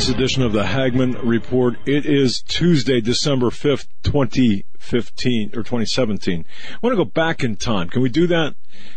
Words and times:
This 0.00 0.08
edition 0.08 0.42
of 0.42 0.54
the 0.54 0.64
Hagmann 0.64 1.18
Report. 1.22 1.76
It 1.84 2.06
is 2.06 2.40
Tuesday, 2.40 3.02
December 3.02 3.48
5th, 3.50 3.86
2015, 4.02 5.50
or 5.50 5.62
2017. 5.62 6.46
I 6.72 6.78
want 6.80 6.94
to 6.94 6.96
go 6.96 7.04
back 7.04 7.44
in 7.44 7.56
time. 7.56 7.90
Can 7.90 8.00
we 8.00 8.08
do 8.08 8.26
that? 8.28 8.54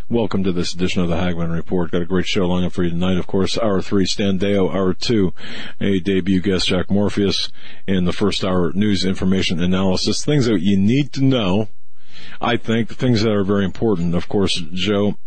Welcome 0.08 0.46
to 0.46 0.54
this 0.54 0.74
edition 0.74 1.02
of 1.02 1.10
the 1.10 1.18
Hagmann 1.18 1.52
Report. 1.52 1.92
Got 1.92 2.04
a 2.04 2.06
great 2.06 2.26
show 2.26 2.48
lined 2.48 2.66
up 2.66 2.72
for 2.72 2.86
you 2.86 2.90
tonight. 2.92 3.18
Of 3.18 3.28
course, 3.28 3.58
hour 3.58 3.82
three, 3.82 4.06
Stan 4.06 4.40
Deyo, 4.40 4.74
hour 4.74 4.94
two, 4.94 5.34
a 5.82 6.00
debut 6.00 6.40
guest, 6.40 6.70
Jake 6.70 6.88
Morphonios, 6.88 7.52
in 7.86 8.06
the 8.06 8.14
first 8.14 8.46
hour, 8.46 8.72
news, 8.72 9.04
information, 9.04 9.62
analysis, 9.62 10.24
things 10.24 10.46
that 10.46 10.62
you 10.62 10.78
need 10.78 11.12
to 11.12 11.22
know. 11.22 11.68
I 12.40 12.56
think 12.56 12.96
things 12.96 13.24
that 13.24 13.32
are 13.34 13.44
very 13.44 13.66
important. 13.66 14.16
Of 14.16 14.30
course, 14.30 14.56
Joe 14.72 15.18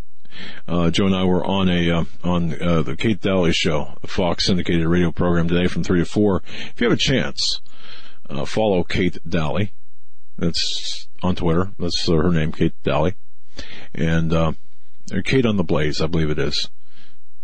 uh, 0.68 0.90
Joe 0.90 1.06
and 1.06 1.14
I 1.14 1.24
were 1.24 1.44
on 1.44 1.68
a 1.68 1.90
uh, 1.90 2.04
on 2.24 2.60
uh, 2.60 2.82
the 2.82 2.96
Kate 2.96 3.20
Dalley 3.20 3.52
show, 3.52 3.96
a 4.02 4.06
Fox 4.06 4.46
syndicated 4.46 4.86
radio 4.86 5.12
program 5.12 5.48
today 5.48 5.66
from 5.66 5.84
three 5.84 6.00
to 6.00 6.04
four. 6.04 6.42
If 6.70 6.80
you 6.80 6.88
have 6.88 6.96
a 6.96 7.00
chance, 7.00 7.60
uh, 8.28 8.44
follow 8.44 8.82
Kate 8.82 9.18
Dalley. 9.28 9.72
That's 10.38 11.08
on 11.22 11.36
Twitter. 11.36 11.72
That's 11.78 12.06
her 12.08 12.30
name, 12.30 12.52
Kate 12.52 12.74
Dalley, 12.82 13.14
and 13.94 14.32
uh, 14.32 14.52
Kate 15.24 15.46
on 15.46 15.56
the 15.56 15.64
Blaze, 15.64 16.00
I 16.00 16.06
believe 16.06 16.30
it 16.30 16.38
is, 16.38 16.68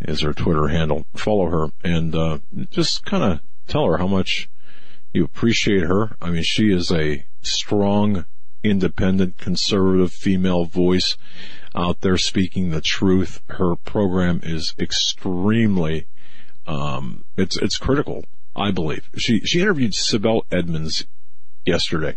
is 0.01 0.23
her 0.23 0.33
Twitter 0.33 0.69
handle. 0.69 1.07
Follow 1.15 1.47
her 1.47 1.69
and 1.85 2.15
uh, 2.15 2.39
just 2.71 3.05
kind 3.05 3.23
of 3.25 3.41
tell 3.67 3.87
her 3.87 3.99
how 3.99 4.07
much 4.07 4.49
you 5.13 5.25
appreciate 5.25 5.83
her. 5.83 6.17
I 6.21 6.31
mean, 6.31 6.43
she 6.43 6.73
is 6.73 6.91
a 6.91 7.25
strong, 7.41 8.25
independent, 8.63 9.39
conservative 9.39 10.13
female 10.13 10.65
voice 10.65 11.17
out 11.75 12.01
there 12.01 12.19
speaking 12.19 12.71
the 12.71 12.81
truth. 12.81 13.41
Her 13.49 13.77
program 13.77 14.41
is 14.43 14.75
extremely, 14.79 16.07
um, 16.67 17.25
it's, 17.37 17.57
it's 17.57 17.79
critical, 17.79 18.25
I 18.55 18.71
believe. 18.71 19.09
She, 19.17 19.41
she 19.41 19.61
interviewed 19.61 19.93
Sibel 19.93 20.43
Edmonds 20.51 21.07
yesterday. 21.65 22.17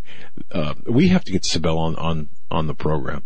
Uh, 0.51 0.73
we 0.85 1.09
have 1.09 1.23
to 1.25 1.31
get 1.31 1.43
Sibel 1.43 1.77
on, 1.77 1.95
on, 1.95 2.29
on 2.51 2.67
the 2.67 2.73
program. 2.73 3.23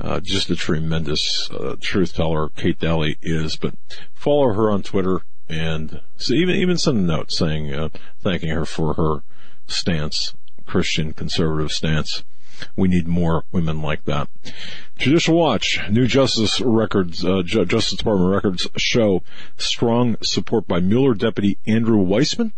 Uh, 0.00 0.20
just 0.20 0.50
a 0.50 0.56
tremendous, 0.56 1.50
uh, 1.50 1.76
truth 1.80 2.14
teller 2.14 2.48
Kate 2.56 2.78
Dalley 2.78 3.18
is, 3.22 3.56
but 3.56 3.74
follow 4.14 4.52
her 4.52 4.70
on 4.70 4.82
Twitter 4.82 5.20
and 5.48 6.00
so 6.16 6.32
even, 6.34 6.56
even 6.56 6.78
send 6.78 6.98
a 6.98 7.02
note 7.02 7.30
saying, 7.30 7.74
uh, 7.74 7.90
thanking 8.20 8.48
her 8.48 8.64
for 8.64 8.94
her 8.94 9.22
stance, 9.66 10.34
Christian 10.64 11.12
conservative 11.12 11.70
stance. 11.70 12.24
We 12.76 12.88
need 12.88 13.06
more 13.08 13.44
women 13.52 13.82
like 13.82 14.04
that. 14.04 14.28
Judicial 14.98 15.36
Watch, 15.36 15.80
new 15.90 16.06
Justice 16.06 16.60
records, 16.60 17.24
uh, 17.24 17.42
Ju- 17.44 17.64
Justice 17.64 17.98
Department 17.98 18.30
records 18.30 18.68
show 18.76 19.22
strong 19.56 20.16
support 20.22 20.68
by 20.68 20.80
Mueller 20.80 21.14
deputy 21.14 21.58
Andrew 21.66 21.98
Weissmann, 21.98 22.52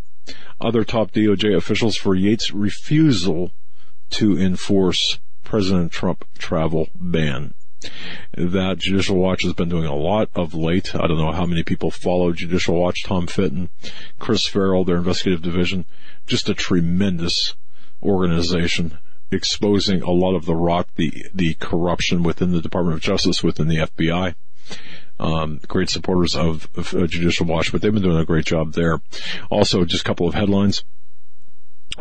other 0.60 0.84
top 0.84 1.12
DOJ 1.12 1.56
officials 1.56 1.97
for 1.97 2.14
Yates' 2.14 2.52
refusal 2.52 3.50
to 4.10 4.38
enforce 4.38 5.19
President 5.42 5.92
Trump 5.92 6.25
travel 6.38 6.88
ban. 6.94 7.54
That 8.32 8.78
Judicial 8.78 9.16
Watch 9.16 9.43
has 9.43 9.53
been 9.53 9.69
doing 9.69 9.84
a 9.84 9.94
lot 9.94 10.31
of 10.34 10.54
late. 10.54 10.94
I 10.94 11.06
don't 11.06 11.19
know 11.19 11.32
how 11.32 11.44
many 11.44 11.62
people 11.62 11.91
follow 11.91 12.32
Judicial 12.32 12.81
Watch. 12.81 13.04
Tom 13.04 13.26
Fitton, 13.26 13.69
Chris 14.19 14.47
Farrell, 14.47 14.84
their 14.84 14.97
investigative 14.97 15.43
division, 15.43 15.84
just 16.26 16.48
a 16.48 16.54
tremendous 16.54 17.54
organization 18.03 18.98
exposing 19.31 20.03
a 20.03 20.11
lot 20.11 20.35
of 20.35 20.45
the 20.45 20.55
rot, 20.55 20.89
the 20.97 21.27
the 21.35 21.55
corruption 21.55 22.23
within 22.23 22.53
the 22.53 22.61
Department 22.61 22.97
of 22.97 23.03
Justice, 23.03 23.43
within 23.43 23.69
the 23.69 23.79
FBI. 23.79 24.35
Um, 25.21 25.61
great 25.69 25.91
supporters 25.91 26.35
of, 26.35 26.69
of 26.77 26.93
uh, 26.93 27.07
Judicial 27.07 27.47
Watch, 27.47 27.71
but 27.71 27.81
they've 27.81 27.93
been 27.93 28.03
doing 28.03 28.19
a 28.19 28.25
great 28.25 28.47
job 28.47 28.73
there. 28.73 29.01
Also, 29.49 29.85
just 29.85 30.03
a 30.03 30.05
couple 30.05 30.27
of 30.27 30.35
headlines. 30.35 30.83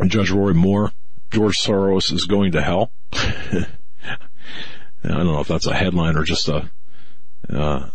Judge 0.06 0.30
Roy 0.30 0.52
Moore, 0.52 0.92
George 1.30 1.58
Soros 1.58 2.12
is 2.12 2.26
going 2.26 2.52
to 2.52 2.62
hell. 2.62 2.90
I 3.12 3.66
don't 5.02 5.26
know 5.26 5.40
if 5.40 5.48
that's 5.48 5.66
a 5.66 5.74
headline 5.74 6.16
or 6.16 6.24
just 6.24 6.48
a 6.48 6.70
uh, 7.48 7.90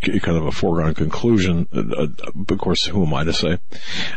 kind 0.00 0.36
of 0.36 0.46
a 0.46 0.52
foregone 0.52 0.94
conclusion. 0.94 1.68
Uh, 1.72 2.08
of 2.48 2.58
course, 2.58 2.84
who 2.84 3.06
am 3.06 3.14
I 3.14 3.24
to 3.24 3.32
say? 3.32 3.58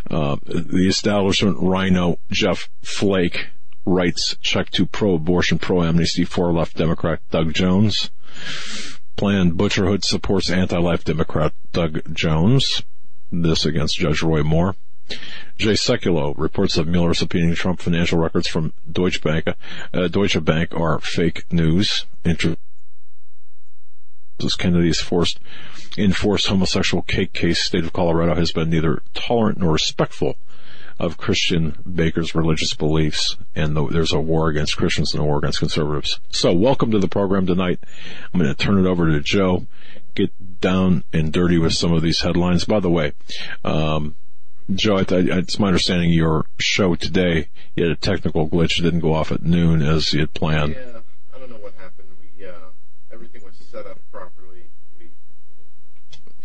Uh, 0.09 0.37
the 0.45 0.87
establishment 0.87 1.57
RINO 1.59 2.17
Jeff 2.31 2.69
Flake 2.81 3.47
writes 3.85 4.35
check 4.41 4.69
to 4.71 4.85
pro-abortion, 4.85 5.59
pro-amnesty, 5.59 6.25
for-left 6.25 6.75
Democrat 6.75 7.19
Doug 7.31 7.53
Jones. 7.53 8.09
Planned 9.15 9.53
Butcherhood 9.53 10.03
supports 10.03 10.49
anti-life 10.49 11.03
Democrat 11.03 11.53
Doug 11.71 12.13
Jones. 12.13 12.83
This 13.31 13.65
against 13.65 13.97
Judge 13.97 14.21
Roy 14.21 14.43
Moore. 14.43 14.75
Jay 15.57 15.73
Sekulow 15.73 16.33
reports 16.37 16.75
that 16.75 16.87
Mueller 16.87 17.13
subpoenaing 17.13 17.55
Trump 17.55 17.79
financial 17.79 18.19
records 18.19 18.47
from 18.47 18.73
Deutsche 18.91 19.21
Bank, 19.21 19.47
uh, 19.93 20.07
Deutsche 20.07 20.43
Bank 20.43 20.73
are 20.73 20.99
fake 20.99 21.45
news. 21.51 22.05
Inter- 22.23 22.57
Kennedy's 24.57 24.99
forced 24.99 25.39
enforced 25.97 26.47
homosexual 26.47 27.01
cake 27.03 27.31
case, 27.33 27.63
state 27.63 27.85
of 27.85 27.93
Colorado 27.93 28.35
has 28.35 28.51
been 28.51 28.69
neither 28.69 29.01
tolerant 29.13 29.59
nor 29.59 29.71
respectful 29.73 30.37
of 30.99 31.17
Christian 31.17 31.77
Baker's 31.91 32.35
religious 32.35 32.73
beliefs, 32.73 33.37
and 33.55 33.75
the, 33.75 33.87
there's 33.87 34.13
a 34.13 34.19
war 34.19 34.49
against 34.49 34.77
Christians 34.77 35.13
and 35.13 35.21
a 35.21 35.25
war 35.25 35.39
against 35.39 35.59
conservatives. 35.59 36.19
So, 36.29 36.53
welcome 36.53 36.91
to 36.91 36.99
the 36.99 37.07
program 37.07 37.45
tonight. 37.45 37.79
I'm 38.33 38.39
going 38.39 38.53
to 38.53 38.63
turn 38.63 38.83
it 38.83 38.87
over 38.87 39.07
to 39.07 39.19
Joe, 39.19 39.67
get 40.15 40.61
down 40.61 41.03
and 41.11 41.33
dirty 41.33 41.57
with 41.57 41.73
some 41.73 41.91
of 41.91 42.01
these 42.01 42.21
headlines. 42.21 42.63
By 42.63 42.79
the 42.79 42.89
way, 42.89 43.11
um, 43.65 44.15
Joe, 44.73 44.97
I 44.97 45.03
th- 45.03 45.27
it's 45.27 45.59
my 45.59 45.67
understanding 45.67 46.11
your 46.11 46.45
show 46.59 46.95
today, 46.95 47.49
you 47.75 47.83
had 47.83 47.91
a 47.91 47.97
technical 47.97 48.49
glitch, 48.49 48.79
it 48.79 48.83
didn't 48.83 49.01
go 49.01 49.13
off 49.13 49.31
at 49.31 49.43
noon 49.43 49.81
as 49.81 50.13
you 50.13 50.21
had 50.21 50.33
planned. 50.33 50.75
Yeah, 50.75 51.01
I 51.35 51.39
don't 51.39 51.49
know 51.49 51.57
what 51.57 51.73
happened. 51.73 52.07
We 52.19 52.47
uh, 52.47 52.53
everything 53.11 53.43
was 53.43 53.55
set 53.57 53.85
up 53.85 53.99
properly. 54.13 54.69
We... 54.97 55.09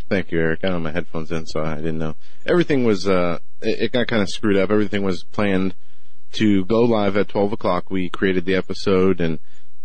Thank 0.08 0.32
you, 0.32 0.40
Eric. 0.40 0.60
I 0.64 0.68
don't 0.68 0.74
have 0.74 0.82
my 0.82 0.90
headphones 0.90 1.30
in, 1.30 1.46
so 1.46 1.62
I 1.62 1.76
didn't 1.76 1.98
know. 1.98 2.16
Everything 2.44 2.84
was 2.84 3.08
uh, 3.08 3.38
it, 3.62 3.92
got 3.92 4.08
kind 4.08 4.22
of 4.22 4.28
screwed 4.28 4.56
up. 4.56 4.70
Everything 4.70 5.02
was 5.02 5.24
planned 5.24 5.74
to 6.32 6.64
go 6.64 6.82
live 6.82 7.16
at 7.16 7.28
12 7.28 7.52
o'clock. 7.52 7.90
We 7.90 8.08
created 8.08 8.44
the 8.44 8.54
episode 8.54 9.20
and 9.20 9.38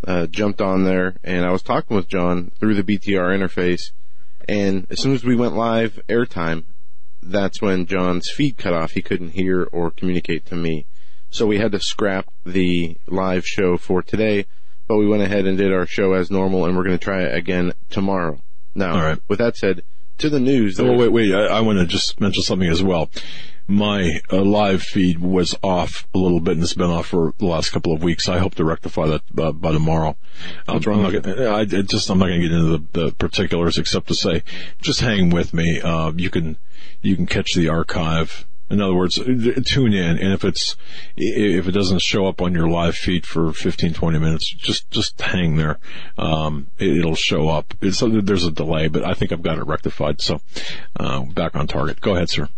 uh, 0.08 0.28
jumped 0.28 0.62
on 0.62 0.84
there, 0.84 1.16
and 1.24 1.46
I 1.46 1.52
was 1.52 1.64
talking 1.64 1.96
with 1.96 2.08
John 2.08 2.52
through 2.60 2.76
the 2.76 2.84
BTR 2.84 3.38
interface. 3.38 3.92
And 4.48 4.86
as 4.90 5.02
soon 5.02 5.14
as 5.14 5.24
we 5.24 5.36
went 5.36 5.56
live, 5.56 6.00
airtime, 6.08 6.66
that's 7.24 7.62
when 7.62 7.88
John's 7.88 8.30
feed 8.30 8.58
cut 8.58 8.74
off. 8.74 8.92
He 8.92 9.02
couldn't 9.02 9.32
hear 9.32 9.64
or 9.72 9.90
communicate 9.90 10.46
to 10.48 10.56
me. 10.56 10.86
So 11.32 11.48
we 11.48 11.58
had 11.58 11.72
to 11.72 11.80
scrap 11.80 12.28
the 12.46 12.98
live 13.08 13.46
show 13.46 13.78
for 13.78 14.04
today, 14.04 14.46
but 14.88 14.98
we 14.98 15.08
went 15.08 15.24
ahead 15.24 15.48
and 15.48 15.58
did 15.58 15.74
our 15.74 15.88
show 15.88 16.14
as 16.14 16.30
normal, 16.30 16.66
and 16.66 16.78
we're 16.78 16.84
going 16.84 16.98
to 16.98 17.04
try 17.04 17.24
it 17.24 17.36
again 17.36 17.74
tomorrow. 17.90 18.40
Now, 18.76 18.96
All 18.96 19.02
right. 19.02 19.20
with 19.28 19.40
that 19.40 19.58
said, 19.58 19.82
to 20.20 20.30
the 20.30 20.40
news. 20.40 20.80
Oh, 20.80 20.96
wait, 20.96 21.12
wait. 21.12 21.34
I, 21.34 21.46
I 21.58 21.62
want 21.62 21.80
to 21.80 21.86
just 21.86 22.22
mention 22.22 22.44
something 22.44 22.70
as 22.70 22.84
well. 22.84 23.10
My 23.68 24.22
uh, 24.32 24.44
live 24.44 24.84
feed 24.84 25.20
was 25.20 25.56
off 25.64 26.08
a 26.14 26.20
little 26.20 26.40
bit, 26.40 26.54
and 26.54 26.64
it's 26.64 26.76
been 26.76 26.92
off 26.92 27.08
for 27.08 27.34
the 27.40 27.48
last 27.48 27.72
couple 27.72 27.94
of 27.94 28.04
weeks. 28.04 28.30
I 28.30 28.38
hope 28.38 28.56
to 28.56 28.64
rectify 28.64 29.08
that 29.08 29.22
uh, 29.38 29.52
by 29.54 29.72
tomorrow. 29.72 30.18
I'm, 30.68 30.82
I'm 30.88 31.02
not 31.02 31.24
gonna, 31.24 31.46
I, 31.46 31.62
I 31.62 31.66
just 31.66 32.10
I'm 32.10 32.20
not 32.20 32.28
going 32.28 32.42
to 32.42 32.48
get 32.48 32.56
into 32.56 32.78
the, 32.78 33.00
the 33.00 33.12
particulars, 33.14 33.80
except 33.80 34.08
to 34.10 34.16
say, 34.16 34.44
just 34.82 35.02
hang 35.02 35.32
with 35.32 35.54
me. 35.54 35.82
Uh, 35.82 36.12
you 36.16 36.30
can 36.30 36.58
you 37.02 37.16
can 37.16 37.26
catch 37.26 37.56
the 37.56 37.70
archive. 37.70 38.46
In 38.70 38.82
other 38.82 38.96
words, 38.96 39.16
tune 39.16 39.94
in, 39.94 40.18
and 40.18 40.34
if 40.34 40.44
it's 40.44 40.76
if 41.18 41.68
it 41.68 41.72
doesn't 41.72 42.02
show 42.02 42.28
up 42.28 42.42
on 42.42 42.54
your 42.54 42.68
live 42.68 42.96
feed 42.96 43.26
for 43.26 43.54
15, 43.54 43.94
20 43.94 44.20
minutes, 44.20 44.48
just 44.48 44.90
just 44.92 45.20
hang 45.22 45.56
there. 45.56 45.80
Um, 46.18 46.68
it, 46.78 47.04
will 47.04 47.16
show 47.16 47.50
up. 47.50 47.74
It's, 47.82 48.00
there's 48.00 48.46
a 48.46 48.52
delay, 48.52 48.88
but 48.88 49.04
I 49.04 49.14
think 49.14 49.32
I've 49.32 49.44
got 49.44 49.58
it 49.58 49.66
rectified. 49.66 50.22
So 50.22 50.42
uh, 51.00 51.22
back 51.26 51.56
on 51.56 51.68
target. 51.68 52.02
Go 52.02 52.16
ahead, 52.16 52.30
sir. 52.30 52.50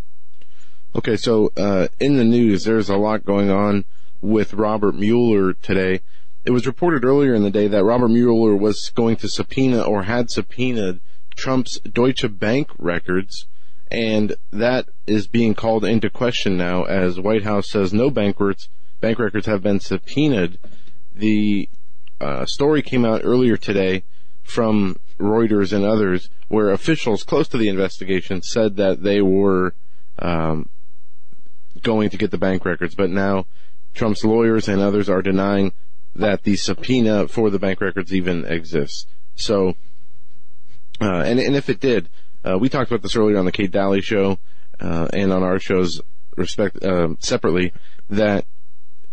Okay, 0.98 1.16
so 1.16 1.52
uh, 1.56 1.90
in 2.00 2.18
the 2.18 2.24
news, 2.24 2.64
there's 2.64 2.90
a 2.90 2.98
lot 2.98 3.24
going 3.24 3.52
on 3.52 3.86
with 4.20 4.56
Robert 4.56 4.96
Mueller 4.96 5.54
today. 5.54 6.02
It 6.44 6.50
was 6.50 6.66
reported 6.66 7.06
earlier 7.06 7.36
in 7.36 7.44
the 7.44 7.52
day 7.52 7.68
that 7.68 7.84
Robert 7.84 8.08
Mueller 8.08 8.56
was 8.56 8.92
going 8.96 9.18
to 9.18 9.30
subpoena 9.30 9.84
or 9.84 10.04
had 10.04 10.32
subpoenaed 10.32 11.00
Trump's 11.36 11.78
Deutsche 11.82 12.26
Bank 12.40 12.72
records, 12.80 13.46
And 13.92 14.38
that 14.52 14.90
is 15.06 15.28
being 15.28 15.54
called 15.54 15.86
into 15.86 16.10
question 16.10 16.58
now 16.58 16.86
as 16.86 17.20
White 17.20 17.44
House 17.44 17.70
says 17.70 17.94
no 17.94 18.10
bank 18.10 18.40
records, 18.40 18.68
bank 19.00 19.20
records 19.20 19.46
have 19.46 19.62
been 19.62 19.80
subpoenaed. 19.80 20.58
The 21.14 21.70
uh, 22.20 22.48
story 22.48 22.82
came 22.82 23.06
out 23.06 23.22
earlier 23.24 23.56
today 23.56 24.04
from 24.42 24.98
Reuters 25.20 25.74
and 25.74 25.86
others 25.86 26.32
where 26.48 26.72
officials 26.72 27.24
close 27.24 27.48
to 27.50 27.58
the 27.60 27.70
investigation 27.70 28.42
said 28.42 28.78
that 28.78 29.04
they 29.04 29.22
were 29.22 29.76
um, 30.18 30.70
going 31.82 32.10
to 32.10 32.18
get 32.18 32.32
the 32.32 32.38
bank 32.38 32.66
records, 32.66 32.96
but 32.96 33.10
now 33.10 33.46
Trump's 33.94 34.24
lawyers 34.24 34.68
and 34.68 34.82
others 34.82 35.10
are 35.10 35.22
denying 35.22 35.74
that 36.16 36.44
the 36.44 36.56
subpoena 36.56 37.28
for 37.28 37.50
the 37.50 37.60
bank 37.60 37.82
records 37.82 38.14
even 38.14 38.46
exists. 38.46 39.06
So, 39.36 39.76
uh, 41.00 41.22
and, 41.22 41.40
and 41.40 41.56
if 41.56 41.70
it 41.70 41.80
did, 41.80 42.10
uh, 42.44 42.58
we 42.58 42.70
talked 42.70 42.90
about 42.92 43.04
this 43.04 43.16
earlier 43.16 43.38
on 43.38 43.46
the 43.46 43.52
Kate 43.52 43.72
Dalley 43.72 44.02
show, 44.02 44.40
uh, 44.80 45.08
and 45.14 45.32
on 45.32 45.44
our 45.44 45.60
shows 45.60 46.02
respect, 46.36 46.84
uh, 46.84 47.10
separately, 47.20 47.74
that, 48.10 48.46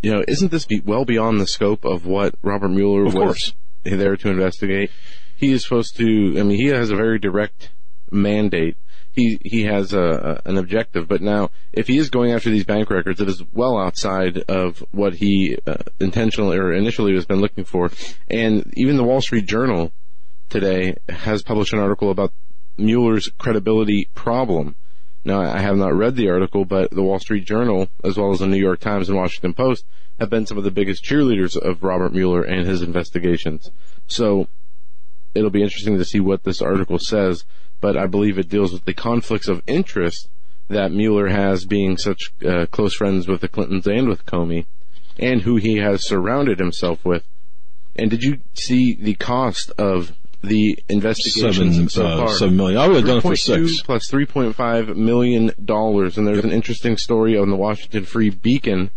you 0.03 0.13
know, 0.13 0.25
isn't 0.29 0.51
this 0.51 0.67
be 0.67 0.81
well 0.85 1.05
beyond 1.05 1.41
the 1.41 1.47
scope 1.47 1.85
of 1.85 2.07
what 2.07 2.35
Robert 2.43 2.69
Mueller 2.69 3.07
Of 3.07 3.15
was 3.15 3.25
course. 3.25 3.55
there 3.85 4.17
to 4.17 4.31
investigate? 4.31 4.91
He 5.37 5.53
is 5.53 5.65
supposed 5.65 5.97
to, 5.97 6.37
I 6.39 6.43
mean, 6.43 6.59
he 6.59 6.69
has 6.69 6.91
a 6.91 6.97
very 6.97 7.19
direct 7.19 7.71
mandate. 8.11 8.77
He, 9.15 9.39
he 9.45 9.63
has 9.65 9.93
a, 9.93 10.43
a, 10.45 10.49
an 10.49 10.59
objective, 10.59 11.07
but 11.07 11.23
now, 11.23 11.51
if 11.73 11.87
he 11.87 11.99
is 11.99 12.11
going 12.11 12.33
after 12.33 12.51
these 12.51 12.65
bank 12.65 12.91
records, 12.91 13.21
it 13.21 13.29
is 13.29 13.43
well 13.53 13.79
outside 13.79 14.39
of 14.49 14.85
what 14.91 15.15
he 15.15 15.57
uh, 15.67 15.77
intentionally 16.01 16.59
or 16.59 16.73
initially 16.73 17.15
has 17.15 17.25
been 17.25 17.41
looking 17.41 17.65
for. 17.65 17.91
And 18.29 18.73
even 18.77 18.97
the 18.97 19.05
Wall 19.05 19.21
Street 19.21 19.47
Journal 19.47 19.93
today 20.49 20.97
has 21.09 21.43
published 21.43 21.73
an 21.73 21.79
article 21.79 22.11
about 22.11 22.33
Mueller's 22.77 23.31
credibility 23.39 24.09
problem. 24.15 24.75
Now, 25.25 25.41
I 25.41 25.61
have 25.61 25.77
not 25.77 25.95
read 25.95 26.17
the 26.17 26.29
article, 26.29 26.65
but 26.65 26.91
the 26.91 27.03
Wall 27.03 27.19
Street 27.19 27.45
Journal, 27.47 27.89
as 28.03 28.19
well 28.19 28.33
as 28.33 28.41
the 28.41 28.47
New 28.47 28.59
York 28.59 28.81
Times 28.81 29.09
and 29.09 29.17
Washington 29.17 29.55
Post, 29.55 29.85
have 30.19 30.29
been 30.29 30.45
some 30.45 30.59
of 30.59 30.65
the 30.65 30.71
biggest 30.71 31.05
cheerleaders 31.05 31.57
of 31.57 31.83
Robert 31.83 32.13
Mueller 32.13 32.43
and 32.43 32.67
his 32.67 32.83
investigations. 32.83 33.71
So, 34.07 34.49
it'll 35.35 35.51
be 35.51 35.63
interesting 35.63 35.99
to 35.99 36.05
see 36.05 36.21
what 36.21 36.45
this 36.45 36.61
article 36.61 36.99
says, 36.99 37.45
but 37.85 37.99
I 37.99 38.07
believe 38.07 38.39
it 38.39 38.49
deals 38.49 38.73
with 38.73 38.87
the 38.87 38.95
conflicts 38.95 39.47
of 39.47 39.63
interest 39.67 40.31
that 40.69 40.91
Mueller 40.91 41.29
has 41.29 41.67
being 41.67 41.99
such 41.99 42.33
uh, 42.43 42.65
close 42.71 42.95
friends 42.95 43.29
with 43.29 43.43
the 43.43 43.47
Clintons 43.49 43.87
and 43.87 44.09
with 44.09 44.25
Comey, 44.25 44.65
and 45.19 45.43
who 45.43 45.57
he 45.57 45.77
has 45.77 46.09
surrounded 46.09 46.59
himself 46.59 47.05
with. 47.05 47.25
And 47.95 48.11
did 48.11 48.23
you 48.23 48.39
see 48.55 48.95
the 48.95 49.13
cost 49.17 49.71
of 49.77 50.13
the 50.43 50.79
investigations 50.89 51.75
Seven, 51.75 51.89
so 51.91 52.07
uh, 52.07 52.17
far? 52.17 52.29
seven 52.37 52.57
million. 52.57 52.81
I 52.81 52.89
would 52.89 52.97
have 52.97 53.07
done 53.07 53.19
it 53.19 53.21
for 53.21 53.33
3.2 53.33 53.69
six. 53.69 53.83
plus 53.83 54.09
three 54.09 54.25
point 54.25 54.57
five 54.57 54.97
million 54.97 55.53
dollars, 55.63 56.17
and 56.17 56.27
there's 56.27 56.43
an 56.43 56.53
interesting 56.53 56.97
story 56.97 57.37
on 57.37 57.51
the 57.51 57.57
Washington 57.57 58.07
Free 58.07 58.31
Beacon 58.31 58.93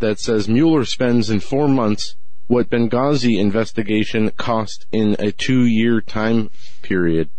that 0.00 0.18
says 0.18 0.48
Mueller 0.48 0.84
spends 0.84 1.30
in 1.30 1.38
four 1.38 1.68
months 1.68 2.16
what 2.48 2.68
Benghazi 2.68 3.38
investigation 3.38 4.32
cost 4.32 4.86
in 4.90 5.14
a 5.20 5.30
two-year 5.30 6.00
time 6.00 6.50
period. 6.82 7.30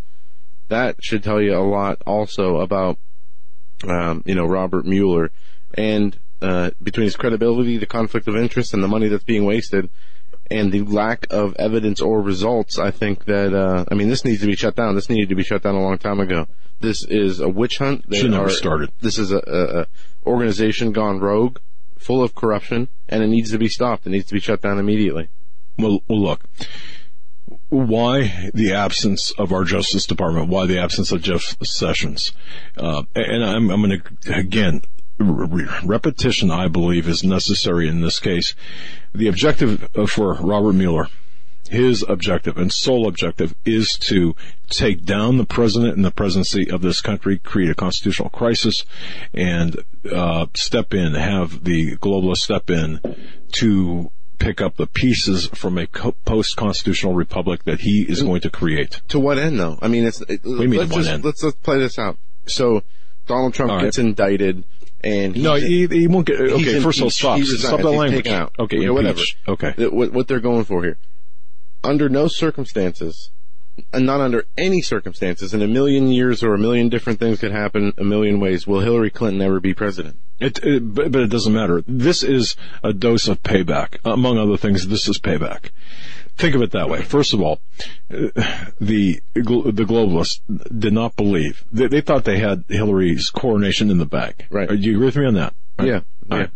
That 0.67 1.03
should 1.03 1.23
tell 1.23 1.41
you 1.41 1.55
a 1.55 1.61
lot, 1.61 2.01
also 2.05 2.57
about 2.57 2.97
um, 3.87 4.23
you 4.25 4.35
know 4.35 4.45
Robert 4.45 4.85
Mueller 4.85 5.31
and 5.73 6.17
uh, 6.41 6.71
between 6.81 7.05
his 7.05 7.15
credibility, 7.15 7.77
the 7.77 7.85
conflict 7.85 8.27
of 8.27 8.35
interest, 8.35 8.73
and 8.73 8.83
the 8.83 8.87
money 8.87 9.07
that's 9.07 9.23
being 9.23 9.45
wasted. 9.45 9.89
And 10.51 10.71
the 10.71 10.83
lack 10.83 11.25
of 11.31 11.55
evidence 11.55 12.01
or 12.01 12.21
results, 12.21 12.77
I 12.77 12.91
think 12.91 13.25
that, 13.25 13.51
uh, 13.55 13.85
I 13.89 13.95
mean, 13.95 14.09
this 14.09 14.23
needs 14.23 14.41
to 14.41 14.45
be 14.45 14.55
shut 14.55 14.75
down. 14.75 14.93
This 14.93 15.09
needed 15.09 15.29
to 15.29 15.35
be 15.35 15.41
shut 15.41 15.63
down 15.63 15.73
a 15.73 15.81
long 15.81 15.97
time 15.97 16.19
ago. 16.19 16.47
This 16.81 17.03
is 17.03 17.39
a 17.39 17.49
witch 17.49 17.79
hunt. 17.79 18.07
They 18.07 18.19
Should 18.19 18.31
never 18.31 18.51
started. 18.51 18.91
This 19.01 19.17
is 19.17 19.31
a, 19.31 19.37
a, 19.37 19.79
a 19.81 19.87
organization 20.23 20.91
gone 20.91 21.19
rogue, 21.19 21.57
full 21.97 22.21
of 22.21 22.35
corruption, 22.35 22.89
and 23.09 23.23
it 23.23 23.27
needs 23.27 23.49
to 23.51 23.57
be 23.57 23.67
stopped. 23.67 24.05
It 24.05 24.11
needs 24.11 24.27
to 24.27 24.35
be 24.35 24.39
shut 24.39 24.61
down 24.61 24.77
immediately. 24.77 25.29
Well, 25.79 26.01
well, 26.07 26.21
look, 26.21 26.43
why 27.69 28.49
the 28.53 28.73
absence 28.73 29.31
of 29.31 29.51
our 29.51 29.63
Justice 29.63 30.05
Department? 30.05 30.49
Why 30.49 30.65
the 30.65 30.79
absence 30.79 31.11
of 31.11 31.21
Jeff 31.21 31.55
Sessions? 31.63 32.31
Uh, 32.77 33.03
and 33.15 33.43
I'm, 33.43 33.69
I'm 33.69 33.81
going 33.81 34.01
to 34.01 34.33
again. 34.33 34.81
re- 35.17 35.67
Repetition, 35.83 36.51
I 36.51 36.67
believe, 36.67 37.07
is 37.07 37.23
necessary 37.23 37.87
in 37.87 38.01
this 38.01 38.19
case. 38.19 38.53
The 39.13 39.27
objective 39.27 39.89
for 40.07 40.33
Robert 40.33 40.73
Mueller, 40.73 41.07
his 41.69 42.03
objective 42.07 42.57
and 42.57 42.71
sole 42.71 43.07
objective, 43.07 43.55
is 43.65 43.97
to 43.99 44.35
take 44.69 45.05
down 45.05 45.37
the 45.37 45.45
president 45.45 45.95
and 45.95 46.03
the 46.03 46.11
presidency 46.11 46.69
of 46.69 46.81
this 46.81 47.01
country, 47.01 47.39
create 47.39 47.71
a 47.71 47.75
constitutional 47.75 48.29
crisis, 48.29 48.85
and 49.33 49.77
uh, 50.11 50.47
step 50.53 50.93
in, 50.93 51.13
have 51.13 51.63
the 51.63 51.95
globalists 51.97 52.43
step 52.43 52.69
in 52.69 52.99
to 53.53 54.11
pick 54.35 54.61
up 54.61 54.75
the 54.77 54.87
pieces 54.87 55.47
from 55.47 55.77
a 55.77 55.87
co- 55.87 56.15
post-constitutional 56.25 57.13
republic 57.13 57.63
that 57.63 57.81
he 57.81 58.01
is 58.07 58.21
going 58.21 58.41
to 58.41 58.49
create. 58.49 59.01
To 59.09 59.19
what 59.19 59.37
end, 59.37 59.59
though? 59.59 59.77
I 59.81 59.87
mean, 59.87 60.05
it's. 60.05 60.21
It, 60.21 60.45
mean, 60.45 60.71
let's 60.71 60.91
what 60.91 60.97
just 60.99 61.09
end? 61.09 61.25
let's 61.25 61.43
let's 61.43 61.55
play 61.57 61.79
this 61.79 61.97
out. 61.97 62.17
So, 62.45 62.83
Donald 63.27 63.53
Trump 63.53 63.71
right. 63.71 63.81
gets 63.83 63.97
indicted, 63.97 64.63
and 65.03 65.35
No, 65.35 65.55
he's- 65.55 65.91
he, 65.91 65.99
he 66.01 66.07
won't 66.07 66.27
get. 66.27 66.39
Okay, 66.39 66.79
first 66.79 66.99
of 66.99 67.05
all, 67.05 67.09
stop. 67.09 67.39
Stop 67.41 67.79
that 67.81 67.89
language. 67.89 68.27
out. 68.27 68.53
Okay, 68.59 68.77
Yeah, 68.79 68.89
whatever. 68.91 69.21
Okay. 69.47 69.73
what, 69.87 70.11
what 70.13 70.27
they're 70.27 70.39
going 70.39 70.65
for 70.65 70.83
here. 70.83 70.97
Under 71.83 72.09
no 72.09 72.27
circumstances, 72.27 73.29
not 73.93 74.21
under 74.21 74.45
any 74.57 74.81
circumstances, 74.81 75.53
in 75.53 75.61
a 75.61 75.67
million 75.67 76.07
years 76.07 76.43
or 76.43 76.53
a 76.53 76.57
million 76.57 76.89
different 76.89 77.19
things 77.19 77.39
could 77.39 77.51
happen 77.51 77.93
a 77.97 78.03
million 78.03 78.39
ways, 78.39 78.65
will 78.65 78.79
Hillary 78.79 79.09
Clinton 79.09 79.41
ever 79.41 79.59
be 79.59 79.73
president? 79.73 80.17
It, 80.39 80.59
it, 80.63 80.93
but, 80.93 81.15
it 81.15 81.29
doesn't 81.29 81.53
matter. 81.53 81.83
This 81.87 82.23
is 82.23 82.55
a 82.83 82.93
dose 82.93 83.27
of 83.27 83.41
payback. 83.43 83.97
Among 84.03 84.37
other 84.37 84.57
things, 84.57 84.87
this 84.87 85.07
is 85.07 85.19
payback. 85.19 85.71
Think 86.37 86.55
of 86.55 86.61
it 86.61 86.71
that 86.71 86.89
way. 86.89 87.01
First 87.01 87.33
of 87.33 87.41
all, 87.41 87.61
uh, 88.11 88.27
the 88.81 89.21
the 89.33 89.85
globalists 89.85 90.41
did 90.77 90.91
not 90.91 91.15
believe. 91.15 91.63
They, 91.71 91.87
they 91.87 92.01
thought 92.01 92.25
they 92.25 92.39
had 92.39 92.65
Hillary's 92.67 93.29
coronation 93.29 93.89
in 93.89 93.99
the 93.99 94.05
bag. 94.05 94.45
Right. 94.49 94.67
Do 94.67 94.75
you 94.75 94.95
agree 94.95 95.05
with 95.05 95.15
me 95.15 95.25
on 95.25 95.35
that? 95.35 95.53
Right. 95.79 95.87
Yeah, 95.87 95.99
All 96.29 96.37
yeah. 96.37 96.47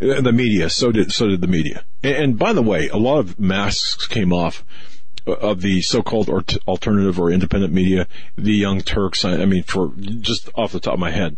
right. 0.00 0.16
Uh, 0.18 0.20
The 0.20 0.32
media, 0.32 0.70
so 0.70 0.92
did 0.92 1.10
so 1.10 1.26
did 1.26 1.40
the 1.40 1.48
media. 1.48 1.84
And, 2.04 2.16
and 2.16 2.38
by 2.38 2.52
the 2.52 2.62
way, 2.62 2.88
a 2.88 2.96
lot 2.96 3.18
of 3.18 3.40
masks 3.40 4.06
came 4.06 4.32
off 4.32 4.64
uh, 4.64 4.93
of 5.26 5.60
the 5.60 5.80
so-called 5.82 6.28
alternative 6.66 7.18
or 7.18 7.30
independent 7.30 7.72
media, 7.72 8.06
the 8.36 8.52
Young 8.52 8.80
Turks. 8.80 9.24
I, 9.24 9.44
mean, 9.44 9.62
for 9.62 9.92
just 9.96 10.50
off 10.54 10.72
the 10.72 10.80
top 10.80 10.94
of 10.94 11.00
my 11.00 11.10
head, 11.10 11.36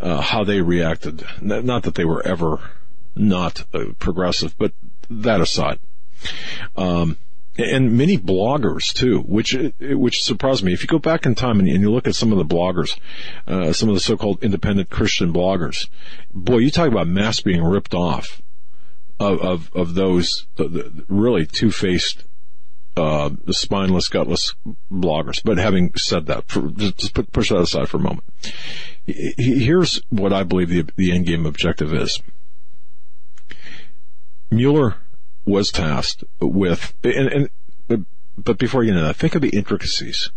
uh, 0.00 0.20
how 0.20 0.44
they 0.44 0.60
reacted. 0.60 1.24
Not 1.40 1.82
that 1.84 1.94
they 1.94 2.04
were 2.04 2.26
ever 2.26 2.60
not 3.14 3.64
uh, 3.74 3.86
progressive, 3.98 4.56
but 4.56 4.72
that 5.08 5.40
aside. 5.40 5.80
Um, 6.76 7.16
and 7.58 7.96
many 7.96 8.16
bloggers 8.16 8.92
too, 8.92 9.20
which 9.20 9.56
which 9.80 10.22
surprised 10.22 10.62
me. 10.62 10.72
If 10.72 10.82
you 10.82 10.86
go 10.86 10.98
back 10.98 11.26
in 11.26 11.34
time 11.34 11.58
and, 11.58 11.68
you 11.68 11.90
look 11.90 12.06
at 12.06 12.14
some 12.14 12.32
of 12.32 12.38
the 12.38 12.44
bloggers, 12.44 12.98
uh, 13.46 13.72
some 13.72 13.88
of 13.88 13.94
the 13.94 14.00
so-called 14.00 14.42
independent 14.42 14.88
Christian 14.88 15.32
bloggers, 15.32 15.88
boy, 16.32 16.58
you 16.58 16.70
talk 16.70 16.88
about 16.88 17.08
mass 17.08 17.40
being 17.40 17.62
ripped 17.62 17.94
off 17.94 18.40
of 19.18 19.40
of, 19.40 19.70
of 19.74 19.94
those 19.94 20.46
really 21.08 21.44
two-faced, 21.44 22.24
uh, 22.96 23.30
spineless, 23.50 24.08
gutless 24.08 24.54
bloggers. 24.90 25.42
But 25.44 25.58
having 25.58 25.94
said 25.96 26.26
that, 26.26 26.48
for, 26.48 26.68
just 26.70 27.14
put, 27.14 27.32
push 27.32 27.50
that 27.50 27.60
aside 27.60 27.88
for 27.88 27.98
a 27.98 28.00
moment. 28.00 28.24
He- 29.06 29.34
he- 29.36 29.64
Here's 29.64 30.00
what 30.10 30.32
I 30.32 30.42
believe 30.42 30.68
the 30.68 30.86
the 30.96 31.12
end 31.12 31.26
game 31.26 31.46
objective 31.46 31.92
is. 31.94 32.20
Mueller 34.50 34.96
was 35.44 35.70
tasked 35.70 36.24
with, 36.40 36.92
and, 37.04 37.48
and 37.88 38.04
but, 38.42 38.58
before 38.58 38.82
you 38.82 38.90
into 38.90 39.02
that, 39.02 39.16
think 39.16 39.34
of 39.34 39.42
the 39.42 39.50
intricacies, 39.50 40.30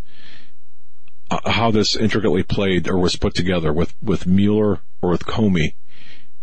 uh, 1.30 1.50
how 1.50 1.70
this 1.70 1.96
intricately 1.96 2.42
played 2.42 2.88
or 2.88 2.98
was 2.98 3.16
put 3.16 3.34
together 3.34 3.72
with 3.72 3.94
with 4.02 4.26
Mueller 4.26 4.80
or 5.02 5.10
with 5.10 5.24
Comey 5.24 5.74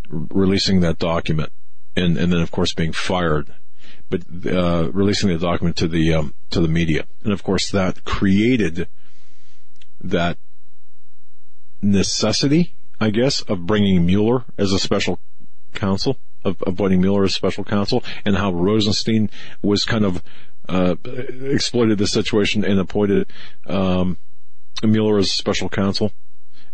releasing 0.09 0.81
that 0.81 0.99
document, 0.99 1.51
and 1.95 2.17
and 2.17 2.31
then 2.31 2.41
of 2.41 2.51
course 2.51 2.73
being 2.73 2.91
fired, 2.91 3.53
but 4.11 4.21
uh, 4.45 4.91
releasing 4.91 5.29
the 5.29 5.37
document 5.37 5.77
to 5.77 5.87
the 5.87 6.13
um, 6.13 6.33
to 6.51 6.59
the 6.59 6.67
media, 6.67 7.05
and 7.23 7.31
of 7.33 7.43
course 7.43 7.71
that 7.71 8.03
created 8.05 8.87
that 10.01 10.37
necessity, 11.81 12.73
I 12.99 13.09
guess, 13.09 13.41
of 13.41 13.65
bringing 13.65 14.05
Mueller 14.05 14.43
as 14.57 14.73
a 14.73 14.79
special 14.79 15.19
counsel, 15.73 16.17
of 16.43 16.61
appointing 16.67 17.01
Mueller 17.01 17.23
as 17.23 17.33
special 17.33 17.63
counsel, 17.63 18.03
and 18.25 18.35
how 18.35 18.51
Rosenstein 18.51 19.29
was 19.61 19.85
kind 19.85 20.05
of 20.05 20.21
uh, 20.67 20.95
exploited 21.43 21.97
the 21.97 22.07
situation 22.07 22.65
and 22.65 22.79
appointed 22.79 23.27
um, 23.65 24.17
Mueller 24.83 25.19
as 25.19 25.31
special 25.31 25.69
counsel. 25.69 26.11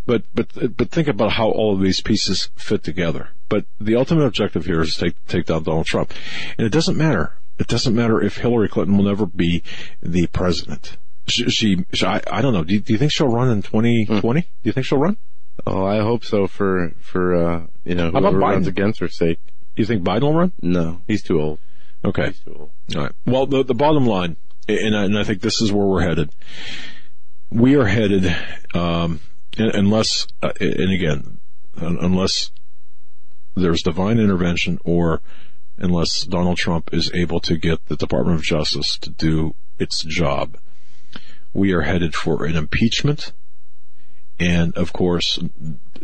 But 0.08 0.24
but 0.34 0.76
but 0.76 0.90
think 0.90 1.08
about 1.08 1.34
how 1.34 1.50
all 1.50 1.76
of 1.76 1.82
these 1.82 2.02
pieces 2.02 2.50
fit 2.56 2.84
together. 2.84 3.30
But 3.50 3.66
the 3.80 3.96
ultimate 3.96 4.26
objective 4.26 4.66
here 4.66 4.82
is 4.82 4.96
to 4.96 5.06
take 5.06 5.28
take 5.28 5.46
down 5.46 5.64
Donald 5.64 5.86
Trump, 5.86 6.14
and 6.58 6.66
it 6.68 6.72
doesn't 6.72 6.98
matter. 6.98 7.34
It 7.60 7.68
doesn't 7.68 7.96
matter 7.96 8.22
if 8.22 8.38
Hillary 8.38 8.70
Clinton 8.70 8.98
will 8.98 9.06
never 9.06 9.26
be 9.26 9.64
the 10.02 10.28
president. 10.28 10.98
she, 11.28 11.50
she, 11.50 11.86
she 11.94 12.06
I, 12.06 12.22
I 12.32 12.42
don't 12.42 12.54
know. 12.54 12.64
Do 12.64 12.74
you, 12.74 12.80
do 12.82 12.94
you 12.94 13.00
think 13.00 13.12
she'll 13.12 13.30
run 13.30 13.50
in 13.50 13.62
2020? 13.64 14.42
Do 14.42 14.48
you 14.64 14.72
think 14.72 14.86
she'll 14.86 15.00
run? 15.00 15.18
Oh, 15.66 15.86
I 15.86 16.02
hope 16.02 16.24
so 16.24 16.46
for 16.48 16.92
for 17.02 17.36
uh, 17.36 17.66
you 17.84 17.96
know 17.96 18.12
How 18.12 18.20
about 18.20 18.34
whoever 18.34 18.38
runs 18.40 18.66
Biden? 18.68 18.70
against 18.70 19.00
her 19.00 19.08
sake. 19.08 19.40
Do 19.76 19.82
you 19.82 19.86
think 19.86 20.04
Biden 20.04 20.22
will 20.22 20.34
run? 20.36 20.52
No, 20.62 21.02
he's 21.08 21.24
too 21.24 21.40
old. 21.42 21.60
Okay. 22.06 22.28
He's 22.28 22.40
too 22.42 22.56
old. 22.60 22.70
All 22.96 23.02
right. 23.04 23.12
Well, 23.26 23.46
the, 23.48 23.64
the 23.64 23.74
bottom 23.74 24.06
line, 24.06 24.38
and 24.68 24.96
I, 24.96 25.06
and 25.06 25.18
I 25.18 25.24
think 25.24 25.42
this 25.42 25.62
is 25.62 25.72
where 25.72 25.86
we're 25.86 26.02
headed. 26.02 26.30
We 27.50 27.76
are 27.76 27.86
headed, 27.86 28.26
um, 28.74 29.20
un- 29.58 29.72
unless, 29.74 30.28
uh, 30.44 30.52
and 30.60 30.92
again, 30.94 31.38
unless 31.76 32.52
there's 33.62 33.84
divine 33.84 34.20
intervention 34.20 34.80
or 34.84 35.22
unless 35.78 36.24
Donald 36.24 36.58
Trump 36.58 36.94
is 36.94 37.12
able 37.14 37.40
to 37.42 37.58
get 37.58 37.86
the 37.88 37.96
Department 37.96 38.40
of 38.40 38.44
Justice 38.44 38.98
to 39.00 39.10
do 39.12 39.56
its 39.80 40.02
job, 40.04 40.58
we 41.54 41.72
are 41.74 41.82
headed 41.82 42.16
for 42.16 42.46
an 42.46 42.56
impeachment. 42.56 43.34
And 44.40 44.76
of 44.78 44.94
course 44.94 45.40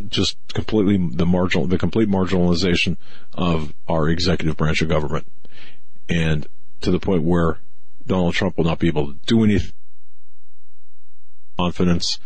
just 0.10 0.38
completely 0.54 0.98
the 0.98 1.26
marginal 1.26 1.68
the 1.68 1.78
complete 1.78 2.10
marginalization 2.10 2.98
of 3.34 3.74
our 3.88 4.10
executive 4.10 4.58
branch 4.58 4.82
of 4.82 4.90
government. 4.90 5.28
And 6.10 6.48
to 6.82 6.92
the 6.92 7.00
point 7.00 7.24
where 7.24 7.60
Donald 8.06 8.34
Trump 8.34 8.58
will 8.58 8.66
not 8.66 8.80
be 8.80 8.88
able 8.88 9.14
to 9.14 9.20
do 9.26 9.44
anything 9.44 9.72
confidence 11.58 12.18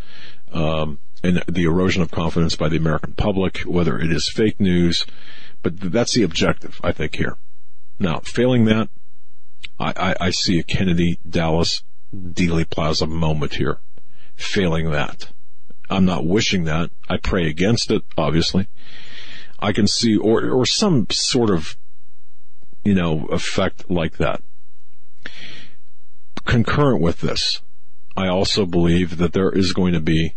um, 0.54 1.00
and 1.24 1.44
the 1.48 1.64
erosion 1.64 2.02
of 2.02 2.12
confidence 2.12 2.56
by 2.56 2.70
the 2.70 2.78
American 2.78 3.14
public 3.14 3.60
whether 3.60 4.00
it 4.00 4.12
is 4.12 4.30
fake 4.30 4.60
news 4.60 5.06
but 5.64 5.80
that's 5.80 6.14
the 6.14 6.24
objective 6.24 6.80
I 6.84 6.92
think 6.92 7.16
here 7.16 7.38
now 8.00 8.20
failing 8.20 8.66
that 8.66 8.90
I, 9.80 9.94
I, 9.96 10.16
I 10.28 10.30
see 10.32 10.60
a 10.60 10.64
Kennedy 10.64 11.20
Dallas 11.28 11.84
Dealey 12.16 12.70
Plaza 12.70 13.08
moment 13.08 13.56
here 13.56 13.80
failing 14.36 14.92
that 14.92 15.32
I'm 15.90 16.06
not 16.06 16.26
wishing 16.26 16.66
that. 16.66 16.92
I 17.08 17.18
pray 17.18 17.48
against 17.48 17.92
it, 17.92 18.04
obviously. 18.18 18.68
I 19.60 19.72
can 19.72 19.88
see, 19.88 20.16
or, 20.18 20.50
or 20.50 20.66
some 20.66 21.08
sort 21.10 21.50
of, 21.50 21.78
you 22.84 22.94
know, 22.94 23.26
effect 23.28 23.90
like 23.90 24.18
that. 24.18 24.42
Concurrent 26.46 27.02
with 27.02 27.22
this, 27.22 27.62
I 28.16 28.28
also 28.28 28.66
believe 28.66 29.18
that 29.18 29.34
there 29.34 29.52
is 29.52 29.74
going 29.74 29.94
to 29.94 30.00
be 30.00 30.36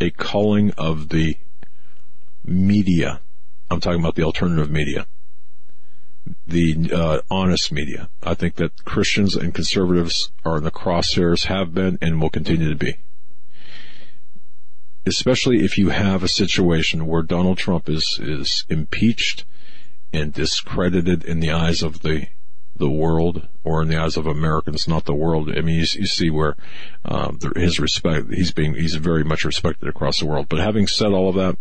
a 0.00 0.10
culling 0.10 0.72
of 0.72 1.08
the 1.10 1.36
media. 2.44 3.20
I'm 3.70 3.80
talking 3.80 4.00
about 4.00 4.14
the 4.14 4.22
alternative 4.22 4.70
media. 4.70 5.06
The 6.46 6.90
uh, 6.92 7.20
honest 7.30 7.72
media. 7.72 8.08
I 8.22 8.34
think 8.34 8.56
that 8.56 8.84
Christians 8.84 9.36
and 9.36 9.54
conservatives 9.54 10.30
are 10.44 10.58
in 10.58 10.64
the 10.64 10.70
crosshairs, 10.70 11.46
have 11.46 11.74
been, 11.74 11.98
and 12.00 12.20
will 12.20 12.30
continue 12.30 12.68
to 12.68 12.76
be 12.76 12.96
especially 15.06 15.64
if 15.64 15.78
you 15.78 15.88
have 15.88 16.22
a 16.22 16.28
situation 16.28 17.06
where 17.06 17.22
Donald 17.22 17.58
Trump 17.58 17.88
is 17.88 18.18
is 18.22 18.64
impeached 18.68 19.44
and 20.12 20.32
discredited 20.32 21.24
in 21.24 21.40
the 21.40 21.50
eyes 21.50 21.82
of 21.82 22.02
the 22.02 22.26
the 22.80 22.90
world 22.90 23.46
or 23.62 23.82
in 23.82 23.88
the 23.88 23.96
eyes 23.96 24.16
of 24.16 24.26
Americans, 24.26 24.88
not 24.88 25.04
the 25.04 25.14
world. 25.14 25.50
I 25.56 25.60
mean, 25.60 25.76
you, 25.76 25.86
you 25.94 26.06
see 26.06 26.30
where 26.30 26.56
um, 27.04 27.38
his 27.54 27.78
respect 27.78 28.32
he's 28.32 28.50
being 28.50 28.74
he's 28.74 28.96
very 28.96 29.22
much 29.22 29.44
respected 29.44 29.88
across 29.88 30.18
the 30.18 30.26
world. 30.26 30.48
But 30.48 30.58
having 30.58 30.88
said 30.88 31.12
all 31.12 31.28
of 31.28 31.36
that, 31.36 31.56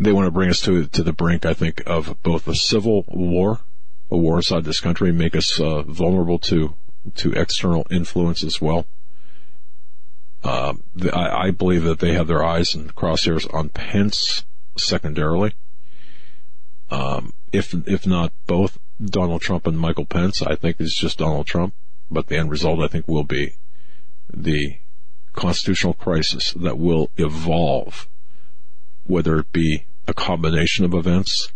they 0.00 0.12
want 0.12 0.26
to 0.26 0.32
bring 0.32 0.50
us 0.50 0.60
to 0.62 0.86
to 0.86 1.02
the 1.04 1.12
brink, 1.12 1.46
I 1.46 1.54
think, 1.54 1.82
of 1.86 2.20
both 2.22 2.48
a 2.48 2.54
civil 2.54 3.04
war, 3.06 3.60
a 4.10 4.16
war 4.16 4.36
inside 4.36 4.64
this 4.64 4.80
country, 4.80 5.12
make 5.12 5.36
us 5.36 5.60
uh, 5.60 5.82
vulnerable 5.82 6.38
to 6.40 6.74
to 7.16 7.32
external 7.32 7.86
influence 7.90 8.42
as 8.42 8.60
well. 8.60 8.86
Um, 10.42 10.82
the, 10.94 11.14
I, 11.14 11.46
I 11.46 11.50
believe 11.50 11.84
that 11.84 11.98
they 11.98 12.14
have 12.14 12.26
their 12.26 12.44
eyes 12.44 12.74
and 12.74 12.94
crosshairs 12.94 13.52
on 13.54 13.68
Pence 13.68 14.44
secondarily. 14.78 15.52
Um, 16.90 17.32
if 17.52 17.74
if 17.86 18.06
not 18.06 18.32
both 18.46 18.78
Donald 19.04 19.42
Trump 19.42 19.66
and 19.66 19.78
Michael 19.78 20.06
Pence, 20.06 20.42
I 20.42 20.56
think 20.56 20.76
it's 20.78 20.98
just 20.98 21.18
Donald 21.18 21.46
Trump. 21.46 21.74
But 22.10 22.28
the 22.28 22.36
end 22.36 22.50
result, 22.50 22.80
I 22.80 22.88
think, 22.88 23.08
will 23.08 23.24
be 23.24 23.54
the 24.32 24.76
constitutional 25.32 25.94
crisis 25.94 26.52
that 26.52 26.78
will 26.78 27.10
evolve, 27.16 28.08
whether 29.04 29.38
it 29.38 29.52
be 29.52 29.84
a 30.06 30.14
combination 30.14 30.84
of 30.84 30.94
events 30.94 31.52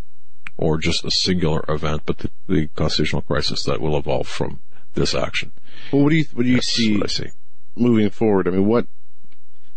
or 0.57 0.77
just 0.77 1.05
a 1.05 1.11
singular 1.11 1.65
event, 1.69 2.03
but 2.05 2.19
the, 2.19 2.31
the 2.49 2.67
constitutional 2.77 3.23
crisis 3.23 3.63
that 3.63 3.81
will 3.81 3.97
evolve 3.97 4.29
from 4.29 4.61
this 4.95 5.15
action. 5.15 5.53
Well, 5.93 6.03
what 6.03 6.11
do 6.11 6.17
you 6.17 6.25
what 6.35 6.43
do 6.43 6.51
you 6.51 6.61
see 6.61 7.01
see. 7.07 7.31
moving 7.77 8.11
forward? 8.11 8.47
I 8.47 8.51
mean, 8.51 8.67
what 8.67 8.87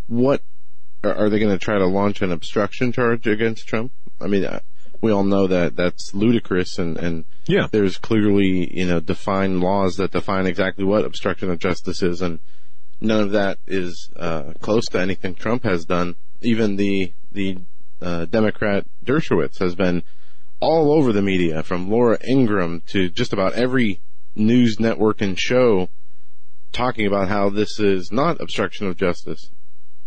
what 0.08 0.41
are, 1.03 1.13
are 1.15 1.29
they 1.29 1.39
going 1.39 1.58
to 1.58 1.63
try 1.63 1.77
to 1.77 1.86
launch 1.86 2.22
an 2.22 2.32
obstruction 2.32 2.91
charge 2.91 3.27
against 3.27 3.67
Trump? 3.67 3.91
I 4.20 4.27
mean, 4.27 4.43
uh, 4.43 4.60
we 5.03 5.12
all 5.12 5.25
know 5.25 5.48
that 5.48 5.75
that's 5.75 6.15
ludicrous, 6.15 6.79
and 6.79 6.98
and 6.98 7.25
Yeah. 7.45 7.67
there's 7.69 7.98
clearly 7.98 8.74
you 8.74 8.88
know 8.88 9.01
defined 9.01 9.60
laws 9.60 9.98
that 9.98 10.12
define 10.12 10.48
exactly 10.48 10.86
what 10.86 11.03
obstruction 11.03 11.51
of 11.51 11.60
justice 11.60 12.01
is, 12.01 12.22
and 12.22 12.39
none 13.01 13.19
of 13.19 13.31
that 13.31 13.60
is 13.67 14.10
uh, 14.15 14.53
close 14.62 14.86
to 14.88 15.00
anything 15.00 15.36
Trump 15.36 15.63
has 15.65 15.83
done. 15.83 16.15
Even 16.41 16.77
the 16.77 17.12
the 17.33 17.57
uh, 18.01 18.25
Democrat 18.25 18.86
Dershowitz 19.05 19.60
has 19.60 19.75
been 19.75 20.03
all 20.62 20.93
over 20.93 21.12
the 21.12 21.22
media, 21.22 21.62
from 21.63 21.91
Laura 21.91 22.17
Ingraham 22.25 22.81
to 22.88 23.10
just 23.10 23.33
about 23.33 23.53
every 23.53 24.00
news 24.36 24.79
network 24.79 25.19
and 25.22 25.38
show, 25.38 25.89
talking 26.72 27.05
about 27.05 27.27
how 27.27 27.50
this 27.50 27.77
is 27.77 28.10
not 28.10 28.39
obstruction 28.39 28.88
of 28.88 28.95
justice. 28.95 29.50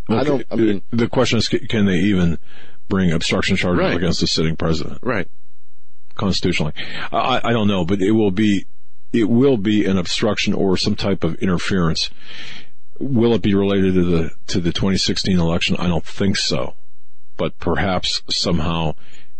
I 0.08 0.24
don't. 0.24 0.46
I 0.50 0.54
mean, 0.56 0.82
the 0.90 1.08
question 1.08 1.36
is, 1.36 1.48
can 1.48 1.84
they 1.84 1.96
even 1.96 2.38
bring 2.88 3.12
obstruction 3.12 3.56
charges 3.56 3.80
Right. 3.80 3.96
against 3.96 4.20
the 4.20 4.26
sitting 4.26 4.56
president 4.56 4.98
right? 5.02 5.28
constitutionally? 6.14 6.72
I, 7.12 7.40
I 7.44 7.52
don't 7.52 7.68
know, 7.68 7.84
but 7.84 8.00
it 8.00 8.12
will 8.12 8.30
be, 8.30 8.66
it 9.12 9.28
will 9.28 9.56
be 9.56 9.84
an 9.84 9.98
obstruction 9.98 10.54
or 10.54 10.76
some 10.76 10.94
type 10.96 11.24
of 11.24 11.34
interference. 11.36 12.10
Will 12.98 13.34
it 13.34 13.42
be 13.42 13.54
related 13.54 13.94
to 13.94 14.04
the 14.04 14.30
to 14.48 14.60
the 14.60 14.72
2016 14.72 15.38
election? 15.38 15.76
I 15.78 15.86
don't 15.86 16.04
think 16.04 16.36
so, 16.38 16.74
but 17.36 17.58
perhaps 17.58 18.22
somehow 18.30 18.94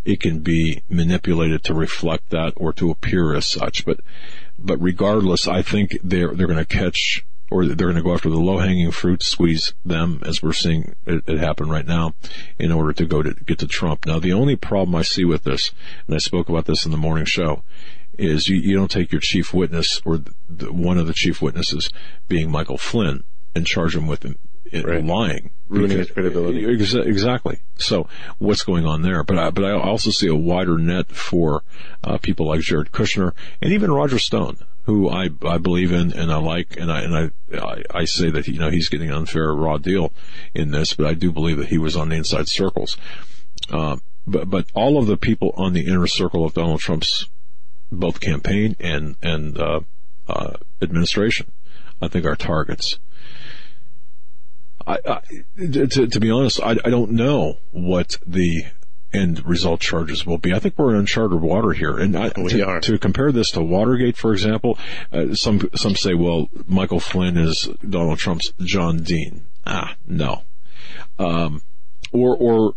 it 0.05 0.21
can 0.21 0.41
be 0.41 0.83
manipulated 0.91 1.65
to 1.65 1.75
reflect 1.75 2.29
that 2.31 2.53
or 2.57 2.73
to 2.75 2.91
appear 2.91 3.35
as 3.35 3.47
such. 3.47 3.87
But 3.87 4.01
but 4.59 4.77
regardless, 4.81 5.49
I 5.49 5.63
think 5.63 5.97
they're 6.05 6.35
they're 6.35 6.47
going 6.47 6.59
to 6.59 6.67
catch 6.67 7.25
or 7.51 7.65
they're 7.67 7.77
going 7.77 7.95
to 7.97 8.03
go 8.03 8.13
after 8.15 8.29
the 8.29 8.39
low 8.39 8.59
hanging 8.59 8.91
fruit, 8.91 9.23
squeeze 9.23 9.73
them 9.85 10.21
as 10.25 10.43
we're 10.43 10.53
seeing 10.53 10.95
it, 11.07 11.23
it 11.27 11.39
happen 11.39 11.69
right 11.69 11.87
now, 11.87 12.15
in 12.59 12.73
order 12.73 12.93
to 12.93 13.05
go 13.07 13.23
to 13.23 13.33
get 13.35 13.59
to 13.59 13.67
Trump. 13.67 14.05
Now, 14.07 14.19
the 14.19 14.33
only 14.33 14.57
problem 14.57 14.95
I 14.95 15.03
see 15.03 15.25
with 15.25 15.45
this, 15.45 15.71
and 16.07 16.15
I 16.15 16.19
spoke 16.19 16.49
about 16.49 16.65
this 16.67 16.85
in 16.85 16.91
the 16.91 16.97
morning 16.99 17.25
show, 17.27 17.63
is 18.19 18.49
you, 18.49 18.57
you 18.57 18.75
don't 18.77 18.91
take 18.91 19.13
your 19.13 19.21
chief 19.21 19.53
witness 19.55 20.01
or 20.05 20.19
the, 20.19 20.33
the, 20.49 20.73
one 20.73 20.99
of 20.99 21.07
the 21.07 21.13
chief 21.13 21.41
witnesses 21.43 21.91
being 22.29 22.51
Michael 22.51 22.79
Flynn 22.79 23.23
and 23.55 23.67
charge 23.67 23.95
him 23.95 24.07
with 24.07 24.25
it, 24.25 24.37
Right. 24.85 25.05
lying, 25.05 25.51
Ruining 25.69 25.99
his 25.99 26.11
credibility. 26.11 26.63
Exa- 26.65 27.07
Exactly. 27.07 27.61
So 27.77 28.09
what's 28.39 28.65
going 28.65 28.85
on 28.85 29.03
there? 29.03 29.23
But 29.23 29.39
I, 29.39 29.51
but 29.51 29.65
I 29.65 29.73
also 29.73 30.11
see 30.11 30.27
a 30.27 30.35
wider 30.35 30.77
net 30.79 31.09
for 31.13 31.63
uh, 32.03 32.19
people 32.19 32.49
like 32.49 32.61
Jared 32.63 32.91
Kushner 32.91 33.33
and 33.63 33.73
even 33.73 33.93
Roger 33.93 34.19
Stone, 34.19 34.57
who 34.87 35.11
I 35.11 35.29
I 35.45 35.59
believe 35.59 35.93
in 35.93 36.13
and 36.13 36.33
I 36.33 36.37
like, 36.37 36.77
and 36.79 36.91
I 36.91 37.01
and 37.03 37.33
I 37.53 37.83
I, 37.93 38.05
say 38.05 38.31
that 38.31 38.47
you 38.47 38.59
know 38.59 38.71
he's 38.71 38.89
getting 38.89 39.11
an 39.11 39.17
unfair 39.17 39.53
raw 39.53 39.79
deal 39.79 40.13
in 40.55 40.71
this, 40.71 40.95
but 40.95 41.07
I 41.07 41.15
do 41.15 41.33
believe 41.33 41.59
that 41.59 41.69
he 41.69 41.79
was 41.79 41.97
on 41.97 42.09
the 42.09 42.17
inside 42.17 42.49
circles. 42.49 42.97
Uh, 43.71 43.97
but 44.27 44.49
but 44.49 44.67
all 44.75 44.97
of 44.99 45.07
the 45.07 45.17
people 45.17 45.53
on 45.57 45.73
the 45.73 45.87
inner 45.87 46.07
circle 46.07 46.45
of 46.45 46.55
Donald 46.55 46.81
Trump's 46.81 47.29
both 47.91 48.21
campaign 48.21 48.77
and 48.79 49.17
and 49.23 49.59
uh, 49.59 49.81
uh, 50.29 50.55
administration, 50.81 51.51
I 52.01 52.07
think 52.07 52.25
are 52.25 52.37
targets. 52.37 53.01
I, 54.87 54.99
I 55.05 55.21
to, 55.59 56.07
to 56.07 56.21
be 56.21 56.31
honest, 56.31 56.61
I, 56.63 56.77
I 56.85 56.91
don't 56.91 57.11
know 57.11 57.59
what 57.73 58.19
the 58.25 58.67
end 59.13 59.45
result 59.47 59.81
charges 59.81 60.27
will 60.27 60.39
be. 60.39 60.53
I 60.53 60.59
think 60.59 60.79
we're 60.79 60.91
in 60.95 61.01
uncharted 61.01 61.41
water 61.41 61.73
here, 61.73 61.97
and 61.97 62.17
I, 62.17 62.33
We 62.37 62.51
to, 62.51 62.67
are. 62.67 62.81
to 62.81 62.99
compare 62.99 63.33
this 63.33 63.51
to 63.53 63.63
Watergate, 63.63 64.17
for 64.17 64.33
example, 64.33 64.79
uh, 65.13 65.35
some 65.35 65.69
some 65.75 65.97
say, 65.97 66.15
well, 66.15 66.49
Michael 66.67 67.01
Flynn 67.01 67.37
is 67.37 67.69
Donald 67.89 68.19
Trump's 68.19 68.53
John 68.61 68.99
Dean. 68.99 69.47
Ah, 69.67 69.97
no, 70.07 70.43
um, 71.19 71.63
or 72.13 72.37
or 72.37 72.75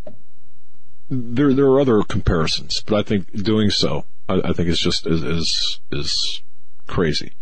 there 1.10 1.54
there 1.54 1.66
are 1.66 1.82
other 1.82 2.04
comparisons, 2.04 2.82
but 2.86 2.96
I 2.96 3.04
think 3.04 3.32
doing 3.44 3.70
so, 3.70 4.06
I, 4.28 4.42
I 4.46 4.54
think 4.54 4.70
is 4.70 4.80
just 4.80 5.06
is 5.08 5.24
is, 5.24 5.80
is 5.92 6.42
crazy. 6.88 7.34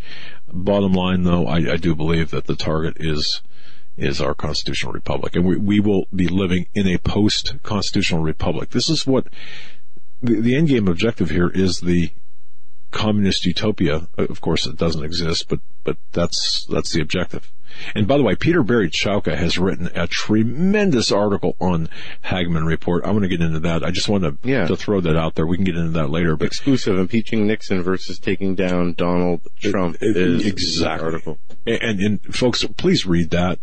Bottom 0.51 0.93
line, 0.93 1.23
though, 1.23 1.45
I, 1.45 1.73
I 1.73 1.77
do 1.77 1.93
believe 1.93 2.31
that 2.31 2.45
the 2.45 2.55
target 2.55 2.97
is 2.99 3.41
is 3.97 4.21
our 4.21 4.33
constitutional 4.35 4.93
republic, 4.93 5.35
and 5.35 5.45
we 5.45 5.57
we 5.57 5.79
will 5.79 6.05
be 6.15 6.27
living 6.27 6.67
in 6.73 6.87
a 6.87 6.97
post 6.99 7.55
constitutional 7.63 8.21
republic. 8.21 8.69
This 8.69 8.89
is 8.89 9.05
what 9.07 9.27
the, 10.21 10.39
the 10.39 10.55
end 10.55 10.67
game 10.69 10.87
objective 10.87 11.29
here 11.31 11.49
is 11.49 11.79
the 11.79 12.11
communist 12.91 13.45
utopia. 13.45 14.07
Uh, 14.17 14.23
of 14.29 14.39
course, 14.41 14.65
it 14.65 14.77
doesn't 14.77 15.03
exist, 15.03 15.47
but 15.49 15.59
but 15.83 15.97
that's 16.13 16.65
that's 16.69 16.91
the 16.91 17.01
objective. 17.01 17.51
And 17.93 18.07
by 18.07 18.17
the 18.17 18.23
way, 18.23 18.35
Peter 18.35 18.63
Barry 18.63 18.89
Chowka 18.89 19.35
has 19.37 19.59
written 19.59 19.89
a 19.93 20.07
tremendous 20.07 21.11
article 21.11 21.55
on 21.59 21.89
Hagmann 22.23 22.65
Report. 22.65 23.03
I 23.03 23.11
want 23.11 23.23
to 23.23 23.27
get 23.27 23.41
into 23.41 23.59
that. 23.59 23.83
I 23.83 23.91
just 23.91 24.07
want 24.09 24.23
to, 24.23 24.37
Yeah. 24.47 24.65
to 24.67 24.75
throw 24.75 24.99
that 25.01 25.15
out 25.15 25.35
there. 25.35 25.45
We 25.45 25.57
can 25.57 25.65
get 25.65 25.75
into 25.75 25.91
that 25.91 26.09
later. 26.09 26.35
But 26.37 26.45
Exclusive 26.47 26.97
impeaching 26.97 27.45
Nixon 27.45 27.83
versus 27.83 28.17
taking 28.19 28.55
down 28.55 28.93
Donald 28.93 29.41
Trump 29.59 29.97
It- 30.01 30.15
it- 30.15 30.17
is 30.17 30.45
exactly. 30.47 31.05
article. 31.05 31.37
and, 31.67 31.99
and 31.99 32.35
folks, 32.35 32.63
please 32.77 33.05
read 33.05 33.29
that. 33.31 33.59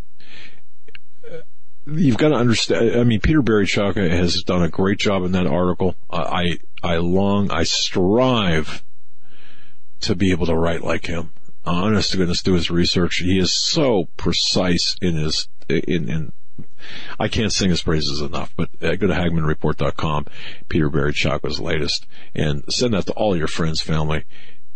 You've 1.87 2.17
got 2.17 2.31
to 2.31 2.37
understand. 2.37 2.99
I 2.99 3.05
mean, 3.05 3.21
Peter 3.21 3.43
Barry 3.43 3.67
Chowka 3.67 4.09
has 4.09 4.43
done 4.43 4.62
a 4.62 4.69
great 4.69 4.99
job 4.99 5.25
in 5.25 5.33
that 5.33 5.47
article. 5.47 5.95
I, 6.11 6.59
I 6.83 6.97
long, 6.97 7.50
I 7.50 7.64
strive 7.64 8.83
to 10.00 10.14
be 10.14 10.31
able 10.31 10.47
to 10.47 10.55
write 10.55 10.83
like 10.83 11.07
him. 11.07 11.31
Honest 11.67 12.12
to 12.12 12.19
goodness, 12.19 12.43
do 12.43 12.55
his 12.55 12.71
research. 12.71 13.17
He 13.17 13.38
is 13.38 13.53
so 13.53 14.09
precise 14.17 14.97
in 15.00 15.14
his, 15.14 15.49
in, 15.69 16.09
in, 16.09 16.33
I 17.19 17.29
can't 17.29 17.53
sing 17.53 17.71
his 17.71 17.83
praises 17.83 18.21
enough, 18.21 18.53
but 18.57 18.69
uh, 18.83 18.97
go 18.97 19.07
to 19.07 19.14
HagmannReport.com, 19.14 20.26
Peter 20.69 20.91
Barry 20.91 21.12
Chowka's 21.12 21.61
latest, 21.61 22.07
and 22.35 22.64
send 22.73 22.95
that 22.95 23.07
to 23.07 23.12
all 23.12 23.37
your 23.37 23.47
friends, 23.47 23.81
family, 23.81 24.25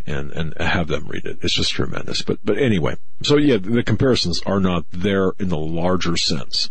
and, 0.08 0.32
and 0.32 0.54
have 0.58 0.88
them 0.88 1.06
read 1.06 1.24
it. 1.26 1.38
It's 1.42 1.54
just 1.54 1.72
tremendous. 1.72 2.22
But, 2.22 2.38
but 2.44 2.58
anyway, 2.58 2.96
so 3.22 3.36
yeah, 3.36 3.58
the 3.58 3.82
comparisons 3.82 4.40
are 4.46 4.60
not 4.60 4.84
there 4.90 5.32
in 5.38 5.48
the 5.48 5.58
larger 5.58 6.16
sense. 6.16 6.70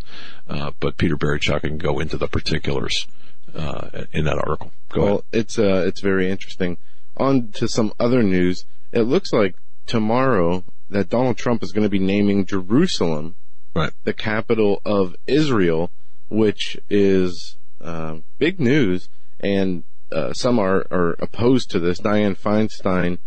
Uh, 0.49 0.71
but 0.79 0.97
Peter 0.97 1.15
Barry 1.17 1.39
Chowka 1.39 1.61
can 1.61 1.77
go 1.77 1.99
into 1.99 2.17
the 2.17 2.27
particulars, 2.27 3.07
uh, 3.53 4.05
in 4.13 4.25
that 4.25 4.37
article. 4.37 4.71
Go 4.89 5.01
well, 5.01 5.13
ahead. 5.13 5.23
it's 5.33 5.59
uh, 5.59 5.83
it's 5.85 6.01
very 6.01 6.29
interesting. 6.29 6.77
On 7.17 7.49
to 7.53 7.67
some 7.67 7.93
other 7.99 8.23
news. 8.23 8.65
It 8.91 9.01
looks 9.01 9.33
like 9.33 9.55
tomorrow 9.85 10.63
that 10.89 11.09
Donald 11.09 11.37
Trump 11.37 11.63
is 11.63 11.71
going 11.71 11.83
to 11.83 11.89
be 11.89 11.99
naming 11.99 12.45
Jerusalem 12.45 13.35
Right. 13.75 13.91
the 14.05 14.13
capital 14.13 14.81
of 14.85 15.15
Israel, 15.27 15.91
which 16.29 16.77
is 16.89 17.57
uh, 17.81 18.17
big 18.39 18.59
news. 18.59 19.09
And 19.39 19.83
uh, 20.11 20.33
some 20.33 20.59
are, 20.59 20.85
are 20.91 21.15
opposed 21.19 21.69
to 21.71 21.79
this. 21.79 21.99
Dianne 21.99 22.37
Feinstein 22.37 23.17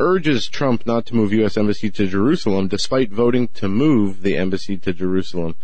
urges 0.00 0.48
Trump 0.48 0.86
not 0.86 1.06
to 1.06 1.14
move 1.14 1.32
U.S. 1.32 1.56
embassy 1.56 1.90
to 1.90 2.06
Jerusalem, 2.06 2.68
despite 2.68 3.10
voting 3.10 3.48
to 3.48 3.68
move 3.68 4.22
the 4.22 4.36
embassy 4.36 4.76
to 4.78 4.92
Jerusalem. 4.92 5.54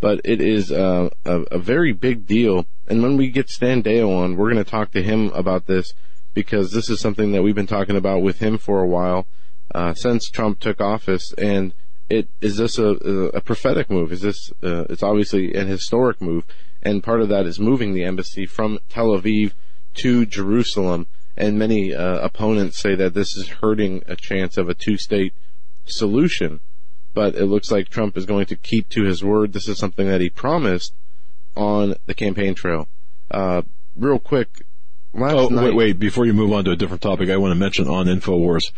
But 0.00 0.20
it 0.24 0.40
is 0.40 0.70
uh, 0.70 1.10
a, 1.24 1.40
a 1.50 1.58
very 1.58 1.92
big 1.92 2.26
deal. 2.26 2.66
And 2.86 3.02
when 3.02 3.16
we 3.16 3.30
get 3.30 3.48
Stan 3.48 3.82
Deyo 3.82 4.16
on, 4.16 4.36
we're 4.36 4.52
going 4.52 4.64
to 4.64 4.70
talk 4.70 4.92
to 4.92 5.02
him 5.02 5.30
about 5.32 5.66
this 5.66 5.92
because 6.34 6.72
this 6.72 6.88
is 6.88 7.00
something 7.00 7.32
that 7.32 7.42
we've 7.42 7.54
been 7.54 7.66
talking 7.66 7.96
about 7.96 8.22
with 8.22 8.38
him 8.38 8.58
for 8.58 8.80
a 8.80 8.86
while 8.86 9.26
uh, 9.74 9.94
since 9.94 10.28
Trump 10.28 10.60
took 10.60 10.80
office. 10.80 11.32
And 11.36 11.74
it 12.08 12.28
is 12.40 12.56
this 12.56 12.78
a, 12.78 12.90
a 13.34 13.40
prophetic 13.40 13.90
move? 13.90 14.12
Is 14.12 14.22
this? 14.22 14.52
Uh, 14.62 14.84
it's 14.88 15.02
obviously 15.02 15.52
an 15.54 15.66
historic 15.66 16.20
move, 16.20 16.44
and 16.82 17.02
part 17.02 17.20
of 17.20 17.28
that 17.28 17.46
is 17.46 17.58
moving 17.58 17.92
the 17.92 18.04
embassy 18.04 18.46
from 18.46 18.78
Tel 18.88 19.08
Aviv 19.08 19.52
to 19.98 20.26
Jerusalem. 20.26 21.06
And 21.36 21.58
many 21.58 21.94
uh, 21.94 22.18
opponents 22.18 22.80
say 22.80 22.94
that 22.96 23.14
this 23.14 23.36
is 23.36 23.48
hurting 23.48 24.02
a 24.06 24.16
chance 24.16 24.56
of 24.56 24.68
a 24.68 24.74
two-state 24.74 25.34
solution. 25.84 26.60
But 27.14 27.34
it 27.36 27.46
looks 27.46 27.70
like 27.70 27.88
Trump 27.88 28.16
is 28.16 28.26
going 28.26 28.46
to 28.46 28.56
keep 28.56 28.88
to 28.90 29.04
his 29.04 29.22
word. 29.22 29.52
This 29.52 29.68
is 29.68 29.78
something 29.78 30.08
that 30.08 30.20
he 30.20 30.30
promised 30.30 30.94
on 31.56 31.94
the 32.06 32.14
campaign 32.14 32.54
trail. 32.54 32.88
Uh, 33.30 33.62
real 33.96 34.18
quick, 34.18 34.64
last 35.14 35.34
Oh, 35.34 35.48
night. 35.48 35.64
wait, 35.66 35.74
wait. 35.74 35.98
Before 35.98 36.26
you 36.26 36.32
move 36.34 36.52
on 36.52 36.64
to 36.64 36.70
a 36.70 36.76
different 36.76 37.02
topic, 37.02 37.30
I 37.30 37.36
want 37.36 37.52
to 37.52 37.54
mention 37.58 37.88
on 37.88 38.06
InfoWars, 38.06 38.70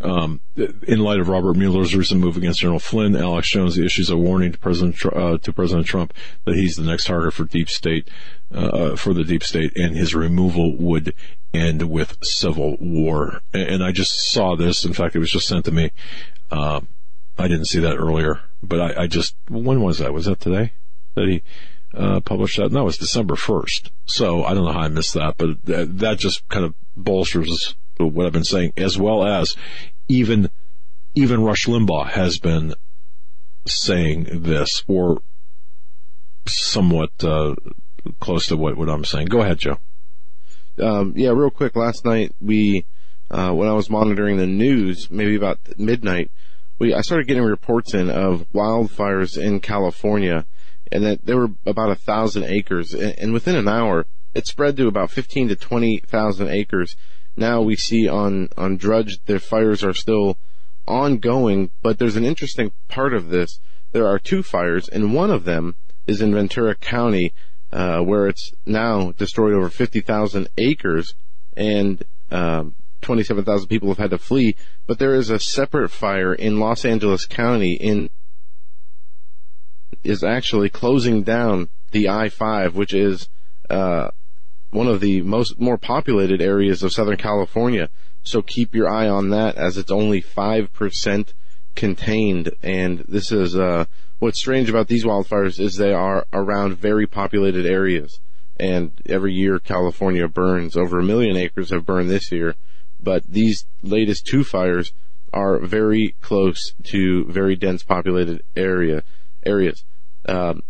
um, 0.00 0.40
in 0.56 1.00
light 1.00 1.20
of 1.20 1.28
Robert 1.28 1.56
Mueller's 1.56 1.94
recent 1.94 2.20
move 2.20 2.36
against 2.36 2.60
General 2.60 2.78
Flynn, 2.78 3.16
Alex 3.16 3.50
Jones 3.50 3.78
issues 3.78 4.10
a 4.10 4.16
warning 4.16 4.52
to 4.52 4.58
President, 4.58 4.96
Tr- 4.96 5.16
uh, 5.16 5.38
to 5.38 5.52
President 5.52 5.86
Trump 5.86 6.12
that 6.44 6.54
he's 6.54 6.76
the 6.76 6.82
next 6.82 7.06
target 7.06 7.34
for 7.34 7.44
deep 7.44 7.68
state, 7.68 8.08
uh, 8.54 8.96
for 8.96 9.12
the 9.14 9.24
deep 9.24 9.42
state, 9.42 9.76
and 9.76 9.96
his 9.96 10.14
removal 10.14 10.76
would 10.76 11.14
end 11.54 11.90
with 11.90 12.16
civil 12.22 12.76
war. 12.80 13.40
And, 13.52 13.68
and 13.68 13.84
I 13.84 13.92
just 13.92 14.30
saw 14.30 14.56
this. 14.56 14.84
In 14.84 14.92
fact, 14.92 15.14
it 15.16 15.18
was 15.18 15.30
just 15.30 15.46
sent 15.48 15.64
to 15.66 15.72
me. 15.72 15.90
Uh, 16.50 16.80
I 17.38 17.48
didn't 17.48 17.66
see 17.66 17.80
that 17.80 17.96
earlier, 17.96 18.40
but 18.62 18.80
I, 18.80 19.02
I 19.02 19.06
just, 19.06 19.34
when 19.48 19.80
was 19.82 19.98
that? 19.98 20.12
Was 20.12 20.26
that 20.26 20.38
today 20.40 20.72
that 21.14 21.28
he, 21.28 21.42
uh, 21.94 22.20
published 22.20 22.56
that? 22.58 22.72
No, 22.72 22.82
it 22.82 22.84
was 22.84 22.98
December 22.98 23.34
1st. 23.34 23.90
So 24.06 24.44
I 24.44 24.54
don't 24.54 24.64
know 24.64 24.72
how 24.72 24.80
I 24.80 24.88
missed 24.88 25.14
that, 25.14 25.36
but 25.36 25.64
that, 25.64 25.98
that 25.98 26.18
just 26.18 26.48
kind 26.48 26.64
of 26.64 26.74
bolsters 26.96 27.74
what 27.98 28.26
I've 28.26 28.32
been 28.32 28.44
saying, 28.44 28.72
as 28.76 28.98
well 28.98 29.24
as 29.24 29.56
even, 30.08 30.50
even 31.14 31.42
Rush 31.42 31.66
Limbaugh 31.66 32.08
has 32.10 32.38
been 32.38 32.74
saying 33.66 34.42
this 34.42 34.82
or 34.88 35.22
somewhat, 36.46 37.10
uh, 37.22 37.54
close 38.18 38.46
to 38.48 38.56
what, 38.56 38.76
what 38.76 38.88
I'm 38.88 39.04
saying. 39.04 39.26
Go 39.26 39.40
ahead, 39.42 39.58
Joe. 39.58 39.78
um, 40.80 41.12
yeah, 41.16 41.30
real 41.30 41.50
quick. 41.50 41.76
Last 41.76 42.04
night 42.04 42.34
we, 42.40 42.84
uh, 43.30 43.52
when 43.52 43.68
I 43.68 43.72
was 43.72 43.88
monitoring 43.88 44.36
the 44.36 44.46
news, 44.46 45.10
maybe 45.10 45.36
about 45.36 45.58
midnight, 45.78 46.30
we 46.78 46.94
I 46.94 47.02
started 47.02 47.28
getting 47.28 47.44
reports 47.44 47.94
in 47.94 48.10
of 48.10 48.46
wildfires 48.52 49.38
in 49.38 49.60
California, 49.60 50.44
and 50.92 51.04
that 51.04 51.24
there 51.24 51.36
were 51.36 51.50
about 51.66 51.90
a 51.90 51.96
thousand 51.96 52.44
acres, 52.44 52.94
and, 52.94 53.32
within 53.32 53.56
an 53.56 53.68
hour, 53.68 54.06
it 54.34 54.46
spread 54.46 54.76
to 54.76 54.86
about 54.86 55.10
fifteen 55.10 55.48
to 55.48 55.56
twenty 55.56 55.98
thousand 55.98 56.48
acres. 56.48 56.96
Now 57.36 57.62
we 57.62 57.76
see 57.76 58.08
on 58.08 58.48
on 58.56 58.76
Drudge 58.76 59.18
the 59.24 59.40
fires 59.40 59.82
are 59.82 59.94
still 59.94 60.36
ongoing, 60.86 61.70
but 61.82 61.98
there's 61.98 62.16
an 62.16 62.24
interesting 62.24 62.72
part 62.88 63.14
of 63.14 63.30
this. 63.30 63.60
There 63.92 64.06
are 64.06 64.18
two 64.18 64.42
fires, 64.42 64.88
and 64.88 65.14
one 65.14 65.30
of 65.30 65.44
them 65.44 65.76
is 66.06 66.20
in 66.20 66.34
Ventura 66.34 66.74
County, 66.74 67.32
uh, 67.72 68.00
where 68.00 68.26
it's 68.26 68.52
now 68.66 69.12
destroyed 69.12 69.54
over 69.54 69.68
50,000 69.68 70.48
acres 70.58 71.14
and 71.56 72.02
um, 72.30 72.74
27,000 73.02 73.68
people 73.68 73.88
have 73.88 73.98
had 73.98 74.10
to 74.10 74.18
flee. 74.18 74.56
But 74.86 74.98
there 74.98 75.14
is 75.14 75.30
a 75.30 75.38
separate 75.38 75.90
fire 75.90 76.34
in 76.34 76.58
Los 76.58 76.84
Angeles 76.84 77.26
County 77.26 77.74
in 77.74 78.10
is 80.02 80.24
actually 80.24 80.68
closing 80.68 81.22
down 81.22 81.68
the 81.92 82.08
I-5, 82.08 82.72
which 82.74 82.94
is 82.94 83.28
uh, 83.70 84.10
one 84.70 84.88
of 84.88 85.00
the 85.00 85.22
most 85.22 85.60
more 85.60 85.78
populated 85.78 86.40
areas 86.40 86.82
of 86.82 86.92
Southern 86.92 87.16
California. 87.16 87.88
So 88.22 88.42
keep 88.42 88.74
your 88.74 88.88
eye 88.88 89.08
on 89.08 89.30
that, 89.30 89.56
as 89.56 89.76
it's 89.76 89.90
only 89.90 90.20
five 90.20 90.72
percent 90.72 91.34
contained. 91.74 92.50
And 92.62 93.00
this 93.08 93.32
is 93.32 93.56
uh, 93.56 93.86
what's 94.18 94.38
strange 94.38 94.70
about 94.70 94.88
these 94.88 95.04
wildfires 95.04 95.58
is 95.58 95.76
they 95.76 95.92
are 95.92 96.26
around 96.32 96.78
very 96.78 97.06
populated 97.06 97.66
areas. 97.66 98.20
And 98.60 98.92
every 99.06 99.32
year 99.32 99.58
California 99.58 100.28
burns 100.28 100.76
over 100.76 101.00
a 101.00 101.04
million 101.04 101.36
acres 101.36 101.70
have 101.70 101.86
burned 101.86 102.10
this 102.10 102.30
year, 102.30 102.54
but 103.02 103.24
these 103.26 103.66
latest 103.82 104.26
two 104.26 104.44
fires 104.44 104.92
are 105.32 105.58
very 105.58 106.14
close 106.20 106.74
to 106.84 107.24
very 107.24 107.56
dense 107.56 107.82
populated 107.82 108.42
area 108.54 109.02
areas. 109.44 109.84
Um, 110.26 110.62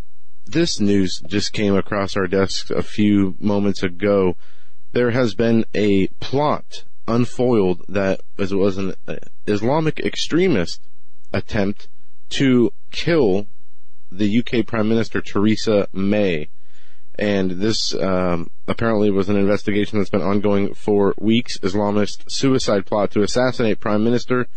this 0.45 0.79
news 0.79 1.21
just 1.25 1.53
came 1.53 1.75
across 1.75 2.15
our 2.15 2.27
desks 2.27 2.69
a 2.69 2.81
few 2.81 3.35
moments 3.39 3.83
ago. 3.83 4.35
There 4.91 5.11
has 5.11 5.35
been 5.35 5.65
a 5.73 6.07
plot 6.19 6.83
unfoiled 7.07 7.83
that 7.87 8.21
was, 8.37 8.77
an 8.77 8.93
uh, 9.07 9.15
Islamic 9.47 9.99
extremist 9.99 10.81
attempt 11.31 11.87
to 12.29 12.71
kill 12.91 13.47
the 14.11 14.39
UK 14.39 14.65
Prime 14.65 14.87
Minister 14.87 15.21
Theresa 15.21 15.87
May. 15.91 16.49
And 17.17 17.51
this 17.51 17.93
um, 17.95 18.49
apparently 18.67 19.11
was 19.11 19.29
an 19.29 19.35
investigation 19.35 19.99
that's 19.99 20.09
been 20.09 20.21
ongoing 20.21 20.73
for 20.73 21.13
weeks. 21.19 21.57
Islamist 21.59 22.31
suicide 22.31 22.85
plot 22.85 23.11
to 23.11 23.21
assassinate 23.21 23.79
Prime 23.79 24.03
Minister 24.03 24.47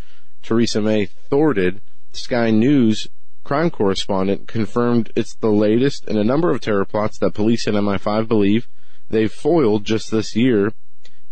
Theresa 0.42 0.80
May 0.80 1.06
thwarted. 1.06 1.80
Sky 2.12 2.50
News 2.50 3.08
crime 3.46 3.70
correspondent 3.70 4.48
confirmed 4.48 5.12
it's 5.14 5.36
the 5.36 5.52
latest 5.52 6.08
in 6.08 6.18
a 6.18 6.24
number 6.24 6.50
of 6.50 6.60
terror 6.60 6.84
plots 6.84 7.16
that 7.16 7.32
police 7.32 7.68
and 7.68 7.76
MI5 7.76 8.26
believe 8.26 8.66
they've 9.08 9.32
foiled 9.32 9.84
just 9.84 10.10
this 10.10 10.34
year. 10.34 10.72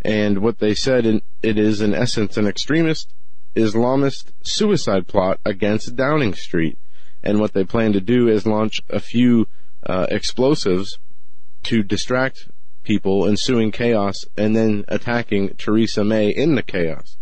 And 0.02 0.38
what 0.38 0.60
they 0.60 0.76
said, 0.76 1.06
in, 1.06 1.22
it 1.42 1.58
is 1.58 1.80
in 1.80 1.92
essence 1.92 2.36
an 2.36 2.46
extremist 2.46 3.12
Islamist 3.56 4.30
suicide 4.44 5.08
plot 5.08 5.40
against 5.44 5.96
Downing 5.96 6.34
Street. 6.34 6.78
And 7.24 7.40
what 7.40 7.52
they 7.52 7.64
plan 7.64 7.92
to 7.94 8.00
do 8.00 8.28
is 8.28 8.46
launch 8.46 8.80
a 8.88 9.00
few 9.00 9.48
uh, 9.84 10.06
explosives 10.08 10.98
to 11.64 11.82
distract 11.82 12.48
people, 12.84 13.26
ensuing 13.26 13.72
chaos, 13.72 14.14
and 14.36 14.54
then 14.54 14.84
attacking 14.86 15.56
Theresa 15.56 16.04
May 16.04 16.28
in 16.28 16.54
the 16.54 16.62
chaos. 16.62 17.16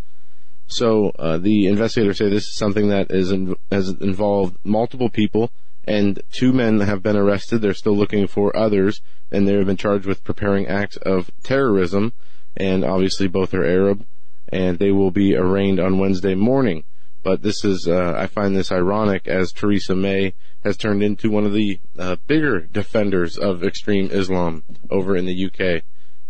So 0.72 1.12
uh, 1.18 1.36
the 1.36 1.66
investigators 1.66 2.16
say 2.16 2.30
this 2.30 2.46
is 2.46 2.56
something 2.56 2.88
that 2.88 3.10
is 3.10 3.30
in, 3.30 3.54
has 3.70 3.90
involved 3.90 4.56
multiple 4.64 5.10
people, 5.10 5.50
and 5.84 6.22
two 6.32 6.52
men 6.52 6.80
have 6.80 7.02
been 7.02 7.16
arrested. 7.16 7.60
They're 7.60 7.74
still 7.74 7.96
looking 7.96 8.26
for 8.26 8.56
others, 8.56 9.02
and 9.30 9.46
they 9.46 9.52
have 9.52 9.66
been 9.66 9.76
charged 9.76 10.06
with 10.06 10.24
preparing 10.24 10.66
acts 10.66 10.96
of 10.96 11.30
terrorism. 11.42 12.14
And 12.56 12.84
obviously, 12.84 13.28
both 13.28 13.52
are 13.52 13.64
Arab. 13.64 14.06
and 14.48 14.78
they 14.78 14.92
will 14.92 15.10
be 15.10 15.34
arraigned 15.34 15.80
on 15.80 15.98
Wednesday 15.98 16.34
morning. 16.34 16.84
But 17.22 17.42
this 17.42 17.64
is, 17.64 17.86
uh, 17.88 18.14
I 18.16 18.26
find 18.26 18.56
this 18.56 18.72
ironic 18.72 19.28
as 19.28 19.52
Theresa 19.52 19.94
May 19.94 20.34
has 20.64 20.76
turned 20.76 21.02
into 21.02 21.30
one 21.30 21.44
of 21.44 21.52
the 21.52 21.80
uh, 21.98 22.16
bigger 22.26 22.60
defenders 22.60 23.38
of 23.38 23.62
extreme 23.62 24.10
Islam 24.10 24.62
over 24.90 25.16
in 25.16 25.26
the 25.26 25.46
UK. 25.46 25.82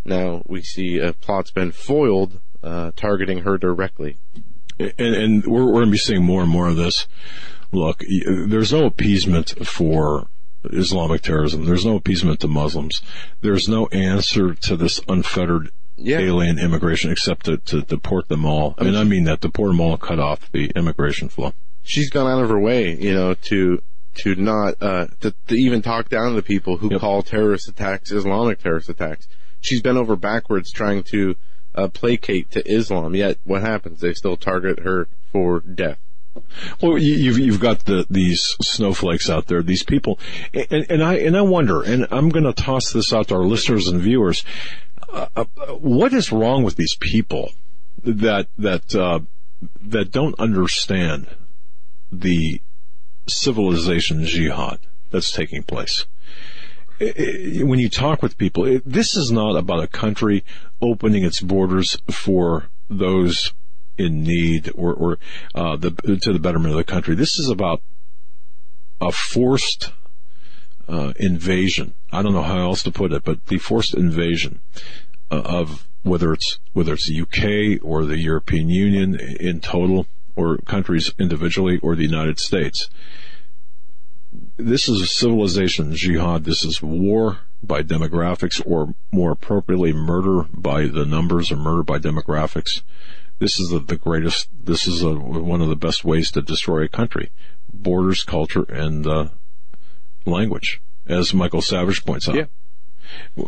Now 0.04 0.42
we 0.46 0.62
see 0.62 0.98
a 0.98 1.12
plot's 1.12 1.50
been 1.50 1.72
foiled, 1.72 2.40
uh, 2.62 2.92
targeting 2.96 3.38
her 3.38 3.58
directly. 3.58 4.16
And, 4.78 5.14
and 5.14 5.46
we're, 5.46 5.64
we're 5.64 5.72
going 5.72 5.86
to 5.86 5.90
be 5.90 5.98
seeing 5.98 6.24
more 6.24 6.42
and 6.42 6.50
more 6.50 6.68
of 6.68 6.76
this. 6.76 7.06
Look, 7.72 8.02
there's 8.26 8.72
no 8.72 8.84
appeasement 8.84 9.66
for 9.66 10.28
Islamic 10.64 11.22
terrorism. 11.22 11.64
There's 11.64 11.86
no 11.86 11.96
appeasement 11.96 12.40
to 12.40 12.48
Muslims. 12.48 13.00
There's 13.40 13.68
no 13.68 13.86
answer 13.86 14.54
to 14.54 14.76
this 14.76 15.00
unfettered 15.08 15.70
yeah. 15.96 16.18
alien 16.18 16.58
immigration 16.58 17.10
except 17.10 17.46
to, 17.46 17.58
to 17.58 17.82
deport 17.82 18.28
them 18.28 18.44
all. 18.44 18.74
I 18.78 18.84
mean, 18.84 18.96
I 18.96 19.04
mean 19.04 19.24
that 19.24 19.40
deport 19.40 19.70
them 19.70 19.80
all 19.80 19.92
and 19.92 20.00
cut 20.00 20.18
off 20.18 20.50
the 20.52 20.70
immigration 20.76 21.28
flow. 21.28 21.52
She's 21.82 22.10
gone 22.10 22.30
out 22.30 22.42
of 22.42 22.50
her 22.50 22.60
way, 22.60 22.94
you 22.96 23.14
know, 23.14 23.34
to 23.34 23.82
to 24.14 24.34
not 24.34 24.74
uh, 24.80 25.06
to, 25.20 25.34
to 25.48 25.54
even 25.54 25.82
talk 25.82 26.08
down 26.08 26.30
to 26.30 26.36
the 26.36 26.42
people 26.42 26.76
who 26.76 26.90
yep. 26.90 27.00
call 27.00 27.22
terrorist 27.22 27.68
attacks 27.68 28.12
Islamic 28.12 28.60
terrorist 28.60 28.88
attacks. 28.88 29.26
She's 29.60 29.82
been 29.82 29.96
over 29.96 30.16
backwards 30.16 30.70
trying 30.70 31.02
to 31.04 31.36
uh, 31.74 31.88
placate 31.88 32.50
to 32.52 32.62
Islam. 32.70 33.14
Yet, 33.14 33.38
what 33.44 33.62
happens? 33.62 34.00
They 34.00 34.14
still 34.14 34.36
target 34.36 34.80
her 34.80 35.08
for 35.32 35.60
death. 35.60 35.98
Well, 36.80 36.98
you've 36.98 37.38
you've 37.38 37.60
got 37.60 37.84
the, 37.84 38.06
these 38.08 38.56
snowflakes 38.62 39.28
out 39.28 39.46
there, 39.46 39.62
these 39.62 39.82
people, 39.82 40.18
and, 40.54 40.86
and 40.88 41.02
I 41.02 41.16
and 41.18 41.36
I 41.36 41.42
wonder, 41.42 41.82
and 41.82 42.06
I'm 42.10 42.30
going 42.30 42.44
to 42.44 42.54
toss 42.54 42.90
this 42.92 43.12
out 43.12 43.28
to 43.28 43.34
our 43.34 43.44
listeners 43.44 43.88
and 43.88 44.00
viewers. 44.00 44.44
Uh, 45.12 45.26
uh, 45.36 45.44
what 45.74 46.14
is 46.14 46.32
wrong 46.32 46.62
with 46.62 46.76
these 46.76 46.96
people 46.98 47.52
that 48.02 48.48
that 48.56 48.94
uh, 48.94 49.20
that 49.82 50.10
don't 50.10 50.38
understand 50.38 51.26
the 52.10 52.62
civilization 53.28 54.24
jihad 54.24 54.78
that's 55.10 55.32
taking 55.32 55.62
place? 55.62 56.06
When 56.98 57.78
you 57.78 57.88
talk 57.90 58.22
with 58.22 58.38
people, 58.38 58.80
this 58.86 59.16
is 59.16 59.30
not 59.32 59.56
about 59.56 59.82
a 59.82 59.88
country 59.88 60.44
opening 60.82 61.24
its 61.24 61.40
borders 61.40 61.96
for 62.10 62.66
those 62.90 63.52
in 63.96 64.22
need 64.22 64.70
or, 64.74 64.92
or 64.92 65.18
uh, 65.54 65.76
the, 65.76 65.90
to 66.20 66.32
the 66.32 66.38
betterment 66.38 66.72
of 66.72 66.76
the 66.76 66.84
country. 66.84 67.14
This 67.14 67.38
is 67.38 67.48
about 67.48 67.80
a 69.00 69.12
forced 69.12 69.92
uh, 70.88 71.12
invasion. 71.18 71.94
I 72.10 72.22
don't 72.22 72.34
know 72.34 72.42
how 72.42 72.58
else 72.58 72.82
to 72.82 72.90
put 72.90 73.12
it, 73.12 73.24
but 73.24 73.46
the 73.46 73.58
forced 73.58 73.94
invasion 73.94 74.60
uh, 75.30 75.42
of 75.44 75.86
whether 76.02 76.32
it's 76.32 76.58
whether 76.72 76.94
it's 76.94 77.08
the 77.08 77.20
UK 77.20 77.80
or 77.84 78.04
the 78.04 78.18
European 78.18 78.68
Union 78.68 79.18
in 79.40 79.60
total, 79.60 80.06
or 80.34 80.58
countries 80.58 81.12
individually, 81.18 81.78
or 81.78 81.94
the 81.94 82.02
United 82.02 82.40
States. 82.40 82.88
This 84.64 84.88
is 84.88 85.00
a 85.00 85.06
civilization 85.06 85.94
jihad. 85.94 86.44
This 86.44 86.64
is 86.64 86.82
war 86.82 87.38
by 87.62 87.82
demographics, 87.82 88.62
or 88.64 88.94
more 89.10 89.32
appropriately, 89.32 89.92
murder 89.92 90.46
by 90.52 90.86
the 90.86 91.04
numbers 91.04 91.52
or 91.52 91.56
murder 91.56 91.82
by 91.82 91.98
demographics. 91.98 92.82
This 93.38 93.58
is 93.58 93.70
the, 93.70 93.80
the 93.80 93.96
greatest, 93.96 94.48
this 94.52 94.86
is 94.86 95.02
a, 95.02 95.12
one 95.12 95.60
of 95.60 95.68
the 95.68 95.76
best 95.76 96.04
ways 96.04 96.30
to 96.32 96.42
destroy 96.42 96.84
a 96.84 96.88
country. 96.88 97.30
Borders, 97.72 98.24
culture, 98.24 98.64
and 98.64 99.06
uh, 99.06 99.28
language, 100.24 100.80
as 101.06 101.34
Michael 101.34 101.62
Savage 101.62 102.04
points 102.04 102.28
out. 102.28 102.36
Yeah. 102.36 102.44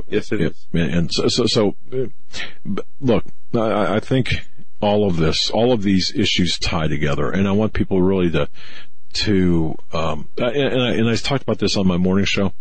Yes, 0.08 0.32
it 0.32 0.40
is. 0.40 0.66
And 0.72 1.12
so, 1.12 1.28
so, 1.28 1.46
so 1.46 1.76
look, 3.00 3.24
I, 3.54 3.96
I 3.96 4.00
think 4.00 4.34
all 4.80 5.08
of 5.08 5.16
this, 5.16 5.50
all 5.50 5.72
of 5.72 5.82
these 5.82 6.12
issues 6.14 6.58
tie 6.58 6.88
together, 6.88 7.30
and 7.30 7.48
I 7.48 7.52
want 7.52 7.72
people 7.72 8.02
really 8.02 8.30
to, 8.32 8.48
to, 9.14 9.76
um, 9.92 10.28
and, 10.36 10.82
I, 10.82 10.90
and 10.92 11.08
I 11.08 11.16
talked 11.16 11.42
about 11.42 11.58
this 11.58 11.76
on 11.76 11.86
my 11.86 11.96
morning 11.96 12.24
show 12.24 12.52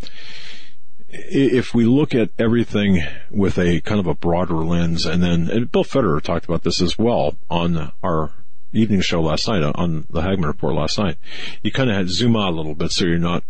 if 1.14 1.74
we 1.74 1.84
look 1.84 2.14
at 2.14 2.30
everything 2.38 3.02
with 3.30 3.58
a 3.58 3.80
kind 3.80 4.00
of 4.00 4.06
a 4.06 4.14
broader 4.14 4.56
lens, 4.56 5.06
and 5.06 5.22
then 5.22 5.48
and 5.48 5.70
Bill 5.70 5.84
Federer 5.84 6.20
talked 6.20 6.44
about 6.44 6.62
this 6.62 6.80
as 6.82 6.98
well 6.98 7.36
on 7.48 7.92
our 8.02 8.32
evening 8.72 9.00
show 9.00 9.22
last 9.22 9.46
night 9.46 9.62
on 9.62 10.06
the 10.10 10.22
Hagmann 10.22 10.48
Report 10.48 10.74
last 10.74 10.98
night. 10.98 11.16
You 11.62 11.70
kind 11.70 11.90
of 11.90 11.96
had 11.96 12.08
zoom 12.08 12.36
out 12.36 12.52
a 12.52 12.56
little 12.56 12.74
bit 12.74 12.90
so 12.90 13.04
you're 13.04 13.18
not 13.18 13.44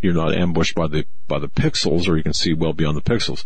you're 0.00 0.14
not 0.14 0.34
ambushed 0.34 0.74
by 0.74 0.88
the 0.88 1.06
by 1.28 1.38
the 1.38 1.48
pixels, 1.48 2.08
or 2.08 2.16
you 2.16 2.22
can 2.22 2.34
see 2.34 2.52
well 2.52 2.72
beyond 2.72 2.96
the 2.96 3.02
pixels. 3.02 3.44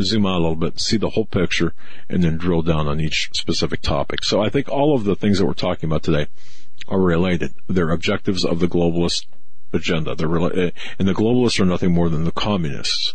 Zoom 0.00 0.26
out 0.26 0.38
a 0.38 0.42
little 0.42 0.56
bit, 0.56 0.78
see 0.78 0.96
the 0.96 1.10
whole 1.10 1.26
picture, 1.26 1.74
and 2.08 2.22
then 2.22 2.38
drill 2.38 2.62
down 2.62 2.86
on 2.86 3.00
each 3.00 3.30
specific 3.32 3.82
topic. 3.82 4.24
So 4.24 4.40
I 4.40 4.48
think 4.48 4.68
all 4.68 4.94
of 4.94 5.04
the 5.04 5.16
things 5.16 5.38
that 5.38 5.46
we're 5.46 5.54
talking 5.54 5.88
about 5.88 6.04
today 6.04 6.28
are 6.88 7.00
related. 7.00 7.54
They're 7.68 7.90
objectives 7.90 8.44
of 8.44 8.60
the 8.60 8.68
globalist 8.68 9.26
agenda. 9.72 10.12
Uh, 10.12 10.70
and 10.98 11.08
the 11.08 11.14
globalists 11.14 11.60
are 11.60 11.64
nothing 11.66 11.92
more 11.92 12.08
than 12.08 12.24
the 12.24 12.32
communists. 12.32 13.14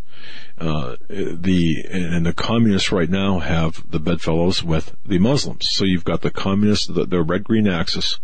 Uh, 0.58 0.96
the 1.10 1.86
and 1.92 2.26
the 2.26 2.34
communists 2.34 2.92
right 2.92 3.10
now 3.10 3.40
have 3.40 3.84
the 3.90 4.00
bedfellows 4.00 4.64
with 4.64 4.96
the 5.06 5.20
Muslims. 5.20 5.68
So 5.70 5.84
you've 5.84 6.06
got 6.06 6.22
the 6.22 6.32
communists, 6.32 6.88
the, 6.88 7.06
the 7.06 7.22
red 7.22 7.44
green 7.44 7.68
axis, 7.68 8.20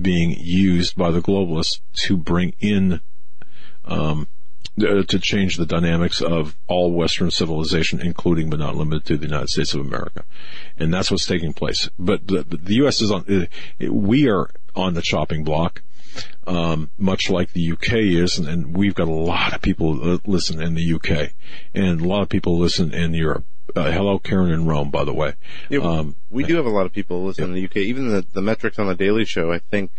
being 0.00 0.34
used 0.38 0.96
by 0.96 1.10
the 1.10 1.22
globalists 1.22 1.80
to 2.06 2.16
bring 2.16 2.54
in. 2.58 3.00
Um, 3.84 4.28
uh, 4.84 5.02
to 5.02 5.18
change 5.18 5.56
the 5.56 5.66
dynamics 5.66 6.20
of 6.20 6.56
all 6.66 6.92
Western 6.92 7.30
civilization, 7.30 8.00
including 8.00 8.50
but 8.50 8.58
not 8.58 8.76
limited 8.76 9.04
to 9.06 9.16
the 9.16 9.26
United 9.26 9.48
States 9.48 9.74
of 9.74 9.80
America, 9.80 10.24
and 10.76 10.92
that's 10.92 11.10
what's 11.10 11.26
taking 11.26 11.52
place. 11.52 11.88
But 11.98 12.26
the, 12.26 12.42
the 12.42 12.74
U.S. 12.76 13.00
is 13.00 13.10
on. 13.10 13.24
Uh, 13.28 13.92
we 13.92 14.28
are 14.28 14.50
on 14.74 14.94
the 14.94 15.02
chopping 15.02 15.44
block 15.44 15.82
um, 16.46 16.90
much 16.98 17.30
like 17.30 17.52
the 17.52 17.72
UK 17.72 17.92
is, 17.94 18.38
and, 18.38 18.48
and, 18.48 18.76
we've 18.76 18.94
got 18.94 19.08
a 19.08 19.12
lot 19.12 19.54
of 19.54 19.60
people 19.60 19.94
that 19.94 20.26
listen 20.26 20.62
in 20.62 20.74
the 20.74 20.94
UK, 20.94 21.32
and 21.74 22.00
a 22.00 22.04
lot 22.08 22.22
of 22.22 22.28
people 22.28 22.58
listen 22.58 22.92
in 22.92 23.14
Europe. 23.14 23.44
Uh, 23.76 23.90
hello, 23.90 24.18
Karen 24.18 24.50
in 24.50 24.66
Rome, 24.66 24.90
by 24.90 25.04
the 25.04 25.12
way. 25.12 25.34
Yeah, 25.68 25.80
um, 25.80 26.16
we 26.30 26.42
do 26.44 26.56
have 26.56 26.64
a 26.64 26.70
lot 26.70 26.86
of 26.86 26.92
people 26.92 27.24
listen 27.24 27.44
yeah. 27.44 27.48
in 27.48 27.54
the 27.54 27.64
UK. 27.64 27.76
Even 27.76 28.08
the, 28.08 28.24
the 28.32 28.40
metrics 28.40 28.78
on 28.78 28.86
the 28.86 28.94
Daily 28.94 29.26
Show, 29.26 29.52
I 29.52 29.58
think 29.58 29.90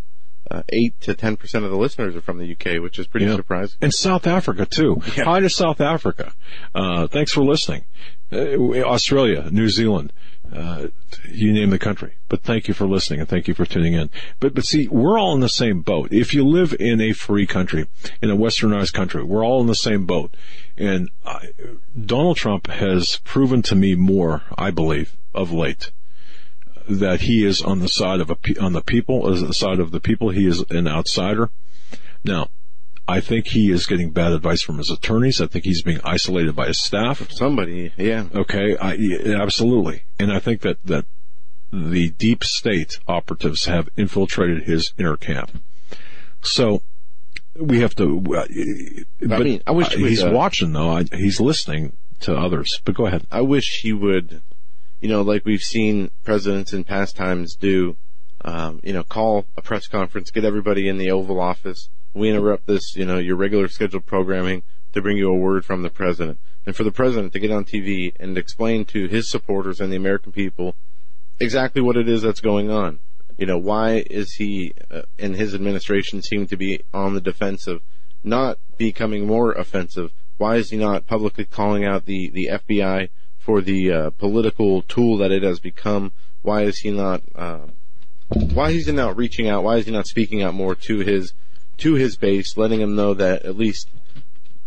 uh, 0.50 0.64
eight 0.70 1.00
to 1.02 1.14
ten 1.14 1.38
percent 1.38 1.66
of 1.66 1.72
the 1.72 1.78
listeners 1.78 2.16
are 2.16 2.22
from 2.22 2.38
the 2.38 2.52
UK, 2.52 2.82
which 2.82 3.00
is 3.00 3.08
pretty 3.08 3.26
yeah. 3.26 3.36
surprising. 3.36 3.78
And 3.82 3.94
South 3.94 4.28
Africa 4.28 4.66
too. 4.66 5.02
Yeah. 5.16 5.26
Hi 5.26 5.40
to 5.40 5.50
South 5.50 5.82
Africa. 5.82 6.32
Uh, 6.74 7.08
thanks 7.08 7.34
for 7.34 7.44
listening. 7.44 7.84
Uh, 8.32 8.84
Australia, 8.84 9.50
New 9.52 9.68
Zealand, 9.68 10.14
uh, 10.54 10.88
you 11.28 11.52
name 11.52 11.72
the 11.72 11.80
country. 11.80 12.16
But 12.28 12.44
thank 12.44 12.68
you 12.68 12.74
for 12.74 12.88
listening 12.88 13.20
and 13.20 13.28
thank 13.28 13.48
you 13.48 13.54
for 13.54 13.66
tuning 13.66 13.94
in. 13.94 14.10
But 14.40 14.54
but 14.54 14.66
see, 14.66 14.88
we're 14.88 15.20
all 15.20 15.34
in 15.34 15.42
the 15.42 15.50
same 15.50 15.82
boat. 15.82 16.12
If 16.12 16.34
you 16.34 16.46
live 16.46 16.76
in 16.80 17.02
a 17.02 17.14
free 17.14 17.46
country, 17.46 17.88
in 18.22 18.30
a 18.30 18.38
westernized 18.38 18.94
country, 18.94 19.24
we're 19.24 19.46
all 19.46 19.62
in 19.62 19.68
the 19.68 19.76
same 19.76 20.06
boat. 20.06 20.36
And 20.78 21.10
I, 21.26 21.50
Donald 22.00 22.38
Trump 22.38 22.68
has 22.68 23.18
proven 23.24 23.62
to 23.64 23.76
me 23.76 23.96
more, 23.96 24.44
I 24.58 24.72
believe, 24.72 25.18
of 25.34 25.52
late, 25.52 25.92
that 26.90 27.22
he 27.22 27.46
is 27.46 27.62
on 27.62 27.80
the 27.80 27.88
side 27.88 28.20
of 28.20 28.30
a, 28.30 28.38
on 28.60 28.74
the 28.74 28.82
people, 28.82 29.32
as 29.32 29.42
the 29.42 29.54
side 29.54 29.80
of 29.80 29.92
the 29.92 30.00
people. 30.00 30.30
He 30.30 30.48
is 30.48 30.64
an 30.70 30.88
outsider. 30.88 31.50
Now, 32.24 32.50
I 33.08 33.22
think 33.22 33.48
he 33.48 33.72
is 33.72 33.86
getting 33.88 34.12
bad 34.12 34.34
advice 34.34 34.62
from 34.62 34.78
his 34.78 34.92
attorneys. 34.92 35.42
I 35.42 35.48
think 35.48 35.66
he's 35.66 35.82
being 35.82 36.02
isolated 36.04 36.56
by 36.56 36.68
his 36.68 36.80
staff. 36.80 37.32
Somebody, 37.32 37.92
yeah. 37.98 38.26
Okay, 38.36 38.78
I, 38.78 38.98
absolutely. 39.42 40.04
And 40.20 40.32
I 40.32 40.40
think 40.40 40.62
that, 40.62 40.78
that 40.86 41.06
the 41.72 42.10
deep 42.10 42.44
state 42.44 43.00
operatives 43.08 43.66
have 43.66 43.90
infiltrated 43.98 44.64
his 44.64 44.94
inner 44.98 45.18
camp. 45.18 45.64
So 46.42 46.82
we 47.56 47.82
have 47.82 47.96
to. 47.96 48.20
Uh, 48.20 48.46
but 49.22 49.42
I 49.42 49.44
mean, 49.44 49.62
I 49.68 49.72
wish 49.72 49.90
he's 49.94 50.24
uh, 50.24 50.32
watching 50.32 50.74
though. 50.74 50.90
I, 50.90 51.04
he's 51.12 51.40
listening 51.40 51.94
to 52.22 52.36
others. 52.36 52.80
But 52.86 52.96
go 52.96 53.06
ahead. 53.08 53.26
I 53.32 53.42
wish 53.42 53.82
he 53.82 53.94
would, 53.94 54.42
you 55.02 55.10
know, 55.10 55.22
like 55.22 55.46
we've 55.46 55.62
seen 55.62 56.12
presidents 56.24 56.74
in 56.74 56.84
past 56.84 57.16
times 57.16 57.56
do. 57.56 57.98
Um, 58.42 58.80
you 58.84 58.94
know, 58.94 59.04
call 59.04 59.46
a 59.58 59.62
press 59.62 59.86
conference, 59.88 60.32
get 60.32 60.46
everybody 60.46 60.88
in 60.88 60.98
the 60.98 61.12
Oval 61.12 61.42
Office, 61.42 61.90
we 62.14 62.30
interrupt 62.30 62.68
this, 62.68 62.96
you 62.96 63.06
know, 63.06 63.18
your 63.18 63.36
regular 63.36 63.68
scheduled 63.68 64.06
programming 64.06 64.64
to 64.94 65.02
bring 65.02 65.18
you 65.18 65.30
a 65.30 65.38
word 65.38 65.66
from 65.66 65.84
the 65.84 65.90
president. 65.90 66.40
And 66.66 66.76
for 66.76 66.84
the 66.84 66.92
president 66.92 67.34
to 67.34 67.40
get 67.40 67.52
on 67.52 67.66
TV 67.66 68.14
and 68.20 68.38
explain 68.38 68.86
to 68.86 69.08
his 69.08 69.30
supporters 69.30 69.80
and 69.80 69.92
the 69.92 69.98
American 69.98 70.32
people 70.32 70.76
exactly 71.40 71.82
what 71.82 71.98
it 71.98 72.10
is 72.10 72.22
that's 72.22 72.42
going 72.42 72.70
on. 72.70 73.00
You 73.38 73.46
know, 73.46 73.58
why 73.58 74.04
is 74.10 74.34
he 74.34 74.74
uh, 74.92 75.04
and 75.18 75.36
his 75.36 75.56
administration 75.56 76.22
seem 76.22 76.48
to 76.48 76.58
be 76.58 76.84
on 76.94 77.14
the 77.14 77.22
defensive, 77.22 77.82
not 78.24 78.58
becoming 78.78 79.26
more 79.26 79.54
offensive? 79.54 80.12
Why 80.38 80.56
is 80.56 80.72
he 80.72 80.78
not 80.78 81.08
publicly 81.08 81.46
calling 81.46 81.86
out 81.86 82.06
the, 82.06 82.30
the 82.32 82.50
FBI 82.52 83.10
for 83.40 83.62
the 83.62 83.92
uh, 83.92 84.10
political 84.12 84.82
tool 84.84 85.18
that 85.18 85.32
it 85.32 85.44
has 85.44 85.60
become? 85.60 86.12
Why 86.42 86.64
is 86.64 86.80
he 86.80 86.92
not, 86.92 87.24
uh, 87.36 87.68
why 88.28 88.70
is 88.70 88.86
he 88.86 88.92
not 88.92 89.18
reaching 89.18 89.50
out? 89.50 89.64
Why 89.64 89.78
is 89.78 89.86
he 89.86 89.92
not 89.92 90.08
speaking 90.08 90.44
out 90.44 90.54
more 90.54 90.76
to 90.76 91.00
his 91.00 91.34
to 91.78 91.94
his 91.96 92.18
base, 92.18 92.58
letting 92.58 92.82
him 92.82 92.96
know 92.96 93.14
that 93.14 93.44
at 93.44 93.58
least 93.58 93.90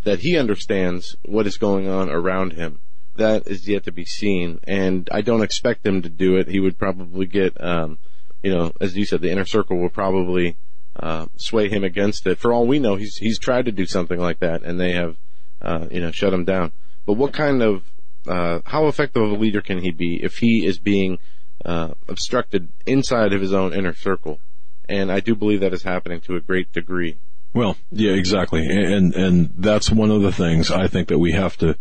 that 0.04 0.20
he 0.20 0.36
understands 0.36 1.14
what 1.24 1.46
is 1.46 1.58
going 1.58 1.88
on 1.88 2.10
around 2.10 2.54
him. 2.54 2.80
that 3.16 3.46
is 3.46 3.68
yet 3.68 3.84
to 3.84 3.92
be 3.92 4.06
seen, 4.06 4.58
and 4.64 5.08
I 5.12 5.20
don't 5.20 5.42
expect 5.42 5.86
him 5.86 6.00
to 6.02 6.08
do 6.08 6.36
it. 6.36 6.48
He 6.48 6.60
would 6.60 6.78
probably 6.78 7.26
get, 7.26 7.62
um, 7.62 7.98
you 8.42 8.50
know, 8.50 8.72
as 8.80 8.96
you 8.96 9.04
said, 9.04 9.20
the 9.20 9.30
inner 9.30 9.44
circle 9.44 9.78
will 9.78 9.90
probably 9.90 10.56
uh, 10.96 11.26
sway 11.36 11.68
him 11.68 11.84
against 11.84 12.26
it. 12.26 12.38
For 12.38 12.52
all 12.52 12.66
we 12.66 12.78
know, 12.78 12.96
he's 12.96 13.16
he's 13.16 13.38
tried 13.38 13.66
to 13.66 13.72
do 13.72 13.84
something 13.84 14.18
like 14.18 14.40
that, 14.40 14.62
and 14.62 14.80
they 14.80 14.92
have, 14.92 15.16
uh, 15.60 15.86
you 15.90 16.00
know, 16.00 16.10
shut 16.10 16.32
him 16.32 16.44
down. 16.44 16.72
But 17.04 17.14
what 17.14 17.34
kind 17.34 17.62
of, 17.62 17.84
uh, 18.26 18.60
how 18.64 18.86
effective 18.86 19.22
of 19.22 19.32
a 19.32 19.36
leader 19.36 19.60
can 19.60 19.78
he 19.78 19.90
be 19.90 20.22
if 20.22 20.38
he 20.38 20.64
is 20.64 20.78
being 20.78 21.18
uh, 21.64 21.94
obstructed 22.08 22.68
inside 22.86 23.32
of 23.32 23.40
his 23.40 23.52
own 23.52 23.72
inner 23.72 23.94
circle? 23.94 24.40
And 24.88 25.10
I 25.10 25.20
do 25.20 25.34
believe 25.34 25.60
that 25.60 25.72
is 25.72 25.82
happening 25.82 26.20
to 26.22 26.36
a 26.36 26.40
great 26.40 26.72
degree. 26.72 27.16
Well, 27.54 27.76
yeah, 27.90 28.12
exactly, 28.12 28.66
and 28.66 29.14
and 29.14 29.50
that's 29.58 29.90
one 29.90 30.10
of 30.10 30.22
the 30.22 30.32
things 30.32 30.70
I 30.70 30.86
think 30.88 31.08
that 31.08 31.18
we 31.18 31.32
have 31.32 31.56
to, 31.58 31.76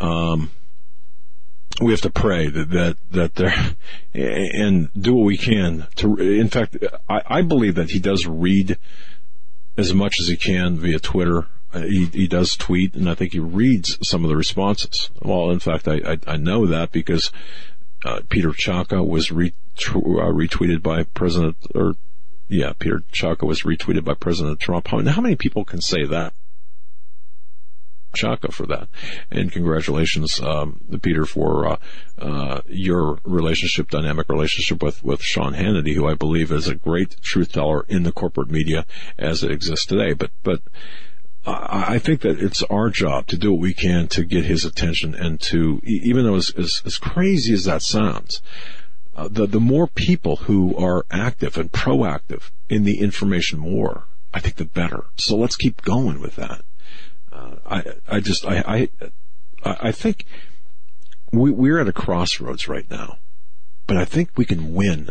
um, 0.00 0.50
we 1.82 1.92
have 1.92 2.00
to 2.02 2.10
pray 2.10 2.48
that 2.48 2.70
that 2.70 2.96
that 3.10 3.34
there, 3.34 3.76
and 4.14 4.88
do 4.94 5.14
what 5.14 5.26
we 5.26 5.36
can 5.36 5.86
to. 5.96 6.16
In 6.16 6.48
fact, 6.48 6.78
I, 7.06 7.20
I 7.26 7.42
believe 7.42 7.74
that 7.74 7.90
he 7.90 7.98
does 7.98 8.26
read 8.26 8.78
as 9.76 9.92
much 9.92 10.14
as 10.20 10.28
he 10.28 10.36
can 10.36 10.78
via 10.78 10.98
Twitter. 10.98 11.46
Uh, 11.72 11.80
he 11.80 12.06
he 12.06 12.26
does 12.26 12.56
tweet, 12.56 12.94
and 12.94 13.08
I 13.10 13.14
think 13.14 13.32
he 13.32 13.40
reads 13.40 13.98
some 14.02 14.24
of 14.24 14.30
the 14.30 14.36
responses. 14.36 15.10
Well, 15.20 15.50
in 15.50 15.58
fact, 15.58 15.86
I 15.86 15.96
I, 15.96 16.18
I 16.26 16.36
know 16.36 16.66
that 16.66 16.92
because 16.92 17.30
uh, 18.04 18.20
Peter 18.28 18.50
Chowka 18.50 19.06
was 19.06 19.30
uh, 19.30 19.34
retweeted 19.34 20.82
by 20.82 21.02
President 21.02 21.56
or 21.74 21.94
yeah, 22.48 22.72
Peter 22.78 23.02
Chowka 23.12 23.46
was 23.46 23.62
retweeted 23.62 24.04
by 24.04 24.14
President 24.14 24.58
Trump. 24.60 24.88
How, 24.88 25.02
how 25.02 25.20
many 25.20 25.36
people 25.36 25.64
can 25.64 25.80
say 25.80 26.04
that? 26.06 26.32
Chowka 28.16 28.52
for 28.52 28.66
that. 28.66 28.88
And 29.30 29.52
congratulations, 29.52 30.40
um, 30.40 30.80
Peter, 31.02 31.26
for 31.26 31.66
uh, 31.66 31.76
uh, 32.18 32.60
your 32.66 33.18
relationship, 33.24 33.90
dynamic 33.90 34.28
relationship 34.28 34.82
with, 34.82 35.04
with 35.04 35.22
Sean 35.22 35.54
Hannity, 35.54 35.94
who 35.94 36.08
I 36.08 36.14
believe 36.14 36.50
is 36.50 36.68
a 36.68 36.74
great 36.74 37.20
truth 37.20 37.52
teller 37.52 37.84
in 37.88 38.04
the 38.04 38.12
corporate 38.12 38.50
media 38.50 38.86
as 39.18 39.42
it 39.42 39.50
exists 39.50 39.86
today. 39.86 40.14
But 40.14 40.30
but 40.42 40.62
I 41.50 41.98
think 41.98 42.20
that 42.22 42.40
it's 42.40 42.62
our 42.64 42.90
job 42.90 43.26
to 43.28 43.38
do 43.38 43.52
what 43.52 43.60
we 43.60 43.72
can 43.72 44.06
to 44.08 44.24
get 44.24 44.44
his 44.44 44.64
attention 44.64 45.14
and 45.14 45.40
to, 45.42 45.80
even 45.84 46.24
though 46.24 46.34
as, 46.34 46.50
as, 46.50 46.82
as 46.84 46.98
crazy 46.98 47.54
as 47.54 47.64
that 47.64 47.80
sounds, 47.80 48.42
uh, 49.16 49.28
the 49.28 49.46
the 49.46 49.60
more 49.60 49.86
people 49.86 50.36
who 50.36 50.76
are 50.76 51.06
active 51.10 51.56
and 51.56 51.72
proactive 51.72 52.50
in 52.68 52.84
the 52.84 53.00
information 53.00 53.64
war, 53.64 54.04
I 54.32 54.40
think 54.40 54.56
the 54.56 54.64
better. 54.64 55.06
So 55.16 55.36
let's 55.36 55.56
keep 55.56 55.82
going 55.82 56.20
with 56.20 56.36
that. 56.36 56.62
Uh, 57.32 57.56
I 57.66 57.84
I 58.06 58.20
just 58.20 58.44
I 58.44 58.88
I 59.64 59.70
I 59.88 59.92
think 59.92 60.24
we 61.32 61.50
we're 61.50 61.80
at 61.80 61.88
a 61.88 61.92
crossroads 61.92 62.68
right 62.68 62.88
now, 62.90 63.18
but 63.86 63.96
I 63.96 64.04
think 64.04 64.30
we 64.36 64.44
can 64.44 64.72
win. 64.74 65.08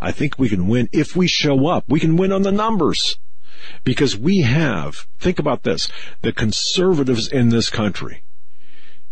I 0.00 0.12
think 0.12 0.38
we 0.38 0.48
can 0.48 0.68
win 0.68 0.88
if 0.92 1.16
we 1.16 1.26
show 1.26 1.66
up. 1.66 1.84
We 1.88 1.98
can 1.98 2.16
win 2.16 2.30
on 2.30 2.42
the 2.42 2.52
numbers 2.52 3.16
because 3.84 4.16
we 4.16 4.42
have. 4.42 5.06
Think 5.18 5.38
about 5.38 5.62
this: 5.62 5.88
the 6.22 6.32
conservatives 6.32 7.28
in 7.28 7.48
this 7.48 7.70
country 7.70 8.22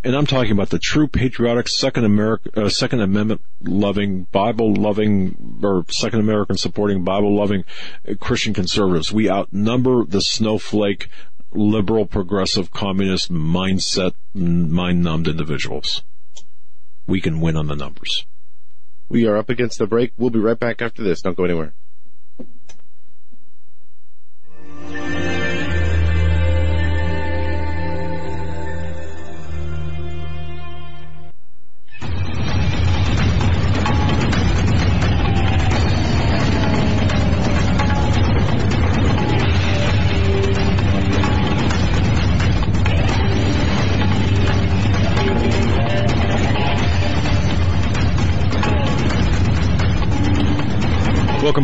and 0.06 0.14
I'm 0.14 0.26
talking 0.26 0.52
about 0.52 0.70
the 0.70 0.78
true 0.78 1.08
patriotic 1.08 1.66
Second 1.66 2.04
America, 2.04 2.50
uh, 2.54 2.68
Second 2.68 3.00
Amendment 3.00 3.40
loving, 3.62 4.22
Bible 4.30 4.72
loving, 4.72 5.58
or 5.64 5.84
Second 5.88 6.20
American 6.20 6.56
supporting, 6.56 7.02
Bible 7.02 7.34
loving 7.36 7.64
uh, 8.08 8.14
Christian 8.20 8.54
conservatives. 8.54 9.12
We 9.12 9.28
outnumber 9.28 10.04
the 10.04 10.20
snowflake, 10.20 11.08
liberal, 11.50 12.06
progressive, 12.06 12.70
communist 12.70 13.32
mindset, 13.32 14.12
mind 14.32 15.02
numbed 15.02 15.26
individuals. 15.26 16.02
We 17.08 17.20
can 17.20 17.40
win 17.40 17.56
on 17.56 17.66
the 17.66 17.74
numbers. 17.74 18.26
We 19.08 19.26
are 19.26 19.36
up 19.36 19.48
against 19.48 19.78
the 19.78 19.88
break. 19.88 20.12
We'll 20.16 20.30
be 20.30 20.38
right 20.38 20.58
back 20.58 20.80
after 20.80 21.02
this. 21.02 21.20
Don't 21.20 21.36
go 21.36 21.44
anywhere. 21.44 21.72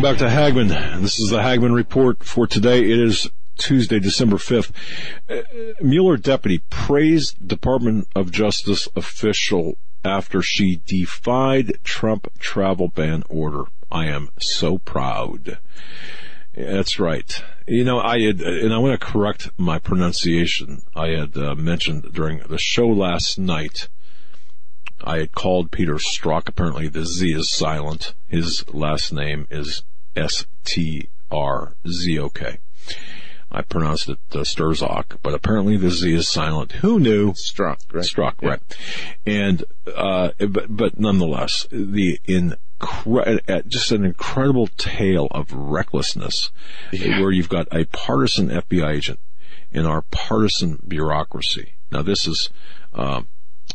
Back 0.03 0.17
to 0.17 0.29
Hagmann. 0.29 1.01
This 1.01 1.17
is 1.17 1.29
the 1.29 1.41
Hagmann 1.41 1.73
Report 1.73 2.25
for 2.25 2.45
today. 2.45 2.79
It 2.79 2.99
is 2.99 3.29
Tuesday, 3.57 3.99
December 3.99 4.35
5th. 4.35 4.71
Uh, 5.29 5.43
Mueller 5.81 6.17
deputy 6.17 6.61
praised 6.69 7.47
Department 7.47 8.09
of 8.13 8.29
Justice 8.29 8.89
official 8.97 9.77
after 10.03 10.41
she 10.41 10.81
defied 10.85 11.77
Trump 11.85 12.27
travel 12.37 12.89
ban 12.89 13.23
order. 13.29 13.63
I 13.89 14.07
am 14.07 14.27
so 14.37 14.77
proud. 14.77 15.57
That's 16.53 16.99
right. 16.99 17.41
You 17.65 17.85
know, 17.85 18.01
I 18.01 18.19
had, 18.19 18.41
and 18.41 18.73
I 18.73 18.79
want 18.79 18.99
to 18.99 19.05
correct 19.07 19.51
my 19.57 19.79
pronunciation. 19.79 20.81
I 20.93 21.11
had 21.11 21.37
uh, 21.37 21.55
mentioned 21.55 22.11
during 22.11 22.39
the 22.39 22.57
show 22.57 22.89
last 22.89 23.39
night 23.39 23.87
I 25.01 25.19
had 25.19 25.31
called 25.31 25.71
Peter 25.71 25.95
Strzok. 25.95 26.49
Apparently 26.49 26.89
the 26.89 27.05
Z 27.05 27.31
is 27.33 27.49
silent. 27.53 28.13
His 28.27 28.65
last 28.73 29.13
name 29.13 29.47
is 29.49 29.83
S-T-R-Z-O-K. 30.15 31.09
I 33.53 33.61
pronounced 33.61 34.09
it 34.09 34.17
uh, 34.31 34.39
Sturzok, 34.39 35.17
but 35.21 35.35
apparently 35.35 35.77
the 35.77 35.91
Z 35.91 36.11
is 36.11 36.27
silent. 36.27 36.71
Who 36.71 36.99
knew? 36.99 37.33
Strzok, 37.33 37.77
right? 37.93 38.03
Strzok, 38.03 38.33
yeah. 38.41 38.49
right. 38.49 38.61
And, 39.27 39.63
uh, 39.95 40.31
but, 40.39 40.75
but 40.75 40.99
nonetheless, 40.99 41.67
the 41.69 42.19
incre- 42.27 43.39
uh, 43.47 43.61
just 43.67 43.91
an 43.91 44.05
incredible 44.05 44.67
tale 44.67 45.27
of 45.29 45.53
recklessness 45.53 46.49
yeah. 46.91 47.21
where 47.21 47.31
you've 47.31 47.49
got 47.49 47.67
a 47.71 47.85
partisan 47.85 48.49
FBI 48.49 48.91
agent 48.91 49.19
in 49.71 49.85
our 49.85 50.01
partisan 50.09 50.79
bureaucracy. 50.87 51.73
Now 51.91 52.01
this 52.01 52.27
is, 52.27 52.49
um, 52.93 53.27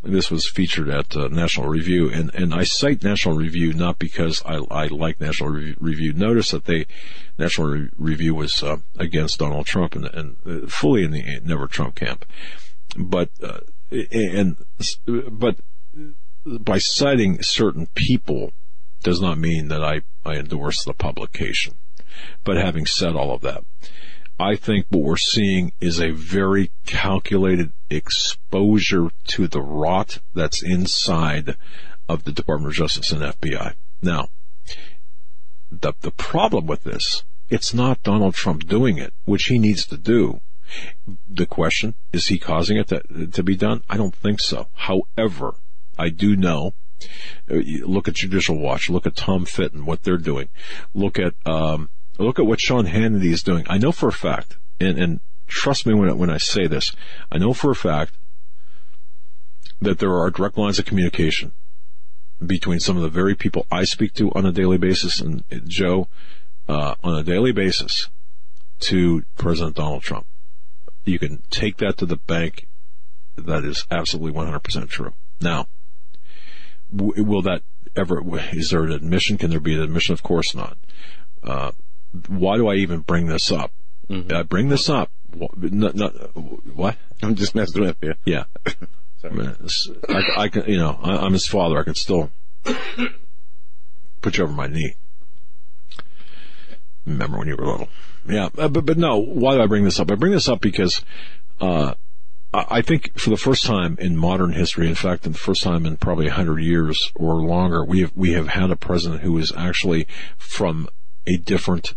this 0.02 0.30
was 0.30 0.48
featured 0.48 0.88
at 0.88 1.16
uh, 1.16 1.28
National 1.28 1.68
Review, 1.68 2.10
and, 2.10 2.34
and 2.34 2.54
I 2.54 2.64
cite 2.64 3.02
National 3.02 3.36
Review 3.36 3.72
not 3.72 3.98
because 3.98 4.42
I, 4.44 4.56
I 4.70 4.86
like 4.86 5.20
National 5.20 5.50
Re- 5.50 5.74
Review. 5.78 6.12
Notice 6.12 6.50
that 6.52 6.64
they 6.64 6.86
National 7.38 7.68
Re- 7.68 7.88
Review 7.96 8.34
was 8.34 8.62
uh, 8.62 8.78
against 8.96 9.38
Donald 9.38 9.66
Trump 9.66 9.94
and, 9.94 10.06
and 10.06 10.36
uh, 10.46 10.66
fully 10.68 11.04
in 11.04 11.10
the 11.10 11.40
Never 11.44 11.66
Trump 11.66 11.96
camp, 11.96 12.24
but 12.96 13.30
uh, 13.42 13.60
and 14.12 14.56
but 15.06 15.56
by 16.44 16.78
citing 16.78 17.42
certain 17.42 17.88
people 17.94 18.52
does 19.02 19.20
not 19.20 19.38
mean 19.38 19.68
that 19.68 19.82
I, 19.82 20.02
I 20.24 20.34
endorse 20.34 20.84
the 20.84 20.94
publication. 20.94 21.74
But 22.44 22.56
having 22.56 22.86
said 22.86 23.14
all 23.14 23.32
of 23.32 23.42
that, 23.42 23.64
I 24.38 24.54
think 24.54 24.86
what 24.88 25.02
we're 25.02 25.16
seeing 25.16 25.72
is 25.80 26.00
a 26.00 26.10
very 26.10 26.70
calculated 26.86 27.72
exposure 27.90 29.10
to 29.28 29.48
the 29.48 29.60
rot 29.60 30.18
that's 30.34 30.62
inside 30.62 31.56
of 32.08 32.24
the 32.24 32.32
Department 32.32 32.72
of 32.72 32.76
Justice 32.76 33.10
and 33.10 33.22
FBI. 33.22 33.74
Now, 34.00 34.28
the, 35.72 35.92
the 36.00 36.12
problem 36.12 36.66
with 36.66 36.84
this, 36.84 37.24
it's 37.50 37.74
not 37.74 38.02
Donald 38.02 38.34
Trump 38.34 38.66
doing 38.66 38.98
it, 38.98 39.12
which 39.24 39.46
he 39.46 39.58
needs 39.58 39.84
to 39.86 39.96
do. 39.96 40.40
The 41.28 41.46
question, 41.46 41.94
is 42.12 42.28
he 42.28 42.38
causing 42.38 42.76
it 42.76 42.88
to, 42.88 43.26
to 43.26 43.42
be 43.42 43.56
done? 43.56 43.82
I 43.88 43.96
don't 43.96 44.14
think 44.14 44.40
so. 44.40 44.68
However, 44.74 45.54
I 45.98 46.10
do 46.10 46.36
know 46.36 46.74
uh, 47.50 47.56
look 47.84 48.08
at 48.08 48.14
Judicial 48.14 48.58
Watch, 48.58 48.90
look 48.90 49.06
at 49.06 49.16
Tom 49.16 49.44
Fitton, 49.44 49.84
what 49.86 50.02
they're 50.02 50.16
doing. 50.16 50.48
Look 50.94 51.18
at 51.18 51.34
um, 51.46 51.90
Look 52.18 52.38
at 52.38 52.46
what 52.46 52.60
Sean 52.60 52.86
Hannity 52.86 53.32
is 53.32 53.42
doing. 53.42 53.64
I 53.68 53.78
know 53.78 53.92
for 53.92 54.08
a 54.08 54.12
fact, 54.12 54.56
and, 54.80 54.98
and 54.98 55.20
trust 55.46 55.86
me 55.86 55.94
when, 55.94 56.16
when 56.18 56.30
I 56.30 56.38
say 56.38 56.66
this, 56.66 56.92
I 57.30 57.38
know 57.38 57.52
for 57.52 57.70
a 57.70 57.76
fact 57.76 58.14
that 59.80 60.00
there 60.00 60.14
are 60.14 60.30
direct 60.30 60.58
lines 60.58 60.78
of 60.78 60.84
communication 60.84 61.52
between 62.44 62.80
some 62.80 62.96
of 62.96 63.02
the 63.02 63.08
very 63.08 63.34
people 63.34 63.66
I 63.70 63.84
speak 63.84 64.14
to 64.14 64.32
on 64.32 64.44
a 64.44 64.52
daily 64.52 64.78
basis 64.78 65.20
and 65.20 65.44
Joe 65.66 66.08
uh, 66.68 66.94
on 67.02 67.14
a 67.14 67.22
daily 67.22 67.52
basis 67.52 68.08
to 68.80 69.24
President 69.36 69.76
Donald 69.76 70.02
Trump. 70.02 70.26
You 71.04 71.18
can 71.18 71.42
take 71.50 71.78
that 71.78 71.96
to 71.98 72.06
the 72.06 72.16
bank. 72.16 72.66
That 73.36 73.64
is 73.64 73.86
absolutely 73.90 74.32
100% 74.32 74.88
true. 74.88 75.14
Now, 75.40 75.68
will 76.92 77.42
that 77.42 77.62
ever, 77.96 78.22
is 78.52 78.70
there 78.70 78.84
an 78.84 78.92
admission? 78.92 79.38
Can 79.38 79.50
there 79.50 79.60
be 79.60 79.74
an 79.74 79.80
admission? 79.80 80.12
Of 80.12 80.22
course 80.22 80.54
not. 80.54 80.76
Uh, 81.42 81.72
why 82.28 82.56
do 82.56 82.68
I 82.68 82.74
even 82.76 83.00
bring 83.00 83.26
this 83.26 83.50
up? 83.52 83.72
Mm-hmm. 84.08 84.34
I 84.34 84.42
bring 84.42 84.68
this 84.68 84.88
up. 84.88 85.10
Not, 85.56 85.94
not, 85.94 86.12
what? 86.74 86.96
I'm 87.22 87.34
just 87.34 87.54
messing 87.54 87.82
with 87.82 87.96
you. 88.00 88.14
Yeah. 88.24 88.44
I, 89.24 89.28
mean, 89.28 89.54
I, 90.36 90.48
can, 90.48 90.64
you 90.66 90.78
know, 90.78 90.98
I, 91.02 91.16
I'm 91.16 91.32
his 91.32 91.46
father. 91.46 91.78
I 91.78 91.82
can 91.82 91.94
still 91.94 92.30
put 94.22 94.38
you 94.38 94.44
over 94.44 94.52
my 94.52 94.68
knee. 94.68 94.94
Remember 97.04 97.38
when 97.38 97.48
you 97.48 97.56
were 97.56 97.66
little? 97.66 97.88
Yeah, 98.28 98.48
uh, 98.58 98.68
but 98.68 98.84
but 98.84 98.98
no. 98.98 99.16
Why 99.18 99.54
do 99.54 99.62
I 99.62 99.66
bring 99.66 99.84
this 99.84 99.98
up? 99.98 100.10
I 100.10 100.14
bring 100.14 100.32
this 100.32 100.48
up 100.48 100.60
because 100.60 101.02
uh, 101.60 101.94
I 102.52 102.66
I 102.70 102.82
think 102.82 103.18
for 103.18 103.30
the 103.30 103.36
first 103.36 103.64
time 103.64 103.96
in 103.98 104.16
modern 104.16 104.52
history, 104.52 104.88
in 104.88 104.94
fact, 104.94 105.24
in 105.24 105.32
the 105.32 105.38
first 105.38 105.62
time 105.62 105.86
in 105.86 105.96
probably 105.96 106.28
hundred 106.28 106.60
years 106.60 107.10
or 107.14 107.36
longer, 107.36 107.84
we 107.84 108.00
have 108.00 108.12
we 108.14 108.32
have 108.32 108.48
had 108.48 108.70
a 108.70 108.76
president 108.76 109.22
who 109.22 109.38
is 109.38 109.52
actually 109.56 110.06
from 110.36 110.88
a 111.28 111.36
different 111.36 111.94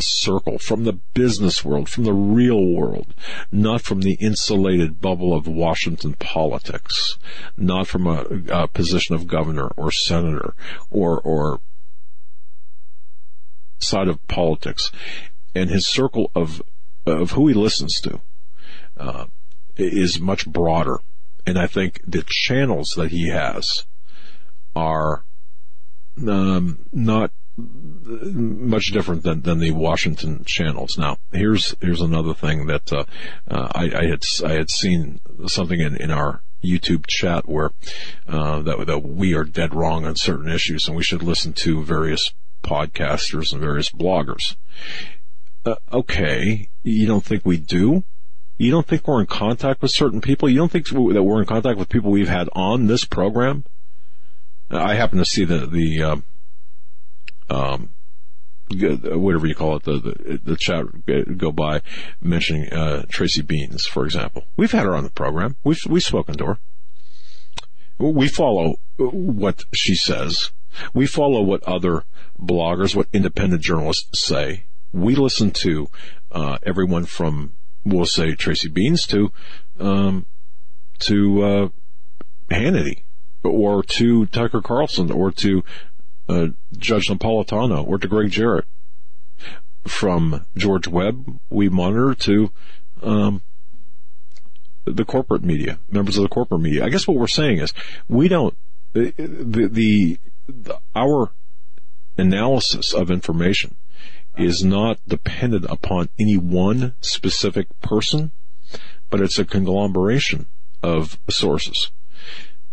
circle, 0.00 0.58
from 0.58 0.84
the 0.84 0.92
business 1.14 1.64
world, 1.64 1.88
from 1.88 2.04
the 2.04 2.12
real 2.12 2.64
world, 2.64 3.14
not 3.50 3.82
from 3.82 4.00
the 4.00 4.16
insulated 4.20 5.00
bubble 5.00 5.34
of 5.34 5.46
Washington 5.46 6.14
politics, 6.14 7.18
not 7.56 7.86
from 7.86 8.06
a, 8.06 8.24
a 8.50 8.68
position 8.68 9.14
of 9.14 9.26
governor 9.26 9.68
or 9.76 9.90
senator 9.90 10.54
or 10.90 11.20
or 11.20 11.60
side 13.80 14.08
of 14.08 14.26
politics, 14.28 14.90
and 15.54 15.70
his 15.70 15.86
circle 15.86 16.30
of 16.34 16.62
of 17.06 17.32
who 17.32 17.48
he 17.48 17.54
listens 17.54 18.00
to 18.00 18.20
uh, 18.96 19.26
is 19.76 20.20
much 20.20 20.46
broader. 20.46 20.98
And 21.46 21.58
I 21.58 21.66
think 21.66 22.00
the 22.06 22.24
channels 22.26 22.94
that 22.96 23.10
he 23.10 23.28
has 23.28 23.84
are 24.76 25.24
um, 26.26 26.78
not 26.92 27.30
much 27.58 28.92
different 28.92 29.22
than, 29.24 29.42
than 29.42 29.58
the 29.58 29.72
Washington 29.72 30.44
channels. 30.44 30.96
Now, 30.96 31.18
here's 31.32 31.74
here's 31.80 32.00
another 32.00 32.34
thing 32.34 32.66
that 32.66 32.92
uh, 32.92 33.04
uh, 33.50 33.68
I, 33.74 33.90
I 33.94 34.06
had 34.06 34.22
I 34.44 34.52
had 34.52 34.70
seen 34.70 35.20
something 35.46 35.80
in, 35.80 35.96
in 35.96 36.10
our 36.10 36.42
YouTube 36.62 37.06
chat 37.06 37.48
where 37.48 37.72
uh, 38.28 38.60
that 38.62 38.86
that 38.86 38.98
we 39.00 39.34
are 39.34 39.44
dead 39.44 39.74
wrong 39.74 40.06
on 40.06 40.16
certain 40.16 40.48
issues, 40.50 40.86
and 40.86 40.96
we 40.96 41.02
should 41.02 41.22
listen 41.22 41.52
to 41.54 41.82
various 41.82 42.32
podcasters 42.62 43.52
and 43.52 43.60
various 43.60 43.90
bloggers. 43.90 44.56
Uh, 45.66 45.76
okay, 45.92 46.68
you 46.82 47.06
don't 47.06 47.24
think 47.24 47.44
we 47.44 47.56
do? 47.56 48.04
You 48.56 48.70
don't 48.70 48.86
think 48.86 49.06
we're 49.06 49.20
in 49.20 49.26
contact 49.26 49.82
with 49.82 49.92
certain 49.92 50.20
people? 50.20 50.48
You 50.48 50.58
don't 50.58 50.72
think 50.72 50.88
that 50.88 51.22
we're 51.22 51.40
in 51.40 51.46
contact 51.46 51.78
with 51.78 51.88
people 51.88 52.10
we've 52.10 52.28
had 52.28 52.48
on 52.54 52.86
this 52.86 53.04
program? 53.04 53.64
I 54.70 54.94
happen 54.94 55.18
to 55.18 55.24
see 55.24 55.44
the 55.44 55.66
the 55.66 56.22
um, 57.50 57.90
um, 58.70 59.20
whatever 59.22 59.46
you 59.46 59.54
call 59.54 59.76
it, 59.76 59.84
the, 59.84 59.98
the, 59.98 60.40
the 60.44 60.56
chat 60.56 60.84
go 61.38 61.50
by 61.50 61.80
mentioning, 62.20 62.70
uh, 62.72 63.04
Tracy 63.08 63.42
Beanz, 63.42 63.82
for 63.82 64.04
example. 64.04 64.44
We've 64.56 64.72
had 64.72 64.84
her 64.84 64.94
on 64.94 65.04
the 65.04 65.10
program. 65.10 65.56
We've, 65.64 65.80
we've 65.88 66.02
spoken 66.02 66.36
to 66.36 66.46
her. 66.46 66.58
We 67.98 68.28
follow 68.28 68.78
what 68.98 69.64
she 69.74 69.94
says. 69.94 70.50
We 70.92 71.06
follow 71.06 71.42
what 71.42 71.62
other 71.64 72.04
bloggers, 72.40 72.94
what 72.94 73.08
independent 73.12 73.62
journalists 73.62 74.20
say. 74.20 74.64
We 74.92 75.14
listen 75.14 75.50
to, 75.52 75.88
uh, 76.30 76.58
everyone 76.62 77.06
from, 77.06 77.52
we'll 77.84 78.06
say 78.06 78.34
Tracy 78.34 78.68
Beanz 78.68 79.06
to, 79.08 79.32
um, 79.80 80.26
to, 81.00 81.42
uh, 81.42 81.68
Hannity 82.50 83.02
or 83.42 83.82
to 83.82 84.26
Tucker 84.26 84.60
Carlson 84.60 85.10
or 85.10 85.30
to 85.32 85.62
uh, 86.28 86.48
Judge 86.76 87.08
Napolitano 87.08 87.86
or 87.86 87.98
to 87.98 88.08
Gregg 88.08 88.30
Jarrett. 88.30 88.66
From 89.86 90.44
George 90.56 90.86
Webb, 90.86 91.38
we 91.48 91.68
monitor 91.68 92.14
to 92.14 92.50
um, 93.02 93.42
the 94.84 95.04
corporate 95.04 95.44
media, 95.44 95.78
members 95.90 96.16
of 96.16 96.22
the 96.22 96.28
corporate 96.28 96.60
media. 96.60 96.84
I 96.84 96.88
guess 96.88 97.06
what 97.06 97.16
we're 97.16 97.26
saying 97.26 97.58
is 97.58 97.72
we 98.08 98.28
don't 98.28 98.54
the 98.92 99.12
the, 99.16 99.68
the, 99.68 100.18
the 100.48 100.80
our 100.94 101.30
analysis 102.16 102.92
of 102.92 103.10
information 103.10 103.76
is 104.36 104.64
not 104.64 104.98
dependent 105.06 105.64
upon 105.68 106.08
any 106.18 106.36
one 106.36 106.94
specific 107.00 107.68
person, 107.80 108.30
but 109.10 109.20
it's 109.20 109.38
a 109.38 109.44
conglomeration 109.44 110.46
of 110.82 111.18
sources. 111.28 111.90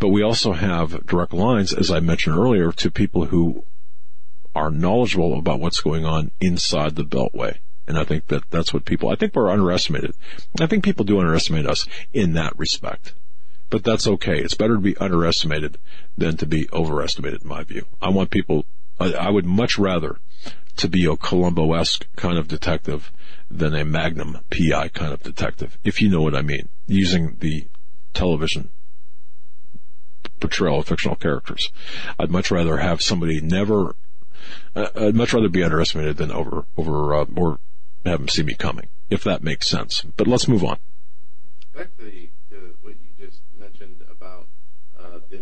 But 0.06 0.12
we 0.12 0.22
also 0.22 0.54
have 0.54 1.04
direct 1.08 1.34
lines, 1.34 1.74
as 1.74 1.90
I 1.90 2.00
mentioned 2.00 2.38
earlier, 2.38 2.72
to 2.72 2.92
people 2.92 3.26
who 3.26 3.66
are 4.54 4.70
knowledgeable 4.70 5.36
about 5.36 5.60
what's 5.60 5.82
going 5.82 6.06
on 6.06 6.30
inside 6.40 6.96
the 6.96 7.04
Beltway. 7.04 7.58
And 7.88 7.98
I 7.98 8.04
think 8.04 8.28
that 8.28 8.52
that's 8.52 8.72
what 8.72 8.86
people, 8.86 9.10
I 9.10 9.16
think 9.16 9.34
we're 9.34 9.50
underestimated. 9.50 10.14
I 10.62 10.68
think 10.68 10.84
people 10.84 11.06
do 11.06 11.20
underestimate 11.20 11.66
us 11.66 11.88
in 12.14 12.34
that 12.34 12.56
respect. 12.56 13.16
But 13.72 13.84
that's 13.84 14.06
okay. 14.06 14.38
It's 14.38 14.54
better 14.54 14.76
to 14.76 14.80
be 14.80 14.96
underestimated 14.98 15.80
than 16.16 16.38
to 16.38 16.46
be 16.46 16.70
overestimated 16.72 17.42
in 17.42 17.48
my 17.48 17.64
view. 17.64 17.88
I 18.00 18.10
want 18.10 18.30
people, 18.30 18.66
I, 19.00 19.12
I 19.14 19.32
would 19.32 19.48
much 19.48 19.80
rather 19.80 20.20
to 20.78 20.88
be 20.88 21.06
a 21.08 21.18
Columbo-esque 21.18 22.06
kind 22.16 22.38
of 22.38 22.48
detective 22.48 23.12
than 23.50 23.74
a 23.74 23.84
Magnum 23.84 24.38
PI 24.52 24.90
kind 24.90 25.14
of 25.14 25.24
detective, 25.24 25.80
if 25.84 26.00
you 26.00 26.10
know 26.10 26.22
what 26.22 26.36
I 26.36 26.44
mean, 26.44 26.70
using 26.86 27.38
the 27.40 27.66
television 28.14 28.70
portrayal 30.40 30.80
of 30.80 30.88
fictional 30.88 31.16
characters. 31.16 31.70
I'd 32.20 32.32
much 32.32 32.52
rather 32.52 32.78
have 32.78 33.02
somebody 33.02 33.42
never. 33.42 33.96
Uh, 34.76 34.88
I'd 34.96 35.16
much 35.16 35.34
rather 35.34 35.50
be 35.50 35.64
underestimated 35.64 36.18
than 36.18 36.32
over 36.32 36.66
over 36.78 37.14
uh, 37.16 37.26
or 37.36 37.60
have 38.06 38.20
them 38.20 38.28
see 38.30 38.44
me 38.44 38.54
coming, 38.56 38.88
if 39.10 39.24
that 39.24 39.44
makes 39.44 39.68
sense. 39.68 40.04
But 40.18 40.28
let's 40.28 40.48
move 40.48 40.64
on. 40.64 40.78
Back 41.76 41.96
to, 41.98 42.04
the, 42.06 42.30
to 42.52 42.76
what 42.82 42.94
you 42.94 43.26
just 43.26 43.40
mentioned 43.60 43.98
about 44.10 44.48
uh, 45.00 45.20
the. 45.30 45.42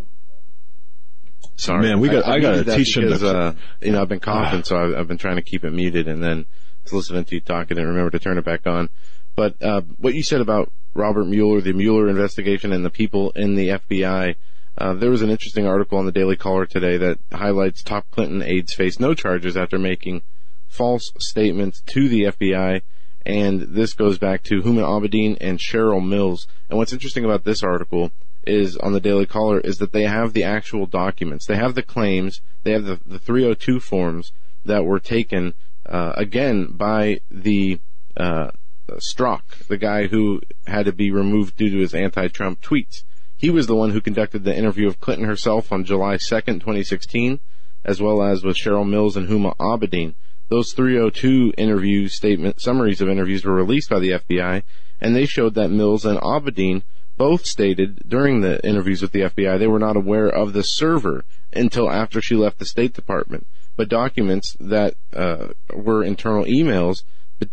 Sorry, 1.56 1.82
Man, 1.84 2.00
we 2.00 2.10
got- 2.10 2.26
I 2.26 2.40
gotta 2.40 2.58
muted 2.58 2.66
that 2.68 2.78
teach 2.78 2.98
him 2.98 3.04
because, 3.06 3.22
to- 3.22 3.38
Uh, 3.38 3.54
you 3.82 3.92
know, 3.92 4.02
I've 4.02 4.10
been 4.10 4.20
coughing, 4.20 4.64
so 4.64 4.78
I've, 4.78 4.96
I've 5.00 5.08
been 5.08 5.18
trying 5.18 5.36
to 5.36 5.42
keep 5.42 5.64
it 5.64 5.72
muted, 5.72 6.08
and 6.08 6.24
then 6.24 6.46
was 6.84 6.94
listening 6.94 7.26
to 7.26 7.36
you 7.36 7.42
talk, 7.42 7.72
and 7.72 7.80
remember 7.80 8.12
to 8.12 8.20
turn 8.20 8.38
it 8.38 8.46
back 8.46 8.66
on. 8.68 8.90
But 9.36 9.62
uh, 9.62 9.82
what 9.98 10.14
you 10.14 10.24
said 10.24 10.42
about 10.42 10.72
Robert 10.94 11.26
Mueller, 11.26 11.62
the 11.62 11.74
Mueller 11.74 12.08
investigation, 12.10 12.72
and 12.72 12.86
the 12.86 12.90
people 12.90 13.32
in 13.32 13.56
the 13.56 13.70
FBI. 13.70 14.36
Uh, 14.78 14.94
there 14.94 15.12
was 15.12 15.22
an 15.22 15.30
interesting 15.30 15.68
article 15.68 15.98
on 15.98 16.06
the 16.06 16.12
Daily 16.12 16.36
Caller 16.36 16.66
today 16.66 16.98
that 16.98 17.20
highlights 17.32 17.84
top 17.84 18.10
Clinton 18.12 18.42
aides 18.42 18.74
face 18.74 19.00
no 19.00 19.14
charges 19.14 19.56
after 19.56 19.78
making 19.78 20.24
false 20.68 21.12
statements 21.20 21.82
to 21.82 22.10
the 22.10 22.24
FBI. 22.24 22.82
And 23.26 23.62
this 23.62 23.94
goes 23.94 24.18
back 24.18 24.44
to 24.44 24.62
Huma 24.62 24.84
Abedin 24.84 25.38
and 25.40 25.60
Cheryl 25.60 26.06
Mills. 26.06 26.48
And 26.70 26.78
what's 26.78 26.92
interesting 26.92 27.24
about 27.24 27.44
this 27.44 27.64
article 27.64 28.12
is 28.46 28.76
on 28.78 28.92
the 28.92 29.00
Daily 29.00 29.26
Caller 29.26 29.60
is 29.60 29.78
that 29.78 29.94
they 29.94 30.04
have 30.04 30.34
the 30.34 30.44
actual 30.44 30.86
documents. 30.86 31.46
They 31.46 31.56
have 31.56 31.76
the 31.76 31.84
claims. 31.84 32.42
They 32.64 32.72
have 32.72 32.84
the, 32.84 33.00
the 33.06 33.20
302 33.20 33.80
forms 33.80 34.34
that 34.66 34.84
were 34.84 35.00
taken, 35.00 35.54
uh, 35.86 36.14
again 36.18 36.68
by 36.72 37.22
the, 37.30 37.80
uh, 38.18 38.52
the 38.88 39.78
guy 39.80 40.08
who 40.08 40.42
had 40.68 40.86
to 40.86 40.92
be 40.92 41.12
removed 41.12 41.56
due 41.56 41.70
to 41.70 41.78
his 41.78 41.94
anti-Trump 41.94 42.62
tweets. 42.62 43.04
He 43.38 43.50
was 43.50 43.68
the 43.68 43.76
one 43.76 43.92
who 43.92 44.02
conducted 44.02 44.44
the 44.44 44.56
interview 44.56 44.88
of 44.88 45.00
Clinton 45.00 45.28
herself 45.28 45.72
on 45.72 45.84
July 45.84 46.16
2nd, 46.16 46.62
2016, 46.62 47.40
as 47.84 48.02
well 48.02 48.22
as 48.22 48.44
with 48.44 48.58
Cheryl 48.58 48.88
Mills 48.88 49.18
and 49.18 49.28
Huma 49.28 49.56
Abedin. 49.58 50.16
Those 50.50 50.74
302 50.74 51.54
interview 51.58 52.08
statement 52.08 52.62
summaries 52.62 53.02
of 53.02 53.10
interviews 53.10 53.44
were 53.44 53.56
released 53.56 53.90
by 53.90 54.00
the 54.00 54.12
FBI, 54.12 54.64
and 55.02 55.16
they 55.16 55.26
showed 55.26 55.56
that 55.56 55.72
Mills 55.72 56.06
and 56.06 56.20
Abedin 56.20 56.84
both 57.18 57.46
stated 57.46 58.02
during 58.08 58.42
the 58.42 58.66
interviews 58.66 59.02
with 59.02 59.12
the 59.12 59.22
FBI 59.22 59.60
they 59.60 59.68
were 59.68 59.80
not 59.80 59.96
aware 59.96 60.28
of 60.28 60.54
the 60.54 60.64
server 60.64 61.24
until 61.52 61.90
after 61.90 62.22
she 62.22 62.36
left 62.36 62.60
the 62.60 62.66
State 62.66 62.94
Department. 62.94 63.46
But 63.76 63.90
documents 63.90 64.56
that 64.60 64.96
uh, 65.14 65.50
were 65.74 66.04
internal 66.04 66.46
emails 66.46 67.04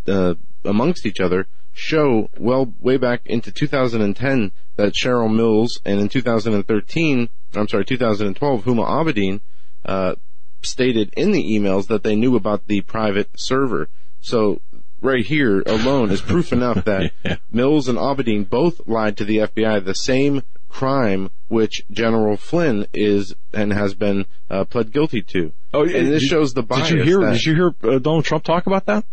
uh, 0.07 0.35
amongst 0.65 1.07
each 1.07 1.21
other 1.21 1.47
show 1.73 2.29
well 2.39 2.73
way 2.81 2.97
back 2.97 3.23
into 3.25 3.51
2010 3.53 4.53
that 4.77 4.93
Cheryl 4.95 5.35
Mills 5.35 5.81
and 5.85 6.01
in 6.01 6.09
2013, 6.09 7.29
I'm 7.55 7.69
sorry, 7.69 7.85
2012, 7.85 8.65
Huma 8.65 8.87
Abedin 8.87 9.41
uh, 9.85 10.15
stated 10.63 11.13
in 11.17 11.33
the 11.33 11.43
emails 11.45 11.87
that 11.89 12.03
they 12.03 12.17
knew 12.17 12.37
about 12.37 12.67
the 12.67 12.81
private 12.83 13.31
server. 13.37 13.89
So 14.21 14.61
right 15.01 15.25
here 15.25 15.63
alone 15.67 16.11
is 16.11 16.21
proof 16.21 16.53
enough 16.53 16.85
that 16.85 17.13
Yeah. 17.25 17.37
Mills 17.51 17.89
and 17.89 17.99
Abedin 17.99 18.49
both 18.49 18.87
lied 18.87 19.17
to 19.19 19.25
the 19.25 19.39
FBI 19.39 19.85
the 19.85 19.95
same 19.95 20.43
crime 20.69 21.31
which 21.49 21.83
General 21.91 22.37
Flynn 22.37 22.87
is 22.93 23.35
and 23.53 23.73
has 23.73 23.95
been 23.95 24.27
uh, 24.49 24.65
pled 24.65 24.93
guilty 24.93 25.21
to. 25.23 25.53
Oh, 25.75 25.83
and 25.83 25.91
this 26.09 26.23
did- 26.23 26.29
shows 26.29 26.53
the 26.55 26.63
bias. 26.63 26.89
Did 26.91 26.99
you 26.99 27.05
hear? 27.05 27.21
that- 27.21 27.33
Did 27.33 27.47
you 27.47 27.55
hear 27.55 27.75
uh, 27.83 27.99
Donald 27.99 28.25
Trump 28.25 28.45
talk 28.45 28.67
about 28.67 28.87
that? 28.87 29.05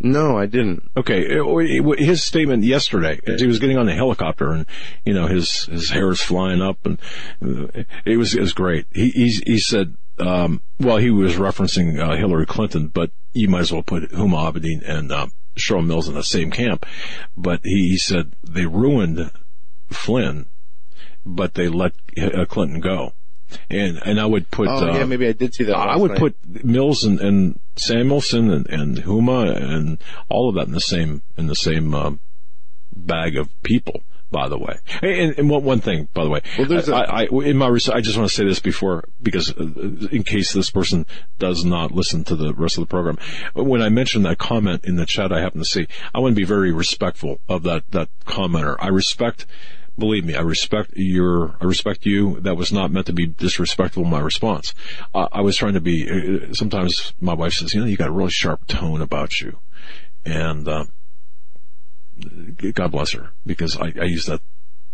No, 0.00 0.38
I 0.38 0.46
didn't. 0.46 0.90
Okay, 0.96 1.26
his 1.98 2.24
statement 2.24 2.64
yesterday, 2.64 3.20
as 3.26 3.40
he 3.40 3.46
was 3.46 3.58
getting 3.58 3.76
on 3.76 3.84
the 3.84 3.94
helicopter, 3.94 4.50
and 4.50 4.66
you 5.04 5.12
know 5.12 5.26
his 5.26 5.66
his 5.66 5.90
hair 5.90 6.10
is 6.10 6.22
flying 6.22 6.62
up, 6.62 6.78
and 6.86 6.98
uh, 7.42 7.82
it 8.06 8.16
was 8.16 8.34
it 8.34 8.40
was 8.40 8.54
great. 8.54 8.86
He 8.92 9.10
he, 9.10 9.42
he 9.46 9.58
said, 9.58 9.96
um, 10.18 10.62
well, 10.78 10.96
he 10.96 11.10
was 11.10 11.34
referencing 11.34 12.00
uh, 12.00 12.16
Hillary 12.16 12.46
Clinton, 12.46 12.88
but 12.88 13.10
you 13.34 13.48
might 13.48 13.60
as 13.60 13.72
well 13.72 13.82
put 13.82 14.10
Huma 14.10 14.50
Abedin 14.50 14.82
and 14.88 15.12
um, 15.12 15.32
Cheryl 15.56 15.86
Mills 15.86 16.08
in 16.08 16.14
the 16.14 16.24
same 16.24 16.50
camp. 16.50 16.86
But 17.36 17.60
he, 17.62 17.90
he 17.90 17.98
said 17.98 18.32
they 18.42 18.64
ruined 18.64 19.30
Flynn 19.90 20.46
but 21.24 21.54
they 21.54 21.68
let 21.68 21.92
uh, 22.20 22.44
Clinton 22.46 22.80
go. 22.80 23.12
And 23.68 24.00
and 24.04 24.20
I 24.20 24.26
would 24.26 24.50
put 24.50 24.68
Oh 24.68 24.88
uh, 24.88 24.98
yeah, 24.98 25.04
maybe 25.04 25.26
I 25.26 25.32
did 25.32 25.54
see 25.54 25.64
that. 25.64 25.76
I 25.76 25.96
would 25.96 26.12
night. 26.12 26.20
put 26.20 26.64
Mills 26.64 27.04
and, 27.04 27.20
and 27.20 27.60
Samuelson 27.76 28.50
and, 28.50 28.66
and 28.68 28.96
Huma 28.98 29.56
and 29.56 29.98
all 30.28 30.48
of 30.48 30.54
that 30.56 30.66
in 30.66 30.72
the 30.72 30.80
same 30.80 31.22
in 31.36 31.46
the 31.46 31.54
same 31.56 31.94
um, 31.94 32.20
bag 32.94 33.36
of 33.36 33.48
people. 33.62 34.02
By 34.32 34.48
the 34.48 34.58
way, 34.58 34.76
and, 35.02 35.36
and 35.38 35.50
one, 35.50 35.64
one 35.64 35.80
thing, 35.80 36.06
by 36.14 36.22
the 36.22 36.30
way, 36.30 36.40
Well, 36.56 36.68
there's 36.68 36.88
a- 36.88 36.94
I, 36.94 37.22
I, 37.22 37.26
in 37.42 37.56
my 37.56 37.66
research, 37.66 37.96
I 37.96 38.00
just 38.00 38.16
want 38.16 38.28
to 38.30 38.34
say 38.36 38.44
this 38.44 38.60
before 38.60 39.02
because 39.20 39.50
uh, 39.50 39.64
in 40.12 40.22
case 40.22 40.52
this 40.52 40.70
person 40.70 41.04
does 41.40 41.64
not 41.64 41.90
listen 41.90 42.22
to 42.24 42.36
the 42.36 42.54
rest 42.54 42.78
of 42.78 42.82
the 42.82 42.86
program, 42.86 43.18
when 43.54 43.82
I 43.82 43.88
mentioned 43.88 44.24
that 44.26 44.38
comment 44.38 44.84
in 44.84 44.94
the 44.94 45.04
chat, 45.04 45.32
I 45.32 45.40
happen 45.40 45.58
to 45.58 45.64
see, 45.64 45.88
I 46.14 46.20
want 46.20 46.36
to 46.36 46.40
be 46.40 46.46
very 46.46 46.70
respectful 46.70 47.40
of 47.48 47.64
that 47.64 47.90
that 47.90 48.08
commenter. 48.24 48.76
I 48.78 48.86
respect 48.90 49.46
believe 50.00 50.24
me, 50.24 50.34
I 50.34 50.40
respect 50.40 50.92
your, 50.96 51.56
I 51.60 51.64
respect 51.64 52.04
you. 52.04 52.40
That 52.40 52.56
was 52.56 52.72
not 52.72 52.90
meant 52.90 53.06
to 53.06 53.12
be 53.12 53.26
disrespectful 53.26 54.04
my 54.04 54.18
response. 54.18 54.74
Uh, 55.14 55.28
I 55.30 55.42
was 55.42 55.56
trying 55.56 55.74
to 55.74 55.80
be, 55.80 56.08
uh, 56.10 56.52
sometimes 56.54 57.12
my 57.20 57.34
wife 57.34 57.52
says, 57.52 57.72
you 57.72 57.80
know, 57.80 57.86
you 57.86 57.96
got 57.96 58.08
a 58.08 58.12
really 58.12 58.30
sharp 58.30 58.66
tone 58.66 59.00
about 59.00 59.40
you. 59.40 59.60
And, 60.24 60.66
uh, 60.66 60.86
God 62.74 62.90
bless 62.90 63.12
her 63.12 63.30
because 63.46 63.76
I, 63.76 63.92
I 64.00 64.04
use 64.04 64.26
that, 64.26 64.40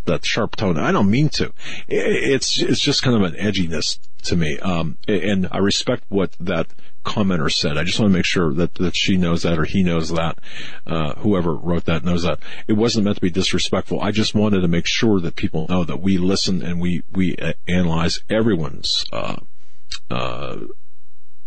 that 0.04 0.24
sharp 0.24 0.54
tone. 0.54 0.78
I 0.78 0.92
don't 0.92 1.10
mean 1.10 1.30
to. 1.30 1.52
It's, 1.88 2.60
it's 2.60 2.80
just 2.80 3.02
kind 3.02 3.16
of 3.16 3.22
an 3.22 3.38
edginess 3.38 3.98
to 4.24 4.36
me. 4.36 4.58
Um, 4.58 4.98
and 5.08 5.48
I 5.50 5.58
respect 5.58 6.04
what 6.08 6.36
that 6.38 6.68
commenter 7.06 7.50
said. 7.50 7.78
I 7.78 7.84
just 7.84 8.00
want 8.00 8.12
to 8.12 8.18
make 8.18 8.26
sure 8.26 8.52
that, 8.54 8.74
that 8.74 8.96
she 8.96 9.16
knows 9.16 9.42
that 9.44 9.58
or 9.58 9.64
he 9.64 9.82
knows 9.82 10.10
that, 10.10 10.38
uh, 10.86 11.14
whoever 11.14 11.54
wrote 11.54 11.84
that 11.84 12.04
knows 12.04 12.24
that. 12.24 12.40
It 12.66 12.74
wasn't 12.74 13.04
meant 13.04 13.16
to 13.16 13.22
be 13.22 13.30
disrespectful. 13.30 14.00
I 14.02 14.10
just 14.10 14.34
wanted 14.34 14.60
to 14.60 14.68
make 14.68 14.86
sure 14.86 15.20
that 15.20 15.36
people 15.36 15.66
know 15.68 15.84
that 15.84 16.00
we 16.00 16.18
listen 16.18 16.62
and 16.62 16.80
we, 16.80 17.02
we 17.12 17.36
uh, 17.36 17.52
analyze 17.68 18.20
everyone's, 18.28 19.04
uh, 19.12 19.36
uh, 20.10 20.56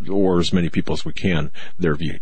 or 0.09 0.39
as 0.39 0.53
many 0.53 0.69
people 0.69 0.93
as 0.93 1.03
we 1.03 1.13
can, 1.13 1.51
their 1.77 1.95
view. 1.95 2.19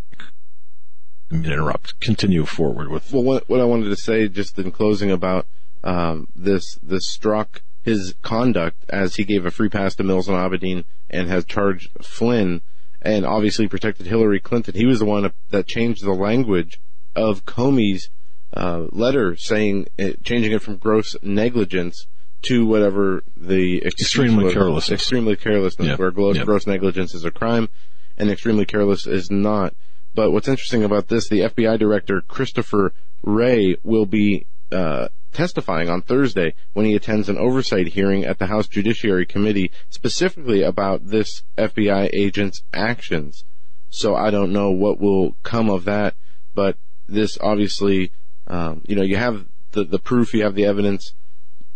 Interrupt. 1.32 2.00
Continue 2.00 2.46
forward 2.46 2.90
with. 2.90 3.14
Well, 3.14 3.24
what, 3.24 3.48
what 3.48 3.62
I 3.62 3.66
wanted 3.66 3.90
to 3.90 3.98
say 3.98 4.28
just 4.28 4.58
in 4.58 4.72
closing 4.72 5.12
about 5.12 5.46
um, 5.84 6.28
this 6.36 6.80
this 6.82 7.06
struck 7.06 7.62
his 7.84 8.16
conduct 8.22 8.84
as 8.90 9.16
he 9.16 9.24
gave 9.24 9.46
a 9.46 9.52
free 9.52 9.70
pass 9.70 9.96
to 9.96 10.04
Mills 10.04 10.28
and 10.28 10.38
Abedin 10.38 10.86
and 11.10 11.30
has 11.30 11.46
charged 11.46 11.90
Flynn 12.02 12.62
and 13.08 13.26
obviously 13.26 13.70
protected 13.70 14.06
Hillary 14.06 14.42
Clinton. 14.42 14.76
He 14.76 14.86
was 14.86 15.00
the 15.00 15.06
one 15.06 15.32
that 15.50 15.66
changed 15.66 16.04
the 16.04 16.12
language 16.12 16.78
of 17.16 17.46
Comey's 17.46 18.10
uh, 18.54 18.88
letter, 18.92 19.38
saying 19.38 19.88
it, 19.98 20.26
changing 20.26 20.52
it 20.52 20.62
from 20.62 20.76
gross 20.76 21.16
negligence 21.22 22.06
to 22.42 22.66
whatever 22.66 23.24
the 23.38 23.82
Extremely 23.86 24.46
was. 24.46 24.54
carelessness. 24.54 25.00
Extremely 25.00 25.38
carelessness, 25.38 25.98
where 25.98 26.12
gross, 26.12 26.38
gross 26.40 26.68
negligence 26.68 27.16
is 27.16 27.24
a 27.24 27.32
crime 27.32 27.70
and 28.18 28.30
extremely 28.30 28.66
careless 28.66 29.08
is 29.08 29.32
not. 29.32 29.74
But 30.14 30.32
what's 30.32 30.50
interesting 30.50 30.84
about 30.84 31.08
this, 31.08 31.30
the 31.30 31.42
FBI 31.42 31.80
director 31.80 32.22
Christopher 32.28 32.92
Wray 33.24 33.78
will 33.84 34.06
be 34.06 34.48
uh, 34.70 35.08
testifying 35.34 35.90
on 35.90 36.02
Thursday 36.02 36.54
when 36.74 36.86
he 36.86 36.96
attends 36.96 37.30
an 37.30 37.38
oversight 37.38 37.88
hearing 37.88 38.26
at 38.26 38.40
the 38.40 38.48
House 38.48 38.68
Judiciary 38.68 39.26
Committee 39.26 39.72
specifically 39.90 40.62
about 40.62 41.08
this 41.08 41.44
FBI 41.58 42.10
agent's 42.14 42.62
actions. 42.74 43.44
So 43.90 44.16
I 44.16 44.32
don't 44.32 44.52
know 44.52 44.72
what 44.72 45.00
will 45.00 45.36
come 45.44 45.70
of 45.70 45.86
that, 45.86 46.16
but 46.54 46.78
this 47.08 47.38
obviously, 47.42 48.12
um, 48.48 48.82
you 48.88 48.96
know, 48.96 49.04
you 49.04 49.18
have 49.18 49.46
the, 49.72 49.84
the 49.84 50.00
proof, 50.00 50.34
you 50.34 50.44
have 50.44 50.56
the 50.56 50.66
evidence 50.66 51.14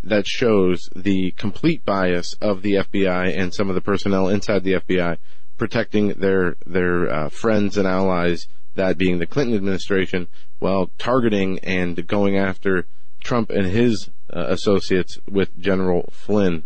that 0.03 0.25
shows 0.25 0.89
the 0.95 1.31
complete 1.31 1.85
bias 1.85 2.35
of 2.41 2.63
the 2.63 2.73
FBI 2.73 3.37
and 3.37 3.53
some 3.53 3.69
of 3.69 3.75
the 3.75 3.81
personnel 3.81 4.27
inside 4.27 4.63
the 4.63 4.73
FBI 4.73 5.17
protecting 5.57 6.07
their 6.13 6.55
their 6.65 7.07
uh, 7.07 7.29
friends 7.29 7.77
and 7.77 7.87
allies, 7.87 8.47
that 8.73 8.97
being 8.97 9.19
the 9.19 9.27
Clinton 9.27 9.55
administration, 9.55 10.27
while 10.57 10.89
targeting 10.97 11.59
and 11.59 12.07
going 12.07 12.35
after 12.35 12.87
Trump 13.21 13.49
and 13.49 13.65
his 13.65 14.09
uh, 14.33 14.45
associates 14.49 15.19
with 15.29 15.57
General 15.59 16.09
Flynn. 16.11 16.63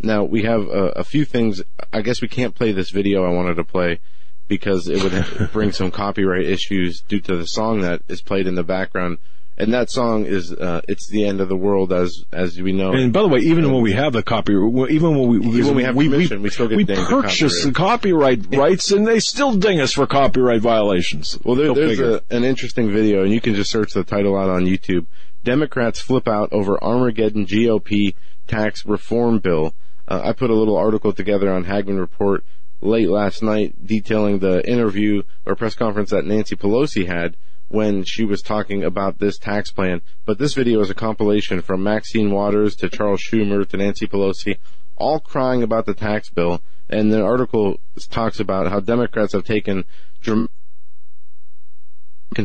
Now 0.00 0.24
we 0.24 0.42
have 0.42 0.62
a, 0.68 0.92
a 0.96 1.04
few 1.04 1.24
things. 1.24 1.62
I 1.92 2.02
guess 2.02 2.20
we 2.20 2.28
can't 2.28 2.54
play 2.54 2.72
this 2.72 2.90
video 2.90 3.24
I 3.24 3.30
wanted 3.30 3.54
to 3.56 3.64
play 3.64 4.00
because 4.46 4.88
it 4.88 5.02
would 5.02 5.50
bring 5.52 5.72
some 5.72 5.90
copyright 5.90 6.46
issues 6.46 7.02
due 7.02 7.20
to 7.20 7.36
the 7.36 7.46
song 7.46 7.80
that 7.80 8.02
is 8.08 8.20
played 8.22 8.46
in 8.46 8.54
the 8.54 8.64
background. 8.64 9.18
And 9.60 9.74
that 9.74 9.90
song 9.90 10.24
is 10.24 10.52
uh, 10.52 10.82
"It's 10.86 11.08
the 11.08 11.26
End 11.26 11.40
of 11.40 11.48
the 11.48 11.56
World" 11.56 11.92
as 11.92 12.24
as 12.32 12.62
we 12.62 12.70
know. 12.70 12.92
And 12.92 13.12
by 13.12 13.22
the 13.22 13.28
way, 13.28 13.40
even 13.40 13.72
when 13.72 13.82
we 13.82 13.92
have 13.92 14.12
the 14.12 14.22
copyright, 14.22 14.92
even 14.92 15.18
when 15.18 15.28
we 15.28 15.38
Even 15.38 15.66
when 15.66 15.74
we 15.74 15.82
have 15.82 15.96
permission, 15.96 16.42
we 16.42 16.50
still 16.50 16.68
get 16.68 16.76
we 16.76 16.84
purchase 16.84 17.64
the 17.64 17.72
copyright 17.72 18.54
rights, 18.54 18.92
and 18.92 19.04
they 19.04 19.18
still 19.18 19.56
ding 19.56 19.80
us 19.80 19.92
for 19.92 20.06
copyright 20.06 20.60
violations. 20.60 21.36
Well, 21.42 21.56
there, 21.56 21.74
there's 21.74 21.98
a, 21.98 22.22
an 22.30 22.44
interesting 22.44 22.92
video, 22.92 23.24
and 23.24 23.32
you 23.32 23.40
can 23.40 23.56
just 23.56 23.68
search 23.68 23.94
the 23.94 24.04
title 24.04 24.38
out 24.38 24.48
on 24.48 24.64
YouTube. 24.64 25.06
Democrats 25.44 26.00
flip 26.00 26.28
out 26.28 26.52
over 26.52 26.82
Armageddon 26.82 27.46
GOP 27.46 28.14
tax 28.46 28.84
reform 28.84 29.38
bill. 29.38 29.74
Uh, 30.06 30.20
I 30.24 30.32
put 30.32 30.50
a 30.50 30.54
little 30.54 30.76
article 30.76 31.12
together 31.12 31.52
on 31.52 31.64
Hagmann 31.64 31.98
Report 31.98 32.44
late 32.80 33.08
last 33.08 33.42
night 33.42 33.86
detailing 33.86 34.38
the 34.38 34.66
interview 34.68 35.22
or 35.44 35.56
press 35.56 35.74
conference 35.74 36.10
that 36.10 36.24
Nancy 36.24 36.56
Pelosi 36.56 37.06
had 37.06 37.36
when 37.68 38.02
she 38.04 38.24
was 38.24 38.40
talking 38.40 38.82
about 38.82 39.18
this 39.18 39.38
tax 39.38 39.70
plan. 39.70 40.00
But 40.24 40.38
this 40.38 40.54
video 40.54 40.80
is 40.80 40.90
a 40.90 40.94
compilation 40.94 41.60
from 41.60 41.82
Maxine 41.82 42.30
Waters 42.30 42.74
to 42.76 42.88
Charles 42.88 43.20
Schumer 43.22 43.68
to 43.68 43.76
Nancy 43.76 44.06
Pelosi, 44.06 44.58
all 44.96 45.20
crying 45.20 45.62
about 45.62 45.86
the 45.86 45.94
tax 45.94 46.30
bill. 46.30 46.62
And 46.88 47.12
the 47.12 47.22
article 47.22 47.78
talks 48.08 48.40
about 48.40 48.70
how 48.70 48.80
Democrats 48.80 49.34
have 49.34 49.44
taken 49.44 49.84
dramatic 50.22 50.50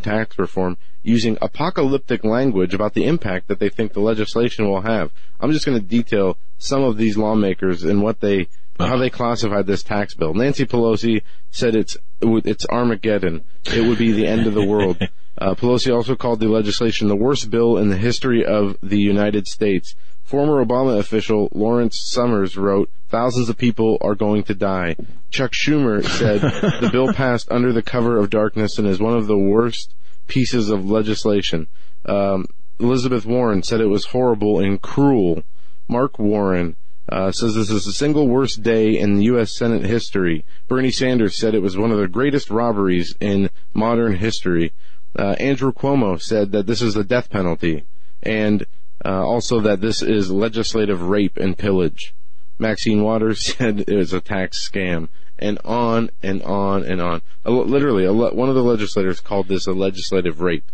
tax 0.02 0.38
reform 0.38 0.78
using 1.04 1.38
apocalyptic 1.42 2.24
language 2.24 2.74
about 2.74 2.94
the 2.94 3.06
impact 3.06 3.48
that 3.48 3.60
they 3.60 3.70
think 3.70 3.94
the 3.94 4.00
legislation 4.00 4.68
will 4.68 4.82
have. 4.82 5.12
I'm 5.40 5.52
just 5.52 5.66
going 5.66 5.80
to 5.80 5.86
detail 5.86 6.38
some 6.58 6.84
of 6.84 6.98
these 6.98 7.18
lawmakers 7.18 7.84
and 7.84 8.02
what 8.02 8.22
they 8.22 8.48
how 8.80 8.98
they 8.98 9.10
classified 9.10 9.68
this 9.68 9.84
tax 9.84 10.16
bill. 10.16 10.34
Nancy 10.34 10.66
Pelosi 10.66 11.22
said 11.52 11.76
it's 11.76 11.96
it's 12.22 12.66
Armageddon. 12.68 13.44
It 13.66 13.86
would 13.86 13.98
be 13.98 14.12
the 14.12 14.26
end 14.28 14.48
of 14.48 14.54
the 14.54 14.66
world. 14.66 14.98
Uh, 15.36 15.56
Pelosi 15.56 15.92
also 15.92 16.16
called 16.16 16.40
the 16.40 16.48
legislation 16.48 17.08
the 17.08 17.16
worst 17.16 17.50
bill 17.50 17.76
in 17.76 17.90
the 17.90 17.98
history 17.98 18.46
of 18.46 18.78
the 18.84 19.00
United 19.00 19.48
States. 19.48 19.96
Former 20.24 20.64
Obama 20.64 21.00
official 21.00 21.50
Lawrence 21.54 22.00
Summers 22.00 22.56
wrote, 22.56 22.92
thousands 23.10 23.50
of 23.50 23.58
people 23.58 23.98
are 24.00 24.14
going 24.14 24.44
to 24.44 24.54
die. 24.54 24.96
Chuck 25.32 25.52
Schumer 25.52 26.06
said 26.06 26.42
the 26.82 26.90
bill 26.92 27.12
passed 27.14 27.52
under 27.52 27.74
the 27.74 27.82
cover 27.82 28.20
of 28.20 28.30
darkness 28.30 28.78
and 28.78 28.88
is 28.88 29.00
one 29.00 29.18
of 29.18 29.26
the 29.26 29.38
worst 29.38 29.96
pieces 30.28 30.70
of 30.70 30.90
legislation. 30.90 31.68
Um, 32.06 32.48
Elizabeth 32.80 33.26
Warren 33.26 33.64
said 33.64 33.82
it 33.82 33.88
was 33.88 34.06
horrible 34.06 34.60
and 34.60 34.82
cruel. 34.82 35.44
Mark 35.88 36.18
Warren 36.20 36.76
uh, 37.10 37.32
says 37.32 37.56
this 37.56 37.70
is 37.70 37.86
the 37.86 37.92
single 37.92 38.28
worst 38.28 38.64
day 38.64 38.98
in 38.98 39.22
U.S. 39.22 39.56
Senate 39.56 39.84
history. 39.84 40.46
Bernie 40.68 40.92
Sanders 40.92 41.38
said 41.38 41.54
it 41.54 41.62
was 41.62 41.78
one 41.78 41.92
of 41.92 41.98
the 41.98 42.08
greatest 42.08 42.50
robberies 42.50 43.16
in 43.20 43.50
modern 43.74 44.16
history. 44.16 44.72
Uh, 45.18 45.36
Andrew 45.40 45.72
Cuomo 45.72 46.20
said 46.22 46.52
that 46.54 46.66
this 46.66 46.82
is 46.82 46.94
the 46.94 47.04
death 47.04 47.30
penalty, 47.30 47.84
and 48.24 48.66
uh, 49.06 49.24
also 49.24 49.60
that 49.60 49.82
this 49.82 50.02
is 50.02 50.32
legislative 50.32 51.04
rape 51.04 51.38
and 51.38 51.58
pillage. 51.58 52.16
Maxine 52.58 53.04
Waters 53.04 53.46
said 53.58 53.82
it 53.82 53.96
was 53.96 54.14
a 54.14 54.22
tax 54.22 54.68
scam, 54.68 55.10
and 55.40 55.60
on 55.66 56.10
and 56.22 56.42
on 56.44 56.84
and 56.84 57.02
on. 57.02 57.22
A, 57.46 57.52
literally, 57.52 58.06
a, 58.06 58.14
one 58.14 58.50
of 58.50 58.56
the 58.56 58.64
legislators 58.64 59.20
called 59.20 59.48
this 59.48 59.68
a 59.68 59.74
legislative 59.74 60.42
rape. 60.42 60.70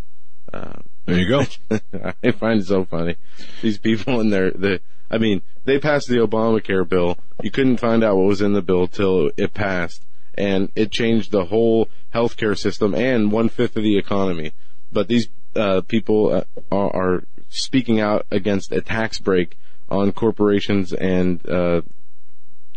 Uh, 0.52 0.80
There 1.06 1.18
you 1.18 1.28
go. 1.28 1.46
I 2.24 2.32
find 2.32 2.60
it 2.62 2.68
so 2.68 2.86
funny. 2.86 3.16
These 3.62 3.80
people 3.80 4.20
in 4.20 4.30
their, 4.30 4.52
the, 4.52 4.82
I 5.10 5.18
mean, 5.18 5.42
they 5.66 5.80
passed 5.80 6.08
the 6.08 6.18
Obamacare 6.18 6.88
bill. 6.88 7.18
You 7.42 7.52
couldn't 7.52 7.78
find 7.78 8.04
out 8.04 8.18
what 8.18 8.28
was 8.28 8.42
in 8.42 8.54
the 8.54 8.62
bill 8.62 8.88
till 8.88 9.32
it 9.38 9.54
passed, 9.54 10.04
and 10.36 10.72
it 10.76 10.92
changed 10.92 11.32
the 11.32 11.46
whole 11.46 11.90
healthcare 12.14 12.58
system 12.58 12.94
and 12.94 13.32
one 13.32 13.50
fifth 13.50 13.76
of 13.76 13.84
the 13.84 13.98
economy. 13.98 14.54
But 14.92 15.08
these 15.08 15.30
uh, 15.56 15.82
people 15.82 16.34
uh, 16.34 16.44
are, 16.72 16.96
are 16.96 17.24
speaking 17.50 18.00
out 18.00 18.26
against 18.30 18.72
a 18.72 18.82
tax 18.82 19.20
break 19.20 19.58
on 19.90 20.12
corporations 20.12 20.94
and 20.94 21.48
uh, 21.50 21.82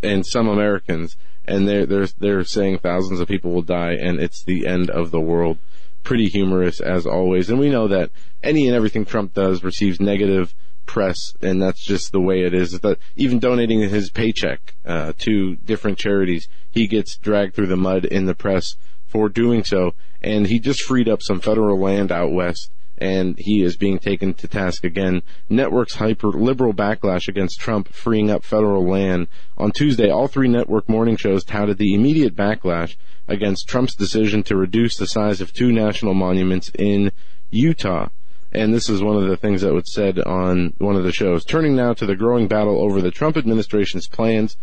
and 0.02 0.26
some 0.26 0.48
Americans, 0.48 1.16
and 1.46 1.68
they're 1.68 1.86
they're 1.86 2.08
they're 2.18 2.44
saying 2.44 2.78
thousands 2.78 3.20
of 3.20 3.28
people 3.28 3.52
will 3.52 3.62
die, 3.62 3.92
and 3.92 4.20
it's 4.20 4.42
the 4.44 4.66
end 4.66 4.90
of 4.90 5.10
the 5.10 5.20
world. 5.20 5.58
Pretty 6.02 6.26
humorous 6.26 6.80
as 6.80 7.06
always, 7.06 7.48
and 7.48 7.60
we 7.60 7.70
know 7.70 7.86
that 7.88 8.10
any 8.42 8.66
and 8.66 8.74
everything 8.74 9.04
Trump 9.04 9.34
does 9.34 9.62
receives 9.62 10.00
negative 10.00 10.52
press, 10.84 11.32
and 11.40 11.62
that's 11.62 11.84
just 11.84 12.10
the 12.10 12.20
way 12.20 12.42
it 12.42 12.52
is. 12.52 12.80
That 12.80 12.98
even 13.16 13.38
donating 13.38 13.80
his 13.80 14.10
paycheck 14.10 14.74
uh, 14.84 15.12
to 15.18 15.56
different 15.56 15.98
charities, 15.98 16.48
he 16.70 16.88
gets 16.88 17.16
dragged 17.16 17.54
through 17.54 17.68
the 17.68 17.76
mud 17.76 18.04
in 18.04 18.26
the 18.26 18.34
press 18.34 18.74
for 19.06 19.28
doing 19.28 19.62
so, 19.62 19.94
and 20.20 20.48
he 20.48 20.58
just 20.58 20.82
freed 20.82 21.08
up 21.08 21.22
some 21.22 21.38
federal 21.38 21.78
land 21.78 22.10
out 22.10 22.32
west 22.32 22.72
and 23.02 23.36
he 23.36 23.64
is 23.64 23.76
being 23.76 23.98
taken 23.98 24.32
to 24.32 24.46
task 24.46 24.84
again. 24.84 25.22
Networks 25.50 25.96
hyper 25.96 26.28
liberal 26.28 26.72
backlash 26.72 27.26
against 27.26 27.58
Trump 27.58 27.88
freeing 27.88 28.30
up 28.30 28.44
federal 28.44 28.88
land. 28.88 29.26
On 29.58 29.72
Tuesday, 29.72 30.08
all 30.08 30.28
three 30.28 30.46
network 30.46 30.88
morning 30.88 31.16
shows 31.16 31.42
touted 31.42 31.78
the 31.78 31.94
immediate 31.94 32.36
backlash 32.36 32.94
against 33.26 33.66
Trump's 33.66 33.96
decision 33.96 34.44
to 34.44 34.56
reduce 34.56 34.96
the 34.96 35.08
size 35.08 35.40
of 35.40 35.52
two 35.52 35.72
national 35.72 36.14
monuments 36.14 36.70
in 36.78 37.10
Utah. 37.50 38.08
And 38.52 38.72
this 38.72 38.88
is 38.88 39.02
one 39.02 39.16
of 39.16 39.28
the 39.28 39.36
things 39.36 39.62
that 39.62 39.74
was 39.74 39.92
said 39.92 40.20
on 40.20 40.74
one 40.78 40.94
of 40.94 41.02
the 41.02 41.10
shows. 41.10 41.44
Turning 41.44 41.74
now 41.74 41.94
to 41.94 42.06
the 42.06 42.14
growing 42.14 42.46
battle 42.46 42.80
over 42.80 43.00
the 43.00 43.10
Trump 43.10 43.36
administration's 43.36 44.06
plans 44.06 44.56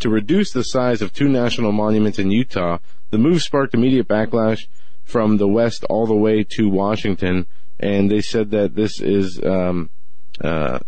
to 0.00 0.08
reduce 0.08 0.50
the 0.50 0.64
size 0.64 1.00
of 1.00 1.12
two 1.12 1.28
national 1.28 1.70
monuments 1.70 2.18
in 2.18 2.32
Utah, 2.32 2.78
the 3.10 3.18
move 3.18 3.40
sparked 3.40 3.72
immediate 3.72 4.08
backlash 4.08 4.66
from 5.04 5.36
the 5.36 5.46
West 5.46 5.84
all 5.84 6.06
the 6.06 6.14
way 6.14 6.42
to 6.42 6.68
Washington, 6.68 7.46
and 7.78 8.10
they 8.10 8.20
said 8.20 8.50
that 8.50 8.74
this 8.74 9.00
is 9.00 9.40
um, 9.44 9.90
uh, 10.40 10.78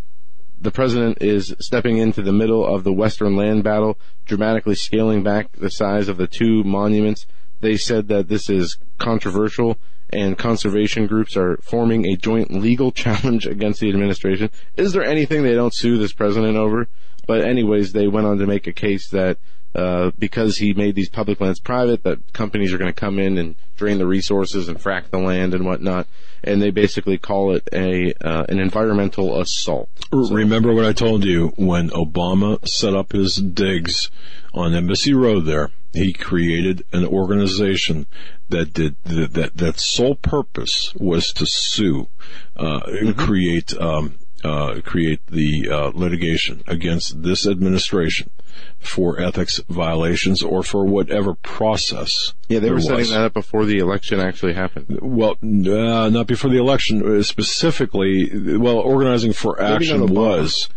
the 0.61 0.71
president 0.71 1.19
is 1.21 1.55
stepping 1.61 1.99
into 1.99 2.23
the 2.23 2.33
middle 2.33 2.65
of 2.67 2.85
the 2.85 2.93
Western 2.93 3.37
land 3.37 3.63
battle, 3.63 3.99
dramatically 4.25 4.75
scaling 4.75 5.23
back 5.23 5.53
the 5.53 5.71
size 5.71 6.09
of 6.09 6.17
the 6.17 6.27
two 6.27 6.65
monuments. 6.65 7.27
They 7.61 7.77
said 7.77 8.09
that 8.09 8.29
this 8.29 8.49
is 8.49 8.79
controversial 8.99 9.79
and 10.11 10.39
conservation 10.39 11.07
groups 11.07 11.37
are 11.37 11.59
forming 11.63 12.07
a 12.07 12.17
joint 12.17 12.51
legal 12.53 12.93
challenge 13.05 13.47
against 13.47 13.81
the 13.81 13.89
administration. 13.89 14.51
Is 14.77 14.93
there 14.93 15.05
anything 15.05 15.43
they 15.43 15.55
don't 15.55 15.75
sue 15.75 15.99
this 15.99 16.13
president 16.13 16.57
over? 16.57 16.89
But 17.27 17.45
anyways, 17.45 17.93
they 17.93 18.07
went 18.07 18.27
on 18.27 18.39
to 18.39 18.47
make 18.47 18.67
a 18.67 18.73
case 18.73 19.09
that 19.11 19.39
uh, 19.77 20.11
because 20.19 20.57
he 20.57 20.73
made 20.73 20.95
these 20.95 21.11
public 21.11 21.39
lands 21.39 21.61
private, 21.61 22.03
that 22.03 22.33
companies 22.33 22.73
are 22.73 22.79
going 22.79 22.93
to 22.93 22.99
come 22.99 23.19
in 23.19 23.37
and 23.37 23.55
drain 23.77 23.99
the 23.99 24.07
resources 24.07 24.69
and 24.69 24.79
frack 24.79 25.11
the 25.11 25.19
land 25.19 25.53
and 25.53 25.67
whatnot, 25.67 26.07
and 26.43 26.63
they 26.63 26.71
basically 26.71 27.19
call 27.19 27.55
it 27.55 27.69
a 27.75 28.15
uh, 28.27 28.47
an 28.49 28.59
environmental 28.59 29.39
assault. 29.39 29.91
So, 30.11 30.35
Remember 30.35 30.73
what 30.73 30.87
I 30.87 30.95
told 30.95 31.25
you 31.25 31.53
when 31.57 31.91
Obama 31.91 32.67
set 32.67 32.95
up 32.95 33.13
his 33.13 33.37
digs 33.37 34.11
on 34.55 34.75
Embassy 34.75 35.13
Row 35.13 35.41
there. 35.41 35.71
He 35.93 36.15
created 36.15 36.83
an 36.93 37.05
organization 37.05 38.07
that 38.49 38.73
did 38.73 38.97
that 39.05 39.35
that, 39.35 39.57
that 39.59 39.79
sole 39.79 40.15
purpose 40.15 40.95
was 40.97 41.35
to 41.35 41.45
sue, 41.47 42.09
uh, 42.57 42.81
mm-hmm. 42.81 43.13
create 43.13 43.77
um, 43.79 44.15
uh, 44.47 44.81
create 44.83 45.27
the 45.27 45.69
uh, 45.71 45.91
litigation 45.95 46.63
against 46.67 47.23
this 47.23 47.47
administration 47.47 48.31
for 48.79 49.21
ethics 49.21 49.61
violations 49.69 50.43
or 50.43 50.63
for 50.63 50.85
whatever 50.85 51.35
process. 51.35 52.35
Yeah, 52.49 52.61
they 52.61 52.71
were 52.71 52.77
was. 52.77 52.87
setting 52.87 53.11
that 53.11 53.25
up 53.25 53.35
before 53.35 53.65
the 53.65 53.79
election 53.79 54.21
actually 54.21 54.55
happened. 54.55 54.99
Well, 55.03 55.33
uh, 55.43 56.09
not 56.09 56.27
before 56.27 56.51
the 56.51 56.59
election. 56.59 57.19
Uh, 57.19 57.23
specifically, 57.23 58.57
well, 58.57 58.79
organizing 58.79 59.33
for 59.33 59.61
action 59.61 60.07
was. 60.07 60.69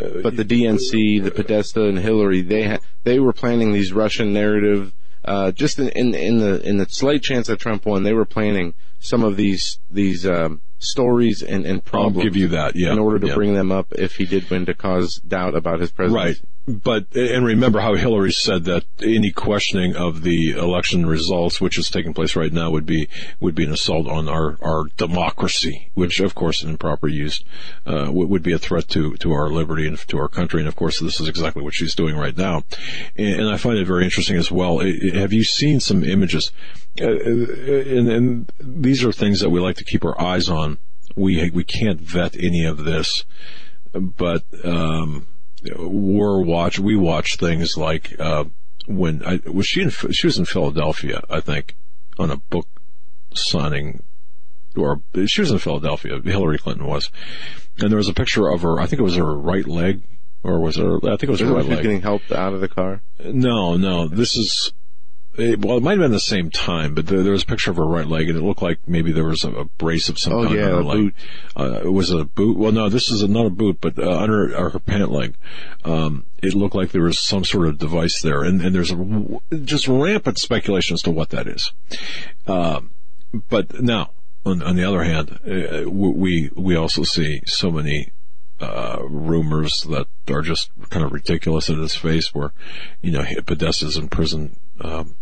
Uh, 0.00 0.20
but 0.22 0.36
the 0.36 0.44
DNC, 0.44 1.22
the 1.22 1.30
Podesta, 1.30 1.84
and 1.84 1.98
Hillary, 1.98 2.40
they 2.40 2.68
ha- 2.68 2.78
they 3.04 3.18
were 3.18 3.32
planning 3.32 3.72
these 3.72 3.92
Russian 3.92 4.32
narrative. 4.32 4.92
Uh, 5.24 5.50
just 5.50 5.78
in, 5.78 5.88
in 5.88 6.14
in 6.14 6.38
the 6.38 6.60
in 6.62 6.78
the 6.78 6.86
slight 6.88 7.22
chance 7.22 7.48
that 7.48 7.58
Trump 7.58 7.84
won, 7.84 8.04
they 8.04 8.12
were 8.12 8.24
planning 8.24 8.74
some 9.00 9.24
of 9.24 9.36
these 9.36 9.80
these 9.90 10.26
um, 10.26 10.60
stories 10.78 11.42
and, 11.42 11.66
and 11.66 11.84
problems. 11.84 12.18
I'll 12.18 12.24
give 12.24 12.36
you 12.36 12.48
that, 12.48 12.76
yeah. 12.76 12.92
In 12.92 12.98
order 12.98 13.18
to 13.18 13.28
yeah. 13.28 13.34
bring 13.34 13.54
them 13.54 13.72
up 13.72 13.92
if 13.92 14.16
he 14.16 14.26
did 14.26 14.48
win 14.50 14.66
to 14.66 14.74
cause 14.74 15.20
doubt 15.26 15.54
about 15.54 15.80
his 15.80 15.90
presidency. 15.90 16.40
Right. 16.40 16.40
But, 16.68 17.06
and 17.16 17.46
remember 17.46 17.80
how 17.80 17.94
Hillary 17.94 18.30
said 18.30 18.64
that 18.64 18.84
any 19.02 19.30
questioning 19.30 19.96
of 19.96 20.22
the 20.22 20.50
election 20.50 21.06
results, 21.06 21.62
which 21.62 21.78
is 21.78 21.88
taking 21.88 22.12
place 22.12 22.36
right 22.36 22.52
now, 22.52 22.70
would 22.70 22.84
be, 22.84 23.08
would 23.40 23.54
be 23.54 23.64
an 23.64 23.72
assault 23.72 24.06
on 24.06 24.28
our, 24.28 24.58
our 24.60 24.84
democracy, 24.98 25.90
which 25.94 26.20
of 26.20 26.34
course 26.34 26.62
in 26.62 26.68
improper 26.68 27.08
use, 27.08 27.42
uh, 27.86 28.10
would 28.12 28.42
be 28.42 28.52
a 28.52 28.58
threat 28.58 28.86
to, 28.88 29.16
to 29.16 29.32
our 29.32 29.48
liberty 29.48 29.88
and 29.88 29.96
to 30.08 30.18
our 30.18 30.28
country. 30.28 30.60
And 30.60 30.68
of 30.68 30.76
course 30.76 31.00
this 31.00 31.20
is 31.20 31.26
exactly 31.26 31.62
what 31.62 31.72
she's 31.72 31.94
doing 31.94 32.16
right 32.16 32.36
now. 32.36 32.64
And, 33.16 33.40
and 33.40 33.48
I 33.48 33.56
find 33.56 33.78
it 33.78 33.86
very 33.86 34.04
interesting 34.04 34.36
as 34.36 34.50
well. 34.50 34.80
Have 34.80 35.32
you 35.32 35.44
seen 35.44 35.80
some 35.80 36.04
images? 36.04 36.52
Uh, 37.00 37.06
uh, 37.06 37.10
and, 37.10 38.08
and 38.10 38.52
these 38.60 39.02
are 39.04 39.12
things 39.12 39.40
that 39.40 39.48
we 39.48 39.60
like 39.60 39.76
to 39.76 39.84
keep 39.84 40.04
our 40.04 40.20
eyes 40.20 40.50
on. 40.50 40.76
We 41.16 41.50
we 41.50 41.64
can't 41.64 42.00
vet 42.00 42.36
any 42.36 42.64
of 42.64 42.84
this, 42.84 43.24
but 43.92 44.44
um, 44.64 45.26
we're 45.76 46.40
watch 46.40 46.78
we 46.78 46.96
watch 46.96 47.36
things 47.36 47.76
like 47.76 48.18
uh, 48.18 48.44
when 48.86 49.22
I 49.24 49.40
was 49.46 49.66
she 49.66 49.82
in 49.82 49.90
she 49.90 50.26
was 50.26 50.38
in 50.38 50.44
Philadelphia, 50.44 51.22
I 51.28 51.40
think, 51.40 51.74
on 52.18 52.30
a 52.30 52.36
book 52.36 52.66
signing, 53.34 54.02
or 54.76 55.00
she 55.26 55.40
was 55.40 55.50
in 55.50 55.58
Philadelphia. 55.58 56.20
Hillary 56.20 56.58
Clinton 56.58 56.86
was, 56.86 57.10
and 57.78 57.90
there 57.90 57.98
was 57.98 58.08
a 58.08 58.14
picture 58.14 58.48
of 58.48 58.62
her. 58.62 58.80
I 58.80 58.86
think 58.86 59.00
it 59.00 59.04
was 59.04 59.16
her 59.16 59.36
right 59.36 59.66
leg 59.66 60.02
or 60.42 60.60
was 60.60 60.78
it? 60.78 60.84
I 60.84 61.16
think 61.16 61.24
it 61.24 61.30
was 61.30 61.40
her 61.40 61.52
right 61.52 61.64
leg. 61.64 61.82
Getting 61.82 62.02
helped 62.02 62.32
out 62.32 62.54
of 62.54 62.60
the 62.60 62.68
car. 62.68 63.02
No, 63.24 63.76
no. 63.76 64.08
This 64.08 64.36
is 64.36 64.72
it, 65.38 65.64
well, 65.64 65.76
it 65.76 65.82
might 65.82 65.92
have 65.92 66.00
been 66.00 66.12
the 66.12 66.20
same 66.20 66.50
time, 66.50 66.94
but 66.94 67.06
there, 67.06 67.22
there, 67.22 67.32
was 67.32 67.42
a 67.42 67.46
picture 67.46 67.70
of 67.70 67.76
her 67.76 67.86
right 67.86 68.06
leg, 68.06 68.28
and 68.28 68.38
it 68.38 68.42
looked 68.42 68.62
like 68.62 68.80
maybe 68.86 69.12
there 69.12 69.24
was 69.24 69.44
a, 69.44 69.50
a 69.50 69.64
brace 69.64 70.08
of 70.08 70.18
some 70.18 70.32
oh, 70.32 70.44
kind 70.44 70.56
yeah, 70.56 70.64
on 70.66 70.70
her 70.70 70.84
leg. 70.84 70.98
Boot. 70.98 71.14
Uh, 71.56 71.80
it 71.84 71.92
was 71.92 72.10
a 72.10 72.24
boot. 72.24 72.56
Well, 72.56 72.72
no, 72.72 72.88
this 72.88 73.10
is 73.10 73.26
not 73.28 73.46
a 73.46 73.50
boot, 73.50 73.78
but 73.80 73.98
uh, 73.98 74.18
under 74.18 74.48
her, 74.48 74.70
her 74.70 74.78
pant 74.78 75.10
leg, 75.10 75.34
um, 75.84 76.26
it 76.42 76.54
looked 76.54 76.74
like 76.74 76.90
there 76.90 77.02
was 77.02 77.18
some 77.18 77.44
sort 77.44 77.68
of 77.68 77.78
device 77.78 78.20
there, 78.20 78.42
and, 78.42 78.60
and 78.60 78.74
there's 78.74 78.90
a, 78.90 79.40
just 79.64 79.88
rampant 79.88 80.38
speculation 80.38 80.94
as 80.94 81.02
to 81.02 81.10
what 81.10 81.30
that 81.30 81.46
is. 81.46 81.72
Um, 82.46 82.90
but 83.48 83.80
now, 83.80 84.10
on, 84.44 84.62
on, 84.62 84.76
the 84.76 84.84
other 84.84 85.04
hand, 85.04 85.38
uh, 85.46 85.88
we 85.90 86.50
we 86.56 86.76
also 86.76 87.04
see 87.04 87.42
so 87.46 87.70
many 87.70 88.12
uh, 88.60 88.98
rumors 89.08 89.82
that 89.82 90.06
are 90.30 90.42
just 90.42 90.70
kind 90.90 91.04
of 91.04 91.12
ridiculous 91.12 91.68
in 91.68 91.80
his 91.80 91.94
face 91.94 92.34
where, 92.34 92.52
you 93.00 93.12
know, 93.12 93.22
Podesta's 93.22 93.96
in 93.96 94.08
prison, 94.08 94.58
um, 94.80 95.14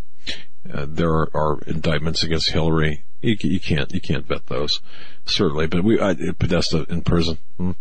uh, 0.73 0.87
there 0.89 1.11
are, 1.11 1.31
are, 1.35 1.59
indictments 1.67 2.23
against 2.23 2.51
Hillary. 2.51 3.05
You, 3.23 3.37
you, 3.41 3.61
can't 3.61 3.93
you 3.93 4.01
can't 4.01 4.27
vet 4.27 4.47
those 4.47 4.81
certainly, 5.25 5.67
but 5.67 5.83
we 5.85 6.01
I, 6.01 6.15
Podesta 6.39 6.87
in 6.89 7.03
prison. 7.03 7.39
Hmm. 7.57 7.73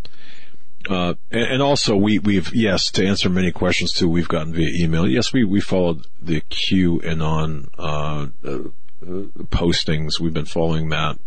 Uh, 0.89 1.15
and, 1.31 1.43
and, 1.53 1.61
also 1.61 1.95
we 1.95 2.19
we've 2.19 2.53
yes 2.53 2.91
to 2.91 3.05
answer 3.05 3.29
many 3.29 3.51
questions 3.51 3.91
too. 3.91 4.07
We've 4.07 4.27
gotten 4.27 4.53
via 4.53 4.69
email. 4.69 5.07
Yes, 5.07 5.33
we 5.33 5.43
we 5.43 5.59
followed 5.59 6.05
the 6.21 6.41
QAnon 6.41 7.69
uh, 7.77 8.27
uh, 8.47 8.59
postings. 9.01 10.19
We've 10.19 10.33
been 10.33 10.45
following 10.45 10.89
that. 10.89 11.17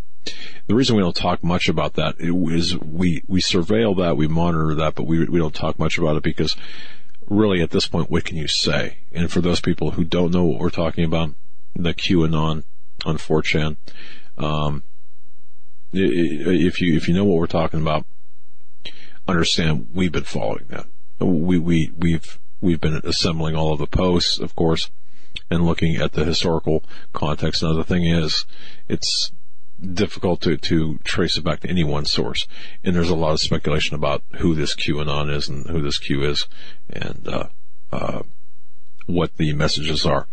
The 0.67 0.75
reason 0.75 0.97
we 0.97 1.03
don't 1.03 1.17
talk 1.17 1.43
much 1.43 1.69
about 1.69 1.95
that 1.95 2.17
is 2.19 2.77
we 2.79 3.23
we 3.27 3.41
surveil 3.41 3.97
that, 3.99 4.17
we 4.17 4.29
monitor 4.29 4.75
that, 4.77 4.95
but 4.95 5.07
we 5.07 5.25
we 5.25 5.39
don't 5.39 5.55
talk 5.55 5.79
much 5.79 5.99
about 5.99 6.17
it 6.17 6.23
because 6.23 6.57
really 7.29 7.63
at 7.63 7.71
this 7.71 7.87
point, 7.87 8.11
what 8.11 8.25
can 8.25 8.37
you 8.37 8.49
say? 8.49 8.99
And 9.13 9.31
for 9.31 9.41
those 9.41 9.61
people 9.61 9.93
who 9.93 10.05
don't 10.05 10.33
know 10.33 10.45
what 10.45 10.61
we're 10.61 10.71
talking 10.71 11.05
about, 11.05 11.35
the 11.75 11.95
QAnon 11.95 12.65
on 13.05 13.17
4chan, 13.17 13.77
um, 14.37 14.83
if 15.93 16.81
you 16.81 16.97
if 16.97 17.09
you 17.09 17.15
know 17.15 17.25
what 17.25 17.39
we're 17.39 17.47
talking 17.47 17.81
about, 17.81 18.05
understand 19.27 19.89
we've 19.95 20.13
been 20.13 20.25
following 20.25 20.67
that. 20.69 20.87
We 21.19 21.59
we 21.59 21.93
we've 21.97 22.39
we've 22.61 22.81
been 22.81 23.01
assembling 23.05 23.57
all 23.57 23.73
of 23.73 23.79
the 23.79 23.87
posts, 23.87 24.39
of 24.39 24.55
course, 24.55 24.91
and 25.51 25.65
looking 25.65 25.97
at 25.97 26.13
the 26.13 26.25
historical 26.25 26.85
context. 27.13 27.63
Now 27.63 27.73
the 27.73 27.85
thing 27.85 28.05
is, 28.05 28.45
it's 28.89 29.33
difficult 29.81 30.41
to, 30.43 30.57
to 30.57 30.99
trace 31.05 31.37
it 31.37 31.45
back 31.45 31.61
to 31.61 31.71
any 31.71 31.85
one 31.85 32.05
source. 32.05 32.47
And 32.83 32.97
there's 32.97 33.11
a 33.11 33.15
lot 33.15 33.33
of 33.33 33.41
speculation 33.41 33.95
about 33.95 34.23
who 34.39 34.55
this 34.55 34.75
QAnon 34.75 35.33
is 35.33 35.49
and 35.49 35.67
who 35.67 35.81
this 35.83 35.99
Q 35.99 36.25
is 36.25 36.47
and, 36.91 37.29
uh, 37.29 37.49
uh, 37.93 38.23
what 39.07 39.37
the 39.37 39.53
messages 39.53 40.05
are, 40.05 40.27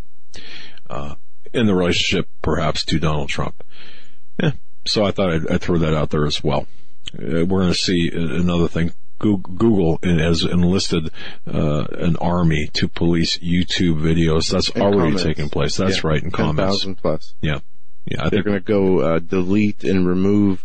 uh, 0.90 1.14
in 1.56 1.66
the 1.66 1.74
relationship 1.74 2.28
perhaps 2.42 2.84
to 2.86 2.98
Donald 2.98 3.28
Trump. 3.28 3.64
Yeah. 4.40 4.52
So 4.84 5.04
I 5.04 5.10
thought 5.10 5.32
I'd, 5.32 5.50
I'd 5.50 5.60
throw 5.60 5.78
that 5.78 5.94
out 5.94 6.10
there 6.10 6.26
as 6.26 6.42
well. 6.44 6.66
Uh, 7.14 7.44
we're 7.44 7.60
going 7.62 7.72
to 7.72 7.74
see 7.74 8.10
another 8.12 8.68
thing. 8.68 8.92
Google 9.18 9.98
has 10.02 10.42
enlisted 10.42 11.10
uh, 11.46 11.84
an 11.84 12.16
army 12.16 12.68
to 12.74 12.86
police 12.86 13.38
YouTube 13.38 14.00
videos. 14.00 14.50
That's 14.50 14.68
and 14.68 14.82
already 14.82 15.12
comments. 15.12 15.22
taking 15.22 15.48
place. 15.48 15.76
That's 15.76 16.04
yeah. 16.04 16.08
right 16.10 16.22
in 16.22 16.30
comments. 16.30 16.82
10,000 16.82 16.96
plus. 16.96 17.34
Yeah. 17.40 17.60
Yeah, 18.04 18.28
they're 18.28 18.44
going 18.44 18.58
to 18.58 18.64
go 18.64 19.00
uh, 19.00 19.18
delete 19.18 19.82
and 19.82 20.06
remove 20.06 20.64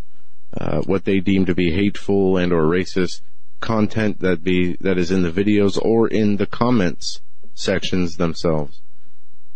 uh, 0.55 0.81
what 0.81 1.05
they 1.05 1.19
deem 1.19 1.45
to 1.45 1.55
be 1.55 1.71
hateful 1.71 2.37
and 2.37 2.53
or 2.53 2.63
racist 2.63 3.21
content 3.61 4.19
that 4.19 4.43
be 4.43 4.75
that 4.81 4.97
is 4.97 5.11
in 5.11 5.23
the 5.23 5.31
videos 5.31 5.79
or 5.81 6.07
in 6.07 6.37
the 6.37 6.45
comments 6.45 7.19
sections 7.53 8.17
themselves. 8.17 8.81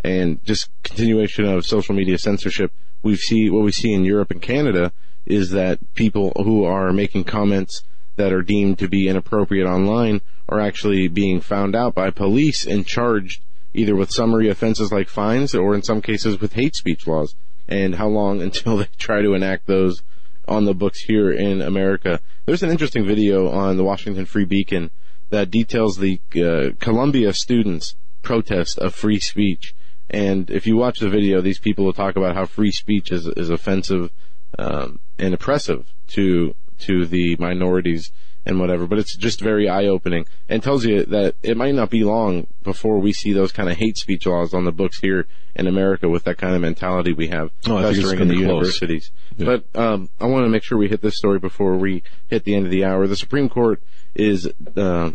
And 0.05 0.43
just 0.45 0.69
continuation 0.83 1.45
of 1.45 1.65
social 1.65 1.95
media 1.95 2.19
censorship. 2.19 2.71
We 3.01 3.15
see 3.15 3.49
what 3.49 3.63
we 3.63 3.71
see 3.71 3.91
in 3.91 4.05
Europe 4.05 4.29
and 4.29 4.41
Canada 4.41 4.91
is 5.25 5.49
that 5.51 5.79
people 5.95 6.31
who 6.35 6.63
are 6.63 6.93
making 6.93 7.23
comments 7.23 7.81
that 8.15 8.31
are 8.31 8.43
deemed 8.43 8.77
to 8.79 8.87
be 8.87 9.07
inappropriate 9.07 9.65
online 9.65 10.21
are 10.47 10.59
actually 10.59 11.07
being 11.07 11.41
found 11.41 11.75
out 11.75 11.95
by 11.95 12.11
police 12.11 12.67
and 12.67 12.85
charged 12.85 13.41
either 13.73 13.95
with 13.95 14.11
summary 14.11 14.47
offenses 14.47 14.91
like 14.91 15.09
fines 15.09 15.55
or 15.55 15.73
in 15.73 15.81
some 15.81 16.01
cases 16.01 16.39
with 16.39 16.53
hate 16.53 16.75
speech 16.75 17.07
laws 17.07 17.35
and 17.67 17.95
how 17.95 18.07
long 18.07 18.41
until 18.47 18.77
they 18.77 18.87
try 18.99 19.23
to 19.23 19.33
enact 19.33 19.65
those 19.65 20.03
on 20.47 20.65
the 20.65 20.75
books 20.75 20.99
here 20.99 21.31
in 21.31 21.61
America. 21.61 22.21
There's 22.45 22.61
an 22.61 22.69
interesting 22.69 23.05
video 23.05 23.49
on 23.49 23.77
the 23.77 23.83
Washington 23.83 24.25
Free 24.25 24.45
Beacon 24.45 24.91
that 25.31 25.49
details 25.49 25.97
the 25.97 26.21
uh, 26.35 26.75
Columbia 26.79 27.33
students' 27.33 27.95
protest 28.21 28.77
of 28.77 28.93
free 28.93 29.19
speech. 29.19 29.73
And 30.09 30.49
if 30.49 30.67
you 30.67 30.75
watch 30.75 30.99
the 30.99 31.09
video, 31.09 31.41
these 31.41 31.59
people 31.59 31.85
will 31.85 31.93
talk 31.93 32.15
about 32.15 32.35
how 32.35 32.45
free 32.45 32.71
speech 32.71 33.11
is, 33.11 33.25
is 33.25 33.49
offensive 33.49 34.11
um, 34.57 34.99
and 35.17 35.33
oppressive 35.33 35.91
to 36.09 36.55
to 36.77 37.05
the 37.05 37.37
minorities 37.37 38.11
and 38.45 38.59
whatever. 38.59 38.85
But 38.85 38.99
it's 38.99 39.15
just 39.15 39.41
very 39.41 39.67
eye 39.67 39.85
opening 39.85 40.25
and 40.47 40.61
tells 40.61 40.85
you 40.85 41.03
that 41.05 41.35
it 41.41 41.57
might 41.57 41.73
not 41.73 41.89
be 41.89 42.03
long 42.03 42.47
before 42.63 42.99
we 42.99 43.11
see 43.11 43.33
those 43.33 43.51
kind 43.51 43.69
of 43.69 43.77
hate 43.77 43.97
speech 43.97 44.25
laws 44.25 44.53
on 44.53 44.65
the 44.65 44.71
books 44.71 44.99
here 44.99 45.25
in 45.55 45.67
America 45.67 46.07
with 46.07 46.25
that 46.25 46.37
kind 46.37 46.53
of 46.53 46.61
mentality 46.61 47.13
we 47.13 47.29
have 47.29 47.51
oh, 47.67 47.81
festering 47.81 48.21
in 48.21 48.27
the 48.27 48.37
universities. 48.37 49.11
Yeah. 49.37 49.45
But 49.45 49.79
um, 49.79 50.09
I 50.19 50.25
want 50.25 50.45
to 50.45 50.49
make 50.49 50.63
sure 50.63 50.77
we 50.77 50.89
hit 50.89 51.01
this 51.01 51.17
story 51.17 51.39
before 51.39 51.77
we 51.77 52.03
hit 52.27 52.43
the 52.43 52.55
end 52.55 52.65
of 52.65 52.71
the 52.71 52.85
hour. 52.85 53.07
The 53.07 53.15
Supreme 53.15 53.49
Court 53.49 53.81
is 54.13 54.49
uh, 54.75 55.11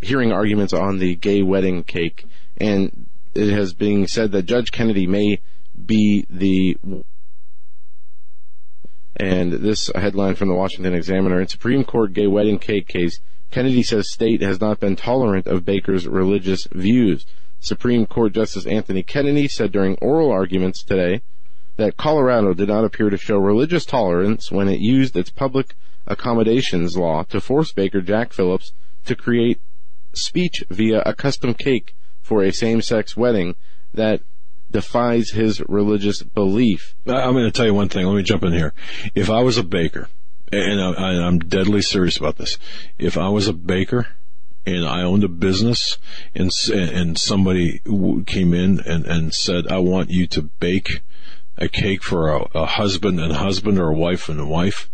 hearing 0.00 0.32
arguments 0.32 0.72
on 0.72 0.98
the 0.98 1.16
gay 1.16 1.42
wedding 1.42 1.84
cake, 1.84 2.26
and 2.58 3.05
it 3.36 3.52
has 3.52 3.74
been 3.74 4.06
said 4.06 4.32
that 4.32 4.46
Judge 4.46 4.72
Kennedy 4.72 5.06
may 5.06 5.40
be 5.84 6.26
the 6.30 6.76
and 9.18 9.52
this 9.52 9.90
headline 9.94 10.34
from 10.34 10.48
the 10.48 10.54
Washington 10.54 10.94
Examiner 10.94 11.40
in 11.40 11.48
Supreme 11.48 11.84
Court 11.84 12.12
gay 12.12 12.26
wedding 12.26 12.58
cake 12.58 12.86
case, 12.86 13.20
Kennedy 13.50 13.82
says 13.82 14.10
state 14.10 14.42
has 14.42 14.60
not 14.60 14.80
been 14.80 14.96
tolerant 14.96 15.46
of 15.46 15.64
Baker's 15.64 16.06
religious 16.06 16.66
views. 16.72 17.24
Supreme 17.60 18.04
Court 18.06 18.32
Justice 18.32 18.66
Anthony 18.66 19.02
Kennedy 19.02 19.48
said 19.48 19.72
during 19.72 19.96
oral 20.02 20.30
arguments 20.30 20.82
today 20.82 21.22
that 21.76 21.96
Colorado 21.96 22.52
did 22.54 22.68
not 22.68 22.84
appear 22.84 23.10
to 23.10 23.16
show 23.16 23.38
religious 23.38 23.84
tolerance 23.84 24.50
when 24.50 24.68
it 24.68 24.80
used 24.80 25.16
its 25.16 25.30
public 25.30 25.74
accommodations 26.06 26.96
law 26.96 27.22
to 27.24 27.40
force 27.40 27.72
Baker 27.72 28.00
Jack 28.00 28.32
Phillips 28.32 28.72
to 29.06 29.14
create 29.14 29.60
speech 30.12 30.64
via 30.70 31.02
a 31.04 31.14
custom 31.14 31.54
cake 31.54 31.94
for 32.26 32.42
a 32.42 32.52
same-sex 32.52 33.16
wedding 33.16 33.54
that 33.94 34.20
defies 34.68 35.30
his 35.30 35.62
religious 35.68 36.24
belief. 36.24 36.96
I'm 37.06 37.34
going 37.34 37.44
to 37.44 37.52
tell 37.52 37.66
you 37.66 37.72
one 37.72 37.88
thing. 37.88 38.04
Let 38.04 38.16
me 38.16 38.24
jump 38.24 38.42
in 38.42 38.52
here. 38.52 38.74
If 39.14 39.30
I 39.30 39.42
was 39.42 39.58
a 39.58 39.62
baker, 39.62 40.08
and 40.50 40.80
I, 40.80 41.24
am 41.24 41.38
deadly 41.38 41.82
serious 41.82 42.16
about 42.16 42.36
this, 42.36 42.58
if 42.98 43.16
I 43.16 43.28
was 43.28 43.46
a 43.46 43.52
baker 43.52 44.08
and 44.66 44.84
I 44.84 45.02
owned 45.02 45.22
a 45.22 45.28
business 45.28 45.98
and 46.34 46.50
and 46.72 47.16
somebody 47.16 47.80
came 48.26 48.52
in 48.52 48.80
and, 48.80 49.06
and 49.06 49.32
said, 49.32 49.68
I 49.68 49.78
want 49.78 50.10
you 50.10 50.26
to 50.26 50.42
bake 50.42 51.02
a 51.56 51.68
cake 51.68 52.02
for 52.02 52.28
a, 52.28 52.48
a 52.54 52.66
husband 52.66 53.20
and 53.20 53.34
husband 53.34 53.78
or 53.78 53.90
a 53.90 53.96
wife 53.96 54.28
and 54.28 54.40
a 54.40 54.46
wife, 54.46 54.90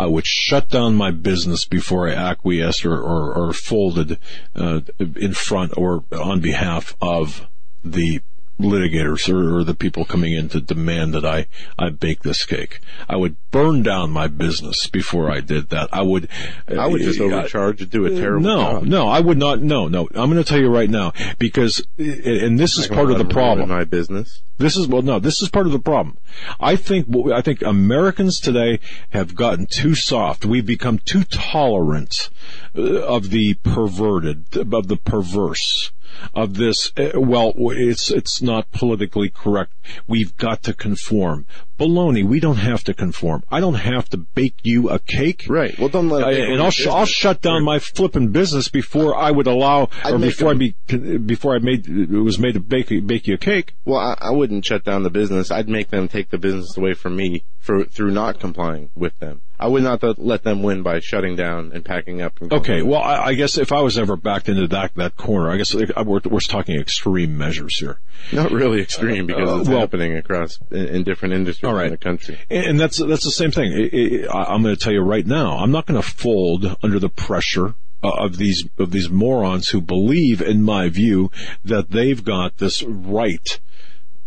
I 0.00 0.06
would 0.06 0.26
shut 0.26 0.70
down 0.70 0.94
my 0.94 1.10
business 1.10 1.66
before 1.66 2.08
I 2.08 2.14
acquiesced 2.14 2.86
or, 2.86 2.98
or, 2.98 3.34
or 3.34 3.52
folded 3.52 4.18
uh, 4.56 4.80
in 4.98 5.34
front 5.34 5.76
or 5.76 6.04
on 6.10 6.40
behalf 6.40 6.96
of 7.02 7.46
the 7.84 8.22
litigators 8.62 9.28
or, 9.32 9.58
or, 9.58 9.64
the 9.64 9.74
people 9.74 10.04
coming 10.04 10.32
in 10.32 10.48
to 10.48 10.60
demand 10.60 11.14
that 11.14 11.24
I, 11.24 11.46
I 11.78 11.90
bake 11.90 12.22
this 12.22 12.44
cake. 12.44 12.80
I 13.08 13.16
would 13.16 13.36
burn 13.50 13.82
down 13.82 14.10
my 14.10 14.26
business 14.26 14.86
before 14.86 15.30
I 15.30 15.40
did 15.40 15.70
that. 15.70 15.88
I 15.92 16.02
would, 16.02 16.28
I 16.68 16.86
would 16.86 17.02
just 17.02 17.20
uh, 17.20 17.24
overcharge 17.24 17.82
and 17.82 17.90
do 17.90 18.06
a 18.06 18.10
terrible 18.10 18.46
no, 18.46 18.56
job. 18.58 18.84
No, 18.84 19.08
I 19.08 19.20
would 19.20 19.38
not. 19.38 19.60
No, 19.60 19.88
no. 19.88 20.08
I'm 20.14 20.30
going 20.30 20.42
to 20.42 20.44
tell 20.44 20.58
you 20.58 20.68
right 20.68 20.90
now 20.90 21.12
because, 21.38 21.84
and 21.98 22.58
this 22.58 22.78
is 22.78 22.86
part 22.86 23.10
of 23.10 23.18
the 23.18 23.24
problem. 23.24 23.68
My 23.68 23.84
business. 23.84 24.42
This 24.58 24.76
is 24.76 24.86
well, 24.88 25.00
no, 25.00 25.18
this 25.18 25.40
is 25.40 25.48
part 25.48 25.64
of 25.66 25.72
the 25.72 25.78
problem. 25.78 26.18
I 26.60 26.76
think 26.76 27.06
I 27.32 27.40
think 27.40 27.62
Americans 27.62 28.38
today 28.38 28.78
have 29.08 29.34
gotten 29.34 29.66
too 29.66 29.94
soft. 29.94 30.44
We've 30.44 30.66
become 30.66 30.98
too 30.98 31.24
tolerant 31.24 32.28
uh, 32.76 32.82
of 32.82 33.30
the 33.30 33.54
perverted, 33.54 34.54
of 34.54 34.88
the 34.88 34.98
perverse 34.98 35.92
of 36.34 36.54
this. 36.54 36.92
Uh, 36.96 37.10
well, 37.14 37.52
it's 37.56 38.10
it's 38.10 38.42
not 38.42 38.70
politically 38.72 39.28
correct. 39.28 39.72
We've 40.06 40.36
got 40.36 40.62
to 40.64 40.74
conform. 40.74 41.46
Baloney. 41.80 42.24
We 42.24 42.40
don't 42.40 42.58
have 42.58 42.84
to 42.84 42.94
conform. 42.94 43.42
I 43.50 43.60
don't 43.60 43.74
have 43.74 44.08
to 44.10 44.18
bake 44.18 44.56
you 44.62 44.90
a 44.90 44.98
cake. 44.98 45.46
Right. 45.48 45.76
Well, 45.78 45.88
don't 45.88 46.10
let. 46.10 46.24
I, 46.24 46.32
and 46.32 46.60
I'll 46.60 46.70
sh- 46.70 46.86
I'll 46.86 47.06
shut 47.06 47.40
down 47.40 47.64
my 47.64 47.78
flipping 47.78 48.32
business 48.32 48.68
before 48.68 49.16
I 49.16 49.30
would 49.30 49.46
allow 49.46 49.88
I'd 50.04 50.14
or 50.14 50.18
before 50.18 50.50
I 50.50 50.54
be 50.54 50.74
before 51.18 51.54
I 51.54 51.58
made 51.58 51.88
it 51.88 52.10
was 52.10 52.38
made 52.38 52.52
to 52.54 52.60
bake 52.60 52.88
bake 53.06 53.26
you 53.26 53.34
a 53.34 53.38
cake. 53.38 53.74
Well, 53.86 53.98
I, 53.98 54.16
I 54.20 54.30
wouldn't 54.30 54.64
shut 54.66 54.84
down 54.84 55.02
the 55.02 55.10
business. 55.10 55.50
I'd 55.50 55.68
make 55.68 55.88
them 55.88 56.06
take 56.06 56.30
the 56.30 56.38
business 56.38 56.76
away 56.76 56.92
from 56.92 57.16
me 57.16 57.44
for 57.60 57.84
through 57.84 58.10
not 58.10 58.40
complying 58.40 58.90
with 58.94 59.18
them. 59.18 59.40
I 59.60 59.68
would 59.68 59.82
not 59.82 60.02
let 60.18 60.42
them 60.42 60.62
win 60.62 60.82
by 60.82 61.00
shutting 61.00 61.36
down 61.36 61.72
and 61.74 61.84
packing 61.84 62.22
up. 62.22 62.40
And 62.40 62.50
okay, 62.50 62.80
well, 62.80 63.02
I, 63.02 63.26
I, 63.26 63.34
guess 63.34 63.58
if 63.58 63.72
I 63.72 63.82
was 63.82 63.98
ever 63.98 64.16
backed 64.16 64.48
into 64.48 64.66
that 64.68 64.94
that 64.94 65.18
corner, 65.18 65.50
I 65.50 65.58
guess 65.58 65.74
we're, 65.74 66.20
we're 66.24 66.40
talking 66.40 66.80
extreme 66.80 67.36
measures 67.36 67.78
here. 67.78 68.00
Not 68.32 68.52
really 68.52 68.80
extreme 68.80 69.26
because 69.26 69.48
uh, 69.50 69.60
it's 69.60 69.68
well, 69.68 69.80
happening 69.80 70.16
across 70.16 70.58
in, 70.70 70.86
in, 70.86 71.04
different 71.04 71.34
industries 71.34 71.69
in 71.78 71.90
the 71.92 71.96
country. 71.96 72.38
And 72.50 72.78
that's 72.78 72.98
that's 72.98 73.24
the 73.24 73.30
same 73.30 73.50
thing. 73.50 73.72
It, 73.72 73.94
it, 73.94 74.30
I'm 74.30 74.62
going 74.62 74.74
to 74.74 74.80
tell 74.80 74.92
you 74.92 75.02
right 75.02 75.26
now. 75.26 75.58
I'm 75.58 75.70
not 75.70 75.86
going 75.86 76.00
to 76.00 76.08
fold 76.08 76.76
under 76.82 76.98
the 76.98 77.08
pressure 77.08 77.74
uh, 78.02 78.08
of 78.08 78.36
these 78.36 78.68
of 78.78 78.90
these 78.90 79.10
morons 79.10 79.68
who 79.68 79.80
believe, 79.80 80.40
in 80.40 80.62
my 80.62 80.88
view, 80.88 81.30
that 81.64 81.90
they've 81.90 82.24
got 82.24 82.58
this 82.58 82.82
right 82.82 83.60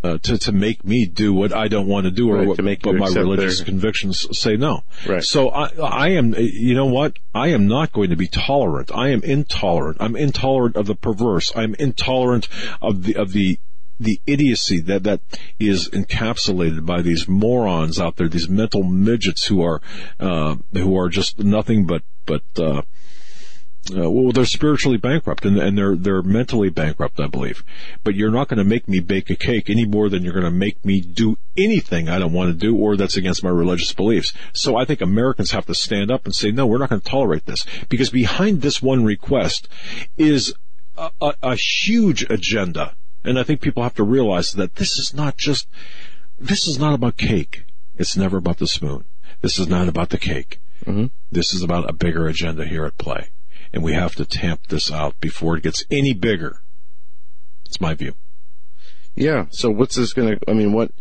uh, 0.03 0.17
to 0.19 0.37
to 0.37 0.51
make 0.51 0.83
me 0.83 1.05
do 1.05 1.33
what 1.33 1.53
I 1.53 1.67
don't 1.69 1.87
want 1.87 2.05
to 2.05 2.11
do, 2.11 2.29
or 2.29 2.37
right, 2.37 2.47
what, 2.47 2.57
to 2.57 2.63
make 2.63 2.83
but 2.83 2.95
my 2.95 3.07
religious 3.07 3.59
their... 3.59 3.65
convictions 3.65 4.27
say 4.37 4.57
no. 4.57 4.83
Right. 5.07 5.23
So 5.23 5.49
I 5.49 5.69
I 5.81 6.09
am 6.09 6.35
you 6.37 6.75
know 6.75 6.87
what 6.87 7.17
I 7.33 7.49
am 7.49 7.67
not 7.67 7.91
going 7.93 8.09
to 8.09 8.15
be 8.15 8.27
tolerant. 8.27 8.91
I 8.93 9.09
am 9.09 9.23
intolerant. 9.23 9.97
I'm 10.01 10.15
intolerant 10.15 10.75
of 10.75 10.87
the 10.87 10.95
perverse. 10.95 11.53
I'm 11.55 11.73
intolerant 11.75 12.49
of 12.81 13.03
the 13.03 13.15
of 13.15 13.31
the 13.31 13.59
the 13.99 14.19
idiocy 14.25 14.79
that 14.81 15.03
that 15.03 15.21
is 15.59 15.89
encapsulated 15.89 16.85
by 16.85 17.01
these 17.01 17.27
morons 17.27 17.99
out 17.99 18.15
there, 18.15 18.27
these 18.27 18.49
mental 18.49 18.83
midgets 18.83 19.45
who 19.45 19.61
are 19.61 19.81
uh, 20.19 20.55
who 20.73 20.97
are 20.97 21.09
just 21.09 21.39
nothing 21.39 21.85
but 21.85 22.03
but 22.25 22.43
uh, 22.57 22.81
uh, 23.91 24.09
well, 24.09 24.31
they're 24.31 24.45
spiritually 24.45 24.97
bankrupt 24.97 25.45
and, 25.45 25.57
and, 25.57 25.77
they're 25.77 25.95
they're 25.95 26.21
mentally 26.21 26.69
bankrupt, 26.69 27.19
I 27.19 27.27
believe. 27.27 27.65
But 28.03 28.15
you're 28.15 28.31
not 28.31 28.47
going 28.47 28.59
to 28.59 28.63
make 28.63 28.87
me 28.87 29.01
bake 29.01 29.29
a 29.29 29.35
cake 29.35 29.69
any 29.69 29.85
more 29.85 30.07
than 30.07 30.23
you're 30.23 30.33
going 30.33 30.45
to 30.45 30.51
make 30.51 30.83
me 30.85 31.01
do 31.01 31.37
anything 31.57 32.07
I 32.07 32.17
don't 32.17 32.31
want 32.31 32.49
to 32.49 32.57
do 32.57 32.77
or 32.77 32.95
that's 32.95 33.17
against 33.17 33.43
my 33.43 33.49
religious 33.49 33.91
beliefs. 33.91 34.31
So 34.53 34.77
I 34.77 34.85
think 34.85 35.01
Americans 35.01 35.51
have 35.51 35.65
to 35.65 35.75
stand 35.75 36.11
up 36.11 36.23
and 36.23 36.33
say, 36.33 36.49
no, 36.49 36.65
we're 36.65 36.77
not 36.77 36.89
going 36.89 37.01
to 37.01 37.09
tolerate 37.09 37.45
this 37.45 37.65
because 37.89 38.09
behind 38.09 38.61
this 38.61 38.81
one 38.81 39.03
request 39.03 39.67
is 40.17 40.53
a, 40.97 41.11
a, 41.21 41.33
a 41.43 41.55
huge 41.55 42.23
agenda, 42.29 42.95
and 43.23 43.39
I 43.39 43.43
think 43.43 43.61
people 43.61 43.83
have 43.83 43.95
to 43.95 44.03
realize 44.03 44.51
that 44.53 44.75
this 44.75 44.97
is 44.97 45.13
not 45.13 45.37
just 45.37 45.67
this 46.39 46.67
is 46.67 46.79
not 46.79 46.93
about 46.93 47.17
cake. 47.17 47.65
It's 47.97 48.17
never 48.17 48.37
about 48.37 48.57
the 48.57 48.67
spoon. 48.67 49.05
This 49.41 49.59
is 49.59 49.67
not 49.67 49.87
about 49.87 50.09
the 50.09 50.17
cake. 50.17 50.59
Mm-hmm. 50.85 51.05
This 51.31 51.53
is 51.53 51.61
about 51.61 51.89
a 51.89 51.93
bigger 51.93 52.27
agenda 52.27 52.65
here 52.65 52.85
at 52.85 52.97
play 52.97 53.29
and 53.73 53.83
we 53.83 53.93
have 53.93 54.15
to 54.15 54.25
tamp 54.25 54.67
this 54.67 54.91
out 54.91 55.19
before 55.19 55.57
it 55.57 55.63
gets 55.63 55.83
any 55.89 56.13
bigger. 56.13 56.61
It's 57.65 57.81
my 57.81 57.95
view. 57.95 58.13
Yeah. 59.15 59.47
So 59.49 59.71
what's 59.71 59.95
this 59.95 60.13
going 60.13 60.37
to? 60.37 60.49
I 60.49 60.53
mean, 60.53 60.71
what? 60.73 60.91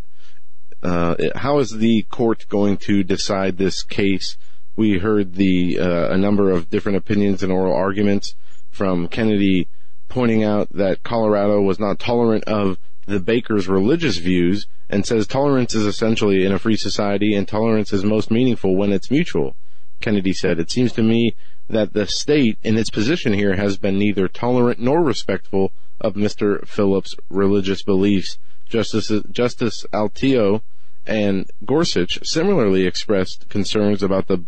Uh, 0.82 1.14
how 1.36 1.58
is 1.58 1.70
the 1.70 2.02
court 2.10 2.46
going 2.48 2.76
to 2.76 3.04
decide 3.04 3.58
this 3.58 3.82
case? 3.82 4.36
We 4.74 4.98
heard 4.98 5.34
the 5.34 5.78
uh, 5.78 6.08
a 6.10 6.16
number 6.16 6.50
of 6.50 6.70
different 6.70 6.96
opinions 6.96 7.42
and 7.42 7.52
oral 7.52 7.74
arguments 7.74 8.34
from 8.70 9.06
Kennedy 9.06 9.68
pointing 10.12 10.44
out 10.44 10.68
that 10.70 11.02
Colorado 11.02 11.62
was 11.62 11.80
not 11.80 11.98
tolerant 11.98 12.44
of 12.44 12.78
the 13.06 13.18
baker's 13.18 13.66
religious 13.66 14.18
views 14.18 14.66
and 14.90 15.06
says 15.06 15.26
tolerance 15.26 15.74
is 15.74 15.86
essentially 15.86 16.44
in 16.44 16.52
a 16.52 16.58
free 16.58 16.76
society 16.76 17.34
and 17.34 17.48
tolerance 17.48 17.94
is 17.94 18.04
most 18.04 18.30
meaningful 18.30 18.76
when 18.76 18.92
it's 18.92 19.10
mutual. 19.10 19.56
Kennedy 20.02 20.34
said, 20.34 20.60
it 20.60 20.70
seems 20.70 20.92
to 20.92 21.02
me 21.02 21.34
that 21.70 21.94
the 21.94 22.06
state 22.06 22.58
in 22.62 22.76
its 22.76 22.90
position 22.90 23.32
here 23.32 23.56
has 23.56 23.78
been 23.78 23.98
neither 23.98 24.28
tolerant 24.28 24.78
nor 24.78 25.02
respectful 25.02 25.72
of 25.98 26.12
Mr. 26.12 26.68
Phillips' 26.68 27.16
religious 27.30 27.82
beliefs. 27.82 28.36
Justice, 28.68 29.10
Justice 29.30 29.86
Alito 29.94 30.60
and 31.06 31.50
Gorsuch 31.64 32.18
similarly 32.22 32.86
expressed 32.86 33.48
concerns 33.48 34.02
about 34.02 34.26
the 34.28 34.44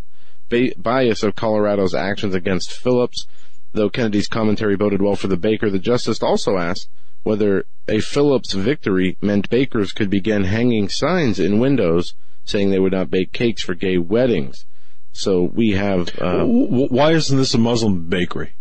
ba- 0.50 0.74
bias 0.76 1.22
of 1.22 1.34
Colorado's 1.34 1.94
actions 1.94 2.34
against 2.34 2.70
Phillips. 2.70 3.26
Though 3.74 3.90
Kennedy's 3.90 4.28
commentary 4.28 4.76
voted 4.76 5.02
well 5.02 5.16
for 5.16 5.26
the 5.26 5.36
baker, 5.36 5.68
the 5.68 5.80
justice 5.80 6.22
also 6.22 6.56
asked 6.58 6.88
whether 7.24 7.66
a 7.88 8.00
Phillips 8.00 8.52
victory 8.52 9.16
meant 9.20 9.50
bakers 9.50 9.92
could 9.92 10.08
begin 10.08 10.44
hanging 10.44 10.88
signs 10.88 11.40
in 11.40 11.58
windows 11.58 12.14
saying 12.44 12.70
they 12.70 12.78
would 12.78 12.92
not 12.92 13.10
bake 13.10 13.32
cakes 13.32 13.64
for 13.64 13.74
gay 13.74 13.98
weddings. 13.98 14.64
So 15.12 15.42
we 15.42 15.72
have. 15.72 16.08
Uh, 16.20 16.44
Why 16.44 17.12
isn't 17.12 17.36
this 17.36 17.54
a 17.54 17.58
Muslim 17.58 18.08
bakery? 18.08 18.54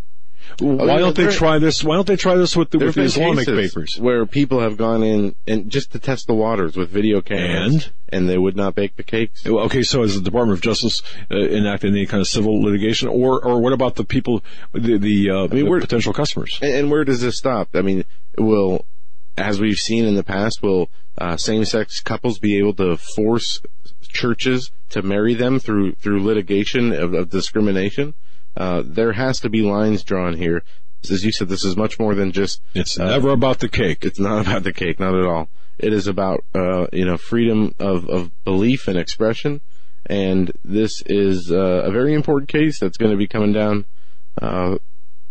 Why 0.59 0.97
don't 0.99 1.15
they 1.15 1.31
try 1.31 1.59
this? 1.59 1.83
Why 1.83 1.95
don't 1.95 2.07
they 2.07 2.15
try 2.15 2.35
this 2.35 2.55
with 2.55 2.69
the, 2.71 2.77
with 2.79 2.95
the 2.95 3.01
Islamic 3.03 3.45
papers? 3.47 3.97
where 3.99 4.25
people 4.25 4.59
have 4.59 4.77
gone 4.77 5.03
in 5.03 5.35
and 5.47 5.69
just 5.69 5.91
to 5.93 5.99
test 5.99 6.27
the 6.27 6.33
waters 6.33 6.75
with 6.75 6.89
video 6.89 7.21
cameras, 7.21 7.73
And? 7.73 7.91
and 8.09 8.29
they 8.29 8.37
would 8.37 8.55
not 8.55 8.75
bake 8.75 8.95
the 8.95 9.03
cakes. 9.03 9.45
Okay, 9.45 9.83
so 9.83 10.01
has 10.01 10.15
the 10.15 10.21
Department 10.21 10.57
of 10.57 10.63
Justice 10.63 11.01
uh, 11.31 11.35
enacted 11.37 11.91
any 11.91 12.05
kind 12.05 12.21
of 12.21 12.27
civil 12.27 12.61
litigation, 12.61 13.07
or 13.07 13.43
or 13.43 13.59
what 13.59 13.73
about 13.73 13.95
the 13.95 14.03
people, 14.03 14.43
the 14.73 14.97
the, 14.97 15.29
uh, 15.29 15.47
the 15.47 15.63
we're- 15.63 15.81
potential 15.81 16.13
customers? 16.13 16.59
And, 16.61 16.73
and 16.73 16.91
where 16.91 17.03
does 17.03 17.21
this 17.21 17.37
stop? 17.37 17.69
I 17.73 17.81
mean, 17.81 18.03
will, 18.37 18.85
as 19.37 19.59
we've 19.59 19.77
seen 19.79 20.05
in 20.05 20.15
the 20.15 20.23
past, 20.23 20.61
will 20.61 20.89
uh, 21.17 21.37
same-sex 21.37 21.99
couples 22.01 22.39
be 22.39 22.57
able 22.57 22.73
to 22.75 22.97
force 22.97 23.61
churches 24.07 24.71
to 24.89 25.01
marry 25.01 25.33
them 25.33 25.59
through 25.59 25.93
through 25.93 26.23
litigation 26.23 26.93
of, 26.93 27.13
of 27.13 27.29
discrimination? 27.29 28.13
Uh, 28.55 28.83
there 28.85 29.13
has 29.13 29.39
to 29.41 29.49
be 29.49 29.61
lines 29.61 30.03
drawn 30.03 30.35
here. 30.35 30.63
As 31.09 31.23
you 31.25 31.31
said, 31.31 31.49
this 31.49 31.65
is 31.65 31.75
much 31.75 31.99
more 31.99 32.15
than 32.15 32.31
just. 32.31 32.61
It's 32.73 32.99
uh, 32.99 33.05
never 33.05 33.31
about 33.31 33.59
the 33.59 33.67
cake. 33.67 34.05
It's 34.05 34.19
not 34.19 34.47
about 34.47 34.63
the 34.63 34.73
cake, 34.73 34.99
not 34.99 35.15
at 35.15 35.25
all. 35.25 35.49
It 35.77 35.91
is 35.91 36.07
about 36.07 36.43
uh, 36.53 36.87
you 36.93 37.05
know 37.05 37.17
freedom 37.17 37.75
of, 37.79 38.07
of 38.07 38.31
belief 38.45 38.87
and 38.87 38.97
expression, 38.97 39.61
and 40.05 40.51
this 40.63 41.01
is 41.05 41.51
uh, 41.51 41.83
a 41.83 41.91
very 41.91 42.13
important 42.13 42.49
case 42.49 42.79
that's 42.79 42.97
going 42.97 43.11
to 43.11 43.17
be 43.17 43.27
coming 43.27 43.51
down 43.51 43.85
uh, 44.41 44.77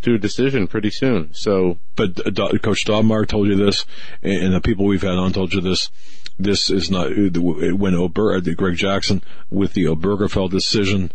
to 0.03 0.15
a 0.15 0.19
decision 0.19 0.67
pretty 0.67 0.91
soon. 0.91 1.31
So 1.33 1.79
But 1.97 2.21
uh, 2.27 2.59
Coach 2.59 2.85
Daubenmire 2.85 3.27
told 3.27 3.49
you 3.49 3.57
this, 3.57 3.87
and 4.23 4.53
the 4.53 4.61
people 4.61 4.85
we've 4.85 5.03
had 5.03 5.13
on 5.17 5.33
told 5.33 5.53
you 5.53 5.61
this. 5.61 5.91
This 6.39 6.71
is 6.71 6.91
not 6.91 7.11
when 7.15 7.95
Ober, 7.95 8.41
Greg 8.41 8.77
Jackson 8.77 9.23
with 9.51 9.75
the 9.75 9.85
Obergefell 9.85 10.51
decision, 10.51 11.13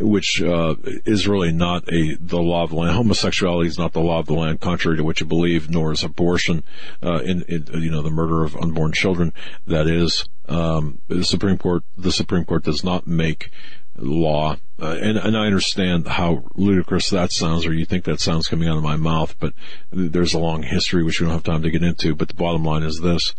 which 0.00 0.42
uh, 0.42 0.74
is 1.04 1.28
really 1.28 1.52
not 1.52 1.86
a 1.92 2.16
the 2.20 2.40
law 2.40 2.64
of 2.64 2.70
the 2.70 2.76
land. 2.76 2.96
Homosexuality 2.96 3.68
is 3.68 3.78
not 3.78 3.92
the 3.92 4.00
law 4.00 4.18
of 4.18 4.26
the 4.26 4.34
land, 4.34 4.60
contrary 4.60 4.96
to 4.96 5.04
what 5.04 5.20
you 5.20 5.26
believe, 5.26 5.70
nor 5.70 5.92
is 5.92 6.02
abortion, 6.02 6.64
uh, 7.02 7.20
in, 7.22 7.42
in 7.42 7.66
you 7.82 7.90
know 7.90 8.02
the 8.02 8.10
murder 8.10 8.44
of 8.44 8.56
unborn 8.56 8.92
children. 8.92 9.32
That 9.66 9.86
is 9.86 10.28
um, 10.48 11.00
the 11.08 11.24
Supreme 11.24 11.58
Court. 11.58 11.84
The 11.96 12.12
Supreme 12.12 12.44
Court 12.44 12.64
does 12.64 12.82
not 12.82 13.06
make 13.06 13.50
law, 13.96 14.56
uh, 14.80 14.96
and 15.00 15.18
and 15.18 15.36
I 15.36 15.46
understand 15.46 16.08
how 16.08 16.44
ludicrous 16.54 17.10
that 17.10 17.32
sounds, 17.32 17.66
or 17.66 17.72
you 17.72 17.84
think 17.84 18.04
that 18.04 18.20
sounds 18.20 18.48
coming 18.48 18.68
out 18.68 18.76
of 18.76 18.82
my 18.82 18.96
mouth, 18.96 19.36
but 19.38 19.52
there's 19.90 20.34
a 20.34 20.38
long 20.38 20.62
history 20.62 21.02
which 21.02 21.20
we 21.20 21.26
don't 21.26 21.34
have 21.34 21.44
time 21.44 21.62
to 21.62 21.70
get 21.70 21.82
into. 21.82 22.14
But 22.14 22.28
the 22.28 22.34
bottom 22.34 22.64
line 22.64 22.82
is 22.82 23.00
this: 23.00 23.34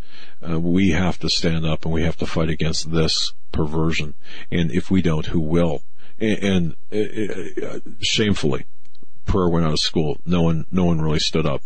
uh, 0.48 0.60
we 0.60 0.92
have 0.92 1.18
to 1.20 1.30
stand 1.30 1.66
up 1.66 1.86
and 1.86 1.94
we 1.94 2.04
have 2.04 2.18
to 2.18 2.26
fight 2.26 2.50
against 2.50 2.92
this 2.92 3.34
perversion, 3.52 4.14
and 4.52 4.72
if 4.72 4.92
we 4.92 5.02
don't, 5.02 5.28
who 5.28 5.40
will? 5.40 5.82
And, 6.22 6.76
uh, 6.92 7.80
shamefully, 8.00 8.66
prayer 9.26 9.50
went 9.50 9.66
out 9.66 9.74
of 9.74 9.80
school. 9.80 10.20
No 10.26 10.44
one, 10.44 10.66
no 10.72 10.86
one 10.86 11.02
really 11.02 11.20
stood 11.20 11.46
up. 11.48 11.64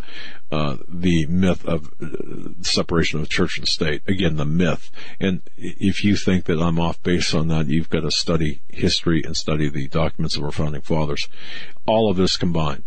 Uh, 0.51 0.77
the 0.87 1.25
myth 1.25 1.65
of 1.65 1.91
uh, 2.01 2.61
separation 2.61 3.19
of 3.19 3.27
church 3.27 3.57
and 3.57 3.67
state. 3.67 4.01
Again, 4.07 4.37
the 4.37 4.45
myth. 4.45 4.89
And 5.19 5.41
if 5.57 6.03
you 6.03 6.15
think 6.15 6.45
that 6.45 6.61
I'm 6.61 6.79
off 6.79 7.01
base 7.03 7.33
on 7.33 7.49
that, 7.49 7.67
you've 7.67 7.89
got 7.89 8.01
to 8.01 8.11
study 8.11 8.61
history 8.69 9.21
and 9.25 9.35
study 9.35 9.67
the 9.67 9.87
documents 9.87 10.37
of 10.37 10.43
our 10.43 10.51
founding 10.51 10.81
fathers. 10.81 11.27
All 11.85 12.09
of 12.09 12.17
this 12.17 12.37
combined. 12.37 12.83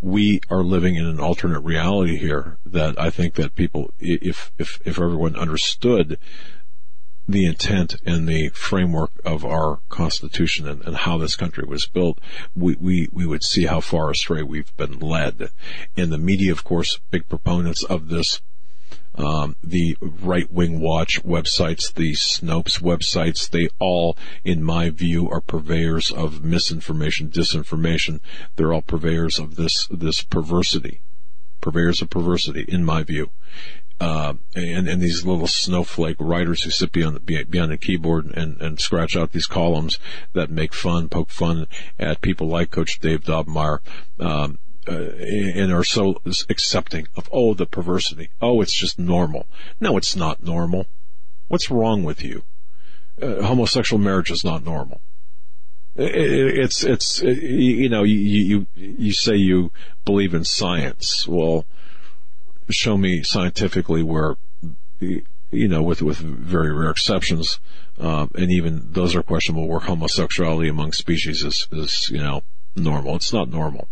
We 0.00 0.40
are 0.50 0.64
living 0.64 0.96
in 0.96 1.06
an 1.06 1.20
alternate 1.20 1.60
reality 1.60 2.16
here 2.16 2.58
that 2.66 2.98
I 2.98 3.10
think 3.10 3.34
that 3.34 3.54
people, 3.54 3.94
if, 4.00 4.50
if, 4.58 4.80
if 4.84 4.98
everyone 4.98 5.36
understood 5.36 6.18
the 7.28 7.46
intent 7.46 7.96
and 8.04 8.28
the 8.28 8.48
framework 8.50 9.10
of 9.24 9.44
our 9.44 9.80
Constitution 9.88 10.68
and, 10.68 10.82
and 10.82 10.96
how 10.96 11.18
this 11.18 11.36
country 11.36 11.64
was 11.64 11.86
built, 11.86 12.18
we, 12.54 12.76
we, 12.80 13.08
we 13.12 13.26
would 13.26 13.44
see 13.44 13.66
how 13.66 13.80
far 13.80 14.10
astray 14.10 14.42
we've 14.42 14.76
been 14.76 14.98
led. 14.98 15.50
And 15.96 16.12
the 16.12 16.18
media, 16.18 16.52
of 16.52 16.64
course, 16.64 16.98
big 17.10 17.28
proponents 17.28 17.84
of 17.84 18.08
this. 18.08 18.40
Um, 19.14 19.56
the 19.62 19.96
right 20.00 20.50
wing 20.50 20.80
watch 20.80 21.22
websites, 21.22 21.92
the 21.92 22.12
Snopes 22.12 22.80
websites, 22.80 23.48
they 23.48 23.68
all, 23.78 24.16
in 24.42 24.62
my 24.62 24.88
view, 24.88 25.28
are 25.28 25.42
purveyors 25.42 26.10
of 26.10 26.42
misinformation, 26.42 27.28
disinformation. 27.28 28.20
They're 28.56 28.72
all 28.72 28.80
purveyors 28.80 29.38
of 29.38 29.56
this, 29.56 29.86
this 29.90 30.22
perversity 30.22 31.00
purveyors 31.62 32.02
of 32.02 32.10
perversity, 32.10 32.66
in 32.68 32.84
my 32.84 33.02
view. 33.02 33.30
Uh, 34.02 34.34
and, 34.56 34.88
and 34.88 35.00
these 35.00 35.24
little 35.24 35.46
snowflake 35.46 36.16
writers 36.18 36.64
who 36.64 36.70
sit 36.70 36.90
behind 36.90 37.14
the, 37.14 37.44
behind 37.44 37.70
the 37.70 37.76
keyboard 37.76 38.26
and, 38.36 38.60
and 38.60 38.80
scratch 38.80 39.16
out 39.16 39.30
these 39.30 39.46
columns 39.46 40.00
that 40.32 40.50
make 40.50 40.74
fun, 40.74 41.08
poke 41.08 41.30
fun 41.30 41.68
at 42.00 42.20
people 42.20 42.48
like 42.48 42.72
Coach 42.72 42.98
Dave 42.98 43.22
Daubenmire, 43.22 43.78
um, 44.18 44.58
uh, 44.88 44.92
and 44.92 45.72
are 45.72 45.84
so 45.84 46.20
accepting 46.48 47.06
of, 47.16 47.28
oh, 47.32 47.54
the 47.54 47.64
perversity. 47.64 48.30
Oh, 48.40 48.60
it's 48.60 48.74
just 48.74 48.98
normal. 48.98 49.46
No, 49.78 49.96
it's 49.96 50.16
not 50.16 50.42
normal. 50.42 50.86
What's 51.46 51.70
wrong 51.70 52.02
with 52.02 52.24
you? 52.24 52.42
Uh, 53.22 53.42
homosexual 53.42 54.02
marriage 54.02 54.32
is 54.32 54.42
not 54.42 54.64
normal. 54.64 55.00
It- 55.94 56.58
It's 56.58 56.82
it's 56.82 57.22
you 57.22 57.88
know 57.88 58.02
you 58.02 58.16
you 58.18 58.66
you 58.74 59.12
say 59.12 59.36
you 59.36 59.70
believe 60.04 60.34
in 60.34 60.42
science. 60.44 61.28
Well, 61.28 61.66
show 62.70 62.96
me 62.96 63.22
scientifically 63.22 64.02
where 64.02 64.36
you 65.00 65.68
know 65.68 65.82
with 65.82 66.02
with 66.02 66.18
very 66.18 66.72
rare 66.72 66.90
exceptions, 66.90 67.58
um, 67.98 68.30
and 68.34 68.50
even 68.50 68.92
those 68.92 69.14
are 69.14 69.22
questionable. 69.22 69.68
Where 69.68 69.80
homosexuality 69.80 70.68
among 70.68 70.92
species 70.92 71.42
is 71.44 71.68
is 71.72 72.08
you 72.10 72.18
know 72.18 72.42
normal. 72.76 73.16
It's 73.16 73.32
not 73.32 73.48
normal. 73.48 73.88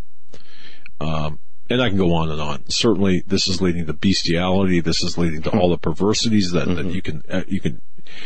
Um, 1.01 1.39
and 1.69 1.81
I 1.81 1.89
can 1.89 1.99
go 1.99 2.13
on 2.15 2.31
and 2.31 2.41
on. 2.41 2.65
Certainly, 2.69 3.23
this 3.27 3.47
is 3.49 3.63
leading 3.63 3.87
to 3.87 3.93
bestiality. 3.93 4.81
This 4.81 5.03
is 5.03 5.17
leading 5.17 5.43
to 5.43 5.51
all 5.51 5.71
the 5.71 5.79
perversities 5.79 6.51
that, 6.51 6.67
that 6.75 6.87
you 6.87 7.01
can 7.01 7.23
uh, 7.31 7.45
you 7.47 7.61
can. 7.61 7.81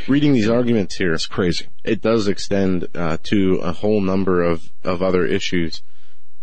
reading 0.09 0.32
these 0.32 0.49
arguments 0.49 0.97
here, 0.97 1.12
It's 1.12 1.26
crazy. 1.26 1.66
it 1.84 2.01
does 2.01 2.26
extend 2.26 2.88
uh, 2.95 3.18
to 3.24 3.57
a 3.57 3.72
whole 3.72 4.01
number 4.01 4.42
of, 4.42 4.72
of 4.82 5.03
other 5.03 5.26
issues 5.26 5.82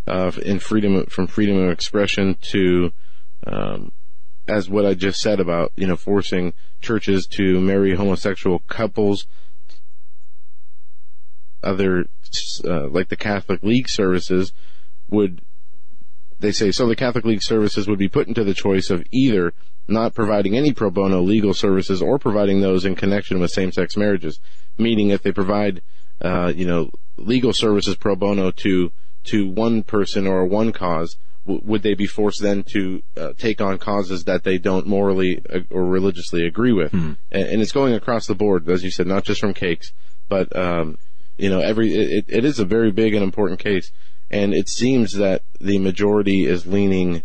uh, 0.08 0.32
in 0.44 0.60
freedom 0.60 1.06
from 1.08 1.26
freedom 1.28 1.58
of 1.58 1.72
expression 1.72 2.38
to 2.52 2.94
um, 3.46 3.92
as 4.48 4.70
what 4.70 4.86
I 4.86 4.94
just 4.94 5.22
said 5.22 5.40
about 5.40 5.72
you 5.76 5.88
know 5.88 5.96
forcing 5.96 6.54
churches 6.82 7.28
to 7.34 7.60
marry 7.60 7.96
homosexual 7.96 8.60
couples 8.68 9.26
other 11.64 12.06
uh, 12.66 12.88
like 12.88 13.10
the 13.10 13.16
Catholic 13.16 13.62
League 13.64 13.90
services 13.90 14.52
would 15.10 15.42
they 16.40 16.52
say 16.52 16.72
so 16.72 16.88
the 16.88 16.96
Catholic 16.96 17.26
League 17.26 17.44
services 17.44 17.88
would 17.88 18.00
be 18.00 18.08
put 18.08 18.28
into 18.28 18.44
the 18.44 18.54
choice 18.54 18.90
of 18.90 19.06
either 19.12 19.54
not 19.88 20.14
providing 20.14 20.56
any 20.56 20.74
pro 20.74 20.90
bono 20.90 21.22
legal 21.22 21.54
services 21.54 22.02
or 22.02 22.18
providing 22.18 22.62
those 22.62 22.86
in 22.86 22.96
connection 22.96 23.40
with 23.40 23.52
same-sex 23.52 23.98
marriages. 23.98 24.40
Meaning, 24.78 25.10
if 25.10 25.22
they 25.22 25.32
provide, 25.32 25.82
uh, 26.22 26.52
you 26.56 26.66
know, 26.66 26.92
legal 27.18 27.54
services 27.54 27.96
pro 27.96 28.16
bono 28.16 28.52
to 28.52 28.92
to 29.24 29.48
one 29.48 29.84
person 29.84 30.26
or 30.26 30.46
one 30.46 30.72
cause, 30.72 31.18
would 31.64 31.84
they 31.84 31.94
be 31.94 32.08
forced 32.08 32.42
then 32.42 32.64
to 32.64 33.02
uh, 33.18 33.34
take 33.38 33.62
on 33.62 33.78
causes 33.78 34.24
that 34.26 34.44
they 34.44 34.58
don't 34.58 34.88
morally 34.88 35.42
or 35.70 35.86
religiously 35.86 36.46
agree 36.46 36.72
with? 36.74 36.94
And, 37.32 37.48
and 37.48 37.62
it's 37.62 37.72
going 37.72 37.94
across 37.94 38.28
the 38.28 38.36
board, 38.36 38.70
as 38.70 38.84
you 38.84 38.92
said, 38.92 39.08
not 39.08 39.24
just 39.24 39.42
from 39.42 39.54
cakes, 39.54 39.92
but 40.30 40.56
um, 40.56 40.98
you 41.38 41.50
know, 41.50 41.60
every 41.60 41.94
it, 41.94 42.26
it 42.28 42.46
is 42.46 42.60
a 42.60 42.66
very 42.66 42.92
big 42.92 43.14
and 43.14 43.24
important 43.24 43.60
case, 43.60 43.92
and 44.30 44.54
it 44.54 44.70
seems 44.70 45.14
that 45.14 45.42
the 45.60 45.80
majority 45.80 46.46
is 46.46 46.66
leaning 46.66 47.24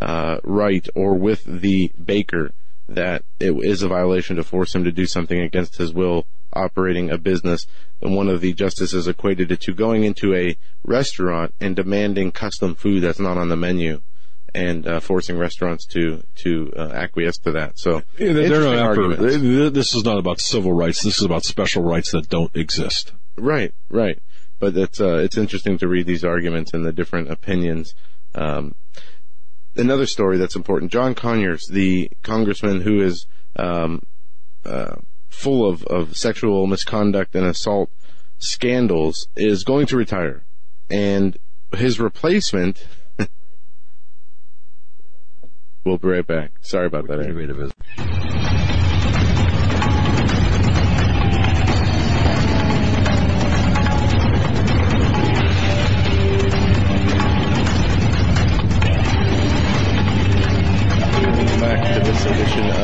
uh, 0.00 0.38
right 0.42 0.86
or 0.94 1.14
with 1.14 1.44
the 1.44 1.92
baker 2.02 2.52
that 2.88 3.24
it 3.40 3.52
is 3.64 3.82
a 3.82 3.88
violation 3.88 4.36
to 4.36 4.42
force 4.42 4.74
him 4.74 4.84
to 4.84 4.92
do 4.92 5.06
something 5.06 5.40
against 5.40 5.76
his 5.76 5.92
will 5.92 6.26
operating 6.52 7.10
a 7.10 7.18
business. 7.18 7.66
And 8.00 8.16
one 8.16 8.28
of 8.28 8.40
the 8.40 8.52
justices 8.52 9.06
equated 9.06 9.52
it 9.52 9.60
to 9.62 9.72
going 9.74 10.04
into 10.04 10.34
a 10.34 10.56
restaurant 10.84 11.54
and 11.60 11.76
demanding 11.76 12.32
custom 12.32 12.74
food 12.74 13.02
that's 13.02 13.20
not 13.20 13.38
on 13.38 13.48
the 13.48 13.56
menu. 13.56 14.00
And 14.54 14.86
uh, 14.86 15.00
forcing 15.00 15.38
restaurants 15.38 15.86
to 15.86 16.24
to 16.42 16.70
uh, 16.76 16.90
acquiesce 16.92 17.38
to 17.38 17.52
that. 17.52 17.78
So 17.78 18.02
Yeah, 18.18 18.34
they're 18.34 18.66
after, 18.76 19.16
they- 19.16 19.70
this 19.70 19.94
is 19.94 20.04
not 20.04 20.18
about 20.18 20.40
civil 20.40 20.74
rights. 20.74 21.02
This 21.02 21.16
is 21.16 21.24
about 21.24 21.44
special 21.44 21.82
rights 21.82 22.12
that 22.12 22.28
don't 22.28 22.54
exist. 22.54 23.12
Right, 23.38 23.72
right. 23.88 24.18
But 24.58 24.76
it's 24.76 25.00
uh, 25.00 25.16
it's 25.24 25.38
interesting 25.38 25.78
to 25.78 25.88
read 25.88 26.04
these 26.06 26.22
arguments 26.22 26.74
and 26.74 26.84
the 26.84 26.92
different 26.92 27.30
opinions. 27.30 27.94
Um, 28.34 28.74
another 29.74 30.04
story 30.04 30.36
that's 30.36 30.54
important: 30.54 30.92
John 30.92 31.14
Conyers, 31.14 31.66
the 31.70 32.10
congressman 32.22 32.82
who 32.82 33.00
is 33.00 33.24
um, 33.56 34.02
uh, 34.66 34.96
full 35.32 35.68
of, 35.68 35.84
of 35.84 36.16
sexual 36.16 36.66
misconduct 36.66 37.34
and 37.34 37.46
assault 37.46 37.90
scandals, 38.38 39.28
is 39.36 39.64
going 39.64 39.86
to 39.86 39.96
retire, 39.96 40.44
and 40.90 41.38
his 41.74 41.98
replacement. 41.98 42.86
we'll 45.84 45.98
be 45.98 46.08
right 46.08 46.26
back. 46.26 46.52
Sorry 46.60 46.86
about 46.86 47.06
that. 47.08 48.41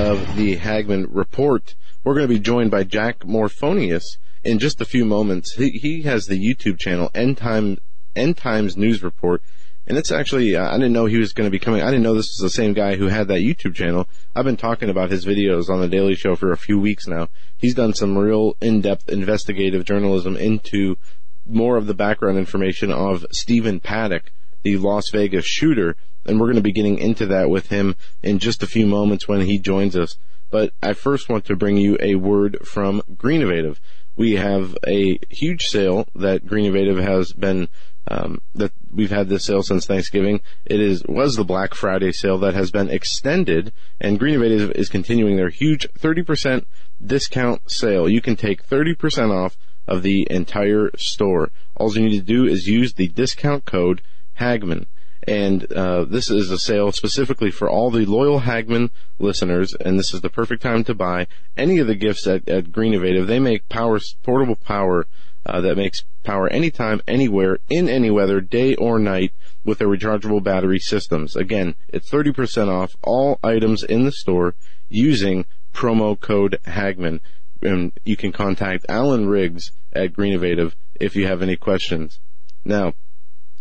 Of 0.08 0.36
the 0.36 0.56
Hagmann 0.56 1.06
Report. 1.10 1.74
We're 2.02 2.14
going 2.14 2.26
to 2.26 2.32
be 2.32 2.40
joined 2.40 2.70
by 2.70 2.82
Jack 2.82 3.18
Morphonios 3.26 4.16
in 4.42 4.58
just 4.58 4.80
a 4.80 4.86
few 4.86 5.04
moments. 5.04 5.52
He, 5.52 5.68
he 5.72 6.00
has 6.02 6.24
the 6.24 6.38
YouTube 6.38 6.78
channel 6.78 7.10
End 7.14 7.36
Time 7.36 7.76
End 8.16 8.38
Times 8.38 8.74
News 8.74 9.02
Report, 9.02 9.42
and 9.86 9.98
it's 9.98 10.10
actually 10.10 10.56
uh, 10.56 10.66
I 10.66 10.78
didn't 10.78 10.94
know 10.94 11.04
he 11.04 11.18
was 11.18 11.34
going 11.34 11.46
to 11.46 11.50
be 11.50 11.58
coming. 11.58 11.82
I 11.82 11.90
didn't 11.90 12.04
know 12.04 12.14
this 12.14 12.38
was 12.40 12.50
the 12.50 12.56
same 12.56 12.72
guy 12.72 12.96
who 12.96 13.08
had 13.08 13.28
that 13.28 13.40
YouTube 13.40 13.74
channel. 13.74 14.08
I've 14.34 14.46
been 14.46 14.56
talking 14.56 14.88
about 14.88 15.10
his 15.10 15.26
videos 15.26 15.68
on 15.68 15.82
the 15.82 15.88
Daily 15.88 16.14
Show 16.14 16.36
for 16.36 16.52
a 16.52 16.56
few 16.56 16.78
weeks 16.78 17.06
now. 17.06 17.28
He's 17.58 17.74
done 17.74 17.92
some 17.92 18.16
real 18.16 18.56
in-depth 18.62 19.10
investigative 19.10 19.84
journalism 19.84 20.38
into 20.38 20.96
more 21.44 21.76
of 21.76 21.86
the 21.86 21.92
background 21.92 22.38
information 22.38 22.90
of 22.90 23.26
Stephen 23.30 23.78
Paddock, 23.78 24.32
the 24.62 24.78
Las 24.78 25.10
Vegas 25.10 25.44
shooter, 25.44 25.96
and 26.28 26.38
we're 26.38 26.46
going 26.46 26.56
to 26.56 26.62
be 26.62 26.72
getting 26.72 26.98
into 26.98 27.26
that 27.26 27.50
with 27.50 27.68
him 27.68 27.96
in 28.22 28.38
just 28.38 28.62
a 28.62 28.66
few 28.66 28.86
moments 28.86 29.26
when 29.26 29.40
he 29.40 29.58
joins 29.58 29.96
us. 29.96 30.16
But 30.50 30.72
I 30.82 30.92
first 30.92 31.28
want 31.28 31.44
to 31.46 31.56
bring 31.56 31.76
you 31.76 31.96
a 32.00 32.14
word 32.14 32.66
from 32.66 33.02
Greennovative. 33.16 33.80
We 34.16 34.36
have 34.36 34.76
a 34.86 35.18
huge 35.28 35.64
sale 35.64 36.06
that 36.14 36.46
Greennovative 36.46 36.98
has 36.98 37.32
been 37.32 37.68
um, 38.10 38.40
that 38.54 38.72
we've 38.92 39.10
had 39.10 39.28
this 39.28 39.44
sale 39.44 39.62
since 39.62 39.86
Thanksgiving. 39.86 40.40
It 40.64 40.80
is 40.80 41.04
was 41.06 41.36
the 41.36 41.44
Black 41.44 41.74
Friday 41.74 42.12
sale 42.12 42.38
that 42.38 42.54
has 42.54 42.70
been 42.70 42.88
extended, 42.88 43.72
and 44.00 44.18
Greennovative 44.18 44.72
is 44.72 44.88
continuing 44.88 45.36
their 45.36 45.50
huge 45.50 45.86
30% 45.98 46.64
discount 47.04 47.70
sale. 47.70 48.08
You 48.08 48.22
can 48.22 48.34
take 48.34 48.66
30% 48.66 49.30
off 49.30 49.56
of 49.86 50.02
the 50.02 50.26
entire 50.30 50.90
store. 50.96 51.50
All 51.76 51.94
you 51.94 52.08
need 52.08 52.18
to 52.18 52.24
do 52.24 52.46
is 52.46 52.66
use 52.66 52.94
the 52.94 53.08
discount 53.08 53.66
code 53.66 54.00
Hagmann 54.34 54.86
and 55.26 55.70
uh, 55.72 56.04
this 56.04 56.30
is 56.30 56.50
a 56.50 56.58
sale 56.58 56.92
specifically 56.92 57.50
for 57.50 57.68
all 57.68 57.90
the 57.90 58.06
loyal 58.06 58.40
Hagmann 58.40 58.90
listeners, 59.18 59.74
and 59.74 59.98
this 59.98 60.14
is 60.14 60.20
the 60.20 60.30
perfect 60.30 60.62
time 60.62 60.84
to 60.84 60.94
buy 60.94 61.26
any 61.56 61.78
of 61.78 61.86
the 61.86 61.94
gifts 61.94 62.26
at, 62.26 62.48
at 62.48 62.72
Greennovative. 62.72 63.26
They 63.26 63.40
make 63.40 63.68
power, 63.68 63.98
portable 64.22 64.56
power 64.56 65.06
uh, 65.44 65.60
that 65.62 65.76
makes 65.76 66.04
power 66.24 66.48
anytime, 66.48 67.00
anywhere, 67.08 67.58
in 67.68 67.88
any 67.88 68.10
weather, 68.10 68.40
day 68.40 68.74
or 68.76 68.98
night, 68.98 69.32
with 69.64 69.78
their 69.78 69.88
rechargeable 69.88 70.42
battery 70.42 70.78
systems. 70.78 71.34
Again, 71.34 71.74
it's 71.88 72.10
30% 72.10 72.68
off 72.68 72.96
all 73.02 73.38
items 73.42 73.82
in 73.82 74.04
the 74.04 74.12
store 74.12 74.54
using 74.88 75.46
promo 75.74 76.18
code 76.18 76.58
Hagmann. 76.66 77.20
And 77.60 77.92
you 78.04 78.16
can 78.16 78.30
contact 78.30 78.86
Alan 78.88 79.28
Riggs 79.28 79.72
at 79.92 80.12
Greennovative 80.12 80.74
if 81.00 81.16
you 81.16 81.26
have 81.26 81.42
any 81.42 81.56
questions. 81.56 82.20
Now, 82.64 82.94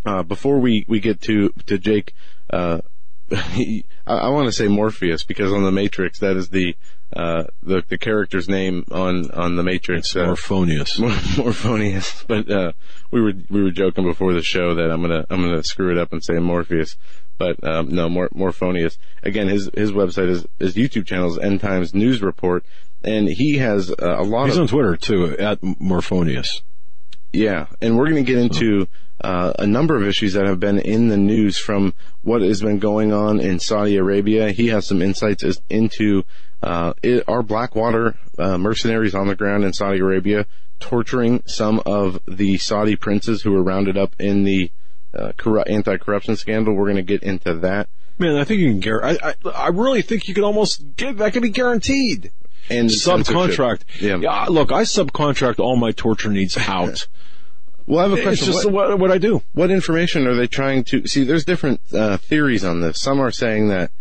uh, 0.07 0.23
before 0.23 0.59
we, 0.59 0.85
we 0.87 0.99
get 0.99 1.21
to, 1.21 1.49
to 1.65 1.77
Jake, 1.77 2.13
uh, 2.49 2.79
I, 3.31 3.83
I 4.05 4.29
want 4.29 4.47
to 4.47 4.51
say 4.51 4.67
Morpheus 4.67 5.23
because 5.23 5.51
on 5.51 5.63
the 5.63 5.71
Matrix 5.71 6.19
that 6.19 6.37
is 6.37 6.49
the 6.49 6.75
uh, 7.15 7.43
the 7.63 7.83
the 7.87 7.97
character's 7.97 8.49
name 8.49 8.85
on 8.91 9.31
on 9.31 9.55
the 9.55 9.63
Matrix. 9.63 10.09
It's 10.09 10.15
uh, 10.15 10.27
Morphonios. 10.27 10.99
Morphonios. 11.35 12.25
But 12.27 12.49
uh, 12.49 12.73
we 13.11 13.21
were 13.21 13.33
we 13.49 13.63
were 13.63 13.71
joking 13.71 14.03
before 14.03 14.33
the 14.33 14.41
show 14.41 14.75
that 14.75 14.91
I'm 14.91 15.01
gonna 15.01 15.25
I'm 15.29 15.41
gonna 15.41 15.63
screw 15.63 15.91
it 15.91 15.97
up 15.97 16.11
and 16.11 16.23
say 16.23 16.33
Morpheus. 16.39 16.97
But 17.37 17.63
um, 17.63 17.89
no, 17.89 18.09
Mor- 18.09 18.29
Morphonios. 18.29 18.97
Again, 19.23 19.47
his 19.47 19.69
his 19.73 19.91
website 19.91 20.29
is 20.29 20.45
his 20.59 20.75
YouTube 20.75 21.05
channel 21.05 21.31
is 21.31 21.37
End 21.37 21.61
Times 21.61 21.93
News 21.93 22.21
Report, 22.21 22.65
and 23.03 23.27
he 23.27 23.57
has 23.57 23.89
uh, 23.89 24.17
a 24.19 24.23
lot. 24.23 24.47
He's 24.47 24.55
of, 24.55 24.63
on 24.63 24.67
Twitter 24.67 24.97
too 24.97 25.37
at 25.37 25.61
Morphonios. 25.61 26.61
Yeah, 27.31 27.67
and 27.81 27.97
we're 27.97 28.09
going 28.09 28.25
to 28.25 28.31
get 28.31 28.41
into 28.41 28.87
uh, 29.27 29.51
a 29.59 29.67
number 29.67 29.97
of 29.97 30.07
issues 30.07 30.31
that 30.33 30.45
have 30.45 30.57
been 30.57 30.79
in 30.79 31.09
the 31.09 31.17
news 31.17 31.57
from 31.59 31.93
what 32.21 32.41
has 32.41 32.61
been 32.61 32.79
going 32.79 33.11
on 33.11 33.41
in 33.41 33.59
Saudi 33.59 33.97
Arabia. 33.97 34.51
He 34.51 34.67
has 34.67 34.87
some 34.87 35.01
insights 35.01 35.43
as, 35.43 35.61
into 35.69 36.23
uh, 36.63 36.93
it, 37.03 37.25
our 37.27 37.43
Blackwater 37.43 38.15
uh, 38.37 38.57
mercenaries 38.57 39.13
on 39.13 39.27
the 39.27 39.35
ground 39.35 39.65
in 39.65 39.73
Saudi 39.73 39.99
Arabia 39.99 40.45
torturing 40.79 41.43
some 41.45 41.81
of 41.85 42.21
the 42.25 42.57
Saudi 42.57 42.95
princes 42.95 43.41
who 43.41 43.51
were 43.51 43.61
rounded 43.61 43.97
up 43.97 44.15
in 44.17 44.45
the 44.45 44.71
uh, 45.13 45.33
anti-corruption 45.67 46.37
scandal. 46.37 46.73
We're 46.73 46.85
going 46.85 46.95
to 46.95 47.01
get 47.01 47.21
into 47.21 47.53
that. 47.55 47.89
Man, 48.17 48.37
I 48.37 48.45
think 48.45 48.61
you 48.61 48.69
can. 48.69 48.79
Gar- 48.79 49.03
I, 49.03 49.17
I, 49.21 49.49
I 49.49 49.67
really 49.67 50.03
think 50.03 50.29
you 50.29 50.35
could 50.35 50.45
almost 50.45 50.95
get 50.95 51.17
that. 51.17 51.33
Could 51.33 51.41
be 51.41 51.49
guaranteed. 51.49 52.31
And 52.69 52.89
subcontract. 52.89 53.81
Yeah. 53.99 54.19
yeah. 54.19 54.45
Look, 54.45 54.71
I 54.71 54.83
subcontract 54.83 55.59
all 55.59 55.75
my 55.75 55.91
torture 55.91 56.29
needs 56.29 56.57
out. 56.57 57.07
Well, 57.87 57.99
I 57.99 58.09
have 58.09 58.19
a 58.19 58.21
question. 58.21 58.53
What, 58.53 58.71
what, 58.71 58.99
what 58.99 59.11
I 59.11 59.17
do. 59.17 59.41
What 59.53 59.71
information 59.71 60.27
are 60.27 60.35
they 60.35 60.47
trying 60.47 60.83
to 60.85 61.07
see? 61.07 61.23
There's 61.23 61.45
different 61.45 61.79
uh, 61.93 62.17
theories 62.17 62.63
on 62.65 62.81
this. 62.81 62.99
Some 62.99 63.19
are 63.21 63.31
saying 63.31 63.69
that 63.69 63.91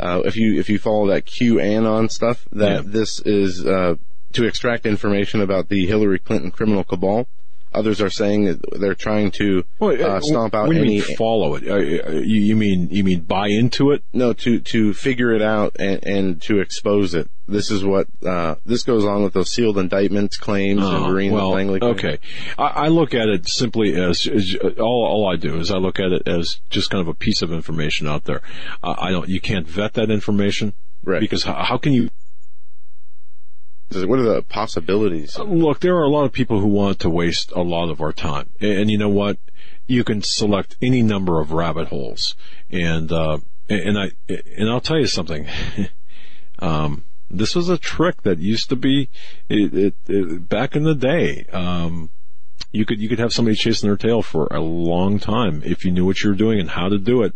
uh, 0.00 0.22
if 0.24 0.36
you 0.36 0.58
if 0.58 0.68
you 0.68 0.78
follow 0.80 1.06
that 1.08 1.24
QAnon 1.26 2.10
stuff, 2.10 2.44
that 2.52 2.72
Yeah. 2.72 2.82
this 2.84 3.20
is 3.20 3.64
uh, 3.64 3.94
to 4.32 4.44
extract 4.46 4.84
information 4.84 5.40
about 5.40 5.68
the 5.68 5.86
Hillary 5.86 6.18
Clinton 6.18 6.50
criminal 6.50 6.82
cabal. 6.84 7.28
Others 7.76 8.00
are 8.00 8.10
saying 8.10 8.46
that 8.46 8.80
they're 8.80 8.94
trying 8.94 9.30
to 9.32 9.64
uh, 9.80 10.20
stomp 10.20 10.54
out 10.54 10.68
you 10.68 10.80
any 10.80 10.88
mean 10.88 11.02
follow 11.16 11.54
it, 11.56 11.68
uh, 11.68 11.74
uh, 12.08 12.10
you, 12.20 12.56
mean 12.56 12.88
you 12.90 13.04
mean 13.04 13.20
buy 13.20 13.48
into 13.48 13.90
it? 13.92 14.02
no 14.12 14.32
to 14.32 14.58
to 14.60 14.94
figure 14.94 15.32
it 15.34 15.42
out 15.42 15.76
and, 15.78 16.04
and 16.06 16.42
to 16.42 16.60
expose 16.60 17.14
it. 17.14 17.28
This 17.48 17.70
is 17.70 17.84
what 17.84 18.08
uh, 18.24 18.56
this 18.64 18.82
goes 18.82 19.04
on 19.04 19.22
with 19.22 19.32
those 19.34 19.50
sealed 19.50 19.78
indictments 19.78 20.36
claims 20.36 20.82
and 20.82 20.96
Oh, 20.96 21.08
Marine 21.12 21.32
well, 21.32 21.50
Langley. 21.50 21.78
claims. 21.78 21.98
okay. 21.98 22.18
I, 22.58 22.86
I 22.86 22.88
look 22.88 23.14
at 23.14 23.28
it 23.28 23.48
simply 23.48 23.94
as, 23.94 24.26
as 24.26 24.56
all 24.78 25.06
all 25.06 25.30
I 25.32 25.36
do 25.36 25.56
is 25.60 25.70
I 25.70 25.76
look 25.76 26.00
at 26.00 26.10
it 26.12 26.26
as 26.26 26.60
just 26.70 26.90
kind 26.90 27.02
of 27.02 27.08
a 27.08 27.14
piece 27.14 27.42
of 27.42 27.52
information 27.52 28.08
out 28.08 28.24
there. 28.24 28.40
Uh, 28.82 28.94
I 28.98 29.10
don't. 29.10 29.28
You 29.28 29.40
can't 29.40 29.68
vet 29.68 29.92
that 29.94 30.10
information, 30.10 30.72
Right. 31.04 31.20
Because 31.20 31.44
how, 31.44 31.54
how 31.62 31.76
can 31.78 31.92
you 31.92 32.08
What 33.90 34.18
are 34.18 34.34
the 34.34 34.42
possibilities? 34.42 35.38
look? 35.38 35.80
There 35.80 35.96
are 35.96 36.02
a 36.02 36.10
lot 36.10 36.24
of 36.24 36.32
people 36.32 36.60
who 36.60 36.66
want 36.66 36.98
to 37.00 37.10
waste 37.10 37.52
a 37.52 37.62
lot 37.62 37.88
of 37.88 38.00
our 38.00 38.12
time, 38.12 38.50
and, 38.60 38.72
and 38.72 38.90
you 38.90 38.98
know 38.98 39.08
what? 39.08 39.38
You 39.86 40.02
can 40.02 40.22
select 40.22 40.76
any 40.82 41.02
number 41.02 41.40
of 41.40 41.52
rabbit 41.52 41.88
holes, 41.88 42.34
and 42.70 43.12
uh, 43.12 43.38
and 43.68 43.98
I 43.98 44.10
and 44.28 44.68
I'll 44.68 44.80
tell 44.80 44.98
you 44.98 45.06
something. 45.06 45.46
um, 46.58 47.04
this 47.30 47.54
was 47.54 47.68
a 47.68 47.78
trick 47.78 48.22
that 48.22 48.38
used 48.38 48.68
to 48.70 48.76
be 48.76 49.08
it, 49.48 49.74
it, 49.74 49.94
it, 50.08 50.48
back 50.48 50.74
in 50.74 50.82
the 50.82 50.94
day. 50.94 51.44
Um, 51.52 52.10
you 52.72 52.84
could 52.84 53.00
you 53.00 53.08
could 53.08 53.18
have 53.18 53.32
somebody 53.32 53.56
chasing 53.56 53.88
their 53.88 53.96
tail 53.96 54.22
for 54.22 54.46
a 54.48 54.60
long 54.60 55.18
time 55.18 55.62
if 55.64 55.84
you 55.84 55.92
knew 55.92 56.04
what 56.04 56.22
you 56.22 56.30
were 56.30 56.36
doing 56.36 56.58
and 56.58 56.70
how 56.70 56.88
to 56.88 56.98
do 56.98 57.22
it. 57.22 57.34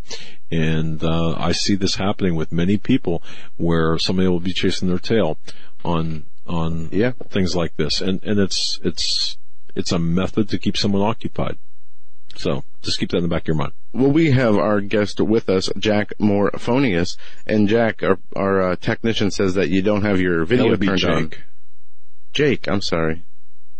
And 0.51 1.03
uh, 1.03 1.35
I 1.37 1.53
see 1.53 1.75
this 1.75 1.95
happening 1.95 2.35
with 2.35 2.51
many 2.51 2.77
people 2.77 3.23
where 3.57 3.97
somebody 3.97 4.27
will 4.27 4.39
be 4.39 4.53
chasing 4.53 4.89
their 4.89 4.99
tail 4.99 5.37
on 5.83 6.25
on 6.51 6.89
Yeah. 6.91 7.11
things 7.29 7.55
like 7.55 7.75
this, 7.77 8.01
and 8.01 8.21
and 8.23 8.39
it's 8.39 8.79
it's 8.83 9.37
it's 9.75 9.91
a 9.91 9.99
method 9.99 10.49
to 10.49 10.57
keep 10.57 10.77
someone 10.77 11.01
occupied. 11.01 11.57
So 12.35 12.63
just 12.81 12.99
keep 12.99 13.09
that 13.11 13.17
in 13.17 13.23
the 13.23 13.29
back 13.29 13.43
of 13.43 13.47
your 13.49 13.57
mind. 13.57 13.73
Well, 13.93 14.11
we 14.11 14.31
have 14.31 14.57
our 14.57 14.79
guest 14.81 15.19
with 15.19 15.49
us, 15.49 15.69
Jack 15.77 16.13
Morphonios, 16.19 17.17
and 17.45 17.67
Jack, 17.67 18.01
our, 18.03 18.19
our 18.35 18.71
uh, 18.71 18.75
technician, 18.77 19.31
says 19.31 19.55
that 19.55 19.69
you 19.69 19.81
don't 19.81 20.03
have 20.03 20.19
your 20.21 20.39
That 20.39 20.45
video 20.55 20.69
would 20.71 20.79
be 20.79 20.87
turned 20.87 21.03
on. 21.05 21.29
Jake. 21.29 21.39
Jake, 22.33 22.67
I'm 22.69 22.81
sorry. 22.81 23.23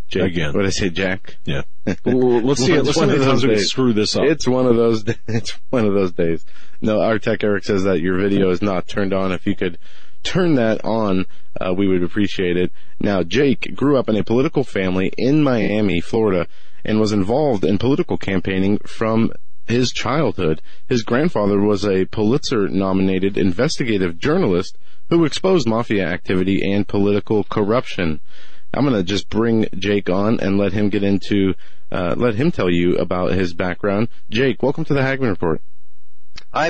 Jake. 0.09 0.24
Again. 0.34 0.53
What 0.53 0.61
did 0.63 0.67
I 0.67 0.72
say, 0.72 0.89
Jack? 0.89 1.38
Yeah. 1.45 1.61
Well, 2.05 2.41
let's 2.41 2.63
see. 2.63 2.74
It's 2.74 2.86
Let's 2.88 2.97
one 2.97 3.09
of 3.09 3.19
those 3.19 3.43
days. 3.43 3.69
screw 3.69 3.93
this 3.93 4.15
up. 4.17 4.24
It's 4.26 4.47
one 4.47 4.65
of 4.67 4.76
those. 4.76 5.03
It's 5.28 5.51
one 5.69 5.86
of 5.86 5.93
those 5.93 6.11
days. 6.11 6.45
No, 6.82 6.99
our 7.01 7.17
tech 7.19 7.43
Eric 7.43 7.63
says 7.63 7.84
that 7.84 8.01
your 8.01 8.17
video 8.19 8.49
is 8.49 8.61
not 8.61 8.88
turned 8.88 9.13
on. 9.13 9.32
If 9.32 9.47
you 9.47 9.55
could 9.55 9.78
turn 10.24 10.55
that 10.55 10.84
on, 10.84 11.26
uh, 11.59 11.74
we 11.74 11.88
would 11.88 12.03
appreciate 12.03 12.57
it. 12.57 12.72
Now, 12.99 13.24
Jake 13.24 13.76
grew 13.76 13.97
up 13.97 14.09
in 14.09 14.15
a 14.15 14.24
political 14.24 14.63
family 14.63 15.11
in 15.17 15.43
Miami, 15.43 16.01
Florida, 16.01 16.47
and 16.86 16.99
was 16.99 17.11
involved 17.11 17.63
in 17.63 17.78
political 17.78 18.17
campaigning 18.17 18.78
from 18.80 19.32
his 19.67 19.91
childhood. 19.91 20.61
His 20.88 21.03
grandfather 21.03 21.59
was 21.59 21.86
a 21.86 22.05
Pulitzer-nominated 22.05 23.38
investigative 23.38 24.17
journalist 24.19 24.78
who 25.09 25.26
exposed 25.26 25.67
mafia 25.67 26.07
activity 26.07 26.72
and 26.72 26.88
political 26.88 27.43
corruption. 27.43 28.19
I'm 28.74 28.86
going 28.86 28.95
to 28.95 29.03
just 29.03 29.30
bring 29.30 29.67
Jake 29.78 30.09
on 30.09 30.39
and 30.39 30.57
let 30.57 30.74
him 30.74 30.89
get 30.89 31.03
into, 31.03 31.53
uh, 31.91 32.15
let 32.17 32.36
him 32.36 32.51
tell 32.51 32.69
you 32.69 32.95
about 32.97 33.34
his 33.34 33.53
background. 33.53 34.07
Jake, 34.30 34.63
welcome 34.63 34.86
to 34.86 34.93
the 34.93 35.01
Hagmann 35.01 35.30
Report. 35.30 35.61
Hi, 36.53 36.69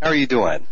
how 0.00 0.08
are 0.08 0.14
you 0.14 0.26
doing? 0.26 0.66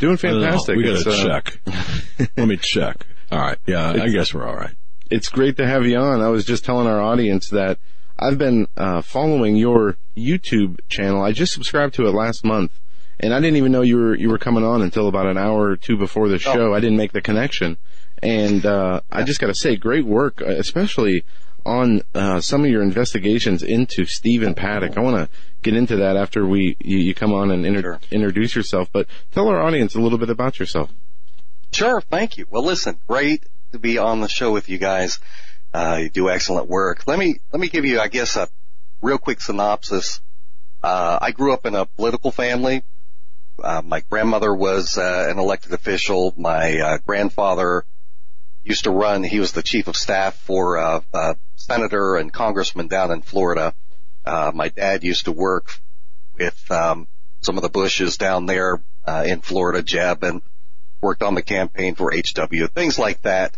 Doing 0.00 0.18
I 0.22 0.28
don't 0.28 0.40
know. 0.40 0.46
fantastic. 0.50 0.76
We 0.76 0.82
got 0.84 0.92
It's, 0.94 1.04
to 1.04 1.10
uh, 1.10 1.40
check. 1.40 2.30
Let 2.36 2.48
me 2.48 2.56
check. 2.56 3.06
All 3.30 3.38
right. 3.38 3.58
Yeah, 3.66 3.90
I 3.92 4.08
guess 4.08 4.34
we're 4.34 4.46
all 4.46 4.56
right. 4.56 4.74
It's 5.10 5.28
great 5.28 5.56
to 5.58 5.66
have 5.66 5.84
you 5.86 5.96
on. 5.98 6.20
I 6.20 6.28
was 6.28 6.44
just 6.44 6.64
telling 6.64 6.86
our 6.86 7.00
audience 7.00 7.48
that 7.50 7.78
I've 8.18 8.38
been 8.38 8.66
uh, 8.76 9.02
following 9.02 9.56
your 9.56 9.96
YouTube 10.16 10.78
channel. 10.88 11.22
I 11.22 11.32
just 11.32 11.52
subscribed 11.52 11.94
to 11.94 12.06
it 12.06 12.12
last 12.12 12.44
month, 12.44 12.72
and 13.20 13.34
I 13.34 13.40
didn't 13.40 13.56
even 13.56 13.72
know 13.72 13.82
you 13.82 13.96
were 13.96 14.14
you 14.14 14.28
were 14.30 14.38
coming 14.38 14.64
on 14.64 14.80
until 14.82 15.08
about 15.08 15.26
an 15.26 15.36
hour 15.38 15.68
or 15.70 15.76
two 15.76 15.96
before 15.96 16.28
the 16.28 16.38
show. 16.38 16.72
I 16.74 16.80
didn't 16.80 16.96
make 16.98 17.12
the 17.12 17.20
connection, 17.22 17.76
and 18.22 18.64
uh, 18.64 19.00
I 19.10 19.22
just 19.22 19.40
got 19.40 19.48
to 19.48 19.54
say, 19.54 19.76
great 19.76 20.04
work, 20.06 20.40
uh, 20.40 20.46
especially 20.46 21.24
on 21.64 22.02
uh, 22.14 22.40
some 22.40 22.64
of 22.64 22.70
your 22.70 22.82
investigations 22.82 23.62
into 23.62 24.04
Stephen 24.04 24.54
Paddock. 24.54 24.96
I 24.96 25.00
want 25.00 25.16
to 25.16 25.28
get 25.62 25.74
into 25.76 25.96
that 25.96 26.16
after 26.16 26.46
we 26.46 26.76
you, 26.80 26.98
you 26.98 27.14
come 27.14 27.32
on 27.32 27.50
and 27.50 27.64
inter- 27.66 27.82
Sure. 27.82 28.00
introduce 28.10 28.54
yourself. 28.56 28.88
But 28.92 29.06
tell 29.32 29.48
our 29.48 29.60
audience 29.62 29.94
a 29.94 30.00
little 30.00 30.18
bit 30.18 30.30
about 30.30 30.58
yourself. 30.58 30.90
Sure, 31.72 32.00
thank 32.00 32.36
you. 32.36 32.46
Well, 32.50 32.64
listen, 32.64 32.98
great 33.08 33.44
to 33.72 33.78
be 33.78 33.98
on 33.98 34.20
the 34.20 34.28
show 34.28 34.52
with 34.52 34.68
you 34.68 34.78
guys. 34.78 35.18
Uh, 35.72 36.00
you 36.02 36.10
do 36.10 36.28
excellent 36.28 36.68
work. 36.68 37.04
Let 37.06 37.18
me 37.18 37.36
let 37.52 37.60
me 37.60 37.68
give 37.68 37.84
you, 37.84 37.98
I 38.00 38.08
guess, 38.08 38.36
a 38.36 38.48
real 39.00 39.18
quick 39.18 39.40
synopsis. 39.40 40.20
Uh, 40.82 41.18
I 41.20 41.30
grew 41.30 41.52
up 41.52 41.64
in 41.64 41.74
a 41.74 41.86
political 41.86 42.30
family. 42.30 42.82
Uh, 43.62 43.80
my 43.84 44.00
grandmother 44.10 44.52
was 44.54 44.98
uh, 44.98 45.28
an 45.30 45.38
elected 45.38 45.72
official. 45.72 46.34
My 46.36 46.78
uh, 46.78 46.98
grandfather 47.06 47.84
used 48.64 48.84
to 48.84 48.90
run. 48.90 49.24
He 49.24 49.40
was 49.40 49.52
the 49.52 49.62
chief 49.62 49.88
of 49.88 49.96
staff 49.96 50.36
for 50.36 50.78
uh, 50.78 51.00
a 51.12 51.36
senator 51.56 52.16
and 52.16 52.32
congressman 52.32 52.88
down 52.88 53.10
in 53.10 53.22
Florida. 53.22 53.74
Uh, 54.24 54.52
my 54.54 54.68
dad 54.68 55.02
used 55.02 55.24
to 55.24 55.32
work 55.32 55.80
with 56.38 56.70
um, 56.70 57.08
some 57.40 57.56
of 57.56 57.62
the 57.62 57.68
Bushes 57.68 58.16
down 58.16 58.46
there 58.46 58.80
uh, 59.06 59.24
in 59.26 59.40
Florida, 59.40 59.82
Jeb, 59.82 60.22
and 60.22 60.42
worked 61.00 61.22
on 61.22 61.34
the 61.34 61.42
campaign 61.42 61.94
for 61.94 62.12
HW, 62.12 62.66
things 62.68 62.98
like 62.98 63.22
that. 63.22 63.56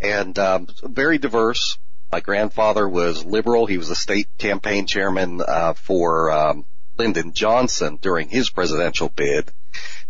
And 0.00 0.38
um, 0.38 0.68
very 0.82 1.18
diverse. 1.18 1.78
My 2.10 2.20
grandfather 2.20 2.86
was 2.86 3.24
liberal. 3.24 3.64
He 3.66 3.78
was 3.78 3.88
the 3.88 3.94
state 3.94 4.28
campaign 4.36 4.86
chairman 4.86 5.40
uh, 5.40 5.72
for 5.72 6.30
um, 6.30 6.66
Lyndon 6.98 7.32
Johnson 7.32 7.98
during 8.00 8.28
his 8.28 8.50
presidential 8.50 9.08
bid. 9.08 9.50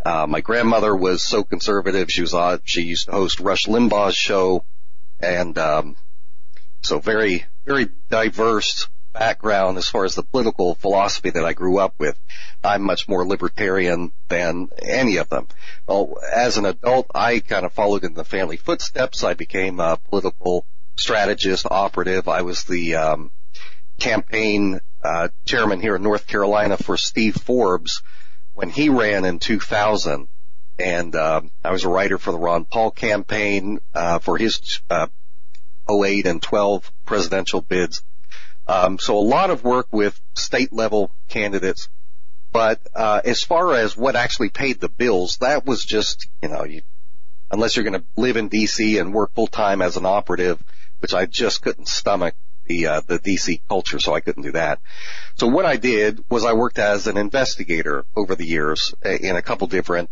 Uh, 0.05 0.27
my 0.29 0.41
grandmother 0.41 0.95
was 0.95 1.23
so 1.23 1.45
conservative. 1.45 2.11
She 2.11 2.23
was 2.23 2.35
on, 2.35 2.61
she 2.65 2.83
used 2.83 3.07
to 3.07 3.13
host 3.13 3.41
Rush 3.41 3.67
Limbaugh's 3.67 4.17
show 4.17 4.65
and, 5.21 5.57
um, 5.59 5.97
so 6.81 6.99
very, 6.99 7.45
very 7.65 7.89
diverse 8.11 8.89
background 9.13 9.79
as 9.79 9.89
far 9.89 10.05
as 10.05 10.15
the 10.15 10.23
political 10.23 10.75
philosophy 10.75 11.31
that 11.31 11.45
I 11.45 11.53
grew 11.53 11.79
up 11.79 11.95
with. 11.99 12.19
I'm 12.65 12.83
much 12.83 13.07
more 13.07 13.27
libertarian 13.27 14.11
than 14.29 14.71
any 14.79 15.19
of 15.19 15.29
them. 15.29 15.47
Well, 15.87 16.17
as 16.35 16.57
an 16.57 16.65
adult, 16.65 17.07
I 17.15 17.39
kind 17.41 17.65
of 17.65 17.73
followed 17.73 18.05
in 18.05 18.15
the 18.15 18.25
family 18.25 18.57
footsteps. 18.57 19.23
I 19.23 19.35
became 19.35 19.79
a 19.79 19.99
political 20.09 20.65
strategist, 20.97 21.67
operative. 21.71 22.27
I 22.27 22.43
was 22.43 22.65
the, 22.65 22.97
um, 22.97 23.31
campaign, 24.01 24.81
uh, 25.05 25.29
chairman 25.45 25.81
here 25.81 25.95
in 25.95 26.03
North 26.03 26.27
Carolina 26.27 26.77
for 26.77 26.97
Steve 26.97 27.37
Forbes 27.37 28.03
when 28.55 28.71
he 28.71 28.89
ran 28.89 29.25
in 29.25 29.39
2000. 29.39 30.29
And, 30.79 31.15
uh, 31.15 31.43
I 31.65 31.71
was 31.71 31.85
a 31.85 31.89
writer 31.89 32.19
for 32.19 32.33
the 32.33 32.39
Ron 32.39 32.65
Paul 32.65 32.91
campaign, 32.91 33.81
uh, 33.95 34.19
for 34.19 34.39
his, 34.39 34.81
uh, 34.91 35.07
08 35.89 36.27
and 36.27 36.43
12 36.43 36.91
presidential 37.05 37.61
bids. 37.61 38.03
Um, 38.67 38.99
so 38.99 39.19
a 39.19 39.21
lot 39.21 39.51
of 39.51 39.65
work 39.65 39.89
with 39.91 40.19
state 40.35 40.73
level 40.73 41.11
candidates. 41.29 41.89
But, 42.53 42.81
uh, 42.95 43.21
as 43.25 43.43
far 43.43 43.75
as 43.75 43.97
what 43.97 44.17
actually 44.17 44.51
paid 44.51 44.81
the 44.81 44.89
bills, 44.89 45.39
that 45.39 45.65
was 45.65 45.85
just, 45.85 46.27
you 46.43 46.49
know, 46.49 46.65
you, 46.65 46.83
unless 47.51 47.77
you're 47.77 47.85
going 47.85 48.01
to 48.01 48.05
live 48.17 48.37
in 48.37 48.51
DC 48.51 49.01
and 49.01 49.15
work 49.15 49.35
full 49.35 49.47
time 49.47 49.83
as 49.83 49.97
an 49.97 50.07
operative, 50.07 50.63
which 51.01 51.15
I 51.15 51.27
just 51.27 51.63
couldn't 51.63 51.89
stomach 51.89 52.35
the, 52.67 52.87
uh, 52.87 53.01
the 53.07 53.19
DC 53.19 53.61
culture, 53.69 53.99
so 53.99 54.15
I 54.15 54.21
couldn't 54.21 54.43
do 54.43 54.53
that. 54.53 54.81
So 55.37 55.47
what 55.47 55.65
I 55.67 55.77
did 55.77 56.25
was 56.29 56.45
I 56.45 56.53
worked 56.53 56.79
as 56.79 57.07
an 57.07 57.17
investigator 57.17 58.05
over 58.17 58.35
the 58.35 58.45
years 58.45 58.95
in 59.05 59.37
a 59.37 59.43
couple 59.43 59.67
different, 59.67 60.11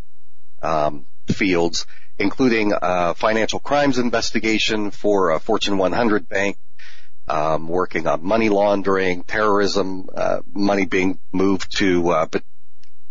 um, 0.61 1.05
fields, 1.27 1.85
including, 2.19 2.73
uh, 2.73 3.13
financial 3.13 3.59
crimes 3.59 3.97
investigation 3.97 4.91
for 4.91 5.31
a 5.31 5.39
Fortune 5.39 5.77
100 5.77 6.27
bank, 6.27 6.57
um, 7.27 7.67
working 7.67 8.07
on 8.07 8.23
money 8.23 8.49
laundering, 8.49 9.23
terrorism, 9.23 10.09
uh, 10.13 10.41
money 10.53 10.85
being 10.85 11.19
moved 11.31 11.77
to, 11.77 12.09
uh, 12.09 12.25
but 12.25 12.43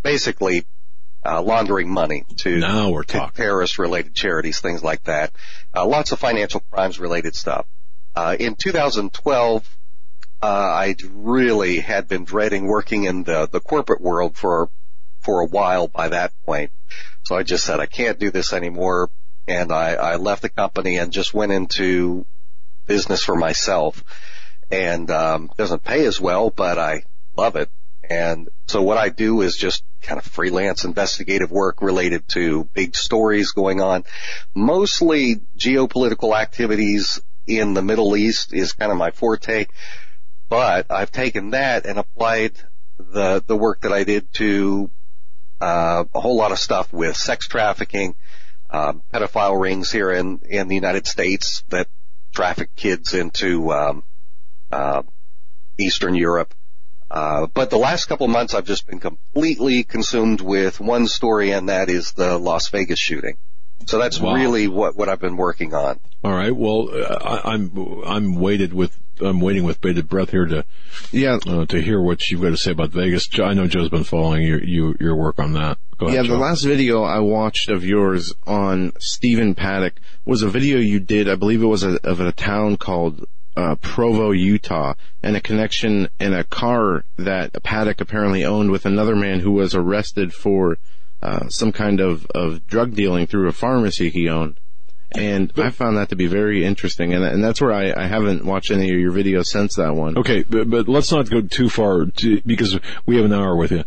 basically, 0.02 0.66
uh, 1.24 1.42
laundering 1.42 1.88
money 1.90 2.24
to, 2.36 2.58
now 2.58 2.90
we're 2.90 3.02
talking. 3.02 3.34
terrorist 3.36 3.78
related 3.78 4.14
charities, 4.14 4.60
things 4.60 4.82
like 4.82 5.02
that. 5.04 5.32
Uh, 5.74 5.86
lots 5.86 6.12
of 6.12 6.18
financial 6.18 6.60
crimes 6.70 6.98
related 6.98 7.34
stuff. 7.34 7.66
Uh, 8.14 8.36
in 8.38 8.54
2012, 8.56 9.76
uh, 10.42 10.46
I 10.46 10.96
really 11.12 11.80
had 11.80 12.08
been 12.08 12.24
dreading 12.24 12.66
working 12.66 13.04
in 13.04 13.24
the, 13.24 13.48
the 13.50 13.60
corporate 13.60 14.00
world 14.00 14.36
for, 14.36 14.68
for 15.20 15.40
a 15.40 15.46
while 15.46 15.86
by 15.86 16.08
that 16.08 16.32
point. 16.44 16.72
So 17.24 17.36
I 17.36 17.42
just 17.42 17.64
said, 17.64 17.78
I 17.80 17.86
can't 17.86 18.18
do 18.18 18.30
this 18.30 18.52
anymore. 18.52 19.10
And 19.46 19.72
I, 19.72 19.94
I 19.94 20.16
left 20.16 20.42
the 20.42 20.48
company 20.48 20.96
and 20.96 21.12
just 21.12 21.34
went 21.34 21.52
into 21.52 22.26
business 22.86 23.22
for 23.22 23.36
myself 23.36 24.02
and 24.70 25.10
um, 25.10 25.50
doesn't 25.56 25.84
pay 25.84 26.06
as 26.06 26.20
well, 26.20 26.50
but 26.50 26.78
I 26.78 27.04
love 27.36 27.56
it. 27.56 27.68
And 28.08 28.48
so 28.66 28.82
what 28.82 28.98
I 28.98 29.08
do 29.08 29.40
is 29.42 29.56
just 29.56 29.84
kind 30.02 30.18
of 30.18 30.24
freelance 30.24 30.84
investigative 30.84 31.50
work 31.50 31.82
related 31.82 32.26
to 32.30 32.64
big 32.72 32.96
stories 32.96 33.52
going 33.52 33.80
on, 33.80 34.04
mostly 34.54 35.36
geopolitical 35.56 36.36
activities 36.36 37.20
in 37.58 37.74
the 37.74 37.82
Middle 37.82 38.16
East 38.16 38.52
is 38.52 38.72
kind 38.72 38.92
of 38.92 38.98
my 38.98 39.10
forte. 39.10 39.66
But 40.48 40.90
I've 40.90 41.12
taken 41.12 41.50
that 41.50 41.86
and 41.86 41.98
applied 41.98 42.52
the 42.98 43.42
the 43.46 43.56
work 43.56 43.82
that 43.82 43.92
I 43.92 44.04
did 44.04 44.32
to 44.34 44.90
uh, 45.60 46.04
a 46.14 46.20
whole 46.20 46.36
lot 46.36 46.52
of 46.52 46.58
stuff 46.58 46.92
with 46.92 47.16
sex 47.16 47.46
trafficking, 47.46 48.14
um, 48.70 49.02
pedophile 49.12 49.60
rings 49.60 49.90
here 49.90 50.10
in 50.10 50.40
in 50.48 50.68
the 50.68 50.74
United 50.74 51.06
States 51.06 51.62
that 51.68 51.88
traffic 52.32 52.74
kids 52.76 53.14
into 53.14 53.72
um, 53.72 54.02
uh, 54.70 55.02
Eastern 55.78 56.14
Europe. 56.14 56.54
Uh, 57.10 57.48
but 57.54 57.70
the 57.70 57.78
last 57.78 58.06
couple 58.06 58.28
months 58.28 58.54
I've 58.54 58.66
just 58.66 58.86
been 58.86 59.00
completely 59.00 59.82
consumed 59.82 60.40
with 60.40 60.78
one 60.78 61.08
story 61.08 61.50
and 61.50 61.68
that 61.68 61.90
is 61.90 62.12
the 62.12 62.38
Las 62.38 62.68
Vegas 62.68 63.00
shooting. 63.00 63.36
So 63.86 63.98
that's 63.98 64.20
Wow. 64.20 64.34
really 64.34 64.68
what, 64.68 64.96
what 64.96 65.08
I've 65.08 65.20
been 65.20 65.36
working 65.36 65.74
on. 65.74 65.98
All 66.22 66.32
right. 66.32 66.54
Well, 66.54 66.90
uh, 66.92 67.40
I, 67.44 67.52
I'm 67.54 68.02
I'm 68.06 68.34
waited 68.36 68.72
with 68.72 68.96
I'm 69.20 69.40
waiting 69.40 69.64
with 69.64 69.80
bated 69.80 70.08
breath 70.08 70.30
here 70.30 70.46
to 70.46 70.64
Yeah, 71.12 71.38
uh, 71.46 71.66
to 71.66 71.80
hear 71.80 72.00
what 72.00 72.28
you've 72.30 72.40
got 72.42 72.50
to 72.50 72.56
say 72.56 72.70
about 72.72 72.90
Vegas. 72.90 73.26
Jo- 73.26 73.44
I 73.46 73.54
know 73.54 73.66
Joe's 73.66 73.88
been 73.88 74.04
following 74.04 74.42
your 74.42 74.62
you, 74.62 74.94
your 75.00 75.16
work 75.16 75.38
on 75.38 75.54
that. 75.54 75.78
Go 75.98 76.06
ahead, 76.06 76.16
yeah. 76.16 76.22
The 76.22 76.28
Joe. 76.28 76.38
last 76.40 76.62
video 76.64 77.02
I 77.02 77.18
watched 77.20 77.68
of 77.68 77.84
yours 77.84 78.32
on 78.46 78.92
Stephen 78.98 79.54
Paddock 79.54 79.94
was 80.24 80.42
a 80.42 80.48
video 80.48 80.78
you 80.78 81.00
did. 81.00 81.28
I 81.28 81.34
believe 81.34 81.62
it 81.62 81.66
was 81.66 81.82
a, 81.82 81.98
of 82.04 82.20
a 82.20 82.32
town 82.32 82.76
called 82.76 83.26
uh, 83.56 83.74
Provo, 83.76 84.30
Utah, 84.30 84.94
and 85.22 85.36
a 85.36 85.40
connection 85.40 86.08
in 86.20 86.32
a 86.32 86.44
car 86.44 87.04
that 87.16 87.60
Paddock 87.62 88.00
apparently 88.00 88.44
owned 88.44 88.70
with 88.70 88.86
another 88.86 89.16
man 89.16 89.40
who 89.40 89.50
was 89.52 89.74
arrested 89.74 90.32
for 90.32 90.78
uh, 91.22 91.48
some 91.48 91.72
kind 91.72 92.00
of 92.00 92.26
of 92.34 92.66
drug 92.66 92.94
dealing 92.94 93.26
through 93.26 93.48
a 93.48 93.52
pharmacy 93.52 94.10
he 94.10 94.28
owned. 94.28 94.58
And 95.12 95.52
I 95.56 95.70
found 95.70 95.96
that 95.96 96.10
to 96.10 96.16
be 96.16 96.28
very 96.28 96.64
interesting, 96.64 97.12
and 97.12 97.24
and 97.24 97.42
that's 97.42 97.60
where 97.60 97.72
I, 97.72 97.92
I 97.96 98.06
haven't 98.06 98.44
watched 98.44 98.70
any 98.70 98.90
of 98.92 98.98
your 99.00 99.10
videos 99.10 99.46
since 99.46 99.74
that 99.74 99.96
one. 99.96 100.16
Okay, 100.16 100.44
but, 100.44 100.70
but 100.70 100.88
let's 100.88 101.10
not 101.10 101.28
go 101.28 101.40
too 101.40 101.68
far 101.68 102.06
to, 102.06 102.40
because 102.46 102.78
we 103.06 103.16
have 103.16 103.24
an 103.24 103.32
hour 103.32 103.56
with 103.56 103.72
you. 103.72 103.82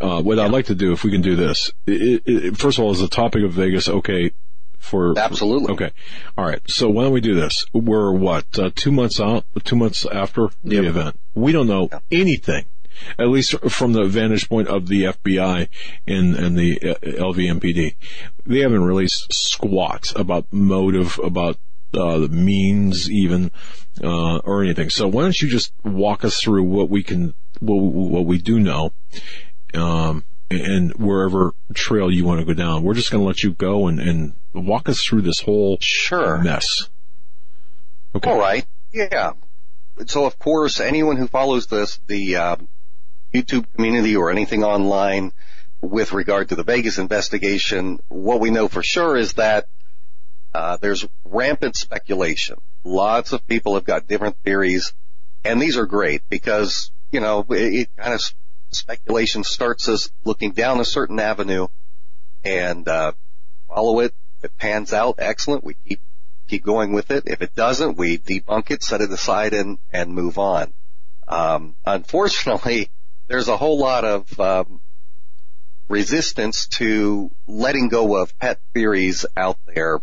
Uh, 0.00 0.20
what 0.20 0.40
I'd 0.40 0.50
like 0.50 0.66
to 0.66 0.74
do, 0.74 0.92
if 0.92 1.04
we 1.04 1.12
can 1.12 1.22
do 1.22 1.36
this, 1.36 1.70
i 1.86 2.20
i 2.26 2.50
first 2.50 2.78
of 2.78 2.84
all, 2.84 2.90
is 2.90 2.98
the 2.98 3.06
topic 3.06 3.44
of 3.44 3.52
Vegas 3.52 3.88
okay 3.88 4.32
for 4.84 5.18
Absolutely. 5.18 5.74
Okay, 5.74 5.90
all 6.36 6.44
right. 6.44 6.60
So 6.66 6.90
why 6.90 7.04
don't 7.04 7.12
we 7.12 7.20
do 7.20 7.34
this? 7.34 7.66
We're 7.72 8.12
what 8.12 8.58
uh, 8.58 8.70
two 8.74 8.90
months 8.90 9.20
out, 9.20 9.44
two 9.62 9.76
months 9.76 10.04
after 10.04 10.48
the 10.64 10.76
Yep. 10.76 10.84
event. 10.84 11.20
We 11.34 11.52
don't 11.52 11.68
know 11.68 11.88
anything, 12.10 12.64
at 13.18 13.28
least 13.28 13.58
from 13.70 13.92
the 13.92 14.04
vantage 14.04 14.48
point 14.48 14.68
of 14.68 14.88
the 14.88 15.04
FBI 15.04 15.68
and 16.06 16.34
and 16.34 16.56
the 16.58 16.78
uh, 16.82 16.94
LVMPD. 17.02 17.94
They 18.46 18.60
haven't 18.60 18.84
released 18.84 19.32
squat 19.32 20.12
about 20.16 20.52
motive, 20.52 21.18
about 21.22 21.58
uh, 21.94 22.18
the 22.18 22.28
means 22.28 23.10
even, 23.10 23.50
uh, 24.02 24.38
or 24.38 24.62
anything. 24.62 24.90
So 24.90 25.08
why 25.08 25.22
don't 25.22 25.40
you 25.40 25.48
just 25.48 25.72
walk 25.84 26.24
us 26.24 26.40
through 26.40 26.64
what 26.64 26.88
we 26.90 27.02
can, 27.02 27.34
what, 27.60 27.76
what 27.76 28.26
we 28.26 28.38
do 28.38 28.58
know, 28.58 28.92
um, 29.74 30.24
and 30.50 30.92
wherever 30.94 31.54
trail 31.72 32.10
you 32.10 32.24
want 32.24 32.40
to 32.40 32.46
go 32.46 32.54
down. 32.54 32.82
We're 32.82 32.94
just 32.94 33.10
going 33.10 33.22
to 33.22 33.26
let 33.26 33.42
you 33.42 33.52
go 33.52 33.86
and, 33.86 34.00
and 34.00 34.34
walk 34.52 34.88
us 34.88 35.02
through 35.02 35.22
this 35.22 35.40
whole 35.40 35.78
Sure. 35.80 36.38
mess. 36.38 36.88
Okay. 38.14 38.30
All 38.30 38.38
right. 38.38 38.66
Yeah. 38.92 39.32
So 40.06 40.24
of 40.24 40.38
course, 40.38 40.80
anyone 40.80 41.16
who 41.16 41.26
follows 41.28 41.66
this, 41.66 42.00
the 42.06 42.36
um, 42.36 42.68
YouTube 43.34 43.66
community 43.74 44.16
or 44.16 44.30
anything 44.30 44.62
online 44.62 45.32
with 45.80 46.12
regard 46.12 46.48
to 46.48 46.54
the 46.54 46.62
Vegas 46.62 46.98
investigation, 46.98 48.00
what 48.08 48.40
we 48.40 48.50
know 48.50 48.68
for 48.68 48.82
sure 48.82 49.16
is 49.16 49.34
that 49.34 49.66
uh, 50.54 50.76
there's 50.80 51.06
rampant 51.24 51.76
speculation. 51.76 52.56
Lots 52.84 53.32
of 53.32 53.46
people 53.46 53.74
have 53.74 53.84
got 53.84 54.06
different 54.06 54.36
theories, 54.44 54.94
and 55.44 55.60
these 55.60 55.76
are 55.76 55.86
great 55.86 56.22
because 56.28 56.92
you 57.10 57.20
know 57.20 57.44
it, 57.50 57.74
it 57.74 57.96
kind 57.96 58.14
of 58.14 58.22
speculation 58.70 59.42
starts 59.42 59.88
us 59.88 60.10
looking 60.24 60.52
down 60.52 60.80
a 60.80 60.84
certain 60.84 61.18
avenue 61.18 61.66
and 62.44 62.86
uh, 62.88 63.12
follow 63.68 64.00
it. 64.00 64.14
If 64.38 64.44
it 64.44 64.58
pans 64.58 64.92
out, 64.92 65.16
excellent. 65.18 65.64
We 65.64 65.74
keep 65.86 66.00
keep 66.46 66.64
going 66.64 66.92
with 66.92 67.10
it. 67.10 67.24
If 67.26 67.42
it 67.42 67.54
doesn't, 67.54 67.96
we 67.96 68.18
debunk 68.18 68.70
it, 68.70 68.82
set 68.82 69.00
it 69.00 69.10
aside, 69.10 69.54
and 69.54 69.78
and 69.92 70.14
move 70.14 70.38
on. 70.38 70.72
Um, 71.26 71.74
unfortunately, 71.84 72.90
there's 73.26 73.48
a 73.48 73.56
whole 73.56 73.78
lot 73.78 74.04
of 74.04 74.40
um, 74.40 74.80
resistance 75.88 76.66
to 76.66 77.30
letting 77.46 77.88
go 77.88 78.16
of 78.16 78.38
pet 78.38 78.58
theories 78.72 79.26
out 79.36 79.58
there 79.74 80.00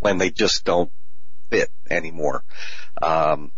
when 0.00 0.18
they 0.18 0.30
just 0.30 0.64
don't 0.64 0.90
fit 1.50 1.70
anymore. 1.90 2.42
Um, 3.00 3.52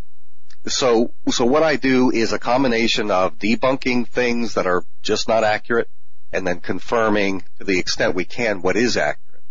so, 0.66 1.12
so 1.28 1.44
what 1.44 1.62
I 1.62 1.76
do 1.76 2.10
is 2.10 2.32
a 2.32 2.38
combination 2.38 3.10
of 3.10 3.38
debunking 3.38 4.08
things 4.08 4.54
that 4.54 4.66
are 4.66 4.84
just 5.02 5.28
not 5.28 5.44
accurate 5.44 5.88
and 6.32 6.46
then 6.46 6.60
confirming 6.60 7.44
to 7.58 7.64
the 7.64 7.78
extent 7.78 8.14
we 8.14 8.24
can 8.24 8.62
what 8.62 8.76
is 8.76 8.96
accurate. 8.96 9.42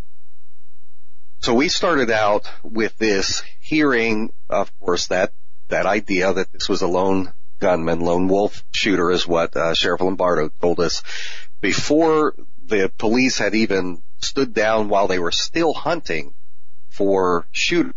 So 1.40 1.54
we 1.54 1.68
started 1.68 2.10
out 2.10 2.50
with 2.62 2.96
this 2.98 3.42
hearing, 3.60 4.32
of 4.48 4.78
course, 4.80 5.08
that, 5.08 5.32
that 5.68 5.86
idea 5.86 6.32
that 6.32 6.52
this 6.52 6.68
was 6.68 6.82
a 6.82 6.86
lone 6.86 7.32
gunman, 7.60 8.00
lone 8.00 8.28
wolf 8.28 8.64
shooter 8.72 9.10
is 9.10 9.26
what 9.26 9.56
uh, 9.56 9.74
Sheriff 9.74 10.00
Lombardo 10.00 10.50
told 10.60 10.80
us 10.80 11.02
before 11.60 12.34
the 12.66 12.90
police 12.98 13.38
had 13.38 13.54
even 13.54 14.02
stood 14.20 14.54
down 14.54 14.88
while 14.88 15.08
they 15.08 15.18
were 15.18 15.32
still 15.32 15.72
hunting 15.72 16.34
for 16.90 17.46
shooters. 17.52 17.94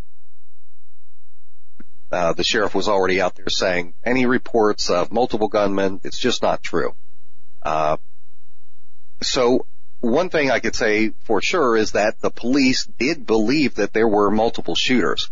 Uh, 2.12 2.32
the 2.34 2.44
sheriff 2.44 2.74
was 2.74 2.88
already 2.88 3.20
out 3.20 3.36
there 3.36 3.50
saying 3.50 3.94
any 4.06 4.26
reports 4.26 4.90
of 4.90 5.12
multiple 5.12 5.50
gunmen, 5.50 6.00
it's 6.04 6.20
just 6.20 6.42
not 6.42 6.64
true. 6.64 6.96
Uh, 7.62 7.98
so 9.22 9.66
one 10.00 10.30
thing 10.30 10.50
I 10.50 10.60
could 10.60 10.76
say 10.76 11.12
for 11.24 11.42
sure 11.42 11.76
is 11.76 11.92
that 11.92 12.20
the 12.22 12.30
police 12.30 12.88
did 12.98 13.26
believe 13.26 13.76
that 13.76 13.94
there 13.94 14.08
were 14.08 14.32
multiple 14.32 14.76
shooters. 14.76 15.30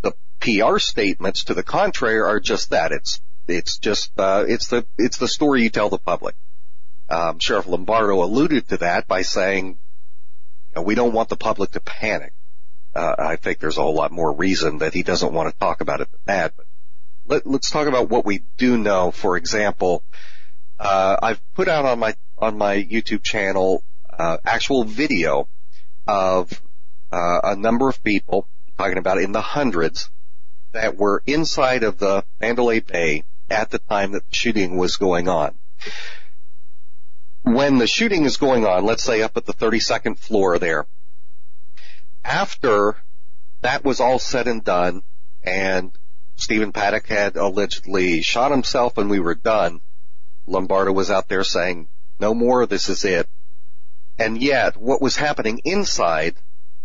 The 0.00 0.12
PR 0.40 0.78
statements 0.78 1.44
to 1.44 1.54
the 1.54 1.62
contrary 1.62 2.18
are 2.18 2.40
just 2.40 2.70
that. 2.70 2.92
It's 2.92 3.20
it's 3.48 3.78
just 3.78 4.10
uh, 4.18 4.44
it's 4.46 4.68
the 4.68 4.86
it's 4.98 5.18
the 5.18 5.28
story 5.28 5.62
you 5.62 5.70
tell 5.70 5.88
the 5.88 5.98
public. 5.98 6.34
Um, 7.08 7.38
Sheriff 7.38 7.66
Lombardo 7.66 8.22
alluded 8.22 8.68
to 8.68 8.78
that 8.78 9.06
by 9.06 9.22
saying, 9.22 9.78
we 10.80 10.94
don't 10.96 11.12
want 11.12 11.28
the 11.28 11.36
public 11.36 11.70
to 11.72 11.80
panic. 11.80 12.32
Uh, 12.94 13.14
I 13.18 13.36
think 13.36 13.60
there's 13.60 13.78
a 13.78 13.82
whole 13.82 13.94
lot 13.94 14.10
more 14.10 14.32
reason 14.32 14.78
that 14.78 14.94
he 14.94 15.02
doesn't 15.02 15.32
want 15.32 15.52
to 15.52 15.58
talk 15.58 15.80
about 15.80 16.00
it 16.00 16.10
than 16.10 16.20
that. 16.26 16.54
But 16.56 17.46
let, 17.46 17.46
us 17.46 17.70
talk 17.70 17.86
about 17.86 18.08
what 18.08 18.24
we 18.24 18.42
do 18.56 18.76
know. 18.76 19.10
For 19.10 19.36
example, 19.36 20.02
uh, 20.80 21.16
I've 21.22 21.54
put 21.54 21.68
out 21.68 21.84
on 21.84 21.98
my 21.98 22.14
on 22.38 22.58
my 22.58 22.76
YouTube 22.76 23.22
channel 23.22 23.82
uh, 24.10 24.38
actual 24.44 24.84
video 24.84 25.46
of 26.06 26.50
uh, 27.12 27.40
a 27.44 27.56
number 27.56 27.88
of 27.88 28.02
people 28.02 28.46
talking 28.78 28.98
about 28.98 29.18
in 29.18 29.32
the 29.32 29.40
hundreds 29.40 30.10
that 30.72 30.96
were 30.96 31.22
inside 31.26 31.82
of 31.82 31.98
the 31.98 32.24
Mandalay 32.40 32.80
Bay 32.80 33.24
at 33.50 33.70
the 33.70 33.78
time 33.78 34.12
that 34.12 34.28
the 34.28 34.34
shooting 34.34 34.76
was 34.76 34.96
going 34.96 35.28
on 35.28 35.54
when 37.46 37.78
the 37.78 37.86
shooting 37.86 38.24
is 38.24 38.38
going 38.38 38.66
on, 38.66 38.84
let's 38.84 39.04
say 39.04 39.22
up 39.22 39.36
at 39.36 39.46
the 39.46 39.52
32nd 39.52 40.18
floor 40.18 40.58
there, 40.58 40.84
after 42.24 42.96
that 43.60 43.84
was 43.84 44.00
all 44.00 44.18
said 44.18 44.48
and 44.48 44.64
done 44.64 45.04
and 45.44 45.92
Stephen 46.34 46.72
Paddock 46.72 47.06
had 47.06 47.36
allegedly 47.36 48.20
shot 48.20 48.50
himself 48.50 48.98
and 48.98 49.08
we 49.08 49.20
were 49.20 49.36
done, 49.36 49.80
Lombardo 50.48 50.92
was 50.92 51.08
out 51.08 51.28
there 51.28 51.44
saying, 51.44 51.86
no 52.18 52.34
more, 52.34 52.66
this 52.66 52.88
is 52.88 53.04
it. 53.04 53.28
And 54.18 54.42
yet, 54.42 54.76
what 54.76 55.00
was 55.00 55.14
happening 55.14 55.60
inside, 55.64 56.34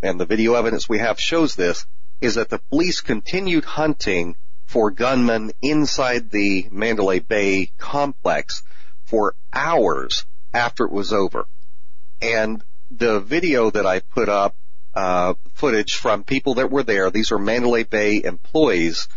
and 0.03 0.20
the 0.20 0.28
video 0.28 0.53
evidence 0.53 0.88
we 0.88 0.99
have 0.99 1.20
shows 1.20 1.55
this, 1.55 1.88
is 2.22 2.36
that 2.36 2.49
the 2.49 2.59
police 2.70 3.01
continued 3.01 3.66
hunting 3.66 4.36
for 4.72 4.89
gunmen 4.89 5.51
inside 5.61 6.30
the 6.30 6.65
Mandalay 6.72 7.19
Bay 7.19 7.69
complex 7.78 8.63
for 9.03 9.36
hours 9.51 10.26
after 10.53 10.86
it 10.86 10.91
was 10.93 11.11
over. 11.11 11.45
And 12.22 12.63
the 12.89 13.19
video 13.19 13.69
that 13.69 13.86
I 13.86 13.99
put 13.99 14.30
up, 14.30 14.55
uh, 14.95 15.34
footage 15.55 15.95
from 15.95 16.24
people 16.24 16.53
that 16.53 16.72
were 16.72 16.84
there, 16.84 17.11
these 17.11 17.34
are 17.34 17.38
Mandalay 17.38 17.84
Bay 17.84 18.24
employees, 18.24 19.09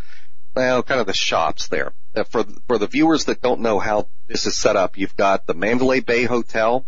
well, 0.57 0.82
kind 0.82 1.00
of 1.00 1.07
the 1.07 1.12
shops 1.12 1.68
there. 1.68 1.92
Uh, 2.16 2.24
for, 2.24 2.42
for 2.66 2.78
the 2.78 2.88
viewers 2.88 3.26
that 3.26 3.40
don't 3.40 3.61
know 3.61 3.78
how 3.78 4.09
this 4.26 4.46
is 4.46 4.57
set 4.57 4.74
up, 4.74 4.98
you've 4.98 5.16
got 5.16 5.46
the 5.46 5.55
Mandalay 5.55 6.00
Bay 6.00 6.24
Hotel, 6.24 6.84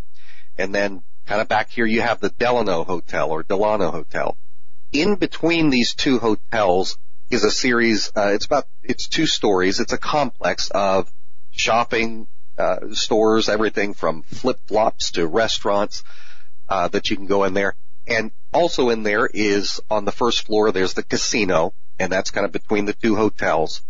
and 0.58 0.74
then 0.74 1.04
kind 1.24 1.40
of 1.40 1.46
back 1.46 1.70
here 1.70 1.86
you 1.86 2.00
have 2.00 2.18
the 2.18 2.30
Delano 2.30 2.82
Hotel 2.82 3.30
or 3.30 3.44
Delano 3.44 3.92
Hotel. 3.92 4.36
In 4.92 5.14
between 5.14 5.70
these 5.70 5.94
two 5.94 6.18
hotels 6.18 6.98
is 7.30 7.44
a 7.44 7.50
series, 7.50 8.12
uh, 8.16 8.32
it's 8.32 8.46
about, 8.46 8.66
it's 8.82 9.08
two 9.08 9.26
stories, 9.26 9.80
it's 9.80 9.92
a 9.92 9.98
complex 9.98 10.70
of 10.70 11.10
shopping, 11.50 12.28
uh, 12.58 12.92
stores, 12.92 13.48
everything 13.48 13.94
from 13.94 14.22
flip 14.22 14.60
flops 14.66 15.12
to 15.12 15.26
restaurants 15.26 16.04
uh, 16.68 16.88
that 16.88 17.10
you 17.10 17.16
can 17.16 17.26
go 17.26 17.44
in 17.44 17.54
there. 17.54 17.74
And 18.06 18.30
also 18.52 18.90
in 18.90 19.02
there 19.02 19.26
is 19.26 19.80
on 19.90 20.04
the 20.04 20.12
first 20.12 20.46
floor 20.46 20.70
there's 20.70 20.94
the 20.94 21.02
casino, 21.02 21.74
and 21.98 22.12
that's 22.12 22.30
kind 22.30 22.46
of 22.46 22.52
between 22.52 22.84
the 22.84 22.92
two 22.92 23.16
hotels. 23.16 23.82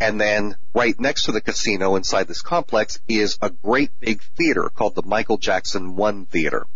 And 0.00 0.20
then 0.20 0.56
right 0.74 0.98
next 0.98 1.24
to 1.24 1.32
the 1.32 1.42
casino 1.42 1.96
inside 1.96 2.26
this 2.26 2.40
complex 2.40 3.00
is 3.06 3.38
a 3.42 3.50
great 3.50 3.90
big 4.00 4.22
theater 4.36 4.70
called 4.74 4.94
the 4.94 5.02
Michael 5.02 5.36
Jackson 5.36 5.96
One 5.96 6.24
Theater. 6.26 6.66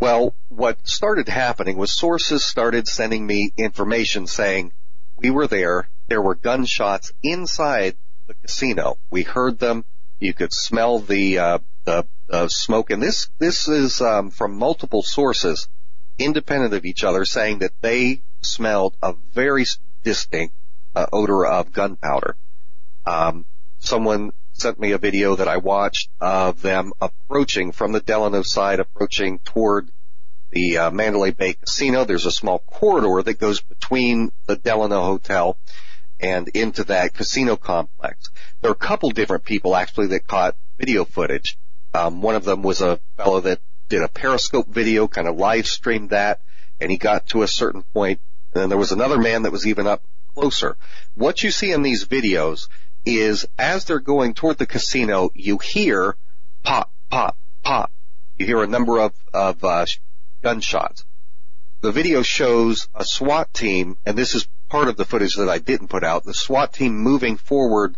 Well, 0.00 0.34
what 0.48 0.86
started 0.86 1.28
happening 1.28 1.76
was 1.76 1.92
sources 1.92 2.44
started 2.44 2.88
sending 2.88 3.26
me 3.26 3.52
information 3.56 4.26
saying 4.26 4.72
we 5.16 5.30
were 5.30 5.46
there. 5.46 5.88
There 6.08 6.20
were 6.20 6.34
gunshots 6.34 7.12
inside 7.22 7.96
the 8.26 8.34
casino. 8.34 8.98
We 9.10 9.22
heard 9.22 9.58
them. 9.58 9.84
You 10.20 10.34
could 10.34 10.52
smell 10.52 10.98
the 10.98 11.38
uh, 11.38 11.58
the 11.84 12.04
smoke, 12.48 12.90
and 12.90 13.02
this 13.02 13.28
this 13.38 13.68
is 13.68 14.00
um, 14.00 14.30
from 14.30 14.58
multiple 14.58 15.02
sources, 15.02 15.68
independent 16.18 16.74
of 16.74 16.84
each 16.84 17.04
other, 17.04 17.24
saying 17.24 17.58
that 17.58 17.72
they 17.80 18.22
smelled 18.40 18.96
a 19.02 19.14
very 19.32 19.64
distinct 20.02 20.54
uh, 20.94 21.06
odor 21.12 21.46
of 21.46 21.72
gunpowder. 21.72 22.36
Um, 23.06 23.44
someone 23.78 24.32
sent 24.54 24.80
me 24.80 24.92
a 24.92 24.98
video 24.98 25.36
that 25.36 25.48
I 25.48 25.58
watched 25.58 26.10
of 26.20 26.62
them 26.62 26.92
approaching 27.00 27.72
from 27.72 27.92
the 27.92 28.00
Delano 28.00 28.42
side, 28.42 28.80
approaching 28.80 29.38
toward 29.40 29.88
the 30.50 30.78
uh, 30.78 30.90
Mandalay 30.90 31.32
Bay 31.32 31.54
Casino. 31.54 32.04
There's 32.04 32.26
a 32.26 32.32
small 32.32 32.60
corridor 32.60 33.22
that 33.22 33.40
goes 33.40 33.60
between 33.60 34.32
the 34.46 34.56
Delano 34.56 35.02
Hotel 35.02 35.58
and 36.20 36.48
into 36.48 36.84
that 36.84 37.12
casino 37.12 37.56
complex. 37.56 38.30
There 38.60 38.70
are 38.70 38.74
a 38.74 38.76
couple 38.76 39.10
different 39.10 39.44
people 39.44 39.74
actually 39.76 40.06
that 40.08 40.26
caught 40.26 40.56
video 40.78 41.04
footage. 41.04 41.58
Um, 41.92 42.22
one 42.22 42.36
of 42.36 42.44
them 42.44 42.62
was 42.62 42.80
a 42.80 43.00
fellow 43.16 43.40
that 43.40 43.60
did 43.88 44.02
a 44.02 44.08
Periscope 44.08 44.68
video, 44.68 45.08
kind 45.08 45.28
of 45.28 45.36
live 45.36 45.66
streamed 45.66 46.10
that, 46.10 46.40
and 46.80 46.90
he 46.90 46.96
got 46.96 47.26
to 47.28 47.42
a 47.42 47.48
certain 47.48 47.82
point, 47.82 48.20
and 48.54 48.62
then 48.62 48.68
there 48.68 48.78
was 48.78 48.92
another 48.92 49.18
man 49.18 49.42
that 49.42 49.52
was 49.52 49.66
even 49.66 49.86
up 49.86 50.02
closer. 50.34 50.76
What 51.14 51.42
you 51.42 51.50
see 51.50 51.72
in 51.72 51.82
these 51.82 52.06
videos 52.06 52.68
is 53.04 53.46
as 53.58 53.84
they're 53.84 54.00
going 54.00 54.34
toward 54.34 54.58
the 54.58 54.66
casino, 54.66 55.30
you 55.34 55.58
hear 55.58 56.16
pop, 56.62 56.90
pop, 57.10 57.36
pop. 57.62 57.90
You 58.38 58.46
hear 58.46 58.62
a 58.62 58.66
number 58.66 58.98
of, 58.98 59.12
of 59.32 59.62
uh, 59.64 59.86
gunshots. 60.42 61.04
The 61.80 61.92
video 61.92 62.22
shows 62.22 62.88
a 62.94 63.04
SWAT 63.04 63.52
team, 63.52 63.96
and 64.06 64.16
this 64.16 64.34
is 64.34 64.48
part 64.68 64.88
of 64.88 64.96
the 64.96 65.04
footage 65.04 65.34
that 65.36 65.48
I 65.48 65.58
didn't 65.58 65.88
put 65.88 66.02
out. 66.02 66.24
The 66.24 66.34
SWAT 66.34 66.72
team 66.72 66.96
moving 66.96 67.36
forward 67.36 67.96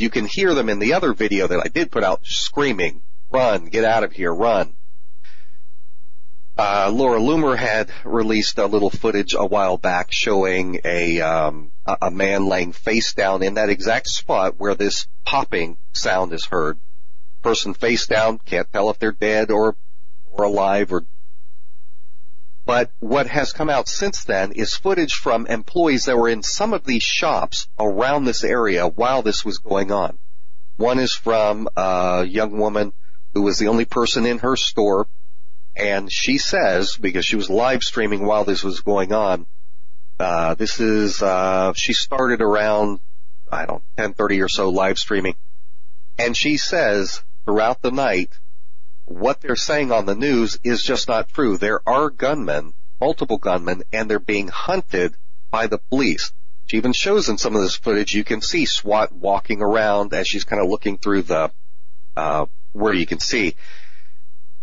you 0.00 0.08
can 0.10 0.24
hear 0.24 0.54
them 0.54 0.68
in 0.68 0.78
the 0.78 0.94
other 0.94 1.12
video 1.12 1.46
that 1.46 1.60
I 1.62 1.68
did 1.68 1.90
put 1.90 2.02
out 2.02 2.24
screaming, 2.24 3.02
run, 3.30 3.66
get 3.66 3.84
out 3.84 4.02
of 4.02 4.12
here, 4.12 4.32
run. 4.32 4.74
Uh, 6.62 6.90
Laura 6.92 7.18
Loomer 7.18 7.56
had 7.56 7.88
released 8.04 8.58
a 8.58 8.66
little 8.66 8.90
footage 8.90 9.32
a 9.32 9.46
while 9.46 9.78
back 9.78 10.08
showing 10.12 10.78
a, 10.84 11.18
um, 11.22 11.70
a 12.02 12.10
man 12.10 12.44
laying 12.44 12.72
face 12.72 13.14
down 13.14 13.42
in 13.42 13.54
that 13.54 13.70
exact 13.70 14.10
spot 14.10 14.56
where 14.58 14.74
this 14.74 15.06
popping 15.24 15.78
sound 15.94 16.34
is 16.34 16.44
heard. 16.44 16.78
Person 17.40 17.72
face 17.72 18.06
down, 18.06 18.36
can't 18.44 18.70
tell 18.74 18.90
if 18.90 18.98
they're 18.98 19.10
dead 19.10 19.50
or, 19.50 19.74
or 20.32 20.44
alive 20.44 20.92
or 20.92 21.06
but 22.66 22.90
what 22.98 23.26
has 23.28 23.54
come 23.54 23.70
out 23.70 23.88
since 23.88 24.24
then 24.24 24.52
is 24.52 24.76
footage 24.76 25.14
from 25.14 25.46
employees 25.46 26.04
that 26.04 26.18
were 26.18 26.28
in 26.28 26.42
some 26.42 26.74
of 26.74 26.84
these 26.84 27.02
shops 27.02 27.68
around 27.78 28.26
this 28.26 28.44
area 28.44 28.86
while 28.86 29.22
this 29.22 29.46
was 29.46 29.56
going 29.56 29.90
on. 29.90 30.18
One 30.76 30.98
is 30.98 31.14
from 31.14 31.70
a 31.74 32.26
young 32.28 32.58
woman 32.58 32.92
who 33.32 33.40
was 33.40 33.58
the 33.58 33.68
only 33.68 33.86
person 33.86 34.26
in 34.26 34.40
her 34.40 34.56
store 34.56 35.06
and 35.76 36.10
she 36.10 36.38
says, 36.38 36.96
because 36.96 37.24
she 37.24 37.36
was 37.36 37.48
live 37.48 37.82
streaming 37.82 38.24
while 38.24 38.44
this 38.44 38.62
was 38.62 38.80
going 38.80 39.12
on, 39.12 39.46
uh, 40.18 40.54
this 40.54 40.80
is, 40.80 41.22
uh, 41.22 41.72
she 41.74 41.92
started 41.92 42.42
around, 42.42 43.00
I 43.50 43.66
don't, 43.66 43.82
1030 43.96 44.42
or 44.42 44.48
so 44.48 44.68
live 44.68 44.98
streaming. 44.98 45.34
And 46.18 46.36
she 46.36 46.56
says 46.56 47.22
throughout 47.44 47.80
the 47.80 47.90
night, 47.90 48.38
what 49.06 49.40
they're 49.40 49.56
saying 49.56 49.90
on 49.90 50.06
the 50.06 50.14
news 50.14 50.58
is 50.62 50.82
just 50.82 51.08
not 51.08 51.28
true. 51.28 51.56
There 51.56 51.80
are 51.88 52.10
gunmen, 52.10 52.74
multiple 53.00 53.38
gunmen, 53.38 53.82
and 53.92 54.08
they're 54.08 54.18
being 54.18 54.48
hunted 54.48 55.14
by 55.50 55.66
the 55.66 55.78
police. 55.78 56.32
She 56.66 56.76
even 56.76 56.92
shows 56.92 57.28
in 57.28 57.38
some 57.38 57.56
of 57.56 57.62
this 57.62 57.74
footage 57.74 58.14
you 58.14 58.22
can 58.22 58.42
see 58.42 58.66
SWAT 58.66 59.12
walking 59.12 59.62
around 59.62 60.12
as 60.14 60.28
she's 60.28 60.44
kind 60.44 60.62
of 60.62 60.68
looking 60.68 60.98
through 60.98 61.22
the 61.22 61.50
uh, 62.16 62.46
where 62.72 62.92
you 62.92 63.06
can 63.06 63.18
see. 63.18 63.56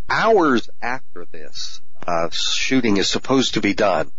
Hours 0.08 0.70
after 0.80 1.26
this 1.26 1.82
uh, 2.06 2.30
shooting 2.30 2.96
is 2.96 3.10
supposed 3.10 3.54
to 3.54 3.60
be 3.60 3.74
done, 3.74 4.10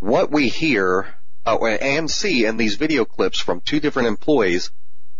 what 0.00 0.32
we 0.32 0.48
hear 0.48 1.06
uh, 1.46 1.56
and 1.64 2.10
see 2.10 2.44
in 2.44 2.56
these 2.56 2.74
video 2.74 3.04
clips 3.04 3.38
from 3.38 3.60
two 3.60 3.78
different 3.78 4.08
employees 4.08 4.72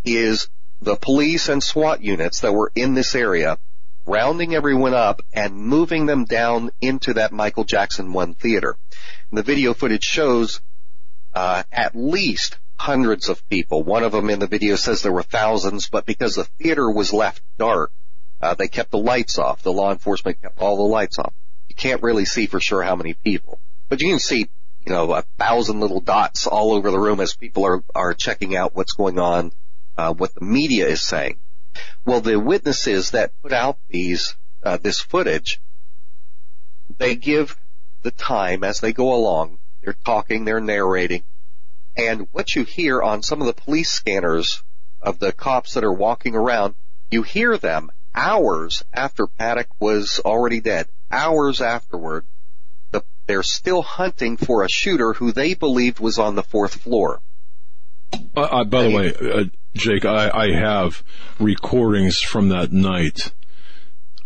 is 0.05 0.49
the 0.83 0.97
police 0.97 1.49
and 1.49 1.63
SWAT 1.63 2.03
units 2.03 2.41
that 2.41 2.53
were 2.53 2.73
in 2.75 2.95
this 2.95 3.15
area 3.15 3.57
rounding 4.05 4.55
everyone 4.55 4.95
up 4.95 5.23
and 5.33 5.55
moving 5.55 6.07
them 6.07 6.25
down 6.25 6.71
into 6.81 7.15
that 7.15 7.31
Michael 7.31 7.65
Jackson 7.65 8.13
1 8.13 8.35
theater. 8.35 8.77
And 9.31 9.39
the 9.39 9.43
video 9.43 9.75
footage 9.75 10.05
shows 10.05 10.61
uh, 11.35 11.63
at 11.71 11.95
least 11.95 12.59
hundreds 12.77 13.29
of 13.29 13.49
people. 13.49 13.85
One 13.85 14.03
of 14.03 14.11
them 14.13 14.31
in 14.31 14.41
the 14.41 14.47
video 14.49 14.75
says 14.75 15.03
there 15.03 15.13
were 15.13 15.23
thousands, 15.23 15.89
but 15.89 16.05
because 16.05 16.35
the 16.35 16.45
theater 16.45 16.91
was 16.91 17.13
left 17.13 17.43
dark, 17.59 17.93
uh, 18.40 18.55
they 18.55 18.69
kept 18.69 18.90
the 18.90 18.98
lights 18.98 19.39
off. 19.39 19.62
The 19.62 19.73
law 19.73 19.90
enforcement 19.90 20.40
kept 20.40 20.60
all 20.60 20.77
the 20.77 20.82
lights 20.82 21.19
off. 21.19 21.32
You 21.69 21.74
can't 21.74 22.02
really 22.02 22.24
see 22.24 22.47
for 22.47 22.60
sure 22.60 22.82
how 22.82 22.97
many 22.97 23.15
people, 23.15 23.59
but 23.89 24.01
you 24.01 24.09
can 24.09 24.19
see, 24.19 24.48
you 24.86 24.93
know, 24.93 25.12
a 25.12 25.23
thousand 25.39 25.81
little 25.81 26.01
dots 26.01 26.47
all 26.47 26.73
over 26.73 26.90
the 26.90 26.98
room 26.98 27.20
as 27.20 27.35
people 27.35 27.65
are 27.65 27.82
are 27.94 28.15
checking 28.15 28.56
out 28.56 28.74
what's 28.74 28.93
going 28.93 29.19
on, 29.19 29.52
uh, 29.97 30.12
what 30.12 30.35
the 30.35 30.44
media 30.44 30.86
is 30.86 31.02
saying. 31.02 31.39
Well, 32.05 32.20
the 32.20 32.39
witnesses 32.39 33.10
that 33.10 33.32
put 33.43 33.52
out 33.52 33.78
these 33.89 34.36
uh, 34.62 34.78
this 34.78 35.01
footage, 35.01 35.60
they 36.97 37.16
give 37.16 37.56
the 38.02 38.10
time 38.10 38.65
as 38.65 38.81
they 38.81 38.93
go 38.93 39.15
along. 39.15 39.59
They're 39.82 39.97
talking, 40.05 40.44
they're 40.44 40.60
narrating, 40.60 41.23
and 41.97 42.28
what 42.32 42.55
you 42.55 42.65
hear 42.65 43.02
on 43.02 43.23
some 43.23 43.40
of 43.40 43.47
the 43.47 43.52
police 43.52 43.90
scanners 43.90 44.62
of 45.02 45.19
the 45.19 45.32
cops 45.32 45.74
that 45.74 45.85
are 45.85 45.93
walking 45.93 46.35
around, 46.35 46.74
you 47.10 47.23
hear 47.23 47.56
them 47.56 47.90
hours 48.19 48.85
after 48.93 49.27
Paddock 49.28 49.69
was 49.81 50.20
already 50.24 50.61
dead, 50.61 50.89
hours 51.11 51.61
afterward. 51.61 52.24
The, 52.90 53.03
they're 53.27 53.45
still 53.45 53.82
hunting 53.82 54.36
for 54.36 54.65
a 54.65 54.69
shooter 54.69 55.12
who 55.12 55.31
they 55.31 55.55
believed 55.55 56.01
was 56.01 56.19
on 56.19 56.35
the 56.35 56.43
fourth 56.43 56.74
floor. 56.74 57.20
Uh, 58.36 58.40
uh, 58.40 58.65
by 58.65 58.82
the 58.82 58.90
way, 58.90 59.15
uh, 59.15 59.45
Jake, 59.74 60.05
I, 60.05 60.31
I 60.31 60.53
have 60.53 61.05
recordings 61.39 62.20
from 62.20 62.49
that 62.49 62.73
night 62.73 63.32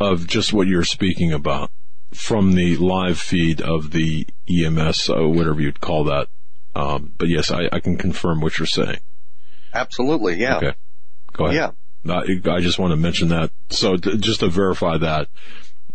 of 0.00 0.26
just 0.26 0.52
what 0.52 0.66
you're 0.66 0.84
speaking 0.84 1.32
about 1.32 1.70
from 2.14 2.52
the 2.52 2.76
live 2.76 3.18
feed 3.18 3.60
of 3.60 3.90
the 3.90 4.26
EMS, 4.48 5.10
uh, 5.10 5.28
whatever 5.28 5.60
you'd 5.60 5.80
call 5.80 6.04
that. 6.04 6.28
Um, 6.74 7.12
but 7.18 7.28
yes, 7.28 7.50
I, 7.50 7.68
I, 7.70 7.80
can 7.80 7.96
confirm 7.98 8.40
what 8.40 8.58
you're 8.58 8.66
saying. 8.66 9.00
Absolutely, 9.74 10.40
yeah. 10.40 10.56
Okay, 10.56 10.72
go 11.34 11.44
ahead. 11.46 11.56
Yeah, 11.56 11.70
I, 12.08 12.24
I 12.50 12.60
just 12.60 12.78
want 12.78 12.92
to 12.92 12.96
mention 12.96 13.28
that. 13.28 13.50
So 13.70 13.96
to, 13.96 14.16
just 14.16 14.40
to 14.40 14.48
verify 14.48 14.98
that. 14.98 15.28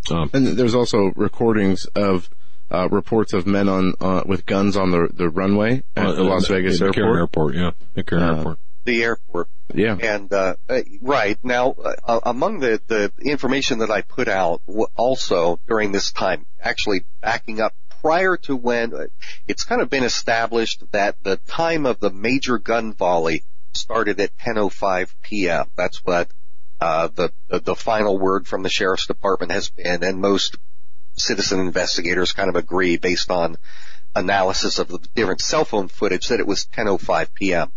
Um, 0.10 0.30
and 0.34 0.48
there's 0.48 0.76
also 0.76 1.12
recordings 1.16 1.86
of 1.96 2.30
uh, 2.70 2.88
reports 2.90 3.34
of 3.34 3.48
men 3.48 3.70
on 3.70 3.94
uh, 4.00 4.24
with 4.26 4.46
guns 4.46 4.78
on 4.78 4.92
the 4.92 5.10
the 5.14 5.30
runway 5.30 5.84
at 5.96 6.06
uh, 6.06 6.14
the 6.14 6.24
Las 6.24 6.48
Vegas 6.48 6.82
airport. 6.82 7.18
airport, 7.18 7.56
yeah, 7.56 7.72
McCarran 7.96 8.22
uh, 8.22 8.38
Airport. 8.38 8.60
The 8.86 9.04
airport, 9.04 9.50
yeah, 9.74 9.98
and 10.00 10.32
uh, 10.32 10.56
uh, 10.70 10.82
right 11.02 11.38
now, 11.44 11.76
among 12.08 12.60
the 12.60 12.82
the 12.88 13.12
information 13.22 13.80
that 13.80 13.92
I 13.92 14.02
put 14.02 14.28
out, 14.28 14.62
also 14.96 15.60
during 15.68 15.92
this 15.92 16.12
time, 16.12 16.46
actually 16.62 17.04
backing 17.22 17.60
up 17.60 17.74
prior 18.02 18.38
to 18.38 18.56
when 18.56 18.94
it's 19.48 19.64
kind 19.64 19.82
of 19.82 19.90
been 19.90 20.04
established 20.04 20.84
that 20.92 21.22
the 21.24 21.38
time 21.48 21.86
of 21.86 22.00
the 22.00 22.10
major 22.10 22.58
gun 22.58 22.94
volley 22.94 23.44
started 23.78 24.20
at 24.20 24.38
10:05 24.38 25.14
p.m. 25.22 25.66
That's 25.76 26.04
what 26.04 26.30
uh, 26.80 27.08
the, 27.14 27.32
the 27.48 27.60
the 27.60 27.76
final 27.76 28.18
word 28.18 28.48
from 28.48 28.64
the 28.64 28.70
sheriff's 28.70 29.08
department 29.08 29.52
has 29.52 29.70
been, 29.70 30.04
and 30.04 30.20
most 30.20 30.58
citizen 31.16 31.60
investigators 31.60 32.34
kind 32.34 32.50
of 32.50 32.56
agree 32.56 32.98
based 32.98 33.32
on 33.32 33.58
analysis 34.16 34.80
of 34.80 34.88
the 34.88 35.00
different 35.16 35.42
cell 35.42 35.66
phone 35.66 35.88
footage 35.88 36.28
that 36.28 36.40
it 36.40 36.48
was 36.48 36.68
10:05 36.76 37.34
p.m. 37.34 37.72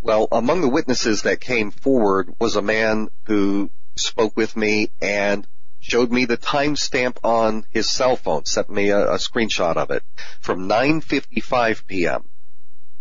Well, 0.00 0.28
among 0.32 0.62
the 0.62 0.68
witnesses 0.68 1.22
that 1.22 1.40
came 1.40 1.70
forward 1.70 2.34
was 2.38 2.56
a 2.56 2.62
man 2.62 3.08
who 3.24 3.70
spoke 3.96 4.36
with 4.36 4.56
me 4.56 4.90
and 5.00 5.46
showed 5.80 6.10
me 6.10 6.24
the 6.24 6.36
timestamp 6.36 7.16
on 7.22 7.64
his 7.70 7.90
cell 7.90 8.16
phone, 8.16 8.44
sent 8.44 8.70
me 8.70 8.90
a, 8.90 9.12
a 9.12 9.16
screenshot 9.16 9.76
of 9.76 9.90
it 9.90 10.02
from 10.40 10.68
9:55 10.68 11.86
p.m. 11.86 12.24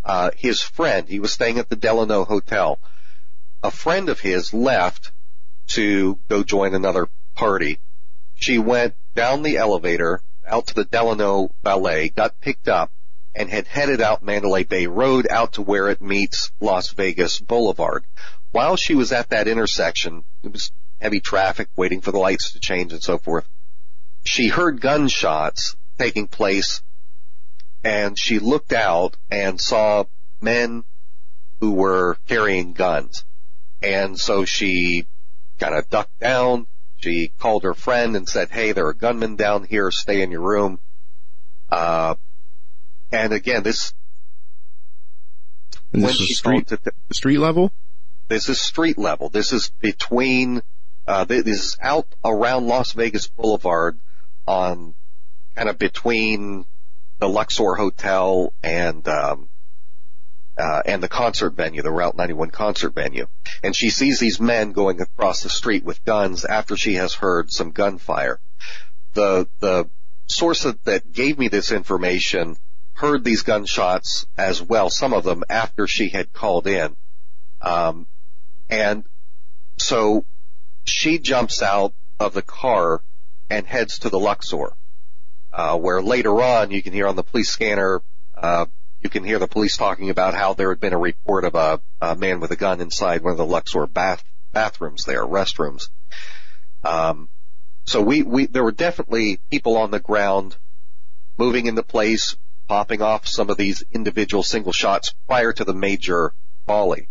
Uh, 0.03 0.32
his 0.36 0.61
friend, 0.61 1.07
he 1.07 1.19
was 1.19 1.32
staying 1.32 1.60
at 1.60 1.69
the 1.69 1.76
Delano 1.76 2.26
Hotel. 2.26 2.80
A 3.64 3.72
friend 3.72 4.10
of 4.10 4.19
his 4.19 4.53
left 4.53 5.11
to 5.68 6.18
go 6.28 6.44
join 6.44 6.73
another 6.73 7.07
party. 7.36 7.80
She 8.36 8.57
went 8.57 8.95
down 9.15 9.44
the 9.44 9.57
elevator 9.57 10.22
out 10.48 10.68
to 10.68 10.73
the 10.73 10.86
Delano 10.86 11.52
Ballet, 11.61 12.10
got 12.10 12.41
picked 12.41 12.68
up, 12.68 12.91
and 13.36 13.49
had 13.49 13.68
headed 13.68 14.02
out 14.02 14.23
Mandalay 14.23 14.64
Bay 14.64 14.88
Road 14.88 15.28
out 15.30 15.53
to 15.53 15.61
where 15.61 15.88
it 15.90 16.02
meets 16.02 16.52
Las 16.60 16.90
Vegas 16.91 17.40
Boulevard. 17.40 18.03
While 18.52 18.76
she 18.76 18.95
was 18.95 19.11
at 19.11 19.30
that 19.30 19.48
intersection, 19.48 20.23
it 20.44 20.52
was 20.52 20.72
heavy 20.99 21.19
traffic 21.19 21.69
waiting 21.76 22.02
for 22.02 22.11
the 22.11 22.19
lights 22.19 22.52
to 22.52 22.60
change 22.60 22.91
and 22.91 23.02
so 23.02 23.18
forth. 23.18 23.48
She 24.23 24.49
heard 24.49 24.82
gunshots 24.82 25.76
taking 25.98 26.28
place 26.28 26.82
and 27.84 28.18
she 28.18 28.40
looked 28.40 28.74
out 28.74 29.16
and 29.30 29.60
saw 29.60 30.06
men 30.40 30.84
who 31.60 31.72
were 31.72 32.18
carrying 32.28 32.74
guns. 32.74 33.24
And 33.82 34.20
so 34.20 34.45
she 34.45 35.08
kind 35.60 35.76
of 35.76 35.90
ducked 35.90 36.20
down, 36.20 36.68
she 37.02 37.32
called 37.40 37.64
her 37.64 37.74
friend 37.74 38.16
and 38.16 38.30
said, 38.30 38.49
"Hey, 38.49 38.74
there 38.74 38.88
are 38.88 38.94
gunmen 38.94 39.36
down 39.36 39.64
here. 39.64 39.90
Stay 39.90 40.22
in 40.22 40.32
your 40.32 40.41
room." 40.41 40.80
Uh, 41.72 42.16
and 43.12 43.34
again, 43.34 43.64
this 43.64 43.94
and 45.94 46.03
this 46.03 46.22
is 46.22 46.38
street 46.38 46.68
the, 46.68 46.80
street 47.12 47.40
level. 47.40 47.72
This 48.28 48.49
is 48.49 48.62
street 48.62 48.98
level. 48.98 49.30
This 49.30 49.52
is 49.52 49.70
between. 49.82 50.62
Uh, 51.08 51.26
this 51.26 51.48
is 51.48 51.78
out 51.82 52.08
around 52.24 52.68
Las 52.68 52.94
Vegas 52.94 53.28
Boulevard, 53.28 53.98
on 54.48 54.94
kind 55.56 55.70
of 55.70 55.80
between 55.80 56.66
the 57.22 57.30
Luxor 57.30 57.76
Hotel 57.76 58.52
and 58.64 59.07
um, 59.07 59.48
uh, 60.57 60.81
and 60.85 61.02
the 61.02 61.07
concert 61.07 61.52
venue, 61.52 61.81
the 61.81 61.91
Route 61.91 62.18
91 62.18 62.49
concert 62.49 62.93
venue. 62.93 63.27
And 63.64 63.76
she 63.76 63.89
sees 63.89 64.19
these 64.19 64.39
men 64.39 64.73
going 64.73 64.99
across 64.99 65.43
the 65.43 65.49
street 65.49 65.85
with 65.85 66.03
guns 66.03 66.43
after 66.45 66.76
she 66.76 66.95
has 66.95 67.14
heard 67.14 67.52
some 67.52 67.72
gunfire. 67.72 68.39
The, 69.14 69.48
the 69.60 69.88
source 70.27 70.64
that 70.84 71.14
gave 71.14 71.38
me 71.38 71.48
this 71.48 71.72
information 71.72 72.57
heard 72.93 73.23
these 73.23 73.43
gunshots 73.43 74.26
as 74.38 74.61
well, 74.61 74.89
some 74.89 75.14
of 75.14 75.23
them 75.23 75.43
after 75.49 75.88
she 75.88 76.10
had 76.10 76.34
called 76.34 76.68
in. 76.68 76.95
Um, 77.61 78.07
and 78.69 79.03
so 79.77 80.26
she 80.85 81.19
jumps 81.19 81.61
out 81.61 81.93
of 82.19 82.34
the 82.34 82.41
car 82.41 83.02
and 83.49 83.65
heads 83.65 83.99
to 83.99 84.10
the 84.10 84.19
Luxor, 84.19 84.73
uh, 85.53 85.78
where 85.78 86.02
later 86.02 86.41
on 86.41 86.72
you 86.72 86.82
can 86.82 86.94
hear 86.94 87.07
on 87.07 87.15
the 87.15 87.23
police 87.23 87.49
scanner, 87.49 88.02
uh, 88.36 88.65
you 89.02 89.10
can 89.10 89.23
hear 89.23 89.40
the 89.40 89.48
police 89.48 89.78
talking 89.78 90.10
about 90.10 90.34
how 90.34 90.53
there 90.53 90.69
had 90.69 90.80
been 90.80 90.94
a 90.94 90.98
report 90.98 91.44
of 91.44 91.56
a, 91.56 91.82
a 92.02 92.15
man 92.15 92.40
with 92.40 92.52
a 92.52 92.56
gun 92.56 92.82
inside 92.82 93.23
one 93.23 93.32
of 93.32 93.38
the 93.38 93.45
Luxor 93.45 93.88
bath, 93.88 94.23
bathrooms 94.53 95.06
there, 95.06 95.26
restrooms. 95.26 95.90
Um, 96.84 97.30
so 97.86 98.02
we, 98.02 98.23
we, 98.23 98.45
there 98.45 98.64
were 98.64 98.72
definitely 98.72 99.40
people 99.49 99.78
on 99.78 99.91
the 99.91 99.99
ground 99.99 100.56
moving 101.38 101.65
into 101.65 101.84
place, 101.84 102.38
popping 102.68 103.02
off 103.02 103.28
some 103.28 103.49
of 103.49 103.57
these 103.57 103.84
individual 103.91 104.44
single 104.44 104.72
shots 104.72 105.14
prior 105.28 105.52
to 105.52 105.64
the 105.64 105.73
major 105.73 106.34
volley. 106.68 107.07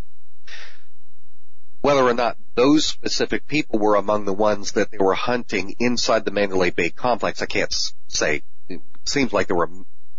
Whether 1.80 2.02
or 2.02 2.14
not 2.14 2.36
those 2.54 2.86
specific 2.86 3.46
people 3.46 3.78
were 3.78 3.94
among 3.94 4.24
the 4.24 4.32
ones 4.32 4.72
that 4.72 4.90
they 4.90 4.98
were 4.98 5.14
hunting 5.14 5.76
inside 5.78 6.24
the 6.24 6.30
Mandalay 6.30 6.70
Bay 6.70 6.90
complex, 6.90 7.40
I 7.40 7.46
can't 7.46 7.74
say. 8.08 8.42
It 8.68 8.80
seems 9.04 9.32
like 9.32 9.46
there 9.46 9.56
were 9.56 9.70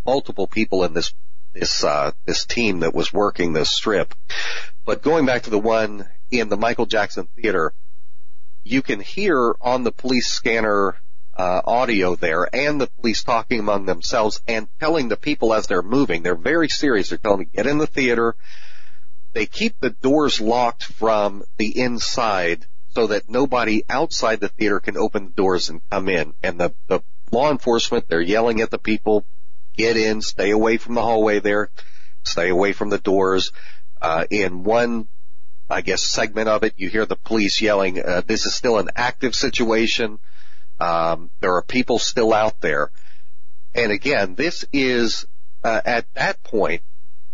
multiple 0.05 0.47
people 0.47 0.83
in 0.83 0.93
this 0.93 1.13
this 1.53 1.83
uh, 1.83 2.11
this 2.25 2.45
team 2.45 2.79
that 2.79 2.93
was 2.93 3.13
working 3.13 3.53
this 3.53 3.69
strip. 3.69 4.15
But 4.85 5.03
going 5.03 5.25
back 5.25 5.43
to 5.43 5.49
the 5.49 5.59
one 5.59 6.07
in 6.31 6.49
the 6.49 6.57
Michael 6.57 6.85
Jackson 6.85 7.27
Theater, 7.35 7.73
you 8.63 8.81
can 8.81 8.99
hear 8.99 9.55
on 9.61 9.83
the 9.83 9.91
police 9.91 10.27
scanner 10.27 10.95
uh, 11.35 11.61
audio 11.65 12.15
there 12.15 12.47
and 12.53 12.79
the 12.79 12.87
police 12.87 13.23
talking 13.23 13.59
among 13.59 13.85
themselves 13.85 14.41
and 14.47 14.67
telling 14.79 15.07
the 15.07 15.17
people 15.17 15.53
as 15.53 15.67
they're 15.67 15.81
moving. 15.81 16.23
They're 16.23 16.35
very 16.35 16.69
serious. 16.69 17.09
They're 17.09 17.17
telling 17.17 17.39
them, 17.39 17.49
get 17.53 17.67
in 17.67 17.77
the 17.77 17.87
theater. 17.87 18.35
They 19.33 19.45
keep 19.45 19.79
the 19.79 19.89
doors 19.89 20.41
locked 20.41 20.83
from 20.83 21.43
the 21.57 21.79
inside 21.79 22.65
so 22.93 23.07
that 23.07 23.29
nobody 23.29 23.83
outside 23.89 24.39
the 24.39 24.49
theater 24.49 24.79
can 24.79 24.97
open 24.97 25.27
the 25.27 25.31
doors 25.31 25.69
and 25.69 25.81
come 25.89 26.09
in. 26.09 26.33
And 26.43 26.59
the, 26.59 26.73
the 26.87 27.01
law 27.31 27.51
enforcement, 27.51 28.07
they're 28.07 28.21
yelling 28.21 28.59
at 28.61 28.69
the 28.69 28.77
people, 28.77 29.25
get 29.77 29.95
in, 29.95 30.21
stay 30.21 30.51
away 30.51 30.77
from 30.77 30.95
the 30.95 31.01
hallway 31.01 31.39
there, 31.39 31.69
stay 32.23 32.49
away 32.49 32.73
from 32.73 32.89
the 32.89 32.97
doors. 32.97 33.51
Uh, 34.01 34.25
in 34.29 34.63
one 34.63 35.07
I 35.71 35.81
guess, 35.81 36.03
segment 36.03 36.49
of 36.49 36.63
it. 36.63 36.73
You 36.75 36.89
hear 36.89 37.05
the 37.05 37.15
police 37.15 37.61
yelling, 37.61 38.03
uh, 38.03 38.21
this 38.25 38.45
is 38.45 38.53
still 38.53 38.77
an 38.77 38.89
active 38.95 39.33
situation. 39.33 40.19
Um, 40.79 41.29
there 41.39 41.55
are 41.55 41.61
people 41.61 41.97
still 41.97 42.33
out 42.33 42.59
there. 42.59 42.91
And 43.73 43.91
again, 43.91 44.35
this 44.35 44.65
is, 44.73 45.25
uh, 45.63 45.81
at 45.85 46.13
that 46.15 46.43
point, 46.43 46.81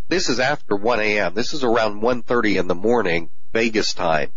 this 0.07 0.29
is 0.29 0.39
after 0.39 0.75
1 0.75 0.99
a.m. 0.99 1.34
This 1.34 1.53
is 1.53 1.63
around 1.63 2.01
1.30 2.01 2.59
in 2.59 2.67
the 2.67 2.75
morning, 2.75 3.29
Vegas 3.53 3.93
time. 3.93 4.31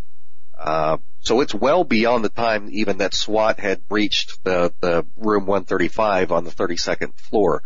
Uh, 0.59 0.99
so 1.21 1.41
it's 1.41 1.55
well 1.55 1.85
beyond 1.85 2.25
the 2.25 2.29
time 2.29 2.69
even 2.73 2.99
that 2.99 3.15
SWAT 3.15 3.61
had 3.61 3.87
breached 3.89 4.43
the, 4.45 4.73
the 4.81 5.07
room 5.17 5.47
135 5.47 6.33
on 6.33 6.45
the 6.45 6.51
32nd 6.51 7.15
floor, 7.15 7.63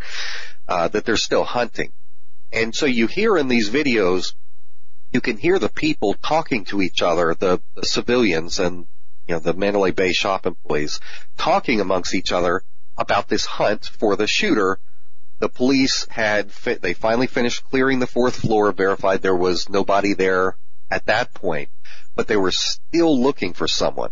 uh, 0.69 0.89
that 0.89 1.05
they're 1.05 1.17
still 1.17 1.45
hunting. 1.45 1.93
And 2.53 2.75
so 2.75 2.87
you 2.87 3.07
hear 3.07 3.37
in 3.37 3.49
these 3.49 3.71
videos, 3.71 4.35
you 5.13 5.21
can 5.21 5.37
hear 5.37 5.59
the 5.59 5.69
people 5.69 6.15
talking 6.15 6.65
to 6.67 6.83
each 6.83 7.03
other, 7.03 7.35
the, 7.35 7.61
the 7.75 7.87
civilians 7.87 8.59
and, 8.59 8.87
you 9.27 9.35
know, 9.35 9.39
the 9.41 9.55
Mandalay 9.55 9.93
Bay 9.93 10.13
shop 10.13 10.47
employees 10.47 11.01
talking 11.37 11.81
amongst 11.81 12.15
each 12.15 12.33
other 12.33 12.63
about 12.97 13.29
this 13.29 13.47
hunt 13.47 13.87
for 13.87 14.17
the 14.17 14.27
shooter. 14.27 14.79
The 15.39 15.49
police 15.49 16.07
had, 16.09 16.53
fi- 16.53 16.75
they 16.75 16.95
finally 16.95 17.27
finished 17.27 17.65
clearing 17.71 17.99
the 17.99 18.07
fourth 18.07 18.37
floor, 18.37 18.73
verified 18.73 19.23
there 19.23 19.35
was 19.35 19.69
nobody 19.69 20.15
there 20.15 20.57
at 20.91 21.07
that 21.07 21.35
point, 21.35 21.69
but 22.15 22.29
they 22.29 22.37
were 22.37 22.53
still 22.53 23.21
looking 23.21 23.53
for 23.53 23.69
someone. 23.69 24.11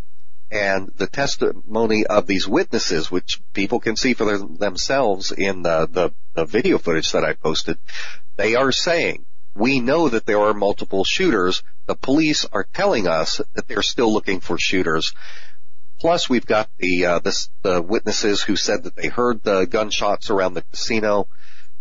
And 0.51 0.93
the 0.97 1.07
testimony 1.07 2.05
of 2.05 2.27
these 2.27 2.47
witnesses, 2.47 3.11
which 3.11 3.41
people 3.55 3.81
can 3.81 3.97
see 3.97 4.13
for 4.13 4.27
their, 4.27 4.39
themselves 4.39 5.33
in 5.33 5.63
the, 5.63 5.89
the, 5.91 6.11
the 6.35 6.45
video 6.45 6.77
footage 6.77 7.13
that 7.13 7.25
I 7.25 7.33
posted, 7.33 7.79
they 8.37 8.55
are 8.55 8.73
saying, 8.73 9.25
we 9.55 9.81
know 9.81 10.09
that 10.09 10.27
there 10.27 10.41
are 10.41 10.55
multiple 10.55 11.05
shooters. 11.05 11.63
The 11.87 11.95
police 11.95 12.47
are 12.53 12.65
telling 12.65 13.07
us 13.07 13.41
that 13.55 13.69
they're 13.69 13.83
still 13.83 14.13
looking 14.13 14.41
for 14.41 14.59
shooters. 14.59 15.15
Plus, 16.01 16.29
we've 16.29 16.47
got 16.47 16.69
the 16.79 17.07
uh, 17.07 17.19
this, 17.21 17.49
the 17.63 17.81
witnesses 17.81 18.43
who 18.43 18.57
said 18.57 18.85
that 18.85 18.97
they 18.97 19.09
heard 19.09 19.43
the 19.43 19.67
gunshots 19.67 20.31
around 20.31 20.55
the 20.55 20.63
casino. 20.63 21.29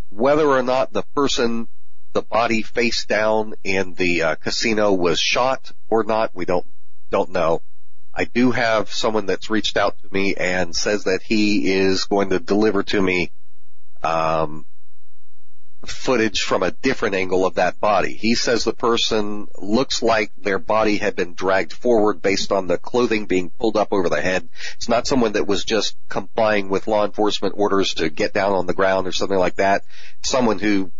Whether 0.09 0.47
or 0.47 0.61
not 0.61 0.93
the 0.93 1.03
person, 1.15 1.67
the 2.13 2.21
body 2.21 2.61
face 2.61 3.05
down 3.05 3.55
in 3.63 3.93
the 3.95 4.23
uh, 4.23 4.35
casino 4.35 4.93
was 4.93 5.19
shot 5.19 5.71
or 5.89 6.03
not, 6.03 6.31
we 6.35 6.45
don't 6.45 6.65
don't 7.09 7.31
know. 7.31 7.61
I 8.13 8.25
do 8.25 8.51
have 8.51 8.91
someone 8.91 9.25
that's 9.25 9.49
reached 9.49 9.77
out 9.77 9.95
to 10.01 10.13
me 10.13 10.35
and 10.35 10.75
says 10.75 11.05
that 11.05 11.23
he 11.23 11.71
is 11.71 12.05
going 12.05 12.29
to 12.29 12.39
deliver 12.39 12.83
to 12.83 13.01
me 13.01 13.31
um, 14.03 14.65
footage 15.85 16.41
from 16.41 16.63
a 16.63 16.71
different 16.71 17.15
angle 17.15 17.45
of 17.45 17.55
that 17.55 17.79
body. 17.79 18.13
He 18.13 18.35
says 18.35 18.63
the 18.63 18.73
person 18.73 19.47
looks 19.57 20.01
like 20.01 20.31
their 20.37 20.59
body 20.59 20.97
had 20.97 21.15
been 21.15 21.33
dragged 21.33 21.73
forward 21.73 22.21
based 22.21 22.51
on 22.51 22.67
the 22.67 22.77
clothing 22.77 23.25
being 23.25 23.49
pulled 23.49 23.77
up 23.77 23.89
over 23.91 24.09
the 24.09 24.21
head. 24.21 24.47
It's 24.75 24.89
not 24.89 25.07
someone 25.07 25.33
that 25.33 25.47
was 25.47 25.63
just 25.63 25.95
complying 26.07 26.69
with 26.69 26.87
law 26.87 27.05
enforcement 27.05 27.55
orders 27.57 27.95
to 27.95 28.09
get 28.09 28.33
down 28.33 28.53
on 28.53 28.67
the 28.67 28.73
ground 28.73 29.07
or 29.07 29.11
something 29.11 29.37
like 29.37 29.55
that. 29.55 29.83
Someone 30.21 30.59
who 30.59 30.91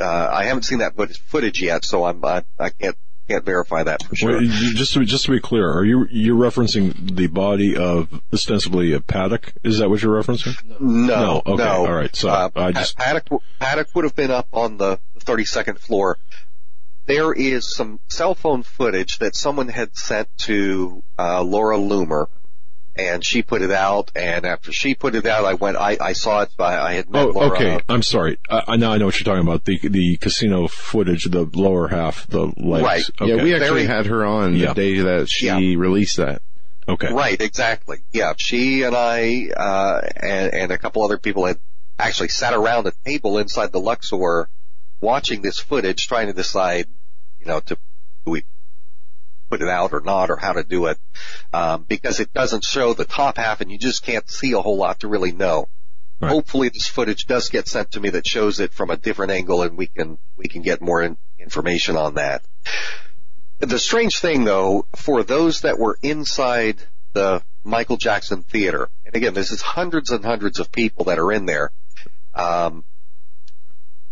uh, 0.00 0.28
I 0.32 0.44
haven't 0.44 0.64
seen 0.64 0.78
that 0.78 0.94
footage 1.26 1.60
yet, 1.60 1.84
so 1.84 2.04
I'm 2.04 2.24
I, 2.24 2.44
I 2.58 2.70
can't 2.70 2.96
can't 3.28 3.44
verify 3.44 3.82
that 3.84 4.02
for 4.02 4.16
sure. 4.16 4.38
Wait, 4.38 4.50
just 4.50 4.94
to 4.94 5.04
just 5.04 5.26
to 5.26 5.32
be 5.32 5.40
clear, 5.40 5.70
are 5.70 5.84
you 5.84 6.06
you're 6.10 6.36
referencing 6.36 7.14
the 7.16 7.26
body 7.28 7.76
of 7.76 8.08
ostensibly 8.32 8.92
a 8.94 9.00
Paddock? 9.00 9.52
Is 9.62 9.78
that 9.78 9.88
what 9.90 10.02
you're 10.02 10.20
referencing? 10.20 10.56
No, 10.80 11.06
No, 11.06 11.42
okay, 11.46 11.62
no. 11.64 11.86
all 11.86 11.92
right, 11.92 12.14
so 12.16 12.28
uh, 12.30 12.50
I 12.56 12.72
just- 12.72 12.96
Paddock 12.96 13.28
Paddock 13.60 13.94
would 13.94 14.04
have 14.04 14.16
been 14.16 14.30
up 14.30 14.48
on 14.52 14.76
the 14.78 14.98
32nd 15.20 15.78
floor. 15.78 16.16
There 17.06 17.32
is 17.32 17.74
some 17.74 18.00
cell 18.08 18.34
phone 18.34 18.62
footage 18.62 19.18
that 19.18 19.34
someone 19.34 19.68
had 19.68 19.96
sent 19.96 20.28
to 20.40 21.02
uh, 21.18 21.42
Laura 21.42 21.78
Loomer, 21.78 22.26
and 22.98 23.24
she 23.24 23.42
put 23.42 23.62
it 23.62 23.70
out. 23.70 24.10
And 24.16 24.44
after 24.44 24.72
she 24.72 24.94
put 24.94 25.14
it 25.14 25.24
out, 25.24 25.44
I 25.44 25.54
went. 25.54 25.76
I, 25.76 25.96
I 26.00 26.12
saw 26.12 26.42
it. 26.42 26.50
I, 26.58 26.76
I 26.78 26.92
had 26.94 27.08
met 27.08 27.22
Oh, 27.26 27.30
Laura. 27.30 27.52
okay. 27.56 27.80
I'm 27.88 28.02
sorry. 28.02 28.38
I, 28.50 28.62
I 28.68 28.76
now 28.76 28.92
I 28.92 28.98
know 28.98 29.06
what 29.06 29.18
you're 29.18 29.24
talking 29.24 29.46
about. 29.48 29.64
The 29.64 29.78
the 29.88 30.16
casino 30.18 30.66
footage, 30.68 31.24
the 31.24 31.44
lower 31.54 31.88
half, 31.88 32.26
the 32.26 32.52
legs. 32.56 32.84
Right. 32.84 33.04
Okay. 33.20 33.36
Yeah, 33.36 33.42
we 33.42 33.54
actually 33.54 33.86
Very- 33.86 33.96
had 33.96 34.06
her 34.06 34.24
on 34.26 34.56
Yeah. 34.56 34.68
the 34.68 34.74
day 34.74 34.98
that 35.00 35.28
she 35.30 35.46
Yeah. 35.46 35.56
released 35.58 36.16
that. 36.18 36.42
okay. 36.88 37.12
Right, 37.12 37.40
exactly. 37.40 37.98
Yeah, 38.12 38.32
she 38.36 38.82
and 38.82 38.96
I 38.96 39.48
uh, 39.56 40.00
and, 40.16 40.54
and 40.54 40.72
a 40.72 40.78
couple 40.78 41.04
other 41.04 41.18
people 41.18 41.46
had 41.46 41.58
actually 41.98 42.28
sat 42.28 42.52
around 42.54 42.86
a 42.86 42.92
table 43.04 43.38
inside 43.38 43.72
the 43.72 43.80
Luxor, 43.80 44.48
watching 45.00 45.42
this 45.42 45.58
footage, 45.58 46.06
trying 46.06 46.28
to 46.28 46.32
decide, 46.32 46.86
you 47.40 47.46
know, 47.46 47.60
to 47.60 47.74
do 47.74 47.80
we 47.80 47.87
put 49.48 49.62
it 49.62 49.68
out 49.68 49.92
or 49.92 50.00
not, 50.00 50.30
or 50.30 50.36
how 50.36 50.52
to 50.52 50.62
do 50.62 50.86
it, 50.86 50.98
um, 51.52 51.84
because 51.88 52.20
it 52.20 52.32
doesn't 52.32 52.64
show 52.64 52.94
the 52.94 53.04
top 53.04 53.36
half, 53.36 53.60
and 53.60 53.70
you 53.70 53.78
just 53.78 54.04
can't 54.04 54.28
see 54.28 54.52
a 54.52 54.60
whole 54.60 54.76
lot 54.76 55.00
to 55.00 55.08
really 55.08 55.32
know. 55.32 55.68
Right. 56.20 56.30
Hopefully, 56.30 56.68
this 56.68 56.86
footage 56.86 57.26
does 57.26 57.48
get 57.48 57.68
sent 57.68 57.92
to 57.92 58.00
me 58.00 58.10
that 58.10 58.26
shows 58.26 58.58
it 58.58 58.72
from 58.72 58.90
a 58.90 58.96
different 58.96 59.32
angle, 59.32 59.62
and 59.62 59.78
we 59.78 59.86
can 59.86 60.18
we 60.36 60.48
can 60.48 60.62
get 60.62 60.80
more 60.80 61.02
in, 61.02 61.16
information 61.38 61.96
on 61.96 62.14
that. 62.14 62.42
The 63.60 63.78
strange 63.78 64.18
thing 64.18 64.44
though, 64.44 64.86
for 64.96 65.22
those 65.22 65.62
that 65.62 65.78
were 65.78 65.98
inside 66.02 66.78
the 67.12 67.42
Michael 67.64 67.96
Jackson 67.96 68.42
Theater, 68.42 68.88
and 69.06 69.14
again, 69.14 69.34
this 69.34 69.52
is 69.52 69.62
hundreds 69.62 70.10
and 70.10 70.24
hundreds 70.24 70.58
of 70.58 70.72
people 70.72 71.06
that 71.06 71.18
are 71.18 71.32
in 71.32 71.46
there, 71.46 71.70
um, 72.34 72.84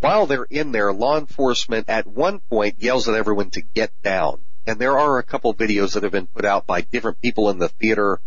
while 0.00 0.26
they're 0.26 0.44
in 0.44 0.72
there, 0.72 0.92
law 0.92 1.18
enforcement 1.18 1.88
at 1.88 2.06
one 2.06 2.40
point 2.50 2.76
yells 2.78 3.08
at 3.08 3.14
everyone 3.14 3.50
to 3.50 3.62
get 3.62 3.90
down. 4.02 4.40
And 4.66 4.78
there 4.78 4.98
are 4.98 5.18
a 5.18 5.22
couple 5.22 5.55
videos 5.55 5.94
that 5.94 6.02
have 6.02 6.12
been 6.12 6.26
put 6.26 6.44
out 6.44 6.66
by 6.66 6.80
different 6.80 7.20
people 7.22 7.51
in 7.51 7.59
the 7.59 7.68
theater, 7.68 8.20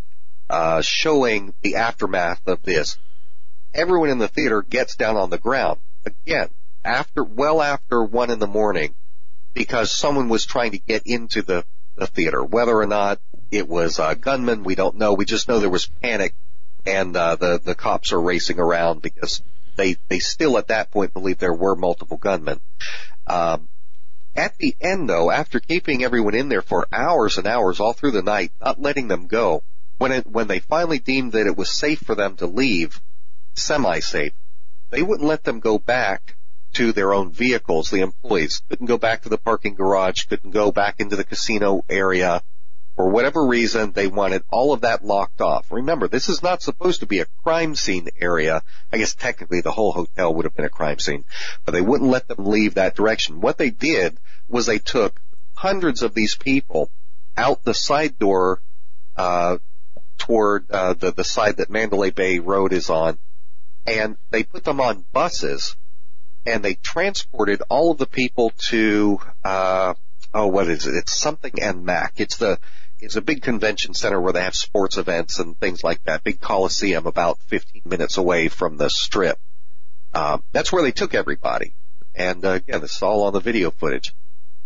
uh, 0.50 0.82
showing 0.82 1.54
the 1.62 1.76
aftermath 1.76 2.48
of 2.48 2.64
this. 2.64 2.98
Everyone 3.74 4.10
in 4.10 4.20
the 4.20 4.28
theater 4.28 4.62
gets 4.62 4.96
down 4.96 5.18
on 5.18 5.30
the 5.30 5.38
ground. 5.38 5.80
Again, 6.06 6.50
after, 6.84 7.24
well 7.24 7.62
after 7.62 8.02
one 8.02 8.30
in 8.32 8.40
the 8.40 8.48
morning, 8.48 8.96
because 9.54 9.92
someone 9.92 10.30
was 10.30 10.46
trying 10.46 10.72
to 10.72 10.80
get 10.80 11.04
into 11.06 11.42
the, 11.42 11.66
the 11.96 12.08
theater. 12.08 12.44
Whether 12.44 12.76
or 12.78 12.88
not 12.88 13.20
it 13.52 13.68
was 13.68 14.00
a 14.00 14.16
gunman, 14.16 14.64
we 14.64 14.76
don't 14.76 14.96
know. 14.96 15.14
We 15.14 15.26
just 15.26 15.50
know 15.50 15.60
there 15.60 15.70
was 15.70 15.88
panic 16.02 16.34
and, 16.86 17.16
uh, 17.16 17.36
the, 17.36 17.60
the 17.62 17.76
cops 17.76 18.14
are 18.14 18.22
racing 18.22 18.60
around 18.60 19.02
because 19.02 19.42
they, 19.76 19.98
they 20.08 20.20
still 20.20 20.58
at 20.58 20.68
that 20.68 20.92
point 20.92 21.14
believe 21.14 21.38
there 21.38 21.54
were 21.54 21.76
multiple 21.76 22.18
gunmen. 22.18 22.62
Um, 23.28 23.68
at 24.40 24.58
the 24.58 24.76
end 24.82 25.10
though, 25.10 25.30
after 25.30 25.60
keeping 25.60 26.04
everyone 26.04 26.34
in 26.34 26.50
there 26.50 26.62
for 26.62 26.88
hours 26.92 27.38
and 27.38 27.46
hours 27.46 27.80
all 27.80 27.94
through 27.94 28.12
the 28.12 28.24
night, 28.24 28.52
not 28.62 28.82
letting 28.82 29.08
them 29.08 29.28
go, 29.28 29.64
when 29.98 30.12
it, 30.14 30.26
when 30.26 30.48
they 30.48 30.60
finally 30.60 31.00
deemed 31.00 31.34
that 31.34 31.46
it 31.46 31.58
was 31.58 31.70
safe 31.70 32.00
for 32.00 32.16
them 32.16 32.38
to 32.38 32.48
leave, 32.48 33.02
semi-safe, 33.54 34.34
they 34.90 35.02
wouldn't 35.02 35.28
let 35.28 35.44
them 35.44 35.60
go 35.60 35.78
back 35.78 36.36
to 36.74 36.94
their 36.94 37.14
own 37.14 37.32
vehicles. 37.32 37.90
The 37.90 38.02
employees 38.02 38.62
couldn't 38.70 38.86
go 38.86 38.98
back 38.98 39.24
to 39.24 39.30
the 39.30 39.38
parking 39.38 39.76
garage, 39.76 40.24
couldn't 40.24 40.52
go 40.52 40.72
back 40.72 40.96
into 41.00 41.16
the 41.16 41.24
casino 41.24 41.84
area. 41.90 42.42
For 43.00 43.08
whatever 43.08 43.46
reason, 43.46 43.94
they 43.94 44.08
wanted 44.08 44.44
all 44.52 44.74
of 44.74 44.82
that 44.82 45.06
locked 45.06 45.40
off. 45.40 45.72
Remember, 45.72 46.10
this 46.10 46.28
is 46.28 46.44
not 46.44 46.62
supposed 46.62 47.00
to 47.00 47.06
be 47.06 47.22
a 47.22 47.28
crime 47.46 47.74
scene 47.76 48.10
area. 48.20 48.62
I 48.92 48.98
guess 48.98 49.16
technically 49.16 49.62
the 49.62 49.72
whole 49.72 49.94
hotel 49.94 50.34
would 50.34 50.44
have 50.44 50.54
been 50.54 50.66
a 50.66 50.70
crime 50.70 51.00
scene, 51.00 51.24
but 51.64 51.72
they 51.72 51.80
wouldn't 51.80 52.10
let 52.10 52.28
them 52.28 52.46
leave 52.46 52.74
that 52.74 52.98
direction. 52.98 53.40
What 53.40 53.58
they 53.58 53.70
did 53.70 54.18
was 54.50 54.66
they 54.66 54.80
took 54.80 55.22
hundreds 55.54 56.02
of 56.02 56.14
these 56.14 56.36
people 56.36 56.90
out 57.38 57.64
the 57.64 57.74
side 57.74 58.20
door, 58.20 58.60
uh, 59.16 59.60
toward, 60.18 60.70
uh, 60.70 60.94
the, 60.94 61.14
the 61.14 61.24
side 61.24 61.56
that 61.56 61.70
Mandalay 61.70 62.10
Bay 62.10 62.40
Road 62.40 62.74
is 62.74 62.90
on, 62.90 63.18
and 63.88 64.18
they 64.30 64.44
put 64.44 64.66
them 64.66 64.82
on 64.82 65.06
buses 65.14 65.78
and 66.46 66.62
they 66.64 66.74
transported 66.74 67.62
all 67.70 67.92
of 67.92 67.98
the 67.98 68.06
people 68.06 68.52
to 68.58 69.22
uh 69.46 69.94
oh 70.34 70.48
what 70.48 70.68
is 70.68 70.86
it? 70.86 70.96
It's 70.96 71.18
something 71.18 71.62
and 71.62 71.86
Mack. 71.86 72.14
It's 72.18 72.38
the 72.38 72.60
it's 73.02 73.16
a 73.16 73.22
big 73.22 73.42
convention 73.42 73.94
center 73.94 74.20
where 74.20 74.34
they 74.34 74.44
have 74.44 74.56
sports 74.56 74.98
events 74.98 75.40
and 75.40 75.60
things 75.60 75.84
like 75.84 76.04
that. 76.04 76.24
Big 76.24 76.40
coliseum 76.40 77.06
about 77.08 77.40
15 77.48 77.84
minutes 77.86 78.18
away 78.18 78.48
from 78.48 78.78
the 78.78 78.90
strip. 78.90 79.38
Um, 80.14 80.44
that's 80.52 80.72
where 80.72 80.84
they 80.84 80.92
took 80.92 81.14
everybody. 81.14 81.74
And 82.16 82.44
uh, 82.44 82.52
again, 82.52 82.82
this 82.82 82.96
is 82.96 83.02
all 83.02 83.24
on 83.24 83.34
the 83.34 83.40
video 83.40 83.72
footage. 83.72 84.14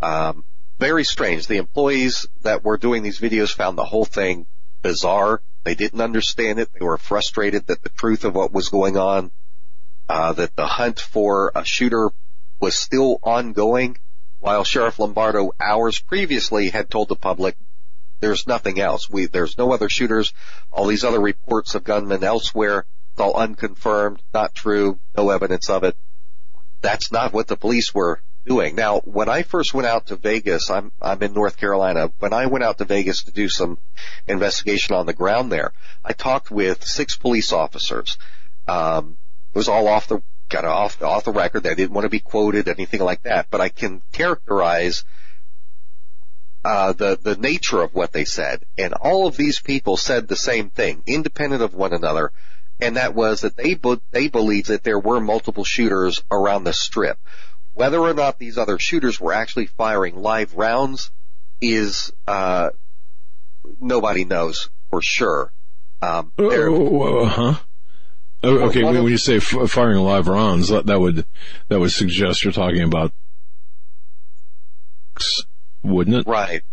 Um, 0.02 0.44
very 0.80 1.04
strange. 1.04 1.48
The 1.48 1.58
employees 1.58 2.28
that 2.42 2.64
were 2.64 2.78
doing 2.78 3.04
these 3.04 3.20
videos 3.20 3.54
found 3.54 3.78
the 3.78 3.86
whole 3.86 4.06
thing 4.06 4.46
bizarre. 4.82 5.42
They 5.64 5.76
didn't 5.76 6.02
understand 6.02 6.60
it. 6.60 6.70
They 6.74 6.86
were 6.86 6.98
frustrated 6.98 7.68
that 7.68 7.84
the 7.84 7.90
truth 7.90 8.26
of 8.26 8.36
what 8.36 8.52
was 8.52 8.70
going 8.70 8.98
on 8.98 9.32
uh, 10.10 10.34
that 10.34 10.56
the 10.56 10.66
hunt 10.66 11.00
for 11.00 11.52
a 11.56 11.64
shooter 11.64 12.12
was 12.60 12.76
still 12.76 13.20
ongoing, 13.24 13.98
while 14.40 14.64
Sheriff 14.64 15.00
Lombardo 15.00 15.54
hours 15.60 16.00
previously 16.00 16.70
had 16.70 16.90
told 16.90 17.10
the 17.10 17.16
public 17.16 17.56
there's 18.24 18.48
nothing 18.48 18.80
else. 18.80 19.10
We 19.10 19.26
there's 19.26 19.58
no 19.58 19.74
other 19.74 19.90
shooters. 19.90 20.34
All 20.72 20.88
these 20.88 21.04
other 21.04 21.20
reports 21.20 21.76
of 21.76 21.84
gunmen 21.84 22.24
elsewhere, 22.24 22.86
it's 23.12 23.20
all 23.20 23.36
unconfirmed, 23.36 24.22
not 24.34 24.56
true, 24.56 24.98
no 25.18 25.30
evidence 25.30 25.70
of 25.70 25.84
it. 25.84 25.98
That's 26.82 27.12
not 27.12 27.34
what 27.34 27.48
the 27.48 27.58
police 27.58 27.94
were 27.94 28.22
doing. 28.46 28.76
Now, 28.76 29.00
when 29.02 29.28
I 29.28 29.44
first 29.44 29.74
went 29.74 29.88
out 29.88 30.08
to 30.08 30.16
Vegas, 30.16 30.70
I'm 30.70 30.94
I'm 31.02 31.22
in 31.22 31.34
North 31.34 31.58
Carolina. 31.58 32.12
When 32.20 32.32
I 32.32 32.46
went 32.46 32.64
out 32.64 32.78
to 32.78 32.86
Vegas 32.86 33.24
to 33.24 33.32
do 33.32 33.50
some 33.50 33.78
investigation 34.26 34.96
on 34.96 35.06
the 35.06 35.14
ground 35.14 35.52
there, 35.52 35.74
I 36.04 36.14
talked 36.14 36.50
with 36.50 36.86
six 36.86 37.18
police 37.18 37.52
officers. 37.52 38.18
Um, 38.70 39.18
it 39.54 39.58
was 39.58 39.68
all 39.68 39.88
off 39.90 40.08
the 40.08 40.22
of 40.56 40.66
off 40.66 41.02
off 41.02 41.26
the 41.26 41.32
record. 41.32 41.64
They 41.64 41.76
didn't 41.76 41.94
want 41.94 42.06
to 42.06 42.10
be 42.10 42.20
quoted, 42.20 42.68
anything 42.70 43.02
like 43.02 43.24
that. 43.24 43.48
But 43.50 43.60
I 43.60 43.70
can 43.70 44.02
characterize 44.12 45.04
uh, 46.64 46.94
the 46.94 47.18
the 47.22 47.36
nature 47.36 47.82
of 47.82 47.94
what 47.94 48.12
they 48.14 48.26
said, 48.26 48.64
and 48.78 48.94
all 48.94 49.28
of 49.28 49.36
these 49.38 49.60
people 49.60 49.98
said 49.98 50.28
the 50.28 50.36
same 50.36 50.70
thing, 50.70 51.04
independent 51.06 51.62
of 51.62 51.74
one 51.74 51.94
another, 51.94 52.32
and 52.80 52.96
that 52.98 53.14
was 53.14 53.42
that 53.42 53.56
they 53.58 53.74
be- 53.74 54.02
they 54.12 54.28
believed 54.30 54.68
that 54.68 54.84
there 54.84 55.00
were 55.00 55.20
multiple 55.20 55.64
shooters 55.64 56.24
around 56.32 56.64
the 56.64 56.74
strip. 56.74 57.18
Whether 57.74 58.00
or 58.00 58.14
not 58.14 58.40
these 58.40 58.58
other 58.58 58.78
shooters 58.80 59.20
were 59.20 59.34
actually 59.34 59.66
firing 59.66 60.16
live 60.16 60.54
rounds 60.56 61.12
is 61.60 62.12
uh, 62.28 62.70
nobody 63.80 64.26
knows 64.26 64.70
for 64.90 65.02
sure. 65.02 65.52
Um, 66.02 66.32
there- 66.38 66.70
Uh, 66.70 67.26
huh? 67.26 67.56
Oh, 68.46 68.58
Okay, 68.68 68.84
when 68.84 68.98
of- 68.98 69.10
you 69.10 69.18
say 69.18 69.38
f- 69.38 69.70
firing 69.70 70.00
live 70.04 70.28
rounds, 70.28 70.68
that, 70.68 70.86
that 70.88 71.00
would 71.00 71.26
that 71.70 71.80
would 71.80 71.92
suggest 71.92 72.44
you're 72.44 72.52
talking 72.54 72.82
about, 72.84 73.12
wouldn't 75.84 76.16
it? 76.16 76.28
Right. 76.28 76.64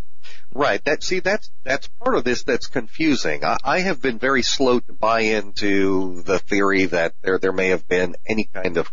Right. 0.52 0.84
That 0.84 1.02
see 1.02 1.20
that's 1.20 1.50
that's 1.64 1.88
part 2.02 2.16
of 2.16 2.24
this 2.24 2.42
that's 2.42 2.66
confusing. 2.66 3.44
I, 3.44 3.56
I 3.62 3.80
have 3.80 4.02
been 4.02 4.18
very 4.18 4.42
slow 4.42 4.80
to 4.80 4.92
buy 4.92 5.20
into 5.20 6.22
the 6.22 6.38
theory 6.38 6.86
that 6.86 7.14
there 7.22 7.38
there 7.38 7.52
may 7.52 7.68
have 7.68 7.86
been 7.88 8.16
any 8.26 8.44
kind 8.44 8.76
of 8.76 8.90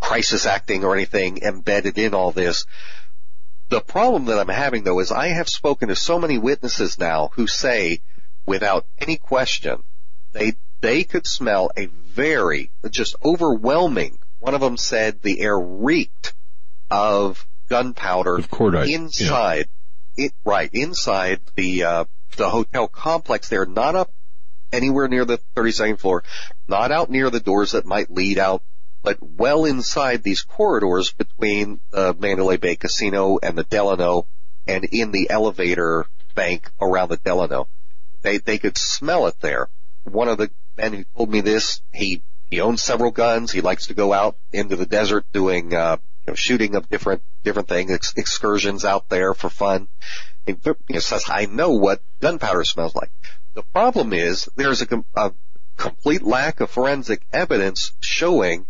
crisis 0.00 0.46
acting 0.46 0.84
or 0.84 0.94
anything 0.94 1.38
embedded 1.42 1.98
in 1.98 2.14
all 2.14 2.30
this. 2.30 2.66
The 3.68 3.80
problem 3.80 4.26
that 4.26 4.38
I'm 4.38 4.48
having 4.48 4.84
though 4.84 5.00
is 5.00 5.10
I 5.10 5.28
have 5.28 5.48
spoken 5.48 5.88
to 5.88 5.96
so 5.96 6.18
many 6.18 6.38
witnesses 6.38 6.98
now 6.98 7.30
who 7.34 7.46
say 7.46 8.00
without 8.46 8.86
any 8.98 9.16
question 9.16 9.82
they 10.32 10.54
they 10.80 11.04
could 11.04 11.26
smell 11.26 11.70
a 11.76 11.86
very 11.86 12.70
just 12.90 13.16
overwhelming 13.24 14.18
one 14.40 14.54
of 14.54 14.60
them 14.60 14.76
said 14.76 15.22
the 15.22 15.40
air 15.40 15.58
reeked 15.58 16.34
of 16.90 17.46
gunpowder 17.72 18.36
cordite. 18.50 18.88
yeah. 18.88 18.96
inside 18.96 19.68
it 20.16 20.32
right 20.44 20.68
inside 20.74 21.40
the 21.56 21.84
uh 21.84 22.04
the 22.36 22.50
hotel 22.50 22.86
complex 22.86 23.48
there 23.48 23.64
not 23.64 23.96
up 23.96 24.10
anywhere 24.72 25.08
near 25.08 25.24
the 25.24 25.38
32nd 25.56 25.98
floor 25.98 26.22
not 26.68 26.92
out 26.92 27.08
near 27.10 27.30
the 27.30 27.40
doors 27.40 27.72
that 27.72 27.86
might 27.86 28.10
lead 28.10 28.38
out 28.38 28.62
but 29.02 29.16
well 29.22 29.64
inside 29.64 30.22
these 30.22 30.42
corridors 30.42 31.12
between 31.12 31.80
the 31.90 32.14
Mandalay 32.18 32.56
Bay 32.56 32.76
Casino 32.76 33.38
and 33.42 33.56
the 33.56 33.64
Delano 33.64 34.26
and 34.68 34.84
in 34.92 35.10
the 35.10 35.30
elevator 35.30 36.04
bank 36.34 36.70
around 36.78 37.08
the 37.08 37.16
Delano 37.16 37.68
they 38.20 38.36
they 38.36 38.58
could 38.58 38.76
smell 38.76 39.26
it 39.28 39.40
there 39.40 39.68
one 40.04 40.28
of 40.28 40.36
the 40.36 40.50
men 40.76 40.92
who 40.92 41.04
told 41.16 41.30
me 41.30 41.40
this 41.40 41.80
he 41.94 42.20
he 42.50 42.60
owns 42.60 42.82
several 42.82 43.10
guns 43.10 43.50
he 43.50 43.62
likes 43.62 43.86
to 43.86 43.94
go 43.94 44.12
out 44.12 44.36
into 44.52 44.76
the 44.76 44.86
desert 44.86 45.24
doing 45.32 45.74
uh 45.74 45.96
know, 46.28 46.34
shooting 46.34 46.74
of 46.74 46.88
different 46.88 47.22
different 47.42 47.68
things, 47.68 47.90
ex- 47.90 48.14
excursions 48.16 48.84
out 48.84 49.08
there 49.08 49.34
for 49.34 49.50
fun. 49.50 49.88
He 50.46 50.56
you 50.64 50.76
know, 50.90 50.98
says, 51.00 51.24
"I 51.28 51.46
know 51.46 51.72
what 51.72 52.00
gunpowder 52.20 52.64
smells 52.64 52.94
like." 52.94 53.10
The 53.54 53.62
problem 53.62 54.12
is 54.12 54.48
there's 54.56 54.80
a, 54.80 54.86
com- 54.86 55.04
a 55.14 55.32
complete 55.76 56.22
lack 56.22 56.60
of 56.60 56.70
forensic 56.70 57.22
evidence 57.32 57.92
showing 58.00 58.66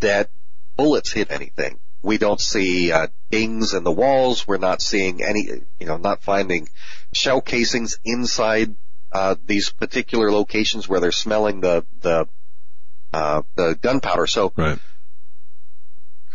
that 0.00 0.30
bullets 0.76 1.12
hit 1.12 1.30
anything. 1.30 1.78
We 2.02 2.18
don't 2.18 2.40
see 2.40 2.92
uh, 2.92 3.08
dings 3.30 3.74
in 3.74 3.84
the 3.84 3.92
walls. 3.92 4.46
We're 4.46 4.58
not 4.58 4.82
seeing 4.82 5.22
any, 5.22 5.48
you 5.80 5.86
know, 5.86 5.96
not 5.96 6.22
finding 6.22 6.68
shell 7.12 7.40
casings 7.40 7.98
inside 8.04 8.74
uh, 9.12 9.36
these 9.46 9.70
particular 9.70 10.30
locations 10.30 10.88
where 10.88 11.00
they're 11.00 11.12
smelling 11.12 11.60
the 11.60 11.84
the 12.00 12.26
uh, 13.12 13.42
the 13.54 13.78
gunpowder. 13.80 14.26
So 14.26 14.52
Right. 14.56 14.78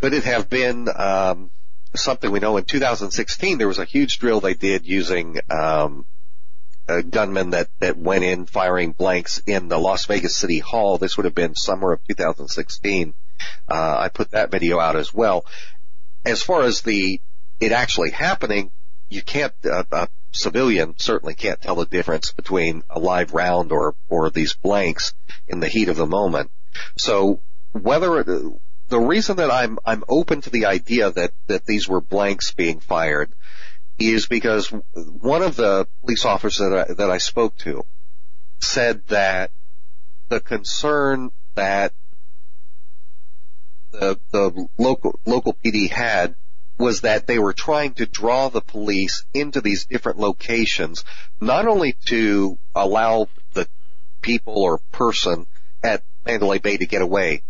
Could 0.00 0.14
it 0.14 0.24
have 0.24 0.48
been 0.48 0.88
um, 0.94 1.50
something 1.94 2.30
we 2.30 2.40
know 2.40 2.56
in 2.56 2.64
2016 2.64 3.58
there 3.58 3.68
was 3.68 3.78
a 3.78 3.84
huge 3.84 4.18
drill 4.18 4.40
they 4.40 4.54
did 4.54 4.86
using 4.86 5.38
um, 5.50 6.06
gunmen 7.10 7.50
that 7.50 7.68
that 7.78 7.96
went 7.96 8.24
in 8.24 8.46
firing 8.46 8.92
blanks 8.92 9.42
in 9.46 9.68
the 9.68 9.78
Las 9.78 10.06
Vegas 10.06 10.36
City 10.36 10.58
Hall. 10.58 10.98
This 10.98 11.16
would 11.16 11.24
have 11.24 11.34
been 11.34 11.54
summer 11.54 11.92
of 11.92 12.06
2016. 12.08 13.14
Uh, 13.68 13.96
I 13.98 14.08
put 14.08 14.32
that 14.32 14.50
video 14.50 14.80
out 14.80 14.96
as 14.96 15.14
well. 15.14 15.44
As 16.24 16.42
far 16.42 16.62
as 16.62 16.82
the 16.82 17.20
it 17.60 17.72
actually 17.72 18.10
happening, 18.10 18.70
you 19.08 19.22
can't. 19.22 19.52
Uh, 19.64 19.84
a 19.92 20.08
civilian 20.32 20.94
certainly 20.98 21.34
can't 21.34 21.60
tell 21.60 21.76
the 21.76 21.86
difference 21.86 22.32
between 22.32 22.82
a 22.90 22.98
live 22.98 23.32
round 23.32 23.70
or 23.70 23.94
or 24.08 24.30
these 24.30 24.54
blanks 24.54 25.14
in 25.46 25.60
the 25.60 25.68
heat 25.68 25.88
of 25.88 25.96
the 25.96 26.06
moment. 26.06 26.50
So 26.96 27.40
whether 27.72 28.18
the 28.90 29.00
reason 29.00 29.36
that 29.36 29.50
I'm 29.50 29.78
I'm 29.86 30.04
open 30.08 30.42
to 30.42 30.50
the 30.50 30.66
idea 30.66 31.10
that 31.10 31.32
that 31.46 31.64
these 31.64 31.88
were 31.88 32.00
blanks 32.00 32.52
being 32.52 32.80
fired 32.80 33.30
is 33.98 34.26
because 34.26 34.66
one 34.94 35.42
of 35.42 35.56
the 35.56 35.86
police 36.02 36.24
officers 36.24 36.58
that 36.58 36.90
I, 36.90 36.94
that 36.94 37.10
I 37.10 37.18
spoke 37.18 37.56
to 37.58 37.84
said 38.58 39.06
that 39.08 39.50
the 40.28 40.40
concern 40.40 41.30
that 41.54 41.92
the 43.92 44.18
the 44.32 44.66
local 44.76 45.18
local 45.24 45.56
PD 45.64 45.88
had 45.88 46.34
was 46.76 47.02
that 47.02 47.26
they 47.26 47.38
were 47.38 47.52
trying 47.52 47.94
to 47.94 48.06
draw 48.06 48.48
the 48.48 48.62
police 48.62 49.24
into 49.34 49.60
these 49.60 49.84
different 49.84 50.18
locations, 50.18 51.04
not 51.40 51.68
only 51.68 51.92
to 52.06 52.58
allow 52.74 53.28
the 53.52 53.68
people 54.22 54.54
or 54.56 54.78
person 54.90 55.46
at 55.82 56.02
Mandalay 56.24 56.58
Bay 56.58 56.78
to 56.78 56.86
get 56.86 57.02
away, 57.02 57.42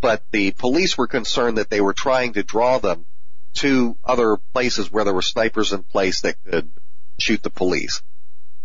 but 0.00 0.22
the 0.30 0.50
police 0.52 0.96
were 0.96 1.06
concerned 1.06 1.58
that 1.58 1.70
they 1.70 1.80
were 1.80 1.94
trying 1.94 2.34
to 2.34 2.42
draw 2.42 2.78
them 2.78 3.04
to 3.54 3.96
other 4.04 4.36
places 4.52 4.92
where 4.92 5.04
there 5.04 5.14
were 5.14 5.22
snipers 5.22 5.72
in 5.72 5.82
place 5.82 6.20
that 6.20 6.36
could 6.44 6.70
shoot 7.18 7.42
the 7.42 7.50
police. 7.50 8.02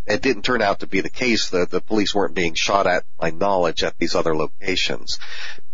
It 0.06 0.22
didn't 0.22 0.44
turn 0.44 0.62
out 0.62 0.80
to 0.80 0.88
be 0.88 1.02
the 1.02 1.10
case. 1.10 1.50
The, 1.50 1.66
the 1.66 1.80
police 1.80 2.14
weren't 2.14 2.34
being 2.34 2.56
shot 2.56 2.88
at, 2.88 3.06
my 3.22 3.30
knowledge, 3.30 3.84
at 3.84 3.98
these 3.98 4.16
other 4.16 4.36
locations. 4.36 5.20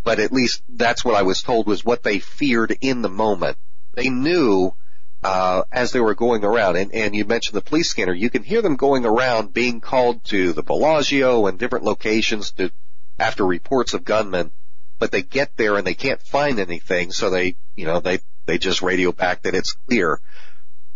But 0.04 0.20
at 0.20 0.32
least 0.32 0.62
that's 0.68 1.04
what 1.04 1.16
I 1.16 1.22
was 1.22 1.42
told 1.42 1.66
was 1.66 1.84
what 1.84 2.02
they 2.02 2.18
feared 2.18 2.76
in 2.80 3.02
the 3.02 3.08
moment. 3.08 3.56
They 3.94 4.10
knew 4.10 4.74
uh, 5.22 5.62
as 5.72 5.92
they 5.92 6.00
were 6.00 6.14
going 6.14 6.44
around, 6.44 6.76
and, 6.76 6.94
and 6.94 7.14
you 7.14 7.24
mentioned 7.24 7.56
the 7.56 7.62
police 7.62 7.88
scanner, 7.88 8.12
you 8.12 8.30
can 8.30 8.44
hear 8.44 8.62
them 8.62 8.76
going 8.76 9.04
around 9.04 9.52
being 9.52 9.80
called 9.80 10.22
to 10.26 10.52
the 10.52 10.62
Bellagio 10.62 11.46
and 11.46 11.58
different 11.58 11.84
locations 11.84 12.52
to 12.52 12.70
after 13.18 13.44
reports 13.44 13.94
of 13.94 14.04
gunmen, 14.04 14.52
but 14.98 15.12
they 15.12 15.22
get 15.22 15.56
there 15.56 15.76
and 15.76 15.86
they 15.86 15.94
can't 15.94 16.20
find 16.20 16.58
anything, 16.58 17.12
so 17.12 17.30
they, 17.30 17.56
you 17.76 17.86
know, 17.86 18.00
they, 18.00 18.18
they 18.46 18.58
just 18.58 18.82
radio 18.82 19.12
back 19.12 19.42
that 19.42 19.54
it's 19.54 19.72
clear. 19.72 20.20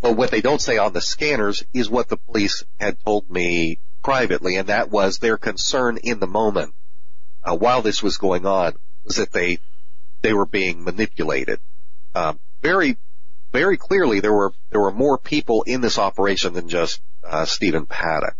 But 0.00 0.16
what 0.16 0.30
they 0.30 0.40
don't 0.40 0.60
say 0.60 0.78
on 0.78 0.92
the 0.92 1.00
scanners 1.00 1.64
is 1.72 1.88
what 1.88 2.08
the 2.08 2.16
police 2.16 2.64
had 2.80 3.02
told 3.04 3.30
me 3.30 3.78
privately, 4.02 4.56
and 4.56 4.68
that 4.68 4.90
was 4.90 5.18
their 5.18 5.38
concern 5.38 5.98
in 5.98 6.18
the 6.18 6.26
moment, 6.26 6.74
uh, 7.44 7.56
while 7.56 7.82
this 7.82 8.02
was 8.02 8.18
going 8.18 8.44
on, 8.46 8.74
was 9.04 9.16
that 9.16 9.32
they, 9.32 9.58
they 10.22 10.32
were 10.32 10.46
being 10.46 10.82
manipulated. 10.82 11.60
Um, 12.14 12.40
very, 12.62 12.98
very 13.52 13.76
clearly 13.76 14.20
there 14.20 14.32
were, 14.32 14.52
there 14.70 14.80
were 14.80 14.92
more 14.92 15.18
people 15.18 15.62
in 15.62 15.80
this 15.80 15.98
operation 15.98 16.54
than 16.54 16.68
just, 16.68 17.00
uh, 17.24 17.44
Stephen 17.44 17.86
Paddock. 17.86 18.34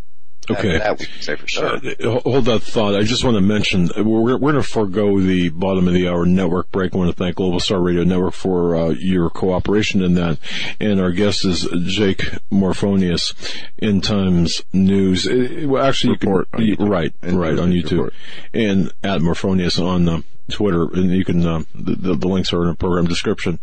That- 0.48 0.59
Okay. 0.59 0.77
That, 0.78 0.98
we 0.98 1.06
can 1.06 1.23
say 1.23 1.36
for 1.36 1.47
sure. 1.47 1.77
Uh, 1.77 2.20
hold 2.20 2.47
that 2.47 2.62
thought. 2.64 2.97
I 2.97 3.05
just 3.05 3.23
want 3.23 3.36
to 3.36 3.40
mention 3.40 3.90
uh, 3.97 4.02
we're, 4.02 4.36
we're 4.36 4.39
going 4.39 4.55
to 4.56 4.62
forego 4.64 5.20
the 5.20 5.51
bottom 5.51 5.86
of 5.86 5.94
the 5.94 6.09
hour 6.09 6.27
network 6.27 6.73
break. 6.73 6.94
I 6.94 6.98
want 6.98 7.10
to 7.10 7.16
thank 7.16 7.36
Global 7.36 7.60
Star 7.60 7.78
Radio 7.81 8.02
Network 8.02 8.35
for 8.35 8.74
uh, 8.74 8.89
your 8.89 9.31
cooperation 9.31 10.02
in 10.02 10.14
that. 10.14 10.39
And 10.81 11.01
our 11.01 11.12
guest 11.12 11.44
is 11.44 11.69
Jake 11.86 12.24
Morphonios, 12.51 13.35
in 13.78 14.01
Times 14.01 14.64
News. 14.73 15.28
Uh, 15.28 15.66
well, 15.69 15.85
actually, 15.85 16.14
Report 16.14 16.48
you 16.59 16.73
on 16.73 16.77
can, 16.77 16.86
YouTube. 16.86 16.90
right, 16.90 17.14
And 17.23 17.40
right 17.40 17.59
on 17.59 17.70
YouTube, 17.70 17.90
Report. 17.93 18.14
and 18.52 18.93
at 19.05 19.20
Morphonios 19.20 19.81
on 19.81 20.09
uh, 20.09 20.23
Twitter, 20.51 20.93
and 20.93 21.12
you 21.12 21.24
can 21.24 21.47
uh, 21.47 21.62
the, 21.73 22.16
the, 22.16 22.28
links 22.28 22.52
are 22.52 22.62
in 22.62 22.69
the 22.70 22.74
program 22.74 23.06
description. 23.06 23.60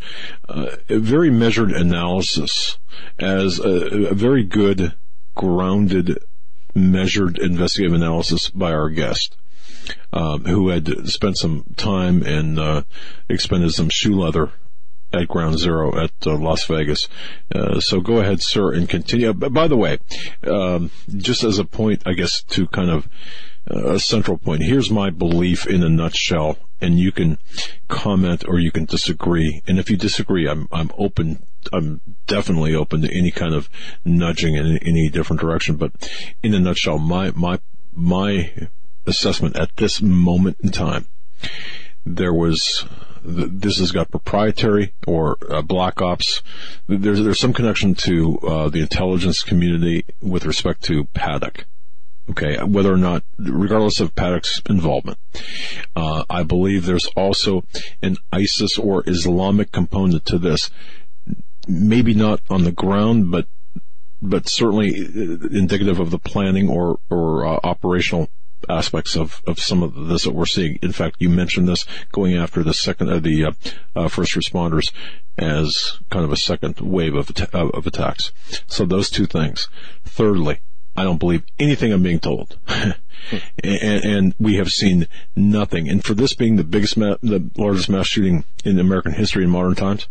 Uh, 0.48 0.78
a 0.88 0.98
very 0.98 1.30
measured 1.30 1.72
analysis, 1.72 2.78
as 3.20 3.60
a, 3.60 4.08
a 4.12 4.14
very 4.14 4.46
good 4.46 4.94
grounded 5.36 6.18
measured 6.76 7.38
investigative 7.40 7.94
analysis 7.94 8.50
by 8.50 8.72
our 8.72 8.90
guest, 8.90 9.38
um, 10.14 10.46
who 10.46 10.70
had 10.70 11.08
spent 11.10 11.38
some 11.38 11.64
time 11.76 12.24
and 12.24 12.60
uh, 12.60 12.84
expended 13.28 13.74
some 13.74 13.90
shoe 13.90 14.20
leather 14.20 14.52
at 15.12 15.28
Ground 15.28 15.58
Zero 15.58 16.00
at 16.00 16.12
uh, 16.26 16.38
Las 16.38 16.66
Vegas. 16.66 17.08
Uh, 17.54 17.80
so 17.80 18.00
go 18.00 18.20
ahead, 18.20 18.42
sir, 18.42 18.74
and 18.74 18.88
continue. 18.88 19.34
By 19.34 19.68
the 19.68 19.78
way, 19.78 19.98
um, 20.46 20.92
just 21.08 21.44
as 21.44 21.58
a 21.60 21.66
point, 21.66 22.04
I 22.06 22.14
guess 22.14 22.44
to 22.44 22.68
kind 22.68 22.92
of 22.92 23.10
uh, 23.70 23.94
a 23.94 24.00
central 24.00 24.38
point. 24.38 24.64
Here's 24.64 24.90
my 24.90 25.10
belief 25.10 25.68
in 25.68 25.84
a 25.84 25.90
nutshell, 25.90 26.58
and 26.82 27.00
you 27.00 27.12
can 27.12 27.38
comment 27.88 28.44
or 28.48 28.60
you 28.60 28.72
can 28.72 28.86
disagree. 28.86 29.62
And 29.68 29.80
if 29.80 29.90
you 29.90 29.98
disagree, 29.98 30.48
I'm 30.48 30.68
I'm 30.72 30.92
open. 30.98 31.44
I'm 31.74 32.02
definitely 32.28 32.76
open 32.76 33.02
to 33.02 33.14
any 33.16 33.32
kind 33.32 33.54
of 33.54 33.70
nudging 34.06 34.56
in 34.56 34.78
any 34.78 35.10
different 35.10 35.42
direction. 35.42 35.76
But 35.76 35.92
in 36.44 36.54
a 36.54 36.60
nutshell, 36.60 36.98
my 36.98 37.32
my 37.32 37.60
my 37.94 38.52
assessment 39.06 39.58
at 39.58 39.76
this 39.78 40.02
moment 40.02 40.58
in 40.62 40.72
time, 40.72 41.08
there 42.06 42.34
was 42.34 42.86
this 43.24 43.80
has 43.80 43.92
got 43.92 44.12
proprietary 44.12 44.94
or 45.06 45.38
uh, 45.50 45.62
black 45.62 46.02
ops. 46.02 46.42
There's 46.88 47.22
there's 47.22 47.40
some 47.40 47.54
connection 47.54 47.96
to 47.96 48.40
uh, 48.40 48.70
the 48.70 48.82
intelligence 48.82 49.44
community 49.44 50.06
with 50.22 50.46
respect 50.46 50.84
to 50.86 51.06
Paddock. 51.06 51.66
Okay, 52.30 52.64
whether 52.64 52.94
or 52.94 52.98
not, 52.98 53.24
regardless 53.40 54.00
of 54.00 54.14
Paddock's 54.14 54.62
involvement, 54.70 55.18
uh, 55.96 56.26
I 56.30 56.44
believe 56.44 56.86
there's 56.86 57.08
also 57.08 57.64
an 58.04 58.18
ISIS 58.32 58.78
or 58.78 59.04
Islamic 59.08 59.72
component 59.72 60.26
to 60.28 60.38
this. 60.38 60.70
Maybe 61.68 62.14
not 62.14 62.42
on 62.50 62.64
the 62.64 62.72
ground, 62.72 63.32
but 63.32 63.48
but 64.22 64.50
certainly 64.50 64.90
uh, 64.90 65.48
indicative 65.52 66.00
of 66.00 66.12
the 66.12 66.20
planning 66.20 66.70
or 66.70 67.00
or 67.10 67.46
uh, 67.46 67.60
operational 67.64 68.30
aspects 68.68 69.16
of, 69.16 69.42
of 69.48 69.58
some 69.60 69.82
of 69.82 70.08
this 70.08 70.24
that 70.24 70.34
we're 70.34 70.46
seeing. 70.46 70.78
In 70.82 70.92
fact, 70.92 71.16
you 71.20 71.30
mentioned 71.30 71.68
this 71.68 71.86
going 72.12 72.36
after 72.36 72.62
the 72.64 72.74
second 72.74 73.10
uh, 73.10 73.20
the 73.20 73.46
uh, 73.46 73.52
uh, 73.96 74.08
first 74.08 74.34
responders 74.34 74.92
as 75.38 76.00
kind 76.10 76.26
of 76.26 76.32
a 76.32 76.38
second 76.38 76.80
wave 76.80 77.16
of 77.16 77.32
of 77.54 77.88
attacks. 77.88 78.32
So 78.68 78.86
those 78.86 79.10
two 79.10 79.26
things. 79.26 79.70
Thirdly, 80.04 80.60
I 80.96 81.04
don't 81.04 81.18
believe 81.18 81.44
anything 81.58 81.94
I'm 81.94 82.04
being 82.04 82.20
told. 82.20 82.58
and, 83.64 84.06
and, 84.06 84.36
we 84.40 84.56
have 84.56 84.72
seen 84.72 85.08
nothing. 85.36 85.88
And 85.88 86.04
for 86.04 86.14
this 86.14 86.34
being 86.34 86.56
the 86.56 86.64
biggest, 86.64 86.98
ma- 86.98 87.18
the 87.22 87.50
largest 87.56 87.90
mass 87.90 88.08
shooting 88.08 88.44
in 88.66 88.80
American 88.80 89.14
history 89.14 89.44
in 89.44 89.50
modern 89.50 89.76
times, 89.76 90.08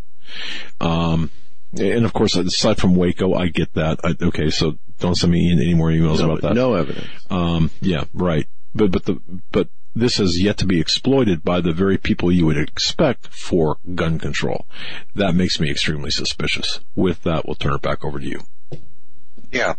um, 0.79 1.29
and 1.73 2.05
of 2.05 2.13
course, 2.13 2.35
aside 2.35 2.77
from 2.79 2.95
Waco, 2.95 3.33
I 3.33 3.47
get 3.47 3.73
that. 3.73 3.99
I, 4.03 4.15
okay, 4.21 4.49
so 4.49 4.77
don't 4.99 5.15
send 5.15 5.31
me 5.31 5.51
any 5.51 5.73
more 5.73 5.89
emails 5.89 6.19
no, 6.19 6.25
about 6.25 6.41
that. 6.41 6.53
No 6.55 6.73
evidence. 6.73 7.07
Um, 7.29 7.71
yeah, 7.81 8.05
right. 8.13 8.47
But 8.73 8.91
but 8.91 9.05
the 9.05 9.21
but 9.51 9.69
this 9.95 10.17
has 10.17 10.41
yet 10.41 10.57
to 10.57 10.65
be 10.65 10.79
exploited 10.79 11.43
by 11.43 11.61
the 11.61 11.73
very 11.73 11.97
people 11.97 12.31
you 12.31 12.45
would 12.45 12.57
expect 12.57 13.27
for 13.27 13.77
gun 13.95 14.19
control. 14.19 14.65
That 15.15 15.35
makes 15.35 15.59
me 15.59 15.69
extremely 15.69 16.11
suspicious. 16.11 16.79
With 16.95 17.23
that, 17.23 17.45
we'll 17.45 17.55
turn 17.55 17.75
it 17.75 17.81
back 17.81 18.03
over 18.05 18.19
to 18.19 18.25
you. 18.25 18.41
Yeah, 19.51 19.75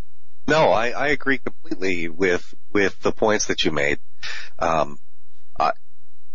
no, 0.46 0.70
I, 0.70 0.90
I 0.90 1.08
agree 1.08 1.38
completely 1.38 2.08
with 2.08 2.54
with 2.72 3.00
the 3.02 3.12
points 3.12 3.46
that 3.46 3.64
you 3.64 3.70
made. 3.70 3.98
Um, 4.58 4.98
uh, 5.58 5.72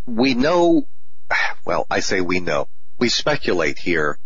we 0.05 0.33
know, 0.33 0.87
well, 1.65 1.85
I 1.89 1.99
say 1.99 2.21
we 2.21 2.39
know. 2.39 2.67
We 2.97 3.09
speculate 3.09 3.77
here, 3.77 4.17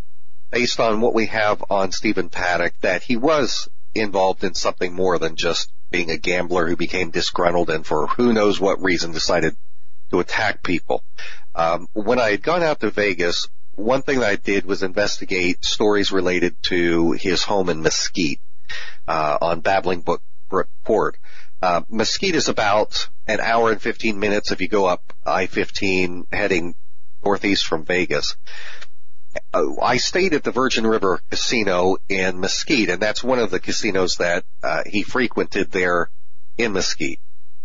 based 0.52 0.80
on 0.80 1.02
what 1.02 1.14
we 1.14 1.28
have 1.28 1.64
on 1.70 1.92
Stephen 1.92 2.30
Paddock, 2.30 2.74
that 2.82 3.04
he 3.04 3.16
was 3.16 3.68
involved 3.96 4.44
in 4.44 4.54
something 4.54 4.94
more 4.94 5.18
than 5.18 5.36
just 5.36 5.72
being 5.90 6.12
a 6.12 6.18
gambler 6.18 6.68
who 6.68 6.76
became 6.76 7.10
disgruntled 7.10 7.70
and 7.70 7.86
for 7.86 8.08
who 8.08 8.34
knows 8.34 8.60
what 8.60 8.82
reason 8.82 9.12
decided 9.12 9.56
to 10.12 10.20
attack 10.20 10.64
people. 10.64 11.04
Um, 11.56 11.88
when 11.94 12.20
I 12.20 12.32
had 12.32 12.44
gone 12.44 12.64
out 12.64 12.80
to 12.82 12.92
Vegas, 12.92 13.48
one 13.76 14.02
thing 14.02 14.20
that 14.20 14.30
I 14.30 14.36
did 14.36 14.66
was 14.66 14.84
investigate 14.84 15.64
stories 15.64 16.12
related 16.12 16.62
to 16.64 17.14
his 17.14 17.44
home 17.44 17.70
in 17.70 17.82
Mesquite 17.82 18.40
uh, 19.08 19.38
on 19.42 19.62
Babbling 19.62 20.02
Brook 20.02 20.70
Court. 20.84 21.18
Uh, 21.62 21.82
Mesquite 21.90 22.36
is 22.36 22.48
about 22.48 23.10
an 23.28 23.40
hour 23.40 23.72
and 23.72 23.82
15 23.82 24.20
minutes 24.20 24.52
if 24.52 24.62
you 24.62 24.68
go 24.68 24.86
up 24.86 25.14
I-15 25.26 26.26
heading 26.32 26.76
northeast 27.24 27.66
from 27.66 27.84
Vegas. 27.84 28.36
I 29.54 29.98
stayed 29.98 30.34
at 30.34 30.44
the 30.44 30.52
Virgin 30.52 30.86
River 30.86 31.22
Casino 31.30 31.98
in 32.08 32.40
Mesquite, 32.40 32.90
and 32.90 33.02
that's 33.02 33.24
one 33.24 33.40
of 33.40 33.52
the 33.52 33.60
casinos 33.60 34.16
that 34.18 34.44
uh, 34.64 34.84
he 34.86 35.04
frequented 35.04 35.72
there 35.72 36.10
in 36.58 36.74
Mesquite. 36.74 37.20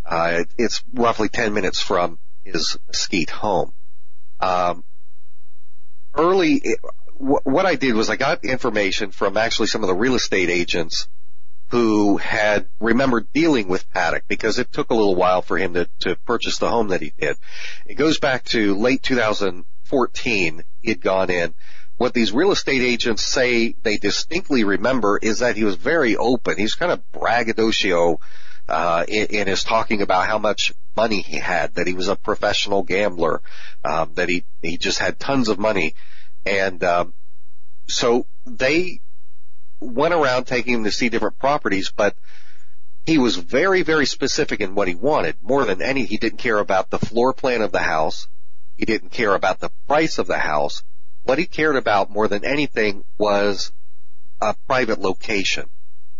Uh, 0.05 0.45
it's 0.59 0.82
roughly 0.93 1.28
10 1.28 1.55
minutes 1.55 1.81
from 1.81 2.19
his 2.45 2.78
Mesquite 2.89 3.31
home. 3.31 3.73
Um, 4.41 4.85
early, 6.15 6.62
what 7.19 7.66
I 7.66 7.77
did 7.77 7.95
was 7.95 8.11
I 8.11 8.16
got 8.16 8.45
information 8.45 9.11
from 9.11 9.36
actually 9.36 9.69
some 9.69 9.82
of 9.82 9.89
the 9.89 9.95
real 9.95 10.15
estate 10.15 10.51
agents 10.51 11.09
who 11.69 12.19
had 12.19 12.69
remembered 12.78 13.32
dealing 13.32 13.69
with 13.69 13.91
Paddock 13.91 14.24
because 14.28 14.59
it 14.59 14.70
took 14.73 14.91
a 14.91 14.95
little 14.95 15.15
while 15.15 15.43
for 15.43 15.57
him 15.57 15.74
to, 15.74 15.89
to 16.01 16.16
purchase 16.16 16.59
the 16.59 16.69
home 16.69 16.89
that 16.89 17.01
he 17.01 17.12
did. 17.19 17.36
It 17.86 17.95
goes 17.95 18.19
back 18.19 18.45
to 18.47 18.74
late 18.74 19.03
2014. 19.95 20.62
He 20.83 20.89
had 20.91 21.01
gone 21.01 21.31
in. 21.31 21.55
What 21.97 22.12
these 22.12 22.33
real 22.33 22.51
estate 22.51 22.83
agents 22.83 23.23
say 23.23 23.75
they 23.83 23.99
distinctly 23.99 24.65
remember 24.65 25.19
is 25.21 25.39
that 25.39 25.57
he 25.57 25.65
was 25.65 25.77
very 25.77 26.16
open. 26.16 26.57
He's 26.59 26.75
kind 26.75 26.91
of 26.91 27.12
braggadocio 27.12 28.19
uh, 28.69 29.05
in, 29.07 29.27
in 29.27 29.47
his 29.47 29.62
talking 29.62 30.03
about 30.03 30.27
how 30.27 30.39
much 30.39 30.73
money 30.97 31.21
he 31.21 31.37
had, 31.37 31.75
that 31.75 31.87
he 31.87 31.95
was 31.95 32.09
a 32.09 32.16
professional 32.16 32.83
gambler, 32.83 33.43
um, 33.85 34.12
that 34.15 34.29
he 34.29 34.45
he 34.62 34.77
just 34.77 34.99
had 34.99 35.21
tons 35.21 35.49
of 35.49 35.59
money, 35.59 35.95
and 36.45 36.83
um, 36.83 37.12
so 37.87 38.27
they 38.47 39.01
went 39.81 40.15
around 40.15 40.45
taking 40.45 40.75
him 40.75 40.85
to 40.85 40.93
see 40.93 41.11
different 41.11 41.39
properties, 41.39 41.93
but 41.95 42.16
he 43.07 43.19
was 43.19 43.37
very, 43.37 43.83
very 43.83 44.07
specific 44.07 44.61
in 44.61 44.75
what 44.75 44.89
he 44.89 44.95
wanted. 44.95 45.37
More 45.43 45.65
than 45.65 45.83
any, 45.83 46.05
he 46.05 46.16
didn't 46.16 46.39
care 46.39 46.59
about 46.59 46.91
the 46.91 46.99
floor 46.99 47.35
plan 47.35 47.61
of 47.61 47.71
the 47.71 47.81
house. 47.81 48.29
He 48.77 48.85
didn't 48.85 49.11
care 49.11 49.35
about 49.35 49.61
the 49.61 49.71
price 49.87 50.19
of 50.19 50.27
the 50.27 50.39
house. 50.39 50.83
What 51.23 51.39
he 51.39 51.47
cared 51.47 51.77
about 51.77 52.11
more 52.11 52.29
than 52.29 52.45
anything 52.45 53.05
was 53.19 53.73
a 54.41 54.55
private 54.67 55.01
location. 55.01 55.69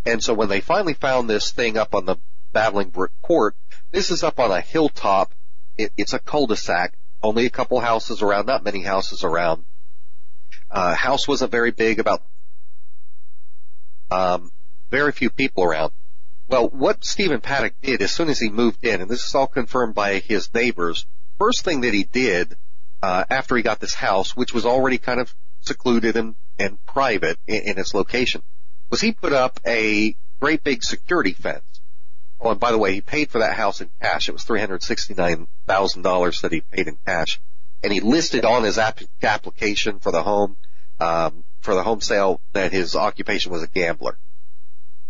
And 0.05 0.23
so 0.23 0.33
when 0.33 0.49
they 0.49 0.61
finally 0.61 0.93
found 0.93 1.29
this 1.29 1.51
thing 1.51 1.77
up 1.77 1.93
on 1.93 2.05
the 2.05 2.17
Babbling 2.53 2.89
Brook 2.89 3.11
Court, 3.21 3.55
this 3.91 4.11
is 4.11 4.23
up 4.23 4.39
on 4.39 4.51
a 4.51 4.61
hilltop. 4.61 5.33
It, 5.77 5.91
it's 5.97 6.13
a 6.13 6.19
cul-de-sac. 6.19 6.93
Only 7.21 7.45
a 7.45 7.49
couple 7.49 7.79
houses 7.79 8.21
around, 8.21 8.45
not 8.45 8.63
many 8.63 8.81
houses 8.81 9.23
around. 9.23 9.65
Uh, 10.69 10.95
house 10.95 11.27
wasn't 11.27 11.51
very 11.51 11.71
big, 11.71 11.99
about 11.99 12.21
um, 14.11 14.51
very 14.91 15.11
few 15.11 15.29
people 15.29 15.63
around. 15.63 15.91
Well, 16.47 16.67
what 16.69 17.03
Stephen 17.03 17.41
Paddock 17.41 17.73
did 17.81 18.01
as 18.01 18.11
soon 18.11 18.29
as 18.29 18.39
he 18.39 18.49
moved 18.49 18.85
in, 18.85 19.01
and 19.01 19.09
this 19.09 19.25
is 19.25 19.33
all 19.33 19.47
confirmed 19.47 19.95
by 19.95 20.19
his 20.19 20.53
neighbors, 20.53 21.05
first 21.37 21.63
thing 21.63 21.81
that 21.81 21.93
he 21.93 22.03
did 22.03 22.55
uh, 23.01 23.25
after 23.29 23.55
he 23.55 23.63
got 23.63 23.79
this 23.79 23.93
house, 23.93 24.35
which 24.35 24.53
was 24.53 24.65
already 24.65 24.97
kind 24.97 25.19
of 25.19 25.33
secluded 25.61 26.15
and, 26.15 26.35
and 26.57 26.83
private 26.85 27.37
in, 27.47 27.63
in 27.63 27.77
its 27.77 27.93
location, 27.93 28.41
was 28.89 29.01
he 29.01 29.11
put 29.11 29.33
up 29.33 29.59
a 29.65 30.15
great 30.39 30.63
big 30.63 30.83
security 30.83 31.33
fence. 31.33 31.63
Oh, 32.39 32.51
and 32.51 32.59
by 32.59 32.71
the 32.71 32.77
way, 32.77 32.93
he 32.93 33.01
paid 33.01 33.29
for 33.29 33.39
that 33.39 33.55
house 33.55 33.81
in 33.81 33.89
cash. 34.01 34.29
It 34.29 34.33
was 34.33 34.43
$369,000 34.45 36.41
that 36.41 36.51
he 36.51 36.61
paid 36.61 36.87
in 36.87 36.97
cash. 37.05 37.39
And 37.83 37.91
he 37.93 37.99
listed 37.99 38.45
on 38.45 38.63
his 38.63 38.77
app- 38.77 38.99
application 39.23 39.99
for 39.99 40.11
the 40.11 40.21
home 40.23 40.57
um, 40.99 41.43
for 41.61 41.73
the 41.75 41.83
home 41.83 42.01
sale 42.01 42.39
that 42.53 42.71
his 42.71 42.95
occupation 42.95 43.51
was 43.51 43.63
a 43.63 43.67
gambler. 43.67 44.17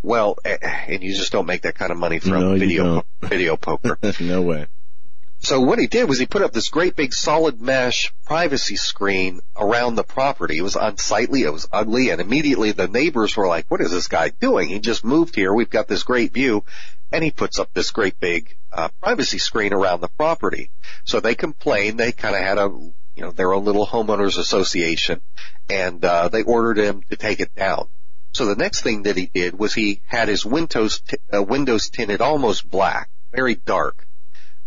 Well, 0.01 0.37
eh, 0.45 0.57
and 0.61 1.03
you 1.03 1.13
just 1.15 1.31
don't 1.31 1.45
make 1.45 1.63
that 1.63 1.75
kind 1.75 1.91
of 1.91 1.97
money 1.97 2.19
from 2.19 2.31
no, 2.31 2.57
video 2.57 3.03
video 3.21 3.57
poker. 3.57 3.97
no 4.19 4.41
way. 4.41 4.67
So 5.45 5.61
what 5.61 5.77
he 5.77 5.85
did 5.85 6.09
was 6.09 6.17
he 6.17 6.25
put 6.25 6.41
up 6.41 6.53
this 6.53 6.69
great 6.69 6.95
big 6.95 7.13
solid 7.13 7.61
mesh 7.61 8.11
privacy 8.25 8.77
screen 8.77 9.41
around 9.55 9.93
the 9.93 10.03
property. 10.03 10.57
It 10.57 10.63
was 10.63 10.75
unsightly, 10.75 11.43
it 11.43 11.53
was 11.53 11.67
ugly, 11.71 12.09
and 12.09 12.19
immediately 12.19 12.71
the 12.71 12.87
neighbors 12.87 13.37
were 13.37 13.47
like, 13.47 13.69
"What 13.69 13.79
is 13.79 13.91
this 13.91 14.07
guy 14.07 14.29
doing? 14.29 14.69
He 14.69 14.79
just 14.79 15.05
moved 15.05 15.35
here. 15.35 15.53
We've 15.53 15.69
got 15.69 15.87
this 15.87 16.01
great 16.01 16.33
view." 16.33 16.63
And 17.11 17.23
he 17.23 17.29
puts 17.29 17.59
up 17.59 17.71
this 17.75 17.91
great 17.91 18.19
big 18.19 18.57
uh, 18.73 18.89
privacy 19.03 19.37
screen 19.37 19.71
around 19.71 20.01
the 20.01 20.07
property. 20.07 20.71
So 21.03 21.19
they 21.19 21.35
complained. 21.35 21.99
They 21.99 22.11
kind 22.11 22.35
of 22.35 22.41
had 22.41 22.57
a 22.57 22.69
you 23.15 23.23
know, 23.23 23.29
their 23.29 23.53
own 23.53 23.65
little 23.65 23.85
homeowners 23.85 24.39
association, 24.39 25.21
and 25.69 26.03
uh, 26.03 26.29
they 26.29 26.41
ordered 26.41 26.79
him 26.79 27.03
to 27.11 27.17
take 27.17 27.39
it 27.39 27.53
down. 27.53 27.87
So 28.33 28.45
the 28.45 28.55
next 28.55 28.81
thing 28.81 29.03
that 29.03 29.15
he 29.15 29.27
did 29.27 29.59
was 29.59 29.75
he 29.75 30.01
had 30.07 30.27
his 30.27 30.43
windows 30.43 31.01
t- 31.01 31.17
uh, 31.31 31.43
windows 31.43 31.89
tinted 31.89 32.19
almost 32.19 32.67
black, 32.67 33.11
very 33.31 33.53
dark. 33.53 34.07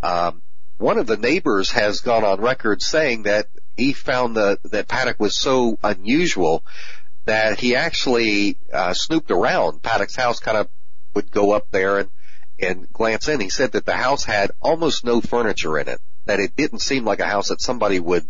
Um, 0.01 0.41
one 0.79 0.99
of 0.99 1.07
the 1.07 1.17
neighbors 1.17 1.73
has 1.73 2.01
gone 2.01 2.25
on 2.25 2.41
record 2.41 2.81
saying 2.83 3.25
that 3.25 3.47
he 3.77 3.93
found 3.93 4.37
the, 4.37 4.59
that 4.65 4.89
Paddock 4.89 5.21
was 5.21 5.35
so 5.35 5.79
unusual 5.83 6.65
that 7.25 7.61
he 7.61 7.77
actually 7.77 8.57
uh, 8.73 8.95
snooped 8.95 9.31
around 9.31 9.83
Paddock's 9.83 10.17
house, 10.17 10.41
kind 10.41 10.57
of 10.57 10.69
would 11.15 11.31
go 11.31 11.53
up 11.53 11.71
there 11.71 11.99
and 11.99 12.09
and 12.61 12.93
glance 12.93 13.29
in. 13.29 13.41
He 13.41 13.51
said 13.51 13.73
that 13.73 13.87
the 13.87 13.95
house 13.95 14.25
had 14.25 14.51
almost 14.61 15.05
no 15.05 15.21
furniture 15.21 15.79
in 15.79 15.89
it, 15.89 16.01
that 16.25 16.41
it 16.41 16.57
didn't 16.57 16.81
seem 16.81 17.05
like 17.05 17.21
a 17.21 17.27
house 17.27 17.49
that 17.49 17.61
somebody 17.61 18.01
would 18.01 18.27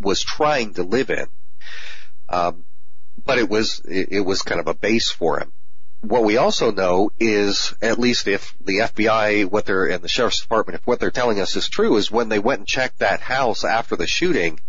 was 0.00 0.22
trying 0.22 0.74
to 0.74 0.82
live 0.82 1.10
in. 1.10 1.26
Um, 2.28 2.64
but 3.24 3.38
it 3.38 3.48
was, 3.48 3.80
it, 3.84 4.08
it 4.10 4.20
was 4.20 4.42
kind 4.42 4.60
of 4.60 4.66
a 4.66 4.74
base 4.74 5.10
for 5.10 5.40
him. 5.40 5.52
What 6.04 6.24
we 6.24 6.36
also 6.36 6.70
know 6.70 7.10
is, 7.18 7.74
at 7.80 7.98
least 7.98 8.28
if 8.28 8.54
the 8.60 8.80
FBI, 8.80 9.46
what 9.46 9.64
they're, 9.64 9.86
and 9.86 10.02
the 10.02 10.08
sheriff's 10.08 10.42
department, 10.42 10.78
if 10.78 10.86
what 10.86 11.00
they're 11.00 11.10
telling 11.10 11.40
us 11.40 11.56
is 11.56 11.68
true, 11.68 11.96
is 11.96 12.10
when 12.10 12.28
they 12.28 12.38
went 12.38 12.60
and 12.60 12.68
checked 12.68 12.98
that 12.98 13.20
house 13.20 13.64
after 13.64 13.96
the 13.96 14.06
shooting, 14.06 14.60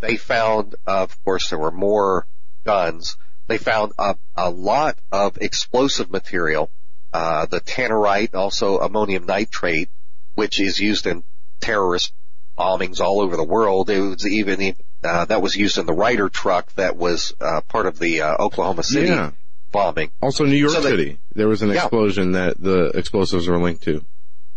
they 0.00 0.16
found, 0.16 0.76
of 0.86 1.22
course, 1.24 1.50
there 1.50 1.58
were 1.58 1.70
more 1.70 2.26
guns. 2.64 3.16
They 3.48 3.58
found 3.58 3.92
a, 3.98 4.16
a 4.36 4.48
lot 4.48 4.96
of 5.10 5.38
explosive 5.38 6.10
material, 6.10 6.70
uh, 7.12 7.46
the 7.46 7.60
tannerite, 7.60 8.34
also 8.34 8.78
ammonium 8.78 9.26
nitrate, 9.26 9.88
which 10.36 10.60
is 10.60 10.78
used 10.78 11.06
in 11.06 11.24
terrorist 11.60 12.12
bombings 12.56 13.00
all 13.00 13.20
over 13.20 13.36
the 13.36 13.44
world. 13.44 13.90
It 13.90 14.00
was 14.00 14.26
even 14.26 14.76
uh, 15.02 15.24
that 15.24 15.42
was 15.42 15.56
used 15.56 15.78
in 15.78 15.86
the 15.86 15.92
Ryder 15.92 16.28
truck 16.28 16.72
that 16.74 16.96
was 16.96 17.34
uh, 17.40 17.60
part 17.62 17.86
of 17.86 17.98
the 17.98 18.22
uh, 18.22 18.36
Oklahoma 18.38 18.82
City 18.82 19.08
Yeah. 19.08 19.32
Bombing. 19.72 20.10
Also, 20.20 20.44
New 20.44 20.56
York 20.56 20.72
So 20.72 20.80
they- 20.80 20.90
City, 20.90 21.18
there 21.34 21.48
was 21.48 21.62
an 21.62 21.70
Yeah. 21.70 21.82
explosion 21.82 22.32
that 22.32 22.60
the 22.60 22.86
explosives 22.94 23.46
were 23.48 23.58
linked 23.58 23.82
to. 23.84 24.04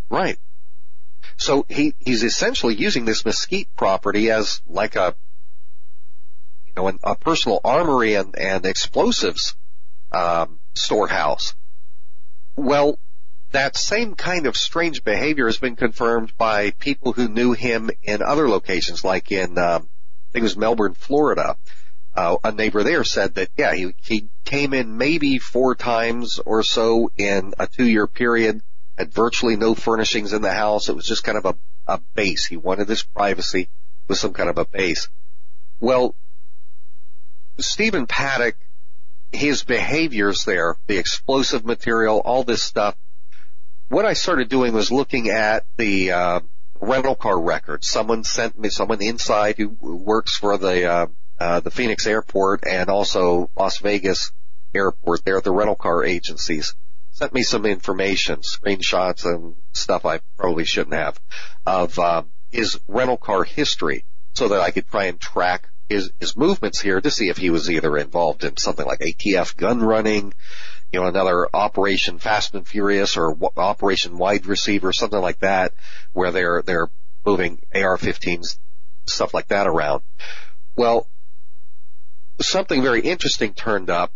Right. 0.09 0.37
So 1.37 1.65
he 1.69 1.95
he's 1.99 2.23
essentially 2.23 2.75
using 2.75 3.05
this 3.05 3.25
mesquite 3.25 3.67
property 3.75 4.29
as 4.29 4.61
like 4.67 4.95
a 4.95 5.15
you 6.67 6.73
know 6.77 6.87
an, 6.87 6.99
a 7.03 7.15
personal 7.15 7.59
armory 7.63 8.15
and 8.15 8.37
and 8.37 8.65
explosives 8.65 9.55
um, 10.11 10.59
storehouse. 10.75 11.53
Well, 12.55 12.99
that 13.51 13.75
same 13.77 14.13
kind 14.13 14.45
of 14.45 14.55
strange 14.55 15.03
behavior 15.03 15.47
has 15.47 15.57
been 15.57 15.75
confirmed 15.75 16.33
by 16.37 16.71
people 16.71 17.13
who 17.13 17.27
knew 17.27 17.53
him 17.53 17.89
in 18.03 18.21
other 18.21 18.47
locations, 18.47 19.03
like 19.03 19.31
in 19.31 19.57
um, 19.57 19.87
I 20.29 20.31
think 20.33 20.41
it 20.41 20.43
was 20.43 20.57
Melbourne, 20.57 20.93
Florida. 20.93 21.57
Uh, 22.15 22.37
a 22.43 22.51
neighbor 22.51 22.83
there 22.83 23.03
said 23.03 23.35
that 23.35 23.49
yeah, 23.57 23.73
he 23.73 23.95
he 24.01 24.27
came 24.45 24.73
in 24.73 24.97
maybe 24.97 25.39
four 25.39 25.73
times 25.73 26.39
or 26.39 26.61
so 26.61 27.11
in 27.17 27.53
a 27.57 27.65
two 27.65 27.87
year 27.87 28.05
period 28.05 28.61
had 28.97 29.11
virtually 29.11 29.55
no 29.55 29.73
furnishings 29.73 30.33
in 30.33 30.41
the 30.41 30.53
house. 30.53 30.89
It 30.89 30.95
was 30.95 31.07
just 31.07 31.23
kind 31.23 31.37
of 31.37 31.45
a, 31.45 31.55
a 31.87 31.99
base. 32.13 32.45
He 32.45 32.57
wanted 32.57 32.87
his 32.87 33.03
privacy 33.03 33.69
with 34.07 34.17
some 34.17 34.33
kind 34.33 34.49
of 34.49 34.57
a 34.57 34.65
base. 34.65 35.07
Well, 35.79 36.15
Stephen 37.57 38.07
Paddock, 38.07 38.55
his 39.31 39.63
behaviors 39.63 40.45
there, 40.45 40.75
the 40.87 40.97
explosive 40.97 41.65
material, 41.65 42.19
all 42.19 42.43
this 42.43 42.63
stuff, 42.63 42.95
what 43.89 44.05
I 44.05 44.13
started 44.13 44.49
doing 44.49 44.73
was 44.73 44.91
looking 44.91 45.29
at 45.29 45.65
the, 45.77 46.11
uh, 46.11 46.39
rental 46.79 47.15
car 47.15 47.39
records. 47.39 47.87
Someone 47.87 48.23
sent 48.23 48.59
me, 48.59 48.69
someone 48.69 49.01
inside 49.01 49.57
who 49.57 49.69
works 49.69 50.35
for 50.37 50.57
the, 50.57 50.85
uh, 50.85 51.07
uh, 51.39 51.59
the 51.59 51.71
Phoenix 51.71 52.07
airport 52.07 52.65
and 52.65 52.89
also 52.89 53.49
Las 53.57 53.79
Vegas 53.79 54.31
airport 54.73 55.25
there, 55.25 55.41
the 55.41 55.51
rental 55.51 55.75
car 55.75 56.03
agencies 56.03 56.75
sent 57.11 57.33
me 57.33 57.43
some 57.43 57.65
information, 57.65 58.39
screenshots 58.39 59.25
and 59.25 59.55
stuff 59.71 60.05
I 60.05 60.19
probably 60.37 60.65
shouldn't 60.65 60.95
have 60.95 61.19
of 61.65 61.97
uh, 61.99 62.23
his 62.51 62.79
rental 62.87 63.17
car 63.17 63.43
history 63.43 64.03
so 64.33 64.49
that 64.49 64.61
I 64.61 64.71
could 64.71 64.87
try 64.87 65.05
and 65.05 65.19
track 65.19 65.69
his, 65.89 66.11
his 66.19 66.35
movements 66.35 66.81
here 66.81 66.99
to 66.99 67.11
see 67.11 67.29
if 67.29 67.37
he 67.37 67.49
was 67.49 67.69
either 67.69 67.97
involved 67.97 68.43
in 68.43 68.57
something 68.57 68.85
like 68.85 68.99
ATF 68.99 69.55
gun 69.55 69.81
running, 69.81 70.33
you 70.91 70.99
know, 70.99 71.07
another 71.07 71.47
Operation 71.53 72.19
Fast 72.19 72.55
and 72.55 72.67
Furious 72.67 73.15
or 73.15 73.37
Operation 73.57 74.17
Wide 74.17 74.45
Receiver, 74.45 74.91
something 74.91 75.21
like 75.21 75.39
that, 75.39 75.73
where 76.13 76.31
they're, 76.31 76.61
they're 76.63 76.89
moving 77.25 77.59
AR-15s, 77.75 78.57
stuff 79.05 79.33
like 79.33 79.49
that 79.49 79.67
around. 79.67 80.01
Well, 80.75 81.07
something 82.41 82.81
very 82.81 83.01
interesting 83.01 83.53
turned 83.53 83.89
up 83.89 84.11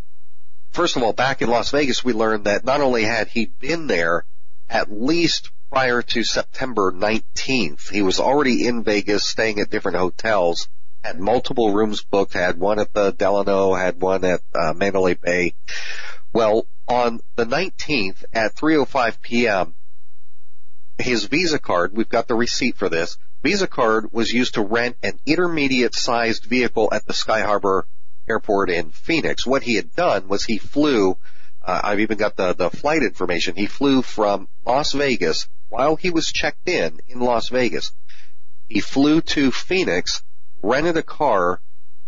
first 0.78 0.96
of 0.96 1.02
all, 1.02 1.12
back 1.12 1.42
in 1.42 1.50
Las 1.50 1.72
Vegas, 1.72 2.06
we 2.06 2.14
learned 2.14 2.46
that 2.46 2.64
not 2.64 2.82
only 2.82 3.04
had 3.04 3.28
he 3.28 3.48
been 3.48 3.88
there 3.88 4.26
at 4.70 4.92
least 4.92 5.50
prior 5.72 6.04
to 6.04 6.24
September 6.24 6.92
19th, 6.92 7.90
he 7.90 8.04
was 8.04 8.20
already 8.20 8.68
in 8.68 8.84
Vegas 8.84 9.26
staying 9.26 9.60
at 9.60 9.72
different 9.72 9.98
hotels, 9.98 10.68
had 11.04 11.20
multiple 11.20 11.74
rooms 11.74 12.04
booked, 12.04 12.34
had 12.34 12.60
one 12.60 12.78
at 12.78 12.94
the 12.94 13.12
Delano, 13.12 13.74
had 13.74 14.00
one 14.00 14.24
at 14.24 14.42
uh, 14.54 14.74
Mandalay 14.74 15.16
Bay. 15.16 15.56
Well, 16.32 16.68
on 16.88 17.22
the 17.36 17.46
19th 17.48 18.24
at 18.32 18.56
3.05 18.56 19.20
p.m., 19.20 19.74
his 21.00 21.26
Visa 21.26 21.58
card, 21.58 21.92
we've 21.96 22.08
got 22.08 22.28
the 22.28 22.36
receipt 22.36 22.78
for 22.78 22.88
this, 22.88 23.18
Visa 23.42 23.68
card 23.68 24.12
was 24.12 24.32
used 24.32 24.54
to 24.54 24.62
rent 24.62 24.96
an 25.02 25.20
intermediate 25.26 25.96
sized 25.96 26.46
vehicle 26.46 26.90
at 26.92 27.08
the 27.08 27.14
Sky 27.14 27.42
Harbor 27.42 27.88
airport 28.28 28.70
in 28.70 28.92
Phoenix. 28.92 29.46
What 29.46 29.64
he 29.64 29.76
had 29.76 29.96
done 29.96 30.28
was 30.28 30.44
he 30.44 30.58
flew, 30.58 31.18
uh, 31.64 31.82
I've 31.84 32.00
even 32.00 32.18
got 32.18 32.36
the, 32.36 32.54
the 32.54 32.70
flight 32.70 33.04
information, 33.04 33.56
he 33.56 33.66
flew 33.66 34.02
from 34.02 34.48
Las 34.66 34.94
Vegas 34.94 35.48
while 35.70 35.96
he 35.96 36.10
was 36.10 36.32
checked 36.32 36.68
in 36.68 37.00
in 37.08 37.20
Las 37.20 37.50
Vegas. 37.50 37.92
He 38.68 38.80
flew 38.80 39.22
to 39.22 39.52
Phoenix, 39.52 40.24
rented 40.62 40.98
a 40.98 41.04
car, 41.04 41.62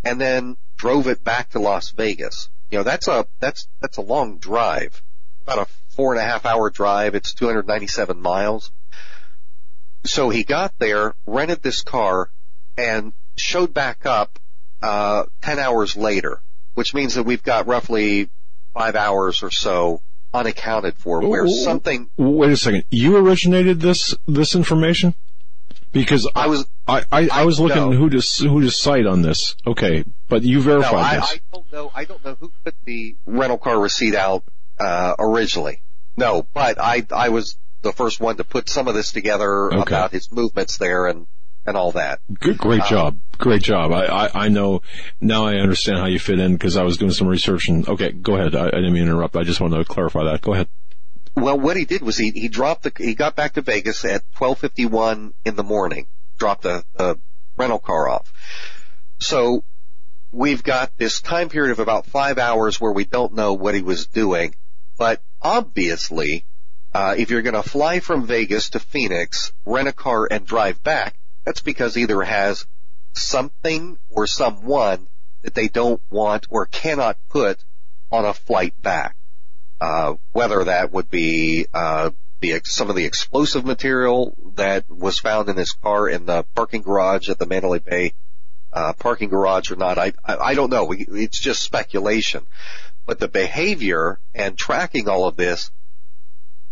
and 0.04 0.20
then 0.20 0.58
drove 0.78 1.08
it 1.08 1.24
back 1.24 1.52
to 1.52 1.60
Las 1.60 1.92
Vegas. 1.92 2.50
You 2.72 2.80
know, 2.80 2.84
that's 2.84 3.08
a, 3.08 3.26
that's, 3.40 3.68
that's 3.82 3.98
a 3.98 4.02
long 4.02 4.38
drive. 4.38 5.02
About 5.44 5.68
a 5.68 5.96
four 5.96 6.14
and 6.14 6.22
a 6.22 6.26
half 6.26 6.46
hour 6.46 6.70
drive. 6.70 7.16
It's 7.16 7.34
297 7.34 8.22
miles. 8.22 8.72
So 10.06 10.30
he 10.30 10.44
got 10.44 10.74
there, 10.80 11.14
rented 11.26 11.62
this 11.62 11.82
car, 11.82 12.30
and 12.78 13.12
showed 13.36 13.74
back 13.74 14.06
up 14.06 14.40
uh, 14.82 15.24
10 15.42 15.60
hours 15.60 15.96
later, 15.96 16.42
which 16.74 16.94
means 16.94 17.16
that 17.16 17.24
we've 17.24 17.44
got 17.44 17.68
roughly 17.68 18.30
five 18.74 18.96
hours 18.96 19.44
or 19.44 19.52
so 19.52 20.02
unaccounted 20.34 20.96
for 20.96 21.28
where 21.28 21.46
Ooh. 21.46 21.50
something 21.50 22.10
Wait 22.18 22.52
a 22.52 22.58
second. 22.58 22.84
You 22.90 23.18
originated 23.18 23.80
this 23.80 24.16
this 24.28 24.56
information? 24.56 25.16
Because 25.92 26.30
I 26.36 26.48
was 26.48 26.68
I, 26.88 27.04
I, 27.12 27.30
I 27.32 27.46
was 27.46 27.60
looking 27.60 27.92
no. 27.92 27.98
who 27.98 28.10
to 28.12 28.48
who 28.48 28.62
to 28.62 28.70
cite 28.70 29.08
on 29.08 29.24
this. 29.24 29.56
Okay, 29.66 30.04
but 30.28 30.44
you 30.44 30.58
no, 30.58 30.64
verified 30.64 30.94
I, 30.94 31.16
this. 31.16 31.32
I 31.34 31.40
don't 31.52 31.72
know 31.72 31.92
I 31.96 32.06
don't 32.06 32.24
know 32.24 32.36
who 32.36 32.52
put 32.64 32.76
the 32.86 33.16
rental 33.26 33.58
car 33.58 33.80
receipt 33.80 34.14
out 34.14 34.44
uh, 34.80 35.16
originally. 35.18 35.82
No, 36.16 36.46
but 36.54 36.80
I 36.80 37.06
I 37.12 37.30
was 37.30 37.58
the 37.82 37.92
first 37.92 38.20
one 38.20 38.38
to 38.38 38.44
put 38.44 38.70
some 38.70 38.88
of 38.88 38.94
this 38.94 39.12
together 39.12 39.74
Okay. 39.74 39.82
about 39.82 40.12
his 40.12 40.32
movements 40.32 40.78
there 40.78 41.08
and 41.08 41.26
and 41.66 41.78
all 41.78 41.92
that. 41.94 42.20
Good, 42.40 42.58
great 42.58 42.84
job, 42.86 43.18
great 43.38 43.62
job. 43.62 43.92
I, 43.92 44.06
I, 44.06 44.46
I 44.46 44.48
know 44.50 44.82
now. 45.22 45.46
I 45.46 45.56
understand 45.56 46.00
how 46.00 46.06
you 46.06 46.20
fit 46.20 46.40
in 46.40 46.54
because 46.54 46.78
I 46.78 46.84
was 46.84 46.98
doing 46.98 47.12
some 47.12 47.28
research. 47.28 47.68
And 47.70 47.88
okay, 47.88 48.12
go 48.12 48.36
ahead. 48.36 48.56
I, 48.56 48.68
I 48.68 48.72
didn't 48.72 48.94
mean 48.94 49.06
to 49.06 49.12
interrupt. 49.12 49.36
I 49.36 49.44
just 49.44 49.60
wanted 49.60 49.78
to 49.78 49.86
clarify 49.86 50.24
that. 50.26 50.42
Go 50.42 50.54
ahead. 50.54 50.68
Well, 51.36 51.60
what 51.60 51.78
he 51.78 51.86
did 51.86 52.02
was 52.02 52.18
he, 52.18 52.32
he 52.32 52.48
dropped 52.48 52.84
the, 52.84 52.92
he 52.98 53.16
got 53.16 53.36
back 53.36 53.54
to 53.54 53.62
Vegas 53.62 54.04
at 54.04 54.24
1251 54.38 55.34
in 55.46 55.56
the 55.56 55.64
morning, 55.64 56.08
dropped 56.38 56.64
the, 56.64 56.84
rental 57.60 57.80
car 57.80 58.10
off. 58.10 58.32
So 59.20 59.64
we've 60.32 60.64
got 60.64 60.98
this 60.98 61.22
time 61.22 61.50
period 61.50 61.72
of 61.72 61.80
about 61.80 62.06
five 62.06 62.38
hours 62.38 62.80
where 62.80 62.94
we 62.94 63.04
don't 63.04 63.34
know 63.34 63.54
what 63.54 63.76
he 63.76 63.82
was 63.82 64.08
doing, 64.08 64.56
but 64.98 65.22
obviously, 65.42 66.46
uh, 66.94 67.16
if 67.18 67.30
you're 67.30 67.42
gonna 67.42 67.62
fly 67.62 68.00
from 68.00 68.26
Vegas 68.26 68.72
to 68.72 68.80
Phoenix, 68.80 69.52
rent 69.66 69.90
a 69.90 69.94
car 69.94 70.28
and 70.32 70.46
drive 70.46 70.82
back, 70.84 71.16
that's 71.50 71.62
because 71.62 71.98
either 71.98 72.22
has 72.22 72.68
something 73.14 73.98
or 74.12 74.28
someone 74.28 75.08
that 75.42 75.56
they 75.56 75.68
don't 75.68 76.00
want 76.12 76.46
or 76.52 76.68
cannot 76.68 77.18
put 77.28 77.58
on 78.12 78.24
a 78.24 78.36
flight 78.36 78.80
back 78.84 79.16
uh, 79.82 80.14
whether 80.32 80.66
that 80.66 80.92
would 80.92 81.10
be 81.10 81.66
uh, 81.74 82.12
the 82.40 82.62
some 82.66 82.92
of 82.92 82.96
the 82.96 83.06
explosive 83.06 83.66
material 83.66 84.36
that 84.58 84.88
was 84.92 85.18
found 85.18 85.50
in 85.50 85.58
his 85.58 85.72
car 85.72 86.08
in 86.08 86.28
the 86.28 86.44
parking 86.54 86.84
garage 86.84 87.30
at 87.30 87.40
the 87.40 87.48
Mandalay 87.48 87.80
Bay 87.80 88.14
uh, 88.72 88.94
parking 88.94 89.30
garage 89.30 89.72
or 89.72 89.76
not. 89.76 89.98
I 89.98 90.14
I, 90.24 90.38
I 90.38 90.54
don't 90.54 90.70
know. 90.70 90.92
It's 90.92 91.40
just 91.40 91.64
speculation. 91.64 92.46
But 93.08 93.18
the 93.18 93.28
behavior 93.28 94.20
and 94.36 94.56
tracking 94.56 95.10
all 95.10 95.26
of 95.26 95.36
this 95.36 95.72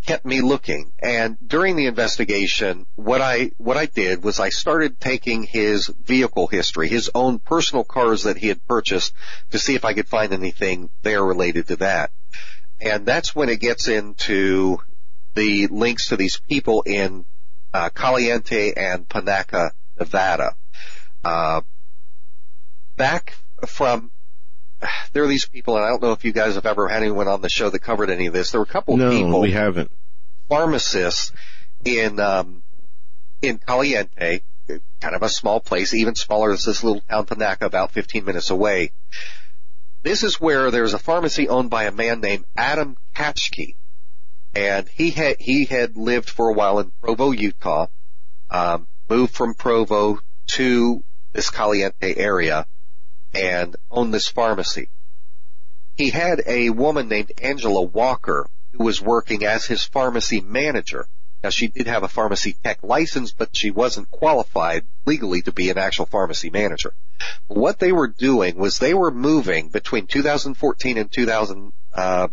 kept 0.08 0.26
me 0.26 0.42
looking. 0.42 0.92
And 1.00 1.38
during 1.46 1.76
the 1.76 1.86
investigation, 1.86 2.86
what 2.96 3.22
I 3.22 3.52
what 3.58 3.78
I 3.78 3.86
did 3.86 4.24
was 4.24 4.40
I 4.40 4.50
started 4.50 5.00
taking 5.00 5.44
his 5.44 5.88
vehicle 5.88 6.48
history, 6.48 6.88
his 6.88 7.12
own 7.14 7.40
personal 7.40 7.84
cars 7.84 8.24
that 8.24 8.38
he 8.38 8.48
had 8.48 8.66
purchased, 8.68 9.14
to 9.52 9.60
see 9.60 9.76
if 9.76 9.86
I 9.86 9.94
could 9.94 10.08
find 10.08 10.34
anything 10.34 10.90
there 11.04 11.24
related 11.24 11.68
to 11.68 11.76
that. 11.78 12.12
And 12.80 13.06
that's 13.06 13.36
when 13.36 13.50
it 13.50 13.60
gets 13.60 13.88
into 13.88 14.80
the 15.36 15.68
links 15.68 16.08
to 16.08 16.16
these 16.16 16.40
people 16.50 16.84
in 16.84 17.26
uh, 17.74 17.90
Caliente 17.90 18.74
and 18.76 19.08
Panaca, 19.08 19.72
Nevada. 20.00 20.56
Uh, 21.24 21.62
back 22.96 23.36
from 23.68 24.10
there 25.14 25.24
are 25.24 25.28
these 25.28 25.46
people, 25.48 25.76
and 25.78 25.86
I 25.86 25.90
don't 25.90 26.02
know 26.02 26.12
if 26.12 26.24
you 26.26 26.32
guys 26.32 26.56
have 26.56 26.66
ever 26.66 26.88
had 26.88 27.02
anyone 27.04 27.28
on 27.28 27.42
the 27.42 27.50
show 27.50 27.70
that 27.70 27.80
covered 27.80 28.10
any 28.10 28.28
of 28.28 28.34
this. 28.34 28.52
There 28.52 28.60
were 28.62 28.66
a 28.66 28.68
couple 28.68 28.96
of 28.96 29.00
No, 29.00 29.10
people 29.12 29.42
we 29.42 29.52
haven't. 29.52 29.92
pharmacists 30.50 31.32
in 31.86 32.20
um, 32.20 32.64
in 33.42 33.58
Caliente 33.60 34.42
kind 35.00 35.16
of 35.16 35.24
a 35.24 35.30
small 35.30 35.60
place, 35.62 35.94
even 35.94 36.14
smaller 36.16 36.50
than 36.50 36.60
this 36.66 36.84
little 36.84 37.02
town 37.02 37.26
Panaca, 37.26 37.62
about 37.62 37.92
15 37.92 38.26
minutes 38.26 38.50
away. 38.50 38.92
This 40.04 40.24
is 40.24 40.42
where 40.42 40.72
there's 40.72 40.94
a 40.94 41.00
pharmacy 41.00 41.48
owned 41.48 41.70
by 41.70 41.86
a 41.86 41.92
man 41.92 42.20
named 42.20 42.46
Adam 42.56 42.98
Katchke, 43.16 43.76
and 44.56 44.88
he 44.90 45.12
had 45.12 45.38
he 45.40 45.66
had 45.66 45.96
lived 45.98 46.30
for 46.30 46.50
a 46.50 46.54
while 46.54 46.80
in 46.80 46.92
Provo, 47.02 47.32
Utah, 47.32 47.88
um, 48.50 48.88
moved 49.10 49.34
from 49.34 49.54
Provo 49.54 50.20
to 50.48 51.04
this 51.34 51.50
Caliente 51.50 52.16
area, 52.16 52.66
and 53.38 53.76
owned 53.92 54.14
this 54.14 54.28
pharmacy. 54.28 54.90
He 55.96 56.10
had 56.10 56.42
a 56.46 56.70
woman 56.72 57.08
named 57.08 57.32
Angela 57.42 57.82
Walker 57.82 58.48
who 58.74 58.84
was 58.84 59.02
working 59.02 59.46
as 59.46 59.66
his 59.66 59.84
pharmacy 59.84 60.42
manager. 60.42 61.08
Now 61.44 61.50
she 61.50 61.68
did 61.68 61.88
have 61.88 62.04
a 62.04 62.08
pharmacy 62.08 62.56
tech 62.64 62.80
license, 62.84 63.32
but 63.32 63.56
she 63.56 63.72
wasn't 63.72 64.10
qualified 64.10 64.86
legally 65.06 65.42
to 65.44 65.52
be 65.52 65.70
an 65.70 65.78
actual 65.78 66.08
pharmacy 66.08 66.50
manager. 66.50 66.94
What 67.48 67.80
they 67.80 67.92
were 67.92 68.08
doing 68.08 68.58
was 68.58 68.78
they 68.78 68.94
were 68.94 69.12
moving 69.12 69.70
between 69.70 70.08
2014 70.08 70.98
and 70.98 71.12
2000, 71.12 71.74
uh, 71.94 72.28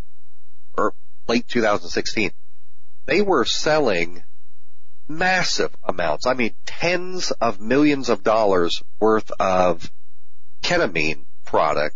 or 0.76 0.94
late 1.28 1.48
2016. 1.48 2.32
They 3.06 3.20
were 3.20 3.44
selling 3.44 4.22
massive 5.06 5.74
amounts. 5.84 6.26
I 6.26 6.34
mean, 6.34 6.54
tens 6.64 7.30
of 7.30 7.60
millions 7.60 8.08
of 8.08 8.22
dollars 8.22 8.82
worth 8.98 9.30
of 9.38 9.90
ketamine 10.64 11.24
product 11.44 11.94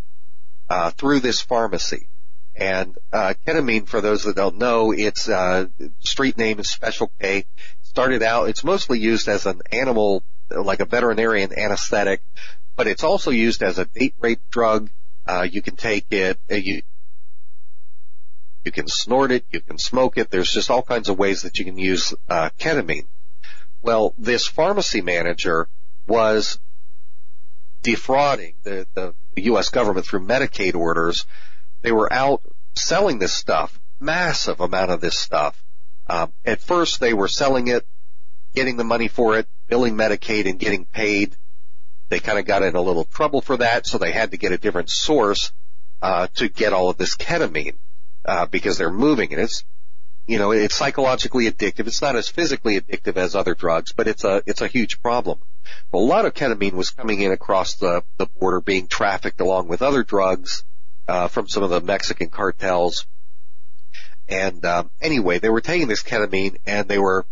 uh, 0.68 0.90
through 0.90 1.20
this 1.20 1.40
pharmacy. 1.40 2.06
And 2.54 2.96
uh, 3.12 3.34
ketamine, 3.46 3.88
for 3.88 4.00
those 4.00 4.24
that 4.24 4.36
don't 4.36 4.58
know, 4.58 4.92
its 4.92 5.28
uh, 5.28 5.66
street 6.00 6.36
name 6.36 6.58
is 6.58 6.68
Special 6.68 7.10
K. 7.20 7.44
Started 7.82 8.22
out, 8.22 8.48
it's 8.48 8.64
mostly 8.64 8.98
used 8.98 9.28
as 9.28 9.46
an 9.46 9.62
animal, 9.72 10.22
like 10.50 10.80
a 10.80 10.84
veterinarian 10.84 11.56
anesthetic, 11.56 12.20
but 12.76 12.86
it's 12.86 13.04
also 13.04 13.30
used 13.30 13.62
as 13.62 13.78
a 13.78 13.86
date 13.86 14.14
rape 14.20 14.40
drug. 14.50 14.90
Uh, 15.26 15.46
you 15.50 15.62
can 15.62 15.76
take 15.76 16.06
it, 16.10 16.38
uh, 16.50 16.54
you 16.54 16.82
you 18.64 18.72
can 18.72 18.88
snort 18.88 19.30
it, 19.30 19.44
you 19.50 19.60
can 19.60 19.78
smoke 19.78 20.18
it. 20.18 20.30
There's 20.30 20.52
just 20.52 20.68
all 20.68 20.82
kinds 20.82 21.08
of 21.08 21.18
ways 21.18 21.42
that 21.42 21.58
you 21.58 21.64
can 21.64 21.78
use 21.78 22.12
uh, 22.28 22.50
ketamine. 22.58 23.06
Well, 23.82 24.14
this 24.18 24.46
pharmacy 24.46 25.00
manager 25.00 25.68
was 26.06 26.58
defrauding 27.88 28.54
the, 28.64 28.86
the 28.92 29.14
U.S. 29.36 29.70
government 29.70 30.04
through 30.04 30.26
Medicaid 30.26 30.74
orders. 30.74 31.24
They 31.80 31.90
were 31.90 32.12
out 32.12 32.42
selling 32.74 33.18
this 33.18 33.32
stuff, 33.32 33.80
massive 33.98 34.60
amount 34.60 34.90
of 34.90 35.00
this 35.00 35.16
stuff. 35.16 35.62
Um, 36.06 36.30
at 36.44 36.60
first, 36.60 37.00
they 37.00 37.14
were 37.14 37.28
selling 37.28 37.68
it, 37.68 37.86
getting 38.54 38.76
the 38.76 38.84
money 38.84 39.08
for 39.08 39.38
it, 39.38 39.48
billing 39.68 39.94
Medicaid, 39.94 40.46
and 40.46 40.58
getting 40.58 40.84
paid. 40.84 41.34
They 42.10 42.20
kind 42.20 42.38
of 42.38 42.44
got 42.44 42.62
in 42.62 42.76
a 42.76 42.80
little 42.82 43.04
trouble 43.04 43.40
for 43.40 43.56
that, 43.56 43.86
so 43.86 43.96
they 43.96 44.12
had 44.12 44.32
to 44.32 44.36
get 44.36 44.52
a 44.52 44.58
different 44.58 44.90
source 44.90 45.50
uh, 46.02 46.26
to 46.34 46.50
get 46.50 46.74
all 46.74 46.90
of 46.90 46.98
this 46.98 47.16
ketamine 47.16 47.76
uh, 48.26 48.44
because 48.46 48.76
they're 48.76 48.90
moving 48.90 49.32
it. 49.32 49.38
It's 49.38 49.64
you 50.26 50.38
know 50.38 50.50
it's 50.50 50.74
psychologically 50.74 51.50
addictive. 51.50 51.86
It's 51.86 52.02
not 52.02 52.16
as 52.16 52.28
physically 52.28 52.78
addictive 52.78 53.16
as 53.16 53.34
other 53.34 53.54
drugs, 53.54 53.92
but 53.92 54.08
it's 54.08 54.24
a 54.24 54.42
it's 54.44 54.60
a 54.60 54.68
huge 54.68 55.00
problem. 55.00 55.38
A 55.92 55.98
lot 55.98 56.26
of 56.26 56.34
ketamine 56.34 56.72
was 56.72 56.90
coming 56.90 57.20
in 57.20 57.32
across 57.32 57.74
the, 57.74 58.02
the 58.16 58.26
border, 58.26 58.60
being 58.60 58.86
trafficked 58.86 59.40
along 59.40 59.68
with 59.68 59.82
other 59.82 60.02
drugs 60.02 60.64
uh, 61.06 61.28
from 61.28 61.48
some 61.48 61.62
of 61.62 61.70
the 61.70 61.80
Mexican 61.80 62.28
cartels. 62.28 63.06
And 64.28 64.64
um, 64.64 64.90
anyway, 65.00 65.38
they 65.38 65.48
were 65.48 65.62
taking 65.62 65.88
this 65.88 66.02
ketamine 66.02 66.56
and 66.66 66.86
they 66.88 66.98
were 66.98 67.24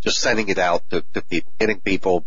just 0.00 0.20
sending 0.20 0.48
it 0.48 0.58
out 0.58 0.88
to, 0.90 1.04
to 1.14 1.22
people, 1.22 1.52
getting 1.58 1.80
people 1.80 2.24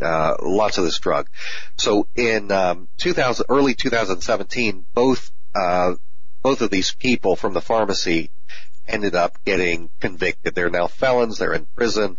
uh, 0.00 0.36
lots 0.42 0.78
of 0.78 0.84
this 0.84 0.98
drug. 0.98 1.28
So 1.76 2.06
in 2.14 2.50
um, 2.52 2.88
2000, 2.98 3.46
early 3.48 3.74
2017, 3.74 4.84
both 4.94 5.30
uh, 5.54 5.94
both 6.42 6.60
of 6.60 6.70
these 6.70 6.92
people 6.92 7.36
from 7.36 7.54
the 7.54 7.60
pharmacy 7.60 8.30
ended 8.86 9.14
up 9.14 9.42
getting 9.44 9.88
convicted. 10.00 10.54
They're 10.54 10.70
now 10.70 10.88
felons. 10.88 11.38
They're 11.38 11.54
in 11.54 11.66
prison. 11.74 12.18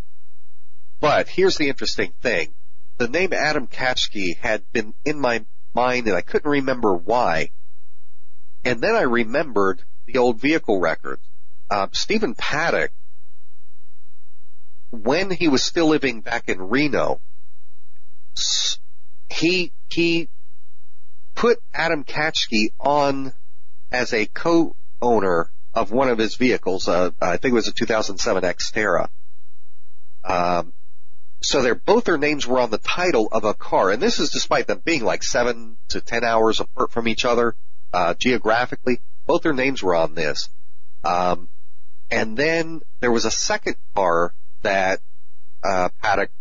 But 0.99 1.27
here's 1.27 1.57
the 1.57 1.69
interesting 1.69 2.13
thing. 2.21 2.53
The 2.97 3.07
name 3.07 3.33
Adam 3.33 3.67
Katchke 3.67 4.37
had 4.37 4.63
been 4.71 4.93
in 5.03 5.19
my 5.19 5.43
mind 5.73 6.07
and 6.07 6.15
I 6.15 6.21
couldn't 6.21 6.49
remember 6.49 6.93
why. 6.93 7.49
And 8.63 8.81
then 8.81 8.95
I 8.95 9.01
remembered 9.01 9.81
the 10.05 10.17
old 10.17 10.39
vehicle 10.39 10.79
records. 10.79 11.21
Uh, 11.69 11.87
Stephen 11.91 12.35
Paddock, 12.35 12.91
when 14.91 15.29
he 15.29 15.47
was 15.47 15.63
still 15.63 15.87
living 15.87 16.21
back 16.21 16.47
in 16.47 16.61
Reno, 16.61 17.19
he, 19.29 19.71
he 19.89 20.29
put 21.35 21.61
Adam 21.73 22.03
Katchke 22.03 22.71
on 22.79 23.33
as 23.91 24.13
a 24.13 24.25
co-owner 24.25 25.49
of 25.73 25.91
one 25.91 26.09
of 26.09 26.17
his 26.17 26.35
vehicles. 26.35 26.87
Uh, 26.87 27.11
I 27.21 27.37
think 27.37 27.51
it 27.51 27.55
was 27.55 27.67
a 27.67 27.73
2007 27.73 28.43
Xterra. 28.43 29.09
Um, 30.23 30.73
so 31.45 31.61
their 31.61 31.75
both 31.75 32.05
their 32.05 32.17
names 32.17 32.47
were 32.47 32.59
on 32.59 32.71
the 32.71 32.79
title 32.79 33.27
of 33.31 33.43
a 33.43 33.53
car, 33.53 33.91
and 33.91 34.01
this 34.01 34.19
is 34.19 34.31
despite 34.31 34.65
them 34.65 34.81
being 34.83 35.03
like 35.03 35.21
seven 35.21 35.77
to 35.89 36.01
ten 36.01 36.23
hours 36.23 36.59
apart 36.59 36.91
from 36.91 37.07
each 37.07 37.23
other 37.23 37.55
uh, 37.93 38.15
geographically. 38.15 38.99
Both 39.27 39.43
their 39.43 39.53
names 39.53 39.83
were 39.83 39.95
on 39.95 40.15
this. 40.15 40.49
Um, 41.03 41.47
and 42.09 42.35
then 42.35 42.81
there 42.99 43.11
was 43.11 43.25
a 43.25 43.31
second 43.31 43.75
car 43.93 44.33
that 44.63 45.01
uh, 45.63 45.89
Paddock 46.01 46.31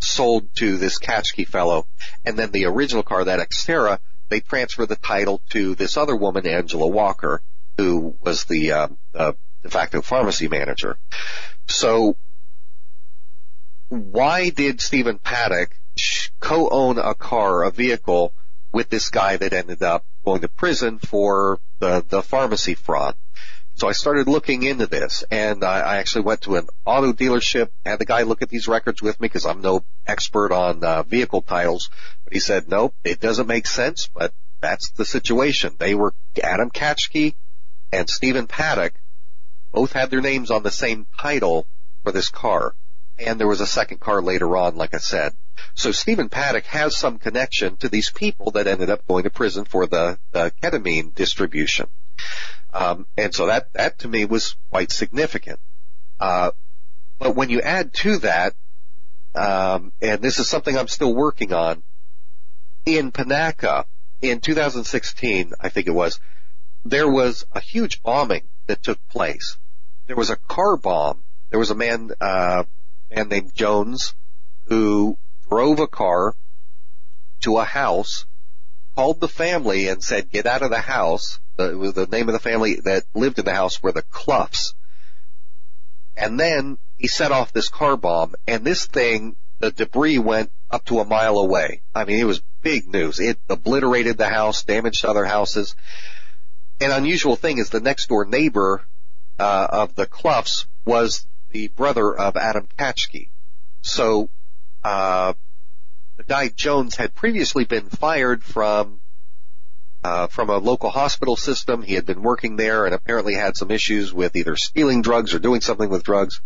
sold 0.00 0.48
to 0.56 0.78
this 0.78 0.98
Katchke 0.98 1.46
fellow, 1.46 1.86
and 2.24 2.38
then 2.38 2.50
the 2.50 2.64
original 2.64 3.02
car, 3.02 3.24
that 3.24 3.46
Xterra, 3.46 3.98
they 4.30 4.40
transferred 4.40 4.88
the 4.88 4.96
title 4.96 5.42
to 5.50 5.74
this 5.74 5.98
other 5.98 6.16
woman, 6.16 6.46
Angela 6.46 6.86
Walker, 6.86 7.42
who 7.76 8.14
was 8.22 8.44
the 8.44 8.72
uh, 8.72 8.88
uh, 9.14 9.32
de 9.62 9.68
facto 9.68 10.00
pharmacy 10.00 10.48
manager. 10.48 10.96
So 11.66 12.16
why 13.94 14.50
did 14.50 14.80
Stephen 14.80 15.18
Paddock 15.18 15.76
co-own 16.40 16.98
a 16.98 17.14
car, 17.14 17.62
a 17.62 17.70
vehicle, 17.70 18.32
with 18.72 18.90
this 18.90 19.08
guy 19.08 19.36
that 19.36 19.52
ended 19.52 19.82
up 19.82 20.04
going 20.24 20.40
to 20.40 20.48
prison 20.48 20.98
for 20.98 21.60
the, 21.78 22.04
the 22.08 22.22
pharmacy 22.22 22.74
fraud? 22.74 23.14
So 23.76 23.88
I 23.88 23.92
started 23.92 24.28
looking 24.28 24.62
into 24.62 24.86
this, 24.86 25.24
and 25.30 25.64
I, 25.64 25.80
I 25.80 25.96
actually 25.98 26.22
went 26.22 26.42
to 26.42 26.56
an 26.56 26.68
auto 26.84 27.12
dealership, 27.12 27.70
had 27.84 27.98
the 27.98 28.04
guy 28.04 28.22
look 28.22 28.42
at 28.42 28.48
these 28.48 28.68
records 28.68 29.02
with 29.02 29.20
me 29.20 29.26
because 29.26 29.46
I'm 29.46 29.60
no 29.60 29.84
expert 30.06 30.52
on 30.52 30.84
uh, 30.84 31.02
vehicle 31.02 31.42
titles, 31.42 31.90
but 32.24 32.32
he 32.32 32.40
said, 32.40 32.68
nope, 32.68 32.94
it 33.04 33.20
doesn't 33.20 33.46
make 33.46 33.66
sense, 33.66 34.08
but 34.14 34.32
that's 34.60 34.90
the 34.90 35.04
situation. 35.04 35.74
They 35.78 35.94
were 35.94 36.14
Adam 36.42 36.70
Katchke 36.70 37.34
and 37.92 38.08
Stephen 38.08 38.46
Paddock 38.46 38.94
both 39.72 39.92
had 39.92 40.10
their 40.10 40.20
names 40.20 40.50
on 40.50 40.62
the 40.62 40.70
same 40.70 41.06
title 41.18 41.66
for 42.02 42.12
this 42.12 42.28
car 42.28 42.74
and 43.18 43.38
there 43.38 43.46
was 43.46 43.60
a 43.60 43.66
second 43.66 44.00
car 44.00 44.22
later 44.22 44.56
on, 44.56 44.76
like 44.76 44.94
I 44.94 44.98
said. 44.98 45.34
So 45.74 45.92
Stephen 45.92 46.28
Paddock 46.28 46.64
has 46.66 46.96
some 46.96 47.18
connection 47.18 47.76
to 47.78 47.88
these 47.88 48.10
people 48.10 48.52
that 48.52 48.66
ended 48.66 48.90
up 48.90 49.06
going 49.06 49.24
to 49.24 49.30
prison 49.30 49.64
for 49.64 49.86
the, 49.86 50.18
the 50.32 50.52
ketamine 50.62 51.14
distribution. 51.14 51.86
Um, 52.72 53.06
and 53.16 53.34
so 53.34 53.46
that, 53.46 53.72
that 53.74 54.00
to 54.00 54.08
me 54.08 54.24
was 54.24 54.56
quite 54.70 54.90
significant. 54.90 55.60
Uh, 56.18 56.50
but 57.18 57.36
when 57.36 57.50
you 57.50 57.60
add 57.60 57.92
to 57.94 58.18
that, 58.18 58.54
um, 59.34 59.92
and 60.02 60.20
this 60.20 60.38
is 60.38 60.48
something 60.48 60.76
I'm 60.76 60.88
still 60.88 61.14
working 61.14 61.52
on, 61.52 61.82
in 62.86 63.12
Panaca, 63.12 63.84
in 64.22 64.40
2016, 64.40 65.54
I 65.60 65.68
think 65.68 65.86
it 65.86 65.92
was, 65.92 66.20
there 66.84 67.08
was 67.08 67.46
a 67.52 67.60
huge 67.60 68.02
bombing 68.02 68.42
that 68.66 68.82
took 68.82 68.98
place. 69.08 69.56
There 70.06 70.16
was 70.16 70.30
a 70.30 70.36
car 70.36 70.76
bomb. 70.76 71.22
There 71.50 71.58
was 71.58 71.70
a 71.70 71.74
man, 71.74 72.10
uh, 72.20 72.64
man 73.14 73.28
named 73.28 73.54
Jones 73.54 74.14
who 74.66 75.16
drove 75.48 75.78
a 75.78 75.86
car 75.86 76.34
to 77.42 77.58
a 77.58 77.64
house, 77.64 78.26
called 78.96 79.20
the 79.20 79.28
family 79.28 79.88
and 79.88 80.02
said, 80.02 80.30
get 80.30 80.46
out 80.46 80.62
of 80.62 80.70
the 80.70 80.80
house. 80.80 81.40
The, 81.56 81.92
the 81.94 82.06
name 82.06 82.28
of 82.28 82.32
the 82.32 82.40
family 82.40 82.80
that 82.84 83.04
lived 83.14 83.38
in 83.38 83.44
the 83.44 83.54
house 83.54 83.82
were 83.82 83.92
the 83.92 84.02
Cluffs. 84.02 84.74
And 86.16 86.38
then 86.38 86.78
he 86.96 87.08
set 87.08 87.32
off 87.32 87.52
this 87.52 87.68
car 87.68 87.96
bomb 87.96 88.34
and 88.46 88.64
this 88.64 88.86
thing, 88.86 89.36
the 89.58 89.70
debris 89.70 90.18
went 90.18 90.50
up 90.70 90.84
to 90.86 91.00
a 91.00 91.04
mile 91.04 91.38
away. 91.38 91.80
I 91.94 92.04
mean, 92.04 92.18
it 92.18 92.24
was 92.24 92.40
big 92.62 92.88
news. 92.88 93.20
It 93.20 93.38
obliterated 93.48 94.16
the 94.16 94.28
house, 94.28 94.64
damaged 94.64 95.04
other 95.04 95.24
houses. 95.24 95.74
An 96.80 96.90
unusual 96.90 97.36
thing 97.36 97.58
is 97.58 97.70
the 97.70 97.80
next 97.80 98.08
door 98.08 98.24
neighbor 98.24 98.82
uh, 99.38 99.66
of 99.70 99.94
the 99.94 100.06
Cluffs 100.06 100.66
was 100.84 101.26
the 101.54 101.68
brother 101.68 102.12
of 102.14 102.36
Adam 102.36 102.66
Katchke. 102.76 103.28
So, 103.80 104.28
uh, 104.82 105.34
guy 106.26 106.48
Jones 106.48 106.96
had 106.96 107.14
previously 107.14 107.64
been 107.64 107.88
fired 107.88 108.42
from 108.42 109.00
uh, 110.02 110.26
from 110.26 110.50
a 110.50 110.58
local 110.58 110.90
hospital 110.90 111.36
system. 111.36 111.82
He 111.82 111.94
had 111.94 112.04
been 112.04 112.22
working 112.22 112.56
there 112.56 112.84
and 112.84 112.94
apparently 112.94 113.34
had 113.34 113.56
some 113.56 113.70
issues 113.70 114.12
with 114.12 114.34
either 114.36 114.56
stealing 114.56 115.00
drugs 115.00 115.32
or 115.32 115.38
doing 115.38 115.60
something 115.60 115.88
with 115.88 116.02
drugs. 116.02 116.40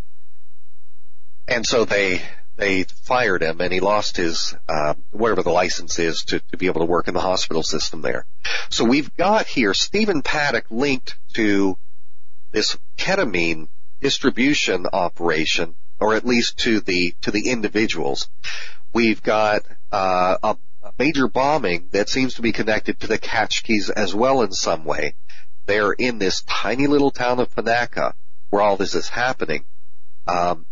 And 1.48 1.66
so 1.66 1.86
they 1.86 2.20
they 2.56 2.84
fired 2.84 3.42
him 3.42 3.62
and 3.62 3.72
he 3.72 3.80
lost 3.80 4.18
his 4.18 4.54
uh, 4.68 4.92
whatever 5.10 5.42
the 5.42 5.50
license 5.50 5.98
is 5.98 6.22
to, 6.24 6.40
to 6.50 6.58
be 6.58 6.66
able 6.66 6.80
to 6.80 6.86
work 6.86 7.08
in 7.08 7.14
the 7.14 7.20
hospital 7.20 7.62
system 7.62 8.02
there. 8.02 8.26
So 8.68 8.84
we've 8.84 9.16
got 9.16 9.46
here 9.46 9.72
Stephen 9.72 10.20
Paddock 10.20 10.66
linked 10.70 11.16
to 11.32 11.78
this 12.52 12.76
ketamine 12.98 13.68
distribution 14.00 14.86
operation, 14.92 15.74
or 16.00 16.14
at 16.14 16.26
least 16.26 16.58
to 16.58 16.80
the 16.80 17.14
to 17.22 17.30
the 17.30 17.50
individuals. 17.50 18.28
We've 18.92 19.22
got 19.22 19.62
uh, 19.92 20.36
a, 20.42 20.56
a 20.84 20.92
major 20.98 21.28
bombing 21.28 21.88
that 21.92 22.08
seems 22.08 22.34
to 22.34 22.42
be 22.42 22.52
connected 22.52 23.00
to 23.00 23.06
the 23.06 23.18
Kashkis 23.18 23.90
as 23.90 24.14
well 24.14 24.42
in 24.42 24.52
some 24.52 24.84
way. 24.84 25.14
They're 25.66 25.92
in 25.92 26.18
this 26.18 26.42
tiny 26.42 26.86
little 26.86 27.10
town 27.10 27.40
of 27.40 27.54
Panaca 27.54 28.14
where 28.50 28.62
all 28.62 28.76
this 28.76 28.94
is 28.94 29.08
happening. 29.08 29.64
Um, 30.26 30.64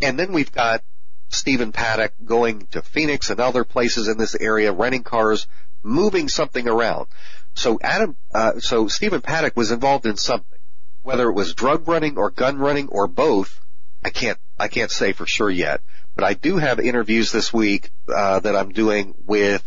and 0.00 0.18
then 0.18 0.32
we've 0.32 0.52
got 0.52 0.82
Stephen 1.28 1.72
Paddock 1.72 2.12
going 2.24 2.66
to 2.72 2.82
Phoenix 2.82 3.30
and 3.30 3.40
other 3.40 3.64
places 3.64 4.08
in 4.08 4.18
this 4.18 4.34
area, 4.34 4.72
renting 4.72 5.02
cars, 5.02 5.46
moving 5.82 6.28
something 6.28 6.68
around. 6.68 7.06
So 7.54 7.78
Adam, 7.82 8.16
uh, 8.32 8.60
so 8.60 8.88
Stephen 8.88 9.20
Paddock 9.20 9.56
was 9.56 9.70
involved 9.70 10.06
in 10.06 10.16
something, 10.16 10.58
whether 11.02 11.28
it 11.28 11.32
was 11.32 11.54
drug 11.54 11.88
running 11.88 12.16
or 12.18 12.30
gun 12.30 12.58
running 12.58 12.88
or 12.88 13.06
both. 13.06 13.60
I 14.04 14.10
can't, 14.10 14.38
I 14.58 14.68
can't 14.68 14.90
say 14.90 15.12
for 15.12 15.26
sure 15.26 15.50
yet, 15.50 15.80
but 16.14 16.24
I 16.24 16.34
do 16.34 16.56
have 16.56 16.80
interviews 16.80 17.32
this 17.32 17.52
week 17.52 17.90
uh, 18.08 18.40
that 18.40 18.56
I'm 18.56 18.70
doing 18.70 19.14
with 19.26 19.62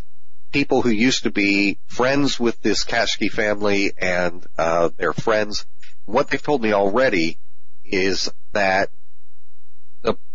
people 0.52 0.82
who 0.82 0.90
used 0.90 1.24
to 1.24 1.32
be 1.32 1.78
friends 1.88 2.40
with 2.40 2.62
this 2.62 2.86
Kashki 2.86 3.30
family 3.30 3.94
and 3.98 4.46
uh, 4.58 4.90
their 4.98 5.14
friends. 5.14 5.66
What 6.06 6.30
they've 6.30 6.42
told 6.42 6.62
me 6.62 6.74
already 6.74 7.38
is 7.86 8.32
that 8.54 8.90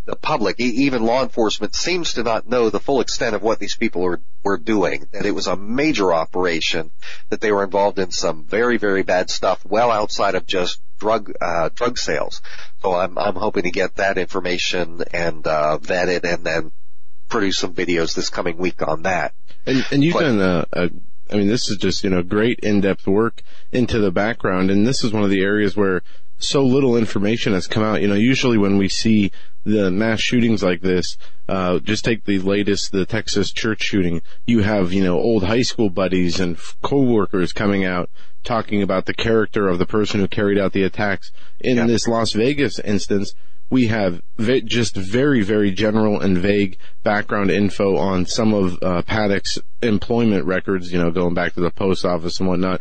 the 0.08 0.16
public, 0.16 0.58
even 0.58 1.04
law 1.04 1.22
enforcement, 1.22 1.74
seems 1.74 2.14
to 2.14 2.22
not 2.22 2.48
know 2.48 2.70
the 2.70 2.80
full 2.80 3.02
extent 3.02 3.36
of 3.36 3.42
what 3.42 3.58
these 3.58 3.76
people 3.76 4.00
were, 4.00 4.20
were 4.42 4.56
doing. 4.56 5.06
That 5.12 5.26
it 5.26 5.32
was 5.32 5.46
a 5.46 5.54
major 5.54 6.14
operation, 6.14 6.90
that 7.28 7.42
they 7.42 7.52
were 7.52 7.62
involved 7.62 7.98
in 7.98 8.10
some 8.10 8.44
very, 8.44 8.78
very 8.78 9.02
bad 9.02 9.28
stuff, 9.28 9.62
well 9.66 9.90
outside 9.90 10.34
of 10.34 10.46
just 10.46 10.80
drug 10.98 11.30
uh, 11.42 11.68
drug 11.74 11.98
sales. 11.98 12.40
So 12.80 12.94
I'm 12.94 13.18
I'm 13.18 13.36
hoping 13.36 13.64
to 13.64 13.70
get 13.70 13.96
that 13.96 14.16
information 14.16 15.02
and 15.12 15.46
uh, 15.46 15.76
vet 15.76 16.08
it, 16.08 16.24
and 16.24 16.42
then 16.42 16.72
produce 17.28 17.58
some 17.58 17.74
videos 17.74 18.14
this 18.14 18.30
coming 18.30 18.56
week 18.56 18.80
on 18.80 19.02
that. 19.02 19.34
And, 19.66 19.84
and 19.90 20.02
you've 20.02 20.14
but, 20.14 20.22
done 20.22 20.40
a, 20.40 20.66
a 20.72 20.90
I 21.30 21.36
mean, 21.36 21.48
this 21.48 21.68
is 21.68 21.76
just, 21.76 22.02
you 22.02 22.08
know, 22.08 22.22
great 22.22 22.60
in-depth 22.60 23.06
work 23.06 23.42
into 23.70 23.98
the 23.98 24.10
background. 24.10 24.70
And 24.70 24.86
this 24.86 25.04
is 25.04 25.12
one 25.12 25.24
of 25.24 25.28
the 25.28 25.42
areas 25.42 25.76
where 25.76 26.00
so 26.38 26.62
little 26.62 26.96
information 26.96 27.52
has 27.52 27.66
come 27.66 27.82
out. 27.82 28.00
You 28.00 28.08
know, 28.08 28.14
usually 28.14 28.56
when 28.56 28.78
we 28.78 28.88
see 28.88 29.32
the 29.64 29.90
mass 29.90 30.20
shootings 30.20 30.62
like 30.62 30.80
this, 30.80 31.16
uh, 31.48 31.78
just 31.78 32.04
take 32.04 32.24
the 32.24 32.38
latest, 32.38 32.92
the 32.92 33.06
Texas 33.06 33.52
church 33.52 33.82
shooting. 33.82 34.22
You 34.46 34.60
have, 34.60 34.92
you 34.92 35.02
know, 35.02 35.18
old 35.18 35.44
high 35.44 35.62
school 35.62 35.90
buddies 35.90 36.40
and 36.40 36.58
co-workers 36.82 37.52
coming 37.52 37.84
out 37.84 38.10
talking 38.44 38.82
about 38.82 39.06
the 39.06 39.14
character 39.14 39.68
of 39.68 39.78
the 39.78 39.86
person 39.86 40.20
who 40.20 40.28
carried 40.28 40.58
out 40.58 40.72
the 40.72 40.84
attacks. 40.84 41.32
In 41.60 41.76
yeah. 41.76 41.86
this 41.86 42.08
Las 42.08 42.32
Vegas 42.32 42.78
instance, 42.78 43.34
we 43.70 43.88
have 43.88 44.22
v- 44.38 44.62
just 44.62 44.96
very, 44.96 45.42
very 45.42 45.70
general 45.70 46.20
and 46.20 46.38
vague 46.38 46.78
background 47.02 47.50
info 47.50 47.96
on 47.96 48.24
some 48.24 48.54
of 48.54 48.78
uh, 48.82 49.02
Paddock's 49.02 49.58
employment 49.82 50.46
records, 50.46 50.92
you 50.92 50.98
know, 50.98 51.10
going 51.10 51.34
back 51.34 51.54
to 51.54 51.60
the 51.60 51.70
post 51.70 52.04
office 52.04 52.40
and 52.40 52.48
whatnot 52.48 52.80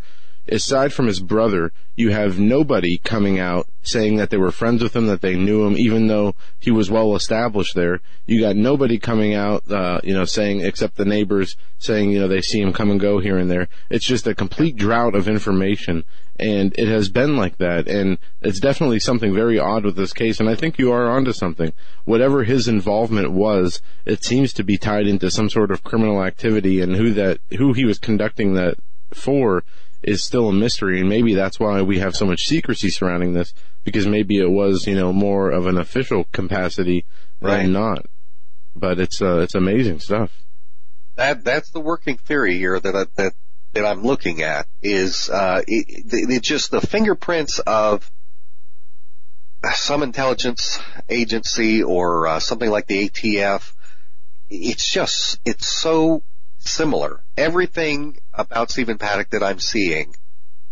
aside 0.50 0.94
from 0.94 1.08
his 1.08 1.20
brother, 1.20 1.72
you 1.96 2.12
have 2.12 2.40
nobody 2.40 2.98
coming 2.98 3.40
out 3.40 3.68
saying 3.82 4.18
that 4.18 4.30
they 4.30 4.38
were 4.38 4.52
friends 4.52 4.84
with 4.84 4.96
him, 4.96 5.08
that 5.08 5.22
they 5.22 5.36
knew 5.36 5.66
him, 5.66 5.78
even 5.78 6.08
though 6.08 6.36
he 6.60 6.70
was 6.70 6.92
well 6.92 7.16
established 7.16 7.74
there. 7.74 8.02
You 8.26 8.42
got 8.42 8.56
nobody 8.56 9.00
coming 9.00 9.34
out, 9.34 9.70
uh, 9.72 10.02
you 10.04 10.14
know, 10.14 10.26
saying, 10.26 10.62
except 10.62 10.96
the 10.96 11.06
neighbors 11.06 11.56
saying, 11.80 12.12
you 12.12 12.20
know, 12.20 12.28
they 12.28 12.42
see 12.42 12.62
him 12.62 12.74
come 12.74 12.92
and 12.92 13.00
go 13.00 13.20
here 13.20 13.38
and 13.38 13.50
there. 13.50 13.68
It's 13.90 14.06
just 14.06 14.28
a 14.28 14.36
complete 14.36 14.76
drought 14.76 15.16
of 15.16 15.28
information. 15.28 16.04
And 16.40 16.78
it 16.78 16.88
has 16.88 17.10
been 17.10 17.36
like 17.36 17.58
that. 17.58 17.88
And 17.88 18.20
it's 18.42 18.60
definitely 18.60 19.00
something 19.00 19.34
very 19.34 19.58
odd 19.58 19.86
with 19.86 19.96
this 19.96 20.14
case. 20.14 20.40
And 20.40 20.50
I 20.50 20.56
think 20.56 20.78
you 20.78 20.92
are 20.92 21.10
onto 21.10 21.34
something. 21.34 21.74
Whatever 22.06 22.44
his 22.44 22.68
involvement 22.68 23.32
was, 23.32 23.82
it 24.06 24.24
seems 24.24 24.54
to 24.54 24.64
be 24.64 24.78
tied 24.78 25.08
into 25.08 25.32
some 25.32 25.50
sort 25.50 25.72
of 25.72 25.84
criminal 25.84 26.24
activity 26.24 26.82
and 26.82 26.96
who 26.96 27.12
that, 27.14 27.40
who 27.58 27.74
he 27.74 27.86
was 27.86 27.98
conducting 27.98 28.54
that 28.54 28.76
for 29.14 29.64
is 30.04 30.24
still 30.24 30.50
a 30.50 30.54
mystery, 30.54 31.00
and 31.00 31.10
maybe 31.10 31.34
that's 31.34 31.60
why 31.60 31.82
we 31.82 32.00
have 32.00 32.16
so 32.16 32.26
much 32.26 32.46
secrecy 32.46 32.90
surrounding 32.90 33.34
this 33.34 33.54
because 33.84 34.06
maybe 34.06 34.38
it 34.38 34.50
was 34.50 34.86
you 34.86 34.96
know 34.96 35.14
more 35.14 35.50
of 35.50 35.66
an 35.68 35.78
official 35.78 36.26
capacity 36.32 37.06
right. 37.42 37.64
than 37.64 37.74
not. 37.74 38.06
But 38.76 39.00
it's 39.00 39.22
uh, 39.22 39.40
it's 39.40 39.56
amazing 39.56 40.00
stuff. 40.00 40.32
That 41.16 41.44
that's 41.44 41.72
the 41.72 41.80
working 41.80 42.18
theory 42.18 42.58
here 42.58 42.80
that 42.80 42.96
I, 42.96 43.06
that 43.16 43.34
that 43.74 43.86
I'm 43.86 44.04
looking 44.04 44.44
at 44.44 44.68
is 44.82 45.30
uh, 45.30 45.62
it, 45.68 46.06
it 46.12 46.44
just 46.44 46.72
the 46.72 46.82
fingerprints 46.82 47.60
of 47.60 48.10
some 49.74 50.04
intelligence 50.04 50.80
agency 51.10 51.84
or 51.84 52.28
uh, 52.28 52.40
something 52.40 52.70
like 52.70 52.88
the 52.88 53.10
ATF. 53.10 53.74
It's 54.50 54.90
just 54.90 55.40
it's 55.46 55.68
so 55.68 56.24
similar. 56.60 57.22
Everything 57.36 58.18
about 58.38 58.72
Stephen 58.72 58.98
Paddock 58.98 59.32
that 59.32 59.44
I'm 59.44 59.60
seeing 59.60 60.16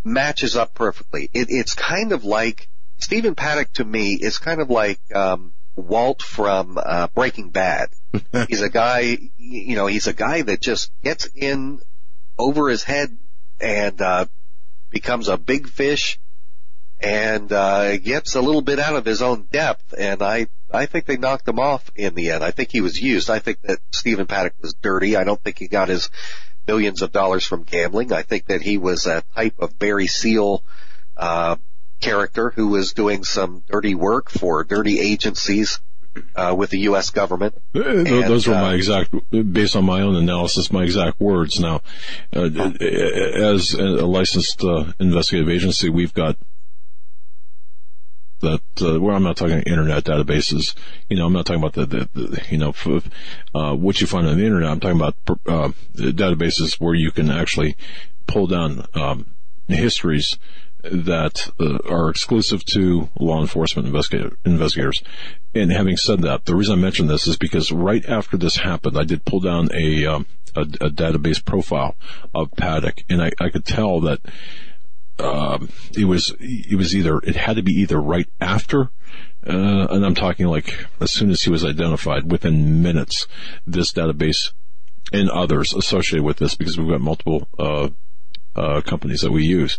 matches 0.04 0.56
up 0.56 0.74
perfectly. 0.74 1.30
It, 1.34 1.48
it's 1.50 1.74
kind 1.74 2.12
of 2.12 2.24
like 2.24 2.68
Stephen 3.00 3.36
Paddock 3.36 3.74
to 3.74 3.84
me 3.84 4.14
is 4.14 4.38
kind 4.38 4.62
of 4.62 4.70
like 4.70 5.00
um, 5.14 5.52
Walt 5.76 6.22
from 6.22 6.78
uh, 6.82 7.08
Breaking 7.14 7.50
Bad. 7.50 7.90
he's 8.48 8.62
a 8.62 8.70
guy, 8.70 9.18
you 9.38 9.76
know, 9.76 9.88
he's 9.88 10.08
a 10.08 10.14
guy 10.14 10.44
that 10.44 10.62
just 10.62 10.92
gets 11.04 11.26
in 11.36 11.82
over 12.38 12.70
his 12.70 12.84
head 12.84 13.18
and 13.60 14.02
uh, 14.02 14.26
becomes 14.90 15.28
a 15.28 15.38
big 15.38 15.68
fish 15.68 16.20
and 17.02 17.52
uh, 17.52 17.98
gets 17.98 18.36
a 18.36 18.42
little 18.42 18.62
bit 18.62 18.80
out 18.80 18.96
of 18.96 19.06
his 19.06 19.22
own 19.22 19.48
depth. 19.52 19.94
And 19.98 20.22
I 20.22 20.48
I 20.72 20.86
think 20.88 21.06
they 21.06 21.18
knocked 21.18 21.48
him 21.48 21.60
off 21.60 21.90
in 21.96 22.16
the 22.16 22.32
end. 22.32 22.44
I 22.44 22.52
think 22.52 22.72
he 22.72 22.82
was 22.82 23.00
used. 23.00 23.30
I 23.30 23.40
think 23.40 23.62
that 23.62 23.80
Stephen 23.92 24.28
Paddock 24.28 24.54
was 24.62 24.74
dirty. 24.74 25.16
I 25.16 25.24
don't 25.24 25.42
think 25.42 25.58
he 25.58 25.68
got 25.68 25.90
his 25.90 26.10
millions 26.68 27.02
of 27.02 27.12
dollars 27.12 27.46
from 27.46 27.64
gambling. 27.64 28.12
I 28.12 28.22
think 28.22 28.48
that 28.48 28.62
he 28.62 28.78
was 28.78 29.06
a 29.06 29.24
type 29.36 29.56
of 29.60 29.78
Barry 29.78 30.08
Seal 30.08 30.64
uh, 31.18 31.56
character 32.02 32.52
who 32.52 32.68
was 32.68 32.94
doing 32.94 33.24
some 33.24 33.64
dirty 33.70 33.96
work 33.96 34.30
for 34.30 34.64
dirty 34.64 35.00
agencies 35.00 35.80
uh, 36.36 36.56
with 36.58 36.70
the 36.70 36.80
U.S. 36.80 37.10
government. 37.10 37.56
Uh, 37.74 37.82
and, 37.82 38.08
Those 38.08 38.48
were 38.48 38.56
uh, 38.56 38.62
my 38.62 38.74
exact, 38.74 39.14
based 39.32 39.76
on 39.76 39.86
my 39.86 40.02
own 40.02 40.16
analysis, 40.16 40.72
my 40.72 40.84
exact 40.84 41.20
words. 41.20 41.60
Now, 41.60 41.82
uh, 42.36 42.44
as 42.44 43.74
a 43.74 44.06
licensed 44.06 44.64
uh, 44.64 44.94
investigative 45.00 45.50
agency, 45.50 45.90
we've 45.90 46.14
got 46.14 46.38
that 48.41 48.62
uh, 48.82 48.99
where 48.99 49.16
I'm 49.16 49.24
not 49.24 49.38
talking 49.38 49.62
internet 49.62 50.03
databases. 50.03 50.76
You 51.10 51.18
know, 51.18 51.26
I'm 51.26 51.34
not 51.34 51.45
talking 51.45 51.64
about 51.64 51.74
the, 51.74 51.86
the, 51.86 52.10
the 52.14 52.41
you 52.49 52.57
know 52.57 52.74
uh, 53.53 53.76
what 53.76 54.02
you 54.02 54.07
find 54.07 54.28
on 54.28 54.38
the 54.38 54.45
internet. 54.45 54.70
I'm 54.70 54.80
talking 54.80 54.99
about 54.99 55.16
uh, 55.48 55.70
databases 55.95 56.80
where 56.80 56.95
you 56.95 57.12
can 57.12 57.30
actually 57.30 57.76
pull 58.28 58.48
down 58.48 58.86
um, 58.94 59.28
histories 59.68 60.38
that 60.84 61.49
uh, 61.60 61.80
are 61.90 62.10
exclusive 62.10 62.64
to 62.66 63.10
law 63.20 63.41
enforcement 63.41 63.88
investigator, 63.88 64.38
investigators. 64.45 65.02
And 65.53 65.72
having 65.72 65.98
said 65.98 66.22
that, 66.22 66.45
the 66.45 66.56
reason 66.56 66.78
I 66.78 66.82
mention 66.82 67.07
this 67.07 67.28
is 67.28 67.38
because 67.38 67.72
right 67.72 68.06
after 68.06 68.38
this 68.38 68.57
happened, 68.57 68.98
I 68.98 69.03
did 69.03 69.26
pull 69.26 69.40
down 69.40 69.70
a 69.74 70.06
um, 70.06 70.26
a, 70.56 70.62
a, 70.62 70.90
database 70.90 71.44
profile 71.44 71.95
of 72.34 72.52
Paddock, 72.52 73.03
and 73.10 73.22
I, 73.22 73.32
I 73.40 73.49
could 73.49 73.66
tell 73.66 74.02
that 74.02 74.22
um, 75.20 75.70
it 75.98 76.06
was 76.06 76.36
it 76.40 76.76
was 76.76 76.96
either 76.96 77.20
it 77.20 77.36
had 77.36 77.56
to 77.56 77.64
be 77.64 77.74
either 77.74 78.00
right 78.00 78.28
after, 78.42 78.90
uh, 79.48 79.88
and 79.90 80.06
I'm 80.06 80.16
talking 80.16 80.48
like 80.48 80.88
as 81.00 81.12
soon 81.12 81.30
as 81.30 81.44
he 81.44 81.50
was 81.50 81.64
identified, 81.64 82.32
within 82.32 82.82
minutes, 82.82 83.28
this 83.66 83.94
database 83.94 84.52
and 85.14 85.30
others 85.30 85.74
associated 85.74 86.24
with 86.24 86.38
this, 86.38 86.56
because 86.56 86.78
we've 86.78 86.90
got 86.90 87.02
multiple 87.02 87.48
uh, 87.58 87.90
uh, 88.56 88.82
companies 88.82 89.22
that 89.22 89.32
we 89.32 89.44
use, 89.44 89.78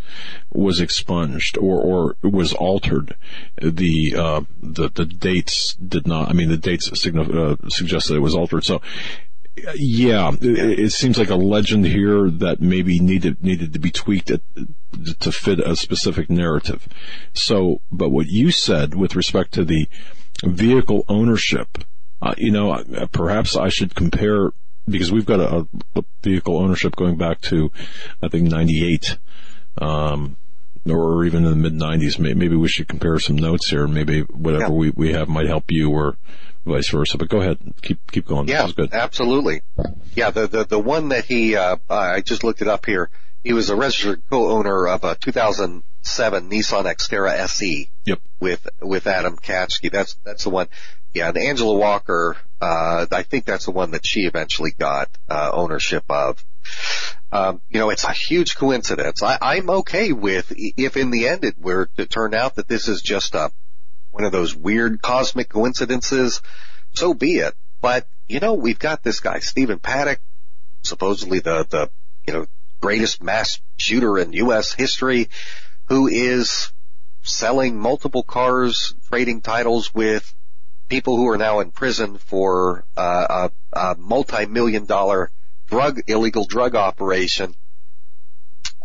was 0.51 0.81
expunged 0.81 1.59
or 1.59 1.81
or 1.81 2.17
was 2.23 2.53
altered. 2.55 3.17
The 3.61 4.15
uh, 4.17 4.41
the 4.63 4.89
the 4.89 5.05
dates 5.05 5.75
did 5.75 6.07
not. 6.07 6.31
I 6.31 6.33
mean, 6.33 6.49
the 6.49 6.57
dates 6.57 6.91
uh, 6.91 7.57
suggested 7.69 8.17
it 8.17 8.21
was 8.21 8.35
altered. 8.35 8.65
So 8.65 8.81
yeah, 9.75 10.33
it, 10.41 10.79
it, 10.79 10.93
seems 10.93 11.19
like 11.19 11.31
a 11.31 11.37
legend 11.37 11.87
here 11.87 12.31
that 12.31 12.61
maybe 12.61 12.99
needed 12.99 13.43
needed 13.43 13.73
to 13.73 13.79
be 13.79 13.91
tweaked 13.91 14.31
at, 14.31 14.41
to 15.21 15.33
fit 15.33 15.61
a 15.61 15.75
specific 15.77 16.29
narrative. 16.29 16.87
So, 17.33 17.81
but 17.91 18.11
what 18.11 18.27
you 18.27 18.51
said 18.51 18.95
with 18.95 19.17
respect 19.17 19.53
to 19.55 19.65
the 19.65 19.89
vehicle 20.45 21.05
ownership, 21.09 21.79
uh, 22.21 22.35
you 22.37 22.51
know, 22.51 22.73
uh, 22.73 23.07
perhaps 23.13 23.57
I 23.57 23.69
should 23.69 23.95
compare 23.95 24.51
because 24.89 25.11
we've 25.11 25.27
got 25.27 25.41
a, 25.41 25.67
a 25.95 26.05
vehicle 26.23 26.59
ownership 26.59 26.95
going 26.95 27.17
back 27.17 27.41
to 27.43 27.73
I 28.23 28.29
think 28.29 28.49
'98. 28.49 29.19
Um, 29.79 30.37
or 30.89 31.25
even 31.25 31.45
in 31.45 31.51
the 31.51 31.57
mid 31.57 31.73
'90s. 31.73 32.19
Maybe 32.19 32.55
we 32.55 32.69
should 32.69 32.87
compare 32.87 33.19
some 33.19 33.35
notes 33.37 33.71
here, 33.71 33.85
and 33.85 33.93
maybe 33.93 34.21
whatever 34.21 34.65
yeah. 34.65 34.71
we, 34.71 34.91
we 34.91 35.13
have 35.13 35.29
might 35.29 35.49
help 35.49 35.65
you, 35.69 35.91
or 35.91 36.17
vice 36.67 36.91
versa. 36.91 37.17
But 37.17 37.29
go 37.29 37.41
ahead, 37.41 37.59
keep 37.83 38.11
keep 38.11 38.27
going. 38.27 38.49
Yeah, 38.49 38.69
absolutely. 38.93 39.63
Yeah, 40.15 40.31
the 40.31 40.47
the 40.47 40.65
the 40.65 40.79
one 40.79 41.09
that 41.11 41.25
he 41.25 41.57
uh, 41.57 41.77
I 41.89 42.21
just 42.21 42.45
looked 42.45 42.63
it 42.63 42.69
up 42.69 42.87
here. 42.87 43.11
He 43.45 43.53
was 43.53 43.71
a 43.71 43.77
registered 43.77 44.23
co-owner 44.29 44.89
of 44.89 45.05
a 45.05 45.15
2007 45.15 46.51
Nissan 46.51 46.85
Xterra 46.85 47.33
SE. 47.45 47.89
Yep. 48.05 48.21
With 48.41 48.67
with 48.83 49.07
Adam 49.07 49.37
Katsky. 49.37 49.91
That's 49.91 50.17
that's 50.25 50.45
the 50.45 50.51
one. 50.51 50.69
Yeah, 51.15 51.29
and 51.29 51.39
Angela 51.39 51.77
Walker. 51.79 52.37
Uh, 52.61 53.07
I 53.11 53.23
think 53.23 53.45
that's 53.45 53.67
the 53.67 53.71
one 53.71 53.93
that 53.93 54.05
she 54.05 54.21
eventually 54.23 54.73
got 54.77 55.09
uh, 55.29 55.51
ownership 55.53 56.05
of. 56.11 56.45
Um, 57.31 57.61
you 57.71 57.79
know, 57.79 57.91
it's 57.91 58.05
a 58.05 58.13
huge 58.13 58.57
coincidence. 58.57 59.23
I, 59.23 59.39
I'm 59.41 59.69
okay 59.71 60.13
with 60.13 60.53
if 60.57 60.97
in 60.97 61.11
the 61.11 61.29
end 61.29 61.45
it 61.45 61.59
were 61.59 61.87
to 61.97 62.07
turn 62.07 62.35
out 62.35 62.57
that 62.57 62.69
this 62.69 62.89
is 62.89 63.03
just 63.03 63.35
a 63.35 63.51
one 64.17 64.25
of 64.25 64.33
those 64.33 64.57
weird 64.57 65.03
cosmic 65.03 65.51
coincidences. 65.51 66.41
So 66.95 67.13
be 67.13 67.37
it. 67.37 67.55
But 67.83 68.09
you 68.27 68.41
know, 68.41 68.55
we've 68.55 68.79
got 68.79 69.03
this 69.03 69.21
guy 69.21 69.41
Stephen 69.41 69.79
Paddock, 69.79 70.21
supposedly 70.83 71.41
the 71.41 71.67
the 71.69 71.91
you 72.27 72.33
know 72.33 72.47
greatest 72.81 73.23
mass 73.23 73.61
shooter 73.77 74.19
in 74.19 74.33
U.S. 74.33 74.73
history, 74.73 75.29
who 75.89 76.07
is 76.09 76.73
selling 77.23 77.79
multiple 77.79 78.23
cars, 78.23 78.95
trading 79.09 79.43
titles 79.43 79.95
with 79.95 80.35
people 80.89 81.17
who 81.17 81.29
are 81.29 81.37
now 81.37 81.61
in 81.61 81.71
prison 81.71 82.17
for 82.17 82.85
uh, 82.97 83.51
a, 83.75 83.79
a 83.79 83.97
multi-million 83.99 84.87
dollar 84.87 85.31
drug 85.67 86.01
illegal 86.07 86.47
drug 86.47 86.75
operation. 86.75 87.55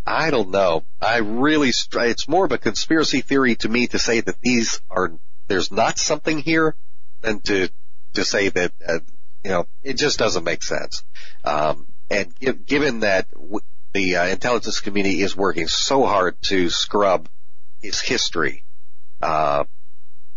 I 0.06 0.30
don't 0.30 0.50
know. 0.50 0.84
I 1.00 1.18
really, 1.18 1.68
it's 1.70 2.28
more 2.28 2.44
of 2.44 2.52
a 2.52 2.58
conspiracy 2.58 3.20
theory 3.20 3.54
to 3.56 3.68
me 3.68 3.86
to 3.88 3.98
say 3.98 4.20
that 4.20 4.40
these 4.40 4.80
are, 4.90 5.12
there's 5.46 5.70
not 5.70 5.98
something 5.98 6.38
here 6.38 6.74
than 7.20 7.40
to, 7.42 7.68
to 8.14 8.24
say 8.24 8.48
that, 8.48 8.72
uh, 8.86 8.98
you 9.44 9.50
know, 9.50 9.66
it 9.82 9.94
just 9.94 10.18
doesn't 10.18 10.44
make 10.44 10.62
sense. 10.62 11.04
Um, 11.44 11.86
and 12.10 12.34
give, 12.38 12.66
given 12.66 13.00
that 13.00 13.30
w- 13.32 13.60
the 13.92 14.16
uh, 14.16 14.26
intelligence 14.26 14.80
community 14.80 15.22
is 15.22 15.36
working 15.36 15.68
so 15.68 16.04
hard 16.04 16.40
to 16.42 16.68
scrub 16.68 17.28
his 17.80 18.00
history, 18.00 18.64
uh, 19.20 19.64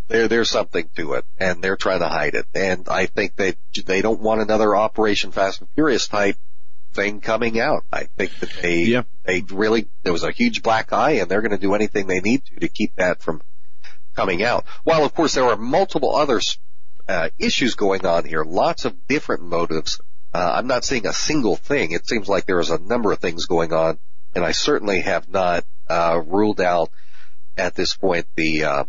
there, 0.08 0.28
there's 0.28 0.50
something 0.50 0.88
to 0.96 1.14
it, 1.14 1.26
and 1.40 1.64
they're 1.64 1.76
trying 1.76 2.00
to 2.00 2.08
hide 2.08 2.36
it. 2.36 2.46
And 2.54 2.88
I 2.88 3.08
think 3.08 3.36
that 3.38 3.56
they 3.86 4.02
don't 4.02 4.22
want 4.22 4.42
another 4.42 4.76
Operation 4.76 5.32
Fast 5.32 5.62
and 5.62 5.70
Furious 5.72 6.08
type 6.08 6.38
thing 6.96 7.22
coming 7.22 7.60
out. 7.60 7.84
I 7.92 8.06
think 8.18 8.40
that 8.40 8.50
they, 8.62 8.84
yeah. 8.84 9.04
they 9.24 9.42
really, 9.42 9.88
there 10.04 10.14
was 10.14 10.24
a 10.24 10.32
huge 10.32 10.64
black 10.64 10.94
eye, 10.94 11.18
and 11.20 11.30
they're 11.30 11.42
going 11.42 11.52
to 11.52 11.58
do 11.58 11.76
anything 11.76 12.08
they 12.08 12.22
need 12.22 12.46
to 12.46 12.62
to 12.62 12.68
keep 12.68 12.96
that 12.96 13.22
from 13.22 13.42
coming 14.16 14.44
out. 14.44 14.66
While 14.84 15.04
of 15.04 15.14
course 15.14 15.34
there 15.36 15.46
are 15.46 15.58
multiple 15.58 16.16
other 16.16 16.40
uh, 17.08 17.30
issues 17.38 17.76
going 17.76 18.06
on 18.06 18.26
here, 18.26 18.44
lots 18.44 18.86
of 18.86 19.08
different 19.08 19.44
motives. 19.44 20.00
Uh, 20.34 20.54
I'm 20.58 20.68
not 20.68 20.84
seeing 20.84 21.06
a 21.06 21.14
single 21.14 21.56
thing. 21.56 21.92
It 21.92 22.08
seems 22.08 22.28
like 22.28 22.46
there 22.46 22.60
is 22.60 22.70
a 22.70 22.80
number 22.80 23.12
of 23.12 23.20
things 23.20 23.46
going 23.46 23.74
on, 23.74 24.00
and 24.34 24.44
I 24.44 24.52
certainly 24.52 25.02
have 25.02 25.30
not 25.30 25.66
uh, 25.90 26.22
ruled 26.26 26.62
out 26.62 26.90
at 27.58 27.76
this 27.76 27.96
point 27.96 28.26
the 28.36 28.64
uh, 28.64 28.84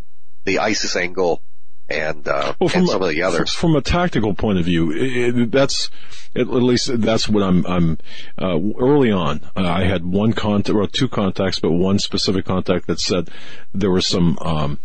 the 0.45 0.59
ISIS 0.59 0.95
angle 0.95 1.41
and, 1.89 2.27
uh, 2.27 2.53
well, 2.59 2.69
and 2.73 2.87
some 2.87 3.01
a, 3.01 3.05
of 3.05 3.09
the 3.09 3.23
others. 3.23 3.53
From 3.53 3.75
a 3.75 3.81
tactical 3.81 4.33
point 4.33 4.59
of 4.59 4.65
view, 4.65 4.91
it, 4.93 5.51
that's 5.51 5.89
at 6.35 6.47
least 6.47 7.01
that's 7.01 7.27
what 7.29 7.43
I'm. 7.43 7.65
I'm 7.65 7.97
uh, 8.37 8.59
early 8.79 9.11
on. 9.11 9.41
Uh, 9.55 9.61
I 9.61 9.83
had 9.85 10.05
one 10.05 10.33
contact, 10.33 10.75
or 10.75 10.87
two 10.87 11.07
contacts, 11.07 11.59
but 11.59 11.71
one 11.71 11.99
specific 11.99 12.45
contact 12.45 12.87
that 12.87 12.99
said 12.99 13.29
there 13.73 13.91
was 13.91 14.07
some. 14.07 14.37
Um, 14.41 14.79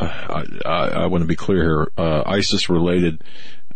I, 0.00 0.44
I, 0.66 0.70
I, 0.70 1.06
want 1.06 1.22
to 1.22 1.28
be 1.28 1.36
clear 1.36 1.62
here. 1.62 1.92
Uh, 1.96 2.24
ISIS 2.26 2.68
related 2.68 3.22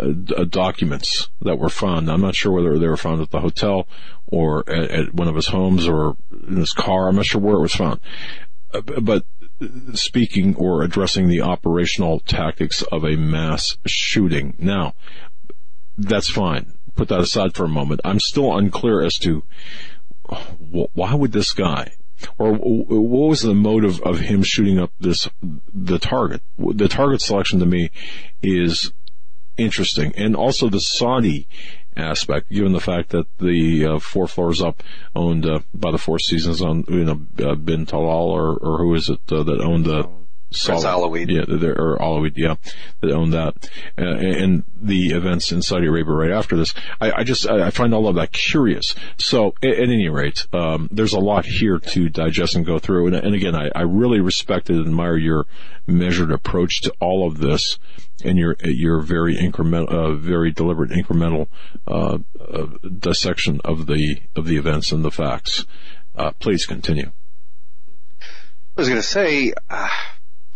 uh, 0.00 0.44
documents 0.44 1.28
that 1.42 1.58
were 1.58 1.68
found. 1.68 2.10
I'm 2.10 2.20
not 2.20 2.34
sure 2.34 2.52
whether 2.52 2.78
they 2.78 2.88
were 2.88 2.96
found 2.96 3.22
at 3.22 3.30
the 3.30 3.40
hotel 3.40 3.86
or 4.26 4.68
at, 4.68 4.90
at 4.90 5.14
one 5.14 5.28
of 5.28 5.36
his 5.36 5.46
homes 5.46 5.86
or 5.86 6.16
in 6.46 6.56
his 6.56 6.72
car. 6.72 7.08
I'm 7.08 7.16
not 7.16 7.26
sure 7.26 7.40
where 7.40 7.56
it 7.56 7.60
was 7.60 7.74
found. 7.74 8.00
Uh, 8.74 8.80
but 9.00 9.24
speaking 9.94 10.54
or 10.56 10.82
addressing 10.82 11.28
the 11.28 11.40
operational 11.40 12.20
tactics 12.20 12.82
of 12.82 13.04
a 13.04 13.16
mass 13.16 13.76
shooting. 13.86 14.54
Now, 14.58 14.94
that's 15.96 16.30
fine. 16.30 16.74
Put 16.94 17.08
that 17.08 17.20
aside 17.20 17.54
for 17.54 17.64
a 17.64 17.68
moment. 17.68 18.00
I'm 18.04 18.20
still 18.20 18.56
unclear 18.56 19.00
as 19.02 19.16
to 19.18 19.42
why 20.70 21.14
would 21.14 21.32
this 21.32 21.52
guy, 21.52 21.92
or 22.36 22.52
what 22.54 23.28
was 23.28 23.42
the 23.42 23.54
motive 23.54 24.00
of 24.02 24.18
him 24.18 24.42
shooting 24.42 24.78
up 24.78 24.92
this 25.00 25.28
the 25.72 25.98
target? 25.98 26.42
The 26.58 26.88
target 26.88 27.22
selection 27.22 27.60
to 27.60 27.66
me 27.66 27.90
is 28.42 28.92
interesting, 29.56 30.12
and 30.16 30.36
also 30.36 30.68
the 30.68 30.80
Saudi 30.80 31.46
aspect, 31.98 32.50
given 32.50 32.72
the 32.72 32.80
fact 32.80 33.10
that 33.10 33.26
the 33.38 33.86
uh, 33.86 33.98
four 33.98 34.26
floors 34.26 34.62
up 34.62 34.82
owned 35.14 35.46
uh, 35.46 35.60
by 35.74 35.90
the 35.90 35.98
Four 35.98 36.18
Seasons 36.18 36.62
on 36.62 36.84
you 36.88 37.04
know 37.04 37.20
uh, 37.44 37.54
Bin 37.54 37.86
Talal 37.86 38.28
or 38.28 38.56
or 38.56 38.78
who 38.78 38.94
is 38.94 39.08
it 39.08 39.20
uh, 39.30 39.42
that 39.42 39.60
owned 39.60 39.84
the 39.84 40.08
Solid, 40.50 40.84
Alwaleed. 40.84 41.30
Yeah, 41.30 41.68
or 41.76 41.98
Alwaleed, 41.98 42.32
yeah, 42.36 42.54
that 43.00 43.12
owned 43.12 43.34
that. 43.34 43.68
Uh, 43.98 44.16
and 44.16 44.64
the 44.80 45.10
events 45.10 45.52
in 45.52 45.60
Saudi 45.60 45.86
Arabia 45.86 46.12
right 46.12 46.30
after 46.30 46.56
this. 46.56 46.72
I, 47.00 47.12
I 47.12 47.24
just, 47.24 47.46
I 47.48 47.70
find 47.70 47.92
all 47.92 48.08
of 48.08 48.14
that 48.14 48.32
curious. 48.32 48.94
So 49.18 49.54
at, 49.62 49.70
at 49.70 49.78
any 49.78 50.08
rate, 50.08 50.46
um, 50.54 50.88
there's 50.90 51.12
a 51.12 51.20
lot 51.20 51.44
here 51.44 51.78
to 51.78 52.08
digest 52.08 52.56
and 52.56 52.64
go 52.64 52.78
through. 52.78 53.08
And, 53.08 53.16
and 53.16 53.34
again, 53.34 53.54
I, 53.54 53.70
I 53.74 53.82
really 53.82 54.20
respect 54.20 54.70
and 54.70 54.80
admire 54.80 55.18
your 55.18 55.46
measured 55.86 56.32
approach 56.32 56.80
to 56.82 56.94
all 57.00 57.26
of 57.26 57.38
this 57.38 57.78
and 58.24 58.38
your, 58.38 58.56
your 58.64 59.00
very 59.00 59.36
incremental, 59.36 59.88
uh, 59.90 60.14
very 60.14 60.50
deliberate 60.50 60.90
incremental, 60.90 61.48
uh, 61.86 62.18
uh, 62.40 62.66
dissection 62.98 63.60
of 63.64 63.86
the, 63.86 64.18
of 64.34 64.46
the 64.46 64.56
events 64.56 64.92
and 64.92 65.04
the 65.04 65.10
facts. 65.10 65.66
Uh, 66.16 66.30
please 66.38 66.64
continue. 66.64 67.10
I 68.20 68.80
was 68.80 68.88
going 68.88 69.00
to 69.00 69.06
say, 69.06 69.52
uh, 69.68 69.88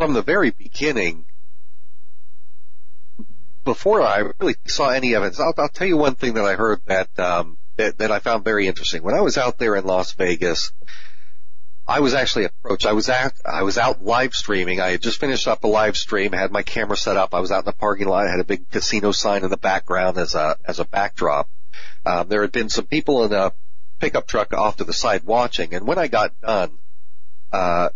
from 0.03 0.15
the 0.15 0.23
very 0.23 0.51
beginning, 0.51 1.25
before 3.65 4.03
I 4.03 4.33
really 4.41 4.57
saw 4.67 4.89
any 4.89 5.15
evidence, 5.15 5.39
I'll, 5.39 5.55
I'll 5.57 5.69
tell 5.69 5.87
you 5.87 5.97
one 5.97 6.17
thing 6.17 6.35
that 6.35 6.45
I 6.45 6.57
heard 6.57 6.81
that, 6.87 7.17
um, 7.21 7.57
that, 7.77 7.99
that 7.99 8.11
I 8.11 8.19
found 8.19 8.43
very 8.43 8.67
interesting. 8.67 9.05
When 9.05 9.15
I 9.15 9.21
was 9.21 9.39
out 9.39 9.59
there 9.59 9.77
in 9.77 9.85
Las 9.85 10.13
Vegas, 10.15 10.73
I 11.87 12.01
was 12.01 12.15
actually 12.15 12.47
approached. 12.47 12.85
I 12.85 12.95
was 12.95 13.09
at, 13.09 13.33
I 13.45 13.63
was 13.63 13.79
out 13.79 14.05
live 14.05 14.35
streaming. 14.35 14.81
I 14.81 14.91
had 14.91 15.03
just 15.03 15.21
finished 15.21 15.47
up 15.47 15.63
a 15.63 15.69
live 15.69 15.97
stream, 15.97 16.33
had 16.33 16.51
my 16.51 16.63
camera 16.63 16.97
set 16.97 17.17
up. 17.17 17.33
I 17.33 17.39
was 17.39 17.53
out 17.53 17.61
in 17.61 17.67
the 17.67 17.73
parking 17.73 18.09
lot. 18.09 18.27
I 18.27 18.31
had 18.33 18.41
a 18.41 18.45
big 18.45 18.69
casino 18.71 19.13
sign 19.13 19.45
in 19.45 19.51
the 19.51 19.57
background 19.57 20.19
as 20.19 20.35
a, 20.35 20.57
as 20.65 20.81
a 20.81 20.85
backdrop. 20.85 21.49
Um, 22.05 22.27
there 22.27 22.43
had 22.43 22.51
been 22.51 22.71
some 22.71 22.87
people 22.87 23.25
in 23.25 23.33
a 23.33 23.53
pickup 24.01 24.27
truck 24.27 24.53
off 24.53 24.79
to 24.79 24.85
the 24.85 24.93
side 24.93 25.23
watching. 25.23 25.75
And 25.75 25.87
when 25.87 25.99
I 25.99 26.09
got 26.09 26.41
done, 26.41 26.73
uh, 27.53 27.91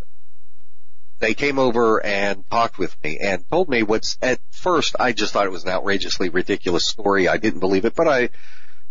they 1.18 1.34
came 1.34 1.58
over 1.58 2.04
and 2.04 2.48
talked 2.50 2.78
with 2.78 2.94
me 3.02 3.18
and 3.18 3.48
told 3.48 3.68
me 3.68 3.82
what's 3.82 4.18
at 4.20 4.38
first 4.50 4.96
I 4.98 5.12
just 5.12 5.32
thought 5.32 5.46
it 5.46 5.52
was 5.52 5.64
an 5.64 5.70
outrageously 5.70 6.28
ridiculous 6.28 6.86
story. 6.86 7.28
I 7.28 7.36
didn't 7.38 7.60
believe 7.60 7.84
it, 7.84 7.94
but 7.94 8.08
I, 8.08 8.28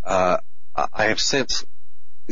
uh, 0.04 0.38
I 0.76 1.06
have 1.06 1.20
since 1.20 1.66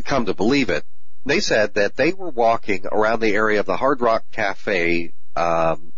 come 0.03 0.25
to 0.25 0.33
believe 0.33 0.69
it. 0.69 0.83
They 1.25 1.39
said 1.39 1.75
that 1.75 1.95
they 1.95 2.11
were 2.11 2.29
walking 2.29 2.85
around 2.91 3.21
the 3.21 3.33
area 3.33 3.59
of 3.59 3.65
the 3.65 3.77
Hard 3.77 4.01
Rock 4.01 4.25
Cafe, 4.31 5.13
um, 5.35 5.93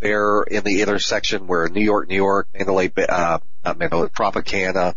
there 0.00 0.42
in 0.42 0.64
the 0.64 0.82
intersection 0.82 1.46
where 1.46 1.68
New 1.68 1.84
York, 1.84 2.08
New 2.08 2.16
York, 2.16 2.48
Mandalay, 2.54 2.90
uh, 3.08 3.38
Mandalay, 3.64 4.08
Tropicana, 4.08 4.94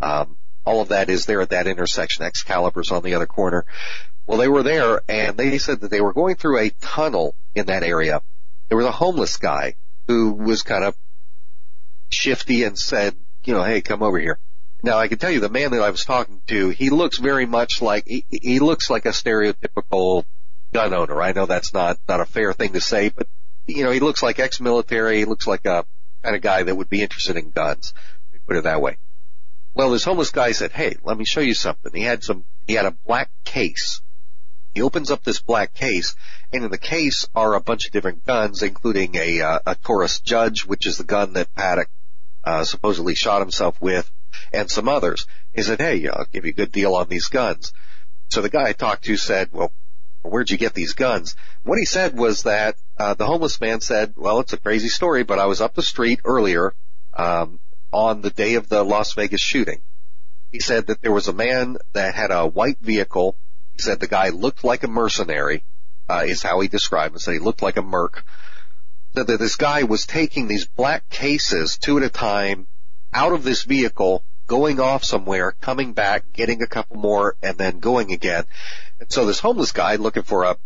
um, 0.00 0.36
all 0.64 0.80
of 0.80 0.88
that 0.88 1.08
is 1.08 1.26
there 1.26 1.40
at 1.40 1.50
that 1.50 1.66
intersection. 1.66 2.24
Excalibur's 2.24 2.90
on 2.90 3.02
the 3.02 3.14
other 3.14 3.26
corner. 3.26 3.64
Well, 4.26 4.38
they 4.38 4.48
were 4.48 4.62
there 4.62 5.02
and 5.08 5.36
they 5.36 5.58
said 5.58 5.80
that 5.80 5.90
they 5.90 6.00
were 6.00 6.12
going 6.12 6.36
through 6.36 6.58
a 6.58 6.70
tunnel 6.80 7.34
in 7.54 7.66
that 7.66 7.82
area. 7.82 8.22
There 8.68 8.78
was 8.78 8.86
a 8.86 8.92
homeless 8.92 9.36
guy 9.36 9.74
who 10.06 10.32
was 10.32 10.62
kind 10.62 10.84
of 10.84 10.96
shifty 12.08 12.64
and 12.64 12.78
said, 12.78 13.16
you 13.44 13.54
know, 13.54 13.62
hey, 13.62 13.80
come 13.80 14.02
over 14.02 14.18
here. 14.18 14.38
Now 14.82 14.98
I 14.98 15.08
can 15.08 15.18
tell 15.18 15.30
you 15.30 15.40
the 15.40 15.48
man 15.48 15.72
that 15.72 15.82
I 15.82 15.90
was 15.90 16.04
talking 16.04 16.40
to, 16.48 16.68
he 16.70 16.90
looks 16.90 17.18
very 17.18 17.46
much 17.46 17.82
like, 17.82 18.06
he, 18.06 18.24
he 18.30 18.58
looks 18.58 18.90
like 18.90 19.06
a 19.06 19.10
stereotypical 19.10 20.24
gun 20.72 20.94
owner. 20.94 21.20
I 21.20 21.32
know 21.32 21.46
that's 21.46 21.74
not, 21.74 21.98
not 22.08 22.20
a 22.20 22.24
fair 22.24 22.52
thing 22.52 22.72
to 22.72 22.80
say, 22.80 23.08
but 23.10 23.26
you 23.66 23.84
know, 23.84 23.90
he 23.90 24.00
looks 24.00 24.22
like 24.22 24.38
ex-military. 24.38 25.18
He 25.18 25.24
looks 25.24 25.46
like 25.46 25.66
a 25.66 25.84
kind 26.22 26.34
of 26.34 26.42
guy 26.42 26.62
that 26.62 26.74
would 26.74 26.88
be 26.88 27.02
interested 27.02 27.36
in 27.36 27.50
guns. 27.50 27.92
Let 27.96 28.34
me 28.34 28.40
put 28.46 28.56
it 28.56 28.64
that 28.64 28.80
way. 28.80 28.96
Well, 29.74 29.90
this 29.90 30.04
homeless 30.04 30.30
guy 30.30 30.52
said, 30.52 30.72
hey, 30.72 30.96
let 31.02 31.16
me 31.16 31.24
show 31.24 31.40
you 31.40 31.54
something. 31.54 31.92
He 31.94 32.02
had 32.02 32.22
some, 32.24 32.44
he 32.66 32.74
had 32.74 32.86
a 32.86 32.90
black 32.90 33.30
case 33.44 34.00
he 34.74 34.82
opens 34.82 35.10
up 35.10 35.22
this 35.22 35.40
black 35.40 35.74
case, 35.74 36.14
and 36.52 36.64
in 36.64 36.70
the 36.70 36.78
case 36.78 37.28
are 37.34 37.54
a 37.54 37.60
bunch 37.60 37.86
of 37.86 37.92
different 37.92 38.24
guns, 38.24 38.62
including 38.62 39.14
a, 39.16 39.40
uh, 39.40 39.58
a 39.66 39.74
Taurus 39.74 40.20
Judge, 40.20 40.64
which 40.64 40.86
is 40.86 40.98
the 40.98 41.04
gun 41.04 41.34
that 41.34 41.54
Paddock 41.54 41.88
uh, 42.44 42.64
supposedly 42.64 43.14
shot 43.14 43.40
himself 43.40 43.80
with, 43.80 44.10
and 44.52 44.70
some 44.70 44.88
others. 44.88 45.26
He 45.54 45.62
said, 45.62 45.80
"Hey, 45.80 46.08
I'll 46.08 46.26
give 46.32 46.44
you 46.44 46.50
a 46.50 46.54
good 46.54 46.72
deal 46.72 46.94
on 46.94 47.08
these 47.08 47.28
guns." 47.28 47.72
So 48.30 48.40
the 48.40 48.48
guy 48.48 48.68
I 48.68 48.72
talked 48.72 49.04
to 49.04 49.16
said, 49.16 49.50
"Well, 49.52 49.72
where'd 50.22 50.50
you 50.50 50.56
get 50.56 50.74
these 50.74 50.94
guns? 50.94 51.36
What 51.62 51.78
he 51.78 51.84
said 51.84 52.16
was 52.16 52.44
that 52.44 52.76
uh, 52.98 53.14
the 53.14 53.26
homeless 53.26 53.60
man 53.60 53.80
said, 53.80 54.14
"Well, 54.16 54.40
it's 54.40 54.52
a 54.52 54.58
crazy 54.58 54.88
story, 54.88 55.22
but 55.22 55.38
I 55.38 55.46
was 55.46 55.60
up 55.60 55.74
the 55.74 55.82
street 55.82 56.20
earlier 56.24 56.74
um, 57.14 57.60
on 57.92 58.22
the 58.22 58.30
day 58.30 58.54
of 58.54 58.68
the 58.68 58.82
Las 58.84 59.12
Vegas 59.12 59.40
shooting." 59.40 59.82
He 60.50 60.60
said 60.60 60.86
that 60.88 61.00
there 61.00 61.12
was 61.12 61.28
a 61.28 61.32
man 61.32 61.78
that 61.92 62.14
had 62.14 62.30
a 62.30 62.46
white 62.46 62.78
vehicle. 62.80 63.36
Said 63.82 64.00
the 64.00 64.06
guy 64.06 64.28
looked 64.28 64.64
like 64.64 64.84
a 64.84 64.88
mercenary, 64.88 65.64
uh, 66.08 66.24
is 66.26 66.42
how 66.42 66.60
he 66.60 66.68
described 66.68 67.14
him. 67.14 67.18
Said 67.18 67.34
he 67.34 67.40
looked 67.40 67.62
like 67.62 67.76
a 67.76 67.82
merc. 67.82 68.24
Said 69.14 69.26
that 69.26 69.38
this 69.38 69.56
guy 69.56 69.82
was 69.82 70.06
taking 70.06 70.46
these 70.46 70.66
black 70.66 71.08
cases 71.10 71.78
two 71.78 71.98
at 71.98 72.04
a 72.04 72.08
time 72.08 72.66
out 73.12 73.32
of 73.32 73.44
this 73.44 73.64
vehicle, 73.64 74.22
going 74.46 74.80
off 74.80 75.04
somewhere, 75.04 75.52
coming 75.60 75.92
back, 75.92 76.32
getting 76.32 76.62
a 76.62 76.66
couple 76.66 76.96
more, 76.96 77.36
and 77.42 77.58
then 77.58 77.78
going 77.78 78.12
again. 78.12 78.44
And 79.00 79.10
so 79.10 79.26
this 79.26 79.40
homeless 79.40 79.72
guy 79.72 79.96
looking 79.96 80.22
for 80.22 80.44
a 80.44 80.56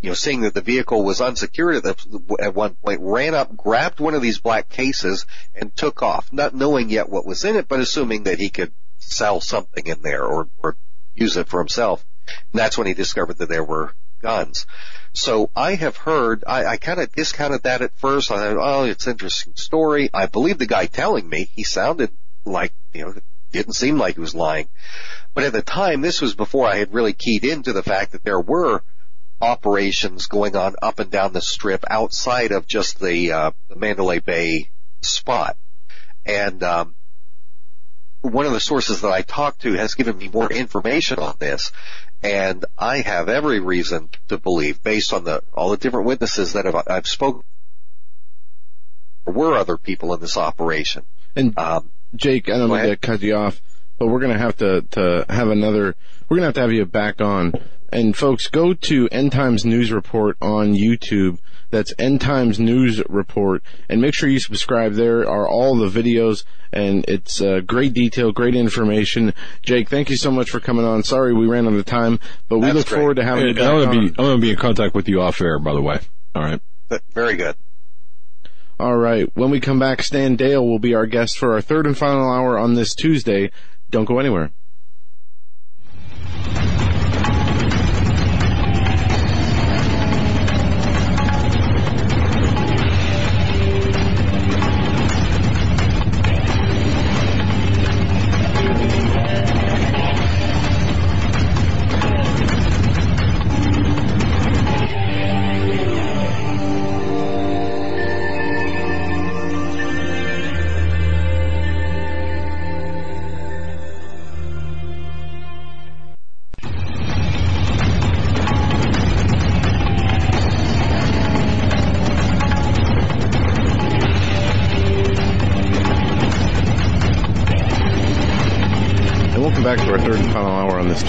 you 0.00 0.08
know, 0.08 0.14
seeing 0.14 0.42
that 0.42 0.54
the 0.54 0.62
vehicle 0.62 1.04
was 1.04 1.20
unsecured 1.20 1.76
at, 1.76 1.82
the, 1.82 2.36
at 2.40 2.54
one 2.54 2.74
point, 2.76 3.00
ran 3.02 3.34
up, 3.34 3.54
grabbed 3.54 4.00
one 4.00 4.14
of 4.14 4.22
these 4.22 4.38
black 4.38 4.68
cases, 4.70 5.26
and 5.54 5.74
took 5.76 6.02
off, 6.02 6.32
not 6.32 6.54
knowing 6.54 6.88
yet 6.88 7.10
what 7.10 7.26
was 7.26 7.44
in 7.44 7.56
it, 7.56 7.68
but 7.68 7.80
assuming 7.80 8.22
that 8.22 8.38
he 8.38 8.48
could 8.48 8.72
sell 8.98 9.40
something 9.40 9.86
in 9.86 10.00
there 10.00 10.24
or, 10.24 10.48
or 10.62 10.76
use 11.14 11.36
it 11.36 11.48
for 11.48 11.58
himself. 11.60 12.04
And 12.52 12.60
that's 12.60 12.78
when 12.78 12.86
he 12.86 12.94
discovered 12.94 13.38
that 13.38 13.48
there 13.48 13.64
were 13.64 13.94
guns. 14.20 14.66
So 15.12 15.50
I 15.56 15.74
have 15.74 15.96
heard, 15.96 16.44
I, 16.46 16.64
I 16.64 16.76
kind 16.76 17.00
of 17.00 17.12
discounted 17.12 17.64
that 17.64 17.82
at 17.82 17.96
first. 17.98 18.30
I 18.30 18.36
thought, 18.36 18.56
oh, 18.60 18.84
it's 18.84 19.06
an 19.06 19.12
interesting 19.12 19.54
story. 19.56 20.10
I 20.14 20.26
believe 20.26 20.58
the 20.58 20.66
guy 20.66 20.86
telling 20.86 21.28
me, 21.28 21.50
he 21.54 21.64
sounded 21.64 22.10
like, 22.44 22.72
you 22.92 23.04
know, 23.04 23.14
didn't 23.52 23.74
seem 23.74 23.98
like 23.98 24.14
he 24.14 24.20
was 24.20 24.34
lying. 24.34 24.68
But 25.34 25.44
at 25.44 25.52
the 25.52 25.62
time, 25.62 26.00
this 26.00 26.20
was 26.20 26.34
before 26.34 26.66
I 26.68 26.76
had 26.76 26.94
really 26.94 27.12
keyed 27.12 27.44
into 27.44 27.72
the 27.72 27.82
fact 27.82 28.12
that 28.12 28.22
there 28.22 28.40
were 28.40 28.82
operations 29.40 30.26
going 30.26 30.54
on 30.54 30.76
up 30.82 30.98
and 30.98 31.10
down 31.10 31.32
the 31.32 31.40
strip 31.40 31.84
outside 31.90 32.52
of 32.52 32.66
just 32.66 33.00
the, 33.00 33.32
uh, 33.32 33.50
the 33.68 33.76
Mandalay 33.76 34.20
Bay 34.20 34.70
spot. 35.00 35.56
And, 36.24 36.62
um, 36.62 36.94
one 38.22 38.44
of 38.44 38.52
the 38.52 38.60
sources 38.60 39.00
that 39.00 39.10
I 39.10 39.22
talked 39.22 39.62
to 39.62 39.72
has 39.74 39.94
given 39.94 40.18
me 40.18 40.28
more 40.28 40.52
information 40.52 41.18
on 41.18 41.36
this. 41.38 41.72
And 42.22 42.64
I 42.76 42.98
have 42.98 43.28
every 43.28 43.60
reason 43.60 44.10
to 44.28 44.38
believe, 44.38 44.82
based 44.82 45.12
on 45.12 45.24
the, 45.24 45.42
all 45.54 45.70
the 45.70 45.78
different 45.78 46.06
witnesses 46.06 46.52
that 46.52 46.66
have, 46.66 46.76
I've 46.86 47.06
spoken, 47.06 47.42
there 49.24 49.34
were 49.34 49.54
other 49.54 49.78
people 49.78 50.12
in 50.12 50.20
this 50.20 50.36
operation. 50.36 51.04
And, 51.34 51.58
um, 51.58 51.90
Jake, 52.14 52.50
I 52.50 52.58
don't 52.58 52.70
mean 52.70 52.82
to 52.82 52.96
cut 52.96 53.22
you 53.22 53.36
off, 53.36 53.60
but 53.98 54.08
we're 54.08 54.20
going 54.20 54.32
to 54.32 54.38
have 54.38 54.56
to, 54.58 54.82
to 54.82 55.24
have 55.28 55.48
another, 55.48 55.94
we're 56.28 56.36
going 56.36 56.42
to 56.42 56.48
have 56.48 56.54
to 56.54 56.60
have 56.60 56.72
you 56.72 56.84
back 56.84 57.20
on 57.20 57.54
and 57.92 58.16
folks, 58.16 58.48
go 58.48 58.74
to 58.74 59.08
End 59.10 59.32
Times 59.32 59.64
News 59.64 59.92
Report 59.92 60.36
on 60.40 60.74
YouTube. 60.74 61.38
That's 61.70 61.92
End 61.98 62.20
Times 62.20 62.58
News 62.58 63.00
Report, 63.08 63.62
and 63.88 64.00
make 64.00 64.14
sure 64.14 64.28
you 64.28 64.40
subscribe. 64.40 64.94
There 64.94 65.20
are 65.28 65.48
all 65.48 65.76
the 65.76 65.88
videos, 65.88 66.44
and 66.72 67.04
it's 67.06 67.40
uh, 67.40 67.60
great 67.60 67.92
detail, 67.92 68.32
great 68.32 68.56
information. 68.56 69.34
Jake, 69.62 69.88
thank 69.88 70.10
you 70.10 70.16
so 70.16 70.32
much 70.32 70.50
for 70.50 70.58
coming 70.58 70.84
on. 70.84 71.04
Sorry 71.04 71.32
we 71.32 71.46
ran 71.46 71.68
out 71.68 71.74
of 71.74 71.84
time, 71.84 72.18
but 72.48 72.58
we 72.58 72.66
That's 72.66 72.76
look 72.76 72.86
great. 72.88 72.98
forward 72.98 73.14
to 73.16 73.24
having 73.24 73.48
you 73.48 73.54
back 73.54 73.64
I'm 73.70 73.84
gonna 73.84 74.00
be 74.00 74.08
I'm 74.08 74.14
gonna 74.14 74.38
be 74.38 74.50
in 74.50 74.56
contact 74.56 74.94
with 74.94 75.08
you 75.08 75.20
off 75.22 75.40
air, 75.40 75.58
by 75.60 75.72
the 75.72 75.82
way. 75.82 76.00
All 76.34 76.42
right. 76.42 76.60
Very 77.12 77.36
good. 77.36 77.54
All 78.80 78.96
right. 78.96 79.30
When 79.34 79.50
we 79.50 79.60
come 79.60 79.78
back, 79.78 80.02
Stan 80.02 80.36
Deyo 80.36 80.66
will 80.66 80.78
be 80.78 80.94
our 80.94 81.06
guest 81.06 81.38
for 81.38 81.52
our 81.52 81.60
third 81.60 81.86
and 81.86 81.96
final 81.96 82.32
hour 82.32 82.58
on 82.58 82.74
this 82.74 82.94
Tuesday. 82.94 83.52
Don't 83.90 84.06
go 84.06 84.18
anywhere. 84.18 84.50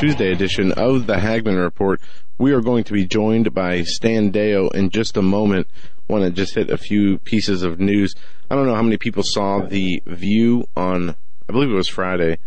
Tuesday 0.02 0.32
edition 0.32 0.72
of 0.72 1.06
the 1.06 1.20
Hagmann 1.20 1.58
Report. 1.58 2.02
We 2.40 2.54
are 2.54 2.62
going 2.62 2.84
to 2.86 2.94
be 2.94 3.06
joined 3.06 3.54
by 3.54 3.84
Stan 3.84 4.32
Deyo 4.32 4.74
in 4.74 4.90
just 4.90 5.16
a 5.16 5.22
moment. 5.22 5.68
Want 6.08 6.24
to 6.24 6.32
just 6.32 6.56
hit 6.56 6.72
a 6.72 6.78
few 6.80 7.20
pieces 7.20 7.62
of 7.62 7.80
news. 7.80 8.16
I 8.50 8.56
don't 8.56 8.66
know 8.66 8.74
how 8.74 8.82
many 8.82 8.98
people 8.98 9.22
saw 9.22 9.60
the 9.60 10.02
View 10.08 10.66
on, 10.76 11.12
I 11.48 11.52
believe 11.52 11.70
it 11.70 11.76
was 11.76 11.88
Friday, 11.88 12.40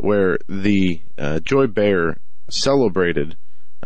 where 0.00 0.38
the 0.48 1.00
uh, 1.16 1.38
Joy 1.38 1.68
Behar 1.68 2.16
celebrated, 2.50 3.36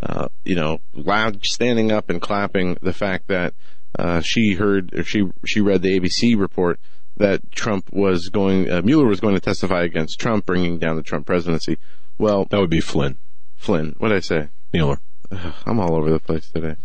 uh, 0.01 0.29
you 0.43 0.55
know, 0.55 0.79
loud, 0.95 1.45
standing 1.45 1.91
up 1.91 2.09
and 2.09 2.19
clapping 2.19 2.77
the 2.81 2.93
fact 2.93 3.27
that 3.27 3.53
uh, 3.99 4.21
she 4.21 4.53
heard, 4.53 4.91
or 4.91 5.03
she 5.03 5.29
she 5.45 5.61
read 5.61 5.83
the 5.83 5.99
ABC 5.99 6.35
report 6.35 6.79
that 7.17 7.51
Trump 7.51 7.93
was 7.93 8.29
going, 8.29 8.71
uh, 8.71 8.81
Mueller 8.81 9.05
was 9.05 9.19
going 9.19 9.35
to 9.35 9.39
testify 9.39 9.83
against 9.83 10.19
Trump, 10.19 10.47
bringing 10.47 10.79
down 10.79 10.95
the 10.95 11.03
Trump 11.03 11.27
presidency. 11.27 11.77
Well, 12.23 12.45
That 12.45 12.61
would 12.61 12.69
be 12.69 12.79
Flynn 12.79 13.17
Flynn, 13.57 13.95
what 13.97 14.07
did 14.07 14.15
I 14.15 14.21
say? 14.21 14.47
Mueller. 14.71 14.99
Ugh, 15.29 15.53
I'm 15.65 15.77
all 15.77 15.95
over 15.95 16.09
the 16.09 16.19
place 16.19 16.49
today. 16.49 16.77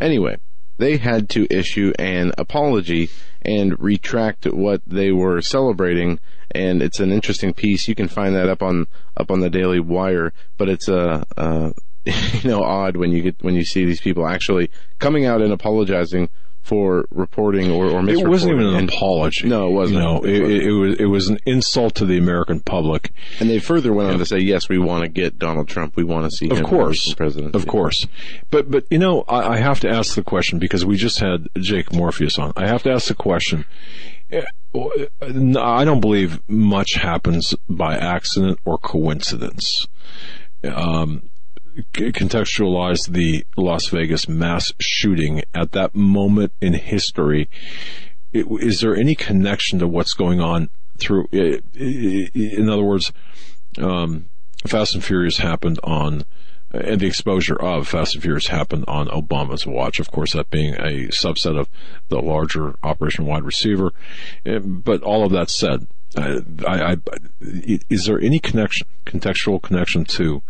Anyway, 0.00 0.36
they 0.78 0.96
had 0.96 1.28
to 1.30 1.48
issue 1.50 1.92
an 1.98 2.30
apology 2.38 3.10
and 3.42 3.76
retract 3.80 4.44
what 4.44 4.82
they 4.86 5.10
were 5.10 5.40
celebrating, 5.40 6.20
and 6.52 6.82
it's 6.82 7.00
an 7.00 7.10
interesting 7.10 7.52
piece. 7.52 7.88
You 7.88 7.96
can 7.96 8.06
find 8.06 8.36
that 8.36 8.48
up 8.48 8.62
on 8.62 8.86
up 9.16 9.32
on 9.32 9.40
the 9.40 9.50
Daily 9.50 9.80
Wire, 9.80 10.32
but 10.56 10.68
it's 10.68 10.86
a. 10.88 10.98
Uh, 10.98 11.24
uh, 11.36 11.72
you 12.04 12.48
know, 12.48 12.62
odd 12.62 12.96
when 12.96 13.10
you 13.10 13.20
get 13.20 13.42
when 13.42 13.56
you 13.56 13.64
see 13.64 13.84
these 13.84 14.00
people 14.00 14.28
actually 14.28 14.70
coming 15.00 15.26
out 15.26 15.42
and 15.42 15.52
apologizing 15.52 16.28
for 16.66 17.06
reporting 17.12 17.70
or, 17.70 17.86
or 17.86 18.08
It 18.10 18.26
wasn't 18.28 18.54
even 18.54 18.66
an. 18.66 18.74
And- 18.74 18.88
apology. 18.88 19.46
No, 19.48 19.68
it 19.68 19.72
wasn't. 19.72 20.00
No, 20.00 20.24
it, 20.24 20.34
it, 20.34 20.62
it 20.64 20.72
was 20.72 20.96
it 20.98 21.04
was 21.04 21.28
an 21.28 21.38
insult 21.46 21.94
to 21.96 22.04
the 22.04 22.18
American 22.18 22.58
public. 22.58 23.12
And 23.38 23.48
they 23.48 23.60
further 23.60 23.92
went 23.92 24.10
on 24.10 24.18
to 24.18 24.26
say, 24.26 24.38
yes, 24.38 24.68
we 24.68 24.78
want 24.78 25.02
to 25.04 25.08
get 25.08 25.38
Donald 25.38 25.68
Trump. 25.68 25.94
We 25.96 26.02
want 26.02 26.28
to 26.28 26.36
see 26.36 26.50
Of 26.50 26.58
him 26.58 26.64
course, 26.64 27.14
president. 27.14 27.54
of 27.54 27.66
course. 27.68 28.06
But 28.50 28.68
but 28.70 28.84
you 28.90 28.98
know, 28.98 29.22
I, 29.28 29.54
I 29.54 29.56
have 29.58 29.78
to 29.80 29.88
ask 29.88 30.16
the 30.16 30.24
question 30.24 30.58
because 30.58 30.84
we 30.84 30.96
just 30.96 31.20
had 31.20 31.48
Jake 31.56 31.90
Morphonios 31.90 32.38
on. 32.38 32.52
I 32.56 32.66
have 32.66 32.82
to 32.82 32.90
ask 32.92 33.06
the 33.06 33.14
question. 33.14 33.64
I 34.74 35.84
don't 35.84 36.00
believe 36.00 36.40
much 36.48 36.94
happens 36.94 37.54
by 37.68 37.96
accident 37.96 38.58
or 38.64 38.76
coincidence. 38.78 39.86
Um, 40.64 41.30
contextualize 41.92 43.08
the 43.10 43.44
Las 43.56 43.88
Vegas 43.88 44.28
mass 44.28 44.72
shooting 44.78 45.42
at 45.54 45.72
that 45.72 45.94
moment 45.94 46.52
in 46.60 46.74
history. 46.74 47.48
I- 48.34 48.44
Is 48.60 48.80
there 48.80 48.96
any 48.96 49.14
connection 49.14 49.78
to 49.78 49.86
what's 49.86 50.14
going 50.14 50.40
on 50.40 50.68
through? 50.98 51.28
i- 51.32 51.60
i- 51.78 52.30
In 52.34 52.68
other 52.68 52.82
words, 52.84 53.12
um, 53.78 54.26
Fast 54.66 54.94
and 54.94 55.04
Furious 55.04 55.38
happened 55.38 55.78
on, 55.84 56.24
and 56.72 57.00
the 57.00 57.06
exposure 57.06 57.56
of 57.56 57.86
Fast 57.88 58.14
and 58.14 58.22
Furious 58.22 58.48
happened 58.48 58.84
on 58.88 59.06
Obama's 59.08 59.66
watch. 59.66 60.00
Of 60.00 60.10
course, 60.10 60.32
that 60.32 60.50
being 60.50 60.74
a 60.74 61.08
subset 61.08 61.58
of 61.58 61.68
the 62.08 62.20
larger 62.20 62.74
Operation 62.82 63.26
Wide 63.26 63.44
Receiver. 63.44 63.92
Eh, 64.44 64.58
But 64.58 65.02
all 65.02 65.24
of 65.24 65.32
that 65.32 65.50
said, 65.50 65.86
uh, 66.16 66.40
I, 66.66 66.92
I, 66.92 66.96
is 67.40 68.06
there 68.06 68.20
any 68.20 68.38
connection, 68.38 68.86
contextual 69.04 69.60
connection 69.62 70.04
to 70.06 70.42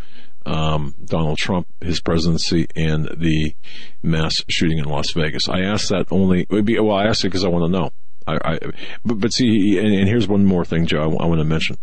um, 0.47 0.95
Donald 1.05 1.39
Trump, 1.39 1.67
his 1.81 2.01
presidency, 2.01 2.67
and 2.75 3.07
the 3.17 3.55
mass 4.03 4.43
shooting 4.49 4.79
in 4.79 4.85
Las 4.85 5.13
Vegas? 5.13 5.49
I 5.49 5.61
ask 5.61 5.89
that 5.89 6.07
only. 6.11 6.47
be, 6.63 6.79
Well, 6.79 6.97
I 6.97 7.05
ask 7.05 7.25
it 7.25 7.29
because 7.29 7.45
I 7.45 7.49
want 7.49 7.65
to 7.65 7.79
know. 7.79 7.91
I, 8.27 8.39
I, 8.45 8.59
but, 9.05 9.21
but 9.21 9.33
see, 9.33 9.79
and, 9.79 9.95
and 9.95 10.09
here's 10.09 10.27
one 10.27 10.45
more 10.45 10.65
thing, 10.65 10.87
Joe. 10.87 11.17
I, 11.19 11.27
want 11.27 11.39
to 11.41 11.45
mention. 11.45 11.79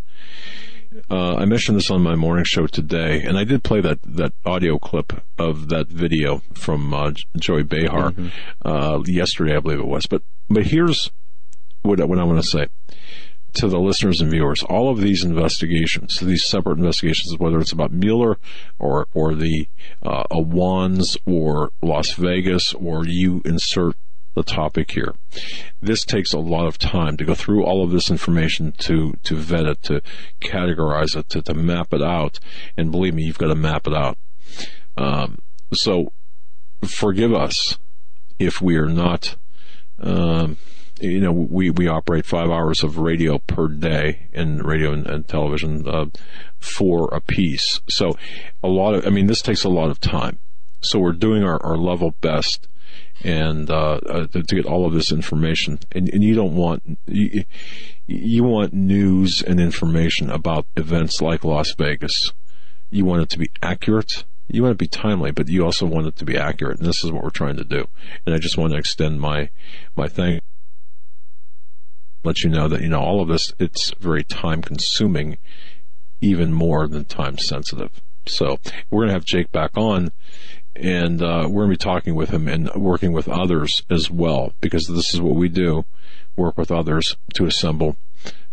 Uh, 1.10 1.36
I 1.36 1.46
mentioned 1.46 1.78
this 1.78 1.90
on 1.90 2.02
my 2.02 2.16
morning 2.16 2.46
show 2.46 2.68
today, 2.68 3.22
and 3.22 3.38
I 3.38 3.44
did 3.44 3.64
play 3.64 3.82
that, 3.82 4.00
that 4.04 4.34
audio 4.46 4.78
clip 4.78 5.24
of 5.38 5.70
that 5.70 5.88
video 5.88 6.42
from 6.54 6.94
uh, 6.94 7.12
Joey 7.38 7.64
Behar 7.64 8.14
uh, 8.64 9.00
yesterday, 9.06 9.56
I 9.56 9.60
believe 9.60 9.80
it 9.80 9.88
was. 9.88 10.06
But 10.06 10.22
but 10.50 10.68
here's 10.68 11.10
what 11.82 12.00
what 12.08 12.20
I 12.20 12.24
want 12.24 12.44
to 12.44 12.48
say. 12.48 12.68
To 13.54 13.68
the 13.68 13.80
listeners 13.80 14.22
and 14.22 14.32
viewers, 14.32 14.64
all 14.64 14.90
of 14.90 15.00
these 15.00 15.24
investigations, 15.24 16.20
these 16.20 16.46
separate 16.46 16.78
investigations, 16.78 17.38
whether 17.38 17.60
it's 17.60 17.72
about 17.72 17.92
Mueller 17.92 18.38
or 18.80 19.08
or 19.14 19.36
the 19.36 19.68
uh, 20.02 20.24
Awans 20.32 21.18
or 21.26 21.72
Las 21.82 22.14
Vegas, 22.14 22.74
or 22.74 23.06
you 23.06 23.42
insert 23.46 23.96
the 24.36 24.44
topic 24.44 24.92
here. 24.92 25.14
This 25.82 26.04
takes 26.04 26.34
a 26.34 26.40
lot 26.40 26.66
of 26.66 26.78
time 26.78 27.18
to 27.18 27.26
go 27.26 27.36
through 27.36 27.64
all 27.64 27.84
of 27.84 27.92
this 27.92 28.10
information 28.10 28.72
to 28.80 29.14
to 29.24 29.36
vet 29.36 29.66
it, 29.66 29.84
to 29.84 30.02
categorize 30.42 31.16
it, 31.16 31.30
to, 31.30 31.42
to 31.44 31.54
map 31.54 31.94
it 31.94 32.02
out. 32.02 32.40
And 32.78 32.92
believe 32.92 33.14
me, 33.14 33.24
you've 33.24 33.38
got 33.38 33.48
to 33.48 33.56
map 33.56 33.88
it 33.88 33.94
out. 33.94 34.18
Um, 34.98 35.40
so 35.74 36.12
forgive 36.84 37.34
us 37.34 37.78
if 38.40 38.62
we 38.62 38.76
are 38.78 38.90
not. 38.90 39.36
Um, 40.00 40.58
you 41.04 41.20
know, 41.20 41.32
we, 41.32 41.70
we 41.70 41.88
operate 41.88 42.26
five 42.26 42.50
hours 42.50 42.84
of 42.84 42.98
radio 42.98 43.38
per 43.40 43.68
day 43.68 44.28
in 44.34 44.64
radio 44.64 44.94
and, 44.94 45.06
and 45.08 45.28
television, 45.28 45.88
uh, 45.88 46.06
four 46.60 47.10
a 47.14 47.22
piece. 47.22 47.82
So 47.90 48.18
a 48.64 48.68
lot 48.68 48.96
of, 48.96 49.06
I 49.06 49.10
mean, 49.10 49.28
this 49.28 49.42
takes 49.42 49.64
a 49.64 49.70
lot 49.70 49.90
of 49.90 50.00
time. 50.00 50.40
So 50.82 51.00
we're 51.00 51.14
doing 51.14 51.44
our, 51.44 51.64
our 51.64 51.78
level 51.78 52.12
best 52.22 52.68
and 53.24 53.70
uh, 53.70 54.00
uh, 54.06 54.28
to, 54.28 54.44
to, 54.44 54.56
get 54.56 54.66
all 54.66 54.86
of 54.86 54.94
this 54.94 55.12
information. 55.12 55.80
And, 55.92 56.10
and 56.10 56.24
you 56.24 56.36
don't 56.36 56.56
want 56.56 56.98
you, 57.06 57.46
you, 58.06 58.44
want 58.44 58.74
news 58.74 59.42
and 59.42 59.60
information 59.60 60.30
about 60.30 60.66
events 60.76 61.22
like 61.22 61.44
Las 61.44 61.74
Vegas. 61.78 62.34
You 62.90 63.06
want 63.06 63.24
it 63.24 63.30
to 63.30 63.40
be 63.40 63.50
accurate. 63.62 64.26
You 64.48 64.62
want 64.62 64.72
it 64.72 64.76
to 64.76 64.84
be 64.84 64.88
timely, 64.88 65.32
but 65.32 65.48
you 65.48 65.64
also 65.64 65.86
want 65.86 66.08
it 66.08 66.18
to 66.18 66.26
be 66.26 66.38
accurate. 66.38 66.80
And 66.80 66.88
this 66.88 67.04
is 67.04 67.12
what 67.12 67.24
we're 67.24 67.30
trying 67.30 67.56
to 67.58 67.64
do. 67.64 67.88
And 68.26 68.36
I 68.36 68.40
just 68.40 68.58
want 68.58 68.74
to 68.74 68.80
extend 68.80 69.22
my 69.22 69.50
my 69.96 70.08
thanks 70.08 70.43
let 72.24 72.44
you 72.44 72.50
know 72.50 72.68
that, 72.68 72.82
you 72.82 72.90
know, 72.90 73.02
all 73.02 73.22
of 73.22 73.28
this, 73.28 73.54
it's 73.60 73.92
very 74.00 74.24
time 74.24 74.62
consuming, 74.62 75.38
even 76.22 76.54
more 76.54 76.88
than 76.88 77.06
time 77.06 77.38
sensitive. 77.38 78.02
So 78.26 78.60
we're 78.90 79.02
going 79.02 79.10
to 79.10 79.14
have 79.14 79.26
Jake 79.26 79.52
back 79.52 79.78
on 79.78 80.12
and 80.76 81.22
uh, 81.22 81.48
we're 81.50 81.66
going 81.66 81.78
to 81.78 81.78
be 81.78 81.92
talking 81.92 82.16
with 82.16 82.30
him 82.30 82.48
and 82.48 82.70
working 82.76 83.14
with 83.14 83.30
others 83.30 83.84
as 83.90 84.10
well 84.10 84.54
because 84.60 84.88
this 84.88 85.14
is 85.14 85.22
what 85.22 85.36
we 85.36 85.50
do 85.50 85.86
work 86.36 86.58
with 86.58 86.72
others 86.72 87.16
to 87.36 87.46
assemble 87.46 87.96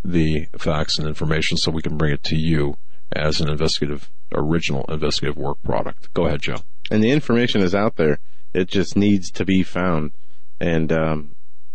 the 0.05 0.47
facts 0.59 0.98
and 0.98 1.09
information 1.09 1.56
so 1.56 1.70
we 1.70 1.82
can 1.82 1.97
bring 1.97 2.12
it 2.12 2.22
to 2.22 2.36
you 2.36 2.76
as 3.12 3.40
an 3.40 3.48
investigative 3.48 4.10
original 4.34 4.84
investigative 4.88 5.36
work 5.36 5.62
product. 5.62 6.12
Go 6.14 6.26
ahead 6.26 6.42
joe. 6.42 6.59
And 6.90 7.02
the 7.02 7.10
information 7.10 7.62
is 7.62 7.74
out 7.74 7.97
there. 7.97 8.18
It 8.52 8.68
just 8.68 8.97
needs 8.97 9.30
to 9.32 9.44
be 9.44 9.62
found. 9.62 10.12
And 10.60 10.92
um, 10.92 11.34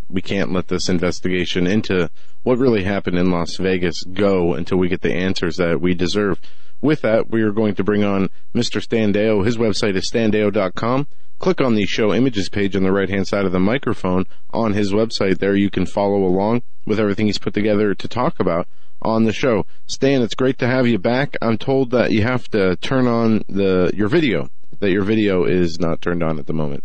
we 0.09 0.21
can't 0.21 0.51
let 0.51 0.67
this 0.67 0.89
investigation 0.89 1.67
into 1.67 2.09
what 2.43 2.57
really 2.57 2.83
happened 2.83 3.17
in 3.17 3.31
Las 3.31 3.57
Vegas 3.57 4.03
go 4.03 4.53
until 4.53 4.77
we 4.77 4.87
get 4.87 5.01
the 5.01 5.13
answers 5.13 5.57
that 5.57 5.81
we 5.81 5.93
deserve. 5.93 6.39
With 6.81 7.01
that, 7.01 7.29
we 7.29 7.41
are 7.41 7.51
going 7.51 7.75
to 7.75 7.83
bring 7.83 8.03
on 8.03 8.29
Mr. 8.53 8.81
Stan 8.81 9.13
Deyo. 9.13 9.45
His 9.45 9.57
website 9.57 9.95
is 9.95 10.09
standeyo.com. 10.09 11.07
Click 11.39 11.59
on 11.59 11.75
the 11.75 11.85
show 11.85 12.13
images 12.13 12.49
page 12.49 12.75
on 12.75 12.83
the 12.83 12.91
right 12.91 13.09
hand 13.09 13.27
side 13.27 13.45
of 13.45 13.51
the 13.51 13.59
microphone 13.59 14.25
on 14.53 14.73
his 14.73 14.93
website. 14.93 15.39
There 15.39 15.55
you 15.55 15.69
can 15.69 15.85
follow 15.85 16.23
along 16.23 16.61
with 16.85 16.99
everything 16.99 17.25
he's 17.25 17.39
put 17.39 17.53
together 17.53 17.93
to 17.93 18.07
talk 18.07 18.39
about 18.39 18.67
on 19.01 19.23
the 19.23 19.33
show. 19.33 19.65
Stan, 19.87 20.21
it's 20.21 20.35
great 20.35 20.57
to 20.59 20.67
have 20.67 20.87
you 20.87 20.97
back. 20.97 21.35
I'm 21.41 21.57
told 21.57 21.91
that 21.91 22.11
you 22.11 22.21
have 22.23 22.47
to 22.51 22.75
turn 22.77 23.07
on 23.07 23.43
the 23.49 23.91
your 23.93 24.07
video, 24.07 24.49
that 24.79 24.91
your 24.91 25.03
video 25.03 25.43
is 25.43 25.79
not 25.79 26.01
turned 26.01 26.23
on 26.23 26.39
at 26.39 26.45
the 26.45 26.53
moment. 26.53 26.83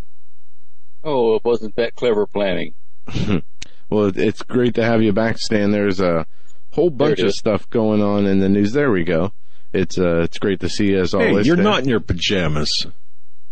Oh, 1.05 1.35
it 1.37 1.45
wasn't 1.45 1.77
that 1.77 1.95
clever 1.95 2.27
planning. 2.27 2.75
well, 3.91 4.13
it's 4.17 4.43
great 4.43 4.75
to 4.75 4.85
have 4.85 5.03
you 5.03 5.13
back, 5.13 5.39
Stan. 5.39 5.71
There's 5.71 6.01
a 6.01 6.27
whole 6.73 6.91
bunch 6.91 7.21
of 7.21 7.33
stuff 7.33 7.69
going 7.71 8.03
on 8.03 8.27
in 8.27 8.41
the 8.41 8.49
news. 8.49 8.73
There 8.73 8.91
we 8.91 9.05
go. 9.05 9.33
It's 9.73 9.99
uh, 9.99 10.23
it's 10.23 10.39
great 10.39 10.61
to 10.61 10.69
see 10.69 10.91
you 10.91 11.01
as 11.01 11.15
always. 11.15 11.47
Hey, 11.47 11.49
you're 11.49 11.57
not 11.57 11.83
in 11.83 11.89
your 11.89 12.01
pajamas. 12.01 12.87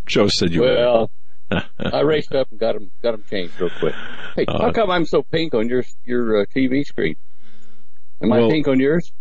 Joe 0.06 0.28
said 0.28 0.52
you 0.52 0.62
well, 0.62 1.10
were. 1.50 1.62
I 1.78 2.00
raced 2.00 2.34
up 2.34 2.50
and 2.50 2.58
got 2.58 2.74
them 2.74 2.90
got 3.02 3.12
them 3.12 3.24
changed 3.30 3.60
real 3.60 3.70
quick. 3.78 3.94
Hey, 4.34 4.44
uh, 4.46 4.60
how 4.60 4.72
come 4.72 4.90
I'm 4.90 5.04
so 5.04 5.22
pink 5.22 5.54
on 5.54 5.68
your 5.68 5.84
your 6.04 6.42
uh, 6.42 6.44
TV 6.46 6.84
screen? 6.84 7.16
Am 8.20 8.30
well, 8.30 8.46
I 8.46 8.50
pink 8.50 8.66
on 8.68 8.80
yours? 8.80 9.12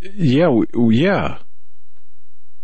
Yeah, 0.00 0.62
yeah. 0.74 1.38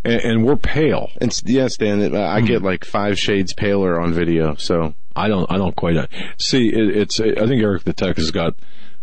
And, 0.05 0.21
and 0.21 0.45
we're 0.45 0.57
pale. 0.57 1.11
And 1.21 1.37
yes, 1.45 1.77
Dan, 1.77 2.15
I 2.15 2.41
get 2.41 2.61
hmm. 2.61 2.67
like 2.67 2.85
five 2.85 3.19
shades 3.19 3.53
paler 3.55 4.01
on 4.01 4.13
video. 4.13 4.55
So 4.57 4.95
I 5.17 5.29
don't, 5.29 5.51
I 5.51 5.59
don't 5.59 5.77
quite 5.77 6.09
see. 6.39 6.69
It, 6.69 6.97
it's, 6.97 7.21
I 7.21 7.47
think 7.47 7.63
Eric 7.63 7.85
the 7.85 7.93
Tech 7.93 8.17
has 8.17 8.31
got 8.31 8.55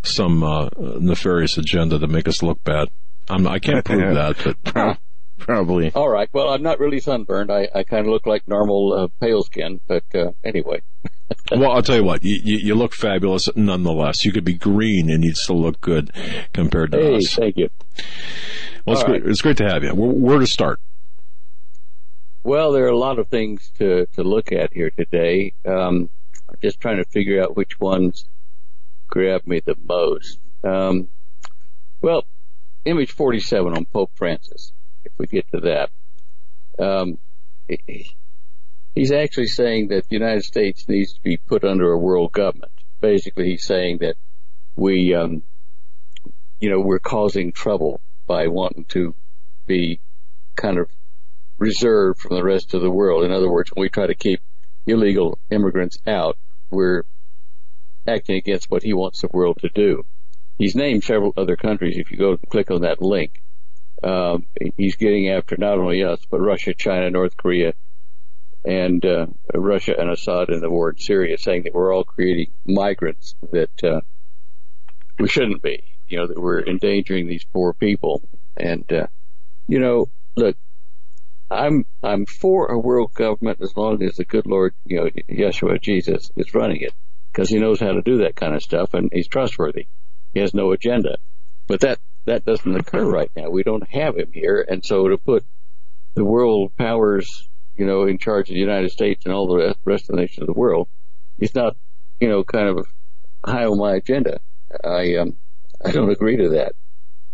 some 0.02 0.42
uh, 0.42 0.68
nefarious 0.78 1.58
agenda 1.58 1.98
to 1.98 2.06
make 2.06 2.28
us 2.28 2.42
look 2.42 2.62
bad. 2.64 2.88
I'm, 3.28 3.46
I 3.46 3.58
can't 3.58 3.84
prove 3.84 4.14
that, 4.14 4.56
but 4.64 4.98
probably. 5.38 5.92
All 5.94 6.08
right. 6.08 6.28
Well, 6.32 6.48
I'm 6.48 6.62
not 6.62 6.78
really 6.78 7.00
sunburned. 7.00 7.50
I, 7.50 7.68
I 7.74 7.82
kind 7.84 8.06
of 8.06 8.12
look 8.12 8.26
like 8.26 8.46
normal 8.46 8.92
uh, 8.92 9.08
pale 9.20 9.42
skin, 9.42 9.80
but 9.86 10.04
uh, 10.14 10.32
anyway. 10.44 10.82
well, 11.52 11.72
I'll 11.72 11.82
tell 11.82 11.96
you 11.96 12.04
what. 12.04 12.22
You, 12.22 12.40
you, 12.42 12.58
you, 12.58 12.74
look 12.74 12.94
fabulous 12.94 13.48
nonetheless. 13.56 14.24
You 14.24 14.32
could 14.32 14.44
be 14.44 14.54
green 14.54 15.10
and 15.10 15.24
you'd 15.24 15.36
still 15.36 15.60
look 15.60 15.80
good 15.80 16.10
compared 16.52 16.92
to 16.92 16.98
hey, 16.98 17.16
us. 17.16 17.34
Thank 17.34 17.56
you. 17.56 17.70
Well, 18.86 18.96
it's 18.96 19.04
great. 19.04 19.26
It's 19.26 19.42
great 19.42 19.56
to 19.58 19.68
have 19.68 19.84
you. 19.84 19.94
Where, 19.94 20.10
where 20.10 20.38
to 20.38 20.46
start? 20.46 20.80
Well, 22.44 22.72
there 22.72 22.84
are 22.84 22.88
a 22.88 22.96
lot 22.96 23.20
of 23.20 23.28
things 23.28 23.70
to, 23.78 24.06
to 24.14 24.24
look 24.24 24.50
at 24.50 24.72
here 24.72 24.90
today. 24.90 25.52
Um, 25.64 26.10
I'm 26.48 26.56
just 26.60 26.80
trying 26.80 26.96
to 26.96 27.04
figure 27.04 27.40
out 27.40 27.56
which 27.56 27.78
ones 27.78 28.24
grab 29.06 29.46
me 29.46 29.60
the 29.64 29.76
most. 29.86 30.38
Um, 30.64 31.08
well, 32.00 32.24
image 32.84 33.12
47 33.12 33.76
on 33.76 33.84
Pope 33.84 34.10
Francis, 34.16 34.72
if 35.04 35.12
we 35.18 35.26
get 35.26 35.48
to 35.52 35.60
that. 35.60 35.90
Um, 36.84 37.18
he's 38.94 39.12
actually 39.12 39.46
saying 39.46 39.88
that 39.88 40.08
the 40.08 40.16
United 40.16 40.44
States 40.44 40.88
needs 40.88 41.12
to 41.12 41.20
be 41.22 41.36
put 41.36 41.62
under 41.62 41.92
a 41.92 41.98
world 41.98 42.32
government. 42.32 42.72
Basically, 43.00 43.50
he's 43.50 43.64
saying 43.64 43.98
that 43.98 44.16
we, 44.74 45.14
um, 45.14 45.44
you 46.58 46.70
know, 46.70 46.80
we're 46.80 46.98
causing 46.98 47.52
trouble 47.52 48.00
by 48.26 48.48
wanting 48.48 48.84
to 48.86 49.14
be 49.66 50.00
kind 50.56 50.78
of 50.78 50.88
reserved 51.62 52.18
from 52.18 52.34
the 52.34 52.42
rest 52.42 52.74
of 52.74 52.82
the 52.82 52.90
world. 52.90 53.24
In 53.24 53.30
other 53.30 53.48
words, 53.48 53.70
when 53.72 53.82
we 53.82 53.88
try 53.88 54.08
to 54.08 54.16
keep 54.16 54.40
illegal 54.84 55.38
immigrants 55.48 55.96
out, 56.08 56.36
we're 56.70 57.04
acting 58.06 58.36
against 58.36 58.68
what 58.68 58.82
he 58.82 58.92
wants 58.92 59.20
the 59.20 59.28
world 59.32 59.58
to 59.60 59.68
do. 59.68 60.04
He's 60.58 60.74
named 60.74 61.04
several 61.04 61.32
other 61.36 61.56
countries. 61.56 61.96
If 61.96 62.10
you 62.10 62.16
go 62.16 62.36
click 62.36 62.72
on 62.72 62.82
that 62.82 63.00
link, 63.00 63.40
um, 64.02 64.44
he's 64.76 64.96
getting 64.96 65.28
after 65.28 65.56
not 65.56 65.78
only 65.78 66.02
us, 66.02 66.18
but 66.28 66.40
Russia, 66.40 66.74
China, 66.74 67.08
North 67.10 67.36
Korea, 67.36 67.74
and 68.64 69.04
uh, 69.06 69.26
Russia 69.54 69.94
and 69.96 70.10
Assad 70.10 70.50
in 70.50 70.60
the 70.60 70.70
war 70.70 70.90
in 70.90 70.98
Syria, 70.98 71.38
saying 71.38 71.62
that 71.62 71.74
we're 71.74 71.94
all 71.94 72.04
creating 72.04 72.50
migrants 72.66 73.36
that 73.52 73.84
uh, 73.84 74.00
we 75.18 75.28
shouldn't 75.28 75.62
be. 75.62 75.84
You 76.08 76.18
know 76.18 76.26
that 76.26 76.40
we're 76.40 76.62
endangering 76.62 77.28
these 77.28 77.44
poor 77.44 77.72
people. 77.72 78.22
And 78.56 78.92
uh, 78.92 79.06
you 79.68 79.78
know, 79.78 80.08
look, 80.36 80.56
I'm 81.52 81.84
I'm 82.02 82.26
for 82.26 82.66
a 82.68 82.78
world 82.78 83.12
government 83.14 83.58
as 83.60 83.76
long 83.76 84.02
as 84.02 84.16
the 84.16 84.24
good 84.24 84.46
Lord, 84.46 84.74
you 84.84 84.96
know, 84.96 85.10
Yeshua 85.30 85.80
Jesus 85.80 86.30
is 86.36 86.54
running 86.54 86.80
it 86.80 86.92
because 87.32 87.48
he 87.48 87.58
knows 87.58 87.80
how 87.80 87.92
to 87.92 88.02
do 88.02 88.18
that 88.18 88.36
kind 88.36 88.54
of 88.54 88.62
stuff 88.62 88.94
and 88.94 89.10
he's 89.12 89.28
trustworthy. 89.28 89.86
He 90.34 90.40
has 90.40 90.54
no 90.54 90.72
agenda. 90.72 91.16
But 91.66 91.80
that 91.80 91.98
that 92.24 92.44
doesn't 92.44 92.76
occur 92.76 93.04
right 93.04 93.30
now. 93.36 93.50
We 93.50 93.62
don't 93.62 93.88
have 93.90 94.16
him 94.16 94.30
here, 94.32 94.64
and 94.68 94.84
so 94.84 95.08
to 95.08 95.18
put 95.18 95.44
the 96.14 96.24
world 96.24 96.72
powers, 96.76 97.48
you 97.76 97.86
know, 97.86 98.04
in 98.04 98.18
charge 98.18 98.48
of 98.48 98.54
the 98.54 98.60
United 98.60 98.90
States 98.90 99.24
and 99.24 99.34
all 99.34 99.46
the 99.46 99.74
rest 99.84 100.08
of 100.08 100.16
the 100.16 100.20
nations 100.20 100.42
of 100.42 100.46
the 100.46 100.58
world, 100.58 100.88
is 101.38 101.54
not, 101.54 101.76
you 102.20 102.28
know, 102.28 102.44
kind 102.44 102.68
of 102.68 102.86
high 103.44 103.64
on 103.64 103.78
my 103.78 103.96
agenda. 103.96 104.40
I 104.84 105.16
um 105.16 105.36
I 105.84 105.90
don't 105.90 106.10
agree 106.10 106.36
to 106.36 106.50
that. 106.50 106.74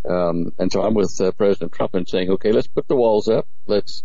Um, 0.09 0.52
and 0.59 0.72
so 0.72 0.82
I'm 0.82 0.94
with 0.94 1.20
uh, 1.20 1.32
President 1.32 1.72
Trump 1.72 1.94
in 1.94 2.06
saying, 2.06 2.30
okay, 2.30 2.51
let's 2.51 2.66
put 2.66 2.89
the 2.89 2.97
walls 2.97 3.28
up. 3.28 3.47
Let's 3.66 4.02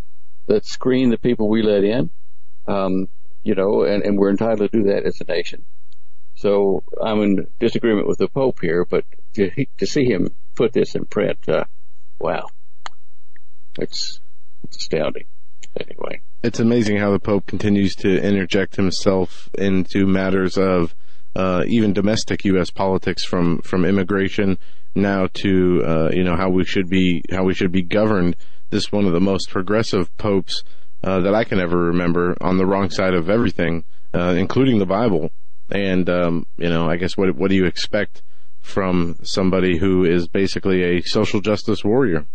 let's 0.48 0.70
screen 0.70 1.10
the 1.10 1.18
people 1.18 1.48
we 1.48 1.62
let 1.62 1.84
in. 1.84 2.10
Um, 2.68 3.08
you 3.44 3.56
know, 3.56 3.84
and, 3.84 4.04
and 4.04 4.18
we're 4.18 4.30
entitled 4.30 4.72
to 4.72 4.78
do 4.78 4.84
that 4.90 5.06
as 5.06 5.20
a 5.22 5.26
nation. 5.26 5.66
So 6.36 6.84
I'm 7.02 7.22
in 7.22 7.48
disagreement 7.60 8.08
with 8.08 8.18
the 8.18 8.28
Pope 8.28 8.60
here, 8.62 8.86
but 8.86 9.06
to, 9.36 9.66
to 9.78 9.86
see 9.86 10.06
him 10.06 10.30
put 10.56 10.74
this 10.74 10.96
in 10.96 11.06
print, 11.06 11.38
uh, 11.48 11.66
wow, 12.20 12.48
it's, 13.78 14.20
it's 14.64 14.78
astounding. 14.78 15.26
Anyway, 15.80 16.22
it's 16.44 16.60
amazing 16.60 16.98
how 16.98 17.12
the 17.12 17.20
Pope 17.20 17.48
continues 17.48 17.96
to 17.96 18.22
interject 18.22 18.76
himself 18.76 19.50
into 19.56 20.06
matters 20.06 20.58
of 20.58 20.94
uh, 21.36 21.64
even 21.68 21.94
domestic 21.94 22.46
U.S. 22.46 22.70
politics, 22.70 23.24
from 23.24 23.60
from 23.60 23.86
immigration 23.86 24.58
now 24.96 25.28
to 25.34 25.84
uh, 25.86 26.10
you 26.14 26.24
know 26.24 26.36
how 26.36 26.50
we 26.50 26.64
should 26.64 26.90
be 26.90 27.24
how 27.32 27.44
we 27.44 27.54
should 27.54 27.72
be 27.72 27.82
governed. 27.82 28.36
This 28.70 28.92
one 28.92 29.06
of 29.06 29.14
the 29.14 29.22
most 29.22 29.50
progressive 29.50 30.16
popes 30.18 30.64
uh, 31.04 31.20
that 31.20 31.36
I 31.36 31.44
can 31.44 31.60
ever 31.60 31.78
remember 31.78 32.36
on 32.42 32.58
the 32.58 32.66
wrong 32.66 32.90
side 32.90 33.14
of 33.14 33.30
everything, 33.30 33.84
uh, 34.14 34.36
including 34.38 34.80
the 34.80 34.86
Bible. 34.86 35.32
And 35.72 36.10
um, 36.10 36.46
you 36.58 36.70
know, 36.70 36.90
I 36.90 36.98
guess 36.98 37.18
what 37.18 37.36
what 37.36 37.50
do 37.50 37.56
you 37.56 37.66
expect 37.66 38.22
from 38.64 39.18
somebody 39.22 39.78
who 39.78 40.06
is 40.06 40.28
basically 40.28 40.84
a 40.84 41.02
social 41.02 41.42
justice 41.42 41.84
warrior. 41.84 42.26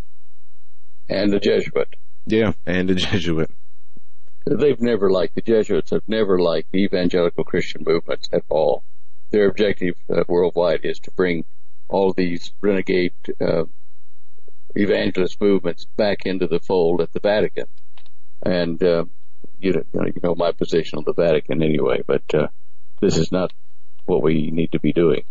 And 1.09 1.33
a 1.35 1.41
Jesuit. 1.41 1.97
Yeah, 2.27 2.53
and 2.67 2.91
a 2.91 2.95
Jesuit. 2.95 3.51
They've 4.57 4.81
never 4.81 5.11
liked, 5.11 5.35
the 5.35 5.43
Jesuits 5.43 5.91
have 5.91 6.09
never 6.09 6.39
liked 6.41 6.73
the 6.73 6.85
evangelical 6.85 7.45
Christian 7.45 7.85
movements 7.87 8.29
at 8.33 8.45
all. 8.49 8.83
Their 9.31 9.49
objective 9.49 9.95
uh, 10.09 10.25
worldwide 10.27 10.85
is 10.85 10.99
to 11.01 11.11
bring 11.11 11.45
all 11.89 12.13
these 12.13 12.53
renegade 12.61 13.13
uh, 13.41 13.65
evangelist 14.75 15.41
movements 15.41 15.85
back 15.97 16.25
into 16.25 16.47
the 16.47 16.61
fold 16.61 17.01
at 17.01 17.13
the 17.13 17.21
Vatican. 17.21 17.67
And 18.43 18.83
uh, 18.83 19.05
you, 19.61 19.85
know, 19.93 20.07
you 20.07 20.21
know 20.23 20.35
my 20.35 20.53
position 20.53 20.99
on 20.99 21.05
the 21.05 21.13
Vatican 21.13 21.63
anyway, 21.63 22.03
but 22.07 22.23
uh, 22.35 22.49
this 23.01 23.17
is 23.17 23.31
not 23.31 23.53
what 24.07 24.23
we 24.23 24.51
need 24.51 24.73
to 24.73 24.81
be 24.81 24.93
doing. 24.93 25.25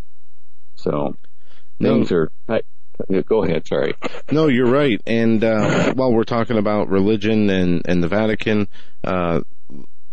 So 0.76 1.15
things 1.80 2.11
no. 2.11 2.27
are. 2.49 2.61
Go 3.28 3.44
ahead. 3.44 3.68
Sorry. 3.68 3.94
No, 4.32 4.48
you're 4.48 4.69
right. 4.69 5.02
And 5.06 5.44
uh, 5.44 5.94
while 5.94 6.11
we're 6.11 6.24
talking 6.24 6.57
about 6.57 6.90
religion 6.90 7.49
and 7.49 7.82
and 7.88 8.03
the 8.03 8.07
Vatican, 8.07 8.68
uh, 9.03 9.41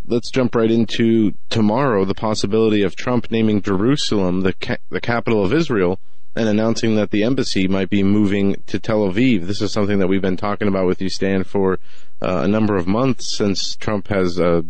let's 0.06 0.30
jump 0.30 0.54
right 0.54 0.70
into 0.70 1.32
tomorrow. 1.50 2.04
The 2.04 2.14
possibility 2.14 2.82
of 2.82 2.94
Trump 2.94 3.30
naming 3.30 3.62
Jerusalem 3.62 4.42
the 4.42 4.52
ca- 4.52 4.76
the 4.90 5.00
capital 5.00 5.44
of 5.44 5.52
Israel 5.52 5.98
and 6.36 6.48
announcing 6.48 6.96
that 6.96 7.10
the 7.10 7.22
embassy 7.22 7.68
might 7.68 7.88
be 7.88 8.02
moving 8.02 8.62
to 8.66 8.78
Tel 8.78 9.08
Aviv. 9.08 9.46
This 9.46 9.62
is 9.62 9.72
something 9.72 10.00
that 10.00 10.08
we've 10.08 10.20
been 10.20 10.36
talking 10.36 10.68
about 10.68 10.86
with 10.86 11.00
you, 11.00 11.08
Stan, 11.08 11.44
for 11.44 11.78
uh, 12.20 12.40
a 12.42 12.48
number 12.48 12.76
of 12.76 12.86
months 12.86 13.36
since 13.36 13.76
Trump 13.76 14.08
has 14.08 14.40
uh, 14.40 14.62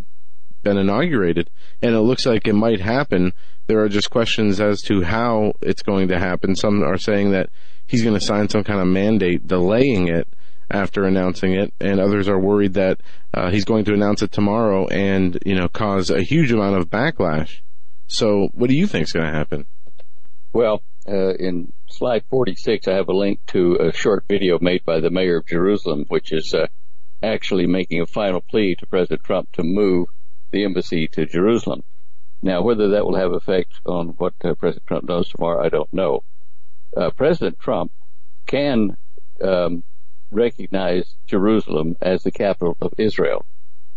been 0.62 0.76
inaugurated, 0.76 1.48
and 1.82 1.94
it 1.94 2.00
looks 2.00 2.26
like 2.26 2.46
it 2.46 2.54
might 2.54 2.80
happen. 2.80 3.32
There 3.66 3.80
are 3.80 3.88
just 3.88 4.10
questions 4.10 4.60
as 4.60 4.82
to 4.82 5.02
how 5.02 5.54
it's 5.62 5.82
going 5.82 6.08
to 6.08 6.18
happen. 6.18 6.54
Some 6.54 6.82
are 6.82 6.98
saying 6.98 7.30
that 7.30 7.48
he's 7.86 8.02
going 8.02 8.18
to 8.18 8.24
sign 8.24 8.48
some 8.48 8.64
kind 8.64 8.80
of 8.80 8.86
mandate 8.86 9.46
delaying 9.46 10.08
it 10.08 10.28
after 10.70 11.04
announcing 11.04 11.52
it, 11.52 11.72
and 11.80 12.00
others 12.00 12.28
are 12.28 12.38
worried 12.38 12.74
that 12.74 13.00
uh, 13.32 13.50
he's 13.50 13.64
going 13.64 13.84
to 13.84 13.92
announce 13.92 14.22
it 14.22 14.32
tomorrow 14.32 14.86
and 14.88 15.38
you 15.44 15.54
know 15.54 15.68
cause 15.68 16.10
a 16.10 16.22
huge 16.22 16.50
amount 16.52 16.76
of 16.76 16.88
backlash. 16.88 17.60
So, 18.06 18.48
what 18.52 18.68
do 18.68 18.76
you 18.76 18.86
think 18.86 19.04
is 19.04 19.12
going 19.12 19.26
to 19.26 19.32
happen? 19.32 19.66
Well, 20.52 20.82
uh, 21.08 21.34
in 21.34 21.72
slide 21.88 22.24
46, 22.30 22.88
I 22.88 22.94
have 22.94 23.08
a 23.08 23.16
link 23.16 23.40
to 23.48 23.76
a 23.76 23.92
short 23.92 24.24
video 24.28 24.58
made 24.60 24.84
by 24.84 25.00
the 25.00 25.10
mayor 25.10 25.38
of 25.38 25.46
Jerusalem, 25.46 26.04
which 26.08 26.32
is 26.32 26.54
uh, 26.54 26.66
actually 27.22 27.66
making 27.66 28.00
a 28.00 28.06
final 28.06 28.40
plea 28.40 28.76
to 28.76 28.86
President 28.86 29.24
Trump 29.24 29.52
to 29.52 29.62
move 29.62 30.08
the 30.50 30.64
embassy 30.64 31.08
to 31.08 31.26
Jerusalem. 31.26 31.82
Now, 32.42 32.62
whether 32.62 32.90
that 32.90 33.04
will 33.04 33.16
have 33.16 33.32
effect 33.32 33.72
on 33.86 34.08
what 34.18 34.34
uh, 34.44 34.54
President 34.54 34.86
Trump 34.86 35.06
does 35.06 35.28
tomorrow, 35.28 35.64
I 35.64 35.70
don't 35.70 35.92
know. 35.92 36.22
Uh, 36.96 37.10
President 37.10 37.58
Trump 37.58 37.92
can 38.46 38.96
um, 39.42 39.82
recognize 40.30 41.14
Jerusalem 41.26 41.96
as 42.00 42.22
the 42.22 42.30
capital 42.30 42.76
of 42.80 42.92
Israel, 42.98 43.44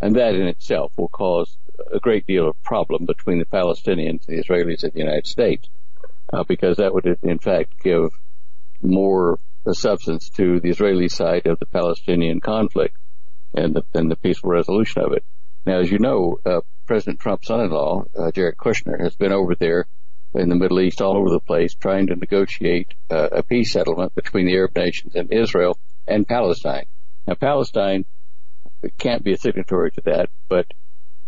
and 0.01 0.15
that 0.15 0.35
in 0.35 0.47
itself 0.47 0.93
will 0.97 1.09
cause 1.09 1.57
a 1.93 1.99
great 1.99 2.25
deal 2.25 2.49
of 2.49 2.63
problem 2.63 3.05
between 3.05 3.39
the 3.39 3.45
Palestinians, 3.45 4.25
the 4.25 4.41
Israelis, 4.41 4.83
and 4.83 4.93
the 4.93 4.99
United 4.99 5.27
States 5.27 5.69
uh, 6.31 6.43
because 6.43 6.77
that 6.77 6.93
would 6.93 7.17
in 7.23 7.39
fact 7.39 7.81
give 7.81 8.11
more 8.81 9.39
substance 9.73 10.29
to 10.29 10.59
the 10.59 10.69
Israeli 10.69 11.09
side 11.09 11.45
of 11.45 11.59
the 11.59 11.65
Palestinian 11.65 12.39
conflict 12.39 12.95
and 13.53 13.75
the, 13.75 13.83
and 13.93 14.09
the 14.09 14.15
peaceful 14.15 14.49
resolution 14.49 15.01
of 15.01 15.13
it. 15.13 15.23
Now, 15.65 15.79
as 15.79 15.91
you 15.91 15.99
know, 15.99 16.39
uh, 16.45 16.61
President 16.85 17.19
Trump's 17.19 17.47
son-in-law, 17.47 18.05
uh, 18.17 18.31
Jared 18.31 18.57
Kushner, 18.57 18.99
has 19.01 19.15
been 19.15 19.33
over 19.33 19.55
there 19.55 19.85
in 20.37 20.49
the 20.49 20.55
Middle 20.55 20.79
East, 20.79 21.01
all 21.01 21.17
over 21.17 21.29
the 21.29 21.39
place, 21.39 21.73
trying 21.73 22.07
to 22.07 22.15
negotiate 22.15 22.93
uh, 23.09 23.29
a 23.31 23.43
peace 23.43 23.71
settlement 23.71 24.15
between 24.15 24.45
the 24.45 24.55
Arab 24.55 24.75
nations 24.75 25.15
and 25.15 25.31
Israel 25.31 25.77
and 26.07 26.27
Palestine. 26.27 26.85
Now, 27.27 27.35
Palestine 27.35 28.05
can't 28.97 29.23
be 29.23 29.33
a 29.33 29.37
signatory 29.37 29.91
to 29.91 30.01
that, 30.01 30.29
but 30.47 30.67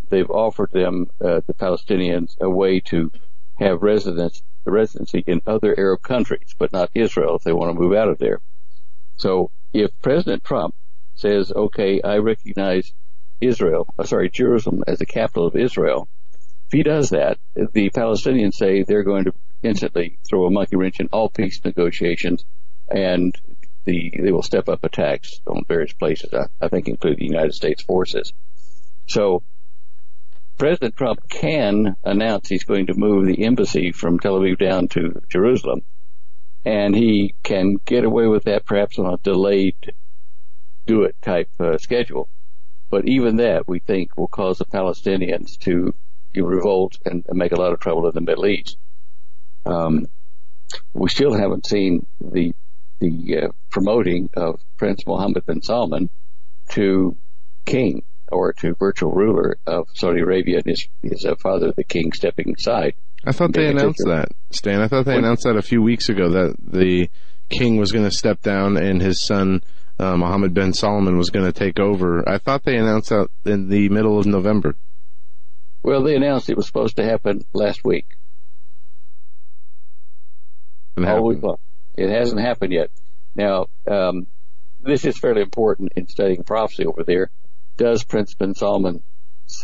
they've 0.10 0.30
offered 0.30 0.72
them, 0.72 1.08
uh, 1.20 1.42
the 1.48 1.54
Palestinians, 1.54 2.40
a 2.40 2.50
way 2.50 2.80
to 2.80 3.12
have 3.60 3.82
residence 3.82 4.42
residency 4.66 5.24
in 5.26 5.42
other 5.48 5.74
Arab 5.78 6.02
countries, 6.02 6.54
but 6.58 6.72
not 6.72 6.92
Israel 6.94 7.36
if 7.36 7.44
they 7.44 7.54
want 7.54 7.74
to 7.74 7.80
move 7.80 7.94
out 7.94 8.10
of 8.10 8.20
there. 8.20 8.40
So 9.18 9.52
if 9.74 9.90
President 10.02 10.44
Trump 10.44 10.76
says, 11.16 11.52
okay, 11.52 12.02
I 12.02 12.18
recognize 12.18 12.94
Israel, 13.42 13.88
uh, 13.98 14.04
sorry, 14.04 14.30
Jerusalem 14.30 14.84
as 14.88 15.00
the 15.00 15.06
capital 15.06 15.48
of 15.48 15.56
Israel, 15.56 16.08
if 16.70 16.74
he 16.74 16.84
does 16.84 17.10
that, 17.10 17.40
the 17.56 17.90
Palestinians 17.90 18.54
say 18.54 18.84
they're 18.84 19.02
going 19.02 19.24
to 19.24 19.34
instantly 19.64 20.20
throw 20.30 20.46
a 20.46 20.52
monkey 20.52 20.76
wrench 20.76 21.00
in 21.00 21.08
all 21.12 21.28
peace 21.28 21.60
negotiations 21.66 22.46
and 22.88 23.36
the, 23.86 24.14
they 24.22 24.32
will 24.32 24.44
step 24.44 24.70
up 24.70 24.84
attacks 24.84 25.42
on 25.48 25.66
various 25.68 25.94
places, 25.94 26.32
I, 26.32 26.46
I 26.62 26.68
think 26.68 26.88
including 26.88 27.20
the 27.28 27.34
United 27.34 27.56
States 27.56 27.82
forces. 27.82 28.34
So 29.08 29.42
President 30.60 30.96
Trump 30.96 31.28
can 31.28 31.96
announce 32.04 32.50
he's 32.50 32.66
going 32.66 32.86
to 32.86 32.94
move 32.94 33.26
the 33.26 33.46
embassy 33.46 33.92
from 33.92 34.20
Tel 34.20 34.40
Aviv 34.40 34.60
down 34.60 34.90
to 34.90 35.24
Jerusalem, 35.28 35.82
and 36.66 36.96
he 36.96 37.34
can 37.42 37.78
get 37.84 38.04
away 38.04 38.28
with 38.28 38.44
that 38.44 38.68
perhaps 38.68 39.00
on 39.00 39.12
a 39.12 39.18
delayed 39.18 39.94
do 40.86 41.02
it 41.02 41.16
type 41.24 41.50
uh, 41.60 41.80
schedule. 41.80 42.30
But 42.92 43.08
even 43.08 43.38
that, 43.38 43.68
we 43.68 43.80
think, 43.80 44.16
will 44.18 44.28
cause 44.28 44.60
the 44.60 44.66
Palestinians 44.66 45.58
to 45.62 45.96
revolt 46.36 46.98
and, 47.06 47.26
and, 47.28 47.38
make 47.38 47.52
a 47.52 47.56
lot 47.56 47.74
of 47.74 47.80
trouble 47.80 48.08
in 48.08 48.14
the 48.14 48.22
Middle 48.22 48.46
East. 48.46 48.78
Um, 49.66 50.08
we 50.94 51.10
still 51.10 51.34
haven't 51.34 51.66
seen 51.66 52.06
the 52.22 52.54
the 53.00 53.44
uh, 53.44 53.48
promoting 53.70 54.30
of 54.36 54.60
Prince 54.78 55.06
Mohammed 55.08 55.46
bin 55.46 55.62
Salman 55.62 56.10
to 56.70 57.16
king 57.66 58.04
or 58.32 58.54
to 58.54 58.76
virtual 58.76 59.12
ruler 59.12 59.58
of 59.66 59.88
Saudi 59.94 60.20
Arabia 60.22 60.58
and 60.58 60.66
his, 60.66 60.88
his 61.02 61.26
uh, 61.26 61.36
father, 61.36 61.72
the 61.72 61.84
king, 61.84 62.12
stepping 62.12 62.54
aside. 62.58 62.94
I 63.26 63.32
thought 63.32 63.54
they 63.54 63.68
announced 63.68 64.04
that, 64.06 64.30
Stan. 64.52 64.82
I 64.82 64.88
thought 64.88 65.06
they 65.06 65.18
announced 65.18 65.44
that 65.44 65.58
a 65.58 65.62
few 65.62 65.82
weeks 65.82 66.10
ago 66.10 66.30
that 66.30 66.56
the 66.60 67.10
king 67.50 67.78
was 67.78 67.92
going 67.92 68.06
to 68.06 68.16
step 68.16 68.42
down 68.42 68.78
and 68.78 69.02
his 69.02 69.26
son, 69.26 69.62
uh, 69.98 70.16
Mohammed 70.16 70.54
bin 70.54 70.74
Salman, 70.74 71.18
was 71.18 71.30
going 71.30 71.46
to 71.46 71.52
take 71.52 71.80
over. 71.80 72.28
I 72.28 72.38
thought 72.38 72.64
they 72.64 72.78
announced 72.78 73.10
that 73.10 73.28
in 73.46 73.70
the 73.70 73.90
middle 73.90 74.20
of 74.20 74.26
November. 74.26 74.76
Well, 75.82 76.04
they 76.04 76.16
announced 76.16 76.50
it 76.50 76.58
was 76.58 76.68
supposed 76.68 76.98
to 76.98 77.04
happen 77.04 77.46
last 77.54 77.84
week. 77.84 78.06
All 80.98 81.26
week 81.26 81.42
long. 81.42 81.58
It 81.96 82.10
hasn't 82.10 82.42
happened 82.42 82.74
yet. 82.74 82.92
Now, 83.36 83.68
um, 83.90 84.28
this 84.82 85.06
is 85.06 85.18
fairly 85.18 85.42
important 85.42 85.94
in 85.96 86.08
studying 86.08 86.44
prophecy 86.44 86.86
over 86.86 87.04
there 87.04 87.30
does 87.80 88.04
Prince 88.04 88.34
bin 88.34 88.54
Salman 88.54 89.02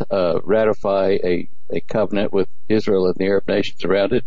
uh, 0.09 0.39
ratify 0.43 1.17
a, 1.21 1.49
a 1.69 1.81
covenant 1.81 2.31
with 2.31 2.47
Israel 2.69 3.07
and 3.07 3.15
the 3.15 3.25
Arab 3.25 3.47
nations 3.47 3.83
around 3.83 4.13
it 4.13 4.23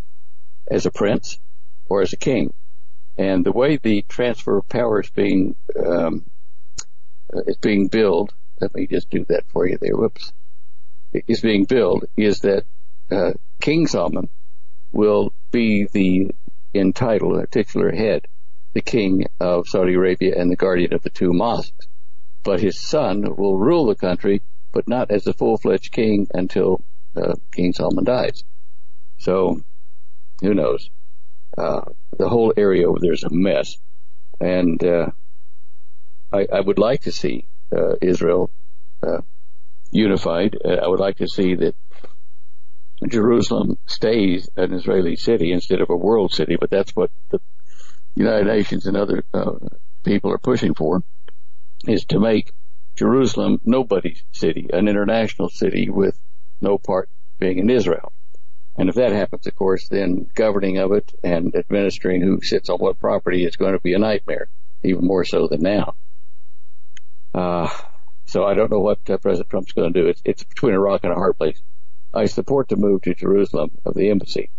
as 0.70 0.84
a 0.84 0.90
prince 0.90 1.40
or 1.88 2.02
as 2.02 2.12
a 2.12 2.18
king? 2.18 2.52
And 3.16 3.44
the 3.44 3.50
way 3.50 3.78
the 3.78 4.02
transfer 4.02 4.58
of 4.58 4.68
power 4.68 5.00
is 5.00 5.10
being 5.10 5.56
um, 5.74 6.26
is 7.46 7.56
being 7.56 7.88
billed, 7.88 8.34
let 8.60 8.74
me 8.74 8.86
just 8.86 9.08
do 9.08 9.24
that 9.30 9.44
for 9.48 9.66
you 9.66 9.78
there. 9.80 9.96
Whoops, 9.96 10.32
is 11.12 11.40
being 11.40 11.64
billed 11.64 12.04
is 12.16 12.40
that 12.40 12.64
uh, 13.10 13.32
King 13.60 13.86
Salman 13.86 14.28
will 14.92 15.32
be 15.50 15.86
the 15.92 16.30
entitled 16.74 17.50
titular 17.50 17.90
head, 17.90 18.26
the 18.72 18.82
king 18.82 19.26
of 19.40 19.66
Saudi 19.66 19.94
Arabia 19.94 20.38
and 20.38 20.50
the 20.50 20.56
guardian 20.56 20.92
of 20.92 21.02
the 21.02 21.10
two 21.10 21.32
mosques 21.32 21.88
but 22.48 22.60
his 22.60 22.80
son 22.80 23.36
will 23.36 23.58
rule 23.58 23.84
the 23.84 23.94
country, 23.94 24.40
but 24.72 24.88
not 24.88 25.10
as 25.10 25.26
a 25.26 25.34
full-fledged 25.34 25.92
king 25.92 26.26
until 26.32 26.80
uh, 27.14 27.34
King 27.52 27.74
Solomon 27.74 28.04
dies. 28.04 28.42
So, 29.18 29.60
who 30.40 30.54
knows? 30.54 30.88
Uh, 31.58 31.82
the 32.16 32.28
whole 32.28 32.54
area 32.56 32.88
over 32.88 33.00
there 33.00 33.12
is 33.12 33.24
a 33.24 33.30
mess, 33.30 33.76
and 34.40 34.82
uh, 34.82 35.10
I, 36.32 36.46
I, 36.50 36.60
would 36.60 36.78
like 36.78 37.02
to 37.02 37.12
see 37.12 37.44
uh, 37.70 37.96
Israel 38.00 38.50
uh, 39.02 39.18
unified. 39.90 40.56
Uh, 40.64 40.74
I 40.82 40.88
would 40.88 41.00
like 41.00 41.16
to 41.18 41.28
see 41.28 41.54
that 41.56 41.74
Jerusalem 43.06 43.78
stays 43.86 44.48
an 44.56 44.72
Israeli 44.72 45.16
city 45.16 45.52
instead 45.52 45.80
of 45.80 45.90
a 45.90 45.96
world 45.96 46.32
city, 46.32 46.56
but 46.58 46.70
that's 46.70 46.94
what 46.96 47.10
the 47.30 47.40
United 48.14 48.46
Nations 48.46 48.86
and 48.86 48.96
other 48.96 49.22
people 50.02 50.32
are 50.32 50.38
pushing 50.38 50.74
for 50.74 51.02
is 51.86 52.04
to 52.06 52.18
make 52.18 52.52
Jerusalem 52.96 53.60
nobody's 53.64 54.24
city, 54.32 54.68
an 54.72 54.88
international 54.88 55.48
city 55.48 55.88
with 55.88 56.18
no 56.60 56.78
part 56.78 57.08
being 57.38 57.58
in 57.58 57.70
Israel. 57.70 58.12
And 58.76 58.88
if 58.88 58.96
that 58.96 59.12
happens, 59.12 59.46
of 59.46 59.54
course, 59.54 59.88
then 59.88 60.28
governing 60.34 60.78
of 60.78 60.92
it 60.92 61.12
and 61.22 61.54
administering 61.54 62.20
who 62.20 62.40
sits 62.42 62.68
on 62.68 62.78
what 62.78 62.98
property 62.98 63.44
is 63.44 63.56
going 63.56 63.72
to 63.72 63.80
be 63.80 63.94
a 63.94 63.98
nightmare, 63.98 64.48
even 64.82 65.04
more 65.04 65.24
so 65.24 65.46
than 65.48 65.60
now. 65.62 65.94
Uh, 67.34 67.68
so 68.28 68.44
I 68.44 68.52
don't 68.52 68.70
know 68.70 68.80
what 68.80 68.98
uh, 69.08 69.16
President 69.16 69.48
Trump's 69.48 69.72
going 69.72 69.90
to 69.90 70.02
do. 70.02 70.06
It's, 70.06 70.20
it's 70.22 70.44
between 70.44 70.74
a 70.74 70.80
rock 70.80 71.00
and 71.02 71.12
a 71.12 71.16
hard 71.16 71.38
place. 71.38 71.62
I 72.12 72.26
support 72.26 72.68
the 72.68 72.76
move 72.76 73.00
to 73.02 73.14
Jerusalem 73.14 73.70
of 73.86 73.94
the 73.94 74.10
embassy, 74.10 74.50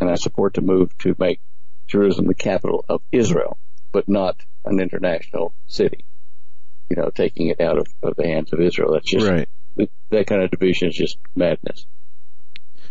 and 0.00 0.10
I 0.10 0.16
support 0.16 0.54
the 0.54 0.60
move 0.60 0.96
to 0.98 1.14
make 1.16 1.40
Jerusalem 1.86 2.26
the 2.26 2.34
capital 2.34 2.84
of 2.88 3.00
Israel, 3.12 3.58
but 3.92 4.08
not 4.08 4.42
an 4.64 4.80
international 4.80 5.54
city. 5.68 6.04
You 6.88 6.96
know, 6.96 7.10
taking 7.10 7.46
it 7.46 7.60
out 7.60 7.78
of, 7.78 7.86
of 8.02 8.16
the 8.16 8.26
hands 8.26 8.52
of 8.52 8.60
Israel. 8.60 8.92
That's 8.92 9.08
just 9.08 9.28
Right. 9.28 9.48
that 9.76 10.26
kind 10.26 10.42
of 10.42 10.50
division 10.50 10.88
is 10.88 10.96
just 10.96 11.16
madness. 11.36 11.86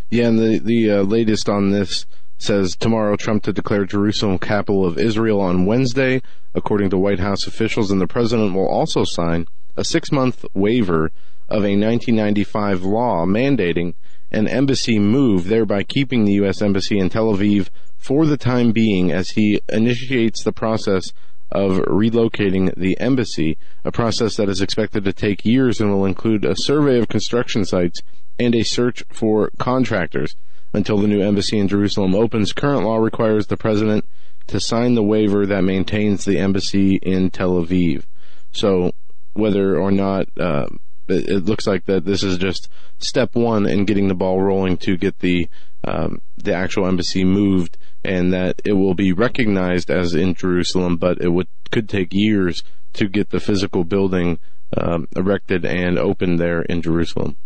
Yeah, 0.10 0.28
and 0.28 0.40
the 0.40 0.60
the 0.60 0.92
uh, 0.92 1.02
latest 1.04 1.50
on 1.50 1.72
this 1.72 2.06
says 2.38 2.78
tomorrow 2.78 3.18
Trump 3.18 3.44
to 3.44 3.52
declare 3.52 3.84
Jerusalem 3.84 4.40
capital 4.40 4.86
of 4.86 4.98
Israel 4.98 5.42
on 5.42 5.66
Wednesday, 5.66 6.22
according 6.56 6.90
to 6.92 6.98
White 6.98 7.20
House 7.20 7.48
officials, 7.48 7.92
and 7.92 8.00
the 8.00 8.08
president 8.08 8.54
will 8.54 8.70
also 8.70 9.04
sign 9.04 9.46
a 9.80 9.86
six 9.86 10.12
month 10.12 10.46
waiver 10.54 11.06
of 11.48 11.64
a 11.64 11.76
1995 11.76 12.84
law 12.84 13.26
mandating 13.26 13.94
an 14.32 14.48
embassy 14.48 15.00
move, 15.00 15.46
thereby 15.46 15.84
keeping 15.84 16.26
the 16.26 16.34
U.S. 16.34 16.62
embassy 16.62 17.00
in 17.00 17.10
Tel 17.10 17.34
Aviv 17.34 17.70
for 17.98 18.26
the 18.26 18.38
time 18.38 18.72
being 18.72 19.12
as 19.12 19.32
he 19.32 19.62
initiates 19.70 20.44
the 20.44 20.52
process 20.52 21.12
of 21.52 21.78
relocating 21.88 22.74
the 22.76 23.00
embassy, 23.00 23.58
a 23.84 23.92
process 23.92 24.36
that 24.36 24.50
is 24.50 24.62
expected 24.62 25.04
to 25.04 25.14
take 25.14 25.46
years 25.46 25.80
and 25.80 25.90
will 25.92 26.06
include 26.06 26.46
a 26.46 26.56
survey 26.56 27.00
of 27.00 27.08
construction 27.08 27.66
sites 27.66 28.02
and 28.38 28.54
a 28.54 28.64
search 28.64 29.04
for 29.10 29.50
contractors. 29.58 30.36
Until 30.72 31.00
the 31.00 31.08
new 31.08 31.22
embassy 31.22 31.58
in 31.58 31.68
Jerusalem 31.68 32.14
opens, 32.14 32.54
current 32.54 32.84
law 32.84 32.98
requires 32.98 33.48
the 33.48 33.58
president 33.58 34.06
to 34.46 34.60
sign 34.60 34.94
the 34.94 35.04
waiver 35.04 35.48
that 35.48 35.64
maintains 35.64 36.26
the 36.26 36.38
embassy 36.38 37.00
in 37.02 37.32
Tel 37.32 37.54
Aviv. 37.54 38.04
So, 38.52 38.92
whether 39.40 39.78
or 39.78 39.92
not 39.92 40.28
uh, 40.40 40.68
it, 41.08 41.30
it 41.30 41.46
looks 41.46 41.66
like 41.68 41.86
that 41.86 42.06
this 42.06 42.24
is 42.24 42.38
just 42.38 42.70
step 43.00 43.36
one 43.36 43.66
in 43.66 43.86
getting 43.86 44.08
the 44.08 44.14
ball 44.14 44.42
rolling 44.42 44.78
to 44.78 44.98
get 44.98 45.20
the 45.20 45.50
um, 45.84 46.22
the 46.38 46.54
actual 46.54 46.86
embassy 46.88 47.24
moved, 47.24 47.78
and 48.04 48.34
that 48.34 48.62
it 48.66 48.74
will 48.74 48.94
be 48.94 49.14
recognized 49.14 49.90
as 49.90 50.14
in 50.14 50.34
Jerusalem, 50.36 50.98
but 50.98 51.22
it 51.22 51.30
would 51.30 51.48
could 51.72 51.88
take 51.88 52.14
years 52.14 52.64
to 52.94 53.08
get 53.08 53.30
the 53.30 53.40
physical 53.40 53.84
building 53.84 54.40
um, 54.76 55.08
erected 55.16 55.66
and 55.66 55.98
opened 55.98 56.40
there 56.40 56.62
in 56.64 56.82
Jerusalem. 56.82 57.38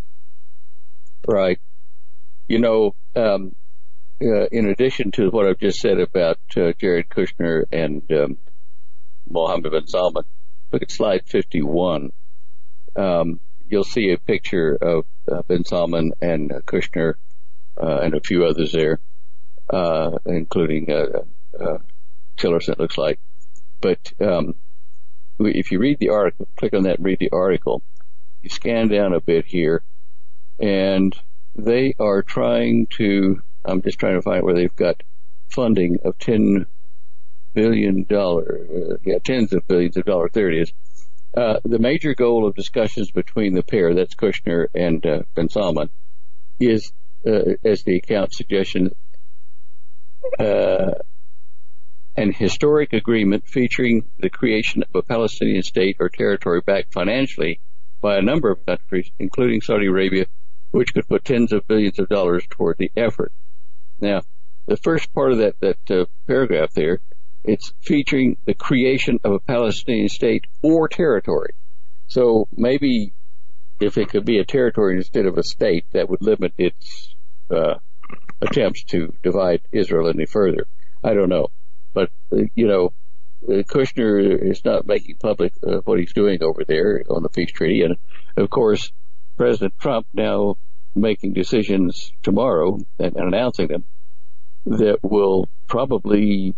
Right. 1.27 1.59
You 2.47 2.59
know, 2.59 2.95
um, 3.15 3.55
uh, 4.21 4.45
in 4.51 4.69
addition 4.69 5.11
to 5.11 5.29
what 5.29 5.47
I've 5.47 5.59
just 5.59 5.79
said 5.79 5.99
about 5.99 6.39
uh, 6.57 6.73
Jared 6.79 7.09
Kushner 7.09 7.65
and 7.71 8.03
um, 8.11 8.37
Mohammed 9.29 9.71
bin 9.71 9.87
Salman, 9.87 10.23
look 10.73 10.81
at 10.81 10.91
slide 10.91 11.21
51. 11.27 12.11
Um, 12.95 13.39
you'll 13.69 13.83
see 13.83 14.11
a 14.11 14.17
picture 14.17 14.75
of 14.75 15.05
uh, 15.31 15.43
bin 15.43 15.63
Salman 15.63 16.13
and 16.19 16.51
uh, 16.51 16.59
Kushner 16.61 17.13
uh, 17.81 17.99
and 17.99 18.15
a 18.15 18.19
few 18.19 18.45
others 18.45 18.71
there, 18.71 18.99
uh, 19.69 20.17
including 20.25 20.91
uh, 20.91 21.21
uh, 21.59 21.77
Tillerson, 22.37 22.73
it 22.73 22.79
looks 22.79 22.97
like. 22.97 23.19
But 23.81 23.99
um, 24.19 24.55
if 25.39 25.71
you 25.71 25.79
read 25.79 25.99
the 25.99 26.09
article, 26.09 26.47
click 26.55 26.73
on 26.73 26.83
that 26.83 26.99
read 26.99 27.19
the 27.19 27.31
article, 27.31 27.83
you 28.41 28.49
scan 28.49 28.87
down 28.87 29.13
a 29.13 29.21
bit 29.21 29.45
here, 29.45 29.83
and 30.59 31.15
they 31.55 31.93
are 31.99 32.23
trying 32.23 32.87
to, 32.97 33.41
I'm 33.63 33.81
just 33.81 33.99
trying 33.99 34.15
to 34.15 34.21
find 34.21 34.43
where 34.43 34.55
they've 34.55 34.75
got 34.75 35.03
funding 35.49 35.99
of 36.03 36.17
$10 36.17 36.65
billion, 37.53 38.05
uh, 38.11 38.97
yeah, 39.03 39.19
tens 39.23 39.53
of 39.53 39.67
billions 39.67 39.97
of 39.97 40.05
dollars. 40.05 40.31
There 40.33 40.51
it 40.51 40.61
is. 40.61 40.73
Uh, 41.35 41.59
the 41.65 41.79
major 41.79 42.13
goal 42.13 42.45
of 42.47 42.55
discussions 42.55 43.09
between 43.11 43.55
the 43.55 43.63
pair, 43.63 43.93
that's 43.95 44.13
Kushner 44.13 44.67
and 44.75 45.03
uh, 45.05 45.23
bin 45.35 45.49
Salman, 45.49 45.89
is, 46.59 46.91
uh, 47.25 47.55
as 47.63 47.83
the 47.83 47.97
account 47.97 48.33
suggestion, 48.33 48.93
uh, 50.39 50.91
an 52.15 52.31
historic 52.31 52.93
agreement 52.93 53.47
featuring 53.47 54.05
the 54.19 54.29
creation 54.29 54.83
of 54.83 54.95
a 54.95 55.01
Palestinian 55.01 55.63
state 55.63 55.97
or 55.99 56.09
territory 56.09 56.61
backed 56.61 56.93
financially 56.93 57.59
by 58.01 58.17
a 58.17 58.21
number 58.21 58.51
of 58.51 58.63
countries, 58.65 59.09
including 59.17 59.61
Saudi 59.61 59.87
Arabia, 59.87 60.25
which 60.69 60.93
could 60.93 61.07
put 61.07 61.25
tens 61.25 61.51
of 61.51 61.67
billions 61.67 61.97
of 61.97 62.09
dollars 62.09 62.43
toward 62.49 62.77
the 62.77 62.91
effort. 62.95 63.31
Now, 63.99 64.21
the 64.67 64.77
first 64.77 65.13
part 65.13 65.31
of 65.31 65.39
that, 65.39 65.59
that 65.61 65.91
uh, 65.91 66.05
paragraph 66.27 66.73
there, 66.73 66.99
it's 67.43 67.73
featuring 67.81 68.37
the 68.45 68.53
creation 68.53 69.19
of 69.23 69.33
a 69.33 69.39
Palestinian 69.39 70.09
state 70.09 70.45
or 70.61 70.87
territory. 70.87 71.53
So 72.07 72.47
maybe 72.55 73.13
if 73.79 73.97
it 73.97 74.09
could 74.09 74.25
be 74.25 74.39
a 74.39 74.45
territory 74.45 74.97
instead 74.97 75.25
of 75.25 75.37
a 75.37 75.43
state, 75.43 75.85
that 75.91 76.09
would 76.09 76.21
limit 76.21 76.53
its 76.57 77.13
uh, 77.49 77.75
attempts 78.41 78.83
to 78.85 79.13
divide 79.23 79.61
Israel 79.71 80.09
any 80.09 80.25
further. 80.25 80.67
I 81.03 81.13
don't 81.13 81.29
know. 81.29 81.47
But, 81.93 82.09
you 82.55 82.67
know, 82.67 82.93
Kushner 83.47 84.51
is 84.51 84.63
not 84.63 84.87
making 84.87 85.15
public 85.17 85.53
uh, 85.67 85.79
what 85.83 85.99
he's 85.99 86.13
doing 86.13 86.41
over 86.41 86.63
there 86.63 87.03
on 87.09 87.23
the 87.23 87.29
peace 87.29 87.51
treaty. 87.51 87.83
And, 87.83 87.97
of 88.37 88.49
course, 88.49 88.91
President 89.37 89.77
Trump 89.79 90.07
now 90.13 90.57
making 90.95 91.33
decisions 91.33 92.13
tomorrow 92.21 92.79
and, 92.99 93.15
and 93.15 93.27
announcing 93.27 93.67
them 93.67 93.83
that 94.65 94.99
will 95.03 95.49
probably 95.67 96.55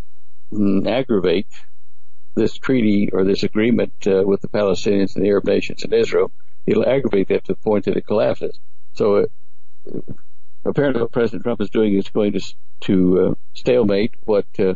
aggravate 0.88 1.48
this 2.36 2.58
treaty 2.58 3.10
or 3.12 3.24
this 3.24 3.44
agreement 3.44 3.94
uh, 4.08 4.24
with 4.26 4.42
the 4.42 4.48
Palestinians 4.48 5.16
and 5.16 5.24
the 5.24 5.30
Arab 5.30 5.46
nations 5.46 5.84
and 5.84 5.94
Israel. 5.94 6.32
It'll 6.66 6.88
aggravate 6.88 7.30
that 7.30 7.46
to 7.46 7.54
the 7.54 7.60
point 7.60 7.86
that 7.86 7.98
it 7.98 8.06
collapses. 8.06 8.60
So 8.94 9.16
uh, 9.16 10.00
apparently 10.66 11.02
what 11.02 11.12
President 11.12 11.44
Trump 11.44 11.62
is 11.62 11.70
doing 11.70 11.94
is 11.94 12.10
going 12.10 12.34
to, 12.34 12.42
to 12.82 13.20
uh, 13.20 13.34
stalemate 13.54 14.16
what 14.26 14.46
uh, 14.60 14.76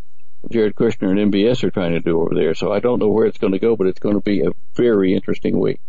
Jared 0.50 0.76
Kushner 0.76 1.12
and 1.12 1.34
MBS 1.34 1.64
are 1.64 1.72
trying 1.72 1.92
to 1.92 2.00
do 2.00 2.22
over 2.22 2.34
there. 2.34 2.56
So 2.56 2.72
I 2.72 2.80
don't 2.80 3.00
know 3.00 3.10
where 3.10 3.26
it's 3.26 3.38
going 3.38 3.54
to 3.54 3.60
go, 3.60 3.76
but 3.76 3.88
it's 3.88 4.00
going 4.00 4.16
to 4.16 4.22
be 4.22 4.42
a 4.42 4.52
very 4.76 5.14
interesting 5.14 5.60
week. 5.60 5.80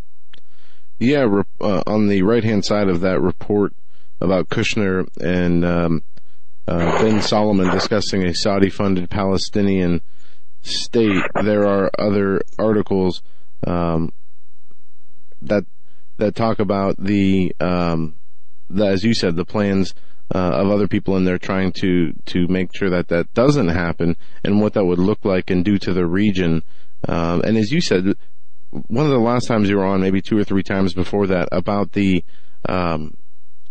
Yeah, 0.99 1.43
uh, 1.61 1.83
on 1.87 2.09
the 2.09 2.23
right 2.23 2.45
hand 2.45 2.65
side 2.65 2.89
of 2.89 3.01
that 3.01 3.21
report 3.21 3.73
about 4.21 4.49
Kushner 4.49 5.09
and 5.21 5.65
um, 5.65 6.03
uh, 6.69 7.03
bin 7.03 7.23
Solomon 7.23 7.71
discussing 7.71 8.25
a 8.25 8.35
Saudi 8.35 8.71
funded 8.71 9.11
Palestinian 9.11 10.01
state, 10.63 11.23
there 11.43 11.67
are 11.67 11.91
other 11.99 12.43
articles 12.59 13.23
um, 13.67 14.13
that 15.43 15.65
that 16.19 16.35
talk 16.35 16.59
about 16.59 16.97
the, 16.99 17.55
um, 17.61 18.15
the 18.69 18.87
as 18.87 19.05
you 19.05 19.15
said, 19.15 19.37
the 19.37 19.45
plans 19.45 19.95
uh, 20.35 20.39
of 20.39 20.71
other 20.71 20.87
people 20.87 21.17
and 21.17 21.27
they're 21.27 21.39
trying 21.39 21.73
to 21.73 22.13
to 22.27 22.47
make 22.47 22.75
sure 22.75 22.91
that 22.91 23.09
that 23.09 23.33
doesn't 23.35 23.69
happen 23.69 24.17
and 24.45 24.61
what 24.61 24.75
that 24.75 24.85
would 24.85 24.99
look 24.99 25.25
like 25.25 25.51
and 25.51 25.65
do 25.65 25.79
to 25.79 25.93
the 25.93 26.07
region. 26.07 26.63
Um, 27.09 27.41
and 27.43 27.57
as 27.57 27.73
you 27.73 27.81
said, 27.81 28.15
one 28.71 29.05
of 29.05 29.11
the 29.11 29.19
last 29.19 29.49
times 29.49 29.69
you 29.69 29.77
were 29.77 29.85
on, 29.85 30.01
maybe 30.01 30.23
two 30.23 30.39
or 30.39 30.45
three 30.45 30.63
times 30.63 30.95
before 30.95 31.27
that, 31.27 31.49
about 31.51 31.93
the 31.93 32.23
um, 32.69 33.17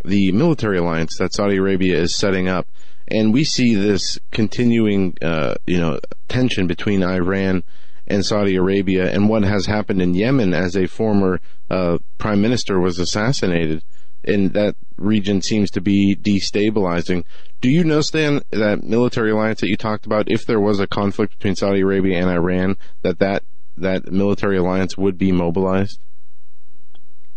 the 0.03 0.31
military 0.31 0.77
alliance 0.77 1.17
that 1.17 1.33
Saudi 1.33 1.57
Arabia 1.57 1.97
is 1.97 2.15
setting 2.15 2.47
up, 2.47 2.67
and 3.07 3.33
we 3.33 3.43
see 3.43 3.75
this 3.75 4.19
continuing, 4.31 5.17
uh, 5.21 5.55
you 5.65 5.79
know, 5.79 5.99
tension 6.27 6.67
between 6.67 7.03
Iran 7.03 7.63
and 8.07 8.25
Saudi 8.25 8.55
Arabia, 8.55 9.11
and 9.11 9.29
what 9.29 9.43
has 9.43 9.65
happened 9.65 10.01
in 10.01 10.15
Yemen 10.15 10.53
as 10.53 10.75
a 10.75 10.87
former 10.87 11.39
uh, 11.69 11.97
prime 12.17 12.41
minister 12.41 12.79
was 12.79 12.97
assassinated, 12.99 13.83
and 14.23 14.53
that 14.53 14.75
region 14.97 15.41
seems 15.41 15.69
to 15.71 15.81
be 15.81 16.15
destabilizing. 16.15 17.23
Do 17.61 17.69
you 17.69 17.83
know, 17.83 18.01
Stan, 18.01 18.41
that 18.51 18.83
military 18.83 19.31
alliance 19.31 19.61
that 19.61 19.69
you 19.69 19.77
talked 19.77 20.05
about? 20.05 20.31
If 20.31 20.45
there 20.45 20.59
was 20.59 20.79
a 20.79 20.87
conflict 20.87 21.37
between 21.37 21.55
Saudi 21.55 21.81
Arabia 21.81 22.19
and 22.19 22.29
Iran, 22.29 22.77
that 23.01 23.19
that 23.19 23.43
that 23.77 24.11
military 24.11 24.57
alliance 24.57 24.97
would 24.97 25.17
be 25.17 25.31
mobilized? 25.31 25.99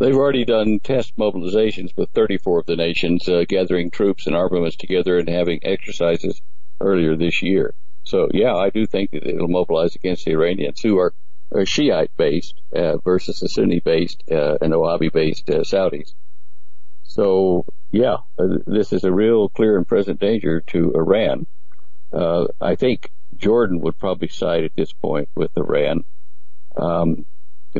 They've 0.02 0.16
already 0.16 0.44
done 0.44 0.80
test 0.80 1.16
mobilizations 1.16 1.96
with 1.96 2.10
34 2.10 2.58
of 2.58 2.66
the 2.66 2.74
nations, 2.74 3.28
uh, 3.28 3.44
gathering 3.48 3.92
troops 3.92 4.26
and 4.26 4.34
armaments 4.34 4.74
together 4.74 5.16
and 5.16 5.28
having 5.28 5.60
exercises 5.62 6.42
earlier 6.80 7.14
this 7.14 7.40
year. 7.40 7.72
So 8.02 8.28
yeah, 8.32 8.56
I 8.56 8.70
do 8.70 8.84
think 8.84 9.12
that 9.12 9.24
it'll 9.24 9.46
mobilize 9.46 9.94
against 9.94 10.24
the 10.24 10.32
Iranians 10.32 10.80
who 10.80 10.98
are, 10.98 11.14
are 11.52 11.64
Shiite 11.64 12.10
based 12.16 12.60
uh, 12.74 12.96
versus 12.96 13.38
the 13.38 13.48
Sunni 13.48 13.78
based 13.78 14.24
uh, 14.28 14.58
and 14.60 14.72
Wahhabi 14.72 15.12
based 15.12 15.48
uh, 15.48 15.60
Saudis. 15.60 16.14
So 17.04 17.64
yeah, 17.92 18.16
uh, 18.40 18.58
this 18.66 18.92
is 18.92 19.04
a 19.04 19.12
real 19.12 19.50
clear 19.50 19.76
and 19.76 19.86
present 19.86 20.18
danger 20.18 20.62
to 20.62 20.94
Iran. 20.96 21.46
Uh, 22.12 22.48
I 22.60 22.74
think 22.74 23.08
Jordan 23.36 23.78
would 23.82 24.00
probably 24.00 24.26
side 24.26 24.64
at 24.64 24.74
this 24.74 24.92
point 24.92 25.28
with 25.36 25.56
Iran. 25.56 26.02
Um, 26.76 27.24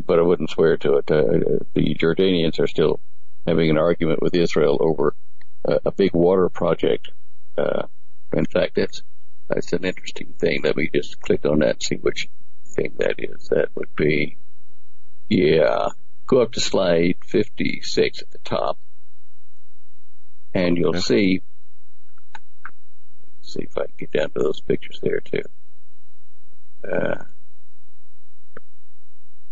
but 0.01 0.19
I 0.19 0.23
wouldn't 0.23 0.51
swear 0.51 0.77
to 0.79 0.97
it. 0.97 1.11
Uh, 1.11 1.63
the 1.75 1.95
Jordanians 1.95 2.59
are 2.59 2.67
still 2.67 3.01
having 3.47 3.71
an 3.71 3.79
argument 3.79 4.23
with 4.23 4.35
Israel 4.35 4.79
over 4.81 5.15
a, 5.65 5.81
a 5.87 5.93
big 5.93 6.15
water 6.15 6.49
project. 6.49 7.11
Uh, 7.57 7.87
in 8.33 8.47
fact, 8.47 8.77
that's 8.77 9.03
that's 9.49 9.73
an 9.73 9.85
interesting 9.85 10.33
thing. 10.39 10.61
Let 10.63 10.77
me 10.77 10.89
just 10.93 11.21
click 11.21 11.45
on 11.45 11.59
that 11.61 11.71
and 11.71 11.83
see 11.83 11.97
which 11.97 12.29
thing 12.65 12.95
that 12.99 13.17
is. 13.19 13.49
That 13.49 13.69
would 13.75 13.95
be, 13.97 14.37
yeah, 15.29 15.89
go 16.27 16.41
up 16.41 16.53
to 16.53 16.61
slide 16.61 17.17
56 17.27 18.23
at 18.23 18.31
the 18.31 18.39
top, 18.39 18.79
and 20.55 20.77
you'll 20.77 20.95
see. 20.95 21.43
See 23.43 23.63
if 23.63 23.77
I 23.77 23.83
can 23.87 23.95
get 23.99 24.13
down 24.13 24.31
to 24.31 24.39
those 24.39 24.61
pictures 24.61 24.99
there 25.03 25.21
too. 25.21 25.43
Uh, 26.91 27.25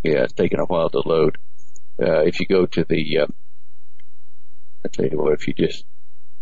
yeah, 0.03 0.25
it's 0.25 0.33
taking 0.33 0.61
a 0.61 0.65
while 0.65 0.91
to 0.91 1.01
load. 1.01 1.39
Uh, 2.01 2.21
if 2.21 2.41
you 2.41 2.47
go 2.47 2.67
to 2.67 2.85
the, 2.85 3.19
uh, 3.19 3.27
I 4.85 4.89
tell 4.89 5.07
you 5.07 5.19
what, 5.19 5.35
if 5.35 5.47
you 5.47 5.55
just 5.55 5.85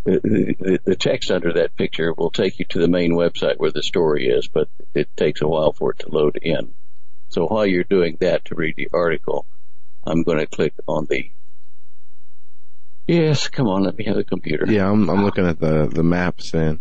the, 0.04 0.56
the, 0.58 0.80
the 0.84 0.96
text 0.96 1.30
under 1.30 1.52
that 1.54 1.76
picture 1.76 2.12
will 2.12 2.30
take 2.30 2.58
you 2.58 2.64
to 2.66 2.78
the 2.78 2.88
main 2.88 3.12
website 3.12 3.58
where 3.58 3.70
the 3.70 3.82
story 3.82 4.28
is, 4.28 4.48
but 4.48 4.68
it 4.94 5.14
takes 5.16 5.42
a 5.42 5.48
while 5.48 5.72
for 5.72 5.92
it 5.92 5.98
to 6.00 6.10
load 6.10 6.38
in. 6.40 6.72
So 7.28 7.46
while 7.46 7.66
you're 7.66 7.84
doing 7.84 8.16
that 8.20 8.46
to 8.46 8.54
read 8.54 8.74
the 8.76 8.88
article, 8.92 9.44
I'm 10.06 10.22
going 10.22 10.38
to 10.38 10.46
click 10.46 10.74
on 10.86 11.06
the. 11.10 11.30
Yes, 13.06 13.48
come 13.48 13.66
on, 13.68 13.84
let 13.84 13.98
me 13.98 14.04
have 14.04 14.16
the 14.16 14.24
computer. 14.24 14.66
Yeah, 14.70 14.90
I'm, 14.90 15.08
I'm 15.08 15.24
looking 15.24 15.46
at 15.46 15.58
the, 15.58 15.88
the 15.92 16.02
maps 16.02 16.54
and. 16.54 16.80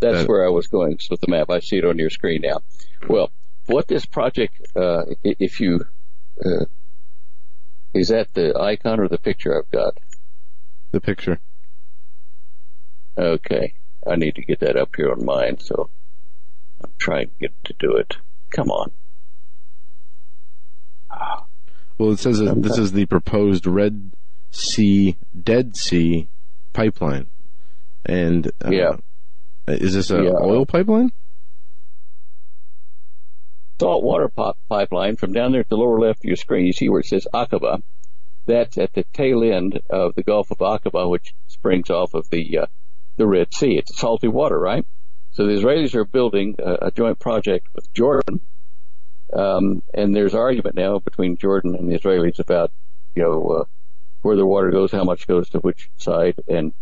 That's 0.00 0.22
that, 0.22 0.28
where 0.28 0.44
I 0.44 0.50
was 0.50 0.66
going 0.66 0.98
with 1.10 1.20
the 1.20 1.28
map. 1.28 1.50
I 1.50 1.60
see 1.60 1.78
it 1.78 1.84
on 1.84 1.98
your 1.98 2.10
screen 2.10 2.42
now. 2.42 2.58
Well, 3.08 3.30
what 3.66 3.88
this 3.88 4.04
project, 4.04 4.60
uh, 4.76 5.04
if 5.22 5.60
you, 5.60 5.86
uh, 6.44 6.64
is 7.92 8.08
that 8.08 8.34
the 8.34 8.58
icon 8.58 9.00
or 9.00 9.08
the 9.08 9.18
picture 9.18 9.56
I've 9.56 9.70
got? 9.70 9.98
The 10.90 11.00
picture. 11.00 11.40
Okay. 13.16 13.74
I 14.06 14.16
need 14.16 14.34
to 14.34 14.42
get 14.42 14.60
that 14.60 14.76
up 14.76 14.90
here 14.96 15.10
on 15.12 15.24
mine, 15.24 15.58
so 15.60 15.88
I'm 16.82 16.90
trying 16.98 17.28
to 17.28 17.34
get 17.40 17.64
to 17.64 17.74
do 17.78 17.96
it. 17.96 18.16
Come 18.50 18.70
on. 18.70 18.90
Well, 21.96 22.10
it 22.10 22.18
says 22.18 22.40
that 22.40 22.60
this 22.60 22.76
is 22.76 22.92
the 22.92 23.06
proposed 23.06 23.66
Red 23.66 24.10
Sea, 24.50 25.16
Dead 25.40 25.76
Sea 25.76 26.28
pipeline. 26.72 27.28
And, 28.04 28.48
uh, 28.64 28.70
yeah. 28.70 28.96
Is 29.68 29.94
this 29.94 30.10
an 30.10 30.24
yeah. 30.24 30.32
oil 30.40 30.66
pipeline? 30.66 31.12
Salt 33.80 34.04
water 34.04 34.28
pop- 34.28 34.58
pipeline 34.68 35.16
from 35.16 35.32
down 35.32 35.52
there 35.52 35.62
at 35.62 35.68
the 35.68 35.76
lower 35.76 35.98
left 35.98 36.24
of 36.24 36.28
your 36.28 36.36
screen. 36.36 36.66
You 36.66 36.72
see 36.72 36.88
where 36.88 37.00
it 37.00 37.06
says 37.06 37.26
Aqaba. 37.34 37.82
That's 38.46 38.78
at 38.78 38.92
the 38.92 39.04
tail 39.12 39.42
end 39.42 39.80
of 39.90 40.14
the 40.14 40.22
Gulf 40.22 40.50
of 40.50 40.58
Aqaba, 40.58 41.10
which 41.10 41.34
springs 41.48 41.90
off 41.90 42.14
of 42.14 42.28
the 42.30 42.58
uh, 42.58 42.66
the 43.16 43.26
Red 43.26 43.52
Sea. 43.52 43.76
It's 43.78 43.98
salty 43.98 44.28
water, 44.28 44.58
right? 44.58 44.86
So 45.32 45.46
the 45.46 45.54
Israelis 45.54 45.94
are 45.94 46.04
building 46.04 46.56
a, 46.58 46.86
a 46.86 46.90
joint 46.92 47.18
project 47.18 47.66
with 47.74 47.92
Jordan, 47.92 48.40
um, 49.32 49.82
and 49.92 50.14
there's 50.14 50.34
argument 50.34 50.76
now 50.76 51.00
between 51.00 51.36
Jordan 51.36 51.74
and 51.74 51.90
the 51.90 51.98
Israelis 51.98 52.38
about, 52.38 52.70
you 53.16 53.22
know, 53.22 53.46
uh, 53.46 53.64
where 54.22 54.36
the 54.36 54.46
water 54.46 54.70
goes, 54.70 54.92
how 54.92 55.04
much 55.04 55.26
goes 55.26 55.48
to 55.50 55.58
which 55.58 55.90
side, 55.96 56.34
and 56.46 56.72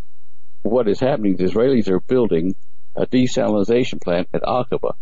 what 0.63 0.89
is 0.89 1.01
happening. 1.01 1.37
The 1.37 1.45
Israelis 1.45 1.89
are 1.89 2.01
building 2.01 2.55
a 2.95 3.07
desalination 3.07 4.03
plant 4.03 4.29
at 4.35 4.43
Aqaba 4.43 4.93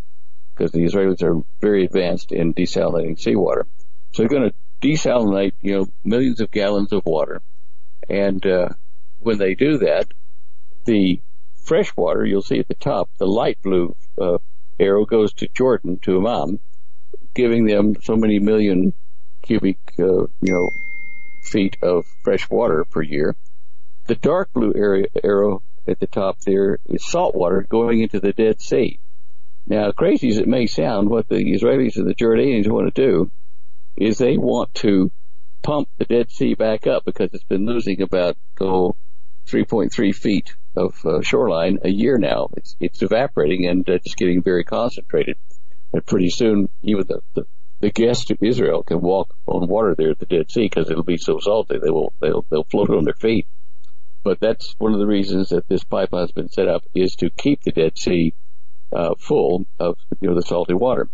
because 0.61 0.71
the 0.73 0.85
Israelis 0.85 1.23
are 1.23 1.41
very 1.59 1.85
advanced 1.85 2.31
in 2.31 2.53
desalinating 2.53 3.19
seawater. 3.19 3.65
So 4.11 4.21
they're 4.21 4.29
going 4.29 4.51
to 4.51 4.87
desalinate, 4.87 5.53
you 5.61 5.75
know, 5.75 5.87
millions 6.03 6.39
of 6.39 6.51
gallons 6.51 6.93
of 6.93 7.03
water, 7.03 7.41
and 8.07 8.45
uh, 8.45 8.69
when 9.21 9.39
they 9.39 9.55
do 9.55 9.79
that, 9.79 10.07
the 10.85 11.19
fresh 11.63 11.95
water, 11.95 12.23
you'll 12.23 12.43
see 12.43 12.59
at 12.59 12.67
the 12.67 12.75
top, 12.75 13.09
the 13.17 13.25
light 13.25 13.57
blue 13.63 13.95
uh, 14.19 14.37
arrow 14.79 15.05
goes 15.05 15.33
to 15.33 15.47
Jordan, 15.47 15.97
to 16.03 16.17
Amman, 16.17 16.59
giving 17.33 17.65
them 17.65 17.95
so 18.01 18.15
many 18.15 18.37
million 18.37 18.93
cubic, 19.41 19.79
uh, 19.97 20.03
you 20.03 20.29
know, 20.41 20.69
feet 21.43 21.77
of 21.81 22.05
fresh 22.23 22.47
water 22.51 22.85
per 22.85 23.01
year. 23.01 23.35
The 24.05 24.15
dark 24.15 24.53
blue 24.53 24.73
area, 24.75 25.07
arrow 25.23 25.63
at 25.87 25.99
the 25.99 26.07
top 26.07 26.39
there 26.41 26.77
is 26.85 27.03
salt 27.03 27.33
water 27.33 27.65
going 27.67 28.01
into 28.01 28.19
the 28.19 28.33
Dead 28.33 28.61
Sea. 28.61 28.99
Now, 29.71 29.89
crazy 29.93 30.27
as 30.27 30.37
it 30.37 30.49
may 30.49 30.67
sound, 30.67 31.09
what 31.09 31.29
the 31.29 31.37
Israelis 31.37 31.95
and 31.95 32.05
the 32.05 32.13
Jordanians 32.13 32.67
want 32.67 32.93
to 32.93 33.01
do 33.01 33.31
is 33.95 34.17
they 34.17 34.35
want 34.35 34.75
to 34.75 35.13
pump 35.61 35.87
the 35.97 36.03
Dead 36.03 36.29
Sea 36.29 36.55
back 36.55 36.87
up 36.87 37.05
because 37.05 37.29
it's 37.33 37.45
been 37.45 37.65
losing 37.65 38.01
about, 38.01 38.35
oh, 38.59 38.97
3.3 39.47 40.13
feet 40.13 40.53
of 40.75 41.05
uh, 41.05 41.21
shoreline 41.21 41.79
a 41.83 41.89
year 41.89 42.17
now. 42.17 42.49
It's, 42.57 42.75
it's 42.81 43.01
evaporating 43.01 43.65
and 43.65 43.89
uh, 43.89 43.99
just 43.99 44.17
getting 44.17 44.41
very 44.41 44.65
concentrated. 44.65 45.37
And 45.93 46.05
pretty 46.05 46.31
soon, 46.31 46.67
even 46.83 47.07
the, 47.07 47.21
the, 47.35 47.45
the 47.79 47.91
guests 47.91 48.25
to 48.25 48.37
Israel 48.41 48.83
can 48.83 48.99
walk 48.99 49.33
on 49.47 49.69
water 49.69 49.95
there 49.97 50.11
at 50.11 50.19
the 50.19 50.25
Dead 50.25 50.51
Sea 50.51 50.63
because 50.65 50.91
it'll 50.91 51.03
be 51.03 51.15
so 51.15 51.39
salty 51.39 51.79
they 51.79 51.91
will 51.91 52.11
they'll 52.19 52.45
they'll 52.49 52.65
float 52.65 52.89
on 52.89 53.05
their 53.05 53.13
feet. 53.13 53.47
But 54.21 54.41
that's 54.41 54.75
one 54.79 54.91
of 54.91 54.99
the 54.99 55.07
reasons 55.07 55.47
that 55.49 55.69
this 55.69 55.85
pipeline 55.85 56.23
has 56.23 56.33
been 56.33 56.49
set 56.49 56.67
up 56.67 56.83
is 56.93 57.15
to 57.15 57.29
keep 57.29 57.61
the 57.61 57.71
Dead 57.71 57.97
Sea 57.97 58.33
uh, 58.91 59.15
full 59.17 59.65
of 59.79 59.97
you 60.19 60.29
know 60.29 60.35
the 60.35 60.41
salty 60.41 60.73
water. 60.73 61.07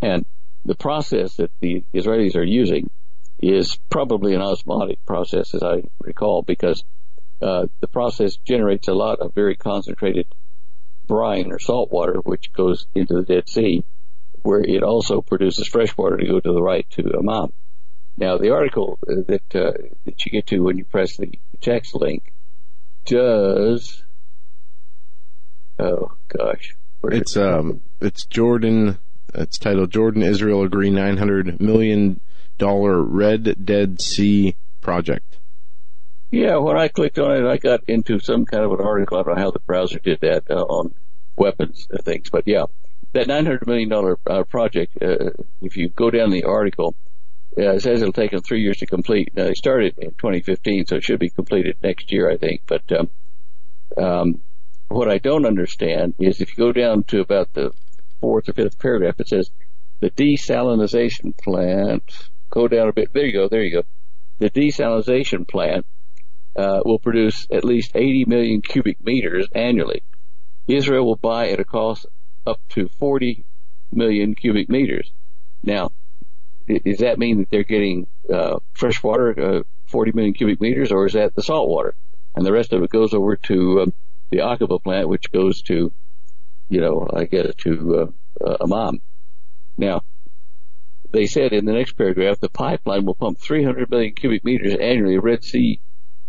And 0.00 0.24
the 0.64 0.74
process 0.74 1.36
that 1.36 1.50
the 1.60 1.82
Israelis 1.94 2.36
are 2.36 2.44
using 2.44 2.90
is 3.40 3.76
probably 3.90 4.34
an 4.34 4.42
osmotic 4.42 5.04
process, 5.06 5.54
as 5.54 5.62
I 5.62 5.84
recall, 6.00 6.42
because 6.42 6.84
uh, 7.40 7.66
the 7.80 7.88
process 7.88 8.36
generates 8.36 8.88
a 8.88 8.94
lot 8.94 9.20
of 9.20 9.34
very 9.34 9.56
concentrated 9.56 10.26
brine 11.06 11.52
or 11.52 11.58
salt 11.58 11.90
water, 11.90 12.14
which 12.24 12.52
goes 12.52 12.86
into 12.94 13.14
the 13.14 13.22
Dead 13.22 13.48
Sea, 13.48 13.84
where 14.42 14.60
it 14.60 14.82
also 14.82 15.20
produces 15.20 15.68
fresh 15.68 15.96
water 15.96 16.16
to 16.16 16.26
go 16.26 16.40
to 16.40 16.52
the 16.52 16.62
right 16.62 16.88
to 16.90 17.16
Amman. 17.16 17.52
Now, 18.16 18.36
the 18.36 18.50
article 18.50 18.98
that 19.02 19.54
uh, 19.54 19.72
that 20.04 20.26
you 20.26 20.32
get 20.32 20.48
to 20.48 20.58
when 20.58 20.76
you 20.76 20.84
press 20.84 21.16
the 21.16 21.38
text 21.60 21.94
link 21.94 22.32
does. 23.04 24.02
Oh 25.78 26.12
gosh, 26.26 26.74
it's 27.04 27.36
um, 27.36 27.80
it's 28.00 28.24
Jordan. 28.26 28.98
It's 29.34 29.58
titled 29.58 29.90
Jordan 29.90 30.22
Israel 30.22 30.62
agree 30.62 30.90
900 30.90 31.60
million 31.60 32.20
dollar 32.56 33.02
Red 33.02 33.64
Dead 33.64 34.00
Sea 34.00 34.56
project. 34.80 35.38
Yeah, 36.30 36.56
when 36.56 36.76
I 36.76 36.88
clicked 36.88 37.18
on 37.18 37.32
it, 37.32 37.48
I 37.48 37.56
got 37.56 37.80
into 37.88 38.18
some 38.20 38.44
kind 38.44 38.64
of 38.64 38.72
an 38.72 38.84
article. 38.84 39.18
I 39.18 39.22
don't 39.22 39.36
know 39.36 39.42
how 39.42 39.50
the 39.50 39.60
browser 39.60 39.98
did 39.98 40.20
that 40.20 40.44
uh, 40.50 40.62
on 40.62 40.94
weapons 41.36 41.86
and 41.90 42.04
things, 42.04 42.28
but 42.28 42.46
yeah, 42.46 42.64
that 43.12 43.28
$900 43.28 43.66
million 43.66 44.16
uh, 44.26 44.42
project, 44.44 45.02
uh, 45.02 45.30
if 45.62 45.76
you 45.76 45.88
go 45.88 46.10
down 46.10 46.30
the 46.30 46.44
article, 46.44 46.94
it 47.56 47.82
says 47.82 48.02
it'll 48.02 48.12
take 48.12 48.32
them 48.32 48.42
three 48.42 48.60
years 48.60 48.78
to 48.78 48.86
complete. 48.86 49.32
Now, 49.34 49.44
they 49.44 49.54
started 49.54 49.96
in 49.98 50.10
2015, 50.10 50.86
so 50.86 50.96
it 50.96 51.04
should 51.04 51.18
be 51.18 51.30
completed 51.30 51.76
next 51.82 52.12
year, 52.12 52.30
I 52.30 52.36
think. 52.36 52.62
But 52.66 52.82
um, 52.92 53.10
um, 53.96 54.40
what 54.88 55.08
I 55.08 55.18
don't 55.18 55.46
understand 55.46 56.14
is 56.18 56.40
if 56.40 56.50
you 56.50 56.64
go 56.64 56.72
down 56.72 57.04
to 57.04 57.20
about 57.20 57.52
the 57.52 57.72
fourth 58.20 58.48
or 58.48 58.52
fifth 58.52 58.78
paragraph, 58.78 59.20
it 59.20 59.28
says 59.28 59.50
the 60.00 60.10
desalination 60.10 61.36
plant. 61.36 62.28
Go 62.50 62.68
down 62.68 62.88
a 62.88 62.92
bit. 62.92 63.12
There 63.12 63.26
you 63.26 63.32
go. 63.32 63.48
There 63.48 63.62
you 63.62 63.72
go. 63.72 63.82
The 64.38 64.50
desalination 64.50 65.46
plant 65.46 65.84
uh, 66.56 66.80
will 66.84 66.98
produce 66.98 67.46
at 67.50 67.64
least 67.64 67.92
80 67.94 68.24
million 68.26 68.62
cubic 68.62 69.04
meters 69.04 69.46
annually. 69.54 70.02
Israel 70.66 71.04
will 71.04 71.16
buy 71.16 71.50
at 71.50 71.60
a 71.60 71.64
cost 71.64 72.06
up 72.46 72.60
to 72.70 72.88
40 72.88 73.44
million 73.92 74.34
cubic 74.34 74.68
meters. 74.68 75.10
Now, 75.62 75.90
does 76.66 76.98
that 76.98 77.18
mean 77.18 77.38
that 77.38 77.50
they're 77.50 77.62
getting 77.62 78.06
uh, 78.32 78.58
fresh 78.74 79.02
water, 79.02 79.58
uh, 79.58 79.62
40 79.86 80.12
million 80.12 80.34
cubic 80.34 80.60
meters, 80.60 80.92
or 80.92 81.06
is 81.06 81.14
that 81.14 81.34
the 81.34 81.42
salt 81.42 81.68
water? 81.68 81.94
And 82.34 82.44
the 82.44 82.52
rest 82.52 82.72
of 82.72 82.82
it 82.82 82.90
goes 82.90 83.14
over 83.14 83.36
to 83.36 83.82
um, 83.82 83.92
the 84.30 84.38
Aqaba 84.38 84.82
plant, 84.82 85.08
which 85.08 85.30
goes 85.32 85.62
to, 85.62 85.92
you 86.68 86.80
know, 86.80 87.08
I 87.12 87.24
guess 87.24 87.54
to 87.58 88.12
uh, 88.44 88.56
Amman. 88.60 89.00
Now, 89.76 90.02
they 91.10 91.26
said 91.26 91.52
in 91.52 91.64
the 91.64 91.72
next 91.72 91.92
paragraph, 91.92 92.40
the 92.40 92.50
pipeline 92.50 93.04
will 93.06 93.14
pump 93.14 93.38
300 93.38 93.90
million 93.90 94.14
cubic 94.14 94.44
meters 94.44 94.74
annually 94.74 95.16
of 95.16 95.24
Red 95.24 95.44
Sea 95.44 95.80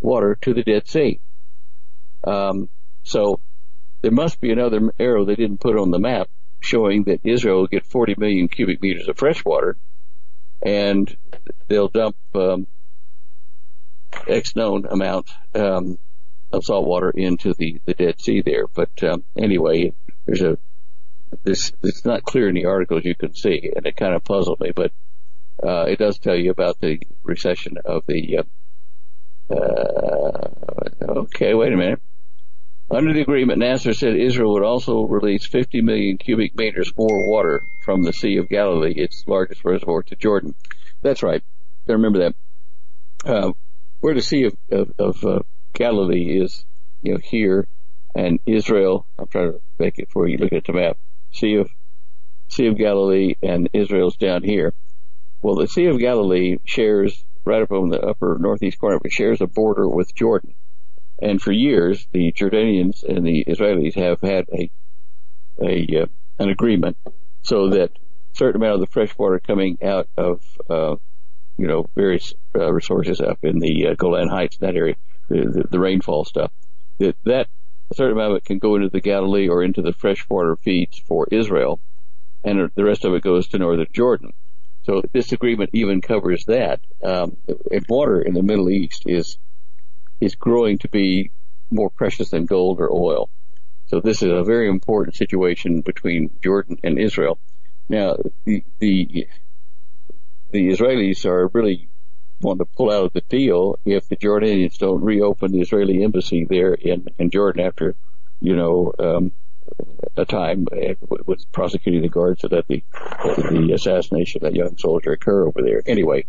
water 0.02 0.38
to 0.42 0.54
the 0.54 0.64
Dead 0.64 0.88
Sea. 0.88 1.20
Um, 2.24 2.70
so 3.04 3.40
there 4.02 4.12
must 4.12 4.40
be 4.40 4.52
another 4.52 4.92
arrow 5.00 5.26
they 5.26 5.36
didn't 5.36 5.60
put 5.60 5.78
on 5.78 5.92
the 5.92 6.00
map 6.00 6.30
showing 6.62 7.04
that 7.06 7.22
Israel 7.24 7.62
will 7.62 7.68
get 7.68 7.86
40 7.86 8.16
million 8.18 8.48
cubic 8.48 8.82
meters 8.82 9.08
of 9.08 9.18
fresh 9.18 9.44
water, 9.44 9.78
and 10.62 11.16
they'll 11.68 11.88
dump 11.88 12.16
um, 12.36 12.68
X 14.28 14.56
known 14.56 14.86
amount 14.86 15.28
um, 15.56 15.98
of 16.52 16.64
salt 16.64 16.88
water 16.88 17.12
into 17.12 17.54
the, 17.54 17.80
the 17.86 17.94
Dead 17.94 18.20
Sea 18.20 18.42
there. 18.42 18.68
But 18.68 19.04
um, 19.04 19.24
anyway, 19.38 19.94
there's 20.26 20.42
a 20.42 20.58
this 21.44 21.72
it's 21.84 22.06
not 22.06 22.24
clear 22.24 22.50
in 22.50 22.56
the 22.56 22.66
articles 22.66 23.06
you 23.06 23.16
can 23.16 23.36
see, 23.36 23.72
and 23.76 23.86
it 23.86 23.96
kind 23.96 24.16
of 24.16 24.24
puzzled 24.24 24.60
me. 24.60 24.72
But 24.76 24.92
uh, 25.64 25.86
it 25.88 26.00
does 26.00 26.18
tell 26.18 26.36
you 26.36 26.52
about 26.52 26.80
the 26.80 27.00
recession 27.24 27.78
of 27.86 28.04
the 28.08 28.40
uh, 28.40 29.54
uh, 29.54 30.50
okay, 31.02 31.54
wait 31.54 31.74
a 31.74 31.78
minute. 31.78 32.02
Under 32.92 33.14
the 33.14 33.22
agreement, 33.22 33.60
Nasser 33.60 33.94
said 33.94 34.16
Israel 34.16 34.54
would 34.54 34.64
also 34.64 35.04
release 35.04 35.46
50 35.46 35.82
million 35.82 36.18
cubic 36.18 36.58
meters 36.58 36.92
more 36.98 37.30
water 37.30 37.62
from 37.84 38.02
the 38.02 38.14
Sea 38.14 38.38
of 38.38 38.50
Galilee, 38.50 38.94
its 38.96 39.24
largest 39.28 39.64
reservoir, 39.64 40.02
to 40.04 40.16
Jordan. 40.16 40.56
That's 41.04 41.22
right. 41.22 41.44
I 41.88 41.92
remember 41.92 42.20
that. 42.20 42.36
Uh, 43.24 43.52
where 44.00 44.16
the 44.16 44.24
Sea 44.24 44.46
of, 44.46 44.58
of, 44.72 44.94
of 44.98 45.24
uh, 45.24 45.40
Galilee 45.74 46.40
is, 46.42 46.66
you 47.02 47.14
know, 47.14 47.20
here, 47.24 47.68
and 48.16 48.40
Israel. 48.46 49.06
I'm 49.18 49.28
trying 49.28 49.54
to 49.54 49.62
make 49.78 50.00
it 50.00 50.10
for 50.12 50.28
you. 50.28 50.38
Look 50.38 50.54
at 50.54 50.66
the 50.66 50.74
map. 50.74 50.98
Sea 51.32 51.56
of 51.56 51.70
Sea 52.50 52.68
of 52.68 52.78
Galilee 52.78 53.36
and 53.44 53.70
Israel's 53.74 54.18
down 54.18 54.44
here. 54.44 54.74
Well, 55.42 55.56
the 55.56 55.68
Sea 55.68 55.86
of 55.86 56.00
Galilee 56.00 56.58
shares 56.66 57.24
right 57.46 57.62
up 57.62 57.72
on 57.72 57.90
the 57.90 58.02
upper 58.02 58.38
northeast 58.40 58.80
corner, 58.80 59.00
but 59.02 59.12
shares 59.12 59.42
a 59.42 59.48
border 59.48 59.88
with 59.88 60.14
Jordan. 60.16 60.54
And 61.22 61.42
for 61.42 61.52
years, 61.52 62.08
the 62.12 62.32
Jordanians 62.32 63.04
and 63.04 63.26
the 63.26 63.46
Israelis 63.46 63.96
have 63.96 64.20
had 64.22 64.46
a 64.54 64.72
a 65.62 66.04
uh, 66.04 66.06
an 66.40 66.50
agreement 66.50 66.98
so 67.42 67.70
that 67.70 67.92
a 67.92 68.36
certain 68.36 68.62
amount 68.62 68.76
of 68.76 68.80
the 68.82 68.88
fresh 68.88 69.18
water 69.18 69.40
coming 69.40 69.78
out 69.84 70.08
of 70.18 70.42
uh, 70.70 70.96
you 71.60 71.68
know 71.68 71.90
various 71.94 72.34
uh, 72.56 72.72
resources 72.72 73.20
up 73.20 73.40
in 73.44 73.60
the 73.60 73.88
uh, 73.88 73.94
Golan 73.96 74.30
Heights, 74.30 74.58
that 74.58 74.76
area, 74.76 74.96
the, 75.28 75.42
the, 75.42 75.68
the 75.72 75.80
rainfall 75.80 76.24
stuff, 76.24 76.52
that 77.00 77.18
that 77.26 77.48
certain 77.94 78.14
amount 78.14 78.32
of 78.32 78.38
it 78.38 78.46
can 78.46 78.60
go 78.60 78.76
into 78.76 78.90
the 78.90 79.02
Galilee 79.02 79.50
or 79.50 79.62
into 79.64 79.82
the 79.82 79.94
freshwater 79.94 80.56
feeds 80.56 80.98
for 80.98 81.28
Israel, 81.32 81.80
and 82.44 82.72
the 82.76 82.84
rest 82.84 83.04
of 83.04 83.14
it 83.14 83.24
goes 83.24 83.48
to 83.50 83.58
northern 83.58 83.88
Jordan. 83.92 84.32
So 84.84 85.02
this 85.12 85.34
agreement 85.34 85.72
even 85.74 86.00
covers 86.00 86.46
that. 86.46 86.80
Um, 87.04 87.36
water 87.90 88.22
in 88.22 88.34
the 88.34 88.44
Middle 88.44 88.70
East 88.70 89.04
is 89.06 89.38
is 90.22 90.36
growing 90.36 90.78
to 90.80 90.88
be 90.88 91.32
more 91.72 91.90
precious 91.90 92.30
than 92.30 92.46
gold 92.46 92.80
or 92.80 92.92
oil. 92.92 93.30
So 93.88 94.00
this 94.00 94.22
is 94.22 94.32
a 94.32 94.44
very 94.44 94.70
important 94.70 95.16
situation 95.16 95.82
between 95.82 96.30
Jordan 96.42 96.78
and 96.84 96.98
Israel. 96.98 97.38
Now 97.90 98.16
the 98.46 98.64
the 98.80 99.28
the 100.52 100.70
Israelis 100.70 101.26
are 101.26 101.48
really 101.48 101.88
want 102.42 102.60
to 102.60 102.66
pull 102.66 102.92
out 102.92 103.06
of 103.06 103.14
the 103.14 103.22
deal 103.22 103.78
if 103.86 104.08
the 104.08 104.16
Jordanians 104.16 104.78
don't 104.78 105.02
reopen 105.02 105.52
the 105.52 105.62
Israeli 105.62 106.04
embassy 106.04 106.46
there 106.46 106.74
in, 106.74 107.08
in 107.18 107.30
Jordan 107.30 107.66
after, 107.66 107.96
you 108.40 108.56
know, 108.56 108.94
um, 108.98 109.32
a 110.18 110.26
time 110.26 110.66
with 111.26 111.52
prosecuting 111.52 112.02
the 112.02 112.10
guards 112.10 112.42
so 112.42 112.48
that 112.48 112.68
the 112.68 112.84
the 113.52 113.72
assassination 113.74 114.44
of 114.44 114.52
that 114.52 114.58
young 114.58 114.78
soldier 114.78 115.12
occur 115.12 115.46
over 115.46 115.62
there. 115.62 115.84
Anyway, 115.86 116.26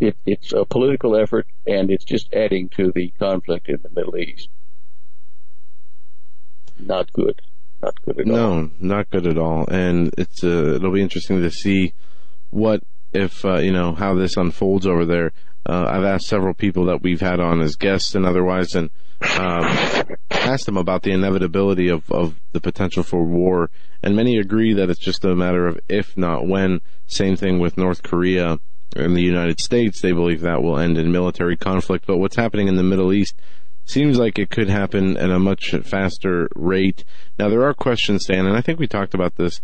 it, 0.00 0.16
it's 0.26 0.52
a 0.52 0.64
political 0.64 1.16
effort 1.16 1.46
and 1.66 1.90
it's 1.90 2.04
just 2.04 2.32
adding 2.32 2.68
to 2.70 2.92
the 2.94 3.12
conflict 3.18 3.68
in 3.68 3.78
the 3.82 3.90
Middle 3.90 4.16
East. 4.16 4.48
Not 6.78 7.12
good. 7.12 7.40
Not 7.82 8.00
good 8.04 8.20
at 8.20 8.26
no, 8.26 8.34
all. 8.34 8.60
No, 8.62 8.70
not 8.78 9.10
good 9.10 9.26
at 9.26 9.38
all. 9.38 9.66
And 9.68 10.14
it's 10.16 10.44
uh, 10.44 10.74
it'll 10.76 10.92
be 10.92 11.02
interesting 11.02 11.40
to 11.40 11.50
see 11.50 11.94
what 12.50 12.82
if 13.12 13.44
uh, 13.44 13.58
you 13.58 13.72
know 13.72 13.94
how 13.94 14.14
this 14.14 14.36
unfolds 14.36 14.86
over 14.86 15.04
there. 15.04 15.32
Uh, 15.64 15.86
I've 15.88 16.04
asked 16.04 16.26
several 16.26 16.54
people 16.54 16.86
that 16.86 17.02
we've 17.02 17.20
had 17.20 17.38
on 17.38 17.60
as 17.60 17.76
guests 17.76 18.14
and 18.14 18.26
otherwise, 18.26 18.74
and 18.74 18.90
um, 19.38 19.64
asked 20.30 20.66
them 20.66 20.76
about 20.76 21.02
the 21.02 21.12
inevitability 21.12 21.88
of, 21.88 22.10
of 22.10 22.34
the 22.52 22.60
potential 22.60 23.02
for 23.02 23.22
war. 23.22 23.70
And 24.02 24.16
many 24.16 24.38
agree 24.38 24.74
that 24.74 24.90
it's 24.90 25.00
just 25.00 25.24
a 25.24 25.36
matter 25.36 25.66
of 25.66 25.78
if 25.88 26.16
not 26.16 26.46
when. 26.46 26.80
Same 27.06 27.36
thing 27.36 27.60
with 27.60 27.78
North 27.78 28.02
Korea 28.02 28.58
and 28.96 29.16
the 29.16 29.22
United 29.22 29.60
States. 29.60 30.00
They 30.00 30.12
believe 30.12 30.40
that 30.40 30.62
will 30.62 30.78
end 30.78 30.98
in 30.98 31.12
military 31.12 31.56
conflict. 31.56 32.06
But 32.06 32.18
what's 32.18 32.36
happening 32.36 32.68
in 32.68 32.76
the 32.76 32.82
Middle 32.82 33.12
East 33.12 33.36
seems 33.84 34.18
like 34.18 34.38
it 34.38 34.50
could 34.50 34.68
happen 34.68 35.16
at 35.16 35.30
a 35.30 35.38
much 35.38 35.74
faster 35.84 36.48
rate. 36.54 37.04
Now 37.38 37.48
there 37.48 37.64
are 37.64 37.74
questions, 37.74 38.24
Stan, 38.24 38.46
and 38.46 38.56
I 38.56 38.60
think 38.60 38.78
we 38.78 38.86
talked 38.86 39.14
about 39.14 39.36
this 39.36 39.60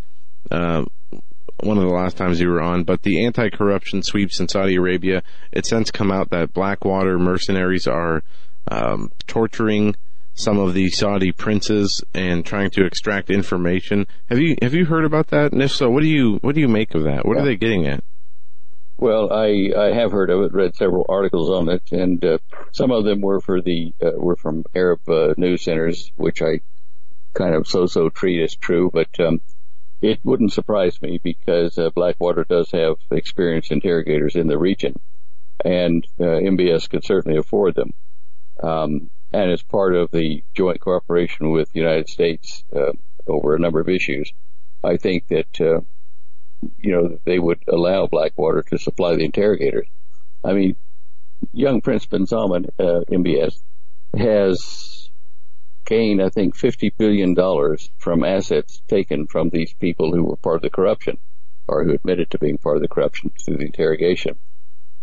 uh, 0.50 0.84
one 1.60 1.78
of 1.78 1.84
the 1.84 1.90
last 1.90 2.16
times 2.16 2.40
you 2.40 2.48
were 2.48 2.62
on, 2.62 2.84
but 2.84 3.02
the 3.02 3.24
anti-corruption 3.24 4.02
sweeps 4.02 4.40
in 4.40 4.48
Saudi 4.48 4.76
Arabia, 4.76 5.22
it's 5.52 5.68
since 5.68 5.90
come 5.90 6.12
out 6.12 6.30
that 6.30 6.52
Blackwater 6.52 7.18
mercenaries 7.18 7.86
are 7.86 8.22
um, 8.68 9.10
torturing 9.26 9.96
some 10.34 10.58
of 10.58 10.72
the 10.72 10.88
Saudi 10.90 11.32
princes 11.32 12.04
and 12.14 12.46
trying 12.46 12.70
to 12.70 12.84
extract 12.84 13.28
information. 13.28 14.06
Have 14.28 14.38
you 14.38 14.56
have 14.62 14.72
you 14.72 14.84
heard 14.84 15.04
about 15.04 15.28
that? 15.28 15.52
And 15.52 15.60
if 15.60 15.72
so, 15.72 15.90
what 15.90 16.02
do 16.02 16.06
you 16.06 16.38
what 16.42 16.54
do 16.54 16.60
you 16.60 16.68
make 16.68 16.94
of 16.94 17.02
that? 17.04 17.26
What 17.26 17.36
yeah. 17.36 17.42
are 17.42 17.46
they 17.46 17.56
getting 17.56 17.86
at? 17.88 18.04
Well, 18.98 19.32
I, 19.32 19.70
I 19.76 19.92
have 19.94 20.10
heard 20.10 20.28
of 20.30 20.42
it, 20.42 20.52
read 20.52 20.74
several 20.74 21.06
articles 21.08 21.50
on 21.50 21.68
it, 21.68 21.82
and 21.92 22.24
uh, 22.24 22.38
some 22.72 22.90
of 22.90 23.04
them 23.04 23.20
were 23.20 23.40
for 23.40 23.60
the 23.60 23.92
uh, 24.02 24.10
were 24.16 24.34
from 24.36 24.64
Arab 24.74 25.08
uh, 25.08 25.34
news 25.36 25.62
centers, 25.62 26.10
which 26.16 26.42
I 26.42 26.60
kind 27.34 27.54
of 27.54 27.68
so-so 27.68 28.08
treat 28.08 28.42
as 28.42 28.56
true. 28.56 28.90
But 28.92 29.08
um, 29.20 29.40
it 30.00 30.20
wouldn't 30.24 30.52
surprise 30.52 31.00
me 31.02 31.18
because 31.22 31.78
uh, 31.78 31.90
Blackwater 31.90 32.44
does 32.44 32.70
have 32.70 32.96
experienced 33.10 33.72
interrogators 33.72 34.36
in 34.36 34.46
the 34.46 34.58
region, 34.58 34.94
and 35.64 36.06
uh, 36.20 36.24
MBS 36.24 36.88
could 36.88 37.04
certainly 37.04 37.38
afford 37.38 37.74
them. 37.74 37.92
Um, 38.62 39.10
and 39.32 39.50
as 39.50 39.62
part 39.62 39.94
of 39.94 40.10
the 40.10 40.42
joint 40.54 40.80
cooperation 40.80 41.50
with 41.50 41.70
the 41.72 41.80
United 41.80 42.08
States 42.08 42.64
uh, 42.74 42.92
over 43.26 43.54
a 43.54 43.58
number 43.58 43.80
of 43.80 43.88
issues, 43.88 44.32
I 44.82 44.96
think 44.96 45.26
that 45.28 45.60
uh, 45.60 45.80
you 46.78 46.92
know 46.92 47.18
they 47.24 47.38
would 47.38 47.60
allow 47.68 48.06
Blackwater 48.06 48.62
to 48.70 48.78
supply 48.78 49.16
the 49.16 49.24
interrogators. 49.24 49.88
I 50.44 50.52
mean, 50.52 50.76
young 51.52 51.80
Prince 51.80 52.06
bin 52.06 52.26
Salman, 52.26 52.66
MBS, 52.78 53.58
has 54.16 54.97
gained, 55.88 56.22
I 56.22 56.28
think, 56.28 56.54
$50 56.54 56.92
billion 56.98 57.34
from 57.96 58.22
assets 58.22 58.82
taken 58.88 59.26
from 59.26 59.48
these 59.48 59.72
people 59.72 60.12
who 60.12 60.22
were 60.22 60.36
part 60.36 60.56
of 60.56 60.62
the 60.62 60.70
corruption 60.70 61.16
or 61.66 61.82
who 61.82 61.94
admitted 61.94 62.30
to 62.30 62.38
being 62.38 62.58
part 62.58 62.76
of 62.76 62.82
the 62.82 62.88
corruption 62.88 63.32
through 63.42 63.56
the 63.56 63.64
interrogation. 63.64 64.36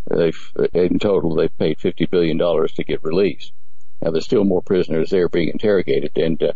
They've, 0.08 0.51
in 0.74 1.00
total, 1.00 1.34
they've 1.34 1.58
paid 1.58 1.80
$50 1.80 2.09
billion 2.09 2.38
to 2.38 2.84
get 2.84 3.03
released. 3.03 3.51
Now, 4.00 4.11
there's 4.11 4.26
still 4.26 4.43
more 4.43 4.61
prisoners 4.61 5.09
there 5.09 5.27
being 5.27 5.50
interrogated, 5.50 6.11
and 6.18 6.42
uh, 6.42 6.53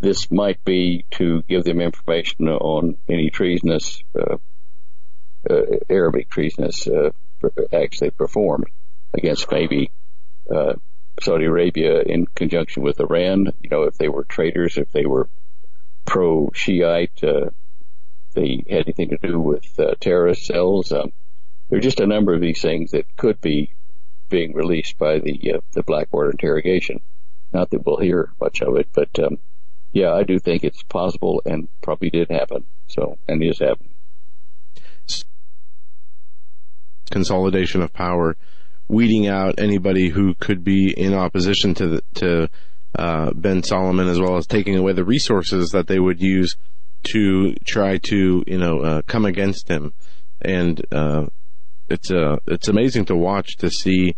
this 0.00 0.28
might 0.32 0.64
be 0.64 1.04
to 1.12 1.42
give 1.42 1.62
them 1.62 1.80
information 1.80 2.48
on 2.48 2.96
any 3.08 3.30
treasonous, 3.30 4.02
uh, 4.18 4.38
uh, 5.48 5.62
Arabic 5.88 6.30
treasonous 6.30 6.88
uh, 6.88 7.10
acts 7.72 8.00
they 8.00 8.10
performed 8.10 8.66
against 9.14 9.50
maybe 9.52 9.92
uh, 10.50 10.74
Saudi 11.22 11.44
Arabia 11.44 12.00
in 12.00 12.26
conjunction 12.26 12.82
with 12.82 13.00
Iran. 13.00 13.52
You 13.62 13.70
know, 13.70 13.82
if 13.84 13.96
they 13.96 14.08
were 14.08 14.24
traitors, 14.24 14.76
if 14.76 14.90
they 14.92 15.06
were 15.06 15.28
pro-Shiite, 16.04 17.22
uh, 17.24 17.50
they 18.34 18.64
had 18.68 18.84
anything 18.86 19.10
to 19.10 19.18
do 19.18 19.38
with 19.38 19.78
uh, 19.78 19.94
terrorist 20.00 20.46
cells. 20.46 20.92
Um, 20.92 21.12
there 21.68 21.78
are 21.78 21.82
just 21.82 22.00
a 22.00 22.06
number 22.06 22.34
of 22.34 22.40
these 22.40 22.60
things 22.60 22.90
that 22.90 23.16
could 23.16 23.40
be 23.40 23.72
being 24.28 24.54
released 24.54 24.98
by 24.98 25.18
the 25.18 25.54
uh, 25.54 25.60
the 25.72 25.82
Blackwater 25.82 26.30
interrogation. 26.30 27.00
Not 27.52 27.70
that 27.70 27.84
we'll 27.84 27.98
hear 27.98 28.30
much 28.40 28.62
of 28.62 28.76
it, 28.76 28.88
but 28.92 29.18
um, 29.18 29.38
yeah, 29.92 30.12
I 30.12 30.22
do 30.22 30.38
think 30.38 30.64
it's 30.64 30.82
possible 30.82 31.42
and 31.44 31.68
probably 31.82 32.10
did 32.10 32.30
happen. 32.30 32.64
So 32.88 33.18
and 33.28 33.42
is 33.42 33.58
happening. 33.58 33.92
Consolidation 37.10 37.82
of 37.82 37.92
power 37.92 38.36
weeding 38.92 39.26
out 39.26 39.58
anybody 39.58 40.10
who 40.10 40.34
could 40.34 40.62
be 40.62 40.92
in 40.92 41.14
opposition 41.14 41.72
to 41.74 41.88
the, 41.88 42.02
to 42.14 42.48
uh, 42.94 43.32
bin 43.32 43.62
Salman, 43.62 44.06
as 44.06 44.20
well 44.20 44.36
as 44.36 44.46
taking 44.46 44.76
away 44.76 44.92
the 44.92 45.04
resources 45.04 45.70
that 45.70 45.86
they 45.86 45.98
would 45.98 46.20
use 46.20 46.56
to 47.04 47.54
try 47.64 47.98
to 47.98 48.44
you 48.46 48.58
know 48.58 48.80
uh, 48.80 49.02
come 49.06 49.24
against 49.24 49.66
him. 49.68 49.94
And 50.42 50.84
uh, 50.92 51.26
it's 51.88 52.10
uh, 52.10 52.36
it's 52.46 52.68
amazing 52.68 53.06
to 53.06 53.16
watch 53.16 53.56
to 53.58 53.70
see 53.70 54.14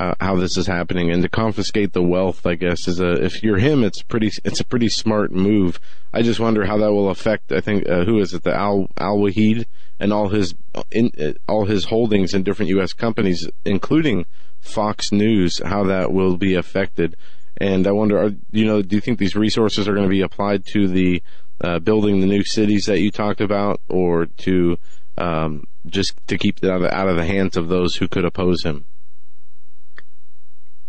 how, 0.00 0.14
how 0.18 0.36
this 0.36 0.56
is 0.56 0.66
happening 0.66 1.10
and 1.10 1.22
to 1.22 1.28
confiscate 1.28 1.92
the 1.92 2.02
wealth. 2.02 2.46
I 2.46 2.54
guess 2.54 2.88
is 2.88 3.00
a 3.00 3.22
if 3.22 3.42
you're 3.42 3.58
him, 3.58 3.84
it's 3.84 4.02
pretty 4.02 4.32
it's 4.44 4.60
a 4.60 4.64
pretty 4.64 4.88
smart 4.88 5.30
move. 5.30 5.78
I 6.12 6.22
just 6.22 6.40
wonder 6.40 6.64
how 6.64 6.78
that 6.78 6.92
will 6.92 7.10
affect. 7.10 7.52
I 7.52 7.60
think 7.60 7.86
uh, 7.86 8.04
who 8.04 8.18
is 8.18 8.32
it? 8.32 8.42
The 8.42 8.54
Al 8.54 8.88
Alwaleed 8.96 9.66
and 10.00 10.12
all 10.12 10.30
his 10.30 10.54
in, 10.90 11.36
all 11.46 11.66
his 11.66 11.84
holdings 11.84 12.32
in 12.32 12.42
different 12.42 12.70
U.S. 12.70 12.94
companies, 12.94 13.46
including 13.66 14.24
Fox 14.60 15.12
News, 15.12 15.60
how 15.64 15.84
that 15.84 16.12
will 16.12 16.38
be 16.38 16.54
affected. 16.54 17.14
And 17.58 17.86
I 17.86 17.92
wonder, 17.92 18.18
are, 18.18 18.30
you 18.52 18.64
know, 18.64 18.80
do 18.80 18.96
you 18.96 19.02
think 19.02 19.18
these 19.18 19.36
resources 19.36 19.86
are 19.86 19.92
going 19.92 20.06
to 20.06 20.10
be 20.10 20.22
applied 20.22 20.64
to 20.72 20.88
the 20.88 21.22
uh, 21.60 21.78
building 21.78 22.20
the 22.20 22.26
new 22.26 22.42
cities 22.42 22.86
that 22.86 23.00
you 23.00 23.10
talked 23.10 23.42
about, 23.42 23.82
or 23.88 24.24
to 24.24 24.78
um, 25.18 25.66
just 25.86 26.14
to 26.28 26.38
keep 26.38 26.64
it 26.64 26.70
out 26.70 27.08
of 27.08 27.16
the 27.16 27.26
hands 27.26 27.58
of 27.58 27.68
those 27.68 27.96
who 27.96 28.08
could 28.08 28.24
oppose 28.24 28.62
him? 28.62 28.86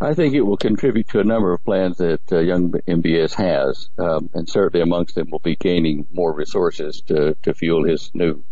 I 0.04 0.16
think 0.16 0.34
it 0.34 0.42
will 0.42 0.58
contribute 0.58 1.10
to 1.10 1.20
a 1.20 1.24
number 1.24 1.54
of 1.54 1.64
plans 1.64 1.98
that 2.00 2.22
uh, 2.32 2.40
Young 2.40 2.72
MBS 2.72 3.36
has, 3.36 3.88
um, 4.00 4.32
and 4.34 4.50
certainly 4.50 4.82
amongst 4.82 5.14
them 5.14 5.30
will 5.30 5.38
be 5.38 5.56
gaining 5.56 6.08
more 6.12 6.34
resources 6.34 7.02
to, 7.02 7.36
to 7.44 7.54
fuel 7.54 7.86
his 7.86 8.10
new 8.16 8.44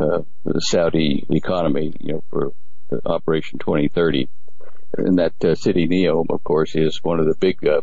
uh, 0.00 0.22
Saudi 0.60 1.26
economy, 1.28 1.92
you 2.00 2.14
know, 2.14 2.24
for 2.30 2.52
Operation 3.04 3.58
2030. 3.58 4.30
And 4.96 5.18
that 5.18 5.44
uh, 5.44 5.54
City 5.56 5.86
Neom, 5.86 6.30
of 6.30 6.42
course, 6.42 6.74
is 6.74 7.04
one 7.04 7.20
of 7.20 7.26
the 7.26 7.34
big 7.34 7.66
uh, 7.68 7.82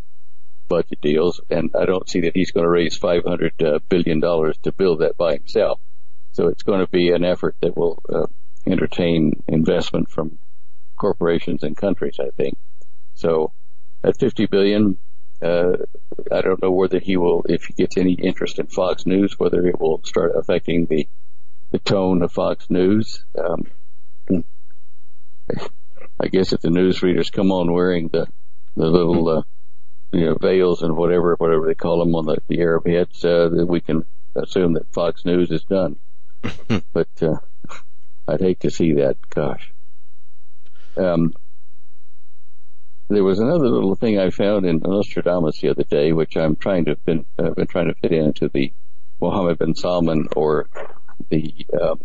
budget 0.66 1.00
deals, 1.00 1.40
and 1.48 1.70
I 1.78 1.84
don't 1.84 2.08
see 2.08 2.22
that 2.22 2.34
he's 2.34 2.50
going 2.50 2.64
to 2.64 2.70
raise 2.70 2.96
500 2.96 3.62
uh, 3.62 3.78
billion 3.88 4.18
dollars 4.18 4.56
to 4.64 4.72
build 4.72 5.02
that 5.02 5.16
by 5.16 5.34
himself. 5.34 5.78
So 6.32 6.48
it's 6.48 6.64
going 6.64 6.80
to 6.80 6.90
be 6.90 7.12
an 7.12 7.24
effort 7.24 7.54
that 7.60 7.76
will 7.76 8.02
uh, 8.12 8.26
entertain 8.66 9.44
investment 9.46 10.10
from 10.10 10.38
corporations 10.96 11.62
and 11.62 11.76
countries, 11.76 12.16
I 12.18 12.30
think. 12.36 12.58
So 13.16 13.52
at 14.04 14.18
50 14.18 14.46
billion, 14.46 14.98
uh, 15.42 15.72
I 16.30 16.40
don't 16.40 16.62
know 16.62 16.70
whether 16.70 16.98
he 16.98 17.16
will, 17.16 17.44
if 17.48 17.64
he 17.64 17.72
gets 17.72 17.96
any 17.96 18.12
interest 18.12 18.58
in 18.58 18.66
Fox 18.66 19.04
News, 19.04 19.38
whether 19.38 19.66
it 19.66 19.80
will 19.80 20.00
start 20.04 20.32
affecting 20.34 20.86
the 20.86 21.08
the 21.72 21.78
tone 21.80 22.22
of 22.22 22.32
Fox 22.32 22.70
News. 22.70 23.24
Um, 23.36 23.66
I 26.20 26.28
guess 26.28 26.52
if 26.52 26.60
the 26.60 26.68
newsreaders 26.68 27.32
come 27.32 27.50
on 27.50 27.72
wearing 27.72 28.08
the 28.08 28.26
the 28.76 28.86
little 28.86 29.28
uh, 29.28 29.42
you 30.12 30.26
know 30.26 30.34
veils 30.34 30.82
and 30.82 30.96
whatever 30.96 31.34
whatever 31.36 31.66
they 31.66 31.74
call 31.74 31.98
them 31.98 32.14
on 32.14 32.26
the, 32.26 32.38
the 32.48 32.60
Arab 32.60 32.86
heads, 32.86 33.24
uh, 33.24 33.48
that 33.48 33.66
we 33.66 33.80
can 33.80 34.04
assume 34.34 34.74
that 34.74 34.92
Fox 34.92 35.24
News 35.24 35.50
is 35.50 35.64
done. 35.64 35.96
but 36.92 37.08
uh, 37.20 37.36
I'd 38.28 38.40
hate 38.40 38.60
to 38.60 38.70
see 38.70 38.92
that. 38.94 39.16
Gosh. 39.30 39.72
Um, 40.96 41.34
there 43.08 43.24
was 43.24 43.38
another 43.38 43.68
little 43.68 43.94
thing 43.94 44.18
I 44.18 44.30
found 44.30 44.66
in 44.66 44.78
Nostradamus 44.78 45.60
the 45.60 45.68
other 45.68 45.84
day, 45.84 46.12
which 46.12 46.36
I'm 46.36 46.56
trying 46.56 46.86
to 46.86 46.96
been 46.96 47.24
uh, 47.38 47.50
been 47.50 47.66
trying 47.66 47.88
to 47.88 47.94
fit 47.94 48.12
into 48.12 48.48
the 48.48 48.72
Mohammed 49.20 49.58
bin 49.58 49.74
Salman 49.74 50.28
or 50.34 50.68
the 51.30 51.66
um, 51.80 52.00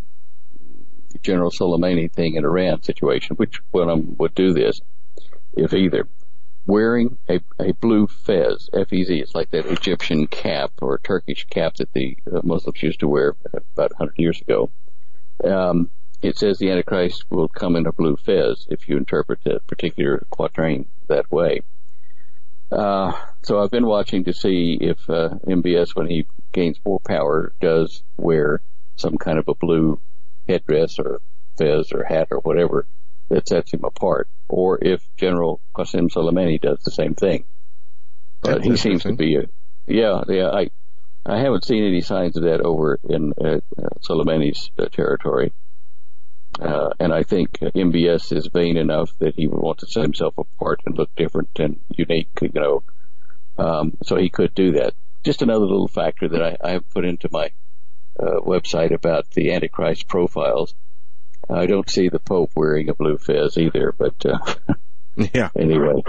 General 1.24 1.52
Soleimani 1.52 2.12
thing 2.12 2.36
in 2.36 2.46
Iran 2.46 2.84
situation. 2.84 3.36
Which 3.36 3.62
one 3.72 3.90
of 3.90 3.98
them 3.98 4.16
would 4.20 4.36
do 4.36 4.54
this, 4.54 4.82
if 5.54 5.74
either? 5.74 6.08
Wearing 6.68 7.18
a, 7.28 7.40
a 7.60 7.74
blue 7.74 8.06
fez, 8.06 8.70
F-E-Z, 8.72 9.20
it's 9.20 9.34
like 9.34 9.50
that 9.50 9.66
Egyptian 9.66 10.28
cap 10.28 10.72
or 10.80 11.00
Turkish 11.00 11.46
cap 11.50 11.76
that 11.78 11.92
the 11.94 12.16
uh, 12.32 12.42
Muslims 12.44 12.84
used 12.84 13.00
to 13.00 13.08
wear 13.08 13.36
about 13.52 13.92
100 13.98 14.14
years 14.18 14.40
ago. 14.40 14.70
Um, 15.44 15.90
it 16.22 16.38
says 16.38 16.58
the 16.58 16.70
Antichrist 16.70 17.26
will 17.30 17.48
come 17.48 17.76
in 17.76 17.88
a 17.88 17.92
blue 17.92 18.16
fez 18.16 18.68
if 18.70 18.88
you 18.88 18.98
interpret 18.98 19.40
that 19.44 19.66
particular 19.68 20.26
quatrain 20.30 20.88
that 21.08 21.32
way. 21.32 21.62
Uh, 22.72 23.12
so 23.44 23.60
I've 23.60 23.72
been 23.72 23.86
watching 23.86 24.24
to 24.26 24.34
see 24.34 24.78
if 24.80 25.10
uh, 25.10 25.30
MBS, 25.46 25.96
when 25.96 26.08
he 26.08 26.26
gains 26.52 26.80
more 26.86 27.00
power, 27.00 27.54
does 27.60 28.04
wear 28.18 28.62
some 28.96 29.18
kind 29.18 29.40
of 29.40 29.48
a 29.48 29.56
blue 29.56 30.00
headdress 30.48 31.00
or 31.00 31.22
fez 31.58 31.92
or 31.92 32.04
hat 32.04 32.30
or 32.32 32.40
whatever 32.40 32.86
that 33.30 33.48
sets 33.48 33.74
him 33.74 33.84
apart, 33.84 34.28
or 34.48 34.78
if 34.82 35.02
General 35.18 35.60
Qasem 35.74 36.10
Soleimani 36.10 36.60
does 36.60 36.80
the 36.84 36.92
same 36.92 37.16
thing. 37.16 37.46
But 38.42 38.64
he 38.64 38.76
seems 38.76 39.04
to 39.04 39.14
be 39.14 39.36
a, 39.36 39.46
yeah, 39.88 40.24
yeah, 40.28 40.50
I, 40.50 40.70
I 41.26 41.40
haven't 41.40 41.66
seen 41.66 41.84
any 41.84 42.02
signs 42.02 42.36
of 42.38 42.44
that 42.44 42.62
over 42.62 43.00
in 43.08 43.34
uh, 43.34 43.60
Soleimani's 44.02 44.72
uh, 44.78 44.86
territory. 44.86 45.54
Uh, 46.60 46.90
and 47.00 47.14
I 47.14 47.24
think 47.24 47.52
MBS 47.60 48.36
is 48.36 48.48
vain 48.48 48.78
enough 48.78 49.18
that 49.20 49.36
he 49.36 49.48
would 49.48 49.62
want 49.62 49.80
to 49.80 49.88
set 49.88 50.04
himself 50.04 50.38
apart 50.38 50.82
and 50.86 50.98
look 50.98 51.14
different 51.16 51.50
and 51.60 51.80
unique, 51.96 52.30
you 52.42 52.52
know. 52.54 52.84
Um, 53.58 53.98
so 54.04 54.16
he 54.18 54.30
could 54.30 54.54
do 54.54 54.74
that. 54.74 54.94
Just 55.24 55.42
another 55.42 55.66
little 55.66 55.88
factor 55.88 56.28
that 56.30 56.42
I, 56.42 56.58
I 56.64 56.72
have 56.72 56.90
put 56.90 57.06
into 57.06 57.30
my 57.32 57.52
uh, 58.20 58.40
website 58.42 58.92
about 58.92 59.30
the 59.32 59.54
Antichrist 59.54 60.08
profiles. 60.08 60.74
I 61.50 61.66
don't 61.66 61.90
see 61.90 62.10
the 62.10 62.20
Pope 62.20 62.52
wearing 62.56 62.90
a 62.90 62.94
blue 62.94 63.18
fez 63.18 63.58
either, 63.58 63.94
but 63.98 64.26
uh, 64.26 64.40
Yeah. 65.34 65.50
anyway. 65.58 66.02